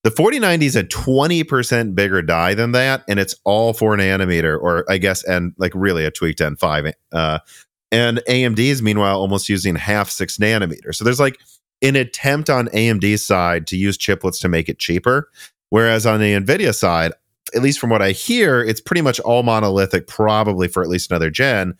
The 0.03 0.11
4090 0.11 0.65
is 0.68 0.76
a 0.76 0.84
20% 0.84 1.95
bigger 1.95 2.22
die 2.22 2.53
than 2.53 2.73
that, 2.73 3.03
and 3.10 3.19
it's 3.19 3.34
all 3.44 3.73
four 3.73 3.98
nanometer, 3.98 4.61
or 4.61 4.86
I 4.88 4.99
guess, 4.99 5.23
and 5.23 5.53
like 5.57 5.72
really 5.73 6.06
a 6.06 6.11
tweaked 6.11 6.40
N5. 6.40 6.94
Uh, 7.11 7.40
and 7.91 8.22
AMD 8.30 8.60
is 8.60 8.84
meanwhile 8.84 9.19
almost 9.19 9.49
using 9.49 9.76
half 9.76 10.11
six 10.11 10.38
nanometer. 10.38 10.94
So 10.94 11.03
there's 11.03 11.19
like 11.19 11.40
an 11.82 11.95
attempt 11.95 12.49
on 12.49 12.68
AMD's 12.68 13.26
side 13.26 13.65
to 13.68 13.77
use 13.77 13.98
chiplets 13.98 14.40
to 14.41 14.49
make 14.49 14.69
it 14.69 14.77
cheaper. 14.77 15.30
Whereas 15.76 16.06
on 16.06 16.22
the 16.22 16.31
NVIDIA 16.31 16.73
side, 16.73 17.11
at 17.53 17.61
least 17.61 17.80
from 17.80 17.89
what 17.89 18.02
I 18.02 18.11
hear, 18.11 18.61
it's 18.61 18.80
pretty 18.80 19.02
much 19.02 19.19
all 19.19 19.43
monolithic, 19.43 20.07
probably 20.07 20.69
for 20.69 20.81
at 20.81 20.88
least 20.88 21.11
another 21.11 21.30
gen. 21.30 21.73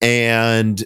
And 0.00 0.84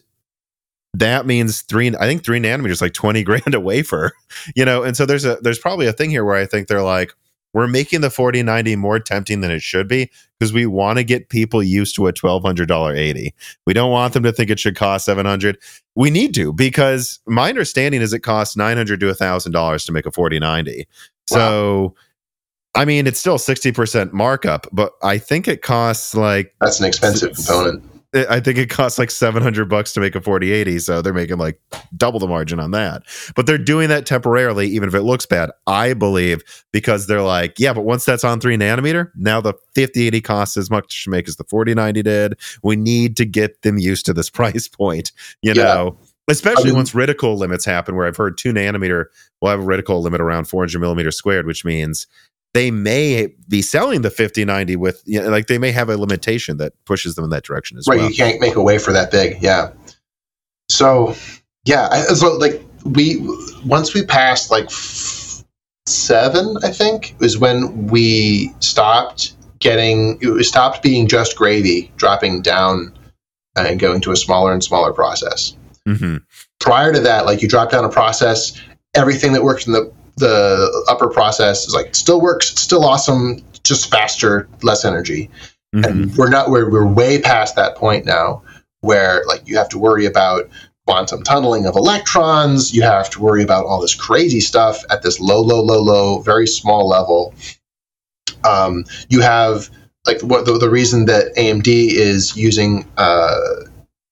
that 0.93 1.25
means 1.25 1.63
three, 1.63 1.97
I 1.99 2.07
think 2.07 2.23
three 2.23 2.39
nanometers, 2.39 2.83
like 2.83 2.93
20 2.93 3.23
grand 3.25 3.55
a 3.55 3.61
wafer, 3.61 4.13
you 4.55 4.67
know? 4.67 4.83
And 4.83 4.95
so 4.95 5.07
there's 5.07 5.25
a, 5.25 5.37
there's 5.37 5.59
probably 5.59 5.87
a 5.87 5.95
thing 5.95 6.11
here 6.11 6.23
where 6.23 6.37
I 6.37 6.45
think 6.45 6.69
they're 6.69 6.83
like, 6.83 7.15
we're 7.55 7.67
making 7.67 8.03
the 8.03 8.11
4090 8.11 8.77
more 8.77 9.01
tempting 9.01 9.41
than 9.41 9.51
it 9.51 9.63
should 9.63 9.89
be 9.89 10.11
because 10.39 10.53
we 10.53 10.67
want 10.67 10.99
to 10.99 11.03
get 11.03 11.31
people 11.31 11.63
used 11.63 11.97
to 11.97 12.09
a 12.09 12.13
$1200 12.13 12.95
80 12.95 13.35
we 13.67 13.73
don't 13.73 13.91
want 13.91 14.13
them 14.13 14.23
to 14.23 14.33
think 14.33 14.51
it 14.51 14.61
should 14.61 14.77
cost 14.77 15.07
700 15.07 15.59
we 15.97 16.11
need 16.11 16.33
to 16.35 16.53
because 16.53 17.19
my 17.27 17.49
understanding 17.49 18.03
is 18.03 18.13
it 18.13 18.21
costs 18.21 18.57
900 18.57 19.01
to 19.01 19.07
$1000 19.07 19.87
to 19.87 19.93
make 19.93 20.07
a 20.07 20.13
4090 20.13 20.87
wow. 21.33 21.37
so 21.37 21.95
I 22.75 22.85
mean, 22.85 23.07
it's 23.07 23.19
still 23.19 23.39
60% 23.39 24.13
markup, 24.13 24.67
but 24.73 24.93
I 25.03 25.19
think 25.19 25.49
it 25.49 25.63
costs 25.63 26.15
like 26.15 26.55
That's 26.61 26.81
an 26.81 26.87
expensive 26.87 27.35
component. 27.35 27.85
Eh, 28.13 28.25
I 28.29 28.41
think 28.41 28.59
it 28.59 28.71
costs 28.71 28.99
like 28.99 29.11
700 29.11 29.69
bucks 29.69 29.93
to 29.93 30.01
make 30.01 30.15
a 30.15 30.21
4080, 30.21 30.79
so 30.81 31.03
they're 31.03 31.13
making 31.13 31.39
like 31.39 31.61
double 31.97 32.19
the 32.19 32.27
margin 32.27 32.59
on 32.59 32.73
that. 32.73 33.03
But 33.35 33.47
they're 33.47 33.59
doing 33.59 33.89
that 33.89 34.07
temporarily, 34.07 34.69
even 34.69 34.89
if 34.89 34.95
it 34.95 35.03
looks 35.03 35.27
bad. 35.27 35.51
I 35.67 35.95
believe 35.95 36.43
because 36.73 37.07
they're 37.07 37.23
like, 37.23 37.59
yeah, 37.59 37.73
but 37.73 37.83
once 37.83 38.05
that's 38.05 38.25
on 38.25 38.41
three 38.41 38.57
nanometer, 38.57 39.11
now 39.17 39.41
the 39.41 39.55
5080 39.75 40.21
costs 40.21 40.57
as 40.57 40.71
much 40.71 41.05
to 41.05 41.11
make 41.11 41.29
as 41.29 41.37
the 41.37 41.45
4090 41.45 42.03
did. 42.03 42.39
We 42.63 42.77
need 42.77 43.17
to 43.19 43.25
get 43.25 43.63
them 43.63 43.79
used 43.79 44.07
to 44.07 44.13
this 44.13 44.31
price 44.41 44.69
point, 44.69 45.13
you 45.43 45.53
yeah. 45.55 45.63
know. 45.63 45.99
Especially 46.29 46.65
I 46.65 46.67
mean, 46.67 46.77
once 46.77 46.93
reticle 46.93 47.37
limits 47.37 47.65
happen, 47.65 47.97
where 47.97 48.07
I've 48.07 48.17
heard 48.17 48.39
two 48.39 48.53
nanometer 48.53 49.07
will 49.41 49.49
have 49.49 49.61
a 49.61 49.65
reticle 49.65 50.01
limit 50.01 50.21
around 50.21 50.45
400 50.45 50.79
millimeters 50.79 51.17
squared, 51.17 51.45
which 51.45 51.65
means 51.65 52.07
they 52.53 52.71
may 52.71 53.29
be 53.49 53.63
selling 53.63 54.03
the 54.03 54.11
5090 54.11 54.77
with 54.77 55.03
you 55.07 55.23
know, 55.23 55.29
like 55.29 55.47
they 55.47 55.59
may 55.59 55.71
have 55.71 55.89
a 55.89 55.97
limitation 55.97 56.57
that 56.57 56.73
pushes 56.85 57.15
them 57.15 57.25
in 57.25 57.31
that 57.31 57.45
direction 57.45 57.79
as 57.79 57.87
right, 57.87 57.97
well. 57.97 58.07
Right, 58.07 58.11
you 58.11 58.17
can't 58.17 58.41
make 58.41 58.57
a 58.57 58.63
wafer 58.63 58.93
that 58.93 59.11
big. 59.11 59.41
Yeah. 59.41 59.73
So, 60.69 61.15
yeah, 61.65 61.89
so 62.15 62.37
like 62.37 62.63
we 62.85 63.19
once 63.65 63.95
we 63.95 64.05
passed 64.05 64.51
like 64.51 64.67
f- 64.67 65.45
7, 65.87 66.57
I 66.63 66.71
think, 66.71 67.15
is 67.21 67.39
when 67.39 67.89
we 67.89 68.53
stopped 68.61 69.35
getting 69.61 70.19
it 70.21 70.45
stopped 70.45 70.83
being 70.83 71.07
just 71.07 71.37
gravy, 71.37 71.93
dropping 71.97 72.43
down 72.43 72.97
and 73.57 73.79
going 73.79 74.01
to 74.01 74.11
a 74.11 74.17
smaller 74.17 74.53
and 74.53 74.65
smaller 74.65 74.93
process. 74.93 75.57
Mm-hmm. 75.87 76.19
Prior 76.61 76.93
to 76.93 77.01
that, 77.01 77.27
like 77.27 77.43
you 77.43 77.49
drop 77.49 77.71
down 77.71 77.85
a 77.85 77.89
process, 77.89 78.59
everything 78.95 79.33
that 79.33 79.43
worked 79.43 79.67
in 79.67 79.73
the 79.73 79.93
the 80.17 80.85
upper 80.89 81.09
process 81.09 81.67
is 81.67 81.75
like 81.75 81.95
still 81.95 82.21
works, 82.21 82.49
still 82.61 82.85
awesome, 82.85 83.43
just 83.65 83.91
faster, 83.91 84.49
less 84.63 84.85
energy. 84.85 85.31
Mm-hmm. 85.75 85.85
And 85.85 86.17
we're 86.17 86.31
not 86.31 86.51
we're 86.51 86.71
we're 86.71 86.87
way 86.87 87.21
past 87.21 87.57
that 87.57 87.77
point 87.77 88.05
now 88.05 88.43
where 88.81 89.25
like 89.27 89.47
you 89.47 89.57
have 89.57 89.69
to 89.71 89.79
worry 89.79 90.07
about 90.07 90.49
quantum 90.87 91.23
tunneling 91.23 91.67
of 91.67 91.77
electrons, 91.77 92.75
you 92.75 92.83
have 92.83 93.11
to 93.11 93.21
worry 93.21 93.43
about 93.43 93.67
all 93.67 93.81
this 93.81 93.95
crazy 93.95 94.41
stuff 94.41 94.83
at 94.91 95.03
this 95.03 95.21
low, 95.21 95.41
low, 95.41 95.63
low, 95.63 95.81
low, 95.81 96.19
very 96.21 96.47
small 96.47 96.89
level. 96.89 97.35
Um, 98.45 98.85
you 99.09 99.21
have 99.21 99.71
like 100.07 100.21
what 100.23 100.47
the, 100.47 100.59
the 100.59 100.71
reason 100.71 101.05
that 101.07 101.35
AMD 101.37 101.69
is 101.69 102.37
using 102.37 102.91
uh, 102.97 103.37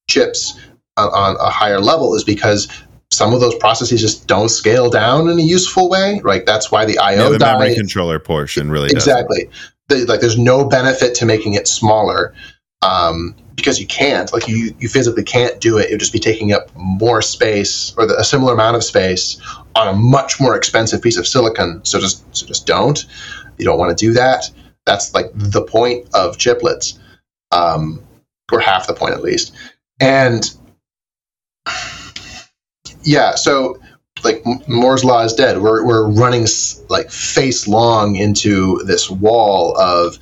chips 0.08 0.58
on, 0.96 1.08
on 1.08 1.36
a 1.40 1.50
higher 1.50 1.80
level 1.80 2.14
is 2.14 2.24
because 2.24 2.68
some 3.10 3.32
of 3.32 3.40
those 3.40 3.55
processes 3.56 4.01
just 4.01 4.26
don't 4.26 4.51
scale 4.51 4.90
down 4.90 5.28
in 5.28 5.39
a 5.39 5.43
useful 5.43 5.89
way. 5.89 6.20
Like 6.22 6.47
that's 6.47 6.70
why 6.70 6.85
the 6.85 6.98
I/O 6.98 7.24
yeah, 7.24 7.39
the 7.39 7.39
memory 7.39 7.74
controller 7.74 8.18
portion 8.18 8.70
really 8.70 8.90
exactly. 8.90 9.51
The, 9.89 10.05
like 10.05 10.20
there's 10.20 10.39
no 10.39 10.68
benefit 10.68 11.14
to 11.16 11.26
making 11.26 11.55
it 11.55 11.66
smaller 11.66 12.35
um, 12.82 13.35
because 13.55 13.80
you 13.80 13.86
can't. 13.86 14.32
Like 14.32 14.47
you 14.47 14.74
you 14.78 14.89
physically 14.89 15.24
can't 15.24 15.60
do 15.60 15.78
it. 15.78 15.86
It 15.86 15.93
would 15.93 16.01
just 16.01 16.12
be 16.12 16.18
taking 16.18 16.52
up 16.52 16.74
more 16.76 17.22
space 17.22 17.94
or 17.97 18.06
the, 18.06 18.18
a 18.18 18.24
similar 18.24 18.52
amount 18.52 18.76
of 18.76 18.85
space 18.85 19.40
on 19.74 19.89
a 19.89 19.94
much 19.94 20.40
more 20.40 20.56
expensive 20.56 21.01
piece 21.01 21.16
of 21.16 21.26
silicon. 21.26 21.80
So 21.85 21.98
just 22.01 22.22
so 22.36 22.47
just 22.47 22.66
don't. 22.66 23.05
You 23.59 23.64
don't 23.64 23.78
want 23.78 23.97
to 23.97 24.06
do 24.06 24.12
that. 24.12 24.51
That's 24.85 25.14
like 25.14 25.30
the 25.35 25.62
point 25.62 26.09
of 26.14 26.36
chiplets, 26.36 26.98
um, 27.52 28.02
or 28.52 28.60
half 28.60 28.86
the 28.86 28.94
point 28.94 29.14
at 29.14 29.22
least. 29.22 29.55
And 30.01 30.48
yeah, 33.09 33.36
so 33.36 33.80
like 34.22 34.43
Moore's 34.68 35.02
law 35.02 35.24
is 35.24 35.32
dead. 35.32 35.62
We're 35.62 35.85
we're 35.85 36.06
running 36.09 36.47
like 36.90 37.10
face 37.10 37.66
long 37.66 38.16
into 38.16 38.82
this 38.85 39.10
wall 39.10 39.78
of 39.80 40.18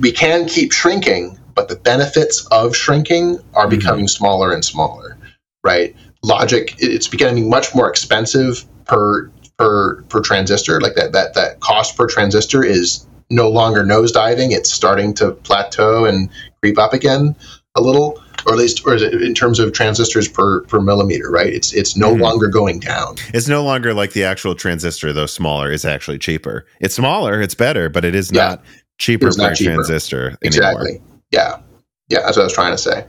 we 0.00 0.10
can 0.10 0.46
keep 0.46 0.72
shrinking, 0.72 1.38
but 1.54 1.68
the 1.68 1.76
benefits 1.76 2.44
of 2.46 2.74
shrinking 2.74 3.38
are 3.54 3.66
mm-hmm. 3.66 3.78
becoming 3.78 4.08
smaller 4.08 4.52
and 4.52 4.64
smaller. 4.64 5.16
Right? 5.62 5.94
Logic 6.24 6.74
it's 6.78 7.06
becoming 7.06 7.48
much 7.48 7.76
more 7.76 7.88
expensive 7.88 8.64
per 8.86 9.30
per 9.56 10.02
per 10.02 10.20
transistor. 10.20 10.80
Like 10.80 10.96
that 10.96 11.12
that 11.12 11.34
that 11.34 11.60
cost 11.60 11.96
per 11.96 12.08
transistor 12.08 12.64
is 12.64 13.06
no 13.30 13.48
longer 13.48 13.84
nosediving. 13.84 14.50
It's 14.50 14.72
starting 14.72 15.14
to 15.14 15.30
plateau 15.30 16.06
and 16.06 16.28
creep 16.60 16.76
up 16.76 16.92
again 16.92 17.36
a 17.76 17.80
little 17.80 18.20
or 18.46 18.52
at 18.52 18.58
least 18.58 18.86
or 18.86 18.96
in 18.96 19.34
terms 19.34 19.58
of 19.58 19.72
transistors 19.72 20.28
per 20.28 20.62
per 20.62 20.80
millimeter, 20.80 21.30
right? 21.30 21.52
It's 21.52 21.72
it's 21.74 21.96
no 21.96 22.12
mm-hmm. 22.12 22.22
longer 22.22 22.48
going 22.48 22.80
down. 22.80 23.16
It's 23.34 23.48
no 23.48 23.62
longer 23.62 23.92
like 23.92 24.12
the 24.12 24.24
actual 24.24 24.54
transistor, 24.54 25.12
though 25.12 25.26
smaller 25.26 25.70
is 25.70 25.84
actually 25.84 26.18
cheaper. 26.18 26.64
It's 26.80 26.94
smaller, 26.94 27.40
it's 27.40 27.54
better, 27.54 27.88
but 27.88 28.04
it 28.04 28.14
is 28.14 28.30
yeah. 28.32 28.48
not 28.48 28.64
cheaper 28.98 29.32
per 29.32 29.54
cheaper. 29.54 29.74
transistor 29.74 30.36
exactly. 30.42 30.92
Anymore. 30.92 31.08
Yeah, 31.32 31.60
yeah, 32.08 32.20
that's 32.20 32.36
what 32.36 32.42
I 32.42 32.46
was 32.46 32.54
trying 32.54 32.76
to 32.76 32.78
say. 32.78 33.04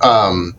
Um, 0.00 0.54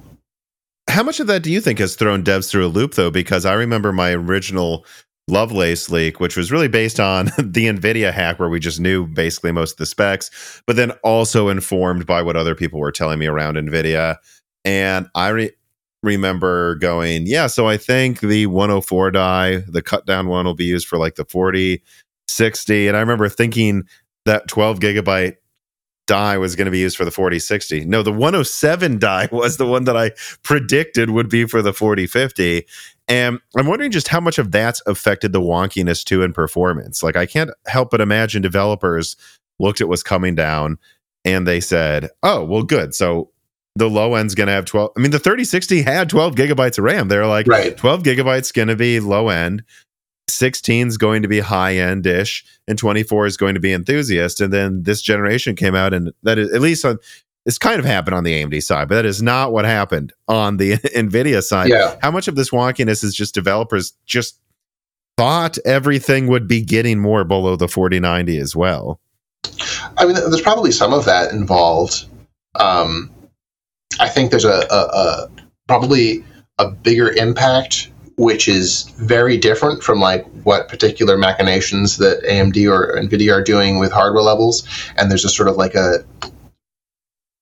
how 0.90 1.04
much 1.04 1.20
of 1.20 1.28
that 1.28 1.44
do 1.44 1.52
you 1.52 1.62
think 1.62 1.80
has 1.80 1.96
thrown 1.96 2.24
devs 2.24 2.50
through 2.50 2.66
a 2.66 2.70
loop, 2.70 2.96
though? 2.96 3.12
Because 3.12 3.46
I 3.46 3.54
remember 3.54 3.92
my 3.92 4.12
original 4.12 4.86
Lovelace 5.30 5.90
leak, 5.90 6.20
which 6.20 6.38
was 6.38 6.52
really 6.52 6.68
based 6.68 7.00
on 7.00 7.26
the 7.38 7.68
NVIDIA 7.68 8.14
hack, 8.14 8.40
where 8.40 8.50
we 8.50 8.60
just 8.60 8.80
knew 8.80 9.06
basically 9.06 9.52
most 9.52 9.74
of 9.74 9.78
the 9.78 9.86
specs, 9.86 10.62
but 10.66 10.76
then 10.76 10.92
also 11.04 11.50
informed 11.50 12.06
by 12.06 12.22
what 12.22 12.38
other 12.38 12.56
people 12.56 12.80
were 12.80 12.92
telling 12.92 13.20
me 13.20 13.28
around 13.28 13.56
NVIDIA. 13.56 14.16
And 14.64 15.08
I 15.16 15.30
re- 15.30 15.52
remember 16.04 16.76
going, 16.76 17.28
yeah, 17.28 17.48
so 17.48 17.68
I 17.68 17.78
think 17.78 18.22
the 18.22 18.48
104 18.48 19.12
die, 19.12 19.58
the 19.68 19.82
cut 19.82 20.06
down 20.06 20.28
one 20.28 20.46
will 20.46 20.54
be 20.54 20.66
used 20.66 20.88
for 20.88 20.98
like 20.98 21.16
the 21.16 21.26
40, 21.26 21.82
60. 22.28 22.88
And 22.88 22.96
I 22.96 23.00
remember 23.00 23.30
thinking 23.30 23.84
that 24.26 24.48
12 24.48 24.80
gigabyte 24.80 25.38
die 26.08 26.38
was 26.38 26.56
going 26.56 26.66
to 26.66 26.72
be 26.72 26.80
used 26.80 26.98
for 26.98 27.06
the 27.06 27.12
4060. 27.12 27.86
No, 27.86 28.02
the 28.02 28.12
107 28.12 29.00
die 29.00 29.30
was 29.32 29.58
the 29.58 29.68
one 29.68 29.84
that 29.84 29.96
I 29.96 30.12
predicted 30.44 31.12
would 31.12 31.30
be 31.30 31.46
for 31.46 31.62
the 31.62 31.74
4050. 31.74 32.66
And 33.08 33.40
I'm 33.56 33.68
wondering 33.68 33.92
just 33.92 34.08
how 34.08 34.20
much 34.20 34.38
of 34.38 34.52
that's 34.52 34.82
affected 34.86 35.32
the 35.32 35.42
wonkiness 35.42 36.04
too 36.04 36.24
in 36.24 36.34
performance. 36.34 37.04
Like 37.04 37.16
I 37.16 37.26
can't 37.26 37.52
help 37.68 37.92
but 37.92 38.02
imagine 38.02 38.42
developers 38.42 39.16
looked 39.60 39.82
at 39.82 39.88
what's 39.88 40.04
coming 40.04 40.36
down 40.36 40.78
and 41.24 41.48
they 41.48 41.60
said, 41.60 42.10
"Oh, 42.24 42.44
well 42.44 42.64
good. 42.64 42.94
So 42.94 43.32
the 43.78 43.90
low 43.90 44.16
end's 44.16 44.36
going 44.36 44.48
to 44.48 44.54
have 44.54 44.66
12 44.66 44.92
I 44.98 45.00
mean 45.00 45.12
the 45.12 45.20
3060 45.20 45.84
had 45.84 46.10
12 46.10 46.36
gigabytes 46.36 46.78
of 46.78 46.84
RAM. 46.84 47.08
They're 47.08 47.28
like 47.28 47.48
right. 47.48 47.78
12 47.78 48.04
gigabytes 48.04 48.54
going 48.54 48.68
to 48.70 48.76
be 48.76 49.00
low 49.00 49.30
end. 49.30 49.64
16 50.30 50.88
is 50.88 50.98
going 50.98 51.22
to 51.22 51.28
be 51.28 51.40
high 51.40 51.76
end 51.76 52.06
ish 52.06 52.46
and 52.68 52.78
24 52.78 53.26
is 53.26 53.38
going 53.38 53.54
to 53.54 53.60
be 53.60 53.74
enthusiast 53.74 54.42
and 54.42 54.52
then 54.52 54.84
this 54.84 55.02
generation 55.02 55.56
came 55.56 55.76
out 55.76 55.94
and 55.94 56.12
that 56.24 56.38
is 56.38 56.52
at 56.54 56.62
least 56.62 56.84
on 56.86 57.00
it's 57.48 57.58
kind 57.58 57.80
of 57.80 57.86
happened 57.86 58.14
on 58.14 58.26
the 58.26 58.44
AMD 58.44 58.62
side, 58.62 58.90
but 58.90 58.96
that 58.96 59.06
is 59.06 59.22
not 59.22 59.54
what 59.54 59.64
happened 59.64 60.12
on 60.28 60.58
the 60.58 60.74
Nvidia 60.96 61.42
side. 61.42 61.70
Yeah. 61.70 61.96
How 62.02 62.12
much 62.12 62.28
of 62.28 62.36
this 62.36 62.50
wonkiness 62.50 63.06
is 63.06 63.16
just 63.16 63.34
developers 63.34 63.94
just 64.06 64.38
thought 65.18 65.58
everything 65.66 66.28
would 66.28 66.46
be 66.46 66.62
getting 66.62 67.00
more 67.00 67.24
below 67.24 67.56
the 67.56 67.70
4090 67.70 68.38
as 68.38 68.54
well? 68.54 69.00
I 69.98 70.06
mean, 70.06 70.16
there's 70.16 70.42
probably 70.42 70.74
some 70.74 70.94
of 70.94 71.06
that 71.06 71.32
involved. 71.32 72.06
Um, 72.56 73.10
I 73.98 74.10
think 74.10 74.32
there's 74.32 74.46
a, 74.46 74.68
a, 74.70 74.76
a 74.76 75.30
probably 75.68 76.26
a 76.60 76.70
bigger 76.70 77.12
impact 77.12 77.90
which 78.18 78.48
is 78.48 78.84
very 78.98 79.38
different 79.38 79.84
from 79.84 80.00
like 80.00 80.26
what 80.44 80.68
particular 80.68 81.18
machinations 81.18 81.98
that 81.98 82.24
AMD 82.24 82.70
or 82.70 83.00
Nvidia 83.00 83.32
are 83.34 83.44
doing 83.44 83.78
with 83.78 83.92
hardware 83.92 84.24
levels. 84.24 84.68
And 84.98 85.10
there's 85.10 85.22
just 85.22 85.36
sort 85.36 85.48
of 85.48 85.56
like 85.56 85.76
a 85.76 86.04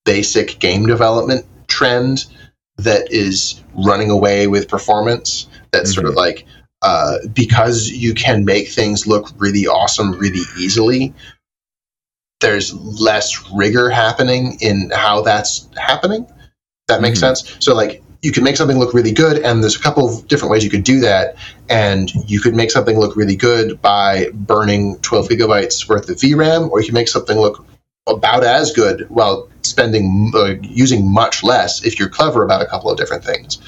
basic 0.03 0.59
game 0.59 0.85
development 0.85 1.45
trend 1.67 2.25
that 2.77 3.11
is 3.11 3.63
running 3.73 4.11
away 4.11 4.47
with 4.47 4.67
performance. 4.67 5.47
That's 5.71 5.91
mm-hmm. 5.91 5.93
sort 5.93 6.05
of 6.07 6.11
mm-hmm. 6.11 6.19
like 6.19 6.45
uh, 6.81 7.19
because 7.33 7.87
you 7.87 8.13
can 8.13 8.43
make 8.43 8.67
things 8.67 9.07
look 9.07 9.29
really 9.37 9.67
awesome 9.67 10.11
really 10.11 10.43
easily. 10.57 11.13
There's 12.41 12.73
less 12.73 13.49
rigor 13.53 13.89
happening 13.89 14.57
in 14.59 14.91
how 14.93 15.21
that's 15.21 15.69
happening. 15.77 16.27
That 16.89 17.01
makes 17.01 17.19
mm-hmm. 17.19 17.33
sense. 17.33 17.63
So 17.63 17.73
like 17.73 18.03
you 18.25 18.31
can 18.31 18.43
make 18.43 18.57
something 18.57 18.79
look 18.79 18.91
really 18.91 19.11
good 19.11 19.37
and 19.43 19.61
there's 19.61 19.75
a 19.75 19.79
couple 19.79 20.09
of 20.09 20.27
different 20.27 20.51
ways 20.51 20.63
you 20.63 20.69
could 20.71 20.83
do 20.83 20.99
that 20.99 21.35
and 21.69 22.11
you 22.27 22.41
could 22.41 22.55
make 22.55 22.71
something 22.71 22.99
look 22.99 23.15
really 23.15 23.35
good 23.35 23.79
by 23.83 24.29
burning 24.33 24.97
12 25.03 25.29
gigabytes 25.29 25.87
worth 25.87 26.09
of 26.09 26.17
VRAM 26.17 26.71
or 26.71 26.79
you 26.79 26.87
can 26.87 26.95
make 26.95 27.07
something 27.07 27.37
look 27.37 27.63
about 28.07 28.43
as 28.43 28.73
good 28.73 29.07
while 29.11 29.47
spending 29.61 30.31
uh, 30.33 30.55
using 30.63 31.07
much 31.07 31.43
less 31.43 31.85
if 31.85 31.99
you're 31.99 32.09
clever 32.09 32.43
about 32.43 32.63
a 32.63 32.65
couple 32.65 32.89
of 32.89 32.97
different 32.97 33.23
things. 33.23 33.59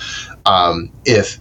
Um, 0.47 0.91
if 1.05 1.37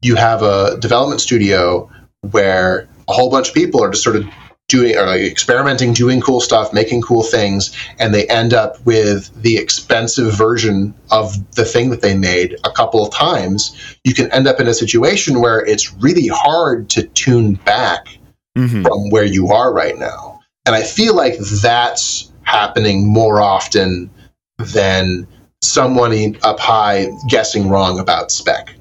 you 0.00 0.14
have 0.14 0.42
a 0.42 0.78
development 0.80 1.20
studio 1.20 1.90
where 2.30 2.88
a 3.08 3.12
whole 3.12 3.30
bunch 3.30 3.48
of 3.48 3.54
people 3.54 3.84
are 3.84 3.90
just 3.90 4.02
sort 4.02 4.16
of 4.16 4.24
doing 4.68 4.96
or 4.96 5.06
like 5.06 5.20
experimenting, 5.20 5.92
doing 5.92 6.20
cool 6.20 6.40
stuff, 6.40 6.72
making 6.72 7.02
cool 7.02 7.22
things, 7.22 7.76
and 7.98 8.12
they 8.12 8.26
end 8.26 8.52
up 8.52 8.84
with 8.84 9.30
the 9.42 9.56
expensive 9.56 10.34
version 10.34 10.94
of 11.10 11.34
the 11.54 11.64
thing 11.64 11.90
that 11.90 12.02
they 12.02 12.16
made 12.16 12.56
a 12.64 12.70
couple 12.70 13.04
of 13.04 13.12
times, 13.14 13.96
you 14.04 14.12
can 14.12 14.30
end 14.32 14.46
up 14.48 14.58
in 14.58 14.66
a 14.66 14.74
situation 14.74 15.40
where 15.40 15.64
it's 15.64 15.92
really 15.94 16.26
hard 16.26 16.90
to 16.90 17.04
tune 17.08 17.54
back 17.54 18.18
mm-hmm. 18.56 18.82
from 18.82 19.10
where 19.10 19.24
you 19.24 19.48
are 19.48 19.72
right 19.72 19.98
now. 19.98 20.40
And 20.64 20.74
I 20.74 20.82
feel 20.82 21.14
like 21.14 21.38
that's 21.38 22.32
happening 22.42 23.06
more 23.06 23.40
often 23.40 24.10
than 24.58 25.28
someone 25.62 26.36
up 26.42 26.58
high 26.58 27.08
guessing 27.28 27.68
wrong 27.68 28.00
about 28.00 28.32
spec. 28.32 28.74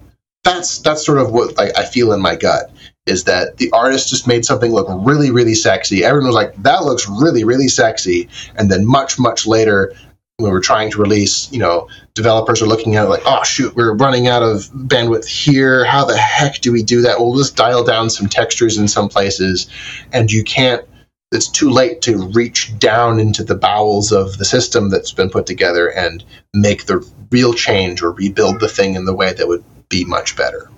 That's 0.43 0.79
that's 0.79 1.05
sort 1.05 1.17
of 1.19 1.31
what 1.31 1.57
like, 1.57 1.77
I 1.77 1.85
feel 1.85 2.11
in 2.13 2.21
my 2.21 2.35
gut 2.35 2.71
is 3.05 3.25
that 3.25 3.57
the 3.57 3.69
artist 3.71 4.09
just 4.09 4.27
made 4.27 4.45
something 4.45 4.71
look 4.71 4.87
really 4.89 5.31
really 5.31 5.55
sexy. 5.55 6.03
Everyone 6.03 6.27
was 6.27 6.35
like, 6.35 6.61
"That 6.63 6.83
looks 6.83 7.07
really 7.07 7.43
really 7.43 7.67
sexy," 7.67 8.29
and 8.55 8.69
then 8.69 8.85
much 8.85 9.19
much 9.19 9.45
later. 9.47 9.93
When 10.37 10.51
we're 10.51 10.59
trying 10.59 10.91
to 10.91 11.01
release, 11.01 11.49
you 11.49 11.59
know, 11.59 11.87
developers 12.13 12.61
are 12.61 12.65
looking 12.65 12.97
at 12.97 13.05
it 13.05 13.09
like, 13.09 13.21
oh 13.25 13.41
shoot, 13.45 13.73
we're 13.73 13.93
running 13.93 14.27
out 14.27 14.43
of 14.43 14.69
bandwidth 14.73 15.25
here. 15.25 15.85
How 15.85 16.03
the 16.03 16.17
heck 16.17 16.59
do 16.59 16.73
we 16.73 16.83
do 16.83 16.99
that? 17.03 17.17
We'll 17.17 17.37
just 17.37 17.55
dial 17.55 17.85
down 17.85 18.09
some 18.09 18.27
textures 18.27 18.77
in 18.77 18.89
some 18.89 19.07
places, 19.07 19.67
and 20.11 20.29
you 20.29 20.43
can't 20.43 20.83
it's 21.31 21.49
too 21.49 21.69
late 21.69 22.01
to 22.01 22.27
reach 22.29 22.77
down 22.79 23.19
into 23.19 23.43
the 23.43 23.55
bowels 23.55 24.11
of 24.11 24.37
the 24.37 24.45
system 24.45 24.89
that's 24.89 25.11
been 25.11 25.29
put 25.29 25.45
together 25.45 25.89
and 25.89 26.23
make 26.53 26.85
the 26.85 27.05
real 27.31 27.53
change 27.53 28.01
or 28.01 28.11
rebuild 28.11 28.59
the 28.59 28.69
thing 28.69 28.95
in 28.95 29.05
the 29.05 29.13
way 29.13 29.33
that 29.33 29.47
would 29.47 29.63
be 29.89 30.05
much 30.05 30.35
better. 30.37 30.69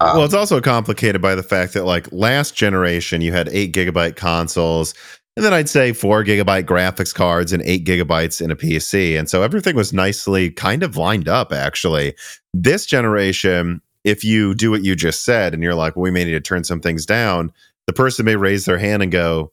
Um, 0.00 0.16
well, 0.16 0.24
it's 0.24 0.34
also 0.34 0.60
complicated 0.60 1.20
by 1.20 1.34
the 1.34 1.42
fact 1.42 1.74
that, 1.74 1.84
like, 1.84 2.10
last 2.12 2.54
generation, 2.54 3.20
you 3.20 3.32
had 3.32 3.48
eight 3.50 3.72
gigabyte 3.72 4.16
consoles, 4.16 4.94
and 5.36 5.44
then 5.44 5.52
I'd 5.52 5.68
say 5.68 5.92
four 5.92 6.24
gigabyte 6.24 6.64
graphics 6.64 7.14
cards 7.14 7.52
and 7.52 7.62
eight 7.62 7.84
gigabytes 7.86 8.42
in 8.42 8.50
a 8.50 8.56
PC. 8.56 9.18
And 9.18 9.28
so 9.28 9.42
everything 9.42 9.76
was 9.76 9.92
nicely 9.92 10.50
kind 10.50 10.82
of 10.82 10.96
lined 10.96 11.28
up, 11.28 11.52
actually. 11.52 12.14
This 12.52 12.84
generation, 12.84 13.80
if 14.04 14.24
you 14.24 14.54
do 14.54 14.70
what 14.70 14.82
you 14.82 14.96
just 14.96 15.24
said 15.24 15.54
and 15.54 15.62
you're 15.62 15.74
like, 15.74 15.96
well, 15.96 16.02
we 16.02 16.10
may 16.10 16.24
need 16.24 16.32
to 16.32 16.40
turn 16.40 16.64
some 16.64 16.80
things 16.80 17.06
down, 17.06 17.52
the 17.86 17.92
person 17.92 18.24
may 18.24 18.36
raise 18.36 18.64
their 18.64 18.78
hand 18.78 19.02
and 19.02 19.12
go, 19.12 19.52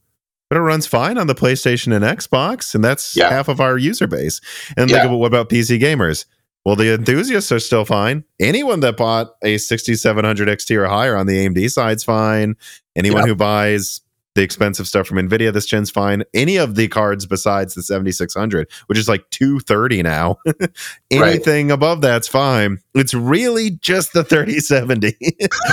but 0.50 0.58
it 0.58 0.62
runs 0.62 0.88
fine 0.88 1.18
on 1.18 1.28
the 1.28 1.36
PlayStation 1.36 1.94
and 1.94 2.04
Xbox, 2.04 2.74
and 2.74 2.84
that's 2.84 3.16
yeah. 3.16 3.30
half 3.30 3.48
of 3.48 3.60
our 3.60 3.78
user 3.78 4.08
base. 4.08 4.42
And 4.76 4.90
yeah. 4.90 4.98
think 4.98 5.10
about 5.10 5.18
what 5.18 5.28
about 5.28 5.50
PC 5.50 5.80
gamers? 5.80 6.26
Well, 6.68 6.76
the 6.76 6.94
enthusiasts 6.94 7.50
are 7.54 7.62
still 7.62 7.86
fine. 7.86 8.26
Anyone 8.42 8.82
that 8.82 8.98
bought 8.98 9.36
a 9.42 9.58
6700 9.58 10.50
XT 10.50 10.76
or 10.76 10.86
higher 10.86 11.16
on 11.16 11.26
the 11.26 11.48
AMD 11.48 11.72
side's 11.72 12.04
fine. 12.04 12.58
Anyone 12.94 13.26
who 13.26 13.36
buys 13.36 14.02
the 14.36 14.42
expensive 14.42 14.86
stuff 14.86 15.08
from 15.08 15.16
Nvidia 15.16 15.54
this 15.54 15.66
gen's 15.66 15.90
fine. 15.90 16.24
Any 16.34 16.58
of 16.58 16.76
the 16.76 16.90
cards 16.90 17.26
besides 17.26 17.74
the 17.74 17.84
7600, 17.84 18.70
which 18.88 18.98
is 18.98 19.08
like 19.08 19.30
230 19.30 20.04
now. 20.04 20.40
Anything 21.10 21.70
right. 21.70 21.74
above 21.74 22.02
that's 22.02 22.28
fine. 22.28 22.80
It's 22.96 23.14
really 23.14 23.70
just 23.80 24.12
the 24.12 24.26
3070. 24.26 25.16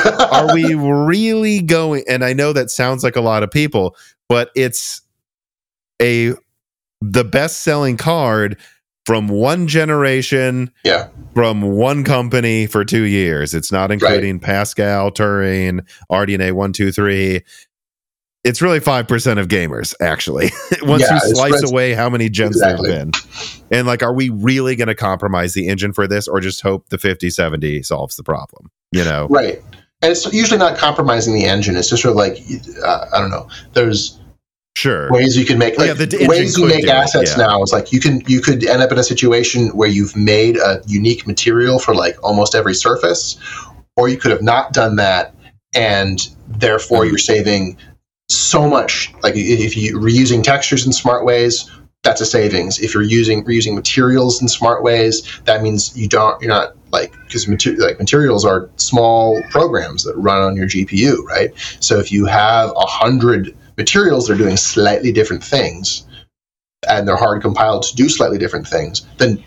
Are 0.31 0.55
we 0.55 0.77
really 0.77 1.61
going 1.61 2.05
and 2.09 2.25
I 2.25 2.35
know 2.35 2.53
that 2.53 2.71
sounds 2.71 3.03
like 3.03 3.16
a 3.16 3.21
lot 3.21 3.43
of 3.43 3.51
people, 3.51 3.97
but 4.29 4.53
it's 4.55 5.03
a 6.01 6.35
the 7.01 7.25
best 7.25 7.62
selling 7.62 7.97
card 7.97 8.57
from 9.05 9.28
one 9.28 9.66
generation 9.66 10.70
yeah 10.85 11.09
from 11.35 11.62
one 11.62 12.05
company 12.05 12.66
for 12.66 12.85
two 12.85 13.02
years 13.02 13.55
it's 13.55 13.72
not 13.72 13.90
including 13.90 14.35
right. 14.35 14.43
pascal 14.43 15.10
turing 15.10 15.81
rdna 16.10 16.52
123 16.52 17.43
it's 18.47 18.60
really 18.60 18.78
5% 18.78 19.39
of 19.39 19.48
gamers 19.48 19.94
actually 20.02 20.51
once 20.82 21.02
yeah, 21.02 21.14
you 21.14 21.35
slice 21.35 21.62
away 21.70 21.94
how 21.94 22.10
many 22.10 22.28
gens 22.28 22.56
exactly. 22.56 22.89
there 22.89 22.98
have 22.98 23.12
been 23.12 23.20
and 23.70 23.86
like 23.86 24.02
are 24.02 24.12
we 24.12 24.28
really 24.28 24.76
going 24.76 24.89
to 24.89 24.94
compromise 24.94 25.55
the 25.55 25.68
engine 25.68 25.93
for 25.93 26.06
this 26.06 26.28
or 26.28 26.40
just 26.40 26.60
hope 26.60 26.89
the 26.90 26.98
5070 26.98 27.82
solves 27.82 28.16
the 28.16 28.22
problem 28.22 28.70
you 28.93 29.05
know 29.05 29.26
right 29.31 29.62
and 30.05 30.12
it's 30.12 30.31
usually 30.35 30.59
not 30.59 30.76
compromising 30.76 31.32
the 31.32 31.47
engine. 31.47 31.76
It's 31.76 31.89
just 31.89 32.02
sort 32.02 32.12
of 32.12 32.16
like 32.16 32.39
uh, 32.85 33.06
I 33.12 33.20
don't 33.20 33.31
know. 33.31 33.48
There's 33.72 34.20
sure 34.76 35.10
ways 35.10 35.36
you 35.36 35.44
can 35.44 35.59
make 35.59 35.78
like, 35.78 35.88
yeah, 35.88 35.94
the 35.94 36.26
ways 36.28 36.56
you 36.56 36.66
make 36.66 36.86
assets 36.86 37.32
it, 37.32 37.38
yeah. 37.38 37.46
now. 37.46 37.62
is 37.62 37.72
like 37.72 37.92
you 37.92 38.01
can 38.01 38.22
you 38.26 38.40
could 38.40 38.64
end 38.64 38.82
up 38.82 38.90
in 38.92 38.98
a 38.98 39.05
situation 39.05 39.68
where 39.68 39.88
you've 39.88 40.16
made 40.16 40.56
a 40.56 40.82
unique 40.86 41.26
material 41.26 41.78
for 41.78 41.94
like 41.94 42.16
almost 42.22 42.55
every 42.55 42.74
surface, 42.74 43.38
or 43.96 44.09
you 44.09 44.16
could 44.16 44.30
have 44.30 44.42
not 44.42 44.72
done 44.72 44.96
that, 44.96 45.34
and 45.74 46.28
therefore 46.48 47.01
mm-hmm. 47.01 47.10
you're 47.10 47.18
saving 47.18 47.76
so 48.28 48.68
much. 48.68 49.12
Like 49.22 49.34
if 49.36 49.76
you're 49.76 50.01
reusing 50.01 50.42
textures 50.42 50.86
in 50.86 50.92
smart 50.92 51.24
ways, 51.24 51.70
that's 52.02 52.20
a 52.20 52.26
savings. 52.26 52.78
If 52.78 52.94
you're 52.94 53.02
using 53.02 53.44
reusing 53.44 53.74
materials 53.74 54.40
in 54.40 54.48
smart 54.48 54.82
ways, 54.82 55.40
that 55.44 55.62
means 55.62 55.96
you 55.96 56.09
don't 56.09 56.40
you're 56.40 56.51
not 56.51 56.76
like 56.92 57.12
because 57.26 57.48
mater- 57.48 57.76
like 57.76 57.98
materials 57.98 58.44
are 58.44 58.70
small 58.76 59.42
programs 59.51 60.05
that 60.05 60.16
run 60.16 60.42
on 60.42 60.56
your 60.56 60.66
GPU, 60.66 61.24
right? 61.24 61.51
So 61.80 61.98
if 61.98 62.12
you 62.12 62.26
have 62.26 62.70
a 62.70 62.86
hundred 62.86 63.56
materials 63.76 64.26
that 64.26 64.34
are 64.34 64.38
doing 64.38 64.56
slightly 64.56 65.12
different 65.12 65.42
things, 65.42 66.06
and 66.88 67.06
they're 67.06 67.16
hard 67.16 67.42
compiled 67.42 67.82
to 67.84 67.96
do 67.96 68.09
slightly 68.09 68.38
different 68.38 68.66
things, 68.66 69.06
then 69.18 69.42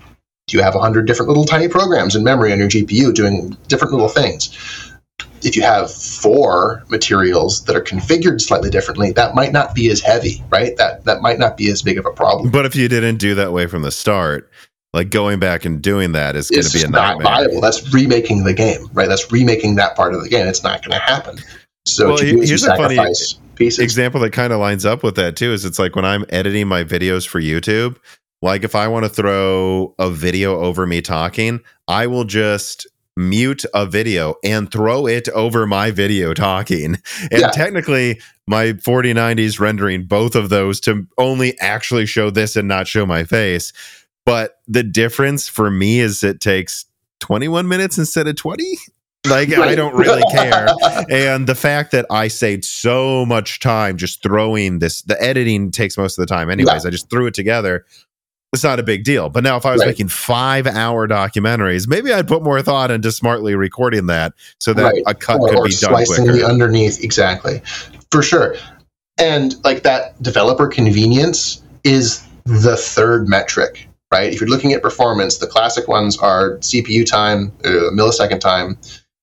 you 0.51 0.61
have 0.61 0.75
a 0.75 0.79
hundred 0.79 1.07
different 1.07 1.27
little 1.27 1.45
tiny 1.45 1.67
programs 1.67 2.15
in 2.15 2.23
memory 2.23 2.51
on 2.51 2.59
your 2.59 2.69
GPU 2.69 3.13
doing 3.13 3.57
different 3.67 3.93
little 3.93 4.09
things. 4.09 4.55
If 5.43 5.55
you 5.55 5.61
have 5.61 5.91
four 5.93 6.83
materials 6.89 7.63
that 7.65 7.75
are 7.75 7.81
configured 7.81 8.41
slightly 8.41 8.69
differently, 8.69 9.11
that 9.11 9.35
might 9.35 9.51
not 9.51 9.75
be 9.75 9.89
as 9.91 10.01
heavy, 10.01 10.43
right? 10.49 10.75
That 10.77 11.05
that 11.05 11.21
might 11.21 11.37
not 11.37 11.57
be 11.57 11.69
as 11.69 11.81
big 11.81 11.97
of 11.97 12.05
a 12.05 12.11
problem. 12.11 12.49
But 12.49 12.65
if 12.65 12.75
you 12.75 12.87
didn't 12.87 13.17
do 13.17 13.35
that 13.35 13.51
way 13.51 13.67
from 13.67 13.83
the 13.83 13.91
start, 13.91 14.49
like 14.93 15.09
going 15.09 15.39
back 15.39 15.65
and 15.65 15.81
doing 15.81 16.13
that 16.13 16.35
is 16.35 16.49
going 16.49 16.63
to 16.63 16.77
be 16.77 16.83
a 16.83 16.87
not 16.87 17.21
viable. 17.21 17.61
That's 17.61 17.93
remaking 17.93 18.45
the 18.45 18.53
game, 18.53 18.89
right? 18.93 19.07
That's 19.07 19.31
remaking 19.31 19.75
that 19.75 19.95
part 19.95 20.13
of 20.13 20.23
the 20.23 20.29
game. 20.29 20.47
It's 20.47 20.63
not 20.63 20.81
going 20.81 20.99
to 20.99 21.05
happen. 21.05 21.37
So 21.85 22.09
well, 22.09 22.17
here's 22.17 22.63
a 22.63 22.75
funny 22.75 22.97
pieces. 23.57 23.79
example 23.79 24.21
that 24.21 24.34
kind 24.34 24.53
of 24.53 24.59
lines 24.59 24.85
up 24.85 25.03
with 25.03 25.15
that 25.15 25.35
too. 25.35 25.51
Is 25.51 25.65
it's 25.65 25.79
like 25.79 25.95
when 25.95 26.05
I'm 26.05 26.25
editing 26.29 26.67
my 26.67 26.84
videos 26.84 27.27
for 27.27 27.41
YouTube. 27.41 27.97
Like 28.41 28.63
if 28.63 28.75
I 28.75 28.88
want 28.88 29.05
to 29.05 29.09
throw 29.09 29.95
a 29.97 30.11
video 30.11 30.59
over 30.59 30.85
me 30.85 31.01
talking, 31.01 31.59
I 31.88 32.07
will 32.07 32.23
just 32.23 32.85
mute 33.15 33.65
a 33.73 33.85
video 33.85 34.35
and 34.43 34.71
throw 34.71 35.07
it 35.07 35.27
over 35.29 35.65
my 35.65 35.91
video 35.91 36.34
talking. 36.34 36.97
And 37.31 37.41
yeah. 37.41 37.49
technically, 37.49 38.21
my 38.47 38.73
4090s 38.73 39.59
rendering 39.59 40.05
both 40.05 40.35
of 40.35 40.49
those 40.49 40.79
to 40.81 41.07
only 41.17 41.59
actually 41.59 42.05
show 42.05 42.29
this 42.29 42.55
and 42.55 42.67
not 42.67 42.88
show 42.88 43.05
my 43.05 43.23
face. 43.23 43.73
But 44.25 44.59
the 44.67 44.84
difference 44.84 45.49
for 45.49 45.71
me 45.71 45.99
is 45.99 46.23
it 46.23 46.39
takes 46.39 46.85
21 47.21 47.67
minutes 47.67 47.97
instead 47.97 48.27
of 48.27 48.35
20. 48.35 48.77
Like. 49.26 49.52
I 49.53 49.76
don't 49.76 49.95
really 49.95 50.23
care. 50.31 50.68
and 51.10 51.48
the 51.48 51.56
fact 51.56 51.91
that 51.91 52.06
I 52.10 52.27
saved 52.27 52.65
so 52.65 53.26
much 53.26 53.60
time 53.60 53.98
just 53.98 54.23
throwing 54.23 54.80
this, 54.80 55.02
the 55.02 55.22
editing 55.22 55.72
takes 55.72 55.98
most 55.98 56.18
of 56.18 56.27
the 56.27 56.34
time, 56.34 56.49
anyways. 56.49 56.84
Yeah. 56.84 56.88
I 56.88 56.91
just 56.91 57.10
threw 57.10 57.27
it 57.27 57.34
together. 57.34 57.85
It's 58.53 58.64
not 58.64 58.80
a 58.80 58.84
big 58.84 59.03
deal. 59.03 59.30
But 59.30 59.44
now, 59.44 59.57
if 59.57 59.65
I 59.65 59.73
was 59.73 59.81
right. 59.81 59.88
making 59.88 60.07
five 60.07 60.68
hour 60.68 61.07
documentaries, 61.07 61.88
maybe 61.88 62.14
I'd 62.14 62.27
put 62.27 62.44
more 62.44 62.61
thought 62.61 62.91
into 62.91 63.11
smartly 63.11 63.56
recording 63.56 64.06
that 64.07 64.34
so 64.60 64.73
that 64.73 64.84
right. 64.84 65.03
a 65.06 65.14
cut 65.14 65.41
or, 65.41 65.49
could 65.49 65.57
or 65.57 65.65
be 65.65 65.76
done 65.76 66.06
quicker. 66.06 66.31
the 66.31 66.45
underneath, 66.45 67.03
exactly, 67.03 67.61
for 68.10 68.23
sure. 68.23 68.56
And 69.18 69.61
like 69.65 69.84
that 69.84 70.22
developer 70.23 70.68
convenience 70.68 71.61
is 71.84 72.23
the 72.45 72.77
third 72.77 73.27
metric 73.27 73.88
right? 74.11 74.34
If 74.34 74.39
you're 74.39 74.49
looking 74.49 74.73
at 74.73 74.81
performance, 74.81 75.38
the 75.38 75.48
classic 75.48 75.88
ones 75.88 76.18
are 76.18 76.57
CPU 76.57 77.06
time, 77.06 77.52
uh, 77.65 77.91
millisecond 77.94 78.39
time, 78.39 78.77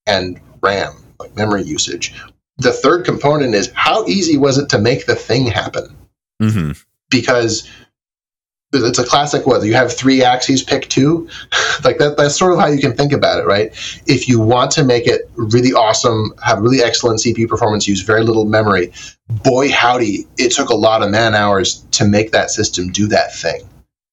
and 0.06 0.40
RAM, 0.62 0.94
like 1.18 1.36
memory 1.36 1.62
usage. 1.62 2.14
The 2.59 2.72
third 2.72 3.05
component 3.05 3.55
is 3.55 3.72
how 3.74 4.06
easy 4.06 4.36
was 4.36 4.59
it 4.59 4.68
to 4.70 4.78
make 4.78 5.06
the 5.06 5.16
thing 5.16 5.47
happen? 5.47 5.97
Mm-hmm. 6.40 6.72
Because 7.10 7.68
it's 8.72 8.98
a 8.98 9.06
classic 9.06 9.47
whether 9.47 9.64
you 9.64 9.74
have 9.74 9.93
three 9.93 10.24
axes 10.24 10.60
pick 10.60 10.89
two 10.89 11.28
like 11.85 11.98
that 11.98 12.16
that's 12.16 12.36
sort 12.36 12.52
of 12.52 12.59
how 12.59 12.66
you 12.66 12.81
can 12.81 12.93
think 12.93 13.12
about 13.12 13.39
it 13.39 13.47
right 13.47 13.70
if 14.09 14.28
you 14.28 14.40
want 14.40 14.68
to 14.68 14.82
make 14.82 15.06
it 15.06 15.31
really 15.36 15.72
awesome 15.72 16.35
have 16.43 16.59
really 16.59 16.82
excellent 16.82 17.20
cpu 17.20 17.47
performance 17.48 17.86
use 17.86 18.01
very 18.01 18.24
little 18.24 18.47
memory 18.47 18.93
boy 19.44 19.70
howdy 19.70 20.26
it 20.39 20.51
took 20.51 20.70
a 20.70 20.74
lot 20.74 21.05
of 21.05 21.10
man 21.10 21.36
hours 21.36 21.86
to 21.93 22.05
make 22.05 22.32
that 22.32 22.51
system 22.51 22.90
do 22.90 23.06
that 23.06 23.32
thing 23.32 23.62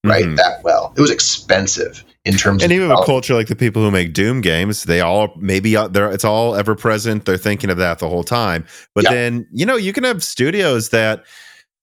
right 0.03 0.25
mm-hmm. 0.25 0.35
that 0.35 0.63
well. 0.63 0.93
It 0.95 1.01
was 1.01 1.11
expensive 1.11 2.03
in 2.23 2.35
terms 2.35 2.61
and 2.63 2.71
of 2.71 2.75
even 2.75 2.91
a 2.91 3.03
culture 3.03 3.33
like 3.33 3.47
the 3.47 3.55
people 3.55 3.81
who 3.81 3.89
make 3.89 4.13
Doom 4.13 4.41
games, 4.41 4.83
they 4.83 5.01
all 5.01 5.33
maybe 5.37 5.75
uh, 5.75 5.87
they're 5.87 6.11
it's 6.11 6.25
all 6.25 6.55
ever 6.55 6.75
present. 6.75 7.25
They're 7.25 7.37
thinking 7.37 7.69
of 7.69 7.77
that 7.77 7.99
the 7.99 8.07
whole 8.07 8.23
time. 8.23 8.65
But 8.93 9.05
yeah. 9.05 9.11
then 9.11 9.47
you 9.51 9.65
know 9.65 9.75
you 9.75 9.93
can 9.93 10.03
have 10.03 10.23
studios 10.23 10.89
that. 10.89 11.25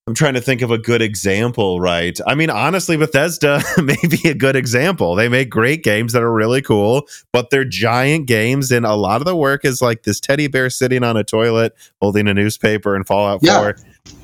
I'm 0.07 0.15
trying 0.15 0.33
to 0.33 0.41
think 0.41 0.63
of 0.63 0.71
a 0.71 0.79
good 0.79 1.03
example, 1.03 1.79
right? 1.79 2.17
I 2.25 2.33
mean, 2.33 2.49
honestly, 2.49 2.97
Bethesda 2.97 3.61
may 3.77 3.97
be 4.09 4.27
a 4.27 4.33
good 4.33 4.55
example. 4.55 5.13
They 5.13 5.29
make 5.29 5.51
great 5.51 5.83
games 5.83 6.13
that 6.13 6.23
are 6.23 6.33
really 6.33 6.63
cool, 6.63 7.07
but 7.31 7.51
they're 7.51 7.63
giant 7.63 8.25
games, 8.25 8.71
and 8.71 8.87
a 8.87 8.95
lot 8.95 9.21
of 9.21 9.25
the 9.25 9.35
work 9.35 9.65
is 9.65 9.83
like 9.83 10.03
this 10.03 10.19
teddy 10.19 10.47
bear 10.47 10.71
sitting 10.71 11.03
on 11.03 11.15
a 11.15 11.23
toilet 11.23 11.75
holding 12.01 12.27
a 12.27 12.33
newspaper 12.33 12.95
and 12.95 13.05
Fallout 13.05 13.41
yeah. 13.43 13.59
4. 13.59 13.75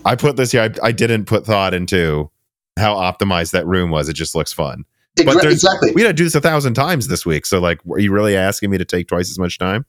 I 0.05 0.15
put 0.15 0.37
this 0.37 0.53
here, 0.53 0.61
I, 0.61 0.87
I 0.87 0.91
didn't 0.91 1.25
put 1.25 1.45
thought 1.45 1.75
into 1.75 2.31
how 2.79 2.95
optimized 2.95 3.51
that 3.51 3.67
room 3.67 3.91
was. 3.91 4.09
It 4.09 4.13
just 4.13 4.33
looks 4.33 4.53
fun. 4.53 4.85
But 5.15 5.45
exactly. 5.45 5.91
We 5.93 6.01
had 6.01 6.09
to 6.09 6.13
do 6.13 6.25
this 6.25 6.35
a 6.35 6.41
thousand 6.41 6.73
times 6.73 7.07
this 7.07 7.25
week. 7.25 7.45
So, 7.45 7.59
like, 7.59 7.79
are 7.89 7.99
you 7.99 8.11
really 8.11 8.35
asking 8.35 8.69
me 8.69 8.77
to 8.77 8.85
take 8.85 9.07
twice 9.07 9.29
as 9.29 9.39
much 9.39 9.57
time? 9.57 9.85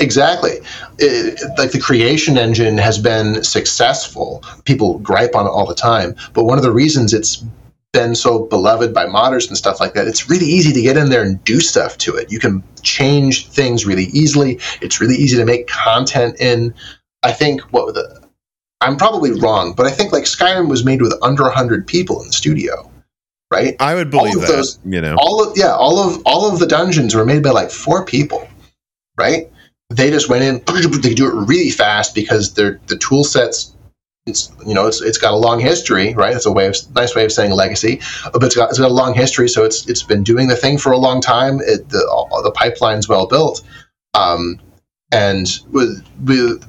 Exactly. 0.00 0.58
It, 0.98 1.40
like 1.58 1.72
the 1.72 1.78
creation 1.78 2.38
engine 2.38 2.78
has 2.78 2.98
been 2.98 3.44
successful. 3.44 4.42
People 4.64 4.98
gripe 4.98 5.34
on 5.34 5.46
it 5.46 5.50
all 5.50 5.66
the 5.66 5.74
time. 5.74 6.16
But 6.32 6.44
one 6.44 6.58
of 6.58 6.64
the 6.64 6.72
reasons 6.72 7.12
it's 7.12 7.44
been 7.92 8.14
so 8.14 8.46
beloved 8.46 8.94
by 8.94 9.06
modders 9.06 9.48
and 9.48 9.56
stuff 9.56 9.78
like 9.78 9.94
that, 9.94 10.08
it's 10.08 10.30
really 10.30 10.46
easy 10.46 10.72
to 10.72 10.80
get 10.80 10.96
in 10.96 11.10
there 11.10 11.22
and 11.22 11.42
do 11.44 11.60
stuff 11.60 11.98
to 11.98 12.16
it. 12.16 12.32
You 12.32 12.38
can 12.38 12.62
change 12.82 13.48
things 13.48 13.84
really 13.84 14.04
easily. 14.04 14.58
It's 14.80 15.00
really 15.00 15.16
easy 15.16 15.36
to 15.36 15.44
make 15.44 15.66
content 15.66 16.40
in. 16.40 16.74
I 17.22 17.32
think 17.32 17.60
what 17.72 17.94
the 17.94 18.20
I'm 18.80 18.96
probably 18.96 19.32
wrong, 19.32 19.74
but 19.74 19.84
I 19.84 19.90
think 19.90 20.12
like 20.12 20.24
Skyrim 20.24 20.70
was 20.70 20.84
made 20.84 21.02
with 21.02 21.14
under 21.20 21.42
100 21.42 21.86
people 21.86 22.22
in 22.22 22.28
the 22.28 22.32
studio, 22.32 22.89
right? 23.50 23.76
I 23.80 23.94
would 23.94 24.10
believe 24.10 24.40
that. 24.40 24.46
Those, 24.46 24.78
you 24.84 25.00
know, 25.00 25.16
all 25.18 25.46
of 25.46 25.56
yeah, 25.56 25.74
all 25.74 25.98
of 25.98 26.22
all 26.24 26.52
of 26.52 26.58
the 26.58 26.66
dungeons 26.66 27.14
were 27.14 27.24
made 27.24 27.42
by 27.42 27.50
like 27.50 27.70
four 27.70 28.04
people, 28.04 28.48
right? 29.18 29.50
They 29.90 30.10
just 30.10 30.28
went 30.28 30.44
in, 30.44 30.62
they 31.02 31.14
do 31.14 31.26
it 31.26 31.48
really 31.48 31.70
fast 31.70 32.14
because 32.14 32.54
they're 32.54 32.80
the 32.86 32.96
tool 32.96 33.24
sets. 33.24 33.74
It's 34.26 34.52
you 34.66 34.74
know 34.74 34.86
it's 34.86 35.00
it's 35.00 35.18
got 35.18 35.32
a 35.32 35.36
long 35.36 35.58
history, 35.58 36.14
right? 36.14 36.36
It's 36.36 36.46
a 36.46 36.52
way 36.52 36.66
of 36.66 36.76
nice 36.94 37.14
way 37.14 37.24
of 37.24 37.32
saying 37.32 37.52
legacy, 37.52 38.00
but 38.32 38.44
it's 38.44 38.54
got 38.54 38.70
it's 38.70 38.78
got 38.78 38.90
a 38.90 38.94
long 38.94 39.14
history, 39.14 39.48
so 39.48 39.64
it's 39.64 39.88
it's 39.88 40.02
been 40.02 40.22
doing 40.22 40.48
the 40.48 40.56
thing 40.56 40.78
for 40.78 40.92
a 40.92 40.98
long 40.98 41.20
time. 41.20 41.60
It, 41.60 41.88
the 41.88 41.98
the 42.44 42.52
pipeline's 42.52 43.08
well 43.08 43.26
built, 43.26 43.62
um, 44.14 44.60
and 45.10 45.48
with 45.70 46.04
with 46.22 46.64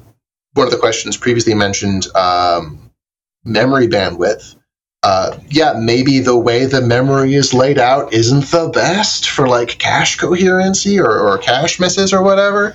one 0.54 0.66
of 0.66 0.72
the 0.72 0.78
questions 0.78 1.16
previously 1.16 1.54
mentioned 1.54 2.06
um, 2.16 2.90
memory 3.44 3.86
bandwidth. 3.86 4.56
Uh, 5.02 5.36
yeah, 5.48 5.74
maybe 5.76 6.20
the 6.20 6.38
way 6.38 6.64
the 6.64 6.80
memory 6.80 7.34
is 7.34 7.52
laid 7.52 7.78
out 7.78 8.12
isn't 8.12 8.46
the 8.52 8.70
best 8.72 9.28
for 9.28 9.48
like 9.48 9.78
cache 9.78 10.16
coherency 10.16 10.98
or, 10.98 11.18
or 11.18 11.38
cache 11.38 11.80
misses 11.80 12.12
or 12.12 12.22
whatever. 12.22 12.74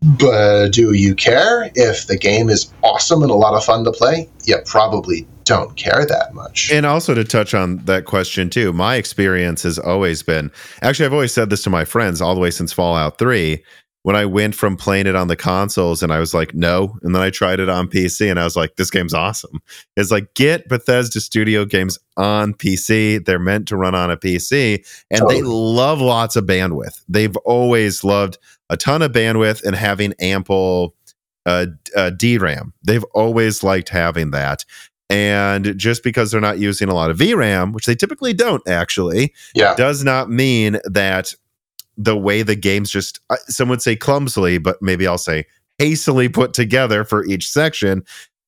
But 0.00 0.68
do 0.68 0.92
you 0.92 1.16
care 1.16 1.70
if 1.74 2.06
the 2.06 2.16
game 2.16 2.48
is 2.48 2.72
awesome 2.84 3.22
and 3.22 3.30
a 3.32 3.34
lot 3.34 3.54
of 3.54 3.64
fun 3.64 3.82
to 3.84 3.90
play? 3.90 4.28
You 4.44 4.58
probably 4.64 5.26
don't 5.42 5.76
care 5.76 6.06
that 6.06 6.32
much. 6.32 6.70
And 6.70 6.86
also 6.86 7.14
to 7.14 7.24
touch 7.24 7.54
on 7.54 7.78
that 7.86 8.04
question 8.04 8.50
too, 8.50 8.72
my 8.72 8.94
experience 8.94 9.64
has 9.64 9.78
always 9.78 10.22
been 10.22 10.52
actually 10.82 11.06
I've 11.06 11.12
always 11.12 11.32
said 11.32 11.50
this 11.50 11.62
to 11.64 11.70
my 11.70 11.84
friends 11.84 12.20
all 12.20 12.34
the 12.36 12.40
way 12.40 12.50
since 12.52 12.72
Fallout 12.72 13.18
3 13.18 13.60
when 14.08 14.16
I 14.16 14.24
went 14.24 14.54
from 14.54 14.74
playing 14.74 15.06
it 15.06 15.14
on 15.14 15.28
the 15.28 15.36
consoles 15.36 16.02
and 16.02 16.10
I 16.10 16.18
was 16.18 16.32
like, 16.32 16.54
no. 16.54 16.98
And 17.02 17.14
then 17.14 17.20
I 17.20 17.28
tried 17.28 17.60
it 17.60 17.68
on 17.68 17.88
PC 17.88 18.30
and 18.30 18.40
I 18.40 18.44
was 18.44 18.56
like, 18.56 18.76
this 18.76 18.90
game's 18.90 19.12
awesome. 19.12 19.60
It's 19.98 20.10
like, 20.10 20.32
get 20.32 20.66
Bethesda 20.66 21.20
Studio 21.20 21.66
games 21.66 21.98
on 22.16 22.54
PC. 22.54 23.22
They're 23.22 23.38
meant 23.38 23.68
to 23.68 23.76
run 23.76 23.94
on 23.94 24.10
a 24.10 24.16
PC 24.16 24.76
and 25.10 25.20
totally. 25.20 25.42
they 25.42 25.46
love 25.46 26.00
lots 26.00 26.36
of 26.36 26.44
bandwidth. 26.44 27.02
They've 27.06 27.36
always 27.44 28.02
loved 28.02 28.38
a 28.70 28.78
ton 28.78 29.02
of 29.02 29.12
bandwidth 29.12 29.62
and 29.62 29.76
having 29.76 30.14
ample 30.20 30.94
uh, 31.44 31.66
uh, 31.94 32.08
DRAM. 32.08 32.72
They've 32.82 33.04
always 33.12 33.62
liked 33.62 33.90
having 33.90 34.30
that. 34.30 34.64
And 35.10 35.76
just 35.76 36.02
because 36.02 36.30
they're 36.30 36.40
not 36.40 36.58
using 36.58 36.88
a 36.88 36.94
lot 36.94 37.10
of 37.10 37.18
VRAM, 37.18 37.74
which 37.74 37.84
they 37.84 37.94
typically 37.94 38.32
don't 38.32 38.66
actually, 38.66 39.34
yeah. 39.54 39.74
does 39.74 40.02
not 40.02 40.30
mean 40.30 40.78
that 40.84 41.34
the 41.98 42.16
way 42.16 42.42
the 42.42 42.56
game's 42.56 42.90
just 42.90 43.20
uh, 43.28 43.36
some 43.48 43.68
would 43.68 43.82
say 43.82 43.96
clumsily, 43.96 44.56
but 44.58 44.80
maybe 44.80 45.06
I'll 45.06 45.18
say 45.18 45.44
hastily 45.78 46.28
put 46.28 46.54
together 46.54 47.04
for 47.04 47.26
each 47.26 47.50
section. 47.50 48.04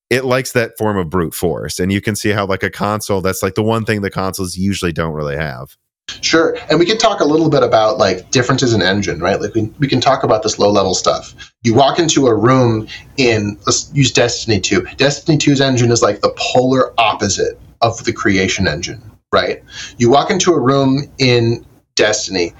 It 0.09 0.25
likes 0.25 0.53
that 0.53 0.79
form 0.79 0.97
of 0.97 1.11
brute 1.11 1.35
force, 1.35 1.79
and 1.79 1.93
you 1.93 2.01
can 2.01 2.17
see 2.17 2.31
how 2.31 2.47
like 2.47 2.63
a 2.63 2.71
console 2.71 3.21
that's 3.21 3.43
like 3.43 3.57
the 3.57 3.63
one 3.63 3.85
thing 3.85 4.01
the 4.01 4.11
consoles 4.11 4.57
usually 4.57 4.93
don't 4.93 5.13
really 5.13 5.37
have. 5.37 5.77
Sure. 6.21 6.57
And 6.69 6.79
we 6.79 6.87
could 6.87 6.99
talk 6.99 7.21
a 7.21 7.25
little 7.25 7.49
bit 7.49 7.63
about 7.63 7.99
like 7.99 8.31
differences 8.33 8.75
in 8.75 8.83
engine, 8.83 9.21
right? 9.21 9.41
Like 9.41 9.55
we, 9.55 9.63
we 9.79 9.87
can 9.87 10.01
talk 10.01 10.25
about 10.25 10.43
this 10.43 10.59
low 10.59 10.71
level 10.71 10.95
stuff. 10.95 11.53
You 11.63 11.73
walk 11.75 12.01
into 12.01 12.27
a 12.27 12.35
room 12.35 12.89
in, 13.17 13.57
let's 13.67 13.93
use 13.95 14.11
Destiny 14.13 14.61
2. 14.61 14.87
Destiny 14.97 15.39
2's 15.39 15.61
engine 15.61 15.93
is 15.93 16.03
like 16.03 16.21
the 16.21 16.35
polar 16.37 16.93
opposite 16.99 17.61
of 17.81 18.05
the 18.05 18.13
creation 18.13 18.67
engine, 18.67 19.01
right? 19.33 19.63
You 19.99 20.11
walk 20.11 20.31
into 20.31 20.53
a 20.53 20.61
room 20.61 21.05
in 21.19 21.65
Destiny 21.95 22.55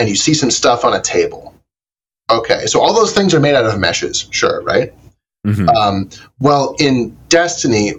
and 0.00 0.08
you 0.08 0.16
see 0.16 0.32
some 0.32 0.50
stuff 0.50 0.84
on 0.84 0.94
a 0.94 1.00
table. 1.00 1.54
Okay, 2.30 2.64
so 2.66 2.80
all 2.80 2.94
those 2.94 3.12
things 3.12 3.34
are 3.34 3.40
made 3.40 3.54
out 3.54 3.66
of 3.66 3.78
meshes, 3.78 4.26
sure, 4.30 4.62
right? 4.62 4.94
Mm-hmm. 5.46 5.68
Um, 5.68 6.08
well, 6.38 6.74
in 6.78 7.16
Destiny, 7.28 7.92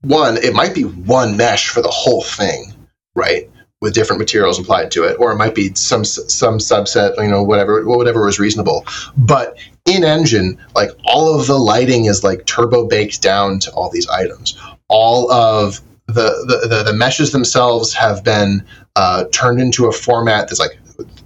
one, 0.00 0.38
it 0.38 0.54
might 0.54 0.74
be 0.74 0.82
one 0.82 1.36
mesh 1.36 1.68
for 1.68 1.82
the 1.82 1.90
whole 1.90 2.22
thing, 2.22 2.74
right? 3.14 3.48
With 3.80 3.94
different 3.94 4.18
materials 4.18 4.58
applied 4.58 4.90
to 4.92 5.04
it, 5.04 5.18
or 5.20 5.30
it 5.30 5.36
might 5.36 5.54
be 5.54 5.72
some 5.74 6.04
some 6.04 6.58
subset, 6.58 7.16
you 7.18 7.30
know, 7.30 7.42
whatever 7.42 7.84
whatever 7.86 8.24
was 8.24 8.38
reasonable. 8.40 8.84
But 9.16 9.56
in 9.86 10.04
engine, 10.04 10.58
like 10.74 10.90
all 11.04 11.38
of 11.38 11.46
the 11.46 11.58
lighting 11.58 12.06
is 12.06 12.24
like 12.24 12.44
turbo 12.44 12.86
baked 12.86 13.22
down 13.22 13.60
to 13.60 13.70
all 13.72 13.88
these 13.88 14.08
items. 14.08 14.58
All 14.88 15.30
of 15.30 15.80
the 16.06 16.12
the, 16.46 16.68
the, 16.68 16.82
the 16.82 16.92
meshes 16.92 17.32
themselves 17.32 17.94
have 17.94 18.24
been 18.24 18.64
uh, 18.96 19.24
turned 19.32 19.60
into 19.60 19.86
a 19.86 19.92
format 19.92 20.48
that's 20.48 20.60
like 20.60 20.78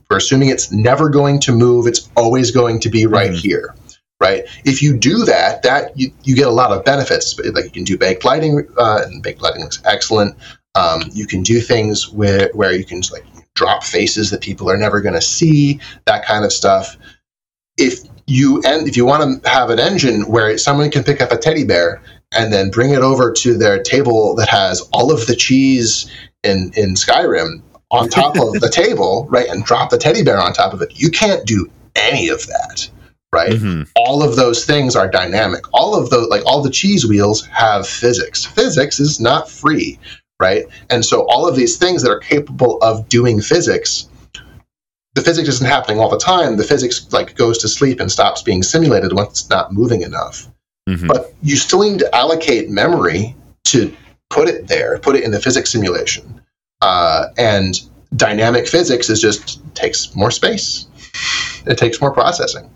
we're 0.09 0.19
assuming 0.19 0.49
it's 0.49 0.73
never 0.73 1.09
going 1.09 1.41
to 1.41 1.53
move. 1.53 1.87
It's 1.87 2.09
always 2.17 2.51
going 2.51 2.81
to 2.81 2.91
be 2.91 3.07
right 3.07 3.31
mm-hmm. 3.31 3.49
here, 3.49 3.75
right? 4.21 4.45
If 4.65 4.83
you 4.83 4.97
do 4.97 5.25
that, 5.25 5.63
that 5.63 5.99
you, 5.99 6.13
you 6.23 6.37
get 6.37 6.47
a 6.47 6.53
lot 6.53 6.73
of 6.73 6.85
benefits. 6.85 7.39
Like 7.39 7.65
you 7.65 7.71
can 7.71 7.85
do 7.85 7.99
baked 7.99 8.25
lighting, 8.25 8.67
uh, 8.77 9.03
and 9.05 9.23
baked 9.23 9.43
lighting 9.43 9.63
looks 9.63 9.81
excellent. 9.85 10.37
Um, 10.75 11.03
you 11.13 11.27
can 11.27 11.43
do 11.43 11.61
things 11.61 12.11
where 12.13 12.51
where 12.53 12.73
you 12.73 12.85
can 12.85 13.01
just 13.01 13.13
like 13.13 13.25
drop 13.55 13.85
faces 13.85 14.31
that 14.31 14.41
people 14.41 14.71
are 14.71 14.77
never 14.77 15.01
going 15.01 15.15
to 15.15 15.23
see, 15.23 15.81
that 16.07 16.25
kind 16.25 16.45
of 16.45 16.53
stuff. 16.53 16.97
If 17.77 18.01
you 18.27 18.63
and 18.65 18.89
if 18.89 18.97
you 18.97 19.05
want 19.05 19.43
to 19.43 19.49
have 19.49 19.71
an 19.71 19.79
engine 19.79 20.23
where 20.23 20.57
someone 20.59 20.91
can 20.91 21.05
pick 21.05 21.21
up 21.21 21.33
a 21.33 21.37
teddy 21.37 21.65
bear 21.65 22.03
and 22.33 22.53
then 22.53 22.71
bring 22.71 22.91
it 22.91 23.01
over 23.01 23.33
to 23.33 23.57
their 23.57 23.83
table 23.83 24.35
that 24.37 24.49
has 24.49 24.81
all 24.93 25.13
of 25.13 25.27
the 25.27 25.37
cheese 25.37 26.11
in 26.43 26.73
in 26.77 26.95
Skyrim 26.95 27.63
on 27.91 28.09
top 28.09 28.37
of 28.37 28.53
the 28.61 28.71
table, 28.71 29.27
right, 29.31 29.49
and 29.49 29.65
drop 29.65 29.91
the 29.91 29.99
teddy 29.99 30.23
bear 30.23 30.39
on 30.39 30.53
top 30.53 30.73
of 30.73 30.83
it. 30.83 30.93
You 30.95 31.11
can't 31.11 31.47
do 31.47 31.71
any 31.95 32.29
of 32.29 32.47
that, 32.47 32.89
right? 33.33 33.53
Mm-hmm. 33.53 33.83
All 33.97 34.23
of 34.23 34.37
those 34.37 34.65
things 34.65 34.97
are 34.97 35.09
dynamic. 35.09 35.65
All 35.73 35.95
of 35.95 36.11
those, 36.11 36.29
like 36.29 36.45
all 36.47 36.63
the 36.63 36.71
cheese 36.71 37.07
wheels, 37.07 37.47
have 37.47 37.87
physics. 37.87 38.45
Physics 38.45 38.99
is 38.99 39.21
not 39.21 39.49
free, 39.49 39.99
right? 40.41 40.65
And 40.91 41.05
so 41.05 41.27
all 41.29 41.49
of 41.49 41.57
these 41.57 41.77
things 41.77 42.03
that 42.03 42.11
are 42.11 42.21
capable 42.21 42.79
of 42.83 43.09
doing 43.09 43.41
physics 43.41 44.09
the 45.15 45.23
physics 45.23 45.49
isn't 45.49 45.67
happening 45.67 46.01
all 46.01 46.11
the 46.11 46.19
time. 46.19 46.57
The 46.57 46.65
physics 46.65 47.07
like 47.13 47.37
goes 47.37 47.59
to 47.59 47.69
sleep 47.69 48.01
and 48.01 48.11
stops 48.11 48.43
being 48.43 48.63
simulated 48.63 49.13
once 49.13 49.43
it's 49.43 49.51
not 49.51 49.73
moving 49.73 50.03
enough. 50.03 50.49
Mm-hmm. 50.89 51.07
But 51.07 51.33
you 51.43 51.57
still 51.57 51.83
need 51.89 52.01
to 52.01 52.15
allocate 52.15 52.69
memory 52.69 53.35
to 53.65 53.95
put 54.29 54.49
it 54.49 54.67
there, 54.69 54.99
put 54.99 55.17
it 55.17 55.25
in 55.25 55.31
the 55.31 55.41
physics 55.41 55.71
simulation. 55.71 56.41
Uh, 56.81 57.27
and 57.39 57.81
dynamic 58.17 58.69
physics 58.69 59.09
is 59.09 59.21
just 59.21 59.61
takes 59.75 60.15
more 60.15 60.31
space. 60.31 60.87
It 61.67 61.79
takes 61.79 62.01
more 62.01 62.13
processing. 62.13 62.71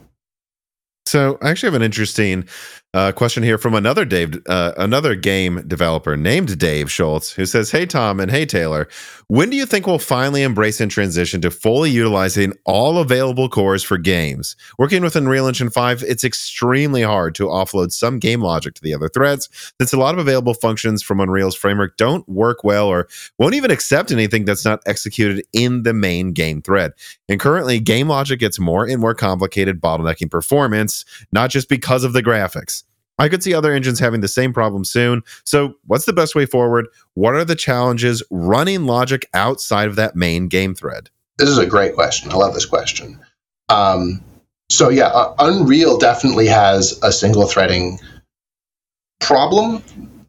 So 1.07 1.39
I 1.41 1.51
actually 1.51 1.69
have 1.69 1.75
an 1.75 1.83
interesting 1.83 2.47
uh, 2.95 3.13
question 3.13 3.43
here 3.43 3.59
from 3.59 3.75
another 3.75 4.07
Dave, 4.07 4.41
uh, 4.49 4.73
another 4.79 5.15
game 5.15 5.63
developer 5.69 6.17
named 6.17 6.59
Dave 6.59 6.91
Schultz, 6.91 7.31
who 7.31 7.45
says, 7.45 7.71
"Hey 7.71 7.85
Tom 7.85 8.19
and 8.19 8.31
hey 8.31 8.47
Taylor, 8.47 8.89
when 9.27 9.51
do 9.51 9.59
you 9.59 9.67
think 9.67 9.87
we'll 9.87 9.99
finally 9.99 10.43
embrace 10.43 10.81
and 10.81 10.91
transition 10.91 11.43
to 11.43 11.51
fully 11.51 11.91
utilizing 11.91 12.55
all 12.65 12.97
available 12.97 13.51
cores 13.51 13.85
for 13.85 13.99
games? 13.99 14.57
Working 14.79 15.03
with 15.03 15.17
Unreal 15.17 15.47
Engine 15.47 15.69
5, 15.69 16.03
it's 16.03 16.25
extremely 16.25 17.03
hard 17.03 17.35
to 17.35 17.45
offload 17.45 17.93
some 17.93 18.19
game 18.19 18.41
logic 18.41 18.73
to 18.77 18.83
the 18.83 18.95
other 18.95 19.11
threads, 19.11 19.51
since 19.79 19.93
a 19.93 19.99
lot 19.99 20.15
of 20.15 20.21
available 20.21 20.55
functions 20.55 21.03
from 21.03 21.21
Unreal's 21.21 21.55
framework 21.55 21.99
don't 21.99 22.27
work 22.27 22.65
well 22.65 22.87
or 22.87 23.07
won't 23.39 23.55
even 23.55 23.71
accept 23.71 24.11
anything 24.11 24.47
that's 24.47 24.65
not 24.65 24.83
executed 24.87 25.45
in 25.53 25.83
the 25.83 25.93
main 25.93 26.33
game 26.33 26.63
thread. 26.63 26.93
And 27.29 27.39
currently, 27.39 27.81
game 27.81 28.09
logic 28.09 28.41
gets 28.41 28.59
more 28.59 28.87
and 28.87 28.99
more 28.99 29.15
complicated, 29.15 29.79
bottlenecking 29.79 30.31
performance, 30.31 31.05
not 31.33 31.51
just 31.51 31.69
because 31.69 32.03
of 32.03 32.15
the 32.15 32.23
graphics." 32.23 32.79
I 33.19 33.29
could 33.29 33.43
see 33.43 33.53
other 33.53 33.73
engines 33.73 33.99
having 33.99 34.21
the 34.21 34.29
same 34.29 34.53
problem 34.53 34.85
soon. 34.85 35.23
So, 35.45 35.75
what's 35.87 36.05
the 36.05 36.13
best 36.13 36.35
way 36.35 36.47
forward? 36.47 36.87
What 37.15 37.35
are 37.35 37.45
the 37.45 37.57
challenges 37.57 38.23
running 38.31 38.87
logic 38.87 39.29
outside 39.35 39.89
of 39.89 39.97
that 39.97 40.15
main 40.15 40.49
game 40.49 40.75
thread? 40.75 41.11
This 41.37 41.49
is 41.49 41.59
a 41.59 41.67
great 41.67 41.95
question. 41.95 42.31
I 42.31 42.37
love 42.37 42.55
this 42.55 42.67
question. 42.67 43.21
Um, 43.69 44.23
so, 44.71 44.89
yeah, 44.89 45.09
uh, 45.09 45.35
Unreal 45.39 45.99
definitely 45.99 46.47
has 46.47 46.99
a 47.03 47.13
single 47.13 47.47
threading 47.47 47.99
problem, 49.21 49.83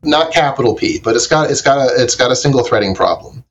not 0.04 0.34
capital 0.34 0.76
P, 0.76 1.00
but 1.00 1.16
it's 1.16 1.28
got 1.28 1.52
it's 1.52 1.62
got 1.62 1.78
a 1.78 2.02
it's 2.02 2.16
got 2.16 2.32
a 2.32 2.36
single 2.36 2.64
threading 2.64 2.96
problem. 2.96 3.44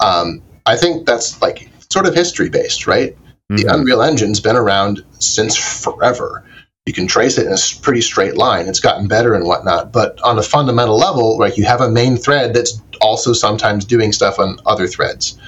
Um, 0.00 0.42
I 0.66 0.76
think 0.76 1.06
that's 1.06 1.40
like 1.42 1.70
sort 1.90 2.06
of 2.06 2.14
history 2.14 2.48
based, 2.48 2.86
right? 2.86 3.16
Mm-hmm. 3.50 3.56
The 3.56 3.74
Unreal 3.74 4.02
Engine's 4.02 4.40
been 4.40 4.56
around 4.56 5.04
since 5.18 5.56
forever 5.56 6.44
you 6.88 6.94
can 6.94 7.06
trace 7.06 7.36
it 7.36 7.46
in 7.46 7.52
a 7.52 7.82
pretty 7.82 8.00
straight 8.00 8.38
line. 8.38 8.66
It's 8.66 8.80
gotten 8.80 9.06
better 9.06 9.34
and 9.34 9.44
whatnot. 9.44 9.92
But 9.92 10.18
on 10.22 10.38
a 10.38 10.42
fundamental 10.42 10.96
level, 10.96 11.38
right, 11.38 11.56
you 11.56 11.64
have 11.64 11.82
a 11.82 11.90
main 11.90 12.16
thread 12.16 12.54
that's 12.54 12.80
also 13.02 13.34
sometimes 13.34 13.84
doing 13.84 14.10
stuff 14.10 14.38
on 14.38 14.56
other 14.64 14.88
threads. 14.88 15.38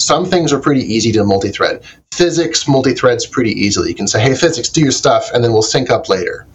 Some 0.00 0.24
things 0.24 0.54
are 0.54 0.58
pretty 0.58 0.80
easy 0.80 1.12
to 1.12 1.22
multi-thread. 1.22 1.84
Physics 2.12 2.66
multi-threads 2.66 3.26
pretty 3.26 3.52
easily. 3.52 3.90
You 3.90 3.94
can 3.94 4.08
say, 4.08 4.20
"Hey, 4.20 4.34
physics, 4.34 4.70
do 4.70 4.80
your 4.80 4.90
stuff," 4.90 5.30
and 5.32 5.44
then 5.44 5.52
we'll 5.52 5.62
sync 5.62 5.90
up 5.90 6.08
later. 6.08 6.46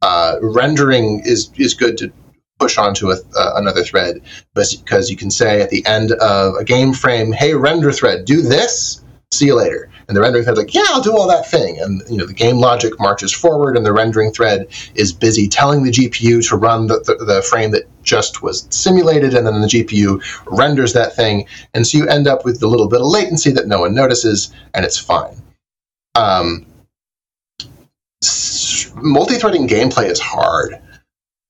Uh, 0.00 0.36
rendering 0.40 1.20
is 1.24 1.50
is 1.56 1.74
good 1.74 1.98
to 1.98 2.12
push 2.60 2.78
onto 2.78 3.10
a, 3.10 3.16
uh, 3.36 3.52
another 3.56 3.82
thread, 3.82 4.20
because 4.54 5.10
you 5.10 5.16
can 5.16 5.30
say 5.30 5.60
at 5.60 5.70
the 5.70 5.84
end 5.86 6.12
of 6.12 6.54
a 6.54 6.64
game 6.64 6.92
frame, 6.92 7.32
"Hey, 7.32 7.54
render 7.54 7.90
thread, 7.92 8.24
do 8.24 8.42
this." 8.42 9.00
See 9.32 9.46
you 9.46 9.56
later. 9.56 9.90
And 10.08 10.16
the 10.16 10.22
rendering 10.22 10.42
thread's 10.44 10.58
like, 10.58 10.72
yeah, 10.72 10.84
I'll 10.86 11.02
do 11.02 11.12
all 11.12 11.28
that 11.28 11.50
thing. 11.50 11.78
And 11.78 12.02
you 12.08 12.16
know, 12.16 12.24
the 12.24 12.32
game 12.32 12.56
logic 12.56 12.98
marches 12.98 13.32
forward, 13.32 13.76
and 13.76 13.84
the 13.84 13.92
rendering 13.92 14.32
thread 14.32 14.66
is 14.94 15.12
busy 15.12 15.46
telling 15.48 15.82
the 15.82 15.90
GPU 15.90 16.48
to 16.48 16.56
run 16.56 16.86
the, 16.86 17.00
the, 17.00 17.22
the 17.24 17.42
frame 17.42 17.72
that 17.72 17.82
just 18.02 18.42
was 18.42 18.66
simulated, 18.70 19.34
and 19.34 19.46
then 19.46 19.60
the 19.60 19.66
GPU 19.66 20.22
renders 20.46 20.94
that 20.94 21.14
thing. 21.14 21.46
And 21.74 21.86
so 21.86 21.98
you 21.98 22.08
end 22.08 22.26
up 22.26 22.44
with 22.46 22.58
the 22.58 22.68
little 22.68 22.88
bit 22.88 23.00
of 23.00 23.06
latency 23.06 23.52
that 23.52 23.68
no 23.68 23.80
one 23.80 23.94
notices, 23.94 24.52
and 24.72 24.84
it's 24.84 24.98
fine. 24.98 25.36
Um, 26.14 26.66
multi-threading 28.94 29.68
gameplay 29.68 30.10
is 30.10 30.20
hard. 30.20 30.80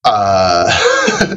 Uh, 0.02 1.36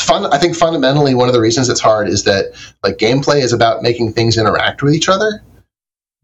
fun. 0.00 0.26
I 0.26 0.38
think 0.38 0.56
fundamentally 0.56 1.14
one 1.14 1.28
of 1.28 1.34
the 1.34 1.40
reasons 1.40 1.68
it's 1.68 1.80
hard 1.80 2.08
is 2.08 2.24
that 2.24 2.52
like 2.82 2.98
gameplay 2.98 3.42
is 3.42 3.52
about 3.52 3.82
making 3.82 4.12
things 4.12 4.36
interact 4.36 4.82
with 4.82 4.94
each 4.94 5.08
other, 5.08 5.42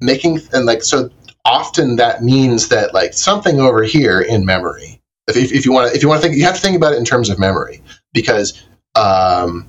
making 0.00 0.40
and 0.52 0.66
like 0.66 0.82
so 0.82 1.10
often 1.44 1.96
that 1.96 2.22
means 2.22 2.68
that 2.68 2.92
like 2.92 3.14
something 3.14 3.60
over 3.60 3.82
here 3.82 4.20
in 4.20 4.44
memory. 4.44 5.00
If, 5.28 5.52
if, 5.52 5.66
you 5.66 5.72
want 5.72 5.90
to 5.90 5.96
if 5.96 6.02
you 6.02 6.08
want 6.08 6.22
to 6.22 6.28
think 6.28 6.38
you 6.38 6.44
have 6.44 6.54
to 6.54 6.60
think 6.60 6.76
about 6.76 6.92
it 6.92 6.98
in 6.98 7.04
terms 7.04 7.30
of 7.30 7.38
memory 7.38 7.82
because 8.12 8.62
um, 8.94 9.68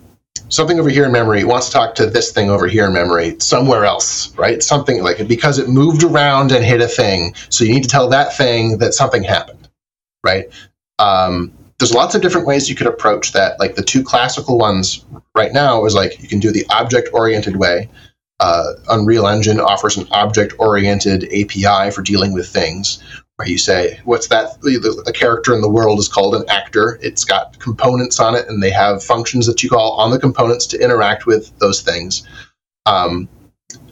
something 0.49 0.79
over 0.79 0.89
here 0.89 1.05
in 1.05 1.11
memory 1.11 1.43
wants 1.43 1.67
to 1.67 1.73
talk 1.73 1.95
to 1.95 2.05
this 2.05 2.31
thing 2.31 2.49
over 2.49 2.67
here 2.67 2.85
in 2.85 2.93
memory 2.93 3.35
somewhere 3.39 3.85
else, 3.85 4.35
right? 4.35 4.61
Something 4.61 5.03
like 5.03 5.27
because 5.27 5.59
it 5.59 5.67
moved 5.67 6.03
around 6.03 6.51
and 6.51 6.63
hit 6.63 6.81
a 6.81 6.87
thing. 6.87 7.33
So 7.49 7.63
you 7.63 7.73
need 7.73 7.83
to 7.83 7.89
tell 7.89 8.09
that 8.09 8.35
thing 8.35 8.77
that 8.79 8.93
something 8.93 9.23
happened, 9.23 9.67
right? 10.23 10.47
Um, 10.99 11.53
there's 11.79 11.93
lots 11.93 12.15
of 12.15 12.21
different 12.21 12.47
ways 12.47 12.69
you 12.69 12.75
could 12.75 12.87
approach 12.87 13.33
that. 13.33 13.59
Like 13.59 13.75
the 13.75 13.83
two 13.83 14.03
classical 14.03 14.57
ones 14.57 15.05
right 15.35 15.53
now 15.53 15.85
is 15.85 15.93
like 15.93 16.21
you 16.21 16.27
can 16.27 16.39
do 16.39 16.51
the 16.51 16.65
object 16.69 17.09
oriented 17.13 17.55
way. 17.55 17.89
Uh, 18.39 18.73
Unreal 18.89 19.27
Engine 19.27 19.59
offers 19.59 19.97
an 19.97 20.07
object 20.11 20.53
oriented 20.59 21.23
API 21.25 21.91
for 21.91 22.01
dealing 22.03 22.33
with 22.33 22.47
things 22.47 23.01
where 23.37 23.47
you 23.47 23.57
say, 23.57 23.99
what's 24.03 24.27
that? 24.27 24.59
The, 24.61 25.13
character 25.15 25.53
in 25.53 25.61
the 25.61 25.69
world 25.69 25.99
is 25.99 26.07
called 26.07 26.35
an 26.35 26.43
actor. 26.49 26.99
It's 27.01 27.23
got 27.23 27.57
components 27.59 28.19
on 28.19 28.35
it, 28.35 28.47
and 28.47 28.61
they 28.61 28.71
have 28.71 29.03
functions 29.03 29.45
that 29.45 29.61
you 29.61 29.69
call 29.69 29.93
on 29.93 30.09
the 30.09 30.19
components 30.19 30.65
to 30.67 30.83
interact 30.83 31.27
with 31.27 31.57
those 31.59 31.81
things. 31.81 32.27
Um, 32.87 33.29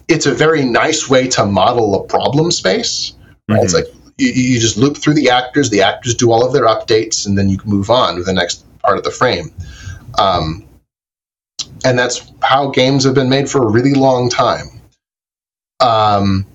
it's 0.08 0.26
a 0.26 0.34
very 0.34 0.66
nice 0.66 1.10
way 1.10 1.28
to 1.30 1.46
model 1.46 2.04
a 2.04 2.08
problem 2.08 2.52
space. 2.52 3.14
Right? 3.48 3.58
Mm-hmm. 3.58 3.66
It's 3.66 3.74
like 3.76 3.86
you, 4.18 4.30
you 4.30 4.60
just 4.60 4.78
loop 4.78 4.98
through 4.98 5.14
the 5.14 5.30
actors. 5.30 5.70
The 5.70 5.84
actors 5.84 6.16
do 6.16 6.32
all 6.32 6.44
of 6.44 6.52
their 6.52 6.66
updates, 6.66 7.28
and 7.28 7.38
then 7.38 7.48
you 7.48 7.60
can 7.60 7.70
move 7.70 7.92
on 7.92 8.16
to 8.16 8.24
the 8.24 8.34
next 8.34 8.66
part 8.80 8.98
of 8.98 9.04
the 9.04 9.12
frame. 9.12 9.54
Um, 10.18 10.68
and 11.86 11.98
that's 11.98 12.32
how 12.42 12.70
games 12.72 13.06
have 13.06 13.14
been 13.14 13.30
made 13.30 13.50
for 13.50 13.64
a 13.64 13.72
really 13.72 13.94
long 13.94 14.30
time. 14.30 14.66
Um, 15.80 16.46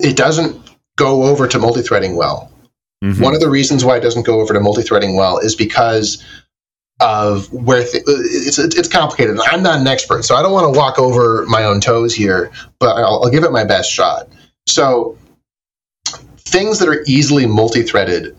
it 0.00 0.16
doesn't 0.16 0.56
go 0.96 1.24
over 1.24 1.46
to 1.46 1.58
multi-threading 1.58 2.16
well. 2.16 2.50
Mm-hmm. 3.04 3.22
One 3.22 3.34
of 3.34 3.40
the 3.40 3.50
reasons 3.50 3.84
why 3.84 3.98
it 3.98 4.00
doesn't 4.00 4.24
go 4.24 4.40
over 4.40 4.54
to 4.54 4.60
multi-threading 4.60 5.16
well 5.16 5.38
is 5.38 5.54
because 5.54 6.24
of 7.00 7.52
where 7.52 7.84
th- 7.84 8.04
it's 8.06 8.58
it's 8.58 8.88
complicated. 8.88 9.38
I'm 9.38 9.62
not 9.62 9.80
an 9.80 9.86
expert, 9.86 10.24
so 10.24 10.34
I 10.34 10.42
don't 10.42 10.52
want 10.52 10.72
to 10.72 10.78
walk 10.78 10.98
over 10.98 11.44
my 11.46 11.64
own 11.64 11.82
toes 11.82 12.14
here, 12.14 12.50
but 12.80 12.96
I'll, 12.96 13.24
I'll 13.24 13.30
give 13.30 13.44
it 13.44 13.52
my 13.52 13.64
best 13.64 13.92
shot. 13.92 14.28
So 14.66 15.18
things 16.38 16.78
that 16.78 16.88
are 16.88 17.04
easily 17.06 17.44
multi-threaded 17.44 18.34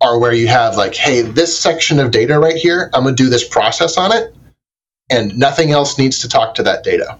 are 0.00 0.18
where 0.18 0.32
you 0.32 0.48
have 0.48 0.76
like, 0.76 0.96
hey, 0.96 1.22
this 1.22 1.56
section 1.56 2.00
of 2.00 2.10
data 2.10 2.40
right 2.40 2.56
here, 2.56 2.90
I'm 2.92 3.04
going 3.04 3.14
to 3.14 3.22
do 3.22 3.30
this 3.30 3.46
process 3.46 3.96
on 3.96 4.12
it, 4.12 4.34
and 5.10 5.36
nothing 5.36 5.72
else 5.72 5.98
needs 5.98 6.18
to 6.20 6.28
talk 6.28 6.54
to 6.54 6.62
that 6.62 6.84
data. 6.84 7.18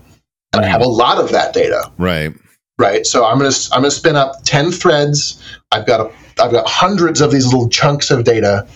And 0.52 0.64
I 0.64 0.68
have 0.68 0.82
a 0.82 0.88
lot 0.88 1.18
of 1.18 1.30
that 1.30 1.54
data. 1.54 1.90
Right. 1.98 2.34
Right. 2.78 3.06
So 3.06 3.24
I'm 3.24 3.38
going 3.38 3.50
to 3.50 3.68
I'm 3.72 3.82
to 3.82 3.90
spin 3.90 4.16
up 4.16 4.42
ten 4.44 4.70
threads. 4.70 5.42
I've 5.70 5.86
got 5.86 6.00
a 6.00 6.12
I've 6.42 6.52
got 6.52 6.68
hundreds 6.68 7.20
of 7.20 7.30
these 7.30 7.46
little 7.46 7.68
chunks 7.68 8.10
of 8.10 8.24
data. 8.24 8.66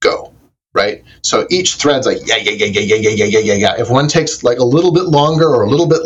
Go. 0.00 0.32
Right. 0.74 1.04
So 1.22 1.46
each 1.50 1.74
thread's 1.74 2.06
like 2.06 2.18
yeah 2.24 2.36
yeah 2.36 2.52
yeah 2.52 2.66
yeah 2.66 2.96
yeah 2.96 3.14
yeah 3.14 3.24
yeah 3.24 3.38
yeah 3.38 3.54
yeah. 3.54 3.74
If 3.78 3.90
one 3.90 4.08
takes 4.08 4.42
like 4.42 4.58
a 4.58 4.64
little 4.64 4.92
bit 4.92 5.04
longer 5.04 5.48
or 5.48 5.62
a 5.62 5.68
little 5.68 5.86
bit 5.86 6.00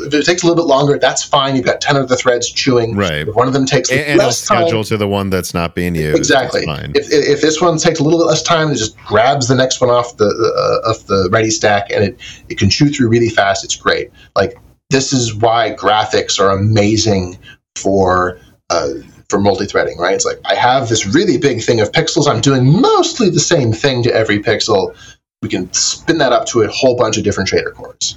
if 0.00 0.14
it 0.14 0.24
takes 0.24 0.42
a 0.42 0.46
little 0.46 0.62
bit 0.62 0.68
longer, 0.68 0.96
that's 0.98 1.24
fine. 1.24 1.56
You've 1.56 1.64
got 1.64 1.80
ten 1.80 1.96
of 1.96 2.08
the 2.08 2.16
threads 2.16 2.50
chewing. 2.50 2.96
Right. 2.96 3.26
If 3.26 3.34
one 3.34 3.48
of 3.48 3.52
them 3.52 3.66
takes 3.66 3.90
and, 3.90 4.00
and 4.00 4.18
less 4.18 4.46
time, 4.46 4.62
schedule 4.62 4.84
to 4.84 4.96
the 4.96 5.08
one 5.08 5.28
that's 5.28 5.52
not 5.52 5.74
being 5.74 5.94
used. 5.94 6.16
Exactly. 6.16 6.64
If, 6.66 7.10
if 7.10 7.40
this 7.40 7.60
one 7.60 7.78
takes 7.78 7.98
a 7.98 8.04
little 8.04 8.18
bit 8.18 8.26
less 8.26 8.42
time, 8.42 8.70
it 8.70 8.76
just 8.76 8.96
grabs 8.98 9.48
the 9.48 9.56
next 9.56 9.80
one 9.80 9.90
off 9.90 10.16
the 10.16 10.26
uh, 10.26 10.88
off 10.88 11.06
the 11.06 11.28
ready 11.32 11.50
stack, 11.50 11.90
and 11.90 12.04
it 12.04 12.20
it 12.48 12.58
can 12.58 12.70
chew 12.70 12.88
through 12.88 13.08
really 13.08 13.28
fast. 13.28 13.64
It's 13.64 13.76
great. 13.76 14.10
Like 14.36 14.56
this 14.90 15.12
is 15.12 15.34
why 15.34 15.74
graphics 15.74 16.40
are 16.40 16.50
amazing 16.50 17.38
for. 17.76 18.38
Uh, 18.70 18.90
for 19.30 19.38
multi-threading, 19.38 19.98
right? 19.98 20.14
It's 20.14 20.24
like 20.24 20.40
I 20.46 20.54
have 20.54 20.88
this 20.88 21.06
really 21.06 21.36
big 21.36 21.62
thing 21.62 21.80
of 21.80 21.92
pixels. 21.92 22.26
I'm 22.26 22.40
doing 22.40 22.80
mostly 22.80 23.28
the 23.28 23.40
same 23.40 23.74
thing 23.74 24.02
to 24.04 24.14
every 24.14 24.38
pixel. 24.42 24.96
We 25.42 25.50
can 25.50 25.70
spin 25.74 26.16
that 26.16 26.32
up 26.32 26.46
to 26.46 26.62
a 26.62 26.68
whole 26.68 26.96
bunch 26.96 27.18
of 27.18 27.24
different 27.24 27.50
shader 27.50 27.74
cores. 27.74 28.16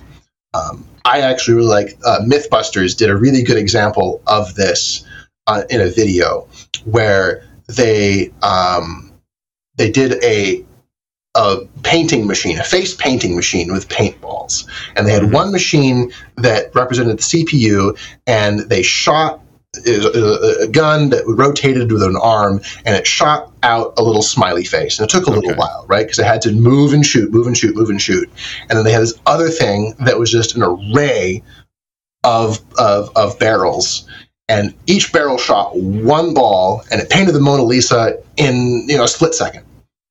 Um, 0.54 0.86
I 1.06 1.22
actually 1.22 1.56
really 1.56 1.70
like 1.70 1.98
uh, 2.06 2.20
MythBusters 2.26 2.98
did 2.98 3.10
a 3.10 3.16
really 3.16 3.44
good 3.44 3.58
example 3.58 4.22
of 4.28 4.56
this 4.56 5.06
uh, 5.48 5.64
in 5.70 5.82
a 5.82 5.88
video 5.88 6.48
where 6.86 7.48
they 7.68 8.32
um, 8.42 9.12
they 9.76 9.92
did 9.92 10.24
a 10.24 10.66
a 11.34 11.60
painting 11.84 12.28
machine, 12.28 12.60
a 12.60 12.64
face 12.64 12.94
painting 12.94 13.36
machine 13.36 13.72
with 13.72 13.88
paintballs, 13.88 14.68
and 14.96 15.08
they 15.08 15.14
had 15.14 15.24
mm-hmm. 15.24 15.34
one 15.34 15.52
machine 15.52 16.12
that 16.36 16.76
represented 16.76 17.18
the 17.18 17.24
CPU, 17.24 17.98
and 18.28 18.60
they 18.70 18.84
shot 18.84 19.40
a, 19.78 20.68
gun 20.68 21.10
that 21.10 21.24
rotated 21.26 21.92
with 21.92 22.04
an 22.04 22.18
arm 22.18 22.62
and 22.86 22.96
it 22.96 23.08
shot 23.08 23.52
out 23.64 23.94
a 23.98 24.04
little 24.04 24.22
smiley 24.22 24.66
face. 24.66 25.00
And 25.00 25.08
it 25.08 25.12
took 25.12 25.28
a 25.28 25.30
little 25.30 25.50
okay. 25.50 25.58
while 25.58 25.86
right? 25.88 26.06
Because 26.06 26.20
it 26.20 26.26
had 26.26 26.42
to 26.44 26.52
move 26.52 26.94
and 26.94 27.06
shoot 27.06 27.32
move 27.32 27.48
and 27.48 27.58
shoot 27.58 27.76
move 27.76 27.90
and 27.90 28.02
shoot. 28.02 28.30
And 28.70 28.78
then 28.78 28.84
they 28.84 28.92
had 28.92 29.02
this 29.02 29.20
other 29.26 29.50
thing 29.50 29.96
that 30.00 30.20
was 30.20 30.32
just 30.32 30.56
an 30.56 30.64
array 30.64 31.44
of 32.24 32.60
of, 32.78 33.16
of 33.16 33.40
barrels. 33.40 34.08
And 34.50 34.74
each 34.86 35.14
barrel 35.14 35.38
shot 35.38 35.78
one 35.78 36.34
ball 36.34 36.84
and 36.92 37.02
it 37.02 37.10
painted 37.10 37.32
the 37.32 37.40
mona 37.40 37.64
lisa 37.64 38.22
in 38.36 38.86
you 38.90 38.98
know 38.98 39.06
a 39.06 39.08
split 39.08 39.32
2nd 39.32 39.64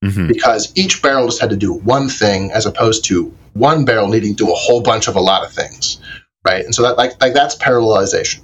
mm-hmm. 0.03 0.27
because 0.29 0.73
each 0.75 1.03
barrel 1.03 1.27
just 1.27 1.41
had 1.41 1.51
to 1.51 1.57
do 1.57 1.75
one 1.75 2.09
thing 2.09 2.51
as 2.53 2.65
opposed 2.65 3.05
to 3.07 3.37
one 3.53 3.85
barrel 3.85 4.09
needing 4.09 4.35
to 4.35 4.47
do 4.47 4.51
a 4.51 4.57
whole 4.57 4.81
bunch 4.81 5.09
of 5.09 5.17
a 5.17 5.21
lot 5.21 5.45
of 5.45 5.53
things 5.53 6.01
right? 6.43 6.65
And 6.65 6.75
so 6.75 6.81
that 6.83 6.97
like 6.97 7.21
like 7.21 7.35
that's 7.35 7.55
parallelization 7.57 8.41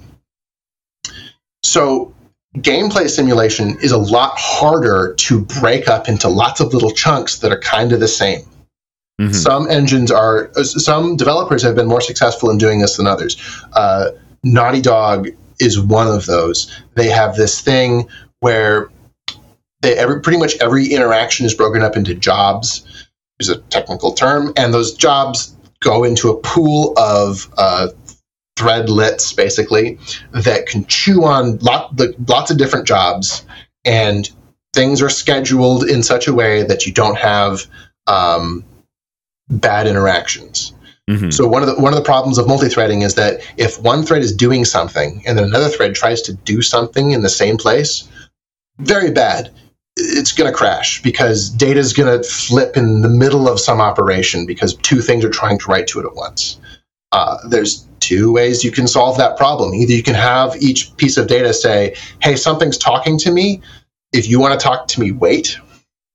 so 1.67 2.13
gameplay 2.57 3.09
simulation 3.09 3.77
is 3.81 3.91
a 3.91 3.97
lot 3.97 4.33
harder 4.35 5.13
to 5.15 5.41
break 5.41 5.87
up 5.87 6.07
into 6.07 6.27
lots 6.29 6.59
of 6.59 6.73
little 6.73 6.91
chunks 6.91 7.39
that 7.39 7.51
are 7.51 7.59
kind 7.59 7.91
of 7.91 7.99
the 7.99 8.07
same. 8.07 8.41
Mm-hmm. 9.19 9.33
Some 9.33 9.69
engines 9.69 10.11
are, 10.11 10.51
some 10.63 11.17
developers 11.17 11.63
have 11.63 11.75
been 11.75 11.87
more 11.87 12.01
successful 12.01 12.49
in 12.49 12.57
doing 12.57 12.79
this 12.79 12.97
than 12.97 13.07
others. 13.07 13.35
Uh, 13.73 14.11
Naughty 14.43 14.81
Dog 14.81 15.27
is 15.59 15.79
one 15.79 16.07
of 16.07 16.25
those. 16.25 16.71
They 16.93 17.09
have 17.09 17.35
this 17.35 17.61
thing 17.61 18.07
where 18.39 18.89
they 19.81 19.95
every, 19.97 20.21
pretty 20.21 20.37
much 20.39 20.55
every 20.61 20.87
interaction 20.87 21.45
is 21.45 21.53
broken 21.53 21.81
up 21.81 21.95
into 21.95 22.13
jobs, 22.13 23.07
is 23.39 23.49
a 23.49 23.57
technical 23.57 24.13
term, 24.13 24.53
and 24.55 24.73
those 24.73 24.93
jobs 24.93 25.55
go 25.79 26.03
into 26.03 26.29
a 26.29 26.39
pool 26.41 26.93
of 26.97 27.51
uh, 27.57 27.87
threadlets 28.57 29.35
basically 29.35 29.97
that 30.31 30.65
can 30.67 30.85
chew 30.85 31.23
on 31.23 31.57
lot, 31.59 31.95
the, 31.95 32.13
lots 32.27 32.51
of 32.51 32.57
different 32.57 32.87
jobs 32.87 33.45
and 33.85 34.29
things 34.73 35.01
are 35.01 35.09
scheduled 35.09 35.83
in 35.87 36.03
such 36.03 36.27
a 36.27 36.33
way 36.33 36.63
that 36.63 36.85
you 36.85 36.91
don't 36.91 37.17
have 37.17 37.65
um, 38.07 38.63
bad 39.49 39.87
interactions. 39.87 40.73
Mm-hmm. 41.09 41.29
So 41.29 41.47
one 41.47 41.63
of 41.63 41.69
the 41.69 41.81
one 41.81 41.93
of 41.93 41.97
the 41.97 42.03
problems 42.03 42.37
of 42.37 42.47
multi-threading 42.47 43.01
is 43.01 43.15
that 43.15 43.39
if 43.55 43.81
one 43.81 44.03
thread 44.03 44.21
is 44.21 44.35
doing 44.35 44.65
something 44.65 45.23
and 45.25 45.37
then 45.37 45.45
another 45.45 45.69
thread 45.69 45.95
tries 45.95 46.21
to 46.23 46.33
do 46.33 46.61
something 46.61 47.11
in 47.11 47.21
the 47.21 47.29
same 47.29 47.57
place, 47.57 48.09
very 48.79 49.11
bad. 49.11 49.51
It's 49.95 50.33
going 50.33 50.51
to 50.51 50.55
crash 50.55 51.01
because 51.01 51.49
data 51.49 51.79
is 51.79 51.93
going 51.93 52.21
to 52.21 52.27
flip 52.27 52.75
in 52.75 53.01
the 53.01 53.09
middle 53.09 53.47
of 53.47 53.59
some 53.59 53.79
operation 53.79 54.45
because 54.45 54.75
two 54.75 55.01
things 55.01 55.23
are 55.23 55.29
trying 55.29 55.57
to 55.59 55.71
write 55.71 55.87
to 55.87 55.99
it 56.01 56.05
at 56.05 56.13
once. 56.13 56.59
Uh, 57.11 57.37
there's 57.49 57.87
two 57.99 58.33
ways 58.33 58.63
you 58.63 58.71
can 58.71 58.87
solve 58.87 59.17
that 59.17 59.37
problem. 59.37 59.73
Either 59.73 59.93
you 59.93 60.03
can 60.03 60.15
have 60.15 60.55
each 60.57 60.95
piece 60.97 61.17
of 61.17 61.27
data 61.27 61.53
say, 61.53 61.95
hey, 62.21 62.35
something's 62.35 62.77
talking 62.77 63.17
to 63.19 63.31
me. 63.31 63.61
If 64.13 64.29
you 64.29 64.39
want 64.39 64.59
to 64.59 64.63
talk 64.63 64.87
to 64.89 64.99
me, 64.99 65.11
wait. 65.11 65.59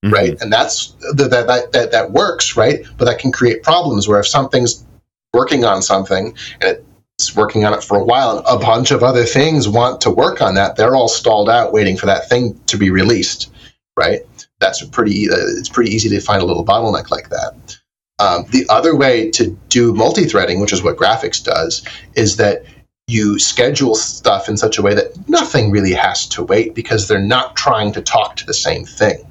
Mm-hmm. 0.04 0.14
Right. 0.14 0.40
And 0.40 0.52
that's 0.52 0.92
that, 1.14 1.30
that, 1.30 1.72
that, 1.72 1.92
that 1.92 2.10
works, 2.12 2.56
right? 2.56 2.84
But 2.96 3.04
that 3.04 3.18
can 3.18 3.30
create 3.30 3.62
problems 3.62 4.08
where 4.08 4.20
if 4.20 4.26
something's 4.26 4.84
working 5.32 5.64
on 5.64 5.80
something 5.82 6.36
and 6.60 6.78
it's 7.18 7.36
working 7.36 7.64
on 7.64 7.72
it 7.72 7.84
for 7.84 7.98
a 7.98 8.04
while 8.04 8.38
and 8.38 8.46
a 8.48 8.58
bunch 8.58 8.90
of 8.90 9.02
other 9.02 9.24
things 9.24 9.68
want 9.68 10.00
to 10.00 10.10
work 10.10 10.42
on 10.42 10.54
that, 10.56 10.76
they're 10.76 10.96
all 10.96 11.08
stalled 11.08 11.48
out 11.48 11.72
waiting 11.72 11.96
for 11.96 12.06
that 12.06 12.28
thing 12.28 12.58
to 12.66 12.76
be 12.76 12.90
released. 12.90 13.50
Right. 13.96 14.22
that's 14.58 14.80
a 14.80 14.88
pretty 14.88 15.28
uh, 15.30 15.36
it's 15.58 15.68
pretty 15.68 15.90
easy 15.90 16.08
to 16.08 16.20
find 16.20 16.40
a 16.40 16.46
little 16.46 16.64
bottleneck 16.64 17.10
like 17.10 17.28
that. 17.28 17.78
Um, 18.18 18.44
the 18.50 18.66
other 18.68 18.94
way 18.94 19.30
to 19.32 19.50
do 19.68 19.94
multi-threading, 19.94 20.60
which 20.60 20.72
is 20.72 20.82
what 20.82 20.96
graphics 20.96 21.42
does, 21.42 21.84
is 22.14 22.36
that 22.36 22.64
you 23.08 23.38
schedule 23.38 23.94
stuff 23.94 24.48
in 24.48 24.56
such 24.56 24.78
a 24.78 24.82
way 24.82 24.94
that 24.94 25.28
nothing 25.28 25.70
really 25.70 25.92
has 25.92 26.26
to 26.28 26.42
wait 26.42 26.74
because 26.74 27.08
they're 27.08 27.20
not 27.20 27.56
trying 27.56 27.92
to 27.92 28.02
talk 28.02 28.36
to 28.36 28.46
the 28.46 28.54
same 28.54 28.84
thing. 28.84 29.26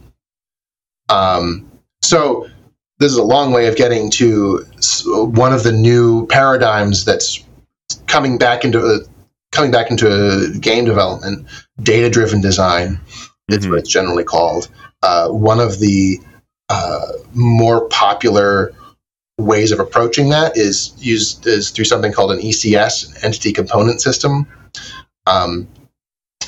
Um, 1.09 1.71
so 2.01 2.49
this 2.99 3.11
is 3.11 3.17
a 3.17 3.23
long 3.23 3.51
way 3.51 3.67
of 3.67 3.75
getting 3.75 4.11
to 4.11 4.65
one 5.13 5.53
of 5.53 5.63
the 5.63 5.71
new 5.71 6.27
paradigms 6.27 7.05
that's 7.05 7.43
coming 8.07 8.37
back 8.37 8.63
into 8.63 8.79
uh, 8.79 8.99
coming 9.51 9.71
back 9.71 9.89
into 9.89 10.53
game 10.59 10.85
development, 10.85 11.47
data-driven 11.81 12.41
design. 12.41 12.99
It's 13.47 13.63
mm-hmm. 13.63 13.71
what 13.71 13.79
it's 13.79 13.89
generally 13.89 14.23
called. 14.23 14.69
Uh, 15.01 15.29
one 15.29 15.59
of 15.59 15.79
the 15.79 16.19
more 17.33 17.87
popular 17.87 18.73
ways 19.37 19.71
of 19.71 19.79
approaching 19.79 20.29
that 20.29 20.57
is 20.57 20.93
used 20.97 21.47
is 21.47 21.71
through 21.71 21.85
something 21.85 22.11
called 22.11 22.31
an 22.31 22.39
ECS, 22.39 23.09
an 23.09 23.23
entity 23.23 23.51
component 23.51 24.01
system. 24.01 24.47
Um, 25.27 25.67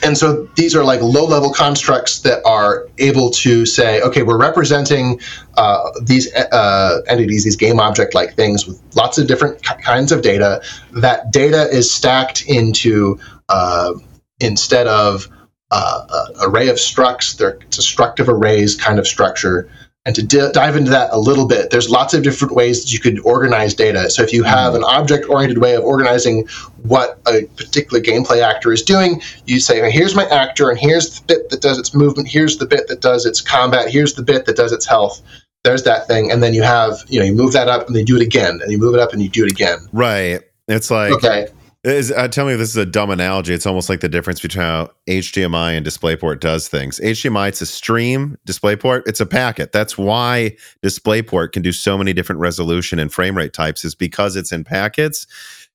and 0.03 0.17
so 0.17 0.49
these 0.55 0.75
are 0.75 0.83
like 0.83 1.01
low 1.01 1.25
level 1.25 1.53
constructs 1.53 2.19
that 2.21 2.41
are 2.45 2.87
able 2.97 3.29
to 3.29 3.65
say, 3.65 4.01
okay, 4.01 4.23
we're 4.23 4.39
representing 4.39 5.19
uh, 5.55 5.91
these 6.01 6.33
uh, 6.33 7.01
entities, 7.07 7.43
these 7.43 7.55
game 7.55 7.79
object 7.79 8.13
like 8.13 8.35
things 8.35 8.67
with 8.67 8.81
lots 8.95 9.17
of 9.17 9.27
different 9.27 9.63
kinds 9.63 10.11
of 10.11 10.21
data. 10.21 10.61
That 10.91 11.31
data 11.31 11.69
is 11.71 11.91
stacked 11.91 12.43
into, 12.47 13.17
uh, 13.47 13.93
instead 14.39 14.87
of 14.87 15.29
uh, 15.71 16.05
an 16.11 16.49
array 16.49 16.67
of 16.67 16.75
structs, 16.75 17.37
they're, 17.37 17.57
struct 17.69 18.19
of 18.19 18.27
arrays 18.27 18.75
kind 18.75 18.99
of 18.99 19.07
structure 19.07 19.69
and 20.05 20.15
to 20.15 20.23
d- 20.23 20.49
dive 20.53 20.75
into 20.75 20.91
that 20.91 21.09
a 21.13 21.17
little 21.17 21.47
bit, 21.47 21.69
there's 21.69 21.89
lots 21.89 22.13
of 22.13 22.23
different 22.23 22.53
ways 22.53 22.83
that 22.83 22.91
you 22.91 22.99
could 22.99 23.19
organize 23.21 23.73
data. 23.73 24.09
So 24.09 24.21
if 24.21 24.33
you 24.33 24.43
have 24.43 24.73
mm-hmm. 24.73 24.83
an 24.83 24.83
object 24.83 25.29
oriented 25.29 25.59
way 25.59 25.75
of 25.75 25.83
organizing 25.83 26.47
what 26.81 27.19
a 27.27 27.45
particular 27.55 28.01
gameplay 28.01 28.41
actor 28.41 28.73
is 28.73 28.81
doing, 28.81 29.21
you 29.45 29.59
say, 29.59 29.89
here's 29.91 30.15
my 30.15 30.25
actor, 30.25 30.69
and 30.69 30.77
here's 30.77 31.19
the 31.19 31.25
bit 31.25 31.49
that 31.49 31.61
does 31.61 31.79
its 31.79 31.93
movement, 31.93 32.27
here's 32.27 32.57
the 32.57 32.65
bit 32.65 32.87
that 32.89 33.01
does 33.01 33.25
its 33.25 33.39
combat, 33.39 33.89
here's 33.89 34.13
the 34.15 34.23
bit 34.23 34.45
that 34.45 34.57
does 34.57 34.73
its 34.73 34.85
health. 34.85 35.21
There's 35.63 35.83
that 35.83 36.07
thing. 36.07 36.29
And 36.29 36.43
then 36.43 36.53
you 36.53 36.63
have, 36.63 37.05
you 37.07 37.19
know, 37.19 37.25
you 37.25 37.33
move 37.33 37.53
that 37.53 37.69
up 37.69 37.87
and 37.87 37.95
then 37.95 38.01
you 38.01 38.05
do 38.05 38.15
it 38.17 38.21
again, 38.21 38.59
and 38.61 38.71
you 38.71 38.77
move 38.77 38.95
it 38.95 38.99
up 38.99 39.13
and 39.13 39.21
you 39.21 39.29
do 39.29 39.45
it 39.45 39.51
again. 39.51 39.79
Right. 39.93 40.41
It's 40.67 40.91
like, 40.91 41.13
okay 41.13 41.47
is, 41.83 42.11
uh, 42.11 42.27
tell 42.27 42.45
me 42.45 42.53
if 42.53 42.59
this 42.59 42.69
is 42.69 42.77
a 42.77 42.85
dumb 42.85 43.09
analogy. 43.09 43.53
It's 43.53 43.65
almost 43.65 43.89
like 43.89 43.99
the 43.99 44.09
difference 44.09 44.39
between 44.39 44.63
how 44.63 44.91
HDMI 45.07 45.75
and 45.75 45.85
DisplayPort 45.85 46.39
does 46.39 46.67
things. 46.67 46.99
HDMI, 46.99 47.49
it's 47.49 47.61
a 47.61 47.65
stream. 47.65 48.37
DisplayPort, 48.47 49.03
it's 49.05 49.19
a 49.19 49.25
packet. 49.25 49.71
That's 49.71 49.97
why 49.97 50.55
DisplayPort 50.81 51.51
can 51.51 51.61
do 51.61 51.71
so 51.71 51.97
many 51.97 52.13
different 52.13 52.39
resolution 52.39 52.99
and 52.99 53.11
frame 53.11 53.35
rate 53.35 53.53
types 53.53 53.83
is 53.83 53.95
because 53.95 54.35
it's 54.35 54.51
in 54.51 54.63
packets. 54.63 55.27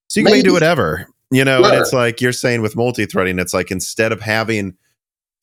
So 0.09 0.20
you 0.20 0.26
can 0.26 0.43
do 0.43 0.55
whatever, 0.55 1.06
you 1.30 1.44
know. 1.44 1.62
Sure. 1.62 1.72
And 1.72 1.80
it's 1.80 1.93
like 1.93 2.20
you're 2.22 2.32
saying 2.32 2.62
with 2.62 2.74
multi-threading, 2.74 3.39
it's 3.39 3.52
like 3.52 3.70
instead 3.70 4.10
of 4.10 4.22
having 4.22 4.74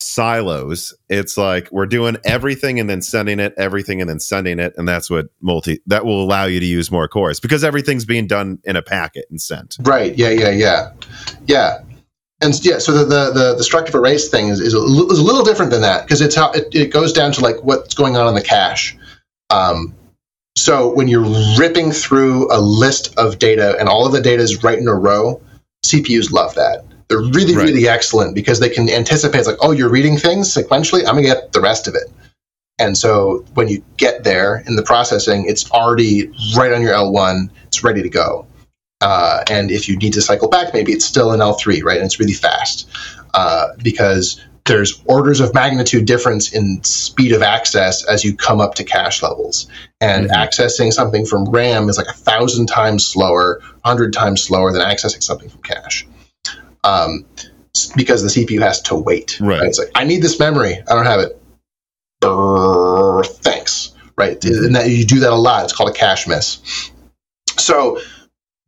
silos. 0.00 0.94
It's 1.08 1.36
like 1.36 1.68
we're 1.72 1.86
doing 1.86 2.16
everything 2.24 2.78
and 2.80 2.88
then 2.88 3.02
sending 3.02 3.40
it 3.40 3.54
everything 3.56 4.00
and 4.00 4.08
then 4.08 4.20
sending 4.20 4.58
it 4.58 4.74
and 4.76 4.86
that's 4.86 5.10
what 5.10 5.26
multi 5.40 5.80
that 5.86 6.04
will 6.04 6.22
allow 6.22 6.44
you 6.44 6.60
to 6.60 6.66
use 6.66 6.90
more 6.90 7.08
cores 7.08 7.40
because 7.40 7.64
everything's 7.64 8.04
being 8.04 8.26
done 8.26 8.58
in 8.64 8.76
a 8.76 8.82
packet 8.82 9.26
and 9.30 9.40
sent. 9.40 9.76
Right. 9.80 10.16
Yeah 10.16 10.30
yeah 10.30 10.50
yeah. 10.50 10.92
Yeah. 11.46 11.78
And 12.40 12.52
yeah 12.64 12.78
so 12.78 12.92
the 12.92 13.04
the 13.04 13.32
the, 13.32 13.54
the 13.56 13.62
struct 13.62 13.88
of 13.88 13.94
arrays 13.94 14.28
thing 14.28 14.48
is, 14.48 14.60
is, 14.60 14.74
a, 14.74 14.78
is 14.78 15.18
a 15.18 15.24
little 15.24 15.44
different 15.44 15.70
than 15.70 15.82
that 15.82 16.04
because 16.04 16.20
it's 16.20 16.34
how 16.34 16.50
it, 16.52 16.74
it 16.74 16.92
goes 16.92 17.12
down 17.12 17.32
to 17.32 17.40
like 17.40 17.62
what's 17.62 17.94
going 17.94 18.16
on 18.16 18.28
in 18.28 18.34
the 18.34 18.42
cache. 18.42 18.96
Um, 19.50 19.94
so 20.56 20.92
when 20.94 21.06
you're 21.06 21.26
ripping 21.58 21.92
through 21.92 22.52
a 22.52 22.58
list 22.58 23.16
of 23.18 23.38
data 23.38 23.76
and 23.78 23.88
all 23.88 24.06
of 24.06 24.12
the 24.12 24.20
data 24.20 24.42
is 24.42 24.62
right 24.64 24.78
in 24.78 24.88
a 24.88 24.94
row 24.94 25.40
cpus 25.84 26.32
love 26.32 26.54
that 26.54 26.82
they're 27.08 27.20
really, 27.20 27.54
right. 27.54 27.64
really 27.64 27.88
excellent 27.88 28.34
because 28.34 28.60
they 28.60 28.68
can 28.68 28.88
anticipate, 28.90 29.38
it's 29.38 29.48
like, 29.48 29.58
oh, 29.60 29.70
you're 29.70 29.90
reading 29.90 30.16
things 30.16 30.52
sequentially, 30.52 31.00
I'm 31.00 31.14
going 31.14 31.24
to 31.24 31.30
get 31.30 31.52
the 31.52 31.60
rest 31.60 31.86
of 31.86 31.94
it. 31.94 32.10
And 32.78 32.98
so 32.98 33.44
when 33.54 33.68
you 33.68 33.82
get 33.96 34.24
there 34.24 34.62
in 34.66 34.76
the 34.76 34.82
processing, 34.82 35.46
it's 35.46 35.70
already 35.70 36.28
right 36.56 36.72
on 36.72 36.82
your 36.82 36.92
L1, 36.92 37.48
it's 37.66 37.82
ready 37.82 38.02
to 38.02 38.08
go. 38.08 38.46
Uh, 39.00 39.44
and 39.48 39.70
if 39.70 39.88
you 39.88 39.96
need 39.96 40.12
to 40.14 40.22
cycle 40.22 40.48
back, 40.48 40.74
maybe 40.74 40.92
it's 40.92 41.04
still 41.04 41.32
in 41.32 41.40
L3, 41.40 41.82
right? 41.82 41.96
And 41.96 42.06
it's 42.06 42.18
really 42.18 42.32
fast 42.32 42.88
uh, 43.34 43.68
because 43.82 44.42
there's 44.64 45.00
orders 45.04 45.38
of 45.38 45.54
magnitude 45.54 46.06
difference 46.06 46.52
in 46.52 46.82
speed 46.82 47.32
of 47.32 47.40
access 47.40 48.04
as 48.06 48.24
you 48.24 48.36
come 48.36 48.60
up 48.60 48.74
to 48.74 48.84
cache 48.84 49.22
levels. 49.22 49.68
And 50.00 50.28
mm-hmm. 50.28 50.34
accessing 50.34 50.92
something 50.92 51.24
from 51.24 51.44
RAM 51.44 51.88
is 51.88 51.98
like 51.98 52.08
a 52.08 52.14
thousand 52.14 52.66
times 52.66 53.06
slower, 53.06 53.62
hundred 53.84 54.12
times 54.12 54.42
slower 54.42 54.72
than 54.72 54.82
accessing 54.82 55.22
something 55.22 55.48
from 55.48 55.62
cache 55.62 56.06
um, 56.86 57.26
because 57.94 58.22
the 58.22 58.28
CPU 58.28 58.60
has 58.60 58.80
to 58.82 58.94
wait. 58.94 59.38
Right. 59.40 59.60
right. 59.60 59.68
It's 59.68 59.78
like 59.78 59.90
I 59.94 60.04
need 60.04 60.22
this 60.22 60.38
memory. 60.38 60.82
I 60.88 60.94
don't 60.94 61.06
have 61.06 61.20
it. 61.20 61.40
Thanks. 63.42 63.94
Right. 64.16 64.40
Mm-hmm. 64.40 64.64
And 64.66 64.76
that 64.76 64.88
you 64.90 65.04
do 65.04 65.20
that 65.20 65.32
a 65.32 65.36
lot. 65.36 65.64
It's 65.64 65.72
called 65.72 65.90
a 65.90 65.92
cache 65.92 66.26
miss. 66.26 66.90
So 67.58 68.00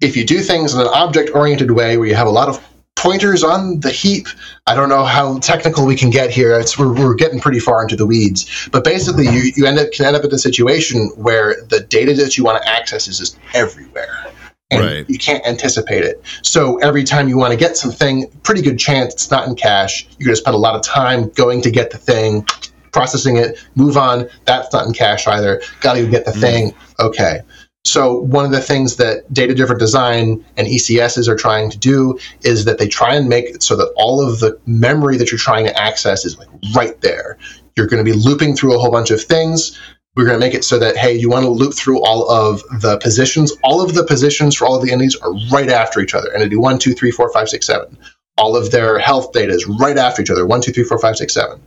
if 0.00 0.16
you 0.16 0.24
do 0.24 0.40
things 0.40 0.74
in 0.74 0.80
an 0.80 0.88
object-oriented 0.88 1.70
way 1.70 1.96
where 1.96 2.06
you 2.06 2.14
have 2.14 2.26
a 2.26 2.30
lot 2.30 2.48
of 2.48 2.62
pointers 2.98 3.44
on 3.44 3.78
the 3.80 3.90
heap. 3.90 4.26
I 4.66 4.74
don't 4.74 4.88
know 4.88 5.04
how 5.04 5.38
technical 5.38 5.86
we 5.86 5.94
can 5.94 6.10
get 6.10 6.30
here. 6.30 6.58
It's, 6.58 6.76
we're, 6.76 6.92
we're 6.92 7.14
getting 7.14 7.38
pretty 7.38 7.60
far 7.60 7.80
into 7.82 7.94
the 7.94 8.04
weeds. 8.04 8.68
But 8.72 8.82
basically, 8.82 9.24
you, 9.24 9.52
you 9.54 9.66
end 9.66 9.78
up, 9.78 9.92
can 9.92 10.06
end 10.06 10.16
up 10.16 10.24
in 10.24 10.34
a 10.34 10.38
situation 10.38 11.12
where 11.14 11.62
the 11.68 11.78
data 11.80 12.12
that 12.14 12.36
you 12.36 12.42
want 12.42 12.60
to 12.60 12.68
access 12.68 13.06
is 13.06 13.18
just 13.18 13.38
everywhere 13.54 14.26
and 14.70 14.84
right. 14.84 15.08
you 15.08 15.18
can't 15.18 15.44
anticipate 15.46 16.04
it. 16.04 16.22
So 16.42 16.78
every 16.78 17.04
time 17.04 17.28
you 17.28 17.38
want 17.38 17.52
to 17.52 17.58
get 17.58 17.76
something, 17.76 18.28
pretty 18.42 18.62
good 18.62 18.78
chance 18.78 19.14
it's 19.14 19.30
not 19.30 19.48
in 19.48 19.54
cache. 19.54 20.06
You're 20.18 20.26
going 20.26 20.34
to 20.34 20.40
spend 20.40 20.54
a 20.54 20.58
lot 20.58 20.74
of 20.74 20.82
time 20.82 21.30
going 21.30 21.62
to 21.62 21.70
get 21.70 21.90
the 21.90 21.98
thing, 21.98 22.46
processing 22.92 23.36
it, 23.36 23.62
move 23.74 23.96
on. 23.96 24.28
That's 24.44 24.72
not 24.72 24.86
in 24.86 24.92
cache 24.92 25.26
either. 25.26 25.62
Got 25.80 25.94
to 25.94 26.06
get 26.06 26.24
the 26.24 26.32
mm. 26.32 26.40
thing. 26.40 26.74
Okay. 27.00 27.40
So 27.84 28.20
one 28.20 28.44
of 28.44 28.50
the 28.50 28.60
things 28.60 28.96
that 28.96 29.32
data 29.32 29.54
driven 29.54 29.78
design 29.78 30.44
and 30.58 30.66
ECSs 30.66 31.26
are 31.26 31.36
trying 31.36 31.70
to 31.70 31.78
do 31.78 32.18
is 32.42 32.66
that 32.66 32.78
they 32.78 32.88
try 32.88 33.14
and 33.14 33.28
make 33.28 33.46
it 33.46 33.62
so 33.62 33.76
that 33.76 33.90
all 33.96 34.20
of 34.20 34.40
the 34.40 34.58
memory 34.66 35.16
that 35.16 35.30
you're 35.30 35.38
trying 35.38 35.64
to 35.64 35.80
access 35.80 36.26
is 36.26 36.38
like 36.38 36.48
right 36.74 37.00
there. 37.00 37.38
You're 37.76 37.86
going 37.86 38.04
to 38.04 38.10
be 38.10 38.16
looping 38.16 38.56
through 38.56 38.74
a 38.74 38.78
whole 38.78 38.90
bunch 38.90 39.10
of 39.10 39.22
things 39.22 39.78
we're 40.18 40.26
going 40.26 40.38
to 40.38 40.44
make 40.44 40.54
it 40.54 40.64
so 40.64 40.80
that 40.80 40.96
hey 40.96 41.16
you 41.16 41.30
want 41.30 41.44
to 41.44 41.48
loop 41.48 41.74
through 41.74 42.04
all 42.04 42.28
of 42.28 42.60
the 42.80 42.98
positions. 42.98 43.52
All 43.62 43.80
of 43.80 43.94
the 43.94 44.04
positions 44.04 44.56
for 44.56 44.66
all 44.66 44.74
of 44.74 44.84
the 44.84 44.90
entities 44.90 45.14
are 45.14 45.32
right 45.52 45.70
after 45.70 46.00
each 46.00 46.12
other 46.12 46.34
entity 46.34 46.56
one 46.56 46.80
two 46.80 46.92
three 46.92 47.12
four 47.12 47.32
five 47.32 47.48
six 47.48 47.66
seven. 47.66 47.96
All 48.36 48.56
of 48.56 48.72
their 48.72 48.98
health 48.98 49.32
data 49.32 49.52
is 49.52 49.64
right 49.66 49.96
after 49.96 50.20
each 50.20 50.30
other 50.30 50.44
one 50.44 50.60
two 50.60 50.72
three 50.72 50.82
four 50.82 50.98
five 50.98 51.16
six 51.16 51.32
seven. 51.32 51.62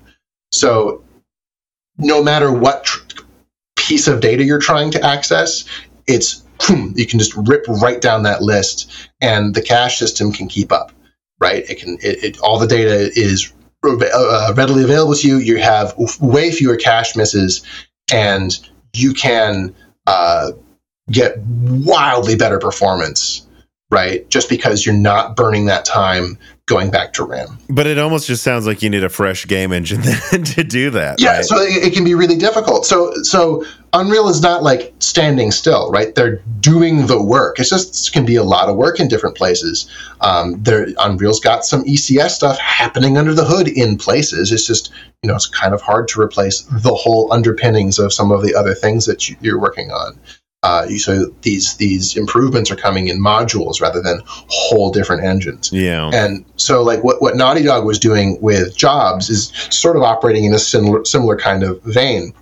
So 0.51 1.01
no 1.97 2.21
matter 2.21 2.51
what 2.51 2.83
tr- 2.83 3.23
piece 3.77 4.09
of 4.09 4.19
data 4.19 4.43
you're 4.43 4.59
trying 4.59 4.91
to 4.91 5.01
access 5.01 5.63
it's 6.05 6.43
you 6.69 7.05
can 7.07 7.19
just 7.19 7.33
rip 7.35 7.65
right 7.69 8.01
down 8.01 8.23
that 8.23 8.41
list 8.41 8.91
and 9.21 9.55
the 9.55 9.61
cache 9.61 9.97
system 9.97 10.33
can 10.33 10.49
keep 10.49 10.73
up 10.73 10.91
right? 11.39 11.67
It 11.69 11.79
can 11.79 11.97
it, 12.01 12.23
it 12.23 12.39
all 12.39 12.59
the 12.59 12.67
data 12.67 13.11
is 13.13 13.51
uh, 13.83 14.53
readily 14.55 14.83
available 14.83 15.15
to 15.15 15.27
you. 15.27 15.37
You 15.37 15.57
have 15.57 15.95
way 16.21 16.51
fewer 16.51 16.77
cache 16.77 17.15
misses 17.15 17.63
and 18.11 18.59
you 18.93 19.13
can 19.13 19.75
uh, 20.07 20.51
get 21.09 21.37
wildly 21.39 22.35
better 22.35 22.59
performance, 22.59 23.47
right? 23.91 24.27
Just 24.29 24.49
because 24.49 24.85
you're 24.85 24.95
not 24.95 25.35
burning 25.35 25.65
that 25.65 25.85
time 25.85 26.37
going 26.65 26.89
back 26.89 27.11
to 27.11 27.25
RAM. 27.25 27.57
But 27.69 27.85
it 27.85 27.99
almost 27.99 28.27
just 28.27 28.43
sounds 28.43 28.65
like 28.65 28.81
you 28.81 28.89
need 28.89 29.03
a 29.03 29.09
fresh 29.09 29.45
game 29.45 29.73
engine 29.73 30.01
then 30.31 30.43
to 30.43 30.63
do 30.63 30.89
that. 30.91 31.19
Yeah, 31.19 31.37
right? 31.37 31.45
so 31.45 31.57
it, 31.57 31.87
it, 31.87 31.93
can 31.93 32.05
be 32.05 32.15
really 32.15 32.37
difficult. 32.37 32.85
So 32.85 33.11
so 33.23 33.65
Unreal 33.91 34.29
is 34.29 34.41
not 34.41 34.63
like 34.63 34.93
standing 34.99 35.51
still, 35.51 35.91
right? 35.91 36.15
They're 36.15 36.37
doing 36.61 37.07
the 37.07 37.21
work. 37.21 37.59
It's 37.59 37.69
just 37.69 38.13
can 38.13 38.25
be 38.25 38.37
a 38.37 38.43
lot 38.43 38.69
of 38.69 38.77
work 38.77 39.01
in 39.01 39.09
different 39.09 39.35
places. 39.35 39.91
Um, 40.21 40.63
there, 40.63 40.87
Unreal's 40.99 41.41
got 41.41 41.65
some 41.65 41.83
ECS 41.83 42.29
stuff 42.29 42.57
happening 42.59 43.17
under 43.17 43.33
the 43.33 43.43
hood 43.43 43.67
in 43.67 43.97
places. 43.97 44.53
It's 44.53 44.65
just 44.65 44.93
you 45.23 45.27
know 45.27 45.35
it's 45.35 45.47
kind 45.47 45.73
of 45.73 45.81
hard 45.81 46.07
to 46.09 46.21
replace 46.21 46.61
the 46.71 46.95
whole 46.95 47.33
underpinnings 47.33 47.99
of 47.99 48.13
some 48.13 48.31
of 48.31 48.43
the 48.43 48.55
other 48.55 48.73
things 48.73 49.05
that 49.07 49.27
you, 49.27 49.35
you're 49.41 49.59
working 49.59 49.91
on. 49.91 50.17
Uh, 50.63 50.87
so 50.89 51.25
these 51.41 51.75
these 51.77 52.15
improvements 52.15 52.69
are 52.69 52.75
coming 52.75 53.07
in 53.07 53.19
modules 53.19 53.81
rather 53.81 53.99
than 54.01 54.21
whole 54.25 54.91
different 54.91 55.23
engines. 55.23 55.71
Yeah. 55.71 56.11
And 56.13 56.45
so 56.55 56.83
like 56.83 57.03
what, 57.03 57.19
what 57.19 57.35
Naughty 57.35 57.63
Dog 57.63 57.83
was 57.83 57.97
doing 57.97 58.39
with 58.41 58.77
Jobs 58.77 59.29
is 59.29 59.51
sort 59.71 59.97
of 59.97 60.03
operating 60.03 60.43
in 60.43 60.53
a 60.53 60.59
similar 60.59 61.03
similar 61.03 61.35
kind 61.35 61.63
of 61.63 61.81
vein. 61.83 62.33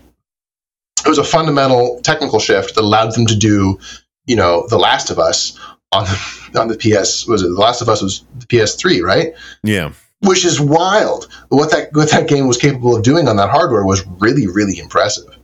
It 1.06 1.08
was 1.08 1.18
a 1.18 1.24
fundamental 1.24 2.02
technical 2.04 2.40
shift 2.40 2.76
that 2.76 2.82
allowed 2.82 3.14
them 3.14 3.26
to 3.26 3.38
do, 3.38 3.80
you 4.26 4.36
know, 4.36 4.68
The 4.68 4.78
Last 4.78 5.10
of 5.10 5.18
Us 5.18 5.58
on 5.94 6.04
the 6.04 6.60
on 6.60 6.68
the 6.68 6.76
PS 6.76 7.26
was 7.26 7.42
it 7.42 7.48
The 7.48 7.54
Last 7.54 7.82
of 7.82 7.88
Us 7.88 8.02
was 8.02 8.26
the 8.38 8.46
PS3, 8.48 9.02
right? 9.02 9.34
Yeah. 9.64 9.94
which 10.22 10.44
is 10.44 10.60
wild. 10.60 11.30
What 11.48 11.72
that 11.72 11.94
what 11.94 12.12
that 12.12 12.28
game 12.28 12.48
was 12.48 12.58
capable 12.58 12.98
of 12.98 13.04
doing 13.04 13.30
on 13.30 13.38
that 13.38 13.50
hardware 13.50 13.86
was 13.86 14.06
really 14.20 14.46
really 14.48 14.78
impressive, 14.78 15.38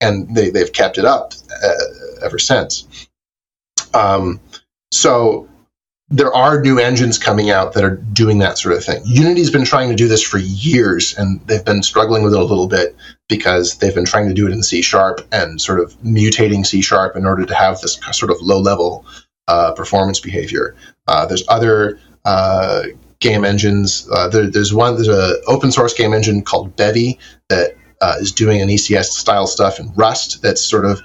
and 0.00 0.32
they 0.34 0.50
they've 0.50 0.72
kept 0.72 0.96
it 0.96 1.04
up 1.04 1.34
uh, 1.64 1.74
ever 2.22 2.38
since. 2.38 3.08
Um, 3.94 4.40
so 4.92 5.48
there 6.10 6.34
are 6.34 6.60
new 6.60 6.78
engines 6.78 7.18
coming 7.18 7.50
out 7.50 7.72
that 7.74 7.84
are 7.84 7.96
doing 7.96 8.38
that 8.38 8.58
sort 8.58 8.76
of 8.76 8.84
thing. 8.84 9.00
Unity's 9.04 9.50
been 9.50 9.64
trying 9.64 9.88
to 9.90 9.94
do 9.94 10.08
this 10.08 10.22
for 10.22 10.38
years, 10.38 11.16
and 11.16 11.40
they've 11.46 11.64
been 11.64 11.84
struggling 11.84 12.24
with 12.24 12.34
it 12.34 12.40
a 12.40 12.44
little 12.44 12.66
bit 12.66 12.96
because 13.28 13.78
they've 13.78 13.94
been 13.94 14.04
trying 14.04 14.26
to 14.26 14.34
do 14.34 14.46
it 14.46 14.52
in 14.52 14.62
C 14.64 14.82
sharp 14.82 15.20
and 15.30 15.60
sort 15.60 15.78
of 15.78 15.96
mutating 16.02 16.66
C 16.66 16.82
sharp 16.82 17.16
in 17.16 17.24
order 17.24 17.46
to 17.46 17.54
have 17.54 17.80
this 17.80 17.98
sort 18.12 18.32
of 18.32 18.40
low 18.40 18.58
level 18.58 19.04
uh, 19.46 19.72
performance 19.72 20.18
behavior. 20.18 20.74
Uh, 21.06 21.26
there's 21.26 21.44
other 21.48 22.00
uh, 22.24 22.82
game 23.20 23.44
engines. 23.44 24.08
Uh, 24.12 24.28
there, 24.28 24.50
there's 24.50 24.74
one. 24.74 24.96
There's 24.96 25.08
an 25.08 25.40
open 25.46 25.70
source 25.70 25.94
game 25.94 26.12
engine 26.12 26.42
called 26.42 26.74
Bevy 26.74 27.20
that 27.50 27.76
uh, 28.00 28.16
is 28.18 28.32
doing 28.32 28.60
an 28.60 28.68
ECS 28.68 29.06
style 29.06 29.46
stuff 29.46 29.78
in 29.78 29.92
Rust. 29.94 30.42
That's 30.42 30.60
sort 30.60 30.86
of 30.86 31.00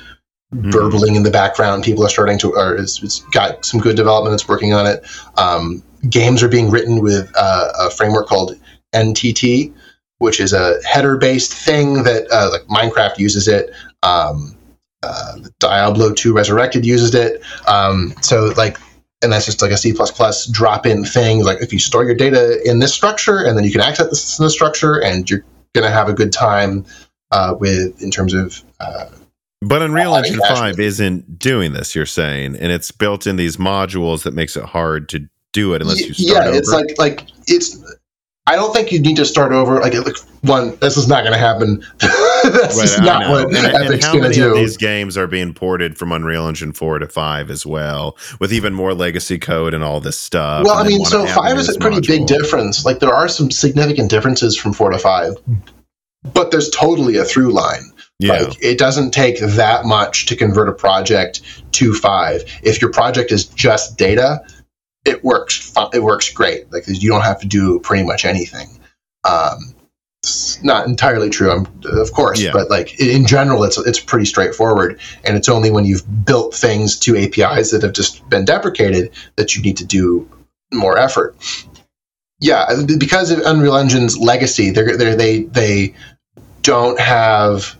mm-hmm. 0.53 0.69
burbling 0.69 1.15
in 1.15 1.23
the 1.23 1.31
background. 1.31 1.83
People 1.83 2.05
are 2.05 2.09
starting 2.09 2.37
to, 2.39 2.53
or 2.55 2.75
it's, 2.75 3.01
it's 3.03 3.21
got 3.25 3.65
some 3.65 3.79
good 3.79 3.95
development 3.95 4.33
that's 4.33 4.47
working 4.47 4.73
on 4.73 4.85
it. 4.85 5.05
Um, 5.37 5.83
games 6.09 6.43
are 6.43 6.49
being 6.49 6.69
written 6.69 7.01
with 7.01 7.31
uh, 7.35 7.71
a 7.79 7.89
framework 7.89 8.27
called 8.27 8.59
EnTT, 8.93 9.73
which 10.19 10.39
is 10.39 10.53
a 10.53 10.75
header 10.87 11.17
based 11.17 11.53
thing 11.53 12.03
that 12.03 12.27
uh, 12.31 12.49
like 12.51 12.63
Minecraft 12.63 13.17
uses 13.17 13.47
it. 13.47 13.71
Um, 14.03 14.57
uh, 15.03 15.37
Diablo 15.59 16.13
2 16.13 16.33
Resurrected 16.33 16.85
uses 16.85 17.13
it. 17.13 17.43
Um, 17.67 18.13
so 18.21 18.53
like, 18.57 18.77
and 19.21 19.31
that's 19.31 19.45
just 19.45 19.61
like 19.61 19.71
a 19.71 19.77
C++ 19.77 19.93
drop 20.51 20.85
in 20.85 21.03
thing. 21.03 21.43
Like 21.43 21.61
if 21.61 21.71
you 21.71 21.79
store 21.79 22.03
your 22.03 22.15
data 22.15 22.59
in 22.67 22.79
this 22.79 22.93
structure 22.93 23.39
and 23.45 23.57
then 23.57 23.63
you 23.63 23.71
can 23.71 23.81
access 23.81 24.09
this 24.09 24.39
in 24.39 24.49
structure 24.49 25.01
and 25.01 25.29
you're 25.29 25.43
going 25.73 25.85
to 25.85 25.91
have 25.91 26.09
a 26.09 26.13
good 26.13 26.31
time 26.31 26.85
uh, 27.31 27.55
with 27.59 28.01
in 28.01 28.11
terms 28.11 28.33
of 28.33 28.63
uh, 28.79 29.07
but 29.67 29.81
oh, 29.81 29.85
Unreal 29.85 30.15
Engine 30.15 30.39
5 30.39 30.79
isn't 30.79 31.39
doing 31.39 31.73
this, 31.73 31.95
you're 31.95 32.05
saying, 32.05 32.55
and 32.57 32.71
it's 32.71 32.91
built 32.91 33.27
in 33.27 33.35
these 33.35 33.57
modules 33.57 34.23
that 34.23 34.33
makes 34.33 34.55
it 34.55 34.63
hard 34.63 35.09
to 35.09 35.27
do 35.53 35.73
it 35.73 35.81
unless 35.81 36.01
you 36.01 36.13
start 36.13 36.43
Yeah, 36.43 36.49
over. 36.49 36.57
it's 36.57 36.69
like 36.69 36.97
like 36.97 37.29
it's 37.47 37.77
I 38.47 38.55
don't 38.55 38.73
think 38.73 38.91
you 38.91 38.99
need 38.99 39.15
to 39.15 39.25
start 39.25 39.51
over. 39.53 39.79
Like, 39.79 39.93
like 39.95 40.17
one, 40.41 40.75
this 40.75 40.97
is 40.97 41.07
not 41.07 41.21
going 41.23 41.33
to 41.33 41.39
happen. 41.39 41.83
That's 42.43 42.77
right, 42.77 43.03
not 43.03 43.29
what 43.31 43.47
and, 43.47 43.55
Epic's 43.55 44.05
going 44.05 44.21
to 44.21 44.31
do. 44.31 44.53
these 44.53 44.77
games 44.77 45.17
are 45.17 45.25
being 45.25 45.51
ported 45.51 45.97
from 45.97 46.11
Unreal 46.11 46.47
Engine 46.47 46.71
four 46.71 46.99
to 46.99 47.07
five 47.07 47.49
as 47.49 47.65
well, 47.65 48.15
with 48.39 48.53
even 48.53 48.75
more 48.75 48.93
legacy 48.93 49.39
code 49.39 49.73
and 49.73 49.83
all 49.83 49.99
this 49.99 50.19
stuff. 50.19 50.63
Well, 50.63 50.75
I 50.77 50.83
mean, 50.87 51.03
so 51.05 51.25
five 51.25 51.57
is 51.57 51.75
a 51.75 51.79
pretty 51.79 51.97
module. 52.01 52.07
big 52.07 52.27
difference. 52.27 52.85
Like, 52.85 52.99
there 52.99 53.13
are 53.13 53.27
some 53.27 53.49
significant 53.49 54.11
differences 54.11 54.55
from 54.55 54.73
four 54.73 54.91
to 54.91 54.99
five, 54.99 55.33
but 56.35 56.51
there's 56.51 56.69
totally 56.69 57.17
a 57.17 57.25
through 57.25 57.51
line. 57.51 57.91
Yeah. 58.19 58.33
Like 58.33 58.63
it 58.63 58.77
doesn't 58.77 59.11
take 59.11 59.39
that 59.39 59.85
much 59.85 60.25
to 60.27 60.35
convert 60.35 60.69
a 60.69 60.73
project 60.73 61.41
to 61.73 61.93
five. 61.93 62.43
If 62.63 62.81
your 62.81 62.91
project 62.91 63.31
is 63.31 63.45
just 63.45 63.97
data, 63.97 64.41
it 65.03 65.23
works. 65.23 65.73
It 65.93 66.01
works 66.01 66.31
great. 66.31 66.71
Like 66.71 66.83
you 66.87 67.09
don't 67.09 67.23
have 67.23 67.41
to 67.41 67.47
do 67.47 67.79
pretty 67.79 68.03
much 68.03 68.25
anything. 68.25 68.79
Um, 69.25 69.75
it's 70.23 70.63
not 70.63 70.87
entirely 70.87 71.29
true, 71.29 71.65
of 71.83 72.13
course, 72.13 72.41
yeah. 72.41 72.51
but 72.51 72.69
like 72.69 72.99
in 72.99 73.27
general, 73.27 73.63
it's 73.63 73.77
it's 73.77 73.99
pretty 73.99 74.25
straightforward. 74.25 74.99
And 75.23 75.37
it's 75.37 75.49
only 75.49 75.69
when 75.69 75.85
you've 75.85 76.25
built 76.25 76.55
things 76.55 76.97
to 76.99 77.15
APIs 77.15 77.71
that 77.71 77.83
have 77.83 77.93
just 77.93 78.27
been 78.29 78.45
deprecated 78.45 79.11
that 79.35 79.55
you 79.55 79.61
need 79.61 79.77
to 79.77 79.85
do 79.85 80.27
more 80.73 80.97
effort. 80.97 81.35
Yeah, 82.39 82.65
because 82.97 83.31
of 83.31 83.39
Unreal 83.45 83.77
Engine's 83.77 84.17
legacy, 84.17 84.71
they're, 84.71 84.97
they 85.15 85.43
they 85.43 85.95
don't 86.63 86.99
have 86.99 87.77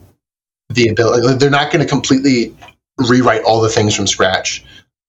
the 0.69 0.89
ability. 0.89 1.37
They're 1.37 1.49
not 1.49 1.71
going 1.71 1.83
to 1.83 1.89
completely 1.89 2.55
rewrite 2.97 3.43
all 3.43 3.61
the 3.61 3.69
things 3.69 3.95
from 3.95 4.07
scratch. 4.07 4.63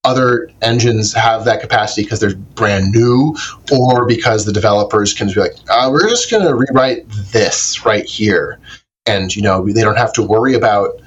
Other 0.04 0.50
engines 0.62 1.12
have 1.14 1.44
that 1.46 1.60
capacity 1.60 2.02
because 2.02 2.20
they're 2.20 2.34
brand 2.34 2.92
new, 2.92 3.36
or 3.72 4.06
because 4.06 4.44
the 4.44 4.52
developers 4.52 5.12
can 5.12 5.26
be 5.28 5.34
like, 5.34 5.56
uh, 5.68 5.88
"We're 5.90 6.08
just 6.08 6.30
going 6.30 6.46
to 6.46 6.54
rewrite 6.54 7.08
this 7.08 7.84
right 7.84 8.04
here," 8.04 8.60
and 9.06 9.34
you 9.34 9.42
know 9.42 9.66
they 9.66 9.82
don't 9.82 9.98
have 9.98 10.12
to 10.14 10.22
worry 10.22 10.54
about 10.54 11.00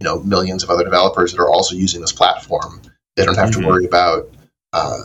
you 0.00 0.04
know 0.04 0.20
millions 0.20 0.64
of 0.64 0.70
other 0.70 0.82
developers 0.82 1.32
that 1.32 1.40
are 1.40 1.48
also 1.48 1.76
using 1.76 2.00
this 2.00 2.12
platform. 2.12 2.82
They 3.16 3.24
don't 3.24 3.36
have 3.36 3.50
mm-hmm. 3.50 3.62
to 3.62 3.68
worry 3.68 3.84
about. 3.84 4.28
Uh, 4.72 4.98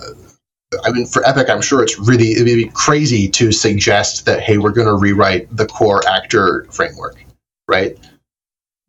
I 0.84 0.92
mean, 0.92 1.06
for 1.06 1.26
Epic, 1.26 1.50
I'm 1.50 1.62
sure 1.62 1.84
it's 1.84 2.00
really 2.00 2.32
it'd 2.32 2.46
be 2.46 2.70
crazy 2.74 3.28
to 3.30 3.52
suggest 3.52 4.26
that 4.26 4.42
hey, 4.42 4.58
we're 4.58 4.72
going 4.72 4.88
to 4.88 4.96
rewrite 4.96 5.56
the 5.56 5.68
core 5.68 6.02
actor 6.08 6.66
framework, 6.72 7.24
right? 7.68 7.98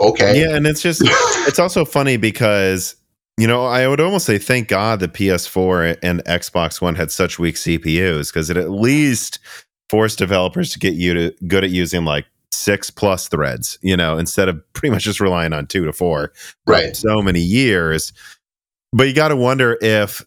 Okay. 0.00 0.40
Yeah, 0.40 0.56
and 0.56 0.66
it's 0.66 0.82
just 0.82 1.02
it's 1.48 1.58
also 1.58 1.84
funny 1.84 2.16
because 2.16 2.96
you 3.38 3.46
know 3.46 3.64
I 3.64 3.86
would 3.88 4.00
almost 4.00 4.26
say 4.26 4.38
thank 4.38 4.68
God 4.68 5.00
the 5.00 5.08
PS4 5.08 5.98
and 6.02 6.24
Xbox 6.24 6.80
One 6.80 6.94
had 6.94 7.10
such 7.10 7.38
weak 7.38 7.56
CPUs 7.56 8.32
because 8.32 8.50
it 8.50 8.56
at 8.56 8.70
least 8.70 9.38
forced 9.88 10.18
developers 10.18 10.72
to 10.72 10.78
get 10.78 10.94
you 10.94 11.14
to 11.14 11.34
good 11.46 11.64
at 11.64 11.70
using 11.70 12.04
like 12.04 12.26
six 12.52 12.90
plus 12.90 13.28
threads, 13.28 13.78
you 13.82 13.96
know, 13.96 14.18
instead 14.18 14.48
of 14.48 14.60
pretty 14.72 14.90
much 14.90 15.04
just 15.04 15.20
relying 15.20 15.52
on 15.52 15.66
two 15.66 15.84
to 15.84 15.92
four. 15.92 16.32
Right. 16.66 16.96
So 16.96 17.22
many 17.22 17.40
years. 17.40 18.12
But 18.92 19.08
you 19.08 19.14
got 19.14 19.28
to 19.28 19.36
wonder 19.36 19.76
if 19.80 20.24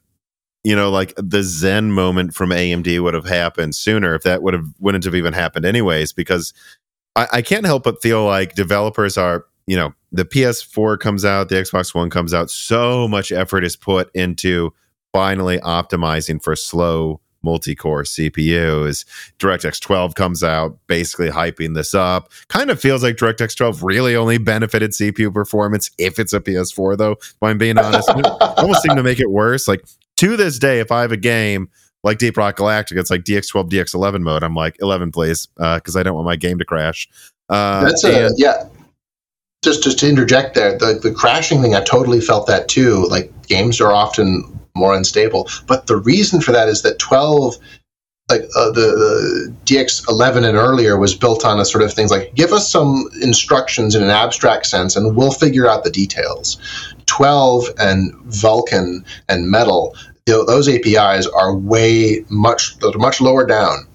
you 0.63 0.75
know, 0.75 0.89
like 0.89 1.13
the 1.15 1.41
Zen 1.41 1.91
moment 1.91 2.33
from 2.33 2.49
AMD 2.49 3.01
would 3.01 3.13
have 3.13 3.25
happened 3.25 3.75
sooner 3.75 4.13
if 4.13 4.23
that 4.23 4.43
would 4.43 4.53
have 4.53 4.65
wouldn't 4.79 5.05
have 5.05 5.15
even 5.15 5.33
happened 5.33 5.65
anyways, 5.65 6.11
because 6.11 6.53
I, 7.15 7.27
I 7.33 7.41
can't 7.41 7.65
help 7.65 7.83
but 7.83 8.01
feel 8.01 8.25
like 8.25 8.55
developers 8.55 9.17
are 9.17 9.45
you 9.69 9.75
know, 9.75 9.93
the 10.11 10.25
PS4 10.25 10.99
comes 10.99 11.23
out, 11.23 11.49
the 11.49 11.55
Xbox 11.55 11.93
One 11.93 12.09
comes 12.09 12.33
out, 12.33 12.49
so 12.49 13.07
much 13.07 13.31
effort 13.31 13.63
is 13.63 13.75
put 13.75 14.09
into 14.15 14.73
finally 15.13 15.59
optimizing 15.59 16.41
for 16.41 16.55
slow 16.55 17.21
multi-core 17.43 18.01
CPUs. 18.01 19.05
DirectX 19.37 19.79
12 19.79 20.15
comes 20.15 20.43
out, 20.43 20.75
basically 20.87 21.29
hyping 21.29 21.75
this 21.75 21.93
up. 21.93 22.31
Kind 22.47 22.71
of 22.71 22.81
feels 22.81 23.03
like 23.03 23.15
DirectX 23.17 23.55
12 23.55 23.83
really 23.83 24.15
only 24.15 24.39
benefited 24.39 24.89
CPU 24.89 25.31
performance 25.31 25.91
if 25.99 26.17
it's 26.17 26.33
a 26.33 26.39
PS4, 26.39 26.97
though. 26.97 27.11
If 27.11 27.35
I'm 27.43 27.59
being 27.59 27.77
honest, 27.77 28.09
almost 28.41 28.81
seem 28.81 28.95
to 28.95 29.03
make 29.03 29.19
it 29.19 29.29
worse. 29.29 29.67
Like 29.67 29.85
to 30.17 30.35
this 30.35 30.57
day, 30.57 30.79
if 30.79 30.91
I 30.91 31.01
have 31.01 31.11
a 31.11 31.17
game 31.17 31.69
like 32.03 32.17
Deep 32.17 32.37
Rock 32.37 32.55
Galactic, 32.55 32.97
it's 32.97 33.11
like 33.11 33.21
DX12, 33.21 33.69
DX11 33.69 34.21
mode. 34.21 34.41
I'm 34.41 34.55
like 34.55 34.77
11, 34.79 35.11
please, 35.11 35.45
because 35.45 35.95
uh, 35.95 35.99
I 35.99 36.01
don't 36.01 36.15
want 36.15 36.25
my 36.25 36.37
game 36.37 36.57
to 36.57 36.65
crash. 36.65 37.07
Uh, 37.49 37.83
That's 37.85 38.03
a 38.03 38.25
and, 38.25 38.33
yeah 38.35 38.67
just 39.63 39.83
just 39.83 39.99
to 39.99 40.09
interject 40.09 40.55
there, 40.55 40.77
the 40.77 40.99
the 41.01 41.11
crashing 41.11 41.61
thing, 41.61 41.75
I 41.75 41.83
totally 41.83 42.21
felt 42.21 42.47
that 42.47 42.67
too. 42.67 43.05
Like 43.09 43.47
games 43.47 43.81
are 43.81 43.91
often 43.91 44.59
more 44.75 44.95
unstable, 44.95 45.49
but 45.67 45.87
the 45.87 45.97
reason 45.97 46.41
for 46.41 46.51
that 46.51 46.69
is 46.69 46.81
that 46.83 46.99
12 46.99 47.57
like 48.29 48.43
uh, 48.55 48.69
the, 48.71 48.73
the, 48.75 49.55
DX11 49.65 50.47
and 50.47 50.55
earlier 50.55 50.99
was 50.99 51.15
built 51.15 51.43
on 51.43 51.59
a 51.59 51.65
sort 51.65 51.83
of 51.83 51.91
things 51.91 52.11
like 52.11 52.33
give 52.35 52.53
us 52.53 52.71
some 52.71 53.09
instructions 53.21 53.95
in 53.95 54.03
an 54.03 54.11
abstract 54.11 54.67
sense 54.67 54.95
and 54.95 55.15
we'll 55.15 55.31
figure 55.31 55.67
out 55.67 55.83
the 55.83 55.89
details. 55.89 56.59
12 57.07 57.69
and 57.79 58.13
Vulkan 58.27 59.03
and 59.27 59.49
Metal, 59.49 59.95
those 60.27 60.69
APIs 60.69 61.25
are 61.25 61.55
way 61.55 62.23
much 62.29 62.77
much 62.95 63.19
lower 63.19 63.47
down 63.47 63.87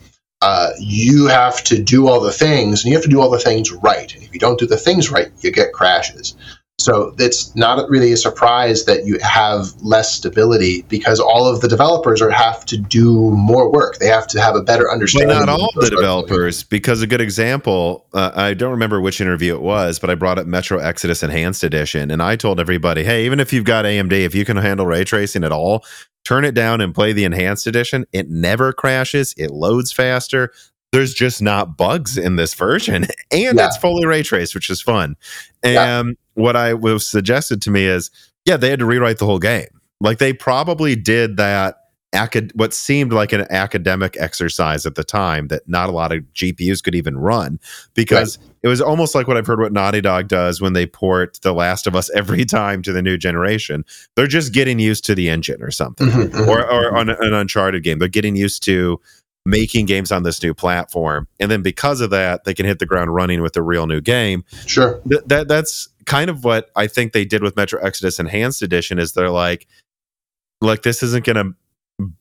uh, 0.45 0.73
you 0.79 1.27
have 1.27 1.65
to 1.65 1.83
do 1.83 2.07
all 2.07 2.21
the 2.21 2.31
things 2.31 2.85
and 2.85 2.91
you 2.91 2.97
have 2.99 3.03
to 3.05 3.09
do 3.09 3.19
all 3.19 3.31
the 3.31 3.39
things 3.39 3.73
right. 3.73 4.15
And 4.15 4.23
if 4.23 4.35
you 4.35 4.39
don't 4.39 4.59
do 4.59 4.67
the 4.67 4.77
things 4.77 5.11
right, 5.11 5.29
you 5.41 5.51
get 5.51 5.73
crashes. 5.73 6.37
So 6.79 7.15
it's 7.19 7.55
not 7.55 7.89
really 7.89 8.13
a 8.13 8.17
surprise 8.17 8.85
that 8.85 9.07
you 9.07 9.19
have 9.21 9.75
less 9.81 10.13
stability 10.13 10.83
because 10.89 11.21
all 11.21 11.47
of 11.47 11.61
the 11.61 11.69
developers 11.69 12.21
are 12.21 12.31
have 12.31 12.67
to 12.67 12.77
do 12.77 13.31
more 13.31 13.71
work. 13.71 13.99
They 13.99 14.09
have 14.09 14.27
to 14.29 14.41
have 14.41 14.57
a 14.57 14.61
better 14.61 14.91
understanding. 14.91 15.39
But 15.39 15.47
not 15.47 15.61
all 15.61 15.71
the 15.77 15.89
developers, 15.89 16.65
because 16.65 17.01
a 17.01 17.07
good 17.07 17.21
example, 17.21 18.07
uh, 18.13 18.33
I 18.35 18.55
don't 18.55 18.73
remember 18.73 19.01
which 19.01 19.21
interview 19.21 19.55
it 19.55 19.63
was, 19.63 20.01
but 20.01 20.11
I 20.11 20.17
brought 20.17 20.39
up 20.39 20.47
Metro 20.47 20.79
Exodus 20.79 21.23
Enhanced 21.23 21.63
Edition, 21.63 22.11
and 22.11 22.21
I 22.21 22.35
told 22.35 22.59
everybody, 22.59 23.05
hey, 23.05 23.25
even 23.25 23.39
if 23.39 23.53
you've 23.53 23.65
got 23.65 23.85
AMD, 23.85 24.13
if 24.13 24.35
you 24.35 24.45
can 24.45 24.57
handle 24.57 24.85
ray 24.85 25.05
tracing 25.05 25.45
at 25.45 25.53
all, 25.53 25.85
turn 26.25 26.45
it 26.45 26.55
down 26.55 26.81
and 26.81 26.95
play 26.95 27.13
the 27.13 27.25
enhanced 27.25 27.67
edition, 27.69 28.05
it 28.13 28.29
never 28.29 28.73
crashes. 28.73 29.33
It 29.37 29.53
loads 29.53 29.93
faster. 29.93 30.53
There's 30.95 31.15
just 31.15 31.43
not 31.43 31.77
bugs 31.77 32.17
in 32.17 32.37
this 32.37 32.55
version, 32.55 33.05
and 33.31 33.59
yeah. 33.59 33.67
it's 33.67 33.77
fully 33.77 34.07
ray 34.07 34.23
traced, 34.23 34.55
which 34.55 34.71
is 34.71 34.81
fun. 34.81 35.17
And 35.63 36.09
yeah. 36.09 36.15
what 36.35 36.57
I 36.57 36.75
was 36.75 37.07
suggested 37.07 37.61
to 37.63 37.71
me 37.71 37.85
is, 37.85 38.11
yeah, 38.45 38.57
they 38.57 38.71
had 38.71 38.79
to 38.79 38.87
rewrite 38.87 39.19
the 39.19 39.27
whole 39.27 39.39
game. 39.39 39.69
Like 40.01 40.19
they 40.19 40.33
probably 40.33 40.97
did 40.97 41.37
that 41.37 41.77
acad- 42.15 42.53
what 42.55 42.73
seemed 42.73 43.13
like 43.13 43.33
an 43.33 43.47
academic 43.51 44.17
exercise 44.19 44.87
at 44.87 44.95
the 44.95 45.05
time 45.05 45.49
that 45.49 45.69
not 45.69 45.89
a 45.89 45.93
lot 45.93 46.13
of 46.13 46.23
GPUs 46.35 46.83
could 46.83 46.95
even 46.95 47.19
run 47.19 47.59
because 47.95 48.39
right. 48.39 48.49
it 48.63 48.69
was 48.69 48.81
almost 48.81 49.15
like 49.15 49.27
what 49.27 49.37
I've 49.37 49.47
heard 49.47 49.61
what 49.61 49.73
Naughty 49.73 50.01
Dog 50.01 50.29
does 50.29 50.61
when 50.61 50.73
they 50.73 50.87
port 50.87 51.39
The 51.43 51.53
Last 51.53 51.87
of 51.87 51.97
Us 51.97 52.11
every 52.15 52.45
time 52.45 52.83
to 52.83 52.93
the 52.93 53.03
new 53.03 53.17
generation. 53.17 53.85
They're 54.17 54.27
just 54.27 54.53
getting 54.53 54.79
used 54.79 55.05
to 55.07 55.15
the 55.15 55.29
engine 55.29 55.63
or 55.63 55.71
something, 55.71 56.07
mm-hmm, 56.07 56.37
mm-hmm, 56.37 56.49
or, 56.49 56.65
or 56.65 56.85
mm-hmm. 56.85 56.97
on 56.97 57.09
an 57.11 57.35
Uncharted 57.35 57.83
game. 57.83 57.99
They're 57.99 58.09
getting 58.09 58.37
used 58.37 58.63
to 58.65 59.01
making 59.47 59.87
games 59.87 60.11
on 60.11 60.23
this 60.23 60.43
new 60.43 60.55
platform. 60.55 61.29
And 61.39 61.51
then 61.51 61.63
because 61.63 62.01
of 62.01 62.11
that, 62.11 62.45
they 62.45 62.55
can 62.55 62.65
hit 62.67 62.79
the 62.79 62.87
ground 62.87 63.15
running 63.15 63.43
with 63.43 63.57
a 63.57 63.63
real 63.63 63.87
new 63.87 64.01
game. 64.01 64.45
Sure. 64.67 65.01
Th- 65.09 65.23
that 65.27 65.49
that's 65.49 65.89
kind 66.07 66.31
of 66.31 66.45
what 66.45 66.71
I 66.77 66.87
think 66.87 67.13
they 67.13 67.25
did 67.25 67.43
with 67.43 67.57
Metro 67.57 67.81
Exodus 67.81 68.19
Enhanced 68.19 68.63
Edition 68.63 68.99
is 68.99 69.13
they're 69.13 69.31
like 69.31 69.67
like 70.61 70.83
this 70.83 71.03
isn't 71.03 71.25
going 71.27 71.37
to 71.37 71.55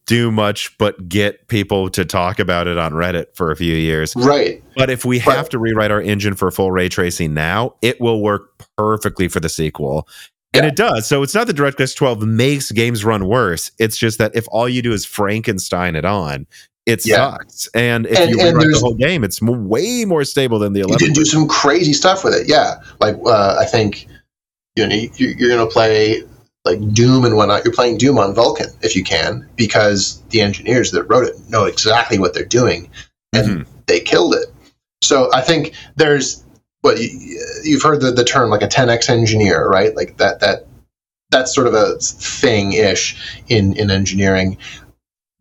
do 0.05 0.31
much 0.31 0.77
but 0.77 1.09
get 1.09 1.47
people 1.47 1.89
to 1.89 2.05
talk 2.05 2.37
about 2.39 2.67
it 2.67 2.77
on 2.77 2.91
Reddit 2.93 3.35
for 3.35 3.51
a 3.51 3.55
few 3.55 3.73
years. 3.75 4.15
Right. 4.15 4.61
But 4.75 4.89
if 4.89 5.03
we 5.05 5.17
have 5.19 5.49
to 5.49 5.57
rewrite 5.59 5.91
our 5.91 6.01
engine 6.01 6.35
for 6.35 6.51
full 6.51 6.71
ray 6.71 6.89
tracing 6.89 7.33
now, 7.33 7.75
it 7.81 7.99
will 7.99 8.21
work 8.21 8.51
perfectly 8.77 9.27
for 9.29 9.39
the 9.39 9.49
sequel. 9.49 10.07
And 10.53 10.63
Yeah. 10.63 10.69
it 10.69 10.75
does. 10.75 11.07
So 11.07 11.23
it's 11.23 11.33
not 11.33 11.47
that 11.47 11.55
DirectX 11.55 11.95
12 11.95 12.21
makes 12.21 12.71
games 12.71 13.03
run 13.03 13.25
worse. 13.27 13.71
It's 13.79 13.97
just 13.97 14.19
that 14.19 14.35
if 14.35 14.45
all 14.49 14.69
you 14.69 14.81
do 14.83 14.91
is 14.93 15.05
Frankenstein 15.05 15.95
it 15.95 16.05
on, 16.05 16.45
it 16.85 17.05
Yeah. 17.05 17.31
sucks. 17.31 17.67
And 17.73 18.05
if 18.07 18.17
And- 18.19 18.31
you 18.31 18.37
rewrite 18.43 18.67
the 18.71 18.79
whole 18.79 18.93
game, 18.95 19.23
it's 19.23 19.41
way 19.41 20.05
more 20.05 20.23
stable 20.25 20.59
than 20.59 20.73
the 20.73 20.81
11. 20.81 20.99
You 20.99 21.05
can 21.07 21.13
do 21.13 21.25
some 21.25 21.47
crazy 21.47 21.93
stuff 21.93 22.23
with 22.23 22.33
it. 22.33 22.47
Yeah. 22.49 22.75
Like 22.99 23.17
uh, 23.25 23.55
I 23.59 23.65
think 23.65 24.07
you 24.75 24.87
know 24.87 24.95
you- 24.95 25.09
you're 25.37 25.49
going 25.49 25.67
to 25.67 25.71
play 25.71 26.23
like 26.65 26.79
Doom 26.93 27.25
and 27.25 27.35
whatnot. 27.35 27.63
You're 27.65 27.73
playing 27.73 27.97
Doom 27.97 28.17
on 28.17 28.33
Vulkan 28.33 28.73
if 28.81 28.95
you 28.95 29.03
can, 29.03 29.45
because 29.55 30.21
the 30.29 30.39
engineers 30.41 30.91
that 30.91 31.03
wrote 31.03 31.25
it 31.27 31.35
know 31.49 31.65
exactly 31.65 32.17
what 32.19 32.33
they're 32.33 32.45
doing, 32.45 32.89
and 33.33 33.47
Mhm. 33.47 33.65
they 33.87 33.99
killed 33.99 34.33
it. 34.35 34.45
So 35.01 35.29
I 35.33 35.41
think 35.41 35.73
there's 35.97 36.41
what 36.81 37.01
you, 37.01 37.09
you've 37.63 37.81
heard 37.83 38.01
the, 38.01 38.11
the 38.11 38.23
term 38.23 38.49
like 38.49 38.61
a 38.61 38.67
10x 38.67 39.09
engineer, 39.09 39.67
right? 39.67 39.95
Like 39.95 40.17
that 40.17 40.39
that 40.39 40.65
that's 41.31 41.53
sort 41.53 41.67
of 41.67 41.73
a 41.73 41.95
thing 41.99 42.73
ish 42.73 43.15
in 43.49 43.73
in 43.73 43.91
engineering. 43.91 44.57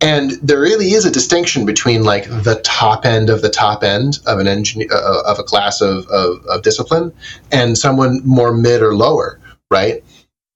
And 0.03 0.31
there 0.31 0.59
really 0.59 0.91
is 0.91 1.05
a 1.05 1.11
distinction 1.11 1.65
between 1.65 2.03
like 2.03 2.25
the 2.25 2.59
top 2.65 3.05
end 3.05 3.29
of 3.29 3.41
the 3.41 3.49
top 3.49 3.83
end 3.85 4.19
of 4.25 4.37
an 4.37 4.47
engineer 4.47 4.89
uh, 4.91 5.21
of 5.25 5.39
a 5.39 5.43
class 5.43 5.79
of, 5.79 6.05
of, 6.07 6.45
of 6.47 6.61
discipline 6.61 7.13
and 7.53 7.77
someone 7.77 8.19
more 8.25 8.53
mid 8.53 8.81
or 8.81 8.93
lower, 8.93 9.39
right? 9.71 10.03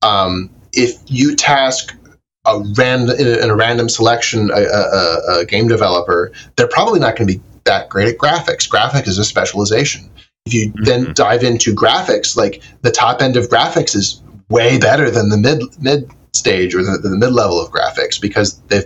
Um, 0.01 0.49
if 0.73 0.97
you 1.07 1.33
task 1.35 1.95
a 2.45 2.59
random 2.77 3.15
in 3.17 3.49
a, 3.49 3.55
random 3.55 3.87
selection 3.87 4.51
a, 4.51 4.63
a, 4.63 5.39
a- 5.39 5.45
game 5.45 5.69
developer, 5.69 6.33
they're 6.57 6.67
probably 6.67 6.99
not 6.99 7.15
going 7.15 7.27
to 7.29 7.37
be 7.37 7.41
that 7.63 7.87
great 7.89 8.09
at 8.09 8.17
graphics. 8.17 8.67
Graphics 8.69 9.07
is 9.07 9.17
a 9.17 9.23
specialization. 9.25 10.09
If 10.45 10.53
you 10.53 10.73
then 10.83 11.07
Mhm. 11.07 11.13
dive 11.15 11.43
into 11.43 11.73
graphics, 11.73 12.35
like 12.35 12.61
the 12.81 12.91
top 12.91 13.21
end 13.21 13.37
of 13.37 13.47
graphics 13.49 13.95
is 13.95 14.21
way 14.49 14.77
better 14.77 15.09
than 15.09 15.29
the 15.29 15.37
mid 15.37 15.61
mid 15.81 16.09
stage 16.33 16.75
or 16.75 16.83
the, 16.83 16.97
the 16.97 17.17
mid 17.17 17.31
level 17.31 17.59
of 17.61 17.71
graphics 17.71 18.19
because 18.21 18.59
they've 18.67 18.85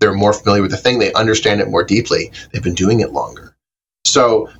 they're 0.00 0.12
more 0.14 0.32
familiar 0.32 0.62
with 0.62 0.70
the 0.70 0.76
thing. 0.76 0.98
They 0.98 1.12
understand 1.14 1.60
it 1.60 1.68
more 1.68 1.84
deeply. 1.84 2.30
They've 2.52 2.62
been 2.62 2.74
doing 2.74 3.00
it 3.00 3.12
longer. 3.12 3.56
So 4.04 4.50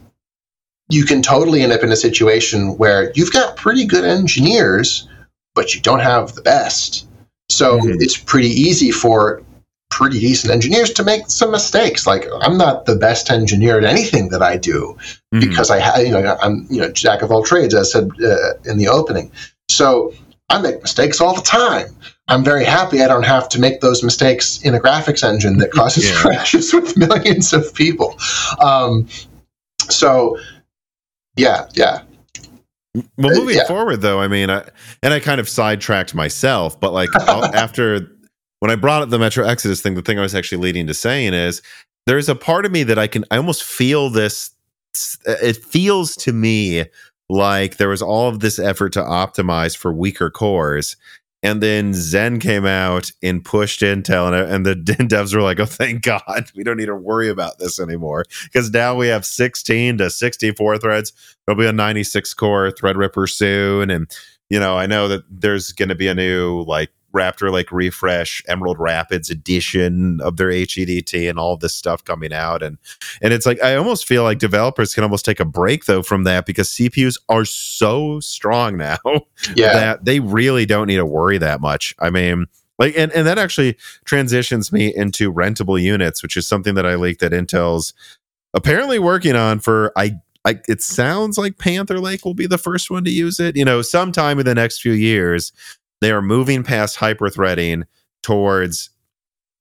you 0.88 1.04
can 1.04 1.22
totally 1.22 1.62
end 1.62 1.72
up 1.72 1.82
in 1.82 1.92
a 1.92 1.96
situation 1.96 2.78
where 2.78 3.12
you've 3.14 3.32
got 3.32 3.56
pretty 3.56 3.84
good 3.86 4.04
engineers, 4.04 5.08
but 5.54 5.74
you 5.74 5.80
don't 5.80 6.00
have 6.00 6.34
the 6.34 6.42
best. 6.42 7.06
So 7.48 7.78
Mhm. 7.78 7.96
it's 8.00 8.16
pretty 8.16 8.48
easy 8.48 8.90
for 8.90 9.42
pretty 9.90 10.18
decent 10.18 10.52
engineers 10.52 10.90
to 10.92 11.04
make 11.04 11.22
some 11.28 11.50
mistakes. 11.52 12.06
Like 12.06 12.26
I'm 12.40 12.58
not 12.58 12.86
the 12.86 12.96
best 12.96 13.30
engineer 13.30 13.78
at 13.78 13.84
anything 13.84 14.30
that 14.30 14.42
I 14.42 14.56
do 14.56 14.96
Mhm. 15.32 15.40
because 15.40 15.70
I 15.70 15.78
have, 15.78 15.98
you 16.04 16.10
know 16.10 16.36
I'm 16.42 16.66
you 16.68 16.80
know 16.80 16.90
jack 16.90 17.22
of 17.22 17.30
all 17.30 17.42
trades 17.44 17.72
as 17.74 17.88
I 17.94 18.00
said 18.00 18.10
uh, 18.24 18.54
in 18.64 18.78
the 18.78 18.88
opening. 18.88 19.30
So 19.68 20.12
I 20.50 20.58
make 20.60 20.82
mistakes 20.82 21.20
all 21.20 21.34
the 21.34 21.42
time. 21.42 21.94
I'm 22.28 22.42
very 22.44 22.64
happy 22.64 23.02
I 23.02 23.08
don't 23.08 23.24
have 23.24 23.48
to 23.50 23.60
make 23.60 23.80
those 23.80 24.02
mistakes 24.02 24.60
in 24.62 24.74
a 24.74 24.80
graphics 24.80 25.22
engine 25.22 25.58
that 25.58 25.70
causes 25.70 26.08
Yeah. 26.08 26.16
crashes 26.16 26.72
with 26.74 26.96
millions 26.96 27.52
of 27.52 27.72
people. 27.74 28.18
Um, 28.60 29.06
so 29.90 30.38
yeah, 31.36 31.68
yeah, 31.74 32.02
Well, 33.18 33.32
Uh, 33.32 33.38
moving 33.40 33.56
yeah. 33.56 33.66
forward, 33.66 34.00
though, 34.00 34.20
I 34.20 34.28
mean, 34.28 34.50
I, 34.50 34.64
and 35.02 35.12
I 35.14 35.20
kind 35.20 35.38
of 35.40 35.48
sidetracked 35.48 36.14
myself, 36.14 36.80
but 36.80 36.92
like 36.92 37.10
after 37.28 38.00
when 38.60 38.70
I 38.70 38.74
brought 38.76 39.02
up 39.02 39.10
the 39.10 39.18
Metro 39.18 39.46
Exodus 39.46 39.80
thing, 39.82 39.94
the 39.94 40.02
thing 40.02 40.18
I 40.18 40.22
was 40.22 40.34
actually 40.34 40.62
leading 40.62 40.86
to 40.88 40.94
saying 40.94 41.34
is 41.34 41.60
there's 42.06 42.28
a 42.28 42.34
part 42.34 42.64
of 42.64 42.72
me 42.72 42.82
that 42.84 42.98
I 42.98 43.06
can, 43.06 43.24
I 43.30 43.36
almost 43.36 43.62
feel 43.64 44.08
this. 44.10 44.50
It 45.26 45.58
feels 45.58 46.16
to 46.16 46.32
me 46.32 46.86
like 47.28 47.76
there 47.76 47.90
was 47.90 48.00
all 48.00 48.28
of 48.28 48.40
this 48.40 48.58
effort 48.58 48.92
to 48.94 49.00
optimize 49.02 49.76
for 49.76 49.92
weaker 49.92 50.30
cores. 50.30 50.96
And 51.46 51.62
then 51.62 51.94
Zen 51.94 52.40
came 52.40 52.66
out 52.66 53.10
and 53.22 53.44
pushed 53.44 53.80
Intel, 53.80 54.26
and, 54.26 54.52
and 54.52 54.66
the 54.66 54.74
devs 54.74 55.34
were 55.34 55.42
like, 55.42 55.60
"Oh, 55.60 55.66
thank 55.66 56.02
God, 56.02 56.50
we 56.54 56.64
don't 56.64 56.76
need 56.76 56.86
to 56.86 56.96
worry 56.96 57.28
about 57.28 57.58
this 57.58 57.78
anymore." 57.80 58.24
Because 58.44 58.70
now 58.70 58.94
we 58.94 59.08
have 59.08 59.24
16 59.24 59.98
to 59.98 60.10
64 60.10 60.78
threads 60.78 61.12
there'll 61.46 61.58
be 61.58 61.66
a 61.66 61.72
96 61.72 62.34
core 62.34 62.70
threadripper 62.70 63.28
soon 63.28 63.90
and 63.90 64.10
you 64.50 64.58
know 64.58 64.76
i 64.76 64.86
know 64.86 65.08
that 65.08 65.22
there's 65.30 65.72
going 65.72 65.88
to 65.88 65.94
be 65.94 66.08
a 66.08 66.14
new 66.14 66.62
like 66.62 66.90
Raptor 67.16 67.50
Lake 67.50 67.72
refresh 67.72 68.42
emerald 68.46 68.78
rapids 68.78 69.30
edition 69.30 70.20
of 70.20 70.36
their 70.36 70.50
hedt 70.50 71.28
and 71.28 71.38
all 71.38 71.56
this 71.56 71.74
stuff 71.74 72.04
coming 72.04 72.32
out 72.32 72.62
and 72.62 72.78
and 73.22 73.32
it's 73.32 73.46
like 73.46 73.62
i 73.62 73.74
almost 73.74 74.06
feel 74.06 74.22
like 74.22 74.38
developers 74.38 74.94
can 74.94 75.02
almost 75.02 75.24
take 75.24 75.40
a 75.40 75.44
break 75.44 75.86
though 75.86 76.02
from 76.02 76.24
that 76.24 76.46
because 76.46 76.68
cpus 76.68 77.18
are 77.28 77.44
so 77.44 78.20
strong 78.20 78.76
now 78.76 78.98
yeah. 79.54 79.72
that 79.72 80.04
they 80.04 80.20
really 80.20 80.66
don't 80.66 80.86
need 80.86 80.96
to 80.96 81.06
worry 81.06 81.38
that 81.38 81.60
much 81.60 81.94
i 81.98 82.10
mean 82.10 82.46
like 82.78 82.94
and, 82.96 83.12
and 83.12 83.26
that 83.26 83.38
actually 83.38 83.76
transitions 84.04 84.72
me 84.72 84.94
into 84.94 85.32
rentable 85.32 85.80
units 85.80 86.22
which 86.22 86.36
is 86.36 86.46
something 86.46 86.74
that 86.74 86.86
i 86.86 86.94
leaked 86.94 87.20
that 87.20 87.32
intel's 87.32 87.94
apparently 88.54 88.98
working 88.98 89.34
on 89.34 89.58
for 89.58 89.92
i 89.96 90.12
I, 90.44 90.60
it 90.68 90.80
sounds 90.80 91.36
like 91.38 91.58
Panther 91.58 91.98
Lake 91.98 92.24
will 92.24 92.32
be 92.32 92.46
the 92.46 92.56
first 92.56 92.88
one 92.88 93.02
to 93.02 93.10
use 93.10 93.40
it. 93.40 93.56
You 93.56 93.64
know, 93.64 93.82
sometime 93.82 94.38
in 94.38 94.46
the 94.46 94.54
next 94.54 94.80
few 94.80 94.92
years, 94.92 95.52
they 96.00 96.10
are 96.10 96.22
moving 96.22 96.62
past 96.62 96.98
hyperthreading 96.98 97.84
towards. 98.22 98.90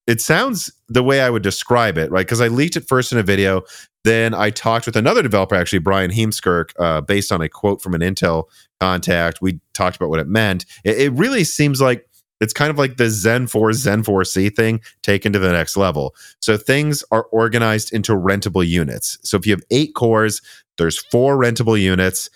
It 0.07 0.21
sounds 0.21 0.71
the 0.87 1.03
way 1.03 1.21
I 1.21 1.29
would 1.29 1.43
describe 1.43 1.97
it, 1.97 2.11
right? 2.11 2.25
Because 2.25 2.41
I 2.41 2.47
leaked 2.47 2.75
it 2.75 2.87
first 2.87 3.11
in 3.11 3.17
a 3.17 3.23
video. 3.23 3.63
Then 4.03 4.35
I 4.35 4.51
talked 4.51 4.85
with 4.85 4.95
another 4.95 5.23
developer, 5.23 5.55
actually, 5.55 5.79
Brian 5.79 6.11
Heemskerk, 6.11 6.69
uh, 6.79 7.01
based 7.01 7.31
on 7.31 7.41
a 7.41 7.49
quote 7.49 7.81
from 7.81 7.95
an 7.95 8.01
Intel 8.01 8.43
contact. 8.79 9.41
We 9.41 9.59
talked 9.73 9.95
about 9.95 10.09
what 10.09 10.19
it 10.19 10.27
meant. 10.27 10.65
It, 10.83 10.99
it 10.99 11.13
really 11.13 11.43
seems 11.43 11.81
like 11.81 12.07
it's 12.41 12.53
kind 12.53 12.69
of 12.69 12.77
like 12.77 12.97
the 12.97 13.09
Zen 13.09 13.47
4 13.47 13.73
Zen 13.73 14.03
4C 14.03 14.55
thing 14.55 14.81
taken 15.01 15.33
to 15.33 15.39
the 15.39 15.51
next 15.51 15.77
level. 15.77 16.15
So 16.39 16.57
things 16.57 17.03
are 17.11 17.23
organized 17.31 17.93
into 17.93 18.11
rentable 18.11 18.67
units. 18.67 19.17
So 19.23 19.37
if 19.37 19.47
you 19.47 19.53
have 19.53 19.63
eight 19.71 19.95
cores, 19.95 20.41
there's 20.77 20.97
four 20.97 21.37
rentable 21.37 21.79
units. 21.79 22.29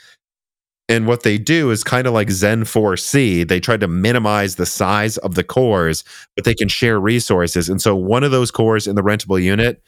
And 0.90 1.06
what 1.07 1.24
they 1.24 1.38
do 1.38 1.70
is 1.70 1.84
kind 1.84 2.07
of 2.07 2.14
like 2.14 2.32
Zen 2.32 2.64
4C. 2.64 3.48
They 3.48 3.60
try 3.60 3.78
to 3.78 3.88
minimize 3.88 4.56
the 4.56 4.66
size 4.66 5.18
of 5.18 5.36
the 5.36 5.44
cores, 5.44 6.03
but 6.36 6.44
they 6.45 6.56
can 6.56 6.68
share 6.68 6.99
resources. 6.99 7.70
And 7.70 7.82
so 7.82 7.95
one 7.95 8.24
of 8.24 8.32
those 8.32 8.49
cores 8.52 8.88
in 8.88 8.95
the 8.95 9.03
rentable 9.03 9.41
unit 9.41 9.82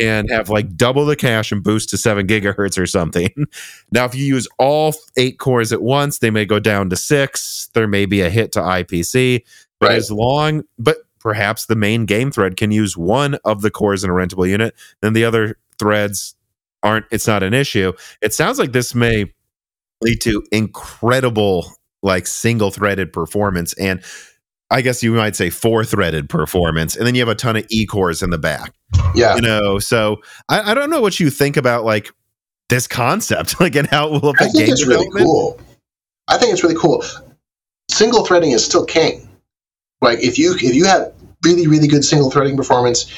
and 0.00 0.28
have 0.30 0.48
like 0.48 0.76
double 0.76 1.06
the 1.06 1.16
cache 1.16 1.52
and 1.52 1.62
boost 1.62 1.90
to 1.90 1.96
seven 1.96 2.26
gigahertz 2.26 2.78
or 2.78 2.86
something. 2.86 3.30
now, 3.92 4.04
if 4.04 4.14
you 4.14 4.24
use 4.24 4.48
all 4.58 4.94
eight 5.16 5.38
cores 5.38 5.72
at 5.72 5.80
once, 5.82 6.18
they 6.18 6.30
may 6.30 6.44
go 6.44 6.58
down 6.58 6.90
to 6.90 6.96
six. 6.96 7.70
There 7.74 7.86
may 7.88 8.04
be 8.04 8.20
a 8.20 8.30
hit 8.30 8.52
to 8.52 8.60
IPC. 8.60 9.44
But 9.80 9.90
Right. 9.90 9.96
as 9.96 10.10
long, 10.10 10.64
but 10.76 10.98
perhaps 11.20 11.66
the 11.66 11.76
main 11.76 12.04
game 12.04 12.32
thread 12.32 12.56
can 12.56 12.72
use 12.72 12.96
one 12.96 13.36
of 13.44 13.62
the 13.62 13.70
cores 13.70 14.02
in 14.02 14.10
a 14.10 14.12
rentable 14.12 14.48
unit, 14.48 14.74
then 15.02 15.12
the 15.12 15.24
other 15.24 15.56
threads 15.78 16.34
aren't, 16.82 17.06
it's 17.12 17.28
not 17.28 17.44
an 17.44 17.54
issue. 17.54 17.92
It 18.20 18.34
sounds 18.34 18.58
like 18.58 18.72
this 18.72 18.92
may 18.94 19.32
lead 20.00 20.20
to 20.22 20.44
incredible, 20.52 21.72
like 22.02 22.26
single 22.26 22.70
threaded 22.70 23.12
performance. 23.12 23.72
And 23.74 24.02
I 24.70 24.82
guess 24.82 25.02
you 25.02 25.12
might 25.12 25.34
say 25.34 25.50
four 25.50 25.84
threaded 25.84 26.28
performance. 26.28 26.94
And 26.96 27.06
then 27.06 27.14
you 27.14 27.20
have 27.20 27.28
a 27.28 27.34
ton 27.34 27.56
of 27.56 27.66
E 27.70 27.86
cores 27.86 28.22
in 28.22 28.30
the 28.30 28.38
back, 28.38 28.74
yeah. 29.14 29.34
you 29.34 29.40
know? 29.40 29.78
So 29.78 30.18
I, 30.48 30.72
I 30.72 30.74
don't 30.74 30.90
know 30.90 31.00
what 31.00 31.18
you 31.18 31.30
think 31.30 31.56
about 31.56 31.84
like 31.84 32.10
this 32.68 32.86
concept, 32.86 33.60
like, 33.60 33.74
and 33.76 33.88
how 33.88 34.08
it 34.08 34.22
will 34.22 34.30
affect. 34.30 34.50
I 34.50 34.58
think 34.58 34.68
it's 34.68 34.86
really 34.86 35.08
cool. 35.16 35.58
I 36.28 36.36
think 36.36 36.52
it's 36.52 36.62
really 36.62 36.76
cool. 36.76 37.02
Single 37.90 38.24
threading 38.24 38.50
is 38.50 38.64
still 38.64 38.84
king. 38.84 39.28
Like 40.00 40.20
if 40.20 40.38
you 40.38 40.54
if 40.54 40.74
you 40.74 40.84
have 40.84 41.12
really 41.44 41.66
really 41.66 41.88
good 41.88 42.04
single 42.04 42.30
threading 42.30 42.56
performance, 42.56 43.10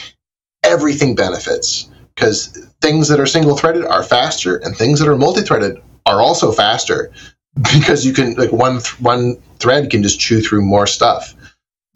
everything 0.63 1.15
benefits 1.15 1.91
because 2.15 2.67
things 2.81 3.09
that 3.09 3.21
are 3.21 3.27
single 3.27 3.57
threaded 3.57 3.85
are 3.85 4.03
faster, 4.03 4.57
and 4.59 4.77
things 4.77 5.01
that 5.01 5.09
are 5.09 5.17
multi 5.17 5.43
threaded 5.43 5.83
are 6.07 6.21
also 6.21 6.53
faster 6.53 7.13
because 7.75 8.05
you 8.05 8.13
can 8.13 8.35
like 8.35 8.53
one 8.53 8.81
th- 8.81 9.01
one 9.01 9.37
thread 9.59 9.91
can 9.91 10.03
just 10.03 10.21
chew 10.21 10.41
through 10.41 10.63
more 10.63 10.87
stuff. 10.87 11.35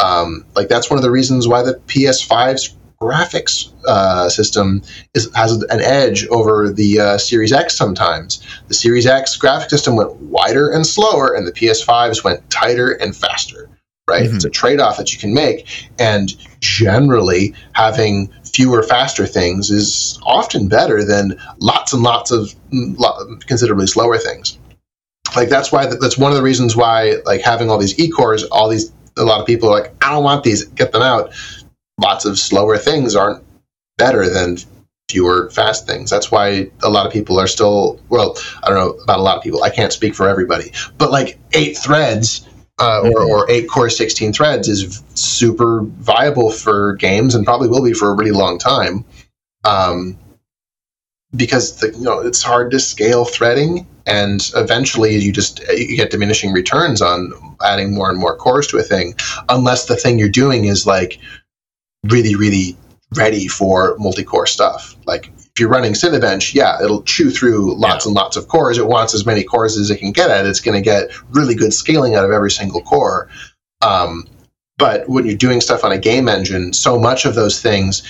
Um, 0.03 0.45
like 0.55 0.69
that's 0.69 0.91
one 0.91 0.99
of 0.99 1.05
the 1.05 1.11
reasons 1.11 1.47
why 1.47 1.63
the 1.63 1.75
PS5's 1.87 2.77
graphics 3.01 3.73
uh, 3.87 4.29
system 4.29 4.83
is 5.15 5.33
has 5.35 5.53
an 5.53 5.81
edge 5.81 6.27
over 6.29 6.73
the 6.73 7.01
uh, 7.01 7.19
Series 7.19 7.53
X. 7.53 7.77
Sometimes 7.77 8.45
the 8.69 8.75
Series 8.75 9.07
X 9.07 9.37
graphic 9.37 9.71
system 9.71 9.97
went 9.97 10.15
wider 10.17 10.71
and 10.71 10.87
slower, 10.87 11.35
and 11.35 11.47
the 11.47 11.53
PS5s 11.53 12.25
went 12.25 12.49
tighter 12.51 12.93
and 12.93 13.17
faster. 13.17 13.69
Right? 14.09 14.25
Mm-hmm. 14.25 14.37
It's 14.37 14.45
a 14.45 14.51
trade 14.51 14.81
off 14.81 14.97
that 14.99 15.13
you 15.13 15.19
can 15.19 15.35
make. 15.35 15.89
And 15.99 16.35
generally, 16.61 17.55
having 17.73 18.29
fewer, 18.45 18.83
faster 18.83 19.27
things 19.27 19.71
is 19.71 20.19
often 20.23 20.69
better 20.69 21.05
than 21.05 21.39
lots 21.59 21.93
and 21.93 22.03
lots 22.03 22.31
of 22.31 22.55
considerably 23.47 23.87
slower 23.87 24.19
things. 24.19 24.59
Like 25.35 25.49
that's 25.49 25.73
why 25.73 25.87
that's 25.87 26.19
one 26.19 26.31
of 26.31 26.37
the 26.37 26.43
reasons 26.43 26.77
why 26.77 27.17
like 27.25 27.41
having 27.41 27.71
all 27.71 27.79
these 27.79 27.99
e 27.99 28.11
cores, 28.11 28.45
all 28.45 28.69
these 28.69 28.93
a 29.17 29.25
lot 29.25 29.41
of 29.41 29.47
people 29.47 29.69
are 29.69 29.81
like, 29.81 29.95
I 30.05 30.11
don't 30.13 30.25
want 30.25 30.45
these, 30.45 30.65
get 30.65 30.93
them 30.93 31.03
out. 31.03 31.33
Lots 32.01 32.25
of 32.25 32.39
slower 32.39 32.77
things 32.77 33.17
aren't 33.17 33.43
better 33.97 34.29
than 34.29 34.59
fewer 35.09 35.51
fast 35.51 35.87
things. 35.87 36.11
That's 36.11 36.31
why 36.31 36.71
a 36.83 36.89
lot 36.89 37.07
of 37.07 37.13
people 37.13 37.39
are 37.39 37.47
still, 37.47 38.01
well, 38.09 38.37
I 38.63 38.69
don't 38.69 38.79
know 38.79 39.03
about 39.03 39.19
a 39.19 39.23
lot 39.23 39.37
of 39.37 39.43
people. 39.43 39.63
I 39.63 39.71
can't 39.71 39.93
speak 39.93 40.15
for 40.15 40.29
everybody, 40.29 40.73
but 40.99 41.11
like 41.11 41.39
eight 41.53 41.77
threads 41.77 42.49
uh, 42.81 43.03
or, 43.03 43.23
or 43.23 43.51
eight 43.51 43.69
core 43.69 43.91
16 43.91 44.33
threads 44.33 44.69
is 44.69 45.03
super 45.15 45.83
viable 45.83 46.51
for 46.51 46.95
games 46.95 47.35
and 47.35 47.45
probably 47.45 47.69
will 47.69 47.85
be 47.85 47.93
for 47.93 48.11
a 48.11 48.15
really 48.15 48.33
long 48.33 48.59
time. 48.59 49.05
Um, 49.65 50.19
because 51.35 51.81
the, 51.81 51.91
you 51.91 52.05
know 52.05 52.21
it's 52.21 52.43
hard 52.43 52.71
to 52.71 52.79
scale 52.79 53.25
threading 53.25 53.87
and 54.07 54.51
eventually 54.55 55.17
you 55.17 55.33
just 55.33 55.61
you 55.69 55.97
get 55.97 56.11
diminishing 56.11 56.53
returns 56.53 57.03
on 57.03 57.33
adding 57.65 57.93
more 57.93 58.09
and 58.11 58.21
more 58.21 58.37
cores 58.37 58.69
to 58.69 58.79
a 58.79 58.83
thing 58.83 59.15
unless 59.49 59.87
the 59.87 59.97
thing 59.97 60.19
you're 60.19 60.29
doing 60.29 60.67
is 60.67 60.87
like 60.87 61.19
really 62.05 62.37
really 62.37 62.77
ready 63.15 63.49
for 63.49 63.97
multi-core 63.99 64.47
stuff. 64.47 64.97
Like 65.07 65.31
if 65.55 65.61
you're 65.61 65.69
running 65.69 65.93
Cinebench, 65.93 66.53
yeah, 66.53 66.83
it'll 66.83 67.05
chew 67.05 67.31
through 67.31 67.77
lots 67.77 68.05
yeah. 68.05 68.11
and 68.11 68.17
lots 68.17 68.37
of 68.37 68.49
cores. 68.49 68.77
It 68.77 68.89
wants 68.89 69.15
as 69.15 69.25
many 69.25 69.45
cores 69.45 69.77
as 69.77 69.89
it 69.89 69.99
can 69.99 70.11
get 70.11 70.29
at. 70.29 70.47
It's 70.47 70.59
going 70.59 70.75
to 70.75 70.83
get 70.83 71.11
really 71.31 71.55
good 71.55 71.73
scaling 71.73 72.17
out 72.17 72.25
of 72.25 72.33
every 72.33 72.51
single 72.51 72.83
core. 72.83 73.29
Um, 73.81 74.27
but 74.79 75.09
when 75.09 75.25
you're 75.27 75.37
doing 75.37 75.61
stuff 75.61 75.85
on 75.85 75.93
a 75.93 75.99
game 75.99 76.29
engine, 76.29 76.73
so 76.73 76.99
much 76.99 77.25
of 77.25 77.37
those 77.37 77.63
things 77.63 78.03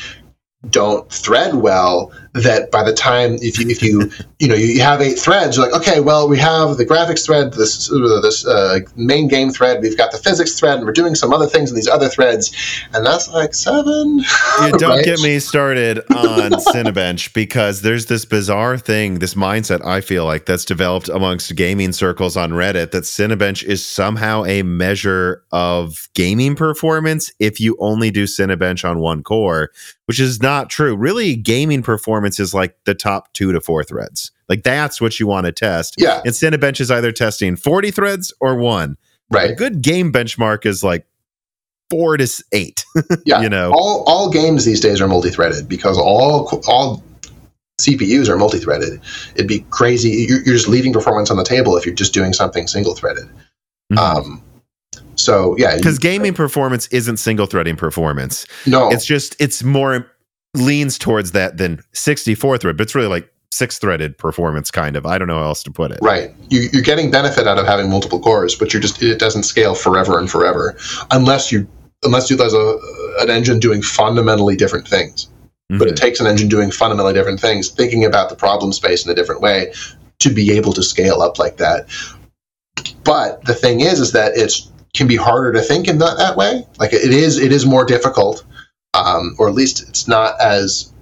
don't 0.70 1.11
thread 1.11 1.57
well 1.57 2.12
that 2.35 2.73
by 2.73 2.82
the 2.82 2.93
time 2.93 3.35
if 3.41 3.61
you 3.61 3.69
if 3.69 3.81
you 3.81 4.11
you 4.41 4.49
know 4.49 4.57
you 4.57 4.81
have 4.81 5.01
eight 5.01 5.16
threads 5.16 5.57
you're 5.57 5.70
like 5.70 5.81
okay 5.81 6.01
well 6.01 6.28
we 6.28 6.36
have 6.36 6.77
the 6.77 6.85
graphics 6.85 7.24
thread 7.24 7.53
this 7.53 7.89
this 8.23 8.45
uh, 8.45 8.81
main 8.97 9.28
game 9.28 9.51
thread 9.51 9.81
we've 9.81 9.97
got 9.97 10.11
the 10.11 10.19
physics 10.19 10.59
thread 10.59 10.78
and 10.78 10.85
we're 10.85 10.93
doing 10.93 11.15
some 11.15 11.32
other 11.32 11.47
things 11.47 11.70
in 11.70 11.77
these 11.77 11.86
other 11.86 12.09
threads 12.09 12.53
and 12.93 13.07
that's 13.07 13.28
like 13.28 13.55
seven 13.55 14.19
you 14.19 14.73
don't 14.78 14.97
right? 14.97 15.05
get 15.05 15.20
me 15.20 15.39
started 15.39 15.99
on 16.11 16.51
cinebench 16.73 17.32
because 17.35 17.82
there's 17.82 18.07
this 18.07 18.24
bizarre 18.24 18.77
thing 18.77 19.20
this 19.20 19.35
mindset 19.35 19.85
i 19.86 20.01
feel 20.01 20.24
like 20.24 20.45
that's 20.45 20.65
developed 20.65 21.09
amongst 21.09 21.55
gaming 21.55 21.93
circles 21.93 22.36
on 22.36 22.51
reddit 22.51 22.91
that 22.91 23.05
cinebench 23.05 23.62
is 23.62 23.86
somehow 23.86 24.45
a 24.45 24.65
measure 24.65 25.45
of 25.53 26.09
gaming 26.15 26.57
performance 26.57 27.31
if 27.39 27.61
you 27.61 27.77
only 27.78 28.11
do 28.11 28.24
cinebench 28.24 28.89
on 28.89 28.99
one 28.99 29.23
core 29.23 29.70
which 30.07 30.20
is 30.20 30.43
not 30.43 30.53
true 30.62 30.97
really 30.97 31.36
gaming 31.36 31.82
performance 31.82 32.40
is 32.40 32.55
like 32.55 32.76
the 32.85 32.94
top 32.94 33.32
two 33.32 33.52
to 33.52 33.60
four 33.60 33.85
threads. 33.85 34.31
Like 34.48 34.62
that's 34.62 35.01
what 35.01 35.18
you 35.18 35.26
want 35.26 35.47
to 35.47 35.52
test. 35.52 35.94
Yeah. 35.98 36.20
And 36.24 36.35
Cinebench 36.35 36.81
is 36.81 36.90
either 36.90 37.12
testing 37.12 37.56
40 37.56 37.90
threads 37.90 38.32
or 38.40 38.56
one. 38.56 38.97
Right. 39.31 39.51
A 39.51 39.55
good 39.55 39.82
game 39.82 40.12
benchmark 40.12 40.66
is 40.66 40.82
like 40.82 41.06
four 41.90 42.16
to 42.16 42.44
eight. 42.52 42.85
yeah. 43.24 43.40
You 43.40 43.48
know, 43.48 43.72
all, 43.72 44.05
all 44.06 44.31
games 44.31 44.64
these 44.64 44.81
days 44.81 45.01
are 45.01 45.09
multi 45.09 45.31
threaded 45.31 45.68
because 45.68 45.98
all, 45.98 46.62
all 46.68 47.02
CPUs 47.81 48.28
are 48.28 48.36
multi 48.36 48.59
threaded. 48.59 49.01
It'd 49.35 49.48
be 49.48 49.60
crazy. 49.70 50.26
You're, 50.28 50.43
you're, 50.43 50.55
just 50.55 50.68
leaving 50.68 50.93
performance 50.93 51.31
on 51.31 51.36
the 51.36 51.44
table 51.44 51.76
if 51.76 51.85
you're 51.86 51.94
just 51.94 52.14
doing 52.14 52.32
something 52.32 52.66
single 52.66 52.94
threaded. 52.94 53.24
Mm-hmm. 53.93 53.98
Um, 53.98 54.43
so 55.16 55.56
yeah, 55.59 55.76
because 55.76 55.98
gaming 55.98 56.35
performance 56.35 56.86
isn't 56.89 57.18
single 57.18 57.47
threading 57.47 57.76
performance. 57.76 58.47
No, 58.66 58.90
it's 58.90 59.06
just 59.06 59.36
it's 59.40 59.62
more 59.62 60.10
leans 60.55 60.98
towards 60.98 61.32
that 61.32 61.56
than 61.56 61.82
64 61.93 62.59
thread, 62.59 62.76
but 62.76 62.85
it's 62.85 62.94
really 62.94 63.09
like 63.09 63.31
six 63.52 63.78
threaded 63.78 64.18
performance 64.18 64.70
kind 64.70 64.97
of. 64.97 65.06
I 65.06 65.18
don't 65.18 65.28
know 65.28 65.39
how 65.39 65.47
else 65.47 65.62
to 65.64 65.70
put 65.70 65.90
it. 65.90 65.98
Right. 66.02 66.35
You, 66.51 66.68
are 66.78 66.82
getting 66.82 67.10
benefit 67.10 67.47
out 67.47 67.59
of 67.59 67.66
having 67.66 67.90
multiple 67.90 68.20
cores, 68.20 68.55
but 68.55 68.72
you're 68.72 68.82
just 68.82 69.02
it 69.02 69.18
doesn't 69.18 69.44
scale 69.44 69.74
forever 69.74 70.18
and 70.18 70.31
forever 70.31 70.76
unless 71.10 71.52
you 71.52 71.68
unless 72.02 72.31
you 72.31 72.36
there's 72.36 72.55
a 72.55 72.78
an 73.20 73.31
engine 73.31 73.60
doing 73.60 73.82
fundamentally 73.82 74.56
different 74.56 74.89
things. 74.89 75.26
Mm-hmm. 75.70 75.78
But 75.78 75.89
it 75.89 75.97
takes 75.97 76.20
an 76.20 76.26
engine 76.26 76.48
doing 76.48 76.70
fundamentally 76.70 77.14
different 77.14 77.40
things, 77.40 77.70
thinking 77.70 78.05
about 78.05 78.28
the 78.28 78.36
problem 78.36 78.72
space 78.72 79.05
in 79.05 79.10
a 79.10 79.14
different 79.14 79.40
way 79.40 79.72
to 80.18 80.31
be 80.31 80.52
able 80.52 80.72
to 80.74 80.82
scale 80.82 81.22
up 81.22 81.39
like 81.39 81.56
that. 81.56 81.86
But 83.02 83.44
the 83.44 83.55
thing 83.55 83.81
is, 83.81 84.01
is 84.01 84.12
that 84.12 84.32
it's 84.36 84.70
can 84.94 85.09
be 85.09 85.16
harder 85.16 85.52
to 85.52 85.60
think 85.60 85.89
in 85.89 85.98
that, 85.98 86.16
that 86.18 86.36
way. 86.36 86.64
Like 86.78 86.93
it 86.93 87.12
is, 87.12 87.39
it 87.39 87.51
is 87.51 87.66
more 87.66 87.85
difficult 87.85 88.44
um, 88.95 89.35
or 89.39 89.49
at 89.49 89.55
least 89.55 89.87
it's 89.89 90.09
not 90.09 90.41
as 90.41 90.93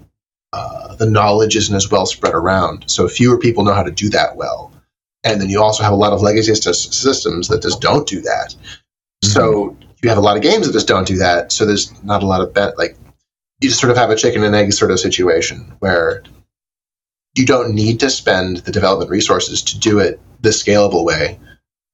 uh, 0.52 0.94
the 0.97 1.09
knowledge 1.09 1.56
isn't 1.56 1.74
as 1.74 1.90
well 1.90 2.06
spread 2.06 2.35
around. 2.35 2.85
So 2.89 3.09
fewer 3.09 3.39
people 3.39 3.64
know 3.64 3.74
how 3.74 3.82
to 3.82 3.90
do 3.90 4.09
that 4.10 4.36
well, 4.36 4.73
and 5.24 5.40
then 5.40 5.48
you 5.48 5.62
also 5.62 5.82
have 5.85 5.93
a 5.93 5.97
lot 5.97 6.12
of 6.12 6.23
legacy 6.23 6.55
systems 6.55 7.48
that 7.48 7.62
just 7.62 7.81
don't 7.81 8.09
do 8.09 8.20
that. 8.23 8.55
Mm-hmm. 8.55 9.28
So 9.28 9.77
you 10.02 10.09
have 10.09 10.19
a 10.19 10.23
lot 10.23 10.36
of 10.36 10.43
games 10.43 10.66
that 10.66 10.73
just 10.73 10.89
don't 10.89 11.06
do 11.06 11.19
that. 11.19 11.52
So 11.52 11.64
there's 11.64 12.02
not 12.02 12.23
a 12.23 12.27
lot 12.27 12.40
of 12.40 12.52
bet 12.52 12.77
like 12.77 12.97
you 13.60 13.69
just 13.69 13.81
sort 13.81 13.93
of 13.93 13.97
have 13.97 14.10
a 14.10 14.16
chicken 14.16 14.43
and 14.43 14.55
egg 14.55 14.73
sort 14.73 14.90
of 14.90 14.98
situation 14.98 15.73
where 15.78 16.23
you 17.35 17.47
don't 17.47 17.74
need 17.74 18.01
to 18.01 18.10
spend 18.10 18.59
the 18.59 18.73
development 18.73 19.10
resources 19.10 19.62
to 19.62 19.78
do 19.78 20.01
it 20.01 20.20
the 20.40 20.51
scalable 20.51 21.05
way. 21.05 21.39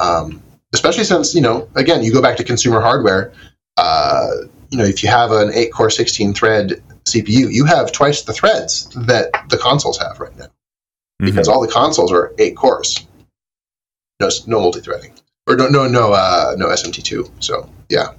Um, 0.01 0.43
especially 0.73 1.05
since 1.05 1.35
you 1.35 1.43
know, 1.43 1.69
again, 1.75 2.03
you 2.03 2.13
go 2.13 2.23
back 2.23 2.37
to 2.39 2.45
consumer 2.45 2.81
hardware. 2.81 3.33
Uh, 3.77 4.31
you 4.71 4.79
know, 4.79 4.85
if 4.85 5.03
you 5.03 5.09
have 5.09 5.31
an 5.31 5.51
eight 5.53 5.73
core, 5.73 5.91
16 5.91 6.35
thread 6.35 6.83
CPU, 7.05 7.51
you 7.53 7.65
have 7.65 7.93
twice 7.93 8.23
the 8.23 8.33
threads 8.33 8.89
that 9.07 9.31
the 9.49 9.57
consoles 9.57 9.99
have 9.99 10.21
right 10.21 10.37
now 10.37 10.45
mm-hmm. 10.45 11.27
because 11.27 11.49
all 11.49 11.61
the 11.61 11.73
consoles 11.73 12.13
are 12.13 12.35
eight 12.39 12.57
cores. 12.57 13.07
No, 14.21 14.29
no 14.47 14.61
multi 14.61 14.81
threading 14.81 15.13
or 15.49 15.57
no, 15.57 15.69
no, 15.69 15.89
no, 15.89 16.13
uh, 16.13 16.55
no 16.57 16.67
SMT2. 16.67 17.31
So 17.43 17.69
yeah. 17.89 18.13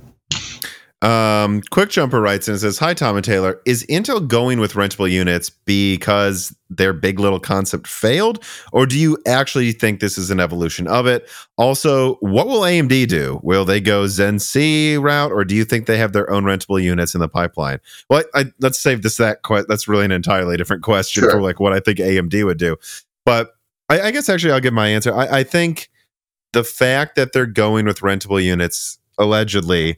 Um, 1.02 1.62
Quick 1.72 1.90
Jumper 1.90 2.20
writes 2.20 2.50
in 2.50 2.54
and 2.54 2.62
says, 2.62 2.78
Hi, 2.80 2.94
Tom 2.94 3.16
and 3.16 3.24
Taylor. 3.24 3.62
Is 3.66 3.86
Intel 3.86 4.28
going 4.28 4.60
with 4.60 4.74
rentable 4.74 5.10
units 5.10 5.50
because 5.50 6.54
their 6.70 6.92
big 6.92 7.20
little 7.20 7.40
concept 7.40 7.88
failed? 7.88 8.44
Or 8.74 8.86
do 8.86 9.00
you 9.00 9.18
actually 9.26 9.72
think 9.72 10.02
this 10.02 10.18
is 10.18 10.30
an 10.30 10.42
evolution 10.42 10.88
of 10.88 11.08
it? 11.08 11.30
Also, 11.58 12.16
what 12.16 12.48
will 12.48 12.62
AMD 12.62 13.08
do? 13.08 13.40
Will 13.44 13.64
they 13.64 13.80
go 13.80 14.08
Zen 14.08 14.40
C 14.40 14.98
route, 14.98 15.32
or 15.32 15.46
do 15.46 15.56
you 15.56 15.64
think 15.64 15.86
they 15.86 15.98
have 15.98 16.12
their 16.12 16.30
own 16.30 16.44
rentable 16.44 16.82
units 16.82 17.14
in 17.14 17.22
the 17.22 17.30
pipeline? 17.30 17.80
Well, 18.10 18.24
I, 18.36 18.42
I, 18.42 18.46
let's 18.60 18.80
save 18.80 19.02
this. 19.02 19.18
That 19.18 19.42
que- 19.44 19.66
that's 19.70 19.88
really 19.88 20.06
an 20.06 20.12
entirely 20.12 20.58
different 20.58 20.84
question 20.84 21.24
sure. 21.24 21.32
for 21.32 21.42
like 21.42 21.62
what 21.62 21.72
I 21.72 21.80
think 21.80 22.00
AMD 22.00 22.44
would 22.44 22.58
do. 22.58 22.76
But 23.26 23.54
I, 23.88 24.02
I 24.02 24.12
guess 24.12 24.28
actually 24.28 24.52
I'll 24.52 24.60
give 24.60 24.74
my 24.74 24.90
answer. 24.90 25.14
I, 25.14 25.40
I 25.40 25.44
think 25.44 25.90
the 26.52 26.64
fact 26.64 27.16
that 27.16 27.32
they're 27.32 27.46
going 27.46 27.86
with 27.86 28.00
rentable 28.00 28.44
units 28.44 28.98
allegedly 29.18 29.98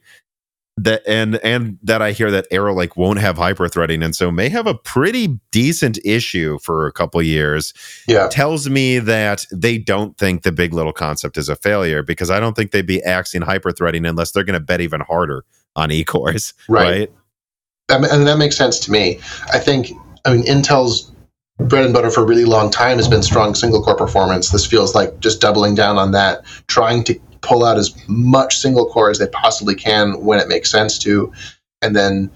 that 0.83 1.03
and 1.07 1.35
and 1.37 1.77
that 1.83 2.01
I 2.01 2.11
hear 2.11 2.31
that 2.31 2.47
Arrow 2.51 2.73
Lake 2.73 2.97
won't 2.97 3.19
have 3.19 3.37
hyper 3.37 3.67
threading 3.67 4.01
and 4.01 4.15
so 4.15 4.31
may 4.31 4.49
have 4.49 4.67
a 4.67 4.73
pretty 4.73 5.39
decent 5.51 5.99
issue 6.03 6.59
for 6.59 6.87
a 6.87 6.91
couple 6.91 7.21
years. 7.21 7.73
Yeah, 8.07 8.27
tells 8.29 8.69
me 8.69 8.99
that 8.99 9.45
they 9.51 9.77
don't 9.77 10.17
think 10.17 10.43
the 10.43 10.51
big 10.51 10.73
little 10.73 10.93
concept 10.93 11.37
is 11.37 11.49
a 11.49 11.55
failure 11.55 12.03
because 12.03 12.31
I 12.31 12.39
don't 12.39 12.55
think 12.55 12.71
they'd 12.71 12.85
be 12.85 13.03
axing 13.03 13.41
hyper 13.41 13.71
threading 13.71 14.05
unless 14.05 14.31
they're 14.31 14.43
going 14.43 14.59
to 14.59 14.65
bet 14.65 14.81
even 14.81 15.01
harder 15.01 15.45
on 15.75 15.91
e 15.91 16.03
cores. 16.03 16.53
Right. 16.67 16.83
right? 16.83 17.11
and 17.89 18.27
that 18.27 18.37
makes 18.37 18.55
sense 18.55 18.79
to 18.79 18.91
me. 18.91 19.19
I 19.53 19.59
think 19.59 19.91
I 20.25 20.33
mean 20.33 20.45
Intel's 20.45 21.11
bread 21.59 21.85
and 21.85 21.93
butter 21.93 22.09
for 22.09 22.21
a 22.21 22.25
really 22.25 22.45
long 22.45 22.71
time 22.71 22.97
has 22.97 23.07
been 23.07 23.23
strong 23.23 23.55
single 23.55 23.83
core 23.83 23.95
performance. 23.95 24.49
This 24.49 24.65
feels 24.65 24.95
like 24.95 25.19
just 25.19 25.41
doubling 25.41 25.75
down 25.75 25.97
on 25.97 26.11
that, 26.11 26.43
trying 26.67 27.03
to 27.05 27.19
pull 27.41 27.65
out 27.65 27.77
as 27.77 27.95
much 28.07 28.57
single 28.57 28.87
core 28.87 29.09
as 29.09 29.19
they 29.19 29.27
possibly 29.27 29.75
can 29.75 30.23
when 30.23 30.39
it 30.39 30.47
makes 30.47 30.71
sense 30.71 30.97
to, 30.99 31.33
and 31.81 31.95
then 31.95 32.31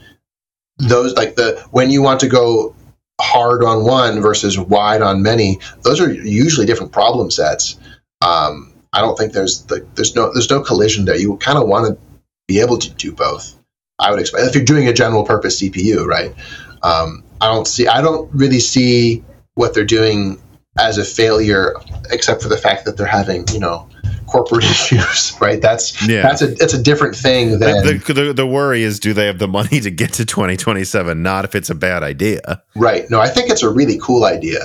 those 0.77 1.13
like 1.15 1.35
the 1.35 1.63
when 1.71 1.89
you 1.89 2.01
want 2.01 2.19
to 2.19 2.27
go 2.27 2.75
hard 3.21 3.63
on 3.63 3.85
one 3.85 4.21
versus 4.21 4.59
wide 4.59 5.01
on 5.01 5.21
many, 5.21 5.59
those 5.83 6.01
are 6.01 6.11
usually 6.11 6.65
different 6.65 6.91
problem 6.91 7.31
sets. 7.31 7.79
Um, 8.21 8.73
I 8.91 9.01
don't 9.01 9.17
think 9.17 9.33
there's 9.33 9.63
the, 9.63 9.85
there's 9.95 10.15
no 10.15 10.31
there's 10.33 10.49
no 10.49 10.61
collision 10.61 11.05
there. 11.05 11.17
You 11.17 11.37
kind 11.37 11.57
of 11.57 11.67
want 11.67 11.87
to 11.87 12.01
be 12.47 12.59
able 12.59 12.77
to 12.77 12.89
do 12.89 13.11
both. 13.11 13.55
I 13.99 14.11
would 14.11 14.19
expect 14.19 14.47
if 14.47 14.55
you're 14.55 14.65
doing 14.65 14.87
a 14.87 14.93
general 14.93 15.23
purpose 15.23 15.61
CPU, 15.61 16.05
right? 16.05 16.33
Um, 16.83 17.23
I 17.39 17.47
don't 17.47 17.67
see 17.67 17.87
I 17.87 18.01
don't 18.01 18.29
really 18.33 18.59
see 18.59 19.23
what 19.55 19.73
they're 19.73 19.85
doing 19.85 20.41
as 20.79 20.97
a 20.97 21.05
failure, 21.05 21.73
except 22.11 22.41
for 22.41 22.49
the 22.49 22.57
fact 22.57 22.85
that 22.85 22.97
they're 22.97 23.05
having 23.05 23.47
you 23.49 23.59
know 23.59 23.87
corporate 24.27 24.63
issues, 24.69 25.33
right? 25.39 25.61
That's 25.61 26.07
yeah. 26.07 26.21
that's 26.21 26.41
a 26.41 26.47
that's 26.47 26.73
a 26.73 26.81
different 26.81 27.15
thing 27.15 27.59
than 27.59 27.85
the, 27.85 28.13
the, 28.13 28.33
the 28.33 28.47
worry 28.47 28.83
is 28.83 28.99
do 28.99 29.13
they 29.13 29.27
have 29.27 29.39
the 29.39 29.47
money 29.47 29.79
to 29.79 29.91
get 29.91 30.13
to 30.13 30.25
2027, 30.25 31.21
not 31.21 31.45
if 31.45 31.55
it's 31.55 31.69
a 31.69 31.75
bad 31.75 32.03
idea. 32.03 32.61
Right. 32.75 33.09
No, 33.09 33.19
I 33.19 33.29
think 33.29 33.49
it's 33.49 33.63
a 33.63 33.69
really 33.69 33.99
cool 34.01 34.25
idea. 34.25 34.59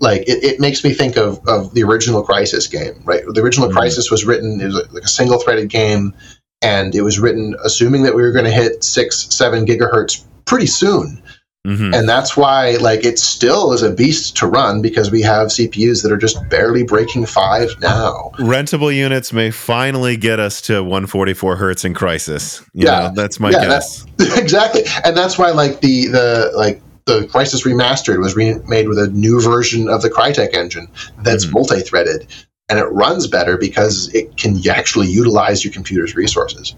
Like 0.00 0.22
it, 0.22 0.42
it 0.44 0.60
makes 0.60 0.84
me 0.84 0.92
think 0.92 1.16
of 1.16 1.40
of 1.48 1.74
the 1.74 1.82
original 1.82 2.24
Crysis 2.24 2.70
game, 2.70 3.02
right? 3.04 3.22
The 3.26 3.40
original 3.40 3.68
mm-hmm. 3.68 3.78
Crysis 3.78 4.10
was 4.10 4.24
written 4.24 4.60
it 4.60 4.66
was 4.66 4.74
like 4.92 5.04
a 5.04 5.08
single 5.08 5.38
threaded 5.38 5.70
game. 5.70 6.14
and 6.62 6.94
it 6.94 7.02
was 7.02 7.18
written 7.18 7.54
assuming 7.64 8.02
that 8.02 8.14
we 8.14 8.22
were 8.22 8.32
going 8.32 8.44
to 8.44 8.50
hit 8.50 8.82
six, 8.82 9.28
seven 9.34 9.66
gigahertz 9.66 10.24
pretty 10.46 10.66
soon. 10.66 11.22
Mm-hmm. 11.66 11.94
And 11.94 12.08
that's 12.08 12.36
why, 12.36 12.76
like, 12.76 13.04
it 13.04 13.18
still 13.18 13.72
is 13.72 13.82
a 13.82 13.90
beast 13.90 14.36
to 14.36 14.46
run 14.46 14.80
because 14.80 15.10
we 15.10 15.20
have 15.22 15.48
CPUs 15.48 16.04
that 16.04 16.12
are 16.12 16.16
just 16.16 16.48
barely 16.48 16.84
breaking 16.84 17.26
five 17.26 17.70
now. 17.80 18.30
Rentable 18.38 18.94
units 18.94 19.32
may 19.32 19.50
finally 19.50 20.16
get 20.16 20.38
us 20.38 20.60
to 20.62 20.84
144 20.84 21.56
hertz 21.56 21.84
in 21.84 21.92
Crysis. 21.92 22.60
You 22.72 22.86
yeah, 22.86 23.08
know, 23.08 23.12
that's 23.16 23.40
my 23.40 23.50
yeah, 23.50 23.66
guess. 23.66 24.06
That, 24.16 24.38
exactly, 24.38 24.82
and 25.04 25.16
that's 25.16 25.38
why, 25.38 25.50
like, 25.50 25.80
the 25.80 26.06
the 26.06 26.52
like 26.54 26.80
the 27.06 27.22
Crysis 27.22 27.64
Remastered 27.64 28.20
was 28.20 28.36
remade 28.36 28.88
with 28.88 28.98
a 28.98 29.08
new 29.08 29.40
version 29.40 29.88
of 29.88 30.02
the 30.02 30.10
Crytek 30.10 30.54
engine 30.54 30.86
that's 31.22 31.46
mm-hmm. 31.46 31.54
multi-threaded, 31.54 32.28
and 32.68 32.78
it 32.78 32.86
runs 32.86 33.26
better 33.26 33.56
because 33.56 34.12
it 34.14 34.36
can 34.36 34.56
actually 34.68 35.08
utilize 35.08 35.64
your 35.64 35.72
computer's 35.72 36.14
resources. 36.14 36.76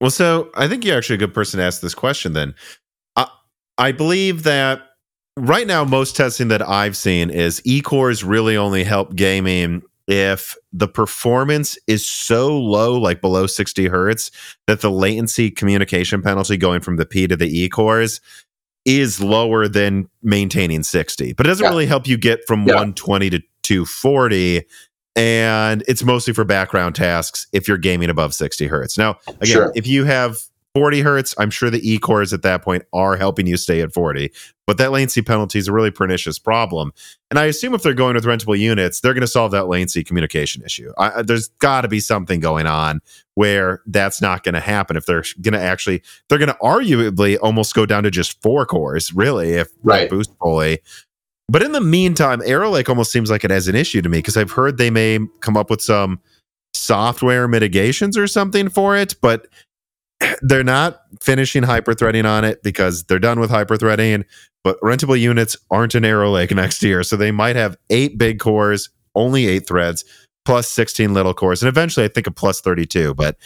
Well, 0.00 0.10
so 0.10 0.50
I 0.56 0.66
think 0.66 0.84
you're 0.84 0.96
actually 0.96 1.14
a 1.14 1.18
good 1.18 1.34
person 1.34 1.58
to 1.58 1.64
ask 1.64 1.80
this 1.80 1.94
question. 1.94 2.32
Then 2.32 2.56
I 3.78 3.92
believe 3.92 4.42
that 4.44 4.82
right 5.36 5.66
now, 5.66 5.84
most 5.84 6.16
testing 6.16 6.48
that 6.48 6.66
I've 6.66 6.96
seen 6.96 7.30
is 7.30 7.62
E-cores 7.64 8.22
really 8.22 8.56
only 8.56 8.84
help 8.84 9.14
gaming 9.14 9.82
if 10.08 10.56
the 10.72 10.88
performance 10.88 11.78
is 11.86 12.06
so 12.06 12.58
low, 12.58 12.98
like 12.98 13.20
below 13.20 13.46
60 13.46 13.86
hertz, 13.86 14.30
that 14.66 14.80
the 14.80 14.90
latency 14.90 15.50
communication 15.50 16.22
penalty 16.22 16.56
going 16.56 16.80
from 16.80 16.96
the 16.96 17.06
P 17.06 17.26
to 17.26 17.36
the 17.36 17.46
E 17.46 17.68
cores 17.68 18.20
is 18.84 19.20
lower 19.20 19.68
than 19.68 20.08
maintaining 20.22 20.82
60. 20.82 21.32
But 21.34 21.46
it 21.46 21.48
doesn't 21.48 21.64
yeah. 21.64 21.70
really 21.70 21.86
help 21.86 22.06
you 22.06 22.16
get 22.16 22.40
from 22.46 22.60
yeah. 22.60 22.74
120 22.74 23.30
to 23.30 23.38
240. 23.62 24.62
And 25.14 25.84
it's 25.86 26.02
mostly 26.02 26.32
for 26.32 26.44
background 26.44 26.94
tasks 26.94 27.46
if 27.52 27.68
you're 27.68 27.78
gaming 27.78 28.10
above 28.10 28.34
60 28.34 28.66
hertz. 28.66 28.98
Now, 28.98 29.18
again, 29.28 29.46
sure. 29.46 29.72
if 29.76 29.86
you 29.86 30.04
have 30.04 30.38
40 30.74 31.00
hertz, 31.02 31.34
I'm 31.38 31.50
sure 31.50 31.68
the 31.68 31.86
E 31.88 31.98
cores 31.98 32.32
at 32.32 32.42
that 32.42 32.62
point 32.62 32.84
are 32.92 33.16
helping 33.16 33.46
you 33.46 33.56
stay 33.56 33.82
at 33.82 33.92
40. 33.92 34.32
But 34.66 34.78
that 34.78 34.90
latency 34.90 35.20
penalty 35.20 35.58
is 35.58 35.68
a 35.68 35.72
really 35.72 35.90
pernicious 35.90 36.38
problem. 36.38 36.92
And 37.30 37.38
I 37.38 37.44
assume 37.44 37.74
if 37.74 37.82
they're 37.82 37.92
going 37.92 38.14
with 38.14 38.24
rentable 38.24 38.58
units, 38.58 39.00
they're 39.00 39.12
going 39.12 39.20
to 39.22 39.26
solve 39.26 39.50
that 39.50 39.66
latency 39.66 40.02
communication 40.02 40.62
issue. 40.62 40.92
I, 40.96 41.22
there's 41.22 41.48
got 41.48 41.82
to 41.82 41.88
be 41.88 42.00
something 42.00 42.40
going 42.40 42.66
on 42.66 43.00
where 43.34 43.82
that's 43.86 44.22
not 44.22 44.44
going 44.44 44.54
to 44.54 44.60
happen. 44.60 44.96
If 44.96 45.04
they're 45.04 45.24
going 45.42 45.52
to 45.52 45.60
actually, 45.60 46.02
they're 46.28 46.38
going 46.38 46.48
to 46.48 46.58
arguably 46.62 47.38
almost 47.42 47.74
go 47.74 47.84
down 47.84 48.04
to 48.04 48.10
just 48.10 48.40
four 48.40 48.64
cores, 48.64 49.12
really, 49.12 49.54
if 49.54 49.68
right. 49.82 50.08
boost 50.08 50.30
fully. 50.38 50.78
But 51.48 51.62
in 51.62 51.72
the 51.72 51.82
meantime, 51.82 52.40
Arrow 52.46 52.70
Lake 52.70 52.88
almost 52.88 53.12
seems 53.12 53.30
like 53.30 53.44
it 53.44 53.50
has 53.50 53.68
an 53.68 53.74
issue 53.74 54.00
to 54.00 54.08
me 54.08 54.18
because 54.18 54.38
I've 54.38 54.52
heard 54.52 54.78
they 54.78 54.90
may 54.90 55.18
come 55.40 55.56
up 55.56 55.68
with 55.68 55.82
some 55.82 56.20
software 56.72 57.46
mitigations 57.46 58.16
or 58.16 58.26
something 58.26 58.70
for 58.70 58.96
it, 58.96 59.16
but 59.20 59.48
they're 60.42 60.64
not 60.64 61.02
finishing 61.20 61.62
hyperthreading 61.62 62.24
on 62.24 62.44
it 62.44 62.62
because 62.62 63.04
they're 63.04 63.18
done 63.18 63.40
with 63.40 63.50
hyperthreading, 63.50 64.24
but 64.64 64.80
rentable 64.80 65.18
units 65.18 65.56
aren't 65.70 65.94
an 65.94 66.04
Arrow 66.04 66.30
Lake 66.30 66.50
next 66.54 66.82
year. 66.82 67.02
So 67.02 67.16
they 67.16 67.30
might 67.30 67.56
have 67.56 67.76
eight 67.90 68.18
big 68.18 68.38
cores, 68.38 68.90
only 69.14 69.46
eight 69.46 69.66
threads, 69.66 70.04
plus 70.44 70.68
16 70.68 71.14
little 71.14 71.34
cores, 71.34 71.62
and 71.62 71.68
eventually 71.68 72.04
I 72.04 72.08
think 72.08 72.26
a 72.26 72.30
plus 72.30 72.60
32. 72.60 73.14
But 73.14 73.36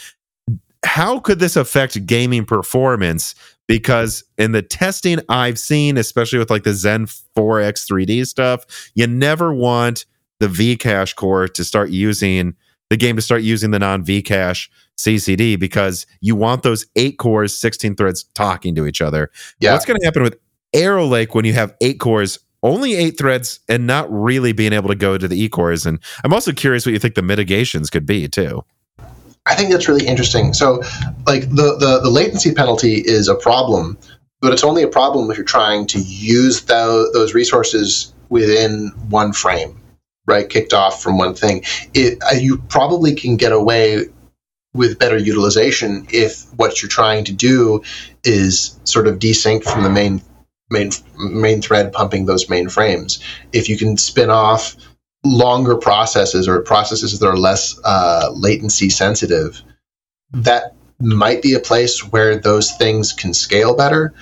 how 0.84 1.18
could 1.18 1.38
this 1.38 1.56
affect 1.56 2.06
gaming 2.06 2.44
performance? 2.44 3.34
Because 3.66 4.22
in 4.38 4.52
the 4.52 4.62
testing 4.62 5.18
I've 5.28 5.58
seen, 5.58 5.96
especially 5.96 6.38
with 6.38 6.50
like 6.50 6.62
the 6.62 6.74
Zen 6.74 7.06
4 7.06 7.60
X3D 7.60 8.26
stuff, 8.26 8.64
you 8.94 9.06
never 9.06 9.52
want 9.52 10.06
the 10.38 10.46
Vcache 10.46 11.16
core 11.16 11.48
to 11.48 11.64
start 11.64 11.90
using 11.90 12.54
the 12.90 12.96
game 12.96 13.16
to 13.16 13.22
start 13.22 13.42
using 13.42 13.70
the 13.70 13.78
non 13.78 14.04
Vcache 14.04 14.68
CCD 14.96 15.58
because 15.58 16.06
you 16.20 16.36
want 16.36 16.62
those 16.62 16.86
eight 16.96 17.18
cores, 17.18 17.56
16 17.56 17.96
threads 17.96 18.24
talking 18.34 18.74
to 18.74 18.86
each 18.86 19.00
other. 19.00 19.30
Yeah. 19.60 19.72
What's 19.72 19.84
going 19.84 19.98
to 20.00 20.04
happen 20.04 20.22
with 20.22 20.38
Arrow 20.72 21.06
Lake 21.06 21.34
when 21.34 21.44
you 21.44 21.52
have 21.52 21.74
eight 21.80 22.00
cores, 22.00 22.38
only 22.62 22.94
eight 22.94 23.18
threads, 23.18 23.60
and 23.68 23.86
not 23.86 24.10
really 24.10 24.52
being 24.52 24.72
able 24.72 24.88
to 24.88 24.94
go 24.94 25.18
to 25.18 25.28
the 25.28 25.40
E 25.40 25.48
cores? 25.48 25.84
And 25.86 25.98
I'm 26.24 26.32
also 26.32 26.52
curious 26.52 26.86
what 26.86 26.92
you 26.92 26.98
think 26.98 27.14
the 27.14 27.22
mitigations 27.22 27.90
could 27.90 28.06
be 28.06 28.28
too. 28.28 28.64
I 29.46 29.54
think 29.54 29.70
that's 29.70 29.88
really 29.88 30.06
interesting. 30.06 30.52
So, 30.54 30.82
like 31.26 31.48
the, 31.50 31.76
the, 31.78 32.00
the 32.02 32.10
latency 32.10 32.52
penalty 32.52 32.94
is 32.96 33.28
a 33.28 33.34
problem, 33.34 33.96
but 34.40 34.52
it's 34.52 34.64
only 34.64 34.82
a 34.82 34.88
problem 34.88 35.30
if 35.30 35.36
you're 35.36 35.46
trying 35.46 35.86
to 35.88 36.00
use 36.00 36.62
the, 36.62 37.10
those 37.12 37.32
resources 37.32 38.12
within 38.28 38.88
one 39.08 39.32
frame, 39.32 39.80
right? 40.26 40.48
Kicked 40.48 40.72
off 40.72 41.02
from 41.02 41.18
one 41.18 41.34
thing. 41.34 41.64
It, 41.94 42.22
uh, 42.22 42.36
you 42.36 42.58
probably 42.58 43.14
can 43.14 43.36
get 43.36 43.52
away 43.52 44.06
with 44.74 44.98
better 44.98 45.16
utilization 45.16 46.06
if 46.10 46.44
what 46.54 46.82
you're 46.82 46.88
trying 46.88 47.24
to 47.24 47.32
do 47.32 47.82
is 48.24 48.78
sort 48.84 49.06
of 49.06 49.18
desync 49.18 49.64
from 49.64 49.82
the 49.82 49.90
main 49.90 50.22
main 50.68 50.90
main 51.18 51.62
thread 51.62 51.92
pumping 51.92 52.26
those 52.26 52.48
main 52.48 52.68
frames. 52.68 53.22
If 53.52 53.68
you 53.68 53.78
can 53.78 53.96
spin 53.96 54.30
off 54.30 54.76
longer 55.24 55.76
processes 55.76 56.46
or 56.46 56.60
processes 56.60 57.18
that 57.18 57.26
are 57.26 57.36
less 57.36 57.78
uh, 57.84 58.30
latency 58.34 58.90
sensitive, 58.90 59.62
that 60.32 60.74
might 61.00 61.42
be 61.42 61.54
a 61.54 61.60
place 61.60 62.00
where 62.00 62.38
those 62.38 62.72
things 62.72 63.12
can 63.12 63.34
scale 63.34 63.76
better. 63.76 64.14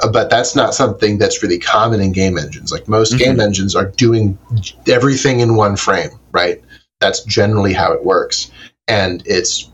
Uh, 0.00 0.10
but 0.10 0.30
that's 0.30 0.56
not 0.56 0.74
something 0.74 1.18
that's 1.18 1.42
really 1.42 1.58
common 1.58 2.00
in 2.00 2.12
game 2.12 2.38
engines. 2.38 2.72
Like 2.72 2.88
most 2.88 3.12
mm-hmm. 3.12 3.24
game 3.24 3.40
engines 3.40 3.74
are 3.74 3.86
doing 3.86 4.38
everything 4.86 5.40
in 5.40 5.56
one 5.56 5.76
frame, 5.76 6.10
right? 6.32 6.62
That's 7.00 7.22
generally 7.24 7.72
how 7.72 7.92
it 7.92 8.04
works. 8.04 8.50
And 8.88 9.22
it's 9.26 9.70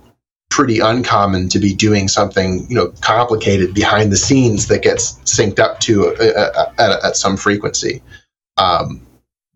pretty 0.51 0.81
uncommon 0.81 1.49
to 1.51 1.59
be 1.59 1.75
doing 1.75 2.09
something 2.09 2.67
you 2.69 2.75
know 2.75 2.89
complicated 3.01 3.75
behind 3.75 4.11
the 4.11 4.17
scenes 4.17 4.67
that 4.69 4.83
gets 4.83 5.13
synced 5.21 5.59
up 5.59 5.79
to 5.81 6.09
uh, 6.17 6.73
at, 6.79 7.05
at, 7.05 7.17
some 7.17 7.37
frequency. 7.37 8.03
Um, 8.57 9.07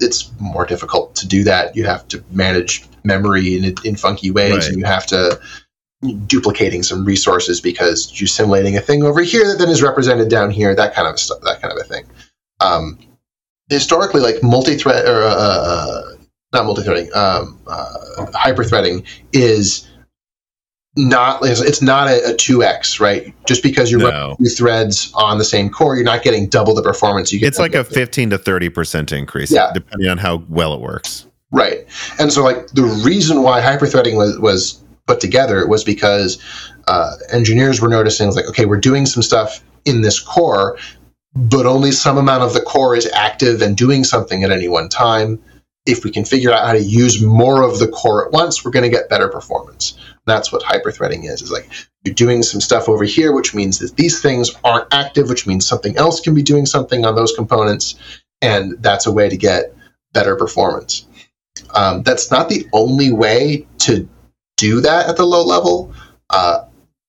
it's 0.00 0.30
more 0.38 0.66
difficult 0.66 1.14
to 1.16 1.26
do 1.26 1.44
that. 1.44 1.74
You 1.76 1.84
have 1.86 2.06
to 2.08 2.22
manage 2.30 2.84
memory 3.04 3.56
in, 3.56 3.74
in 3.84 3.96
funky 3.96 4.30
ways, 4.30 4.52
right. 4.52 4.68
and 4.68 4.78
you 4.78 4.84
have 4.84 5.06
to 5.06 5.40
duplicating 6.26 6.82
some 6.82 7.04
resources 7.04 7.60
because 7.60 8.20
you're 8.20 8.28
simulating 8.28 8.76
a 8.76 8.80
thing 8.80 9.04
over 9.04 9.22
here 9.22 9.46
that 9.46 9.58
then 9.58 9.68
is 9.68 9.82
represented 9.82 10.28
down 10.28 10.50
here. 10.50 10.74
That 10.74 10.94
kind 10.94 11.08
of 11.08 11.18
stuff. 11.18 11.40
That 11.42 11.60
kind 11.60 11.72
of 11.72 11.78
a 11.78 11.84
thing. 11.84 12.04
Um, 12.60 12.98
historically, 13.68 14.20
like 14.20 14.42
multi-thread 14.42 15.06
or 15.06 15.22
uh, 15.22 15.34
uh 15.34 16.02
not 16.52 16.66
multi-threading, 16.66 17.08
um, 17.14 17.58
uh, 17.66 18.26
hyper-threading 18.34 19.06
is 19.32 19.88
not 20.96 21.40
it's 21.42 21.80
not 21.80 22.08
a, 22.08 22.34
2x 22.36 23.00
right 23.00 23.34
just 23.46 23.62
because 23.62 23.90
you're 23.90 24.00
no. 24.00 24.10
running 24.10 24.36
two 24.36 24.44
threads 24.50 25.10
on 25.14 25.38
the 25.38 25.44
same 25.44 25.70
core 25.70 25.96
you're 25.96 26.04
not 26.04 26.22
getting 26.22 26.46
double 26.48 26.74
the 26.74 26.82
performance 26.82 27.32
you 27.32 27.40
get 27.40 27.46
it's 27.46 27.58
like 27.58 27.74
a 27.74 27.82
15 27.82 28.28
to 28.30 28.36
30 28.36 28.68
percent 28.68 29.10
increase 29.12 29.50
yeah. 29.50 29.70
depending 29.72 30.08
on 30.08 30.18
how 30.18 30.44
well 30.50 30.74
it 30.74 30.80
works 30.80 31.26
right 31.50 31.86
and 32.18 32.30
so 32.30 32.44
like 32.44 32.66
the 32.68 32.82
reason 33.04 33.42
why 33.42 33.60
hyperthreading 33.62 34.16
was 34.16 34.38
was 34.38 34.81
put 35.12 35.20
together 35.20 35.66
was 35.66 35.84
because 35.84 36.42
uh, 36.88 37.12
engineers 37.30 37.80
were 37.80 37.88
noticing 37.88 38.30
like 38.32 38.46
okay 38.46 38.64
we're 38.64 38.80
doing 38.80 39.06
some 39.06 39.22
stuff 39.22 39.62
in 39.84 40.00
this 40.02 40.18
core 40.20 40.78
but 41.34 41.64
only 41.64 41.90
some 41.90 42.18
amount 42.18 42.42
of 42.42 42.52
the 42.52 42.60
core 42.60 42.94
is 42.94 43.06
active 43.12 43.62
and 43.62 43.76
doing 43.76 44.04
something 44.04 44.44
at 44.44 44.50
any 44.50 44.68
one 44.68 44.88
time 44.88 45.42
if 45.84 46.04
we 46.04 46.10
can 46.10 46.24
figure 46.24 46.52
out 46.52 46.64
how 46.66 46.72
to 46.72 46.82
use 46.82 47.22
more 47.22 47.62
of 47.62 47.78
the 47.78 47.88
core 47.88 48.26
at 48.26 48.32
once 48.32 48.64
we're 48.64 48.70
going 48.70 48.84
to 48.84 48.96
get 48.96 49.08
better 49.08 49.28
performance 49.28 49.98
that's 50.26 50.52
what 50.52 50.62
hyperthreading 50.62 51.24
is. 51.24 51.42
Is 51.42 51.50
like 51.50 51.70
you're 52.04 52.14
doing 52.14 52.42
some 52.42 52.60
stuff 52.60 52.88
over 52.88 53.04
here, 53.04 53.32
which 53.32 53.54
means 53.54 53.78
that 53.78 53.96
these 53.96 54.20
things 54.20 54.50
aren't 54.64 54.92
active, 54.92 55.28
which 55.28 55.46
means 55.46 55.66
something 55.66 55.96
else 55.96 56.20
can 56.20 56.34
be 56.34 56.42
doing 56.42 56.66
something 56.66 57.04
on 57.04 57.14
those 57.14 57.32
components, 57.32 57.96
and 58.40 58.76
that's 58.80 59.06
a 59.06 59.12
way 59.12 59.28
to 59.28 59.36
get 59.36 59.74
better 60.12 60.36
performance. 60.36 61.06
Um, 61.74 62.02
that's 62.02 62.30
not 62.30 62.48
the 62.48 62.66
only 62.72 63.12
way 63.12 63.66
to 63.78 64.08
do 64.62 64.80
that 64.80 65.08
at 65.08 65.16
the 65.16 65.26
low 65.26 65.44
level. 65.44 65.92
Uh, 66.30 66.64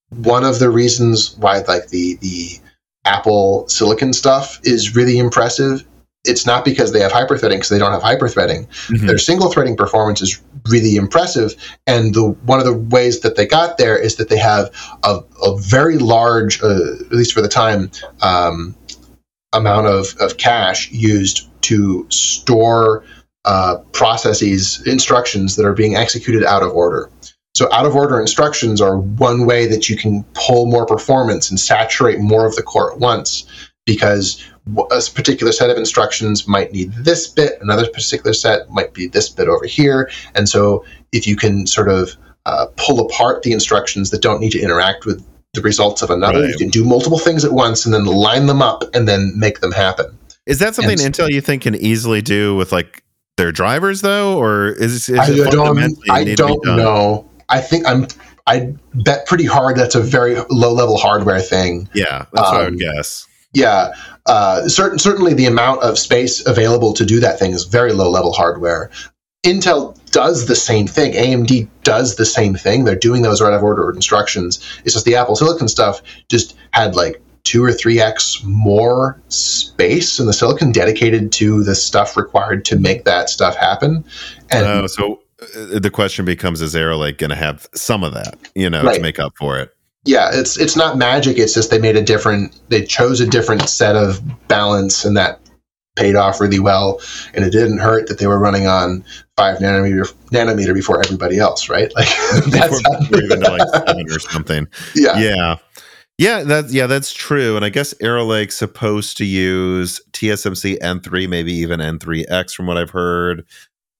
one 0.10 0.44
of 0.44 0.60
the 0.60 0.70
reasons 0.70 1.36
why 1.38 1.60
like 1.68 1.88
the 1.90 2.16
the 2.16 2.60
Apple 3.06 3.68
Silicon 3.68 4.14
stuff 4.14 4.60
is 4.64 4.96
really 4.96 5.18
impressive 5.18 5.86
it's 6.26 6.46
not 6.46 6.64
because 6.64 6.92
they 6.92 7.02
have 7.02 7.12
hyperthreading 7.12 7.56
because 7.56 7.70
they 7.70 7.80
don't 7.80 7.92
have 7.92 8.02
hyperthreading. 8.02 8.68
Mm-hmm. 8.88 9.08
Their 9.08 9.18
single 9.18 9.52
threading 9.52 9.76
performance 9.76 10.22
is 10.22 10.42
really 10.70 10.96
impressive, 10.96 11.54
and 11.86 12.14
the 12.14 12.30
one 12.46 12.60
of 12.60 12.66
the 12.66 12.74
ways 12.74 13.20
that 13.22 13.36
they 13.36 13.46
got 13.46 13.78
there 13.78 13.98
is 13.98 14.16
that 14.16 14.30
they 14.30 14.38
have 14.38 14.72
a, 15.04 15.20
a 15.42 15.58
very 15.58 15.98
large, 15.98 16.64
uh, 16.64 16.94
at 17.02 17.12
least 17.12 17.34
for 17.34 17.42
the 17.42 17.50
time, 17.50 17.92
um, 18.22 18.74
amount 19.52 19.88
of, 19.88 20.16
of 20.20 20.38
cache 20.38 20.92
used 20.92 21.50
to 21.62 22.08
store 22.10 23.04
uh, 23.46 23.78
processes, 23.92 24.82
instructions 24.88 25.58
that 25.58 25.66
are 25.66 25.74
being 25.74 25.96
executed 25.96 26.46
out 26.46 26.64
of 26.64 26.72
order. 26.72 27.10
So, 27.56 27.70
out 27.72 27.86
of 27.86 27.96
order 27.96 28.20
instructions 28.20 28.82
are 28.82 28.98
one 28.98 29.46
way 29.46 29.68
that 29.68 29.90
you 29.90 29.96
can 29.96 30.24
pull 30.34 30.66
more 30.66 30.86
performance 30.86 31.50
and 31.50 31.60
saturate 31.60 32.20
more 32.20 32.46
of 32.46 32.56
the 32.56 32.64
core 32.64 32.92
at 32.92 33.00
once 33.00 33.46
because 33.86 34.44
a 34.78 35.02
particular 35.14 35.52
set 35.52 35.70
of 35.70 35.78
instructions 35.78 36.48
might 36.48 36.72
need 36.72 36.94
this 36.94 37.28
bit, 37.28 37.60
another 37.62 37.88
particular 37.90 38.34
set 38.34 38.70
might 38.70 38.94
be 38.94 39.08
this 39.08 39.30
bit 39.30 39.48
over 39.48 39.66
here. 39.66 40.10
And 40.36 40.48
so 40.48 40.86
if 41.12 41.28
you 41.28 41.36
can 41.36 41.68
sort 41.68 41.90
of 41.90 42.16
uh, 42.46 42.68
pull 42.78 43.00
apart 43.02 43.44
the 43.44 43.52
instructions 43.52 44.10
that 44.12 44.22
don't 44.22 44.40
need 44.40 44.52
to 44.52 44.60
interact 44.60 45.06
with 45.06 45.26
the 45.54 45.62
results 45.62 46.02
of 46.02 46.10
another. 46.10 46.42
Right. 46.42 46.50
You 46.50 46.58
can 46.58 46.70
do 46.70 46.84
multiple 46.84 47.20
things 47.20 47.46
at 47.46 47.52
once 47.52 47.86
and 47.86 47.94
then 47.94 48.06
line 48.06 48.48
them 48.48 48.62
up 48.62 48.84
and 48.94 49.08
then 49.08 49.34
make 49.36 49.60
them 49.60 49.72
happen. 49.72 50.18
Is 50.46 50.60
that 50.60 50.76
something 50.76 51.00
And- 51.00 51.14
Intel 51.14 51.30
you 51.30 51.42
think 51.42 51.64
can 51.64 51.76
easily 51.76 52.22
do 52.22 52.56
with 52.56 52.72
like 52.72 53.04
their 53.38 53.52
drivers 53.52 54.02
though, 54.02 54.38
or 54.38 54.70
is, 54.70 55.10
is 55.10 55.20
I 55.20 55.32
it 55.32 55.52
don't, 55.52 55.68
fundamentally 55.68 56.08
I 56.10 56.24
need 56.24 56.38
to 56.38 56.46
be 56.46 56.60
don't 56.64 56.78
know. 56.78 57.30
I 57.54 57.62
think 57.62 57.88
I'm. 57.88 58.08
I 58.46 58.74
bet 58.94 59.26
pretty 59.26 59.46
hard 59.46 59.78
that's 59.78 59.96
a 59.96 60.02
very 60.02 60.36
low 60.50 60.74
level 60.74 60.98
hardware 60.98 61.40
thing. 61.40 61.88
Yeah, 61.94 62.26
that's 62.34 62.52
what 62.52 62.56
I 62.56 62.64
would 62.66 62.74
Um, 62.74 62.78
guess. 62.78 63.26
Yeah, 63.54 63.94
uh, 64.26 64.68
certain, 64.68 64.98
certainly 65.00 65.34
the 65.34 65.46
amount 65.46 65.84
of 65.84 65.98
space 66.00 66.46
available 66.46 66.92
to 66.94 67.06
do 67.06 67.20
that 67.22 67.40
thing 67.40 67.52
is 67.52 67.66
very 67.66 67.94
low 67.94 68.10
level 68.10 68.34
hardware. 68.34 68.90
Intel 69.46 69.96
does 70.12 70.48
the 70.48 70.56
same 70.56 70.88
thing. 70.88 71.14
AMD 71.14 71.68
does 71.84 72.16
the 72.16 72.26
same 72.26 72.56
thing. 72.56 72.84
They're 72.86 72.96
doing 72.96 73.22
those 73.22 73.42
right 73.42 73.54
of 73.54 73.62
order 73.62 73.92
instructions. 73.92 74.60
It's 74.84 74.94
just 74.94 75.06
the 75.06 75.16
Apple 75.16 75.36
Silicon 75.36 75.68
stuff 75.68 76.02
just 76.30 76.56
had 76.72 76.96
like 76.96 77.22
two 77.44 77.64
or 77.64 77.74
three 77.74 78.00
x 78.00 78.42
more 78.46 79.22
space 79.28 80.20
in 80.20 80.26
the 80.26 80.34
silicon 80.34 80.72
dedicated 80.72 81.32
to 81.34 81.62
the 81.64 81.76
stuff 81.76 82.16
required 82.16 82.64
to 82.66 82.80
make 82.80 83.04
that 83.04 83.30
stuff 83.30 83.56
happen. 83.56 84.06
And 84.50 84.66
Oh, 84.66 84.88
so 84.88 85.14
uh, 85.14 85.16
Uh, 85.56 85.80
the 85.80 85.92
question 85.92 86.26
becomes: 86.26 86.62
Is 86.62 86.76
Arrow 86.76 86.98
Lake 86.98 87.18
going 87.18 87.30
to 87.30 87.36
have 87.36 87.68
some 87.74 88.04
of 88.04 88.14
that, 88.14 88.38
you 88.56 88.70
know, 88.70 88.84
to 88.84 89.00
make 89.00 89.20
up 89.20 89.34
for 89.38 89.60
it? 89.60 89.72
yeah, 90.06 90.30
it's 90.34 90.58
it's 90.58 90.76
not 90.76 90.98
magic. 90.98 91.38
It's 91.38 91.54
just 91.54 91.72
they 91.72 91.80
made 91.80 91.96
a 91.96 92.02
different. 92.02 92.60
They 92.70 92.84
chose 92.84 93.22
a 93.22 93.28
different 93.28 93.70
set 93.70 93.96
of 93.96 94.22
balance, 94.48 95.06
and 95.06 95.16
that 95.16 95.40
paid 95.96 96.16
off 96.16 96.42
really 96.42 96.60
well. 96.60 97.00
And 97.34 97.46
it 97.46 97.52
didn't 97.52 97.78
hurt 97.78 98.10
that 98.10 98.20
they 98.20 98.28
were 98.28 98.40
running 98.40 98.68
on 98.68 99.06
five 99.38 99.60
nanometer 99.60 100.14
nanometer 100.32 100.74
before 100.74 101.00
everybody 101.04 101.40
else, 101.40 101.70
right? 101.70 101.92
Like 101.96 102.08
that's 102.48 102.82
Before 102.82 102.98
we're 103.12 103.24
even 103.24 103.42
to 103.42 103.52
like 103.52 103.70
seven 103.70 104.10
or 104.10 104.20
something. 104.20 104.68
yeah, 104.96 105.18
Yeah. 105.20 105.56
Yeah, 106.20 106.44
that 106.44 106.70
yeah, 106.70 106.86
that's 106.86 107.12
true. 107.12 107.56
And 107.56 107.66
I 107.66 107.70
guess 107.70 107.94
Arrow 108.00 108.24
Lake's 108.24 108.56
supposed 108.56 109.18
to 109.18 109.26
use 109.26 110.00
TSMC 110.12 110.78
N3, 110.80 111.28
maybe 111.28 111.54
even 111.54 111.80
N3X 111.80 112.54
from 112.54 112.68
what 112.68 112.78
I've 112.78 112.92
heard. 112.92 113.46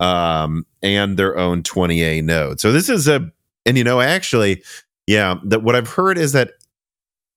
Um, 0.04 0.66
and 0.82 1.18
their 1.18 1.38
own 1.38 1.64
20A 1.64 2.24
node. 2.24 2.60
So 2.60 2.72
this 2.72 2.90
is 2.90 3.08
a 3.08 3.32
and 3.66 3.78
you 3.78 3.84
know, 3.84 4.02
actually, 4.02 4.62
yeah, 5.08 5.36
that 5.46 5.64
what 5.64 5.76
I've 5.76 5.88
heard 5.90 6.18
is 6.18 6.34
that 6.34 6.52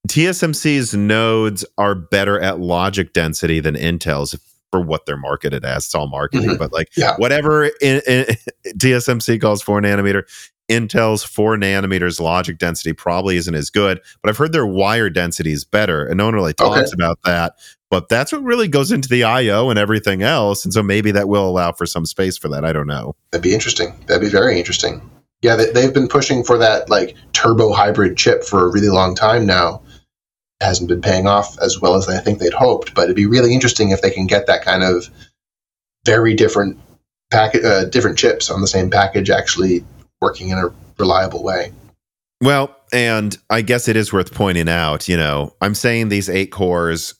TSMC's 0.09 0.95
nodes 0.95 1.65
are 1.79 1.95
better 1.95 2.41
at 2.41 2.61
logic 2.61 3.13
density 3.13 3.61
than 3.61 3.75
Intel's 3.75 4.35
for 4.71 4.81
what 4.81 5.07
they're 5.07 5.17
marketed 5.17 5.65
as. 5.65 5.85
It's 5.87 5.95
all 5.95 6.09
marketing, 6.09 6.51
Mhm. 6.51 6.59
but 6.59 6.73
like 6.73 6.89
Yeah. 6.97 7.15
whatever 7.17 7.67
in, 7.81 8.01
in, 8.07 8.27
TSMC 8.79 9.41
calls 9.41 9.63
four 9.63 9.81
nanometer, 9.81 10.25
Intel's 10.69 11.23
four 11.23 11.57
nanometers 11.57 12.21
logic 12.21 12.59
density 12.59 12.93
probably 12.93 13.37
isn't 13.37 13.55
as 13.55 13.71
good. 13.71 14.01
But 14.23 14.31
I've 14.31 14.37
heard 14.37 14.53
their 14.53 14.67
wire 14.67 15.09
density 15.11 15.53
is 15.53 15.65
better, 15.65 16.05
and 16.05 16.19
no 16.19 16.25
one 16.25 16.35
really 16.35 16.55
talks 16.55 16.79
Okay. 16.81 16.91
about 16.95 17.19
that. 17.25 17.55
But 17.91 18.09
that's 18.09 18.33
what 18.33 18.43
really 18.43 18.69
goes 18.69 18.91
into 18.91 19.09
the 19.09 19.25
I/O 19.25 19.71
and 19.71 19.79
everything 19.79 20.23
else, 20.23 20.65
and 20.65 20.75
so 20.75 20.83
maybe 20.83 21.13
that 21.13 21.29
will 21.29 21.49
allow 21.49 21.73
for 21.73 21.87
some 21.87 22.05
space 22.05 22.37
for 22.37 22.49
that. 22.49 22.65
I 22.65 22.73
don't 22.73 22.87
know. 22.87 23.15
that'd 23.31 23.43
be 23.43 23.55
interesting. 23.55 23.95
That'd 24.07 24.23
be 24.23 24.29
very 24.29 24.59
interesting. 24.59 25.01
Yeah, 25.43 25.55
they, 25.57 25.71
they've 25.71 25.95
been 25.95 26.09
pushing 26.09 26.43
for 26.43 26.59
that 26.59 26.91
like 26.91 27.15
turbo 27.33 27.73
hybrid 27.73 28.17
chip 28.17 28.43
for 28.43 28.67
a 28.67 28.73
really 28.73 28.89
long 28.89 29.15
time 29.15 29.47
now. 29.47 29.83
It 30.61 30.65
hasn't 30.65 30.89
been 30.89 31.03
paying 31.03 31.27
off 31.27 31.59
as 31.61 31.81
well 31.81 31.95
as 31.95 32.09
I 32.09 32.19
think 32.19 32.39
they'd 32.39 32.53
hoped, 32.53 32.95
but 32.95 33.05
it'd 33.05 33.17
be 33.17 33.27
really 33.27 33.55
interesting 33.55 33.91
if 33.91 34.01
they 34.01 34.11
can 34.11 34.27
get 34.27 34.47
that 34.47 34.65
kind 34.65 34.83
of 34.83 35.09
very 36.05 36.35
different 36.35 36.79
packet, 37.31 37.65
uh, 37.65 37.85
different 37.85 38.19
chips 38.19 38.51
on 38.51 38.63
the 38.63 38.67
same 38.67 38.91
package 38.91 39.31
actually 39.31 39.85
working 40.21 40.49
in 40.49 40.59
a 40.59 40.73
reliable 40.99 41.45
way. 41.45 41.73
Well, 42.41 42.75
and 42.93 43.37
I 43.51 43.63
guess 43.63 43.89
it 43.89 43.97
is 43.97 44.13
worth 44.13 44.33
pointing 44.33 44.69
out, 44.69 45.09
you 45.09 45.17
know, 45.17 45.55
I'm 45.61 45.75
saying 45.75 46.09
these 46.09 46.31
eight 46.31 46.51
cores 46.53 47.15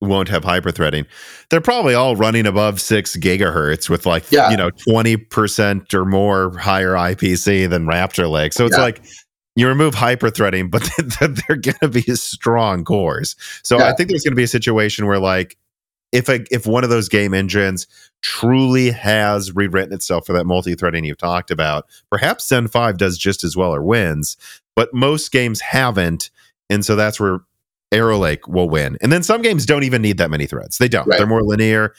won't 0.00 0.28
have 0.28 0.44
hyperthreading. 0.44 1.06
They're 1.50 1.60
probably 1.60 1.94
all 1.94 2.14
running 2.16 2.46
above 2.46 2.80
six 2.80 3.16
gigahertz 3.16 3.88
with 3.90 4.06
like, 4.06 4.30
Yeah. 4.30 4.50
you 4.50 4.56
know, 4.56 4.70
20% 4.70 5.92
or 5.94 6.04
more 6.04 6.56
higher 6.58 6.92
IPC 6.94 7.68
than 7.68 7.86
Raptor 7.86 8.30
Lake. 8.30 8.52
So 8.52 8.64
it's 8.66 8.76
Yeah. 8.76 8.82
like 8.82 9.02
you 9.56 9.66
remove 9.66 9.94
hyperthreading, 9.96 10.70
but 10.70 10.88
they're 11.48 11.56
going 11.56 11.76
to 11.80 11.88
be 11.88 12.02
strong 12.14 12.84
cores. 12.84 13.34
So 13.64 13.80
I 13.80 13.92
think 13.92 14.08
there's 14.08 14.22
going 14.22 14.32
to 14.32 14.36
be 14.36 14.44
a 14.44 14.48
situation 14.48 15.06
where 15.06 15.18
like, 15.18 15.56
if 16.12 16.28
a, 16.28 16.42
if 16.50 16.66
one 16.66 16.84
of 16.84 16.90
those 16.90 17.08
game 17.08 17.34
engines 17.34 17.86
truly 18.22 18.90
has 18.90 19.54
rewritten 19.54 19.92
itself 19.92 20.24
for 20.26 20.32
that 20.32 20.44
multi-threading 20.46 21.04
you've 21.04 21.18
talked 21.18 21.50
about, 21.50 21.86
perhaps 22.10 22.48
Zen 22.48 22.68
5 22.68 22.96
does 22.96 23.18
just 23.18 23.44
as 23.44 23.56
well 23.56 23.74
or 23.74 23.82
wins, 23.82 24.36
but 24.76 24.94
most 24.94 25.32
games 25.32 25.60
haven't. 25.60 26.30
And 26.70 26.84
so 26.84 26.96
that's 26.96 27.18
where 27.20 27.40
Arrow 27.92 28.18
Lake 28.18 28.46
will 28.46 28.68
win. 28.68 28.98
And 29.00 29.12
then 29.12 29.22
some 29.22 29.42
games 29.42 29.66
don't 29.66 29.82
even 29.82 30.02
need 30.02 30.18
that 30.18 30.30
many 30.30 30.46
threads. 30.46 30.78
They 30.78 30.88
don't. 30.88 31.06
Right. 31.06 31.18
They're 31.18 31.26
more 31.26 31.42
linear. 31.42 31.94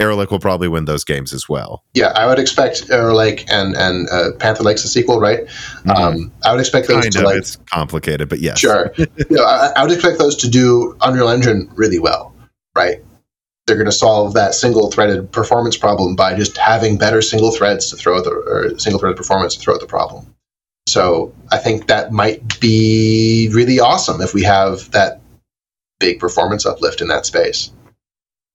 Arrow 0.00 0.16
Lake 0.16 0.30
will 0.30 0.40
probably 0.40 0.66
win 0.66 0.86
those 0.86 1.04
games 1.04 1.32
as 1.32 1.48
well. 1.48 1.84
Yeah, 1.94 2.12
I 2.16 2.26
would 2.26 2.38
expect 2.38 2.90
Arrow 2.90 3.14
Lake 3.14 3.44
and 3.48 3.76
and 3.76 4.08
uh, 4.10 4.32
Panther 4.38 4.64
Lake's 4.64 4.84
a 4.84 4.88
sequel, 4.88 5.20
right? 5.20 5.46
Um, 5.88 6.32
I 6.44 6.50
would 6.50 6.60
expect 6.60 6.88
those 6.88 7.02
kind 7.02 7.12
to 7.12 7.18
of. 7.20 7.24
like 7.26 7.36
it's 7.36 7.56
complicated, 7.72 8.28
but 8.28 8.40
yes. 8.40 8.58
Sure. 8.58 8.92
you 8.96 9.06
know, 9.30 9.44
I, 9.44 9.72
I 9.76 9.82
would 9.82 9.92
expect 9.92 10.18
those 10.18 10.36
to 10.36 10.48
do 10.48 10.96
Unreal 11.00 11.28
Engine 11.28 11.70
really 11.74 12.00
well, 12.00 12.34
right? 12.74 13.04
They're 13.66 13.76
going 13.76 13.86
to 13.86 13.92
solve 13.92 14.34
that 14.34 14.54
single 14.54 14.90
threaded 14.90 15.30
performance 15.30 15.76
problem 15.76 16.16
by 16.16 16.34
just 16.34 16.56
having 16.56 16.98
better 16.98 17.22
single 17.22 17.52
threads 17.52 17.88
to 17.90 17.96
throw 17.96 18.18
at 18.18 18.24
the 18.24 18.30
or 18.30 18.78
single 18.78 18.98
threaded 18.98 19.16
performance 19.16 19.54
to 19.54 19.60
throw 19.60 19.74
at 19.74 19.80
the 19.80 19.86
problem. 19.86 20.34
So 20.86 21.32
I 21.50 21.58
think 21.58 21.86
that 21.86 22.12
might 22.12 22.60
be 22.60 23.48
really 23.52 23.80
awesome 23.80 24.20
if 24.20 24.34
we 24.34 24.42
have 24.42 24.90
that 24.90 25.20
big 26.04 26.20
performance 26.20 26.66
uplift 26.66 27.00
in 27.00 27.08
that 27.08 27.24
space. 27.24 27.70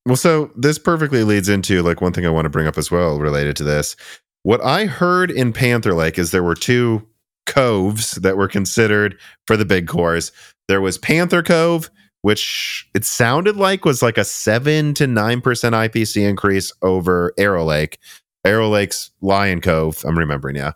Well, 0.06 0.16
so 0.16 0.52
this 0.56 0.78
perfectly 0.80 1.24
leads 1.24 1.50
into 1.50 1.82
like 1.82 2.00
one 2.02 2.14
thing 2.14 2.26
I 2.26 2.30
want 2.30 2.46
to 2.46 2.50
bring 2.50 2.68
up 2.68 2.78
as 2.78 2.90
well 2.92 3.20
related 3.20 3.56
to 3.58 3.64
this. 3.64 3.96
What 4.44 4.64
I 4.64 4.86
heard 4.86 5.32
in 5.32 5.52
Panther 5.52 5.94
Lake 5.94 6.18
is 6.18 6.32
there 6.32 6.44
were 6.44 6.56
two 6.56 7.06
coves 7.46 8.12
that 8.12 8.38
were 8.38 8.48
considered 8.48 9.18
for 9.48 9.58
the 9.58 9.66
big 9.66 9.88
cores. 9.88 10.32
There 10.68 10.82
was 10.82 10.98
Panther 10.98 11.42
Cove, 11.44 11.90
which 12.22 12.88
it 12.94 13.04
sounded 13.04 13.58
like 13.58 13.86
was 13.86 14.02
like 14.02 14.18
a 14.18 14.24
seven 14.24 14.94
to 14.96 15.08
nine 15.08 15.42
percent 15.42 15.74
IPC 15.76 16.28
increase 16.28 16.72
over 16.82 17.34
Arrow 17.38 17.66
Lake. 17.66 17.98
Arrow 18.46 18.70
Lake's 18.70 19.12
Lion 19.22 19.60
Cove, 19.62 20.04
I'm 20.06 20.18
remembering, 20.18 20.56
yeah. 20.56 20.72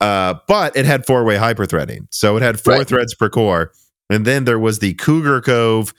Uh, 0.00 0.34
but 0.46 0.76
it 0.76 0.86
had 0.86 1.04
four 1.04 1.24
way 1.24 1.36
hyperthreading. 1.36 2.06
So 2.10 2.36
it 2.36 2.42
had 2.42 2.60
four 2.60 2.74
Right. 2.74 2.86
threads 2.86 3.14
per 3.14 3.28
core. 3.28 3.72
And 4.10 4.24
then 4.24 4.44
there 4.44 4.58
was 4.58 4.78
the 4.78 4.94
Cougar 4.94 5.40
Cove 5.42 5.92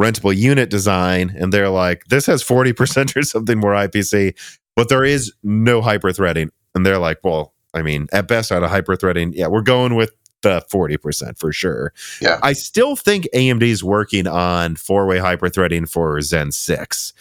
rentable 0.00 0.36
unit 0.36 0.70
design. 0.70 1.34
And 1.38 1.52
they're 1.52 1.70
like, 1.70 2.04
this 2.06 2.26
has 2.26 2.42
40% 2.42 3.16
or 3.16 3.22
something 3.22 3.58
more 3.58 3.72
IPC, 3.72 4.34
but 4.74 4.88
there 4.88 5.04
is 5.04 5.32
no 5.42 5.80
hyperthreading. 5.80 6.50
And 6.74 6.84
they're 6.84 6.98
like, 6.98 7.18
well, 7.24 7.54
I 7.74 7.82
mean, 7.82 8.06
at 8.12 8.28
best 8.28 8.52
out 8.52 8.62
of 8.62 8.70
hyperthreading, 8.70 9.32
yeah, 9.34 9.46
we're 9.48 9.62
going 9.62 9.94
with 9.94 10.12
the 10.42 10.62
40% 10.70 11.38
for 11.38 11.52
sure. 11.52 11.92
Yeah. 12.20 12.38
I 12.42 12.52
still 12.52 12.96
think 12.96 13.26
AMD's 13.34 13.82
working 13.82 14.26
on 14.26 14.76
four 14.76 15.06
way 15.06 15.18
hyperthreading 15.18 15.88
for 15.88 16.20
Zen 16.20 16.52
6. 16.52 17.12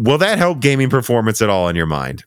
Will 0.00 0.18
that 0.18 0.38
help 0.38 0.60
gaming 0.60 0.88
performance 0.88 1.42
at 1.42 1.50
all 1.50 1.68
in 1.68 1.76
your 1.76 1.86
mind? 1.86 2.24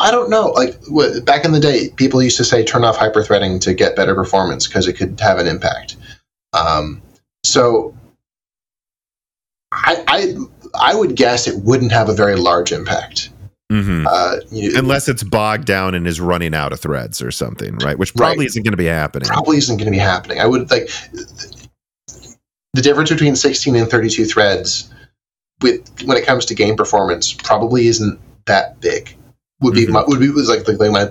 I 0.00 0.10
don't 0.10 0.30
know. 0.30 0.48
Like 0.50 0.78
wh- 0.84 1.24
back 1.24 1.44
in 1.44 1.52
the 1.52 1.60
day, 1.60 1.90
people 1.96 2.22
used 2.22 2.36
to 2.36 2.44
say 2.44 2.64
turn 2.64 2.84
off 2.84 2.96
hyperthreading 2.96 3.60
to 3.62 3.74
get 3.74 3.96
better 3.96 4.14
performance 4.14 4.68
because 4.68 4.86
it 4.86 4.92
could 4.92 5.18
have 5.18 5.38
an 5.38 5.48
impact. 5.48 5.96
Um, 6.52 7.02
so 7.44 7.94
I, 9.84 10.04
I 10.06 10.34
I 10.74 10.94
would 10.94 11.14
guess 11.16 11.46
it 11.48 11.56
wouldn't 11.62 11.92
have 11.92 12.08
a 12.08 12.14
very 12.14 12.36
large 12.36 12.72
impact. 12.72 13.30
Mm-hmm. 13.72 14.06
Uh, 14.08 14.36
you- 14.50 14.78
Unless 14.78 15.08
it's 15.08 15.22
bogged 15.22 15.66
down 15.66 15.94
and 15.94 16.06
is 16.06 16.20
running 16.20 16.54
out 16.54 16.72
of 16.72 16.80
threads 16.80 17.20
or 17.22 17.30
something, 17.30 17.76
right? 17.78 17.98
Which 17.98 18.14
probably 18.14 18.38
Right. 18.38 18.46
isn't 18.48 18.62
going 18.62 18.72
to 18.72 18.76
be 18.78 18.86
happening. 18.86 19.28
probably 19.28 19.58
isn't 19.58 19.76
going 19.76 19.86
to 19.86 19.90
be 19.90 19.98
happening. 19.98 20.40
I 20.40 20.46
would 20.46 20.70
like 20.70 20.88
the 22.74 22.82
difference 22.82 23.10
between 23.10 23.36
16 23.36 23.76
and 23.76 23.90
32 23.90 24.24
threads 24.26 24.92
with 25.60 25.88
when 26.04 26.16
it 26.16 26.24
comes 26.26 26.44
to 26.46 26.54
game 26.54 26.76
performance 26.76 27.32
probably 27.32 27.86
isn't 27.88 28.18
that 28.46 28.80
big. 28.80 29.14
Would 29.60 29.74
be 29.74 29.86
Mhm. 29.86 29.90
my, 29.90 30.04
would 30.06 30.20
be 30.20 30.30
was 30.30 30.48
like, 30.48 30.66
like 30.68 30.78
my 30.90 31.10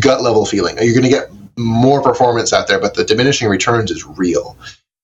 gut 0.00 0.22
level 0.22 0.44
feeling. 0.44 0.76
You're 0.80 0.92
going 0.94 1.04
to 1.04 1.08
get 1.08 1.30
more 1.56 2.02
performance 2.02 2.52
out 2.52 2.68
there, 2.68 2.78
but 2.78 2.94
the 2.94 3.04
diminishing 3.04 3.48
returns 3.48 3.90
is 3.90 4.04
real. 4.06 4.56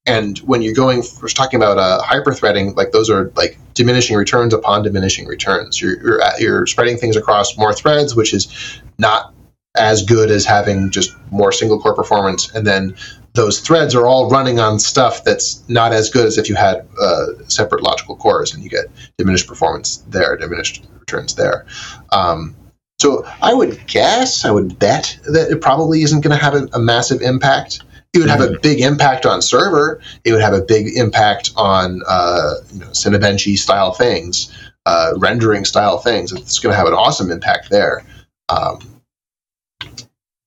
And 0.06 0.38
when 0.38 0.62
you're 0.62 0.74
going, 0.74 1.02
we're 1.20 1.28
talking 1.28 1.60
about 1.60 1.78
uh, 1.78 2.00
hyperthreading, 2.02 2.76
like 2.76 2.92
those 2.92 3.10
are 3.10 3.32
like 3.34 3.58
diminishing 3.74 4.16
returns 4.16 4.54
upon 4.54 4.82
diminishing 4.82 5.26
returns. 5.26 5.80
You're 5.80 6.00
you're, 6.02 6.20
you're 6.38 6.66
spreading 6.66 6.96
things 6.96 7.16
across 7.16 7.56
more 7.58 7.74
threads, 7.74 8.14
which 8.14 8.32
is 8.32 8.80
not 8.98 9.34
as 9.76 10.04
good 10.04 10.30
as 10.30 10.46
having 10.46 10.90
just 10.90 11.14
more 11.30 11.52
single 11.52 11.80
core 11.80 11.94
performance. 11.94 12.54
And 12.54 12.66
then 12.66 12.94
those 13.34 13.60
threads 13.60 13.94
are 13.94 14.06
all 14.06 14.30
running 14.30 14.58
on 14.58 14.78
stuff 14.78 15.22
that's 15.24 15.62
not 15.68 15.92
as 15.92 16.08
good 16.08 16.24
as 16.24 16.38
if 16.38 16.48
you 16.48 16.54
had 16.54 16.88
uh, 17.00 17.26
separate 17.48 17.82
logical 17.82 18.16
cores, 18.16 18.54
and 18.54 18.64
you 18.64 18.70
get 18.70 18.86
diminished 19.18 19.46
performance 19.46 19.98
there, 20.08 20.36
diminished 20.36 20.84
returns 21.00 21.34
there. 21.34 21.66
Um, 22.12 22.56
So 22.98 23.26
I 23.42 23.52
would 23.52 23.86
guess, 23.86 24.46
I 24.46 24.50
would 24.50 24.78
bet 24.78 25.18
that 25.26 25.50
it 25.50 25.60
probably 25.60 26.02
isn't 26.02 26.22
going 26.22 26.36
to 26.36 26.42
have 26.42 26.54
a, 26.54 26.66
a, 26.72 26.78
massive 26.78 27.20
impact. 27.20 27.82
It 28.16 28.20
would 28.20 28.30
have 28.30 28.40
a 28.40 28.58
big 28.60 28.80
impact 28.80 29.26
on 29.26 29.42
server. 29.42 30.00
It 30.24 30.32
would 30.32 30.40
have 30.40 30.54
a 30.54 30.62
big 30.62 30.96
impact 30.96 31.50
on 31.56 32.02
uh, 32.08 32.54
you 32.72 32.80
know, 32.80 32.86
Cinebench 32.86 33.56
style 33.58 33.92
things, 33.92 34.52
uh, 34.86 35.12
rendering 35.16 35.64
style 35.64 35.98
things. 35.98 36.32
It's 36.32 36.58
going 36.58 36.72
to 36.72 36.76
have 36.76 36.86
an 36.86 36.94
awesome 36.94 37.30
impact 37.30 37.70
there. 37.70 38.04
Um, 38.48 38.80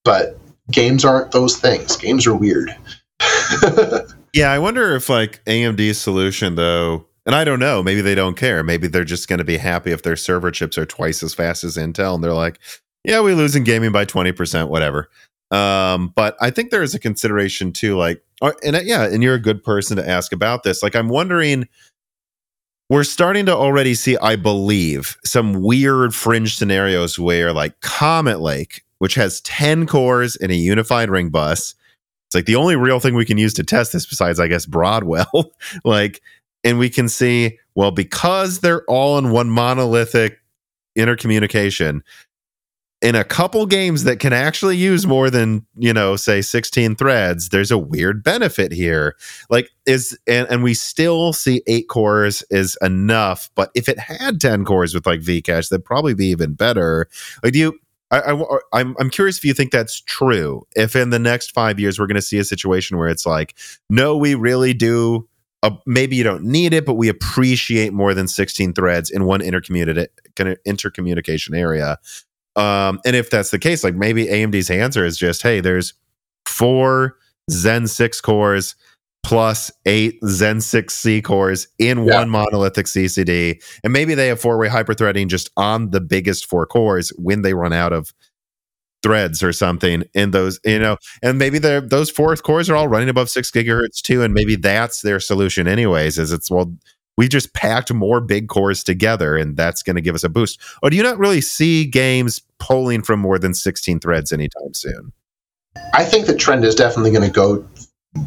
but 0.03 0.37
games 0.71 1.05
aren't 1.05 1.31
those 1.31 1.57
things. 1.57 1.95
Games 1.95 2.25
are 2.25 2.35
weird. 2.35 2.75
yeah, 4.33 4.51
I 4.51 4.59
wonder 4.59 4.95
if 4.95 5.09
like 5.09 5.43
AMD's 5.45 5.99
solution 5.99 6.55
though 6.55 7.05
and 7.25 7.35
I 7.35 7.43
don't 7.43 7.59
know. 7.59 7.83
Maybe 7.83 8.01
they 8.01 8.15
don't 8.15 8.35
care. 8.35 8.63
Maybe 8.63 8.87
they're 8.87 9.03
just 9.03 9.27
going 9.27 9.37
to 9.37 9.45
be 9.45 9.57
happy 9.57 9.91
if 9.91 10.01
their 10.01 10.15
server 10.15 10.49
chips 10.49 10.79
are 10.79 10.85
twice 10.87 11.21
as 11.21 11.33
fast 11.33 11.63
as 11.63 11.77
Intel, 11.77 12.15
and 12.15 12.23
they're 12.23 12.33
like, 12.33 12.59
"Yeah, 13.03 13.21
we 13.21 13.35
lose 13.35 13.55
in 13.55 13.63
gaming 13.63 13.91
by 13.91 14.05
twenty 14.05 14.31
percent, 14.31 14.69
whatever." 14.69 15.09
Um, 15.51 16.13
but 16.15 16.37
I 16.39 16.51
think 16.51 16.69
there 16.69 16.83
is 16.83 16.93
a 16.93 16.99
consideration 16.99 17.71
too, 17.71 17.97
like, 17.97 18.23
and 18.63 18.75
uh, 18.75 18.81
yeah, 18.83 19.05
and 19.05 19.23
you're 19.23 19.35
a 19.35 19.41
good 19.41 19.63
person 19.63 19.97
to 19.97 20.07
ask 20.07 20.31
about 20.31 20.63
this. 20.63 20.83
Like, 20.83 20.95
I'm 20.95 21.09
wondering. 21.09 21.67
We're 22.91 23.03
starting 23.03 23.45
to 23.45 23.55
already 23.55 23.93
see, 23.93 24.17
I 24.17 24.35
believe, 24.35 25.15
some 25.23 25.61
weird 25.61 26.15
fringe 26.15 26.55
scenarios 26.55 27.19
where, 27.19 27.53
like, 27.53 27.79
Comet 27.81 28.39
Lake, 28.39 28.83
which 28.97 29.13
has 29.13 29.41
10 29.41 29.85
cores 29.85 30.35
in 30.35 30.49
a 30.49 30.55
unified 30.55 31.11
ring 31.11 31.29
bus, 31.29 31.75
it's 32.29 32.35
like 32.35 32.45
the 32.45 32.55
only 32.55 32.75
real 32.75 32.99
thing 32.99 33.15
we 33.15 33.25
can 33.25 33.39
use 33.39 33.55
to 33.55 33.63
test 33.63 33.91
this 33.91 34.05
besides, 34.05 34.39
I 34.39 34.47
guess, 34.47 34.67
Broadwell. 34.67 35.51
like, 35.83 36.21
and 36.63 36.77
we 36.77 36.87
can 36.87 37.09
see 37.09 37.57
well 37.73 37.89
because 37.89 38.59
they're 38.59 38.83
all 38.85 39.17
in 39.17 39.31
one 39.31 39.49
monolithic 39.49 40.39
intercommunication 40.95 42.01
in 43.01 43.15
a 43.15 43.23
couple 43.23 43.65
games 43.65 44.03
that 44.03 44.19
can 44.19 44.33
actually 44.33 44.75
use 44.75 45.07
more 45.07 45.29
than 45.29 45.65
you 45.77 45.93
know 45.93 46.15
say 46.15 46.41
16 46.41 46.95
threads 46.95 47.49
there's 47.49 47.71
a 47.71 47.77
weird 47.77 48.23
benefit 48.23 48.71
here 48.71 49.15
like 49.49 49.69
is 49.85 50.17
and, 50.27 50.47
and 50.49 50.63
we 50.63 50.73
still 50.73 51.33
see 51.33 51.61
eight 51.67 51.87
cores 51.87 52.43
is 52.49 52.77
enough 52.81 53.49
but 53.55 53.71
if 53.75 53.87
it 53.87 53.99
had 53.99 54.41
10 54.41 54.65
cores 54.65 54.93
with 54.93 55.05
like 55.05 55.21
vcache 55.21 55.69
that'd 55.69 55.85
probably 55.85 56.13
be 56.13 56.27
even 56.27 56.53
better 56.53 57.07
like 57.43 57.53
do 57.53 57.59
you 57.59 57.79
I, 58.11 58.31
I, 58.31 58.57
I'm 58.73 58.95
I'm 58.99 59.11
curious 59.11 59.37
if 59.37 59.45
you 59.45 59.53
think 59.53 59.71
that's 59.71 60.01
true. 60.01 60.65
If 60.75 60.95
in 60.95 61.11
the 61.11 61.19
next 61.19 61.51
five 61.51 61.79
years 61.79 61.99
we're 61.99 62.07
going 62.07 62.15
to 62.15 62.23
see 62.23 62.39
a 62.39 62.43
situation 62.43 62.97
where 62.97 63.07
it's 63.07 63.23
like, 63.23 63.53
no, 63.87 64.17
we 64.17 64.33
really 64.33 64.73
do 64.73 65.29
uh, 65.61 65.71
maybe 65.85 66.15
you 66.15 66.23
don't 66.23 66.43
need 66.43 66.73
it, 66.73 66.85
but 66.85 66.93
we 66.93 67.09
appreciate 67.09 67.91
more 67.91 68.13
than 68.13 68.27
16 68.27 68.73
threads 68.73 69.09
in 69.09 69.25
one 69.25 69.41
intercommunication 69.41 71.53
area. 71.53 71.97
Um, 72.59 72.99
and 73.05 73.15
if 73.15 73.29
that's 73.29 73.51
the 73.51 73.59
case, 73.59 73.83
like 73.83 73.95
maybe 73.95 74.25
AMD's 74.25 74.69
answer 74.69 75.05
is 75.05 75.17
just, 75.17 75.41
hey, 75.41 75.61
there's 75.61 75.93
four 76.45 77.15
Zen 77.49 77.87
6 77.87 78.21
cores 78.21 78.75
plus 79.23 79.71
eight 79.85 80.17
Zen 80.25 80.57
6C 80.57 81.23
cores 81.23 81.67
in 81.77 82.05
yeah. 82.05 82.15
one 82.15 82.29
monolithic 82.29 82.85
CCD. 82.85 83.61
And 83.83 83.93
maybe 83.93 84.13
they 84.13 84.27
have 84.27 84.39
four 84.39 84.57
way 84.57 84.69
hyperthreading 84.69 85.27
just 85.27 85.49
on 85.57 85.91
the 85.91 86.01
biggest 86.01 86.45
four 86.45 86.65
cores 86.65 87.09
when 87.17 87.41
they 87.41 87.53
run 87.53 87.73
out 87.73 87.93
of 87.93 88.13
threads 89.01 89.41
or 89.41 89.53
something 89.53 90.03
in 90.13 90.31
those 90.31 90.59
you 90.65 90.77
know 90.77 90.97
and 91.23 91.37
maybe 91.37 91.57
those 91.57 92.09
fourth 92.09 92.43
cores 92.43 92.69
are 92.69 92.75
all 92.75 92.89
running 92.89 93.07
above 93.07 93.29
six 93.29 93.49
gigahertz 93.49 94.01
too 94.01 94.21
and 94.21 94.33
maybe 94.33 94.57
that's 94.57 95.01
their 95.03 95.21
solution 95.21 95.69
anyways 95.69 96.19
is 96.19 96.33
it's 96.33 96.51
well 96.51 96.75
we 97.19 97.27
just 97.27 97.53
packed 97.53 97.93
more 97.93 98.21
big 98.21 98.47
cores 98.47 98.81
together 98.81 99.35
and 99.35 99.57
that's 99.57 99.83
going 99.83 99.97
to 99.97 100.01
give 100.01 100.15
us 100.15 100.23
a 100.23 100.29
boost. 100.29 100.57
Or 100.81 100.89
do 100.89 100.95
you 100.95 101.03
not 101.03 101.19
really 101.19 101.41
see 101.41 101.83
games 101.83 102.41
pulling 102.59 103.01
from 103.01 103.19
more 103.19 103.37
than 103.37 103.53
16 103.53 103.99
threads 103.99 104.31
anytime 104.31 104.73
soon? 104.73 105.11
I 105.93 106.05
think 106.05 106.27
the 106.27 106.35
trend 106.35 106.63
is 106.63 106.75
definitely 106.75 107.11
going 107.11 107.25
to 107.25 107.29
go 107.29 107.67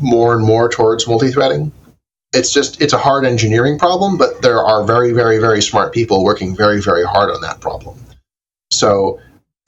more 0.02 0.34
and 0.36 0.44
more 0.44 0.68
towards 0.68 1.08
multi-threading. 1.08 1.72
It's 2.34 2.52
just 2.52 2.82
it's 2.82 2.92
a 2.92 2.98
hard 2.98 3.24
engineering 3.24 3.78
problem 3.78 4.18
but 4.18 4.42
there 4.42 4.58
are 4.58 4.84
very 4.84 5.12
very 5.12 5.38
very 5.38 5.62
smart 5.62 5.94
people 5.94 6.22
working 6.22 6.54
very 6.54 6.82
very 6.82 7.04
hard 7.04 7.30
on 7.30 7.40
that 7.40 7.62
problem. 7.62 7.98
So 8.70 9.20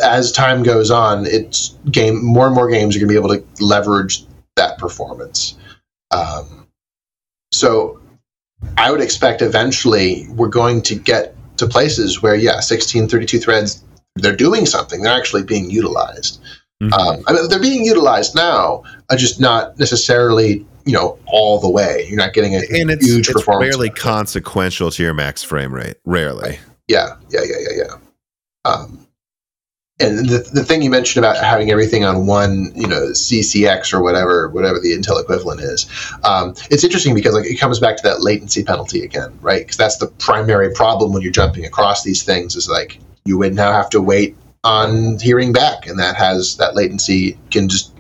as 0.02 0.32
time 0.32 0.62
goes 0.62 0.90
on, 0.90 1.24
it's 1.24 1.70
game 1.90 2.22
more 2.22 2.44
and 2.44 2.55
more 2.55 2.68
games 2.68 2.94
are 2.94 2.98
going 2.98 3.09
to 3.09 3.12
be 3.14 3.18
able 3.18 3.34
to 3.34 3.64
leverage 3.64 4.22
that 4.56 4.76
performance. 4.76 5.56
Um, 6.10 6.66
so 7.52 8.02
I 8.77 8.91
would 8.91 9.01
expect 9.01 9.43
eventually 9.43 10.27
we're 10.31 10.49
going 10.49 10.82
to 10.82 10.95
get 10.95 11.35
to 11.59 11.66
places 11.66 12.23
where, 12.23 12.35
yeah, 12.35 12.61
16, 12.61 13.09
32 13.09 13.39
threads, 13.39 13.85
they're 14.16 14.36
doing 14.36 14.66
something. 14.66 15.03
They're 15.03 15.16
actually 15.16 15.45
being 15.45 15.70
utilized. 15.70 16.41
Mm-hmm. 16.82 16.93
Um, 16.93 17.24
I 17.27 17.32
mean, 17.32 17.49
they're 17.49 17.61
being 17.61 17.85
utilized 17.85 18.35
now, 18.35 18.82
uh, 19.11 19.16
just 19.16 19.41
not 19.41 19.78
necessarily, 19.78 20.66
you 20.85 20.93
know, 20.93 21.19
all 21.27 21.61
the 21.61 21.70
way. 21.70 22.07
You're 22.09 22.19
not 22.19 22.32
getting 22.32 22.55
a 22.55 22.59
and 22.59 22.91
it's, 22.91 23.07
huge 23.07 23.28
it's 23.28 23.32
performance. 23.32 23.74
Rarely 23.74 23.91
consequential 23.91 24.91
to 24.91 25.03
your 25.03 25.15
max 25.15 25.43
frame 25.43 25.73
rate. 25.73 25.97
Rarely. 26.05 26.59
Yeah, 26.89 27.16
yeah, 27.31 27.41
yeah, 27.45 27.57
yeah, 27.61 27.85
yeah. 27.85 28.70
Um, 28.70 29.03
and 30.01 30.29
the, 30.29 30.39
the 30.53 30.65
thing 30.65 30.83
you 30.83 30.91
mentioned 30.91 31.25
about 31.25 31.37
having 31.43 31.71
everything 31.71 32.05
on 32.05 32.27
one, 32.27 32.73
you 32.75 32.87
know, 32.87 33.11
CCX 33.11 33.93
or 33.93 34.03
whatever, 34.03 34.49
whatever 34.49 34.81
the 34.81 34.91
Intel 34.91 35.21
equivalent 35.23 35.61
is, 35.61 35.87
um, 36.25 36.51
it's 36.71 36.83
interesting 36.83 37.15
because 37.15 37.35
like 37.35 37.47
it 37.47 37.61
comes 37.61 37.79
back 37.79 37.97
to 37.99 38.03
that 38.03 38.21
latency 38.21 38.65
penalty 38.65 39.05
again, 39.05 39.39
right? 39.41 39.61
Because 39.61 39.77
that's 39.77 39.99
the 39.99 40.09
primary 40.09 40.73
problem 40.73 41.12
when 41.12 41.23
you're 41.23 41.31
jumping 41.31 41.65
across 41.65 42.03
these 42.03 42.25
things 42.25 42.57
is 42.57 42.69
like 42.69 42.99
you 43.25 43.39
would 43.39 43.55
now 43.55 43.73
have 43.73 43.89
to 43.91 44.01
wait 44.01 44.37
on 44.65 45.19
hearing 45.21 45.53
back, 45.53 45.87
and 45.87 45.99
that 45.99 46.16
has 46.16 46.57
that 46.57 46.75
latency 46.75 47.39
can 47.51 47.69
just 47.69 47.93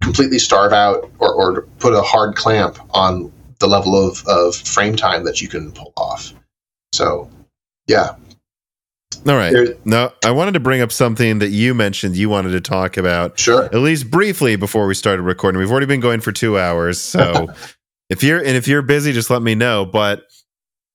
completely 0.00 0.38
starve 0.38 0.72
out 0.72 1.10
or, 1.18 1.34
or 1.34 1.62
put 1.78 1.92
a 1.92 2.00
hard 2.00 2.36
clamp 2.36 2.78
on 2.94 3.30
the 3.58 3.66
level 3.66 3.96
of, 3.96 4.24
of 4.26 4.54
frame 4.54 4.96
time 4.96 5.24
that 5.24 5.42
you 5.42 5.48
can 5.48 5.72
pull 5.72 5.92
off. 5.96 6.32
So, 6.92 7.28
yeah, 7.86 8.14
all 9.26 9.36
right. 9.36 9.52
There's, 9.52 9.70
no, 9.84 10.12
I 10.24 10.30
wanted 10.30 10.52
to 10.52 10.60
bring 10.60 10.80
up 10.80 10.92
something 10.92 11.38
that 11.38 11.48
you 11.48 11.74
mentioned 11.74 12.16
you 12.16 12.28
wanted 12.28 12.50
to 12.50 12.60
talk 12.60 12.96
about. 12.96 13.38
Sure. 13.38 13.64
At 13.64 13.74
least 13.74 14.10
briefly 14.10 14.56
before 14.56 14.86
we 14.86 14.94
started 14.94 15.22
recording. 15.22 15.58
We've 15.58 15.70
already 15.70 15.86
been 15.86 16.00
going 16.00 16.20
for 16.20 16.32
two 16.32 16.58
hours. 16.58 17.00
So 17.00 17.48
if 18.10 18.22
you're 18.22 18.38
and 18.38 18.56
if 18.56 18.68
you're 18.68 18.82
busy, 18.82 19.12
just 19.12 19.30
let 19.30 19.42
me 19.42 19.54
know. 19.54 19.84
But 19.84 20.24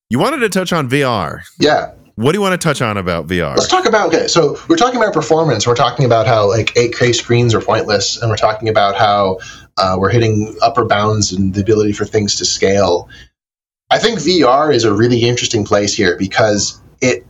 you 0.09 0.19
wanted 0.19 0.39
to 0.39 0.49
touch 0.49 0.73
on 0.73 0.89
VR. 0.89 1.41
Yeah. 1.59 1.93
What 2.15 2.33
do 2.33 2.37
you 2.37 2.41
want 2.41 2.59
to 2.59 2.63
touch 2.63 2.81
on 2.81 2.97
about 2.97 3.25
VR? 3.25 3.55
Let's 3.55 3.67
talk 3.67 3.87
about 3.87 4.13
okay. 4.13 4.27
So 4.27 4.59
we're 4.67 4.75
talking 4.77 5.01
about 5.01 5.13
performance. 5.13 5.65
We're 5.65 5.75
talking 5.75 6.05
about 6.05 6.27
how 6.27 6.47
like 6.47 6.73
8K 6.75 7.15
screens 7.15 7.55
are 7.55 7.61
pointless, 7.61 8.21
and 8.21 8.29
we're 8.29 8.37
talking 8.37 8.69
about 8.69 8.95
how 8.95 9.39
uh, 9.77 9.95
we're 9.99 10.11
hitting 10.11 10.55
upper 10.61 10.85
bounds 10.85 11.31
and 11.31 11.55
the 11.55 11.61
ability 11.61 11.93
for 11.93 12.05
things 12.05 12.35
to 12.35 12.45
scale. 12.45 13.09
I 13.89 13.97
think 13.97 14.19
VR 14.19 14.73
is 14.73 14.83
a 14.83 14.93
really 14.93 15.23
interesting 15.23 15.65
place 15.65 15.95
here 15.95 16.15
because 16.15 16.79
it 17.01 17.25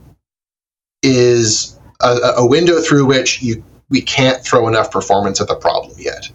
is 1.04 1.78
a, 2.00 2.34
a 2.38 2.46
window 2.46 2.80
through 2.80 3.06
which 3.06 3.42
you 3.42 3.62
we 3.90 4.00
can't 4.00 4.42
throw 4.42 4.66
enough 4.66 4.90
performance 4.90 5.40
at 5.40 5.48
the 5.48 5.54
problem 5.54 5.94
yet. 5.98 6.28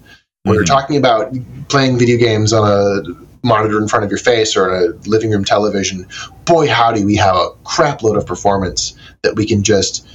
When 0.44 0.54
mm-hmm. 0.54 0.54
you're 0.54 0.66
talking 0.66 0.98
about 0.98 1.34
playing 1.68 1.98
video 1.98 2.18
games 2.18 2.54
on 2.54 2.66
a 2.66 3.04
monitor 3.46 3.82
in 3.82 3.88
front 3.88 4.06
of 4.06 4.12
your 4.12 4.20
face 4.20 4.56
or 4.56 4.70
a 4.70 4.88
living 5.06 5.32
room 5.32 5.44
television, 5.44 6.08
boy, 6.46 6.68
howdy, 6.68 7.04
we 7.04 7.16
have 7.16 7.36
a 7.36 7.50
crap 7.64 8.04
load 8.04 8.18
of 8.18 8.26
performance 8.26 8.94
that 9.24 9.36
we 9.36 9.46
can 9.46 9.64
just 9.64 10.08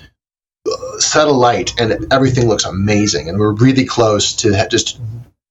uh, 0.70 0.98
set 0.98 1.26
a 1.26 1.32
light 1.32 1.78
and 1.78 2.10
everything 2.12 2.48
looks 2.48 2.64
amazing. 2.64 3.28
And 3.28 3.38
we're 3.38 3.52
really 3.52 3.84
close 3.84 4.34
to 4.36 4.66
just 4.70 5.00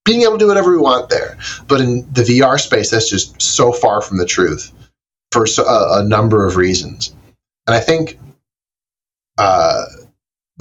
being 0.06 0.22
able 0.22 0.34
to 0.34 0.40
do 0.40 0.48
whatever 0.48 0.72
we 0.72 0.82
want 0.82 1.10
there. 1.10 1.38
But 1.68 1.82
in 1.82 2.08
the 2.12 2.24
VR 2.24 2.60
space, 2.60 2.90
that's 2.92 3.10
just 3.10 3.42
so 3.42 3.72
far 3.72 4.02
from 4.02 4.18
the 4.18 4.26
truth 4.26 4.72
for 5.32 5.46
a, 5.46 6.00
a 6.00 6.04
number 6.04 6.46
of 6.46 6.56
reasons. 6.56 7.14
And 7.68 7.76
I 7.76 7.80
think 7.80 8.20
uh, 9.38 9.86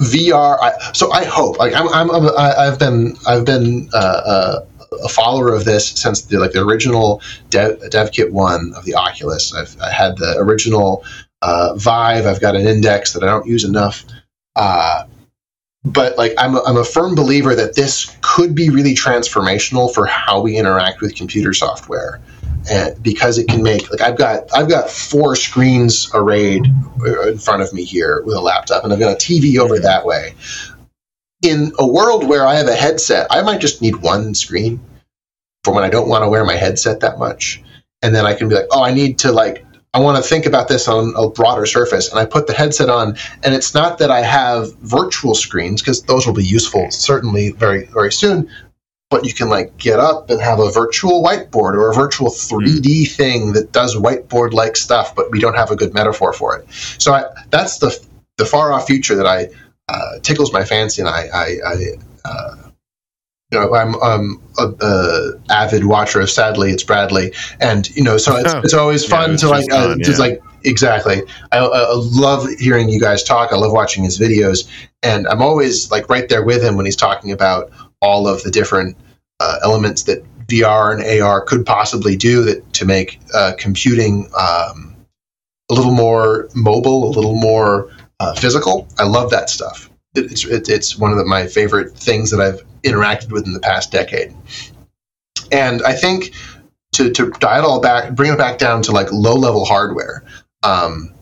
VR. 0.01 0.57
I, 0.61 0.91
so 0.93 1.11
I 1.11 1.23
hope. 1.23 1.59
Like 1.59 1.73
I'm, 1.73 1.87
I'm, 1.89 2.11
I'm 2.11 2.29
I've 2.37 2.79
been, 2.79 3.15
I've 3.27 3.45
been 3.45 3.89
uh, 3.93 3.97
uh, 3.97 4.65
a 5.03 5.09
follower 5.09 5.53
of 5.53 5.65
this 5.65 5.89
since 5.89 6.21
the 6.23 6.37
like 6.37 6.51
the 6.51 6.63
original 6.63 7.21
Dev, 7.49 7.79
DevKit 7.79 8.31
one 8.31 8.73
of 8.75 8.85
the 8.85 8.95
Oculus. 8.95 9.53
I've 9.53 9.79
I 9.81 9.91
had 9.91 10.17
the 10.17 10.35
original 10.37 11.03
uh, 11.41 11.73
Vive. 11.75 12.25
I've 12.25 12.41
got 12.41 12.55
an 12.55 12.67
index 12.67 13.13
that 13.13 13.23
I 13.23 13.27
don't 13.27 13.45
use 13.45 13.63
enough. 13.63 14.05
Uh, 14.55 15.05
but 15.83 16.17
like 16.17 16.33
I'm 16.37 16.55
a, 16.55 16.63
I'm 16.65 16.77
a 16.77 16.85
firm 16.85 17.15
believer 17.15 17.55
that 17.55 17.75
this 17.75 18.15
could 18.21 18.55
be 18.55 18.69
really 18.69 18.95
transformational 18.95 19.93
for 19.93 20.05
how 20.05 20.41
we 20.41 20.57
interact 20.57 21.01
with 21.01 21.15
computer 21.15 21.53
software 21.53 22.21
Eh, 22.69 22.93
because 23.01 23.37
it 23.37 23.47
can 23.47 23.61
make 23.61 23.91
like 23.91 23.99
I've 23.99 24.17
got 24.17 24.49
I've 24.55 24.69
got 24.69 24.89
four 24.89 25.35
screens 25.35 26.09
arrayed 26.13 26.65
in 27.05 27.37
front 27.37 27.61
of 27.61 27.73
me 27.73 27.83
here 27.83 28.21
with 28.23 28.35
a 28.35 28.41
laptop, 28.41 28.85
and 28.85 28.93
I've 28.93 28.99
got 28.99 29.11
a 29.11 29.17
TV 29.17 29.57
over 29.57 29.79
that 29.79 30.05
way. 30.05 30.33
In 31.41 31.73
a 31.77 31.85
world 31.85 32.25
where 32.25 32.47
I 32.47 32.55
have 32.55 32.67
a 32.67 32.75
headset, 32.75 33.27
I 33.29 33.41
might 33.41 33.59
just 33.59 33.81
need 33.81 33.97
one 33.97 34.33
screen 34.33 34.79
for 35.65 35.73
when 35.73 35.83
I 35.83 35.89
don't 35.89 36.07
want 36.07 36.23
to 36.23 36.29
wear 36.29 36.45
my 36.45 36.55
headset 36.55 37.01
that 37.01 37.19
much, 37.19 37.61
and 38.01 38.15
then 38.15 38.25
I 38.25 38.33
can 38.33 38.47
be 38.47 38.55
like, 38.55 38.67
oh, 38.71 38.81
I 38.81 38.93
need 38.93 39.19
to 39.19 39.33
like 39.33 39.65
I 39.93 39.99
want 39.99 40.23
to 40.23 40.27
think 40.27 40.45
about 40.45 40.69
this 40.69 40.87
on 40.87 41.13
a 41.17 41.29
broader 41.29 41.65
surface. 41.65 42.09
And 42.09 42.17
I 42.17 42.25
put 42.25 42.47
the 42.47 42.53
headset 42.53 42.89
on, 42.89 43.17
and 43.43 43.53
it's 43.53 43.73
not 43.73 43.97
that 43.97 44.09
I 44.09 44.21
have 44.21 44.73
virtual 44.77 45.35
screens 45.35 45.81
because 45.81 46.01
those 46.03 46.25
will 46.25 46.33
be 46.33 46.45
useful 46.45 46.89
certainly 46.91 47.51
very 47.51 47.87
very 47.87 48.13
soon. 48.13 48.49
But 49.13 49.27
you 49.27 49.33
can 49.35 49.47
like 49.47 49.77
get 49.77 49.99
up 49.99 50.31
and 50.31 50.41
have 50.41 50.59
a 50.59 50.71
virtual 50.71 51.23
whiteboard 51.23 51.75
or 51.75 51.91
a 51.91 51.93
virtual 51.93 52.29
3D 52.29 53.11
thing 53.11 53.53
that 53.53 53.71
does 53.71 53.95
whiteboard 53.95 54.53
like 54.53 54.75
stuff, 54.75 55.15
but 55.15 55.29
we 55.29 55.39
don't 55.39 55.55
have 55.55 55.69
a 55.69 55.75
good 55.75 55.93
metaphor 55.93 56.33
for 56.33 56.57
it. 56.57 56.67
So 56.97 57.13
I, 57.13 57.25
that's 57.51 57.77
the 57.77 57.95
the 58.37 58.45
far 58.45 58.73
off 58.73 58.87
future 58.87 59.15
that 59.15 59.27
I 59.27 59.49
uh, 59.87 60.17
tickles 60.23 60.51
my 60.51 60.65
fancy, 60.65 61.03
and 61.03 61.09
I, 61.09 61.27
I, 61.31 61.57
I 61.63 61.75
uh, 62.25 62.55
you 63.51 63.59
know, 63.59 63.75
I'm 63.75 63.93
um, 64.01 64.41
a, 64.57 64.73
a, 64.81 65.31
avid 65.51 65.85
watcher 65.85 66.19
of 66.19 66.31
Sadly 66.31 66.71
It's 66.71 66.81
Bradley, 66.81 67.33
and 67.59 67.87
you 67.95 68.03
know, 68.03 68.17
so 68.17 68.35
it's, 68.35 68.51
oh. 68.51 68.61
it's 68.63 68.73
always 68.73 69.05
fun 69.05 69.31
yeah, 69.31 69.37
to 69.37 69.49
like, 69.49 69.71
uh, 69.71 69.89
fun, 69.89 69.99
yeah. 69.99 70.17
like 70.17 70.41
exactly. 70.63 71.21
I, 71.51 71.59
I, 71.59 71.93
love 71.93 72.49
hearing 72.57 72.89
you 72.89 72.99
guys 72.99 73.23
talk. 73.23 73.53
I 73.53 73.57
love 73.57 73.73
watching 73.73 74.03
his 74.03 74.19
videos, 74.19 74.67
and 75.03 75.27
I'm 75.27 75.43
always 75.43 75.91
like 75.91 76.09
right 76.09 76.27
there 76.29 76.43
with 76.43 76.63
him 76.63 76.77
when 76.77 76.87
he's 76.87 76.95
talking 76.95 77.31
about 77.31 77.69
all 78.03 78.27
of 78.27 78.43
the 78.43 78.51
different 78.51 78.97
uh, 79.39 79.57
elements 79.63 80.03
that 80.03 80.23
VR 80.47 80.93
and 80.93 81.21
AR 81.21 81.41
could 81.41 81.65
possibly 81.65 82.15
do 82.15 82.43
that 82.43 82.73
to 82.73 82.85
make 82.85 83.19
uh, 83.33 83.53
computing 83.57 84.29
um, 84.37 84.95
a 85.71 85.73
little 85.73 85.93
more 85.93 86.49
mobile, 86.53 87.05
a 87.05 87.11
little 87.11 87.35
more 87.35 87.89
uh, 88.19 88.35
physical. 88.35 88.87
I 88.99 89.05
love 89.05 89.31
that 89.31 89.49
stuff. 89.49 89.89
It's, 90.15 90.45
it's 90.45 90.97
one 90.97 91.11
of 91.11 91.17
the, 91.17 91.25
my 91.25 91.47
favorite 91.47 91.97
things 91.97 92.29
that 92.31 92.39
I've 92.39 92.61
interacted 92.83 93.31
with 93.31 93.47
in 93.47 93.53
the 93.53 93.59
past 93.59 93.91
decade. 93.91 94.35
And 95.51 95.81
I 95.81 95.93
think 95.93 96.33
to, 96.93 97.09
to 97.11 97.31
dial 97.31 97.63
it 97.63 97.67
all 97.67 97.81
back, 97.81 98.13
bring 98.13 98.31
it 98.31 98.37
back 98.37 98.59
down 98.59 98.83
to 98.83 98.91
like 98.91 99.11
low 99.11 99.35
level 99.35 99.65
hardware. 99.65 100.23
Um, 100.61 101.13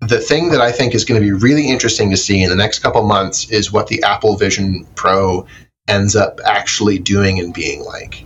the 0.00 0.18
thing 0.18 0.50
that 0.50 0.60
I 0.60 0.72
think 0.72 0.94
is 0.94 1.04
going 1.04 1.20
to 1.20 1.24
be 1.24 1.32
really 1.32 1.68
interesting 1.68 2.10
to 2.10 2.16
see 2.16 2.42
in 2.42 2.50
the 2.50 2.56
next 2.56 2.78
couple 2.80 3.02
months 3.04 3.50
is 3.50 3.70
what 3.70 3.88
the 3.88 4.02
Apple 4.02 4.36
Vision 4.36 4.86
Pro 4.94 5.46
ends 5.88 6.16
up 6.16 6.40
actually 6.44 6.98
doing 6.98 7.38
and 7.38 7.52
being 7.52 7.84
like. 7.84 8.24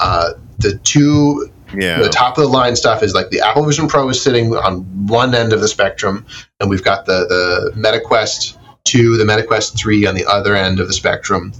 Uh, 0.00 0.32
the 0.58 0.78
two, 0.78 1.50
yeah. 1.74 1.98
the 2.00 2.08
top 2.08 2.38
of 2.38 2.44
the 2.44 2.48
line 2.48 2.76
stuff 2.76 3.02
is 3.02 3.14
like 3.14 3.30
the 3.30 3.40
Apple 3.40 3.64
Vision 3.64 3.88
Pro 3.88 4.08
is 4.08 4.22
sitting 4.22 4.54
on 4.54 4.82
one 5.06 5.34
end 5.34 5.52
of 5.52 5.60
the 5.60 5.68
spectrum, 5.68 6.24
and 6.60 6.70
we've 6.70 6.84
got 6.84 7.06
the 7.06 7.26
the 7.26 7.72
Meta 7.76 8.00
Quest 8.00 8.58
2, 8.84 9.16
the 9.16 9.24
Meta 9.24 9.44
Quest 9.44 9.78
3 9.78 10.06
on 10.06 10.14
the 10.14 10.26
other 10.26 10.54
end 10.54 10.80
of 10.80 10.86
the 10.86 10.92
spectrum. 10.92 11.52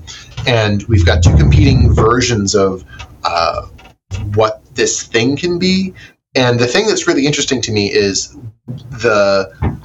And 0.46 0.82
we've 0.84 1.06
got 1.06 1.22
two 1.22 1.36
competing 1.36 1.94
versions 1.94 2.54
of 2.54 2.84
uh, 3.24 3.66
what 4.34 4.62
this 4.74 5.04
thing 5.04 5.36
can 5.36 5.58
be. 5.58 5.94
And 6.34 6.58
the 6.58 6.66
thing 6.66 6.86
that's 6.86 7.06
really 7.06 7.26
interesting 7.26 7.60
to 7.62 7.72
me 7.72 7.92
is 7.92 8.36
the 8.66 9.78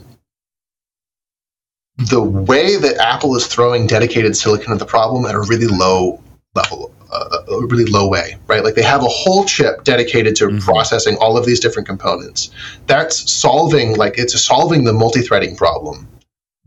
the 1.97 2.21
way 2.21 2.77
that 2.77 2.97
Apple 2.97 3.35
is 3.35 3.47
throwing 3.47 3.87
dedicated 3.87 4.35
silicon 4.35 4.71
at 4.71 4.79
the 4.79 4.85
problem 4.85 5.25
at 5.25 5.33
a 5.33 5.39
really 5.41 5.67
low 5.67 6.21
level, 6.53 6.93
uh, 7.11 7.39
a 7.49 7.65
really 7.65 7.85
low 7.85 8.07
way, 8.07 8.37
right? 8.47 8.63
Like 8.63 8.75
they 8.75 8.83
have 8.83 9.01
a 9.01 9.07
whole 9.07 9.45
chip 9.45 9.83
dedicated 9.83 10.35
to 10.37 10.45
mm-hmm. 10.45 10.59
processing 10.59 11.17
all 11.19 11.37
of 11.37 11.45
these 11.45 11.59
different 11.59 11.87
components. 11.87 12.51
That's 12.85 13.31
solving, 13.31 13.95
like, 13.95 14.17
it's 14.17 14.39
solving 14.39 14.83
the 14.83 14.93
multi 14.93 15.21
threading 15.21 15.55
problem 15.55 16.07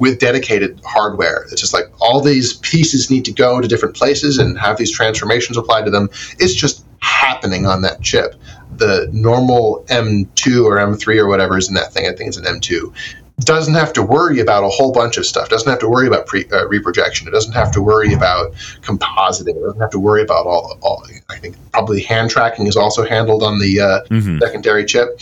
with 0.01 0.19
dedicated 0.19 0.81
hardware. 0.85 1.47
It's 1.52 1.61
just 1.61 1.74
like 1.74 1.85
all 2.01 2.20
these 2.20 2.55
pieces 2.55 3.11
need 3.11 3.27
to 3.27 3.32
go 3.32 3.61
to 3.61 3.69
different 3.69 3.94
places 3.94 4.39
and 4.39 4.59
have 4.59 4.78
these 4.78 4.90
transformations 4.90 5.59
applied 5.59 5.85
to 5.85 5.90
them. 5.90 6.09
It's 6.39 6.55
just 6.55 6.85
happening 7.01 7.66
on 7.66 7.82
that 7.82 8.01
chip. 8.01 8.35
The 8.77 9.09
normal 9.12 9.85
M2 9.89 10.65
or 10.65 10.78
M3 10.78 11.19
or 11.19 11.28
whatever 11.28 11.59
is 11.59 11.69
in 11.69 11.74
that 11.74 11.93
thing, 11.93 12.07
I 12.07 12.12
think 12.15 12.28
it's 12.28 12.39
an 12.39 12.44
M2, 12.44 12.93
doesn't 13.41 13.75
have 13.75 13.93
to 13.95 14.03
worry 14.03 14.41
about 14.41 14.65
a 14.65 14.69
whole 14.69 14.93
bunch 14.93 15.17
of 15.17 15.27
stuff. 15.27 15.49
Doesn't 15.49 15.69
have 15.69 15.79
to 15.81 15.89
worry 15.89 16.07
about 16.07 16.27
pre, 16.27 16.47
uh, 16.51 16.67
reprojection. 16.67 17.29
It 17.29 17.33
doesn't 17.33 17.53
have 17.53 17.73
to 17.73 17.83
worry 17.83 18.12
about 18.12 18.53
compositing. 18.83 19.57
It 19.57 19.62
doesn't 19.62 19.81
have 19.81 19.91
to 19.91 19.99
worry 19.99 20.23
about 20.23 20.47
all. 20.47 20.79
all 20.83 21.05
I 21.29 21.39
think 21.39 21.57
probably 21.73 22.03
hand 22.03 22.31
tracking 22.31 22.67
is 22.67 22.77
also 22.77 23.07
handled 23.07 23.43
on 23.43 23.59
the 23.59 23.81
uh, 23.81 24.01
mm-hmm. 24.05 24.39
secondary 24.39 24.85
chip. 24.85 25.21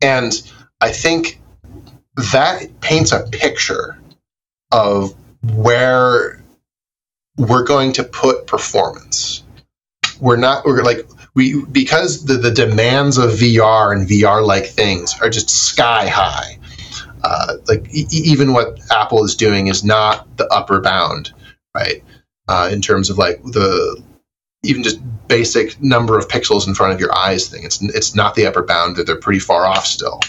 And 0.00 0.32
I 0.80 0.90
think 0.90 1.40
that 2.32 2.80
paints 2.80 3.12
a 3.12 3.22
picture 3.24 3.98
of 4.72 5.14
where 5.54 6.42
we're 7.36 7.64
going 7.64 7.92
to 7.94 8.04
put 8.04 8.46
performance. 8.46 9.42
We're 10.20 10.36
not 10.36 10.64
we're 10.64 10.82
like 10.82 11.06
we 11.34 11.64
because 11.66 12.24
the, 12.24 12.34
the 12.34 12.50
demands 12.50 13.18
of 13.18 13.32
VR 13.32 13.94
and 13.94 14.08
VR 14.08 14.44
like 14.44 14.66
things 14.66 15.14
are 15.20 15.28
just 15.28 15.50
sky 15.50 16.08
high. 16.08 16.58
Uh, 17.28 17.56
like 17.66 17.92
e- 17.92 18.06
even 18.10 18.52
what 18.52 18.78
Apple 18.92 19.24
is 19.24 19.34
doing 19.34 19.66
is 19.66 19.82
not 19.82 20.36
the 20.36 20.46
upper 20.46 20.80
bound, 20.80 21.32
right? 21.74 22.04
Uh, 22.46 22.70
in 22.72 22.80
terms 22.80 23.10
of 23.10 23.18
like 23.18 23.42
the 23.42 24.00
even 24.62 24.84
just 24.84 25.00
basic 25.26 25.82
number 25.82 26.16
of 26.16 26.28
pixels 26.28 26.68
in 26.68 26.74
front 26.74 26.92
of 26.92 27.00
your 27.00 27.12
eyes 27.12 27.48
thing. 27.48 27.64
It's 27.64 27.82
it's 27.82 28.14
not 28.14 28.36
the 28.36 28.46
upper 28.46 28.62
bound; 28.62 28.94
that 28.94 29.08
they're 29.08 29.18
pretty 29.18 29.40
far 29.40 29.66
off 29.66 29.86
still. 29.86 30.20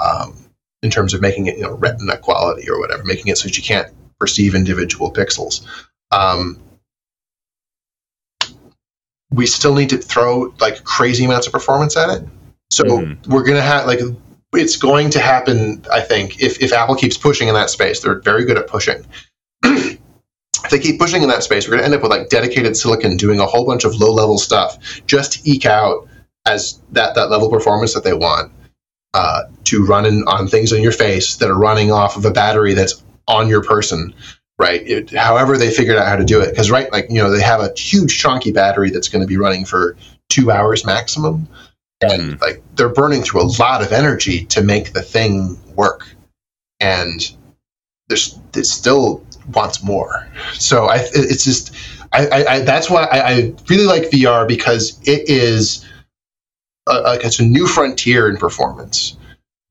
Um, 0.00 0.34
in 0.82 0.90
terms 0.90 1.14
of 1.14 1.20
making 1.20 1.46
it 1.46 1.56
you 1.56 1.62
know 1.62 1.74
retina 1.74 2.16
quality 2.18 2.68
or 2.68 2.80
whatever, 2.80 3.04
making 3.04 3.28
it 3.28 3.38
so 3.38 3.46
that 3.46 3.56
you 3.56 3.62
can't 3.62 3.94
perceive 4.18 4.56
individual 4.56 5.12
pixels. 5.12 5.64
Um, 6.10 6.60
we 9.30 9.46
still 9.46 9.76
need 9.76 9.90
to 9.90 9.98
throw 9.98 10.52
like 10.58 10.82
crazy 10.82 11.26
amounts 11.26 11.46
of 11.46 11.52
performance 11.52 11.96
at 11.96 12.10
it. 12.10 12.28
So 12.70 12.82
mm-hmm. 12.82 13.32
we're 13.32 13.44
gonna 13.44 13.62
have 13.62 13.86
like 13.86 14.00
it's 14.52 14.76
going 14.76 15.10
to 15.10 15.20
happen. 15.20 15.84
I 15.92 16.00
think 16.00 16.40
if 16.40 16.60
if 16.60 16.72
Apple 16.72 16.96
keeps 16.96 17.16
pushing 17.16 17.48
in 17.48 17.54
that 17.54 17.70
space, 17.70 18.00
they're 18.00 18.20
very 18.20 18.44
good 18.44 18.58
at 18.58 18.66
pushing. 18.66 19.04
if 19.64 19.98
they 20.70 20.78
keep 20.78 20.98
pushing 20.98 21.22
in 21.22 21.28
that 21.28 21.42
space, 21.42 21.66
we're 21.66 21.72
going 21.72 21.80
to 21.80 21.84
end 21.86 21.94
up 21.94 22.02
with 22.02 22.10
like 22.10 22.28
dedicated 22.28 22.76
silicon 22.76 23.16
doing 23.16 23.40
a 23.40 23.46
whole 23.46 23.66
bunch 23.66 23.84
of 23.84 23.94
low 23.96 24.12
level 24.12 24.38
stuff 24.38 24.78
just 25.06 25.32
to 25.32 25.50
eke 25.50 25.66
out 25.66 26.08
as 26.46 26.80
that 26.92 27.14
that 27.14 27.30
level 27.30 27.50
performance 27.50 27.94
that 27.94 28.04
they 28.04 28.14
want 28.14 28.52
uh, 29.14 29.42
to 29.64 29.84
run 29.84 30.06
in, 30.06 30.22
on 30.26 30.48
things 30.48 30.72
on 30.72 30.82
your 30.82 30.92
face 30.92 31.36
that 31.36 31.50
are 31.50 31.58
running 31.58 31.90
off 31.90 32.16
of 32.16 32.24
a 32.24 32.30
battery 32.30 32.74
that's 32.74 33.02
on 33.28 33.48
your 33.48 33.62
person, 33.62 34.14
right? 34.58 34.86
It, 34.86 35.10
however, 35.10 35.56
they 35.56 35.70
figured 35.70 35.96
out 35.96 36.06
how 36.06 36.16
to 36.16 36.24
do 36.24 36.40
it. 36.40 36.50
Because, 36.50 36.70
right, 36.70 36.90
like, 36.92 37.06
you 37.08 37.16
know, 37.16 37.30
they 37.30 37.42
have 37.42 37.60
a 37.60 37.72
huge 37.76 38.18
chunky 38.18 38.52
battery 38.52 38.90
that's 38.90 39.08
going 39.08 39.22
to 39.22 39.26
be 39.26 39.36
running 39.36 39.64
for 39.64 39.96
two 40.28 40.50
hours 40.50 40.84
maximum. 40.84 41.48
And, 42.02 42.22
mm. 42.22 42.40
like, 42.40 42.62
they're 42.76 42.88
burning 42.88 43.22
through 43.22 43.42
a 43.42 43.50
lot 43.60 43.82
of 43.82 43.92
energy 43.92 44.46
to 44.46 44.62
make 44.62 44.92
the 44.92 45.02
thing 45.02 45.58
work. 45.74 46.08
And 46.80 47.20
there's, 48.08 48.38
it 48.54 48.64
still 48.64 49.24
wants 49.52 49.82
more. 49.82 50.26
So 50.54 50.86
I, 50.86 51.06
it's 51.12 51.44
just, 51.44 51.74
I, 52.12 52.26
I, 52.26 52.52
I 52.54 52.60
that's 52.60 52.90
why 52.90 53.04
I, 53.04 53.20
I 53.20 53.54
really 53.68 53.84
like 53.84 54.10
VR 54.10 54.46
because 54.46 54.98
it 55.06 55.28
is 55.28 55.86
a, 56.88 57.18
it's 57.22 57.38
a 57.38 57.44
new 57.44 57.66
frontier 57.66 58.28
in 58.28 58.36
performance. 58.36 59.16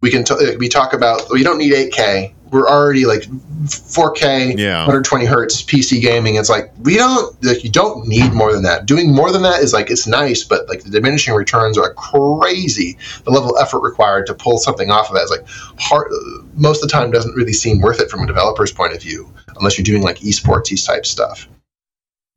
We 0.02 0.12
can 0.12 0.24
t- 0.24 0.56
we 0.58 0.70
talk 0.70 0.94
about 0.94 1.30
we 1.30 1.44
don't 1.44 1.58
need 1.58 1.74
8K. 1.74 2.34
We're 2.52 2.68
already 2.68 3.06
like 3.06 3.24
4K, 3.24 4.58
yeah. 4.58 4.80
120 4.80 5.26
hertz 5.26 5.62
PC 5.62 6.02
gaming. 6.02 6.36
It's 6.36 6.50
like 6.50 6.72
we 6.82 6.96
don't 6.96 7.44
like 7.44 7.64
you 7.64 7.72
don't 7.72 8.08
need 8.08 8.34
more 8.34 8.54
than 8.54 8.64
that. 8.64 8.86
Doing 8.86 9.14
more 9.14 9.32
than 9.32 9.42
that 9.44 9.62
is 9.62 9.74
like 9.74 9.92
it's 9.92 10.08
nice, 10.08 10.44
but 10.44 10.68
like 10.68 10.84
the 10.84 10.90
diminishing 10.90 11.34
returns 11.34 11.78
are 11.78 11.94
crazy. 11.94 12.98
The 13.24 13.32
level 13.32 13.56
of 13.56 13.62
effort 13.62 13.82
required 13.82 14.28
to 14.28 14.34
pull 14.34 14.58
something 14.58 14.90
off 14.90 15.10
of 15.10 15.16
that 15.16 15.24
is 15.24 15.32
like 15.32 15.48
hard. 15.80 16.12
Most 16.56 16.84
of 16.84 16.90
the 16.90 16.94
time, 16.94 17.12
doesn't 17.12 17.36
really 17.36 17.54
seem 17.54 17.82
worth 17.82 18.00
it 18.00 18.10
from 18.10 18.22
a 18.22 18.28
developer's 18.28 18.72
point 18.72 18.94
of 18.94 19.02
view, 19.02 19.32
unless 19.58 19.78
you're 19.78 19.84
doing 19.84 20.02
like 20.02 20.20
esports 20.20 20.86
type 20.86 21.06
stuff. 21.06 21.48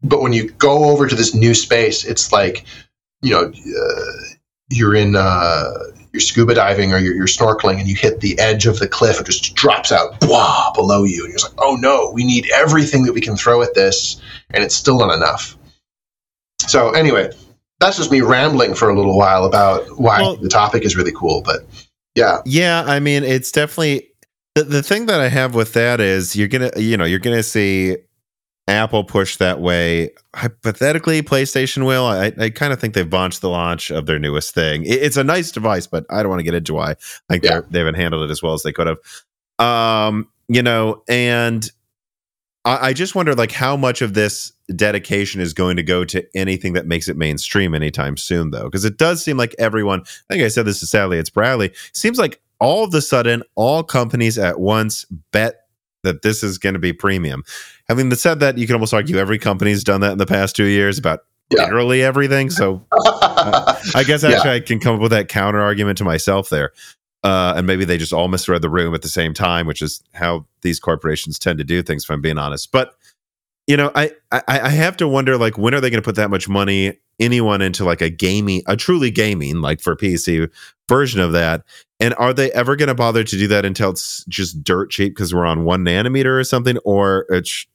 But 0.02 0.20
when 0.20 0.32
you 0.32 0.51
go 0.51 0.90
over 0.90 1.06
to 1.06 1.14
this 1.14 1.34
new 1.34 1.55
space, 1.55 2.05
it's 2.05 2.32
like 2.32 2.64
you 3.22 3.30
know. 3.30 3.52
Uh, 3.52 4.31
you're 4.72 4.94
in 4.94 5.14
uh, 5.16 5.72
you're 6.12 6.20
scuba 6.20 6.54
diving 6.54 6.92
or 6.92 6.98
you're, 6.98 7.14
you're, 7.14 7.26
snorkeling 7.26 7.78
and 7.78 7.88
you 7.88 7.96
hit 7.96 8.20
the 8.20 8.38
edge 8.38 8.66
of 8.66 8.78
the 8.78 8.88
cliff 8.88 9.20
it 9.20 9.26
just 9.26 9.54
drops 9.54 9.90
out 9.90 10.20
blah, 10.20 10.72
below 10.74 11.04
you. 11.04 11.24
And 11.24 11.32
you're 11.32 11.40
like 11.42 11.58
oh 11.58 11.76
no 11.80 12.10
we 12.12 12.24
need 12.24 12.48
everything 12.54 13.04
that 13.04 13.12
we 13.12 13.20
can 13.20 13.36
throw 13.36 13.62
at 13.62 13.74
this 13.74 14.20
and 14.50 14.62
it's 14.62 14.74
still 14.74 14.98
not 14.98 15.14
enough. 15.14 15.56
So 16.60 16.90
anyway 16.90 17.30
that's 17.82 17.96
just 17.96 18.12
me 18.12 18.20
rambling 18.20 18.74
for 18.74 18.88
a 18.88 18.94
little 18.94 19.18
while 19.18 19.44
about 19.44 19.84
why 19.98 20.20
well, 20.20 20.36
the 20.36 20.48
topic 20.48 20.84
is 20.84 20.96
really 20.96 21.12
cool 21.12 21.42
but 21.42 21.62
yeah. 22.14 22.40
Yeah 22.44 22.84
i 22.86 23.00
mean 23.00 23.24
it's 23.24 23.50
definitely 23.50 24.08
the, 24.54 24.62
the 24.64 24.82
thing 24.82 25.06
that 25.06 25.20
i 25.20 25.28
have 25.28 25.54
with 25.54 25.72
that 25.72 26.00
is 26.00 26.36
you're 26.36 26.48
gonna 26.48 26.70
you 26.76 26.96
know 26.96 27.04
you're 27.04 27.18
gonna 27.18 27.42
see 27.42 27.96
Apple 28.72 29.04
push 29.04 29.36
that 29.36 29.60
way. 29.60 30.10
Hypothetically, 30.34 31.22
PlayStation 31.22 31.86
will. 31.86 32.06
I, 32.06 32.32
I 32.38 32.50
kind 32.50 32.72
of 32.72 32.80
think 32.80 32.94
they've 32.94 33.12
launched 33.12 33.42
the 33.42 33.50
launch 33.50 33.90
of 33.90 34.06
their 34.06 34.18
newest 34.18 34.54
thing. 34.54 34.84
It, 34.84 35.02
it's 35.02 35.16
a 35.16 35.24
nice 35.24 35.52
device, 35.52 35.86
but 35.86 36.06
I 36.10 36.22
don't 36.22 36.30
want 36.30 36.40
to 36.40 36.44
get 36.44 36.54
into 36.54 36.74
why. 36.74 36.92
I 36.92 36.96
think 37.28 37.44
yeah. 37.44 37.60
they 37.70 37.78
haven't 37.78 37.96
handled 37.96 38.24
it 38.24 38.30
as 38.30 38.42
well 38.42 38.54
as 38.54 38.62
they 38.62 38.72
could 38.72 38.86
have. 38.86 38.98
Um, 39.58 40.28
you 40.48 40.62
know, 40.62 41.02
and 41.06 41.70
I, 42.64 42.88
I 42.88 42.92
just 42.92 43.14
wonder, 43.14 43.34
like, 43.34 43.52
how 43.52 43.76
much 43.76 44.02
of 44.02 44.14
this 44.14 44.52
dedication 44.74 45.40
is 45.40 45.52
going 45.52 45.76
to 45.76 45.82
go 45.82 46.04
to 46.06 46.24
anything 46.34 46.72
that 46.72 46.86
makes 46.86 47.08
it 47.08 47.16
mainstream 47.16 47.74
anytime 47.74 48.16
soon, 48.16 48.52
though, 48.52 48.64
because 48.64 48.84
it 48.84 48.96
does 48.96 49.22
seem 49.22 49.36
like 49.36 49.54
everyone. 49.58 50.00
I 50.00 50.34
think 50.34 50.44
I 50.44 50.48
said 50.48 50.64
this 50.64 50.80
to 50.80 50.86
Sadly. 50.86 51.18
It's 51.18 51.30
Bradley. 51.30 51.72
Seems 51.92 52.18
like 52.18 52.40
all 52.58 52.84
of 52.84 52.94
a 52.94 53.02
sudden, 53.02 53.42
all 53.54 53.82
companies 53.82 54.38
at 54.38 54.60
once 54.60 55.04
bet 55.32 55.61
that 56.02 56.22
this 56.22 56.42
is 56.42 56.58
going 56.58 56.74
to 56.74 56.78
be 56.80 56.92
premium. 56.92 57.42
Having 57.88 58.14
said 58.14 58.40
that, 58.40 58.58
you 58.58 58.66
can 58.66 58.74
almost 58.74 58.94
argue 58.94 59.16
every 59.18 59.38
company's 59.38 59.84
done 59.84 60.00
that 60.02 60.12
in 60.12 60.18
the 60.18 60.26
past 60.26 60.56
two 60.56 60.64
years 60.66 60.98
about 60.98 61.20
Yeah. 61.50 61.64
literally 61.64 62.02
everything. 62.02 62.50
So 62.50 62.84
uh, 62.92 63.76
I 63.94 64.04
guess 64.04 64.24
actually 64.24 64.50
Yeah. 64.50 64.56
I 64.56 64.60
can 64.60 64.80
come 64.80 64.96
up 64.96 65.00
with 65.00 65.12
that 65.12 65.28
counter 65.28 65.60
argument 65.60 65.98
to 65.98 66.04
myself 66.04 66.48
there. 66.48 66.72
Uh, 67.24 67.54
and 67.56 67.66
maybe 67.68 67.84
they 67.84 67.98
just 67.98 68.12
all 68.12 68.26
misread 68.26 68.62
the 68.62 68.68
room 68.70 68.94
at 68.94 69.02
the 69.02 69.08
same 69.08 69.32
time, 69.32 69.64
which 69.66 69.80
is 69.80 70.02
how 70.12 70.44
these 70.62 70.80
corporations 70.80 71.38
tend 71.38 71.56
to 71.58 71.64
do 71.64 71.80
things. 71.80 72.02
If 72.04 72.10
I'm 72.10 72.20
being 72.20 72.36
honest, 72.38 72.72
but 72.72 72.96
you 73.68 73.76
know, 73.76 73.92
I 73.94 74.10
I, 74.32 74.42
I 74.48 74.68
have 74.70 74.96
to 74.96 75.06
wonder 75.06 75.38
like 75.38 75.56
when 75.56 75.72
are 75.72 75.80
they 75.80 75.88
going 75.88 76.02
to 76.02 76.04
put 76.04 76.16
that 76.16 76.30
much 76.30 76.48
money 76.48 76.98
anyone 77.20 77.62
into 77.62 77.84
like 77.84 78.00
a 78.00 78.10
gaming, 78.10 78.62
a 78.66 78.76
truly 78.76 79.12
gaming 79.12 79.60
like 79.60 79.80
for 79.80 79.94
PC 79.94 80.50
version 80.88 81.20
of 81.20 81.30
that? 81.32 81.62
And 82.02 82.14
are 82.18 82.34
they 82.34 82.50
ever 82.52 82.76
going 82.76 82.88
to 82.88 82.94
bother 82.94 83.22
to 83.24 83.36
do 83.38 83.46
that 83.48 83.64
until 83.64 83.90
it's 83.90 84.24
just 84.26 84.62
dirt 84.64 84.90
cheap 84.90 85.14
because 85.14 85.32
we're 85.34 85.46
on 85.46 85.64
one 85.64 85.84
nanometer 85.84 86.38
or 86.38 86.44
something? 86.44 86.76
Or 86.84 87.24
it's 87.30 87.66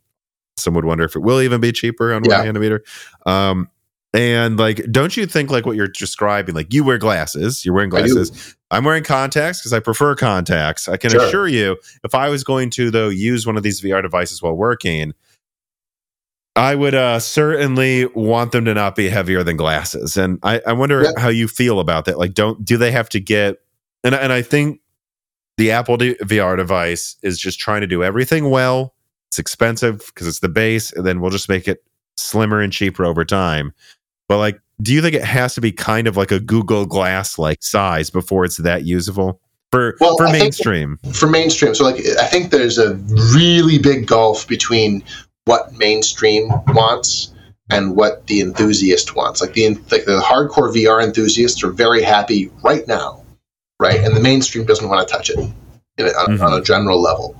some 0.58 0.74
would 0.74 0.86
wonder 0.86 1.04
if 1.06 1.16
it 1.16 1.20
will 1.20 1.42
even 1.42 1.62
be 1.62 1.72
cheaper 1.72 2.14
on 2.14 2.24
Yeah. 2.26 2.40
one 2.44 2.54
nanometer. 2.54 2.80
Um, 3.26 3.70
and 4.14 4.58
like, 4.58 4.84
don't 4.92 5.16
you 5.16 5.26
think 5.28 5.50
like 5.52 5.66
what 5.66 5.76
you're 5.76 5.88
describing? 5.88 6.56
Like, 6.56 6.74
you 6.74 6.84
wear 6.84 6.98
glasses, 6.98 7.64
you're 7.64 7.74
wearing 7.76 7.90
glasses. 7.90 8.56
I'm 8.72 8.84
wearing 8.84 9.04
contacts 9.04 9.60
because 9.62 9.72
I 9.74 9.80
prefer 9.80 10.16
contacts. 10.16 10.90
I 10.90 10.98
can 10.98 11.12
Sure. 11.12 11.22
assure 11.26 11.48
you, 11.48 11.78
if 12.04 12.14
I 12.16 12.30
was 12.30 12.44
going 12.44 12.70
to 12.72 12.90
though 12.92 13.10
use 13.10 13.46
one 13.48 13.56
of 13.58 13.64
these 13.64 13.82
VR 13.82 14.02
devices 14.02 14.42
while 14.42 14.56
working, 14.56 15.14
I 16.56 16.74
would 16.74 16.96
uh, 16.96 17.20
certainly 17.20 18.08
want 18.08 18.52
them 18.52 18.66
to 18.66 18.74
not 18.74 18.96
be 18.96 19.10
heavier 19.10 19.44
than 19.44 19.58
glasses. 19.58 20.18
And 20.18 20.40
I, 20.42 20.60
I 20.66 20.74
wonder 20.74 21.04
Yeah. 21.04 21.12
how 21.18 21.30
you 21.30 21.48
feel 21.48 21.80
about 21.80 22.06
that. 22.06 22.18
Like, 22.18 22.34
don't 22.34 22.66
do 22.66 22.78
they 22.78 22.92
have 22.92 23.10
to 23.10 23.20
get? 23.20 23.60
And 24.08 24.16
and 24.16 24.32
I 24.32 24.42
think 24.42 24.80
the 25.58 25.72
Apple 25.72 25.98
VR 25.98 26.56
device 26.56 27.18
is 27.24 27.38
just 27.38 27.60
trying 27.60 27.82
to 27.82 27.88
do 27.88 28.04
everything 28.04 28.50
well. 28.50 28.94
It's 29.30 29.40
expensive 29.40 30.04
because 30.08 30.28
it's 30.28 30.40
the 30.40 30.50
base, 30.50 30.94
and 30.94 31.06
then 31.06 31.20
we'll 31.20 31.32
just 31.32 31.50
make 31.50 31.68
it 31.68 31.84
slimmer 32.16 32.62
and 32.62 32.72
cheaper 32.72 33.06
over 33.06 33.26
time. 33.26 33.74
But 34.30 34.38
like, 34.38 34.62
do 34.82 34.94
you 34.94 35.02
think 35.02 35.16
it 35.16 35.24
has 35.24 35.56
to 35.56 35.62
be 35.62 35.72
kind 35.72 36.08
of 36.08 36.16
like 36.16 36.32
a 36.32 36.40
Google 36.40 36.86
Glass 36.86 37.38
like 37.38 37.62
size 37.62 38.10
before 38.10 38.46
it's 38.46 38.58
that 38.58 38.86
usable 38.86 39.42
for 39.72 39.96
Well, 40.00 40.16
for 40.18 40.30
mainstream? 40.30 41.00
for 41.14 41.28
mainstream. 41.28 41.76
So 41.76 41.84
like 41.84 41.98
I 42.20 42.28
think 42.28 42.52
there's 42.52 42.78
a 42.78 42.94
really 43.36 43.78
big 43.80 44.08
gulf 44.08 44.48
between 44.48 45.04
what 45.46 45.74
mainstream 45.74 46.50
wants 46.70 47.34
and 47.70 47.96
what 47.98 48.28
the 48.28 48.40
enthusiast 48.40 49.16
wants. 49.16 49.42
Like 49.42 49.54
the 49.54 49.70
like 49.92 50.06
the 50.06 50.22
hardcore 50.22 50.74
VR 50.74 51.04
enthusiasts 51.04 51.62
are 51.64 51.72
very 51.72 52.04
happy 52.04 52.50
right 52.64 52.88
now, 52.88 53.22
right? 53.80 54.00
And 54.00 54.16
the 54.16 54.20
mainstream 54.20 54.66
doesn't 54.66 54.88
want 54.88 55.08
to 55.08 55.14
touch 55.14 55.30
it 55.30 55.40
in 55.98 56.06
a, 56.06 56.10
on, 56.10 56.42
on 56.42 56.54
a 56.54 56.56
mm-hmm. 56.56 56.64
general 56.64 57.02
level. 57.02 57.36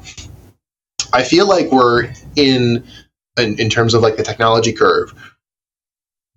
I 1.14 1.24
feel 1.24 1.48
like 1.48 1.72
we're 1.72 2.12
in, 2.36 2.84
in 3.38 3.60
in 3.60 3.70
terms 3.70 3.94
of 3.94 4.02
like 4.02 4.18
the 4.18 4.24
technology 4.24 4.74
curve. 4.74 5.14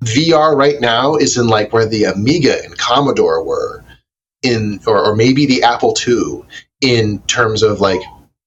VR 0.05 0.57
right 0.57 0.81
now 0.81 1.17
is 1.17 1.37
in 1.37 1.49
like 1.49 1.73
where 1.73 1.87
the 1.87 2.05
Amiga 2.05 2.63
and 2.65 2.77
Commodore 2.79 3.45
were 3.45 3.85
in, 4.43 4.81
or, 4.87 5.05
or 5.05 5.15
maybe 5.15 5.45
the 5.45 5.63
Apple 5.63 5.95
II 6.07 6.43
in 6.81 7.21
terms 7.23 7.63
of 7.63 7.81
like 7.81 8.01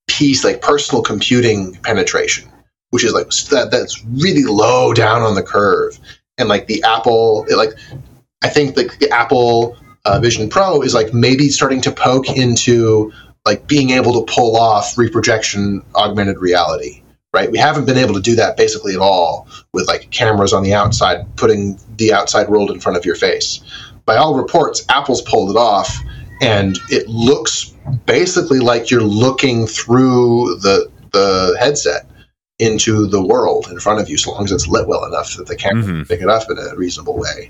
piece, 0.07 0.43
like 0.43 0.61
personal 0.61 1.03
computing 1.03 1.75
penetration, 1.83 2.49
which 2.89 3.03
is 3.03 3.13
like 3.13 3.29
that 3.51 3.69
that's 3.69 4.03
really 4.05 4.43
low 4.43 4.93
down 4.93 5.21
on 5.21 5.35
the 5.35 5.43
curve. 5.43 5.99
And 6.39 6.49
like 6.49 6.65
the 6.65 6.83
Apple, 6.83 7.45
it, 7.47 7.55
like 7.55 7.73
I 8.43 8.49
think 8.49 8.75
like 8.75 8.97
the 8.97 9.11
Apple 9.11 9.77
uh, 10.05 10.19
Vision 10.19 10.49
Pro 10.49 10.81
is 10.81 10.93
like 10.93 11.13
maybe 11.13 11.49
starting 11.49 11.81
to 11.81 11.91
poke 11.91 12.29
into 12.29 13.11
like 13.45 13.67
being 13.67 13.91
able 13.91 14.13
to 14.25 14.33
pull 14.33 14.55
off 14.55 14.97
reprojection 14.97 15.83
augmented 15.95 16.39
reality. 16.39 17.01
Right, 17.33 17.49
we 17.49 17.57
haven't 17.57 17.85
been 17.85 17.97
able 17.97 18.13
to 18.13 18.21
do 18.21 18.35
that 18.35 18.57
basically 18.57 18.93
at 18.93 18.99
all 18.99 19.47
with 19.73 19.87
like 19.87 20.11
cameras 20.11 20.53
on 20.53 20.61
the 20.61 20.75
outside, 20.75 21.25
putting 21.35 21.79
the 21.97 22.13
outside 22.13 22.47
world 22.47 22.69
in 22.69 22.79
front 22.79 22.95
of 22.95 23.05
your 23.05 23.15
face. 23.15 23.59
By 24.05 24.17
all 24.17 24.35
reports, 24.37 24.85
Apple's 24.89 25.23
pulled 25.23 25.49
it 25.49 25.55
off, 25.57 25.97
and 26.41 26.77
it 26.91 27.07
looks 27.07 27.73
basically 28.05 28.59
like 28.59 28.91
you're 28.91 29.01
looking 29.01 29.65
through 29.65 30.59
the 30.59 30.91
the 31.11 31.55
headset 31.59 32.05
into 32.59 33.07
the 33.07 33.21
world 33.21 33.67
in 33.71 33.79
front 33.79 33.99
of 33.99 34.09
you, 34.09 34.17
so 34.17 34.31
long 34.31 34.43
as 34.43 34.51
it's 34.51 34.67
lit 34.67 34.87
well 34.87 35.03
enough 35.05 35.35
that 35.37 35.47
the 35.47 35.55
camera 35.55 35.81
Mhm. 35.81 35.87
can 35.87 36.05
pick 36.05 36.21
it 36.21 36.29
up 36.29 36.43
in 36.51 36.59
a 36.59 36.75
reasonable 36.75 37.17
way. 37.17 37.49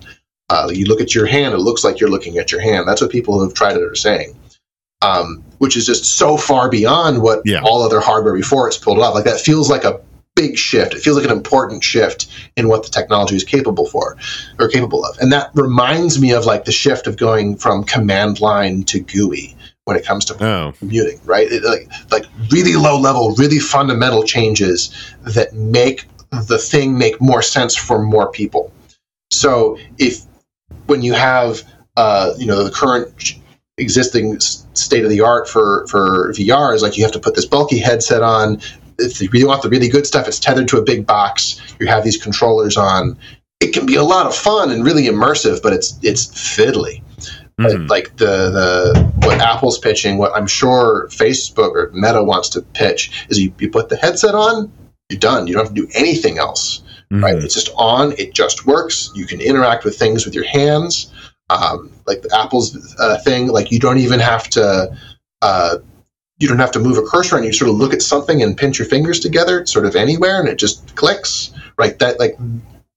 Uh, 0.53 0.69
you 0.69 0.85
look 0.85 1.01
at 1.01 1.15
your 1.15 1.25
hand; 1.25 1.53
it 1.55 1.57
looks 1.57 1.83
like 1.83 1.99
you're 1.99 2.11
looking 2.11 2.37
at 2.37 2.51
your 2.51 2.61
hand. 2.61 2.87
That's 2.87 3.01
what 3.01 3.09
people 3.09 3.33
who 3.33 3.43
have 3.43 3.55
tried 3.55 3.75
it 3.75 3.81
are 3.81 3.95
saying, 3.95 4.35
um, 5.01 5.43
which 5.57 5.75
is 5.75 5.85
just 5.85 6.05
so 6.05 6.37
far 6.37 6.69
beyond 6.69 7.21
what 7.23 7.41
Yeah. 7.43 7.61
all 7.63 7.81
other 7.81 7.99
hardware 7.99 8.35
before 8.35 8.67
it's 8.67 8.77
pulled 8.77 8.99
off. 8.99 9.15
Like 9.15 9.25
that 9.25 9.39
feels 9.39 9.67
like 9.69 9.83
a 9.83 9.99
big 10.35 10.57
shift. 10.57 10.93
It 10.93 10.99
feels 11.01 11.17
like 11.17 11.25
an 11.25 11.31
important 11.31 11.83
shift 11.83 12.27
in 12.55 12.67
what 12.67 12.83
the 12.83 12.89
technology 12.89 13.35
is 13.35 13.43
capable 13.43 13.85
for 13.87 14.15
or 14.59 14.67
capable 14.67 15.03
of. 15.05 15.17
And 15.19 15.31
that 15.31 15.49
reminds 15.55 16.19
me 16.21 16.33
of 16.33 16.45
like 16.45 16.65
the 16.65 16.71
shift 16.71 17.07
of 17.07 17.17
going 17.17 17.55
from 17.57 17.83
command 17.83 18.39
line 18.39 18.83
to 18.85 18.99
GUI 18.99 19.55
when 19.85 19.97
it 19.97 20.05
comes 20.05 20.25
to 20.25 20.33
Oh, 20.43 20.73
computing, 20.77 21.19
right? 21.25 21.47
It, 21.51 21.63
like 21.63 21.87
like 22.11 22.25
really 22.51 22.75
low 22.75 22.97
level, 22.99 23.33
really 23.35 23.59
fundamental 23.59 24.21
changes 24.23 24.91
that 25.23 25.53
make 25.53 26.05
the 26.31 26.57
thing 26.57 26.97
make 26.97 27.19
more 27.21 27.41
sense 27.41 27.75
for 27.75 27.97
more 28.03 28.31
people. 28.31 28.71
So 29.31 29.77
if 29.97 30.23
when 30.87 31.01
you 31.01 31.13
have 31.13 31.63
uh, 31.97 32.33
you 32.37 32.45
know 32.45 32.63
the 32.63 32.71
current 32.71 33.35
existing 33.77 34.39
state 34.39 35.03
of 35.03 35.09
the 35.09 35.21
art 35.21 35.49
for 35.49 35.87
for 35.87 36.33
VR 36.33 36.73
is 36.75 36.81
like 36.81 36.97
you 36.97 37.03
have 37.03 37.13
to 37.13 37.19
put 37.19 37.35
this 37.35 37.45
bulky 37.45 37.79
headset 37.79 38.21
on. 38.21 38.61
If 38.99 39.19
you 39.21 39.29
really 39.31 39.45
want 39.45 39.63
the 39.63 39.69
really 39.69 39.89
good 39.89 40.05
stuff, 40.05 40.27
it's 40.27 40.39
tethered 40.39 40.67
to 40.69 40.77
a 40.77 40.83
big 40.83 41.05
box. 41.05 41.59
You 41.79 41.87
have 41.87 42.03
these 42.03 42.21
controllers 42.21 42.77
on. 42.77 43.17
It 43.59 43.73
can 43.73 43.85
be 43.85 43.95
a 43.95 44.03
lot 44.03 44.27
of 44.27 44.35
fun 44.35 44.71
and 44.71 44.83
really 44.83 45.03
immersive, 45.03 45.61
but 45.61 45.73
it's 45.73 45.97
it's 46.03 46.27
fiddly 46.27 47.01
mhm. 47.59 47.89
like 47.89 48.15
the 48.17 48.49
the 48.49 49.11
what 49.25 49.39
Apple's 49.39 49.79
pitching, 49.79 50.17
what 50.17 50.35
I'm 50.35 50.47
sure 50.47 51.07
Facebook 51.09 51.71
or 51.75 51.91
Meta 51.93 52.23
wants 52.23 52.49
to 52.49 52.61
pitch 52.61 53.25
is 53.29 53.39
you, 53.39 53.53
you 53.59 53.69
put 53.69 53.89
the 53.89 53.97
headset 53.97 54.35
on, 54.35 54.71
you're 55.09 55.19
done. 55.19 55.47
You 55.47 55.53
don't 55.53 55.65
have 55.65 55.73
to 55.73 55.81
do 55.81 55.87
anything 55.93 56.37
else, 56.37 56.82
right? 57.21 57.35
Mhm. 57.35 57.43
It's 57.43 57.53
just 57.53 57.69
on. 57.75 58.13
It 58.17 58.33
just 58.33 58.65
works. 58.65 59.11
You 59.15 59.25
can 59.25 59.39
interact 59.41 59.83
with 59.85 59.97
things 59.97 60.25
with 60.25 60.33
your 60.35 60.45
hands, 60.45 61.11
um, 61.49 61.91
like 62.07 62.21
the 62.21 62.35
Apple's 62.37 62.95
uh, 62.99 63.17
thing. 63.19 63.47
Like 63.47 63.71
you 63.71 63.79
don't 63.79 63.97
even 63.99 64.19
have 64.19 64.49
to. 64.51 64.95
Uh, 65.41 65.77
you 66.39 66.47
don't 66.47 66.59
have 66.59 66.71
to 66.71 66.79
move 66.79 66.97
a 66.97 67.03
cursor 67.03 67.37
and 67.37 67.45
you 67.45 67.53
sort 67.53 67.69
of 67.69 67.75
look 67.75 67.93
at 67.93 68.01
something 68.01 68.41
and 68.41 68.57
pinch 68.57 68.79
your 68.79 68.87
fingers 68.87 69.19
together 69.19 69.65
sort 69.65 69.85
of 69.85 69.95
anywhere 69.95 70.39
and 70.39 70.49
it 70.49 70.57
just 70.57 70.93
clicks 70.95 71.51
right 71.77 71.99
that 71.99 72.19
like 72.19 72.35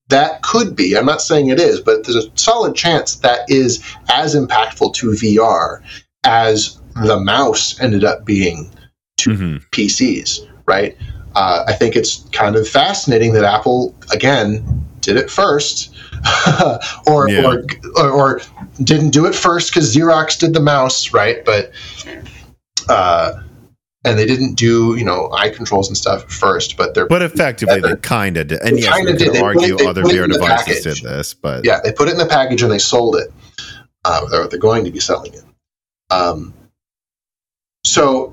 that 0.08 0.42
could 0.42 0.74
be 0.74 0.96
i'm 0.96 1.04
not 1.06 1.20
saying 1.20 1.48
it 1.48 1.60
is 1.60 1.80
but 1.80 2.02
there's 2.04 2.16
a 2.16 2.28
solid 2.34 2.74
chance 2.74 3.16
that 3.16 3.48
is 3.48 3.84
as 4.08 4.34
impactful 4.34 4.92
to 4.94 5.08
vr 5.10 5.80
as 6.24 6.80
the 7.04 7.20
mouse 7.20 7.78
ended 7.78 8.02
up 8.04 8.24
being 8.24 8.68
to 9.18 9.30
Mhm. 9.30 9.62
pcs 9.70 10.40
right 10.66 10.96
uh, 11.36 11.64
i 11.68 11.72
think 11.72 11.94
it's 11.94 12.24
kind 12.32 12.56
of 12.56 12.66
fascinating 12.68 13.32
that 13.32 13.44
apple 13.44 13.94
again 14.12 14.64
did 15.00 15.16
it 15.16 15.30
first 15.30 15.94
or, 17.06 17.28
Yeah. 17.30 17.44
or, 17.44 17.64
or 17.96 18.10
or 18.10 18.40
didn't 18.82 19.10
do 19.10 19.26
it 19.26 19.34
first 19.34 19.70
because 19.72 19.94
xerox 19.94 20.38
did 20.38 20.52
the 20.54 20.60
mouse 20.60 21.12
right 21.12 21.44
but 21.44 21.70
uh, 22.88 23.32
and 24.04 24.16
they 24.18 24.26
didn't 24.26 24.54
do 24.54 24.94
you 24.96 25.04
know 25.04 25.30
eye 25.32 25.50
controls 25.50 25.88
and 25.88 25.96
stuff 25.96 26.24
first 26.30 26.76
but 26.76 26.94
they're 26.94 27.06
But 27.08 27.22
effectively, 27.22 27.80
they 27.80 27.96
kind 27.96 28.36
of 28.36 28.46
did. 28.48 28.60
And 28.62 28.76
They 28.76 28.82
yes, 28.82 28.94
we 29.00 29.06
did. 29.06 29.18
can 29.18 29.32
They 29.32 29.40
put 29.40 29.44
argue 29.44 29.74
it- 29.74 29.86
other 29.86 30.02
put 30.02 30.12
it 30.14 30.22
in 30.22 30.30
VR 30.30 30.32
devices 30.34 30.66
package. 30.84 31.00
did 31.02 31.08
this, 31.10 31.34
but 31.34 31.64
yeah 31.64 31.80
they 31.82 31.92
put 31.92 32.08
it 32.08 32.12
in 32.12 32.18
the 32.18 32.26
package 32.26 32.62
and 32.62 32.70
they 32.70 32.78
sold 32.78 33.16
it 33.16 33.32
uh, 34.04 34.26
or 34.32 34.46
they're 34.48 34.58
going 34.60 34.84
to 34.84 34.90
be 34.92 35.00
selling 35.00 35.34
it 35.34 35.42
um, 36.10 36.54
so 37.84 38.32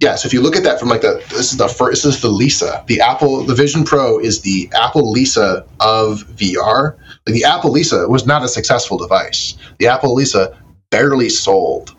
yeah 0.00 0.14
so 0.14 0.26
if 0.26 0.32
you 0.32 0.40
look 0.40 0.56
at 0.56 0.62
that 0.64 0.78
from 0.78 0.88
like 0.88 1.00
the 1.00 1.22
this 1.30 1.52
is 1.52 1.56
the 1.56 1.68
first 1.68 2.02
this 2.04 2.16
is 2.16 2.22
the 2.22 2.28
lisa 2.28 2.84
the 2.86 3.00
apple 3.00 3.44
the 3.44 3.54
vision 3.54 3.84
pro 3.84 4.18
is 4.18 4.42
the 4.42 4.70
apple 4.74 5.10
lisa 5.10 5.64
of 5.80 6.24
vr 6.36 6.96
like 7.26 7.34
the 7.34 7.44
apple 7.44 7.70
lisa 7.70 8.08
was 8.08 8.26
not 8.26 8.42
a 8.42 8.48
successful 8.48 8.98
device 8.98 9.56
the 9.78 9.86
apple 9.86 10.14
lisa 10.14 10.56
barely 10.90 11.28
sold 11.28 11.96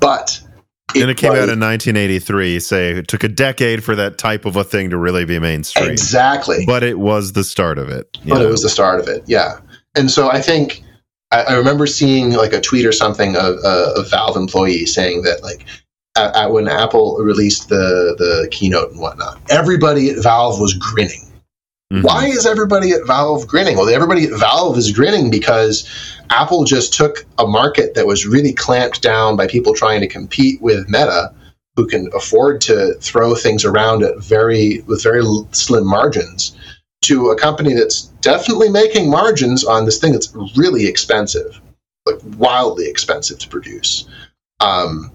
but 0.00 0.40
and 0.94 1.10
it 1.10 1.16
came 1.16 1.32
out 1.32 1.48
in 1.50 1.60
1983. 1.60 2.60
Say 2.60 2.90
it 2.92 3.08
took 3.08 3.24
a 3.24 3.28
decade 3.28 3.84
for 3.84 3.94
that 3.96 4.18
type 4.18 4.44
of 4.44 4.56
a 4.56 4.64
thing 4.64 4.90
to 4.90 4.96
really 4.96 5.24
be 5.24 5.38
mainstream, 5.38 5.90
exactly 5.90 6.64
but 6.66 6.82
it 6.82 6.98
was 6.98 7.32
the 7.32 7.44
start 7.44 7.78
of 7.78 7.88
it. 7.88 8.06
but 8.24 8.38
know? 8.38 8.46
it 8.46 8.50
was 8.50 8.62
the 8.62 8.68
start 8.68 9.00
of 9.00 9.08
it 9.08 9.22
yeah 9.26 9.58
and 9.94 10.10
so 10.10 10.30
i 10.30 10.40
think 10.40 10.82
i, 11.32 11.42
I 11.42 11.54
remember 11.54 11.86
seeing 11.86 12.32
like 12.32 12.52
a 12.52 12.60
tweet 12.60 12.86
or 12.86 12.92
something 12.92 13.36
of 13.36 13.56
uh, 13.64 13.94
a 13.96 14.02
valve 14.04 14.36
employee 14.36 14.86
saying 14.86 15.22
that 15.22 15.42
like 15.42 15.66
at, 16.16 16.34
at 16.36 16.50
when 16.50 16.68
Apple 16.68 17.16
released 17.18 17.68
the 17.68 18.14
the 18.18 18.48
keynote 18.50 18.92
and 18.92 19.00
whatnot. 19.00 19.40
Everybody 19.50 20.10
at 20.10 20.22
Valve 20.22 20.60
was 20.60 20.74
grinning. 20.74 21.26
Mm-hmm. 21.92 22.02
Why 22.02 22.26
is 22.26 22.46
everybody 22.46 22.90
at 22.90 23.06
Valve 23.06 23.46
grinning? 23.46 23.76
Well, 23.76 23.88
everybody 23.88 24.24
at 24.24 24.38
Valve 24.38 24.76
is 24.76 24.90
grinning 24.90 25.30
because 25.30 25.88
Apple 26.30 26.64
just 26.64 26.92
took 26.92 27.24
a 27.38 27.46
market 27.46 27.94
that 27.94 28.06
was 28.06 28.26
really 28.26 28.52
clamped 28.52 29.02
down 29.02 29.36
by 29.36 29.46
people 29.46 29.72
trying 29.72 30.00
to 30.00 30.08
compete 30.08 30.60
with 30.60 30.88
Meta, 30.88 31.32
who 31.76 31.86
can 31.86 32.10
afford 32.12 32.60
to 32.62 32.94
throw 32.94 33.36
things 33.36 33.64
around 33.64 34.02
at 34.02 34.18
very 34.18 34.80
with 34.88 35.00
very 35.00 35.22
slim 35.52 35.86
margins, 35.86 36.56
to 37.02 37.30
a 37.30 37.38
company 37.38 37.72
that's 37.72 38.02
definitely 38.20 38.68
making 38.68 39.08
margins 39.08 39.62
on 39.64 39.84
this 39.84 40.00
thing 40.00 40.12
that's 40.12 40.34
really 40.56 40.86
expensive, 40.86 41.60
like 42.04 42.18
wildly 42.36 42.88
expensive 42.88 43.38
to 43.38 43.48
produce. 43.48 44.08
Um, 44.58 45.12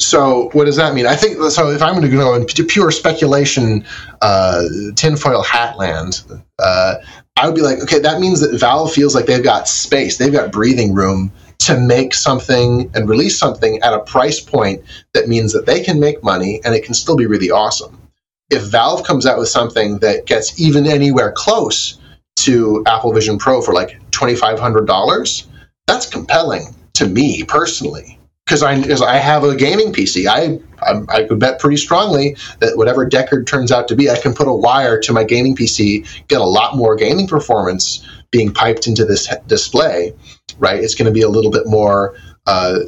so 0.00 0.50
what 0.52 0.66
does 0.66 0.76
that 0.76 0.94
mean? 0.94 1.06
I 1.06 1.16
think 1.16 1.38
so. 1.50 1.70
If 1.70 1.82
I'm 1.82 1.94
going 1.94 2.08
to 2.08 2.16
go 2.16 2.34
into 2.34 2.64
pure 2.64 2.90
speculation, 2.90 3.84
uh, 4.22 4.62
tinfoil 4.94 5.42
hat 5.42 5.76
land, 5.76 6.22
uh, 6.58 6.96
I 7.36 7.46
would 7.46 7.56
be 7.56 7.62
like, 7.62 7.80
okay, 7.80 7.98
that 7.98 8.20
means 8.20 8.40
that 8.40 8.56
Valve 8.58 8.92
feels 8.92 9.14
like 9.14 9.26
they've 9.26 9.42
got 9.42 9.68
space, 9.68 10.18
they've 10.18 10.32
got 10.32 10.52
breathing 10.52 10.94
room 10.94 11.32
to 11.60 11.78
make 11.78 12.14
something 12.14 12.90
and 12.94 13.08
release 13.08 13.36
something 13.36 13.80
at 13.82 13.92
a 13.92 13.98
price 14.00 14.38
point 14.38 14.82
that 15.14 15.26
means 15.28 15.52
that 15.52 15.66
they 15.66 15.82
can 15.82 15.98
make 15.98 16.22
money 16.22 16.60
and 16.64 16.74
it 16.74 16.84
can 16.84 16.94
still 16.94 17.16
be 17.16 17.26
really 17.26 17.50
awesome. 17.50 18.00
If 18.50 18.62
Valve 18.62 19.04
comes 19.04 19.26
out 19.26 19.38
with 19.38 19.48
something 19.48 19.98
that 19.98 20.26
gets 20.26 20.60
even 20.60 20.86
anywhere 20.86 21.32
close 21.32 21.98
to 22.36 22.84
Apple 22.86 23.12
Vision 23.12 23.36
Pro 23.36 23.60
for 23.60 23.74
like 23.74 23.98
twenty 24.12 24.36
five 24.36 24.60
hundred 24.60 24.86
dollars, 24.86 25.48
that's 25.86 26.06
compelling 26.06 26.74
to 26.94 27.06
me 27.06 27.42
personally 27.44 28.17
because 28.48 28.62
I, 28.62 28.72
I 29.06 29.18
have 29.18 29.44
a 29.44 29.54
gaming 29.54 29.92
PC. 29.92 30.26
I, 30.26 30.58
I, 30.82 31.02
I 31.18 31.24
could 31.24 31.38
bet 31.38 31.60
pretty 31.60 31.76
strongly 31.76 32.34
that 32.60 32.78
whatever 32.78 33.08
Deckard 33.08 33.46
turns 33.46 33.70
out 33.70 33.88
to 33.88 33.94
be, 33.94 34.08
I 34.08 34.18
can 34.18 34.32
put 34.32 34.48
a 34.48 34.52
wire 34.52 34.98
to 35.02 35.12
my 35.12 35.22
gaming 35.22 35.54
PC, 35.54 36.26
get 36.28 36.40
a 36.40 36.46
lot 36.46 36.74
more 36.74 36.96
gaming 36.96 37.26
performance 37.26 38.08
being 38.30 38.50
piped 38.50 38.86
into 38.86 39.04
this 39.04 39.28
display. 39.46 40.14
Right? 40.58 40.82
It's 40.82 40.94
going 40.94 41.04
to 41.04 41.12
be 41.12 41.20
a 41.20 41.28
little 41.28 41.50
bit 41.50 41.66
more. 41.66 42.16
Uh, 42.46 42.78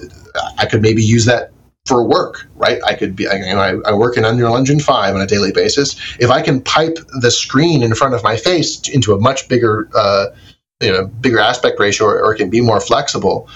I 0.57 0.65
could 0.65 0.81
maybe 0.81 1.03
use 1.03 1.27
that 1.27 1.53
for 1.85 2.09
work, 2.09 2.49
right? 2.55 2.81
I 2.87 2.95
could 2.95 3.15
be, 3.15 3.28
I, 3.28 3.35
you 3.35 3.55
know, 3.55 3.61
I, 3.61 3.91
I, 3.91 3.93
work 3.93 4.16
in 4.16 4.24
Unreal 4.24 4.57
Engine 4.57 4.81
5 4.81 5.15
on 5.15 5.20
a 5.20 5.27
daily 5.27 5.53
basis. 5.53 5.95
If 6.19 6.31
I 6.31 6.41
can 6.41 6.62
pipe 6.62 6.99
the 7.20 7.31
screen 7.31 7.82
in 7.82 7.95
front 7.95 8.15
of 8.15 8.23
my 8.23 8.37
face 8.37 8.89
into 8.89 9.12
a 9.12 9.20
much 9.20 9.49
bigger, 9.49 9.89
uh, 9.95 10.27
you 10.81 10.93
know, 10.93 11.07
bigger 11.07 11.39
aspect 11.39 11.78
ratio 11.78 12.07
or, 12.07 12.23
or, 12.23 12.35
can 12.35 12.49
be 12.49 12.61
more 12.61 12.81
flexible, 12.81 13.49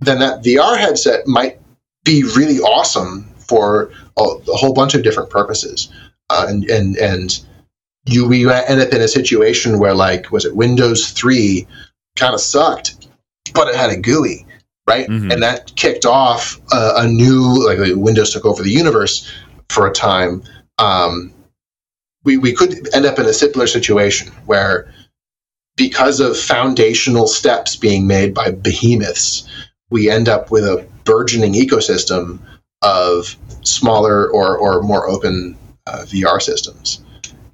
then 0.00 0.18
that 0.20 0.42
VR 0.42 0.76
headset 0.78 1.26
might 1.26 1.60
be 2.04 2.22
really 2.22 2.58
awesome 2.60 3.24
for 3.38 3.90
a, 4.18 4.22
a 4.22 4.56
whole 4.56 4.72
bunch 4.72 4.94
of 4.94 5.02
different 5.02 5.30
purposes. 5.30 5.90
Uh, 6.30 6.46
and 6.48 6.64
and 6.64 6.96
and 6.96 7.44
you 8.06 8.26
we 8.26 8.50
end 8.50 8.80
up 8.80 8.92
in 8.92 9.00
a 9.00 9.08
situation 9.08 9.78
where 9.78 9.94
like 9.94 10.30
was 10.30 10.44
it 10.44 10.56
Windows 10.56 11.10
three 11.10 11.66
kind 12.16 12.34
of 12.34 12.40
sucked, 12.40 13.08
but 13.54 13.68
it 13.68 13.76
had 13.76 13.90
a 13.90 13.96
GUI, 13.96 14.46
right? 14.86 15.08
Mm-hmm. 15.08 15.30
And 15.30 15.42
that 15.42 15.74
kicked 15.76 16.04
off 16.04 16.60
a, 16.72 16.92
a, 16.96 17.08
new 17.08 17.64
like 17.64 17.78
Windows 17.96 18.32
took 18.32 18.44
over 18.44 18.62
the 18.62 18.70
universe 18.70 19.30
for 19.68 19.86
a 19.86 19.92
time. 19.92 20.42
Um, 20.78 21.32
we 22.24 22.36
we 22.36 22.52
could 22.52 22.92
end 22.94 23.06
up 23.06 23.18
in 23.18 23.26
a 23.26 23.32
similar 23.32 23.66
situation 23.66 24.32
where 24.46 24.92
because 25.76 26.20
of 26.20 26.36
foundational 26.36 27.28
steps 27.28 27.76
being 27.76 28.06
made 28.06 28.34
by 28.34 28.50
behemoths 28.50 29.46
we 29.90 30.10
end 30.10 30.28
up 30.28 30.50
with 30.50 30.64
a 30.64 30.86
burgeoning 31.04 31.54
ecosystem 31.54 32.40
of 32.82 33.36
smaller 33.62 34.30
or, 34.30 34.56
or 34.58 34.82
more 34.82 35.08
open 35.08 35.56
uh, 35.86 36.04
VR 36.06 36.40
systems. 36.40 37.02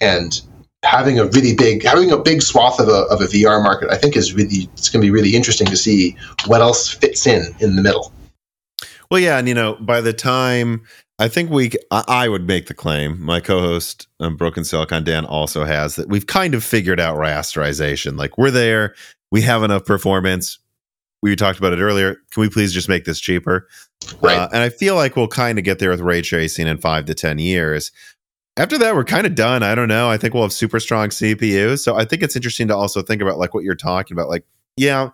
And 0.00 0.40
having 0.84 1.18
a 1.18 1.26
really 1.26 1.54
big, 1.54 1.82
having 1.84 2.10
a 2.10 2.18
big 2.18 2.42
swath 2.42 2.80
of 2.80 2.88
a, 2.88 3.04
of 3.10 3.20
a 3.20 3.26
VR 3.26 3.62
market, 3.62 3.90
I 3.90 3.96
think 3.96 4.16
is 4.16 4.34
really, 4.34 4.68
it's 4.74 4.88
going 4.88 5.00
to 5.00 5.06
be 5.06 5.10
really 5.10 5.36
interesting 5.36 5.66
to 5.68 5.76
see 5.76 6.16
what 6.46 6.60
else 6.60 6.88
fits 6.88 7.26
in 7.26 7.54
in 7.60 7.76
the 7.76 7.82
middle. 7.82 8.12
Well, 9.10 9.20
yeah. 9.20 9.38
And, 9.38 9.46
you 9.46 9.54
know, 9.54 9.74
by 9.74 10.00
the 10.00 10.14
time 10.14 10.84
I 11.18 11.28
think 11.28 11.50
we, 11.50 11.70
I 11.90 12.28
would 12.28 12.48
make 12.48 12.66
the 12.66 12.74
claim, 12.74 13.22
my 13.22 13.38
co 13.38 13.60
host, 13.60 14.09
um, 14.18 14.36
Broken 14.36 14.64
Silicon 14.64 15.04
Dan, 15.04 15.24
also 15.24 15.64
has 15.64 15.94
that 15.96 16.09
we've 16.09 16.26
kind 16.26 16.54
of 16.54 16.64
figured 16.64 16.98
out 16.98 17.16
rasterization. 17.16 18.16
Like 18.18 18.38
we're 18.38 18.50
there, 18.50 18.94
we 19.30 19.42
have 19.42 19.62
enough 19.62 19.84
performance 19.84 20.59
we 21.23 21.36
talked 21.36 21.59
about 21.59 21.73
it 21.73 21.81
earlier. 21.81 22.16
Can 22.32 22.40
we 22.40 22.49
please 22.49 22.73
just 22.73 22.89
make 22.89 23.05
this 23.05 23.20
cheaper? 23.20 23.69
Right. 24.20 24.36
Uh, 24.36 24.49
and 24.53 24.62
I 24.62 24.69
feel 24.69 24.97
like 24.97 25.16
we'll 25.16 25.28
kind 25.28 25.59
of 25.59 25.65
get 25.65 25.78
there 25.78 25.90
with 25.90 26.01
ray 26.01 26.20
tracing 26.20 26.66
in 26.66 26.78
five 26.78 27.05
to 27.07 27.15
10 27.15 27.39
years. 27.39 27.93
After 28.57 28.77
that, 28.78 28.94
we're 28.94 29.05
kind 29.05 29.27
of 29.27 29.35
done. 29.35 29.62
I 29.62 29.74
don't 29.74 29.89
know. 29.89 30.11
I 30.11 30.19
think 30.19 30.35
we'll 30.35 30.43
have 30.43 30.53
super 30.53 30.81
strong 30.81 31.09
CPUs. 31.09 31.78
So 31.78 31.97
I 31.97 32.05
think 32.05 32.23
it's 32.23 32.36
interesting 32.36 32.69
to 32.69 32.77
also 32.77 33.01
think 33.01 33.23
about 33.23 33.39
like 33.39 33.55
what 33.55 33.65
you're 33.65 33.74
talking 33.74 34.15
about. 34.15 34.28
Like, 34.28 34.44
yeah, 34.77 35.11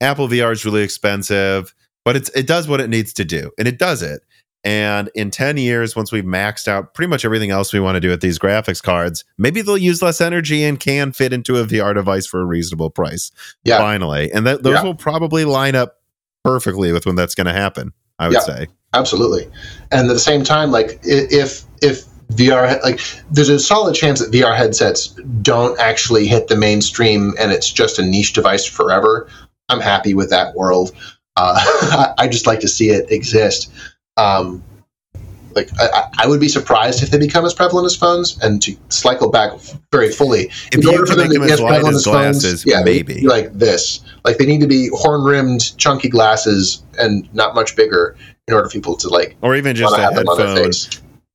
Apple 0.00 0.28
VR 0.28 0.52
is 0.52 0.64
really 0.64 0.82
expensive, 0.82 1.74
but 2.04 2.16
it's 2.16 2.28
it 2.30 2.46
does 2.46 2.68
what 2.68 2.80
it 2.80 2.90
needs 2.90 3.12
to 3.14 3.24
do. 3.24 3.50
And 3.58 3.66
it 3.68 3.78
does 3.78 4.02
it. 4.02 4.22
And 4.64 5.10
in 5.14 5.30
10 5.30 5.58
years, 5.58 5.94
once 5.94 6.10
we've 6.10 6.24
maxed 6.24 6.68
out 6.68 6.94
pretty 6.94 7.10
much 7.10 7.24
everything 7.24 7.50
else 7.50 7.72
we 7.72 7.80
want 7.80 7.96
to 7.96 8.00
do 8.00 8.08
with 8.08 8.22
these 8.22 8.38
graphics 8.38 8.82
cards, 8.82 9.24
maybe 9.36 9.60
they'll 9.60 9.76
use 9.76 10.00
less 10.00 10.22
energy 10.22 10.64
and 10.64 10.80
can 10.80 11.12
fit 11.12 11.34
into 11.34 11.56
a 11.56 11.66
VR 11.66 11.94
device 11.94 12.26
for 12.26 12.40
a 12.40 12.46
reasonable 12.46 12.88
price. 12.88 13.30
Yeah. 13.64 13.78
Finally. 13.78 14.32
And 14.32 14.46
that 14.46 14.62
those 14.62 14.76
yeah. 14.76 14.82
will 14.82 14.94
probably 14.94 15.44
line 15.44 15.74
up 15.74 16.00
perfectly 16.44 16.92
with 16.92 17.04
when 17.04 17.14
that's 17.14 17.34
going 17.34 17.46
to 17.46 17.52
happen, 17.52 17.92
I 18.18 18.28
would 18.28 18.34
yeah, 18.34 18.40
say. 18.40 18.66
Absolutely. 18.94 19.50
And 19.90 20.08
at 20.08 20.12
the 20.12 20.18
same 20.18 20.44
time, 20.44 20.70
like 20.70 20.98
if 21.02 21.64
if 21.82 22.04
VR 22.28 22.82
like 22.82 23.00
there's 23.30 23.50
a 23.50 23.58
solid 23.58 23.94
chance 23.94 24.20
that 24.20 24.32
VR 24.32 24.56
headsets 24.56 25.08
don't 25.42 25.78
actually 25.78 26.26
hit 26.26 26.48
the 26.48 26.56
mainstream 26.56 27.34
and 27.38 27.52
it's 27.52 27.70
just 27.70 27.98
a 27.98 28.02
niche 28.02 28.32
device 28.32 28.64
forever. 28.64 29.28
I'm 29.68 29.80
happy 29.80 30.14
with 30.14 30.30
that 30.30 30.54
world. 30.54 30.92
Uh, 31.36 32.14
I 32.18 32.28
just 32.28 32.46
like 32.46 32.60
to 32.60 32.68
see 32.68 32.90
it 32.90 33.10
exist 33.10 33.70
um, 34.16 34.62
like 35.54 35.70
I, 35.78 36.08
I, 36.18 36.26
would 36.26 36.40
be 36.40 36.48
surprised 36.48 37.02
if 37.02 37.10
they 37.10 37.18
become 37.18 37.44
as 37.44 37.54
prevalent 37.54 37.86
as 37.86 37.96
phones. 37.96 38.38
And 38.42 38.60
to 38.62 38.76
cycle 38.88 39.30
back 39.30 39.52
very 39.92 40.10
fully, 40.10 40.50
if 40.72 40.74
in 40.74 40.86
order 40.86 41.06
for 41.06 41.14
them 41.14 41.30
to 41.30 41.40
be 41.40 41.50
as 41.50 41.60
prevalent 41.60 41.96
as 41.96 42.04
glasses, 42.04 42.64
phones, 42.64 42.66
yeah, 42.66 42.82
maybe 42.82 43.26
like 43.26 43.52
this. 43.52 44.00
Like 44.24 44.38
they 44.38 44.46
need 44.46 44.60
to 44.60 44.66
be 44.66 44.88
horn 44.92 45.22
rimmed, 45.22 45.76
chunky 45.78 46.08
glasses, 46.08 46.82
and 46.98 47.32
not 47.34 47.54
much 47.54 47.76
bigger 47.76 48.16
in 48.48 48.54
order 48.54 48.68
for 48.68 48.72
people 48.72 48.96
to 48.96 49.08
like, 49.08 49.36
or 49.42 49.54
even 49.56 49.76
just 49.76 49.96
a 49.96 50.00
headphone, 50.00 50.72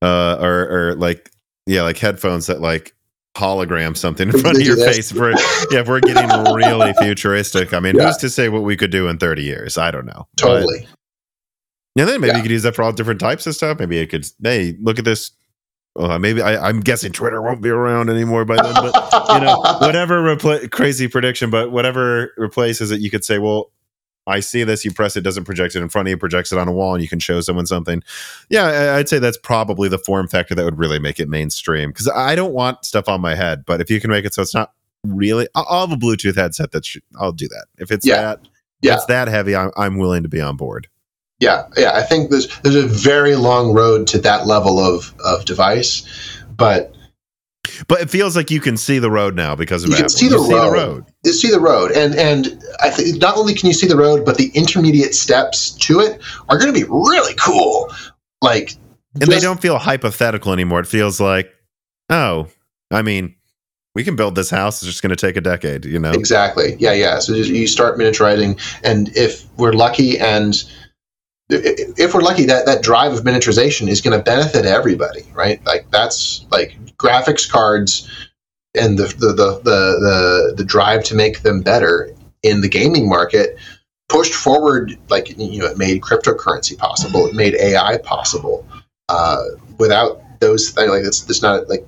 uh, 0.01 0.37
or 0.41 0.67
or 0.69 0.95
like 0.95 1.31
yeah, 1.65 1.83
like 1.83 1.97
headphones 1.97 2.47
that 2.47 2.61
like 2.61 2.93
hologram 3.35 3.95
something 3.95 4.29
in 4.29 4.39
front 4.41 4.57
of 4.57 4.63
your 4.63 4.77
face. 4.77 5.11
If 5.11 5.17
we're, 5.17 5.31
yeah, 5.71 5.81
if 5.81 5.87
we're 5.87 6.01
getting 6.01 6.29
really 6.53 6.93
futuristic, 6.93 7.73
I 7.73 7.79
mean, 7.79 7.95
yeah. 7.95 8.07
who's 8.07 8.17
to 8.17 8.29
say 8.29 8.49
what 8.49 8.63
we 8.63 8.75
could 8.75 8.91
do 8.91 9.07
in 9.07 9.17
30 9.17 9.43
years? 9.43 9.77
I 9.77 9.91
don't 9.91 10.05
know. 10.05 10.27
Totally. 10.35 10.87
And 11.97 12.07
then 12.07 12.21
maybe 12.21 12.31
yeah. 12.31 12.37
you 12.37 12.43
could 12.43 12.51
use 12.51 12.63
that 12.63 12.75
for 12.75 12.83
all 12.83 12.91
different 12.91 13.19
types 13.19 13.47
of 13.47 13.55
stuff. 13.55 13.79
Maybe 13.79 13.97
it 13.97 14.07
could, 14.07 14.25
hey, 14.41 14.77
look 14.81 14.99
at 14.99 15.05
this. 15.05 15.31
Uh, 15.95 16.19
maybe 16.19 16.41
I, 16.41 16.69
am 16.69 16.79
guessing 16.79 17.11
Twitter 17.11 17.41
won't 17.41 17.61
be 17.61 17.69
around 17.69 18.09
anymore 18.09 18.45
by 18.45 18.55
then, 18.55 18.73
but 18.73 18.93
you 19.33 19.41
know, 19.41 19.59
whatever 19.79 20.21
repl- 20.21 20.69
crazy 20.71 21.07
prediction, 21.07 21.49
but 21.49 21.71
whatever 21.71 22.31
replaces 22.37 22.91
it, 22.91 23.01
you 23.01 23.09
could 23.09 23.25
say, 23.25 23.39
well, 23.39 23.71
I 24.27 24.39
see 24.39 24.63
this, 24.63 24.85
you 24.85 24.93
press 24.93 25.17
it, 25.17 25.21
doesn't 25.21 25.45
project 25.45 25.75
it 25.75 25.81
in 25.81 25.89
front 25.89 26.07
of 26.07 26.11
you, 26.11 26.17
projects 26.17 26.51
it 26.51 26.59
on 26.59 26.67
a 26.67 26.71
wall, 26.71 26.93
and 26.93 27.01
you 27.01 27.09
can 27.09 27.19
show 27.19 27.41
someone 27.41 27.65
something. 27.65 28.03
Yeah, 28.49 28.95
I'd 28.95 29.09
say 29.09 29.19
that's 29.19 29.37
probably 29.37 29.89
the 29.89 29.97
form 29.97 30.27
factor 30.27 30.53
that 30.55 30.63
would 30.63 30.77
really 30.77 30.99
make 30.99 31.19
it 31.19 31.27
mainstream. 31.27 31.89
Because 31.89 32.07
I 32.07 32.35
don't 32.35 32.53
want 32.53 32.85
stuff 32.85 33.09
on 33.09 33.21
my 33.21 33.35
head, 33.35 33.63
but 33.65 33.81
if 33.81 33.89
you 33.89 33.99
can 33.99 34.11
make 34.11 34.25
it 34.25 34.33
so 34.33 34.41
it's 34.43 34.53
not 34.53 34.71
really, 35.03 35.47
I'll 35.55 35.87
have 35.87 35.91
a 35.91 35.99
Bluetooth 35.99 36.35
headset 36.35 36.71
that 36.71 36.85
I'll 37.19 37.31
do 37.31 37.47
that. 37.47 37.65
If 37.79 37.91
it's 37.91 38.05
yeah. 38.05 38.21
that, 38.21 38.47
yeah. 38.81 38.95
it's 38.95 39.05
that 39.05 39.27
heavy, 39.27 39.55
I'm, 39.55 39.71
I'm 39.75 39.97
willing 39.97 40.23
to 40.23 40.29
be 40.29 40.39
on 40.39 40.55
board. 40.55 40.87
Yeah, 41.39 41.67
yeah. 41.77 41.91
I 41.93 42.03
think 42.03 42.29
there's 42.29 42.47
there's 42.59 42.75
a 42.75 42.87
very 42.87 43.35
long 43.35 43.73
road 43.73 44.07
to 44.07 44.19
that 44.19 44.45
level 44.45 44.79
of 44.79 45.13
of 45.23 45.45
device, 45.45 46.03
but 46.55 46.93
but 47.87 48.01
it 48.01 48.09
feels 48.09 48.35
like 48.35 48.51
you 48.51 48.59
can 48.59 48.77
see 48.77 48.99
the 48.99 49.11
road 49.11 49.35
now 49.35 49.55
because 49.55 49.83
of 49.83 49.89
you 49.89 49.95
Apple. 49.95 50.03
Can 50.03 50.09
see, 50.09 50.27
the, 50.27 50.37
road. 50.37 50.47
see 50.47 50.53
the 50.53 50.71
road. 50.71 51.05
You 51.23 51.31
see 51.31 51.49
the 51.49 51.59
road, 51.59 51.91
and 51.91 52.15
and 52.15 52.61
I 52.81 52.89
think 52.89 53.21
not 53.21 53.37
only 53.37 53.53
can 53.53 53.67
you 53.67 53.73
see 53.73 53.87
the 53.87 53.95
road, 53.95 54.25
but 54.25 54.37
the 54.37 54.51
intermediate 54.53 55.15
steps 55.15 55.71
to 55.71 55.99
it 55.99 56.21
are 56.49 56.57
going 56.57 56.73
to 56.73 56.77
be 56.77 56.85
really 56.89 57.35
cool. 57.35 57.89
Like, 58.41 58.73
and 59.13 59.25
just, 59.25 59.31
they 59.31 59.39
don't 59.39 59.61
feel 59.61 59.77
hypothetical 59.77 60.51
anymore. 60.51 60.79
It 60.79 60.87
feels 60.87 61.19
like, 61.19 61.53
oh, 62.09 62.47
I 62.91 63.01
mean, 63.01 63.35
we 63.95 64.03
can 64.03 64.15
build 64.15 64.35
this 64.35 64.49
house. 64.49 64.81
It's 64.81 64.91
just 64.91 65.01
going 65.01 65.09
to 65.09 65.15
take 65.15 65.35
a 65.35 65.41
decade, 65.41 65.85
you 65.85 65.99
know? 65.99 66.11
Exactly. 66.11 66.75
Yeah, 66.79 66.93
yeah. 66.93 67.19
So 67.19 67.33
you 67.33 67.67
start 67.67 67.97
miniaturizing, 67.97 68.59
and 68.83 69.09
if 69.17 69.45
we're 69.57 69.73
lucky 69.73 70.17
and 70.19 70.63
if 71.49 72.13
we're 72.13 72.21
lucky, 72.21 72.45
that 72.45 72.65
that 72.65 72.83
drive 72.83 73.13
of 73.13 73.21
miniaturization 73.21 73.87
is 73.87 74.01
going 74.01 74.17
to 74.17 74.23
benefit 74.23 74.65
everybody, 74.65 75.23
right? 75.33 75.63
Like 75.65 75.89
that's 75.91 76.45
like 76.51 76.77
graphics 76.97 77.49
cards 77.49 78.07
and 78.75 78.97
the 78.97 79.07
the, 79.17 79.33
the 79.33 79.59
the 79.63 79.63
the 79.63 80.53
the 80.57 80.63
drive 80.63 81.03
to 81.05 81.15
make 81.15 81.41
them 81.41 81.61
better 81.61 82.13
in 82.43 82.61
the 82.61 82.69
gaming 82.69 83.09
market 83.09 83.57
pushed 84.07 84.33
forward 84.33 84.97
like 85.09 85.37
you 85.37 85.59
know 85.59 85.65
it 85.65 85.77
made 85.77 86.01
cryptocurrency 86.01 86.77
possible 86.77 87.25
it 87.27 87.35
made 87.35 87.55
ai 87.55 87.97
possible 87.99 88.65
uh, 89.09 89.43
without 89.79 90.21
those 90.39 90.69
things 90.69 90.89
like 90.89 91.03
it's, 91.03 91.27
it's 91.29 91.41
not 91.41 91.67
like 91.67 91.85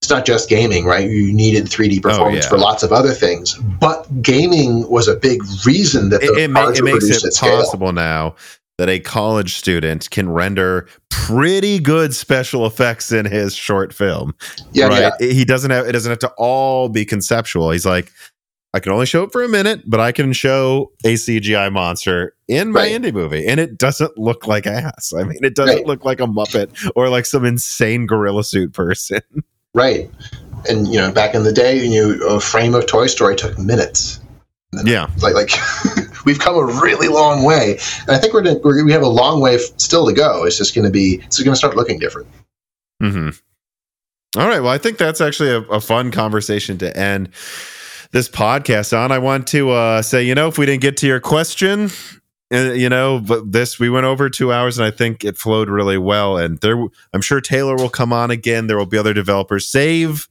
it's 0.00 0.10
not 0.10 0.26
just 0.26 0.48
gaming 0.48 0.84
right 0.84 1.08
you 1.08 1.32
needed 1.32 1.64
3d 1.64 2.02
performance 2.02 2.44
yeah. 2.44 2.48
for 2.48 2.58
lots 2.58 2.82
of 2.82 2.92
other 2.92 3.12
things 3.12 3.54
but 3.54 4.06
gaming 4.22 4.88
was 4.88 5.08
a 5.08 5.16
big 5.16 5.42
reason 5.66 6.10
that 6.10 6.22
it, 6.22 6.30
it, 6.30 6.38
it 6.38 6.50
makes 6.84 7.24
it 7.24 7.34
possible 7.38 7.92
now 7.92 8.34
that 8.78 8.88
a 8.88 8.98
college 9.00 9.54
student 9.56 10.10
can 10.10 10.28
render 10.30 10.88
pretty 11.10 11.78
good 11.78 12.14
special 12.14 12.66
effects 12.66 13.12
in 13.12 13.26
his 13.26 13.54
short 13.54 13.92
film. 13.94 14.34
yeah 14.72 14.86
right? 14.86 15.12
yeah 15.20 15.28
He 15.32 15.44
doesn't 15.44 15.70
have 15.70 15.86
it 15.86 15.92
doesn't 15.92 16.10
have 16.10 16.18
to 16.20 16.32
all 16.38 16.88
be 16.88 17.04
conceptual. 17.04 17.70
He's 17.70 17.86
like, 17.86 18.10
I 18.74 18.80
can 18.80 18.92
only 18.92 19.04
show 19.04 19.22
it 19.24 19.32
for 19.32 19.42
a 19.42 19.48
minute, 19.48 19.82
but 19.86 20.00
I 20.00 20.12
can 20.12 20.32
show 20.32 20.90
a 21.04 21.14
CGI 21.14 21.70
monster 21.70 22.34
in 22.48 22.72
my 22.72 22.80
Right. 22.84 23.02
indie 23.02 23.12
movie, 23.12 23.46
and 23.46 23.60
it 23.60 23.76
doesn't 23.76 24.16
look 24.16 24.46
like 24.46 24.66
ass. 24.66 25.12
I 25.14 25.24
mean, 25.24 25.44
it 25.44 25.54
doesn't 25.54 25.76
Right. 25.76 25.86
look 25.86 26.04
like 26.06 26.20
a 26.20 26.26
Muppet 26.26 26.90
or 26.96 27.10
like 27.10 27.26
some 27.26 27.44
insane 27.44 28.06
gorilla 28.06 28.44
suit 28.44 28.72
person. 28.72 29.20
right 29.74 30.10
and 30.68 30.86
you 30.88 30.96
know 30.98 31.10
back 31.10 31.34
in 31.34 31.44
the 31.44 31.52
day 31.52 31.82
you 31.82 32.18
know, 32.18 32.26
a 32.26 32.38
frame 32.40 32.74
of 32.74 32.86
toy 32.86 33.06
story 33.06 33.34
took 33.34 33.58
minutes 33.58 34.20
yeah, 34.84 35.06
like 35.22 35.34
like 35.34 35.50
we've 36.24 36.38
come 36.38 36.56
a 36.56 36.64
really 36.80 37.08
long 37.08 37.44
way 37.44 37.78
and 38.02 38.10
i 38.10 38.18
think 38.18 38.32
we're, 38.32 38.42
gonna, 38.42 38.58
we're 38.64 38.84
we 38.84 38.92
have 38.92 39.02
a 39.02 39.08
long 39.08 39.40
way 39.40 39.58
still 39.76 40.06
to 40.06 40.12
go 40.12 40.44
it's 40.44 40.58
just 40.58 40.74
going 40.74 40.84
to 40.84 40.90
be 40.90 41.20
it's 41.24 41.42
going 41.42 41.52
to 41.52 41.56
start 41.56 41.76
looking 41.76 41.98
different 41.98 42.26
hmm 43.00 43.30
All 44.36 44.48
right. 44.48 44.60
Well, 44.60 44.72
I 44.72 44.78
think 44.78 44.96
that's 44.96 45.20
actually 45.20 45.50
a, 45.50 45.60
a 45.62 45.80
fun 45.80 46.10
conversation 46.10 46.78
to 46.78 46.96
end 46.96 47.28
this 48.12 48.28
podcast 48.30 48.96
on. 48.96 49.12
I 49.12 49.18
want 49.18 49.46
to 49.48 49.70
uh, 49.70 50.00
say, 50.02 50.22
you 50.22 50.34
know, 50.34 50.48
if 50.48 50.56
we 50.56 50.64
didn't 50.64 50.80
get 50.80 50.96
to 50.98 51.06
your 51.06 51.20
question, 51.20 51.90
uh, 52.52 52.72
you 52.72 52.88
know, 52.88 53.20
but 53.20 53.52
this 53.52 53.78
we 53.78 53.90
went 53.90 54.06
over 54.06 54.30
two 54.30 54.52
hours, 54.52 54.78
and 54.78 54.86
I 54.86 54.90
think 54.90 55.24
it 55.24 55.36
flowed 55.36 55.68
really 55.68 55.98
well. 55.98 56.38
And 56.38 56.58
there, 56.60 56.82
I'm 57.12 57.20
sure 57.20 57.40
Taylor 57.40 57.76
will 57.76 57.90
come 57.90 58.12
on 58.12 58.30
again. 58.30 58.68
There 58.68 58.78
will 58.78 58.86
be 58.86 58.98
other 58.98 59.12
developers. 59.14 59.66
Save 59.66 60.28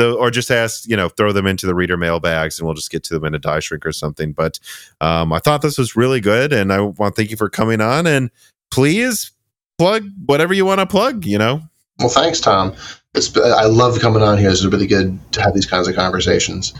the 0.00 0.14
or 0.14 0.30
just 0.30 0.50
ask, 0.50 0.88
you 0.88 0.96
know, 0.96 1.08
throw 1.08 1.32
them 1.32 1.46
into 1.46 1.66
the 1.66 1.74
reader 1.74 1.96
mailbags, 1.96 2.58
and 2.58 2.66
we'll 2.66 2.74
just 2.74 2.90
get 2.90 3.04
to 3.04 3.14
them 3.14 3.24
in 3.24 3.34
a 3.34 3.38
die 3.38 3.60
shrink 3.60 3.84
or 3.84 3.92
something. 3.92 4.32
But 4.32 4.58
um, 5.00 5.32
I 5.32 5.38
thought 5.38 5.62
this 5.62 5.78
was 5.78 5.94
really 5.94 6.20
good, 6.20 6.52
and 6.52 6.72
I 6.72 6.80
want 6.80 7.14
to 7.14 7.20
thank 7.20 7.30
you 7.30 7.36
for 7.36 7.50
coming 7.50 7.80
on. 7.80 8.06
And 8.06 8.30
please 8.70 9.30
plug 9.78 10.04
whatever 10.26 10.54
you 10.54 10.64
want 10.64 10.80
to 10.80 10.86
plug. 10.86 11.24
You 11.24 11.38
know. 11.38 11.62
well 11.98 12.08
thanks 12.08 12.40
tom 12.40 12.74
it's, 13.14 13.36
i 13.36 13.64
love 13.64 14.00
coming 14.00 14.22
on 14.22 14.38
here 14.38 14.50
it's 14.50 14.64
really 14.64 14.86
good 14.86 15.18
to 15.32 15.42
have 15.42 15.52
these 15.54 15.66
kinds 15.66 15.88
of 15.88 15.94
conversations 15.94 16.72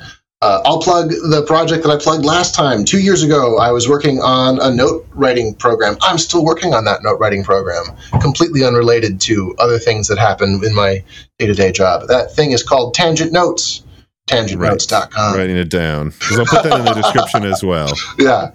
uh, 0.43 0.63
I'll 0.65 0.81
plug 0.81 1.11
the 1.11 1.45
project 1.47 1.83
that 1.85 1.91
I 1.91 1.99
plugged 1.99 2.25
last 2.25 2.55
time. 2.55 2.87
Two 2.87 3.01
years 3.01 3.23
ago, 3.23 3.59
I 3.59 3.73
was 3.73 3.89
working 3.89 4.21
on 4.21 4.59
a 4.61 4.75
note 4.75 5.07
writing 5.13 5.55
program. 5.55 5.97
I'm 6.01 6.17
still 6.17 6.45
working 6.45 6.73
on 6.73 6.85
that 6.85 7.03
note 7.03 7.21
writing 7.21 7.45
program, 7.45 7.85
completely 8.23 8.65
unrelated 8.65 9.21
to 9.23 9.55
other 9.59 9.79
things 9.79 10.09
that 10.09 10.19
happen 10.19 10.61
in 10.65 10.75
my 10.75 11.05
day 11.39 11.47
to 11.47 11.55
day 11.55 11.73
job. 11.73 12.09
That 12.09 12.35
thing 12.35 12.53
is 12.53 12.63
called 12.63 12.95
Tangent 12.95 13.33
Notes, 13.33 13.83
tangentnotes.com. 14.29 15.37
writing 15.37 15.59
it 15.59 15.69
down 15.69 16.09
because 16.09 16.39
I'll 16.39 16.47
put 16.47 16.63
that 16.63 16.79
in 16.79 16.87
the 16.87 16.95
description 16.95 17.45
as 17.45 17.63
well. 17.63 17.93
Yeah. 18.19 18.51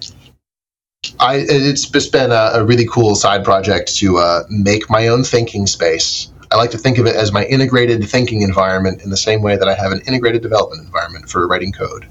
I, 1.20 1.36
it's 1.36 1.88
just 1.88 2.10
been 2.10 2.32
a, 2.32 2.50
a 2.54 2.64
really 2.64 2.86
cool 2.86 3.14
side 3.14 3.44
project 3.44 3.94
to 3.98 4.18
uh, 4.18 4.42
make 4.50 4.90
my 4.90 5.06
own 5.06 5.22
thinking 5.22 5.68
space. 5.68 6.32
I 6.50 6.56
like 6.56 6.70
to 6.70 6.78
think 6.78 6.98
of 6.98 7.06
it 7.06 7.16
as 7.16 7.32
my 7.32 7.44
integrated 7.44 8.08
thinking 8.08 8.42
environment 8.42 9.02
in 9.02 9.10
the 9.10 9.16
same 9.16 9.42
way 9.42 9.56
that 9.56 9.68
I 9.68 9.74
have 9.74 9.92
an 9.92 10.00
integrated 10.06 10.42
development 10.42 10.84
environment 10.84 11.28
for 11.28 11.46
writing 11.46 11.72
code. 11.72 12.06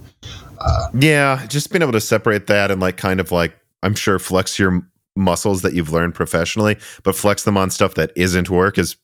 Uh, 0.59 0.87
Yeah, 0.93 1.45
just 1.47 1.71
being 1.71 1.81
able 1.81 1.93
to 1.93 2.01
separate 2.01 2.47
that 2.47 2.71
and 2.71 2.81
like 2.81 2.97
kind 2.97 3.19
of 3.19 3.31
like 3.31 3.55
I'm 3.83 3.95
sure 3.95 4.19
flex 4.19 4.57
your 4.57 4.81
muscles 5.15 5.61
that 5.61 5.73
you've 5.73 5.91
learned 5.91 6.15
professionally, 6.15 6.77
but 7.03 7.15
flex 7.15 7.43
them 7.43 7.57
on 7.57 7.69
stuff 7.69 7.95
that 7.95 8.11
isn't 8.15 8.49
work 8.49 8.77
is 8.77 8.97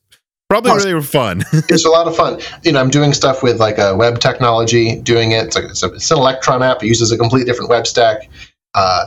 probably 0.48 0.72
really 0.72 1.02
fun. 1.02 1.42
it's 1.52 1.84
a 1.84 1.90
lot 1.90 2.06
of 2.06 2.14
fun. 2.14 2.40
You 2.62 2.72
know, 2.72 2.80
I'm 2.80 2.90
doing 2.90 3.14
stuff 3.14 3.42
with 3.42 3.58
like 3.58 3.78
a 3.78 3.96
web 3.96 4.18
technology, 4.18 5.00
doing 5.00 5.32
it. 5.32 5.46
It's, 5.46 5.56
like, 5.56 5.64
it's, 5.64 5.82
a, 5.82 5.92
it's 5.94 6.10
an 6.10 6.18
Electron 6.18 6.62
app. 6.62 6.82
It 6.82 6.88
uses 6.88 7.10
a 7.10 7.16
completely 7.16 7.50
different 7.50 7.70
web 7.70 7.86
stack, 7.86 8.28
uh, 8.74 9.06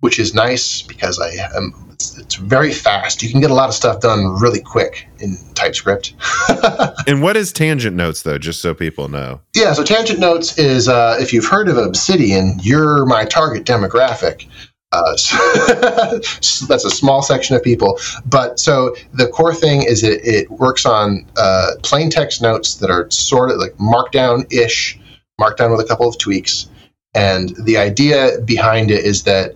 which 0.00 0.18
is 0.18 0.34
nice 0.34 0.82
because 0.82 1.18
I 1.18 1.30
am. 1.56 1.85
It's, 1.96 2.18
it's 2.18 2.34
very 2.34 2.74
fast. 2.74 3.22
You 3.22 3.30
can 3.30 3.40
get 3.40 3.50
a 3.50 3.54
lot 3.54 3.70
of 3.70 3.74
stuff 3.74 4.00
done 4.00 4.38
really 4.38 4.60
quick 4.60 5.08
in 5.18 5.38
TypeScript. 5.54 6.12
and 7.06 7.22
what 7.22 7.38
is 7.38 7.54
tangent 7.54 7.96
notes 7.96 8.20
though, 8.20 8.36
just 8.36 8.60
so 8.60 8.74
people 8.74 9.08
know? 9.08 9.40
Yeah, 9.54 9.72
so 9.72 9.82
Tangent 9.82 10.20
Notes 10.20 10.58
is 10.58 10.88
uh, 10.88 11.16
if 11.18 11.32
you've 11.32 11.46
heard 11.46 11.70
of 11.70 11.78
Obsidian, 11.78 12.58
you're 12.60 13.06
my 13.06 13.24
target 13.24 13.64
demographic. 13.64 14.46
Uh, 14.92 15.16
so 16.20 16.66
that's 16.66 16.84
a 16.84 16.90
small 16.90 17.22
section 17.22 17.56
of 17.56 17.62
people. 17.62 17.98
But 18.26 18.60
so 18.60 18.94
the 19.14 19.28
core 19.28 19.54
thing 19.54 19.82
is 19.82 20.02
it, 20.02 20.20
it 20.22 20.50
works 20.50 20.84
on 20.84 21.26
uh, 21.38 21.76
plain 21.82 22.10
text 22.10 22.42
notes 22.42 22.74
that 22.74 22.90
are 22.90 23.10
sort 23.10 23.50
of 23.50 23.56
like 23.56 23.72
markdown 23.78 24.52
ish, 24.52 25.00
markdown 25.40 25.74
with 25.74 25.80
a 25.80 25.88
couple 25.88 26.06
of 26.06 26.18
tweaks. 26.18 26.68
And 27.14 27.56
the 27.64 27.78
idea 27.78 28.32
behind 28.44 28.90
it 28.90 29.02
is 29.02 29.22
that 29.22 29.54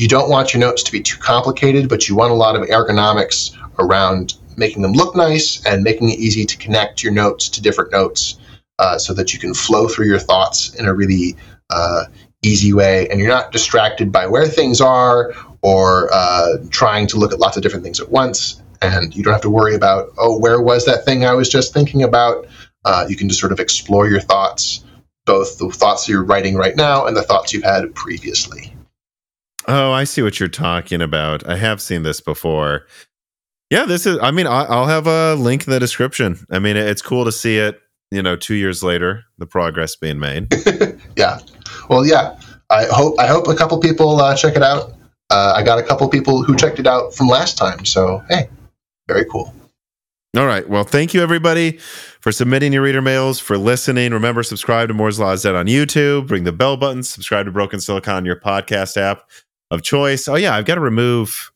you 0.00 0.08
don't 0.08 0.30
want 0.30 0.54
your 0.54 0.62
notes 0.62 0.82
to 0.82 0.92
be 0.92 1.02
too 1.02 1.18
complicated, 1.18 1.86
but 1.86 2.08
you 2.08 2.16
want 2.16 2.32
a 2.32 2.34
lot 2.34 2.56
of 2.56 2.66
ergonomics 2.68 3.54
around 3.78 4.32
making 4.56 4.80
them 4.80 4.92
look 4.92 5.14
nice 5.14 5.62
and 5.66 5.84
making 5.84 6.08
it 6.08 6.18
easy 6.18 6.46
to 6.46 6.56
connect 6.56 7.02
your 7.02 7.12
notes 7.12 7.50
to 7.50 7.60
different 7.60 7.92
notes 7.92 8.38
uh, 8.78 8.96
so 8.96 9.12
that 9.12 9.34
you 9.34 9.38
can 9.38 9.52
flow 9.52 9.88
through 9.88 10.06
your 10.06 10.18
thoughts 10.18 10.74
in 10.76 10.86
a 10.86 10.94
really 10.94 11.36
uh, 11.68 12.04
easy 12.40 12.72
way. 12.72 13.10
And 13.10 13.20
you're 13.20 13.28
not 13.28 13.52
distracted 13.52 14.10
by 14.10 14.26
where 14.26 14.46
things 14.46 14.80
are 14.80 15.34
or 15.60 16.08
uh, 16.14 16.56
trying 16.70 17.06
to 17.08 17.18
look 17.18 17.34
at 17.34 17.38
lots 17.38 17.58
of 17.58 17.62
different 17.62 17.84
things 17.84 18.00
at 18.00 18.10
once. 18.10 18.62
And 18.80 19.14
you 19.14 19.22
don't 19.22 19.34
have 19.34 19.42
to 19.42 19.50
worry 19.50 19.74
about 19.74 20.08
oh 20.16 20.38
where 20.38 20.62
was 20.62 20.86
that 20.86 21.04
thing 21.04 21.26
i 21.26 21.34
was 21.34 21.50
just 21.50 21.74
thinking 21.74 22.02
about? 22.02 22.46
Uh, 22.86 23.04
you 23.06 23.16
can 23.16 23.28
just 23.28 23.38
sort 23.38 23.52
of 23.52 23.60
explore 23.60 24.08
your 24.08 24.20
thoughts 24.20 24.82
both 25.26 25.58
the 25.58 25.68
thoughts 25.68 26.08
you're 26.08 26.24
writing 26.24 26.56
right 26.56 26.74
now 26.74 27.04
and 27.04 27.14
the 27.14 27.22
thoughts 27.22 27.52
you've 27.52 27.62
had 27.62 27.94
previously 27.94 28.74
Oh, 29.72 29.92
I 29.92 30.02
see 30.04 30.20
what 30.22 30.40
you're 30.40 30.48
talking 30.48 31.00
about. 31.00 31.46
I 31.48 31.56
have 31.56 31.80
seen 31.80 32.02
this 32.02 32.20
before. 32.20 32.86
Yeah, 33.70 33.84
this 33.84 34.04
is. 34.04 34.18
I 34.20 34.32
mean, 34.32 34.46
I- 34.48 34.64
I'll 34.64 34.86
have 34.88 35.06
a 35.06 35.34
link 35.36 35.66
in 35.66 35.70
the 35.70 35.78
description. 35.78 36.44
I 36.50 36.58
mean, 36.58 36.76
it's 36.76 37.02
cool 37.02 37.24
to 37.24 37.30
see 37.32 37.58
it. 37.58 37.80
You 38.10 38.20
know, 38.22 38.34
two 38.34 38.54
years 38.56 38.82
later, 38.82 39.22
the 39.38 39.46
progress 39.46 39.94
being 39.94 40.18
made. 40.18 40.52
yeah 41.16 41.38
well 41.88 42.04
yeah 42.04 42.36
i 42.70 42.84
hope 42.86 43.18
i 43.20 43.26
hope 43.26 43.46
a 43.46 43.54
couple 43.54 43.78
people 43.78 44.20
uh, 44.20 44.34
check 44.36 44.56
it 44.56 44.62
out 44.62 44.92
uh, 45.30 45.52
i 45.56 45.62
got 45.62 45.78
a 45.78 45.82
couple 45.82 46.08
people 46.08 46.42
who 46.42 46.56
checked 46.56 46.78
it 46.80 46.86
out 46.86 47.14
from 47.14 47.28
last 47.28 47.56
time 47.56 47.84
so 47.84 48.20
hey 48.28 48.48
very 49.06 49.24
cool 49.26 49.54
All 50.36 50.46
right. 50.46 50.68
Well, 50.68 50.84
thank 50.84 51.12
you 51.14 51.22
everybody 51.22 51.78
for 52.20 52.30
submitting 52.32 52.72
your 52.72 52.82
reader 52.82 53.02
mails, 53.02 53.40
for 53.40 53.58
listening. 53.58 54.12
Remember, 54.12 54.42
subscribe 54.44 54.88
to 54.88 54.94
Moore's 54.94 55.18
Law 55.18 55.34
Dead 55.36 55.54
on 55.56 55.66
YouTube. 55.66 56.30
Ring 56.30 56.44
the 56.44 56.52
bell 56.52 56.76
button. 56.76 57.02
Subscribe 57.02 57.46
to 57.46 57.52
Broken 57.52 57.80
Silicon 57.80 58.14
on 58.14 58.24
your 58.24 58.38
podcast 58.38 58.96
app 58.96 59.28
of 59.70 59.82
choice. 59.82 60.28
Oh 60.28 60.34
yeah, 60.36 60.54
I've 60.56 60.64
got 60.64 60.76
to 60.76 60.80
remove 60.80 61.52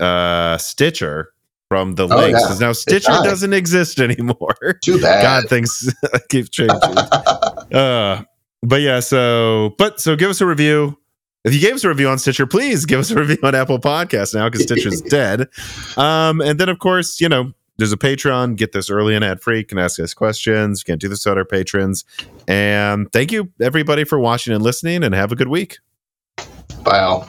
uh 0.00 0.56
Stitcher 0.58 1.32
from 1.68 1.94
the 1.94 2.04
Oh, 2.08 2.16
links 2.16 2.40
yeah. 2.40 2.46
because 2.46 2.60
now 2.60 2.72
Stitcher 2.72 3.12
doesn't 3.22 3.52
exist 3.52 4.00
anymore. 4.00 4.78
too 4.82 5.00
bad 5.00 5.22
God, 5.22 5.48
things 5.48 5.92
keep 6.30 6.50
changing. 6.50 6.76
uh, 7.72 8.22
but 8.62 8.80
yeah, 8.80 9.00
so 9.00 9.74
but 9.78 10.00
so 10.00 10.16
give 10.16 10.30
us 10.30 10.40
a 10.40 10.46
review. 10.46 10.96
If 11.44 11.54
you 11.54 11.60
gave 11.60 11.74
us 11.74 11.84
a 11.84 11.88
review 11.88 12.08
on 12.08 12.18
Stitcher, 12.18 12.46
please 12.46 12.84
give 12.84 13.00
us 13.00 13.10
a 13.10 13.14
review 13.14 13.38
on 13.42 13.54
Apple 13.54 13.78
Podcasts 13.78 14.34
now 14.34 14.48
because 14.50 14.64
Stitcher's 14.64 15.00
dead. 15.00 15.48
Um, 15.96 16.42
and 16.42 16.60
then 16.60 16.68
of 16.68 16.78
course, 16.80 17.18
you 17.18 17.30
know, 17.30 17.52
there's 17.78 17.92
a 17.94 17.96
Patreon. 17.96 18.56
Get 18.56 18.72
this 18.72 18.90
early 18.90 19.14
and 19.14 19.24
ad 19.24 19.40
free. 19.40 19.64
Can 19.64 19.78
ask 19.78 19.98
us 20.00 20.12
questions. 20.12 20.82
Can 20.82 20.98
do 20.98 21.08
this 21.08 21.22
to 21.22 21.34
our 21.34 21.44
patrons. 21.46 22.04
And 22.46 23.10
thank 23.14 23.32
you 23.32 23.50
everybody 23.58 24.04
for 24.04 24.18
watching 24.18 24.52
and 24.52 24.62
listening. 24.62 25.02
And 25.02 25.14
have 25.14 25.32
a 25.32 25.36
good 25.36 25.48
week. 25.48 25.78
Bye 26.82 27.28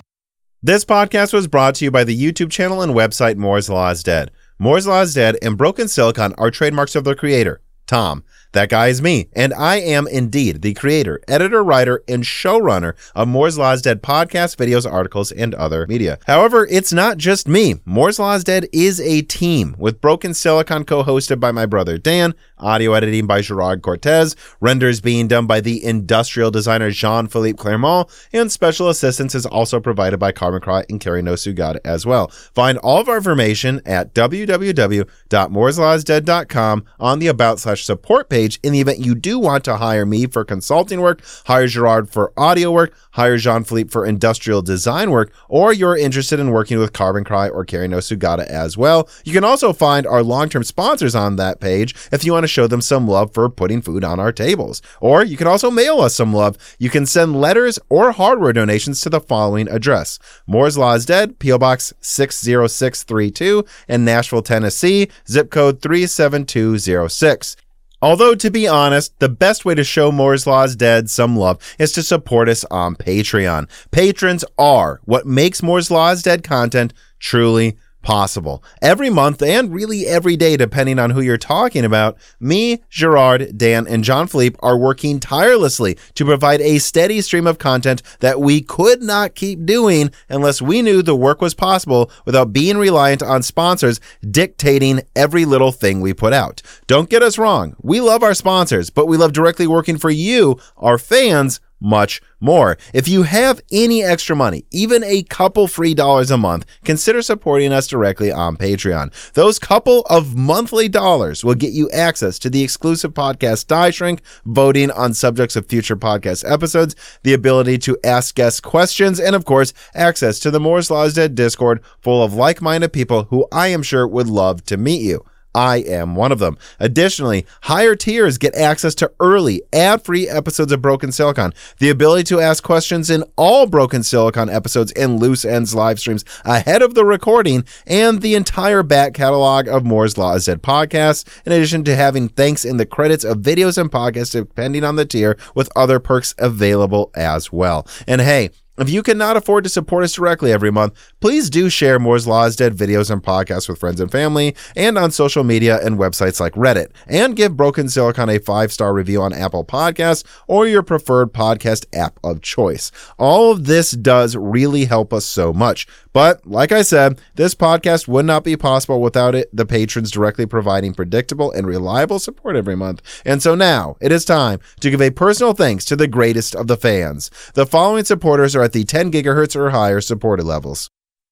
This 0.64 0.86
podcast 0.86 1.34
was 1.34 1.48
brought 1.48 1.76
to 1.76 1.86
you 1.86 1.92
by 1.92 2.04
the 2.04 2.18
YouTube 2.18 2.52
channel 2.52 2.82
and 2.82 2.94
website 2.94 3.38
Moore's 3.38 3.70
Law 3.70 3.90
is 3.90 4.04
Dead. 4.04 4.32
Moore's 4.60 4.88
Law 4.88 5.02
is 5.02 5.14
Dead 5.14 5.38
and 5.42 5.58
Broken 5.58 5.88
Silicon 5.88 6.34
are 6.38 6.52
trademarks 6.52 6.96
of 6.96 7.04
their 7.04 7.16
creator, 7.16 7.62
Tom. 7.88 8.24
That 8.54 8.70
guy 8.70 8.88
is 8.88 9.02
me, 9.02 9.30
and 9.34 9.54
I 9.54 9.78
am 9.78 10.08
indeed 10.08 10.62
the 10.62 10.74
creator, 10.74 11.22
editor, 11.26 11.64
writer, 11.64 12.04
and 12.10 12.24
showrunner 12.24 12.96
of 13.16 13.30
Moore's 13.30 13.58
Law 13.58 13.72
is 13.72 13.82
Dead 13.82 14.04
podcast, 14.04 14.58
videos, 14.58 14.90
articles, 14.90 15.32
and 15.32 15.56
other 15.56 15.88
media. 15.88 16.20
However, 16.28 16.68
it's 16.70 16.92
not 16.92 17.18
just 17.18 17.48
me. 17.48 17.76
Moore's 17.86 18.20
Law 18.20 18.36
is 18.36 18.44
Dead 18.44 18.68
is 18.74 19.00
a 19.00 19.22
team 19.22 19.76
with 19.80 20.02
Broken 20.02 20.34
Silicon 20.34 20.84
co 20.84 21.02
hosted 21.04 21.40
by 21.40 21.54
my 21.54 21.66
brother 21.66 21.98
Dan. 21.98 22.34
Audio 22.62 22.94
editing 22.94 23.28
by 23.28 23.42
Gerard 23.42 23.82
Cortez, 23.82 24.38
renders 24.60 25.02
being 25.02 25.28
done 25.28 25.48
by 25.48 25.60
the 25.62 25.84
industrial 25.84 26.52
designer 26.52 26.92
Jean 26.92 27.26
Philippe 27.28 27.58
Clermont, 27.58 28.08
and 28.32 28.52
special 28.52 28.90
assistance 28.90 29.34
is 29.36 29.46
also 29.46 29.80
provided 29.80 30.20
by 30.20 30.32
Carbon 30.32 30.62
Cry 30.62 30.86
and 30.90 31.00
Kerry 31.00 31.22
No 31.22 31.34
Sugata 31.34 31.80
as 31.84 32.04
well. 32.06 32.28
Find 32.54 32.78
all 32.80 33.02
of 33.02 33.10
our 33.10 33.18
information 33.18 33.82
at 33.86 34.14
www.mooreslawisdead.com 34.14 36.86
on 37.00 37.20
the 37.20 37.28
About 37.28 37.60
slash 37.60 37.86
support 37.86 38.30
page 38.30 38.60
in 38.64 38.74
the 38.74 38.82
event 38.82 39.00
you 39.00 39.16
do 39.16 39.40
want 39.40 39.64
to 39.66 39.78
hire 39.78 40.06
me 40.06 40.28
for 40.28 40.46
consulting 40.46 41.02
work, 41.02 41.22
hire 41.46 41.68
Gerard 41.68 42.10
for 42.10 42.34
audio 42.38 42.72
work, 42.72 42.94
hire 43.12 43.38
Jean 43.38 43.64
Philippe 43.64 43.90
for 43.90 44.06
industrial 44.06 44.62
design 44.62 45.10
work, 45.12 45.32
or 45.50 45.74
you're 45.74 45.98
interested 45.98 46.40
in 46.40 46.52
working 46.52 46.78
with 46.80 46.94
Carbon 46.94 47.24
Cry 47.24 47.50
or 47.50 47.66
Kerry 47.66 47.88
No 47.88 47.98
Sugata 47.98 48.46
as 48.46 48.78
well. 48.78 49.10
You 49.24 49.34
can 49.34 49.44
also 49.44 49.74
find 49.74 50.06
our 50.06 50.22
long 50.24 50.50
term 50.50 50.64
sponsors 50.64 51.16
on 51.16 51.38
that 51.38 51.60
page 51.60 51.96
if 52.12 52.24
you 52.24 52.34
want 52.34 52.44
to 52.44 52.48
show 52.52 52.68
them 52.68 52.82
some 52.82 53.08
love 53.08 53.34
for 53.34 53.50
putting 53.50 53.82
food 53.82 54.04
on 54.04 54.20
our 54.20 54.32
tables. 54.32 54.82
Or 55.00 55.24
you 55.24 55.38
can 55.38 55.48
also 55.48 55.72
mail 55.72 56.02
us 56.02 56.16
some 56.16 56.34
love. 56.34 56.58
You 56.78 56.90
can 56.90 57.06
send 57.06 57.40
letters 57.40 57.80
or 57.90 58.12
hardware 58.12 58.54
donations 58.54 59.02
to 59.02 59.10
the 59.10 59.20
following 59.20 59.68
address 59.70 60.20
Moore's 60.46 60.78
Law 60.78 60.94
is 60.94 61.06
Dead, 61.06 61.40
P.O. 61.40 61.58
Box 61.58 61.94
60632 62.02 63.66
in 63.88 64.06
Nashville, 64.06 64.42
Tennessee, 64.42 65.10
zip 65.28 65.50
code 65.50 65.82
37206. 65.82 67.56
Although, 68.04 68.34
to 68.34 68.50
be 68.50 68.68
honest, 68.68 69.18
the 69.20 69.30
best 69.30 69.64
way 69.64 69.76
to 69.76 69.84
show 69.84 70.12
Moore's 70.12 70.48
Law 70.48 70.64
is 70.64 70.76
Dead 70.76 71.08
some 71.10 71.38
love 71.38 71.60
is 71.78 71.92
to 71.94 72.02
support 72.02 72.50
us 72.50 72.66
on 72.72 72.96
Patreon. 72.96 73.70
Patrons 73.92 74.44
are 74.58 75.02
what 75.06 75.28
makes 75.28 75.62
Moore's 75.62 75.92
Law 75.92 76.10
is 76.10 76.24
Dead 76.24 76.44
content 76.44 76.94
truly 77.20 77.78
possible. 78.02 78.64
Every 78.82 79.10
month 79.10 79.42
and 79.42 79.74
really 79.74 80.08
every 80.08 80.36
day, 80.36 80.58
depending 80.58 81.00
on 81.00 81.12
who 81.12 81.22
you're 81.22 81.38
talking 81.38 81.86
about, 81.86 82.18
me, 82.40 82.82
Gerard, 82.90 83.58
Dan, 83.58 83.88
and 83.88 84.04
Jean 84.04 84.28
Philippe 84.28 84.58
are 84.62 84.78
working 84.78 85.20
tirelessly 85.20 85.98
to 86.16 86.26
provide 86.26 86.62
a 86.62 86.80
steady 86.80 87.22
stream 87.22 87.48
of 87.48 87.58
content 87.58 88.02
that 88.20 88.40
we 88.40 88.62
could 88.62 89.02
not 89.02 89.36
keep 89.36 89.66
doing 89.66 90.12
unless 90.30 90.62
we 90.62 90.82
knew 90.82 91.02
the 91.02 91.16
work 91.16 91.42
was 91.42 91.54
possible 91.54 92.12
without 92.26 92.54
being 92.54 92.78
reliant 92.78 93.24
on 93.24 93.42
sponsors 93.42 94.00
dictating 94.30 95.02
every 95.16 95.46
little 95.46 95.72
thing 95.72 96.02
we 96.02 96.14
put 96.14 96.34
out. 96.34 96.62
Don't 96.88 97.10
get 97.10 97.24
us 97.24 97.38
wrong. 97.38 97.76
We 97.82 98.02
love 98.02 98.24
our 98.24 98.34
sponsors, 98.34 98.90
but 98.90 99.08
we 99.08 99.18
love 99.18 99.34
directly 99.34 99.68
working 99.68 99.98
for 99.98 100.10
you, 100.10 100.60
our 100.78 100.98
fans, 100.98 101.60
much 101.82 102.22
more. 102.40 102.78
If 102.94 103.08
you 103.08 103.24
have 103.24 103.60
any 103.72 104.04
extra 104.04 104.36
money, 104.36 104.66
even 104.72 105.04
a 105.04 105.24
couple 105.24 105.68
free 105.68 105.94
dollars 105.94 106.32
a 106.32 106.38
month, 106.38 106.66
consider 106.86 107.22
supporting 107.22 107.74
us 107.74 107.88
directly 107.88 108.32
on 108.32 108.56
Patreon. 108.56 109.12
Those 109.34 109.60
couple 109.60 110.02
of 110.04 110.36
monthly 110.36 110.88
dollars 110.88 111.44
will 111.44 111.56
get 111.56 111.74
you 111.74 111.90
access 111.90 112.40
to 112.40 112.50
the 112.50 112.64
exclusive 112.64 113.14
podcast 113.14 113.68
Die 113.68 113.90
Shrink, 113.90 114.22
voting 114.46 114.92
on 114.92 115.14
subjects 115.14 115.56
of 115.56 115.66
future 115.66 115.98
podcast 115.98 116.50
episodes, 116.50 116.96
the 117.24 117.34
ability 117.34 117.78
to 117.80 117.98
ask 118.04 118.36
guests 118.36 118.60
questions, 118.60 119.20
and 119.20 119.36
of 119.36 119.44
course, 119.46 119.74
access 119.94 120.40
to 120.40 120.52
the 120.52 120.60
Moore's 120.60 120.92
Law 120.92 121.04
is 121.04 121.16
Dead 121.16 121.36
Discord 121.36 121.84
full 122.00 122.24
of 122.24 122.34
like 122.34 122.62
minded 122.62 122.94
people 122.94 123.24
who 123.26 123.48
I 123.52 123.68
am 123.68 123.84
sure 123.84 124.08
would 124.08 124.28
love 124.28 124.64
to 124.66 124.78
meet 124.78 125.02
you. 125.02 125.26
I 125.54 125.78
am 125.78 126.16
one 126.16 126.32
of 126.32 126.40
them. 126.40 126.58
Additionally, 126.80 127.46
higher 127.64 127.96
tiers 127.96 128.38
get 128.38 128.56
access 128.56 128.96
to 128.96 129.12
early, 129.20 129.62
ad 129.74 130.04
free 130.04 130.30
episodes 130.30 130.72
of 130.72 130.82
Broken 130.82 131.12
Silicon, 131.12 131.54
the 131.80 131.90
ability 131.90 132.24
to 132.26 132.40
ask 132.40 132.64
questions 132.64 133.10
in 133.10 133.24
all 133.36 133.68
Broken 133.68 134.04
Silicon 134.04 134.50
episodes 134.50 134.92
and 134.94 135.20
Loose 135.20 135.44
Ends 135.46 135.76
live 135.76 136.00
streams 136.00 136.24
ahead 136.46 136.82
of 136.82 136.94
the 136.94 137.06
recording, 137.06 137.66
and 137.86 138.22
the 138.22 138.36
entire 138.36 138.84
back 138.84 139.14
catalog 139.14 139.68
of 139.68 139.86
Moore's 139.86 140.18
Law 140.18 140.36
is 140.36 140.46
Dead 140.46 140.62
podcasts, 140.64 141.26
in 141.46 141.52
addition 141.52 141.84
to 141.84 141.96
having 141.96 142.30
thanks 142.30 142.64
in 142.64 142.78
the 142.78 142.86
credits 142.86 143.24
of 143.24 143.40
videos 143.40 143.78
and 143.78 143.92
podcasts, 143.92 144.32
depending 144.32 144.84
on 144.84 144.96
the 144.96 145.06
tier, 145.06 145.38
with 145.56 145.70
other 145.76 146.00
perks 146.00 146.34
available 146.38 147.12
as 147.16 147.52
well. 147.52 147.86
And 148.08 148.22
hey, 148.22 148.52
if 148.82 148.90
you 148.90 149.04
cannot 149.04 149.38
afford 149.38 149.64
to 149.64 149.70
support 149.70 150.04
us 150.04 150.14
directly 150.14 150.52
every 150.52 150.72
month, 150.72 150.96
please 151.20 151.50
do 151.50 151.70
share 151.70 152.00
Moore's 152.00 152.28
Law 152.28 152.46
is 152.46 152.56
Dead 152.56 152.76
videos 152.76 153.12
and 153.12 153.22
podcasts 153.22 153.70
with 153.70 153.80
friends 153.80 154.00
and 154.00 154.12
family 154.12 154.56
and 154.76 154.98
on 154.98 155.12
social 155.12 155.44
media 155.44 155.80
and 155.86 155.98
websites 155.98 156.40
like 156.40 156.54
Reddit. 156.54 156.92
And 157.08 157.36
give 157.36 157.58
Broken 157.58 157.90
Silicon 157.90 158.30
a 158.30 158.40
five 158.40 158.72
star 158.72 158.94
review 158.94 159.22
on 159.22 159.34
Apple 159.34 159.66
Podcasts 159.66 160.24
or 160.48 160.68
your 160.68 160.84
preferred 160.84 161.34
podcast 161.34 161.86
app 161.94 162.20
of 162.24 162.42
choice. 162.42 162.92
All 163.18 163.52
of 163.52 163.66
this 163.66 163.92
does 163.92 164.36
really 164.36 164.86
help 164.86 165.14
us 165.14 165.26
so 165.26 165.54
much. 165.54 165.88
But 166.14 166.46
like 166.46 166.72
I 166.72 166.82
said, 166.82 167.22
this 167.36 167.56
podcast 167.56 168.08
would 168.08 168.26
not 168.26 168.44
be 168.44 168.58
possible 168.58 169.02
without 169.02 169.36
it, 169.36 169.50
the 169.56 169.66
patrons 169.66 170.12
directly 170.12 170.46
providing 170.46 170.94
predictable 170.94 171.52
and 171.52 171.66
reliable 171.66 172.20
support 172.20 172.56
every 172.56 172.76
month. 172.76 173.02
And 173.26 173.42
so 173.42 173.56
now 173.56 173.96
it 174.02 174.12
is 174.12 174.26
time 174.26 174.60
to 174.82 174.90
give 174.90 175.02
a 175.02 175.12
personal 175.12 175.54
thanks 175.54 175.86
to 175.86 175.96
the 175.96 176.08
greatest 176.08 176.56
of 176.56 176.68
the 176.68 176.78
fans. 176.78 177.32
The 177.54 177.66
following 177.66 178.04
supporters 178.04 178.56
are 178.56 178.64
at 178.64 178.74
the 178.74 178.84
10 178.84 179.12
gigahertz 179.12 179.56
or 179.56 179.70
higher 179.70 180.02
supported 180.02 180.44
levels. 180.44 180.90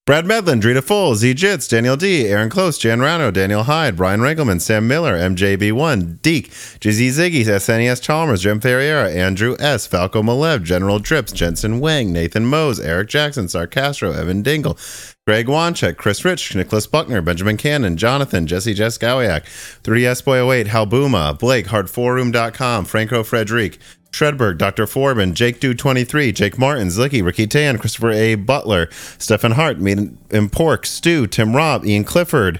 Brad 0.10 0.26
Medlin, 0.26 0.60
Drita 0.60 0.84
Full, 0.84 1.14
Z 1.14 1.36
Jits, 1.36 1.70
Daniel 1.70 1.96
D, 1.96 2.26
Aaron 2.26 2.50
Close, 2.50 2.80
Jan 2.80 2.98
Rano, 2.98 3.32
Daniel 3.32 3.62
Hyde, 3.62 3.96
Brian 3.96 4.22
Regelman, 4.22 4.60
Sam 4.60 4.88
Miller, 4.88 5.14
MJB1, 5.14 6.24
Deke, 6.24 6.50
Jizzy 6.50 7.10
Ziggy, 7.10 7.46
SNES 7.46 8.02
Chalmers, 8.02 8.42
Jim 8.42 8.60
Ferriera, 8.60 9.16
Andrew 9.16 9.56
S, 9.60 9.86
Falco 9.86 10.24
Malev, 10.24 10.64
General 10.64 10.98
Drips, 10.98 11.32
Jensen 11.32 11.80
Wang, 11.80 12.12
Nathan 12.12 12.48
Mose, 12.48 12.80
Eric 12.80 13.08
Jackson, 13.08 13.46
Sarcastro, 13.46 14.18
Evan 14.18 14.42
Dingle, 14.42 14.80
Greg 15.28 15.46
Wanchek, 15.46 15.98
Chris 15.98 16.26
Rich, 16.26 16.56
Nicholas 16.56 16.88
Buckner, 16.88 17.22
Benjamin 17.22 17.56
Cannon, 17.56 17.96
Jonathan, 17.96 18.48
Jesse 18.48 18.74
Jess 18.74 18.98
Jeskowiak, 18.98 19.44
3S 19.84 20.26
Boy 20.26 20.44
08, 20.52 20.70
Halbuma, 20.70 21.38
Blake, 21.38 21.68
Hard4Room.com, 21.68 22.86
Franco 22.86 23.24
Frederic, 23.24 23.78
Shredberg, 24.12 24.58
Dr. 24.58 24.88
Foreman, 24.88 25.34
Jake 25.34 25.60
Dude 25.60 25.78
23, 25.78 26.32
Jake 26.32 26.58
Martin, 26.58 26.88
Zlicky, 26.88 27.24
Ricky 27.24 27.48
Tan, 27.48 27.78
Christopher 27.78 28.12
A. 28.12 28.36
Butler, 28.36 28.90
Stephen 29.18 29.52
Hart, 29.52 29.80
Meat 29.80 30.00
and 30.32 30.52
Pork, 30.52 30.86
Stu, 30.86 31.28
Tim 31.28 31.56
Robb, 31.56 31.86
Ian 31.86 32.04
Clifford, 32.04 32.60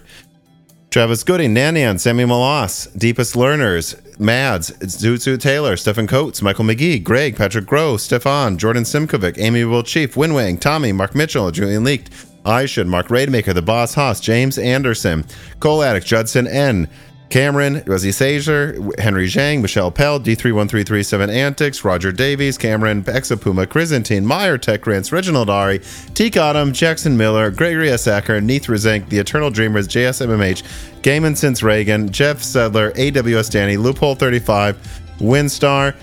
Travis 0.92 1.24
Gooding, 1.24 1.54
Nanian, 1.54 2.00
Sammy 2.00 2.24
Malas, 2.24 2.88
Deepest 2.98 3.36
Learners, 3.36 3.96
Mads, 4.18 4.72
Zuzu 4.80 5.40
Taylor, 5.40 5.78
Stephen 5.78 6.08
Coates, 6.08 6.42
Michael 6.42 6.66
McGee, 6.66 7.04
Greg, 7.04 7.36
Patrick 7.36 7.66
Groh, 7.66 8.00
Stefan, 8.00 8.58
Jordan 8.58 8.84
Simkovic, 8.84 9.38
Amiable 9.38 9.84
Chief, 9.84 10.16
Winwang, 10.16 10.60
Tommy, 10.60 10.92
Mark 10.92 11.14
Mitchell, 11.14 11.52
Julian 11.52 11.84
Leaked, 11.84 12.10
I 12.46 12.66
should, 12.66 12.88
Mark 12.88 13.08
Raidmaker, 13.10 13.54
The 13.54 13.62
Boss 13.62 13.94
Haas, 13.94 14.20
James 14.20 14.58
Anderson, 14.58 15.26
Cole 15.60 15.84
Addict, 15.84 16.08
Judson 16.08 16.48
N., 16.48 16.90
Cameron, 17.30 17.84
Rosie 17.86 18.12
Sager, 18.12 18.76
Henry 18.98 19.28
Zhang, 19.28 19.62
Michelle 19.62 19.92
Pell, 19.92 20.20
D313337 20.20 21.30
Antics, 21.30 21.84
Roger 21.84 22.12
Davies, 22.12 22.58
Cameron, 22.58 23.04
Exapuma, 23.04 23.70
Chrysanthine, 23.70 24.26
Meyer, 24.26 24.58
Tech 24.58 24.82
Grants, 24.82 25.12
Reginald 25.12 25.50
Ari, 25.50 25.80
Teak 26.16 26.38
Autumn, 26.38 26.74
Jackson 26.74 27.16
Miller, 27.16 27.52
Gregory 27.52 27.92
S. 27.92 28.08
Acker, 28.08 28.42
Neith 28.42 28.66
The 28.66 29.20
Eternal 29.20 29.52
Dreamers, 29.52 29.88
JSMMH, 29.88 30.64
Gaiman 31.04 31.38
Since 31.38 31.62
Reagan, 31.62 32.12
Jeff 32.12 32.40
Sedler, 32.40 32.96
AWS 32.96 33.52
Danny, 33.52 33.78
Loophole 33.78 34.16
35, 34.16 34.76
Winstar, 35.20 35.96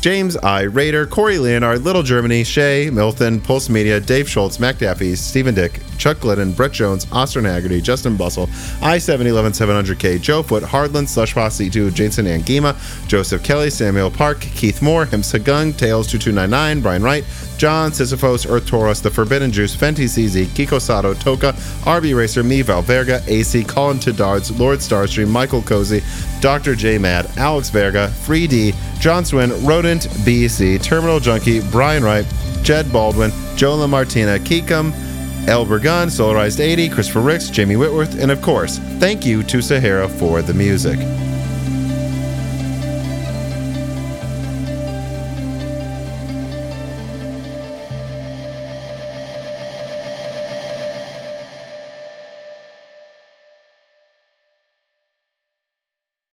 James 0.00 0.36
I. 0.36 0.62
Raider, 0.62 1.06
Corey 1.06 1.38
Leonard, 1.38 1.82
Little 1.82 2.04
Germany, 2.04 2.44
Shay, 2.44 2.88
Milton, 2.88 3.40
Pulse 3.40 3.68
Media, 3.68 3.98
Dave 3.98 4.28
Schultz, 4.28 4.60
Mac 4.60 4.78
Daffy, 4.78 5.16
Stephen 5.16 5.56
Dick, 5.56 5.80
Chuck 5.98 6.20
Glidden, 6.20 6.52
Brett 6.52 6.70
Jones, 6.70 7.06
Austin 7.10 7.44
Haggerty, 7.44 7.80
Justin 7.80 8.16
Bustle, 8.16 8.48
I 8.80 8.98
711 8.98 9.52
700K, 9.52 10.20
Joe 10.20 10.44
Foot, 10.44 10.62
Hardland, 10.62 11.08
Slushboss 11.08 11.68
C2, 11.68 11.92
Jason 11.92 12.26
Angima, 12.26 12.76
Joseph 13.08 13.42
Kelly, 13.42 13.70
Samuel 13.70 14.10
Park, 14.10 14.40
Keith 14.40 14.80
Moore, 14.80 15.04
Him 15.04 15.22
Sagung, 15.22 15.76
Tails 15.76 16.06
2299, 16.06 16.80
Brian 16.80 17.02
Wright, 17.02 17.24
John, 17.56 17.90
Sisyphos, 17.90 18.48
Earth 18.48 18.68
Taurus, 18.68 19.00
The 19.00 19.10
Forbidden 19.10 19.50
Juice, 19.50 19.74
Fenty 19.74 20.04
CZ, 20.04 20.46
Kiko 20.46 20.80
Sato, 20.80 21.12
Toka, 21.14 21.52
RB 21.82 22.16
Racer, 22.16 22.44
Me, 22.44 22.62
Valverga, 22.62 23.26
AC, 23.26 23.64
Colin 23.64 23.98
Tidards, 23.98 24.56
Lord 24.60 24.78
Starstream, 24.78 25.28
Michael 25.28 25.62
Cozy, 25.62 26.02
Dr. 26.40 26.76
J 26.76 26.98
Mad, 26.98 27.28
Alex 27.36 27.68
Verga, 27.70 28.08
Free 28.08 28.46
D, 28.46 28.72
John 29.00 29.24
Swin, 29.24 29.50
Rodent, 29.88 30.08
BC, 30.26 30.82
Terminal 30.82 31.18
Junkie, 31.18 31.60
Brian 31.70 32.04
Wright, 32.04 32.26
Jed 32.62 32.92
Baldwin, 32.92 33.30
Jola 33.56 33.88
Martina, 33.88 34.38
Keekum, 34.38 34.92
Elber 35.46 35.82
Gunn, 35.82 36.08
Solarized 36.08 36.60
80, 36.60 36.90
Christopher 36.90 37.22
Ricks, 37.22 37.48
Jamie 37.48 37.76
Whitworth, 37.76 38.20
and 38.20 38.30
of 38.30 38.42
course, 38.42 38.76
thank 38.98 39.24
you 39.24 39.42
to 39.44 39.62
Sahara 39.62 40.06
for 40.06 40.42
the 40.42 40.52
music. 40.52 40.98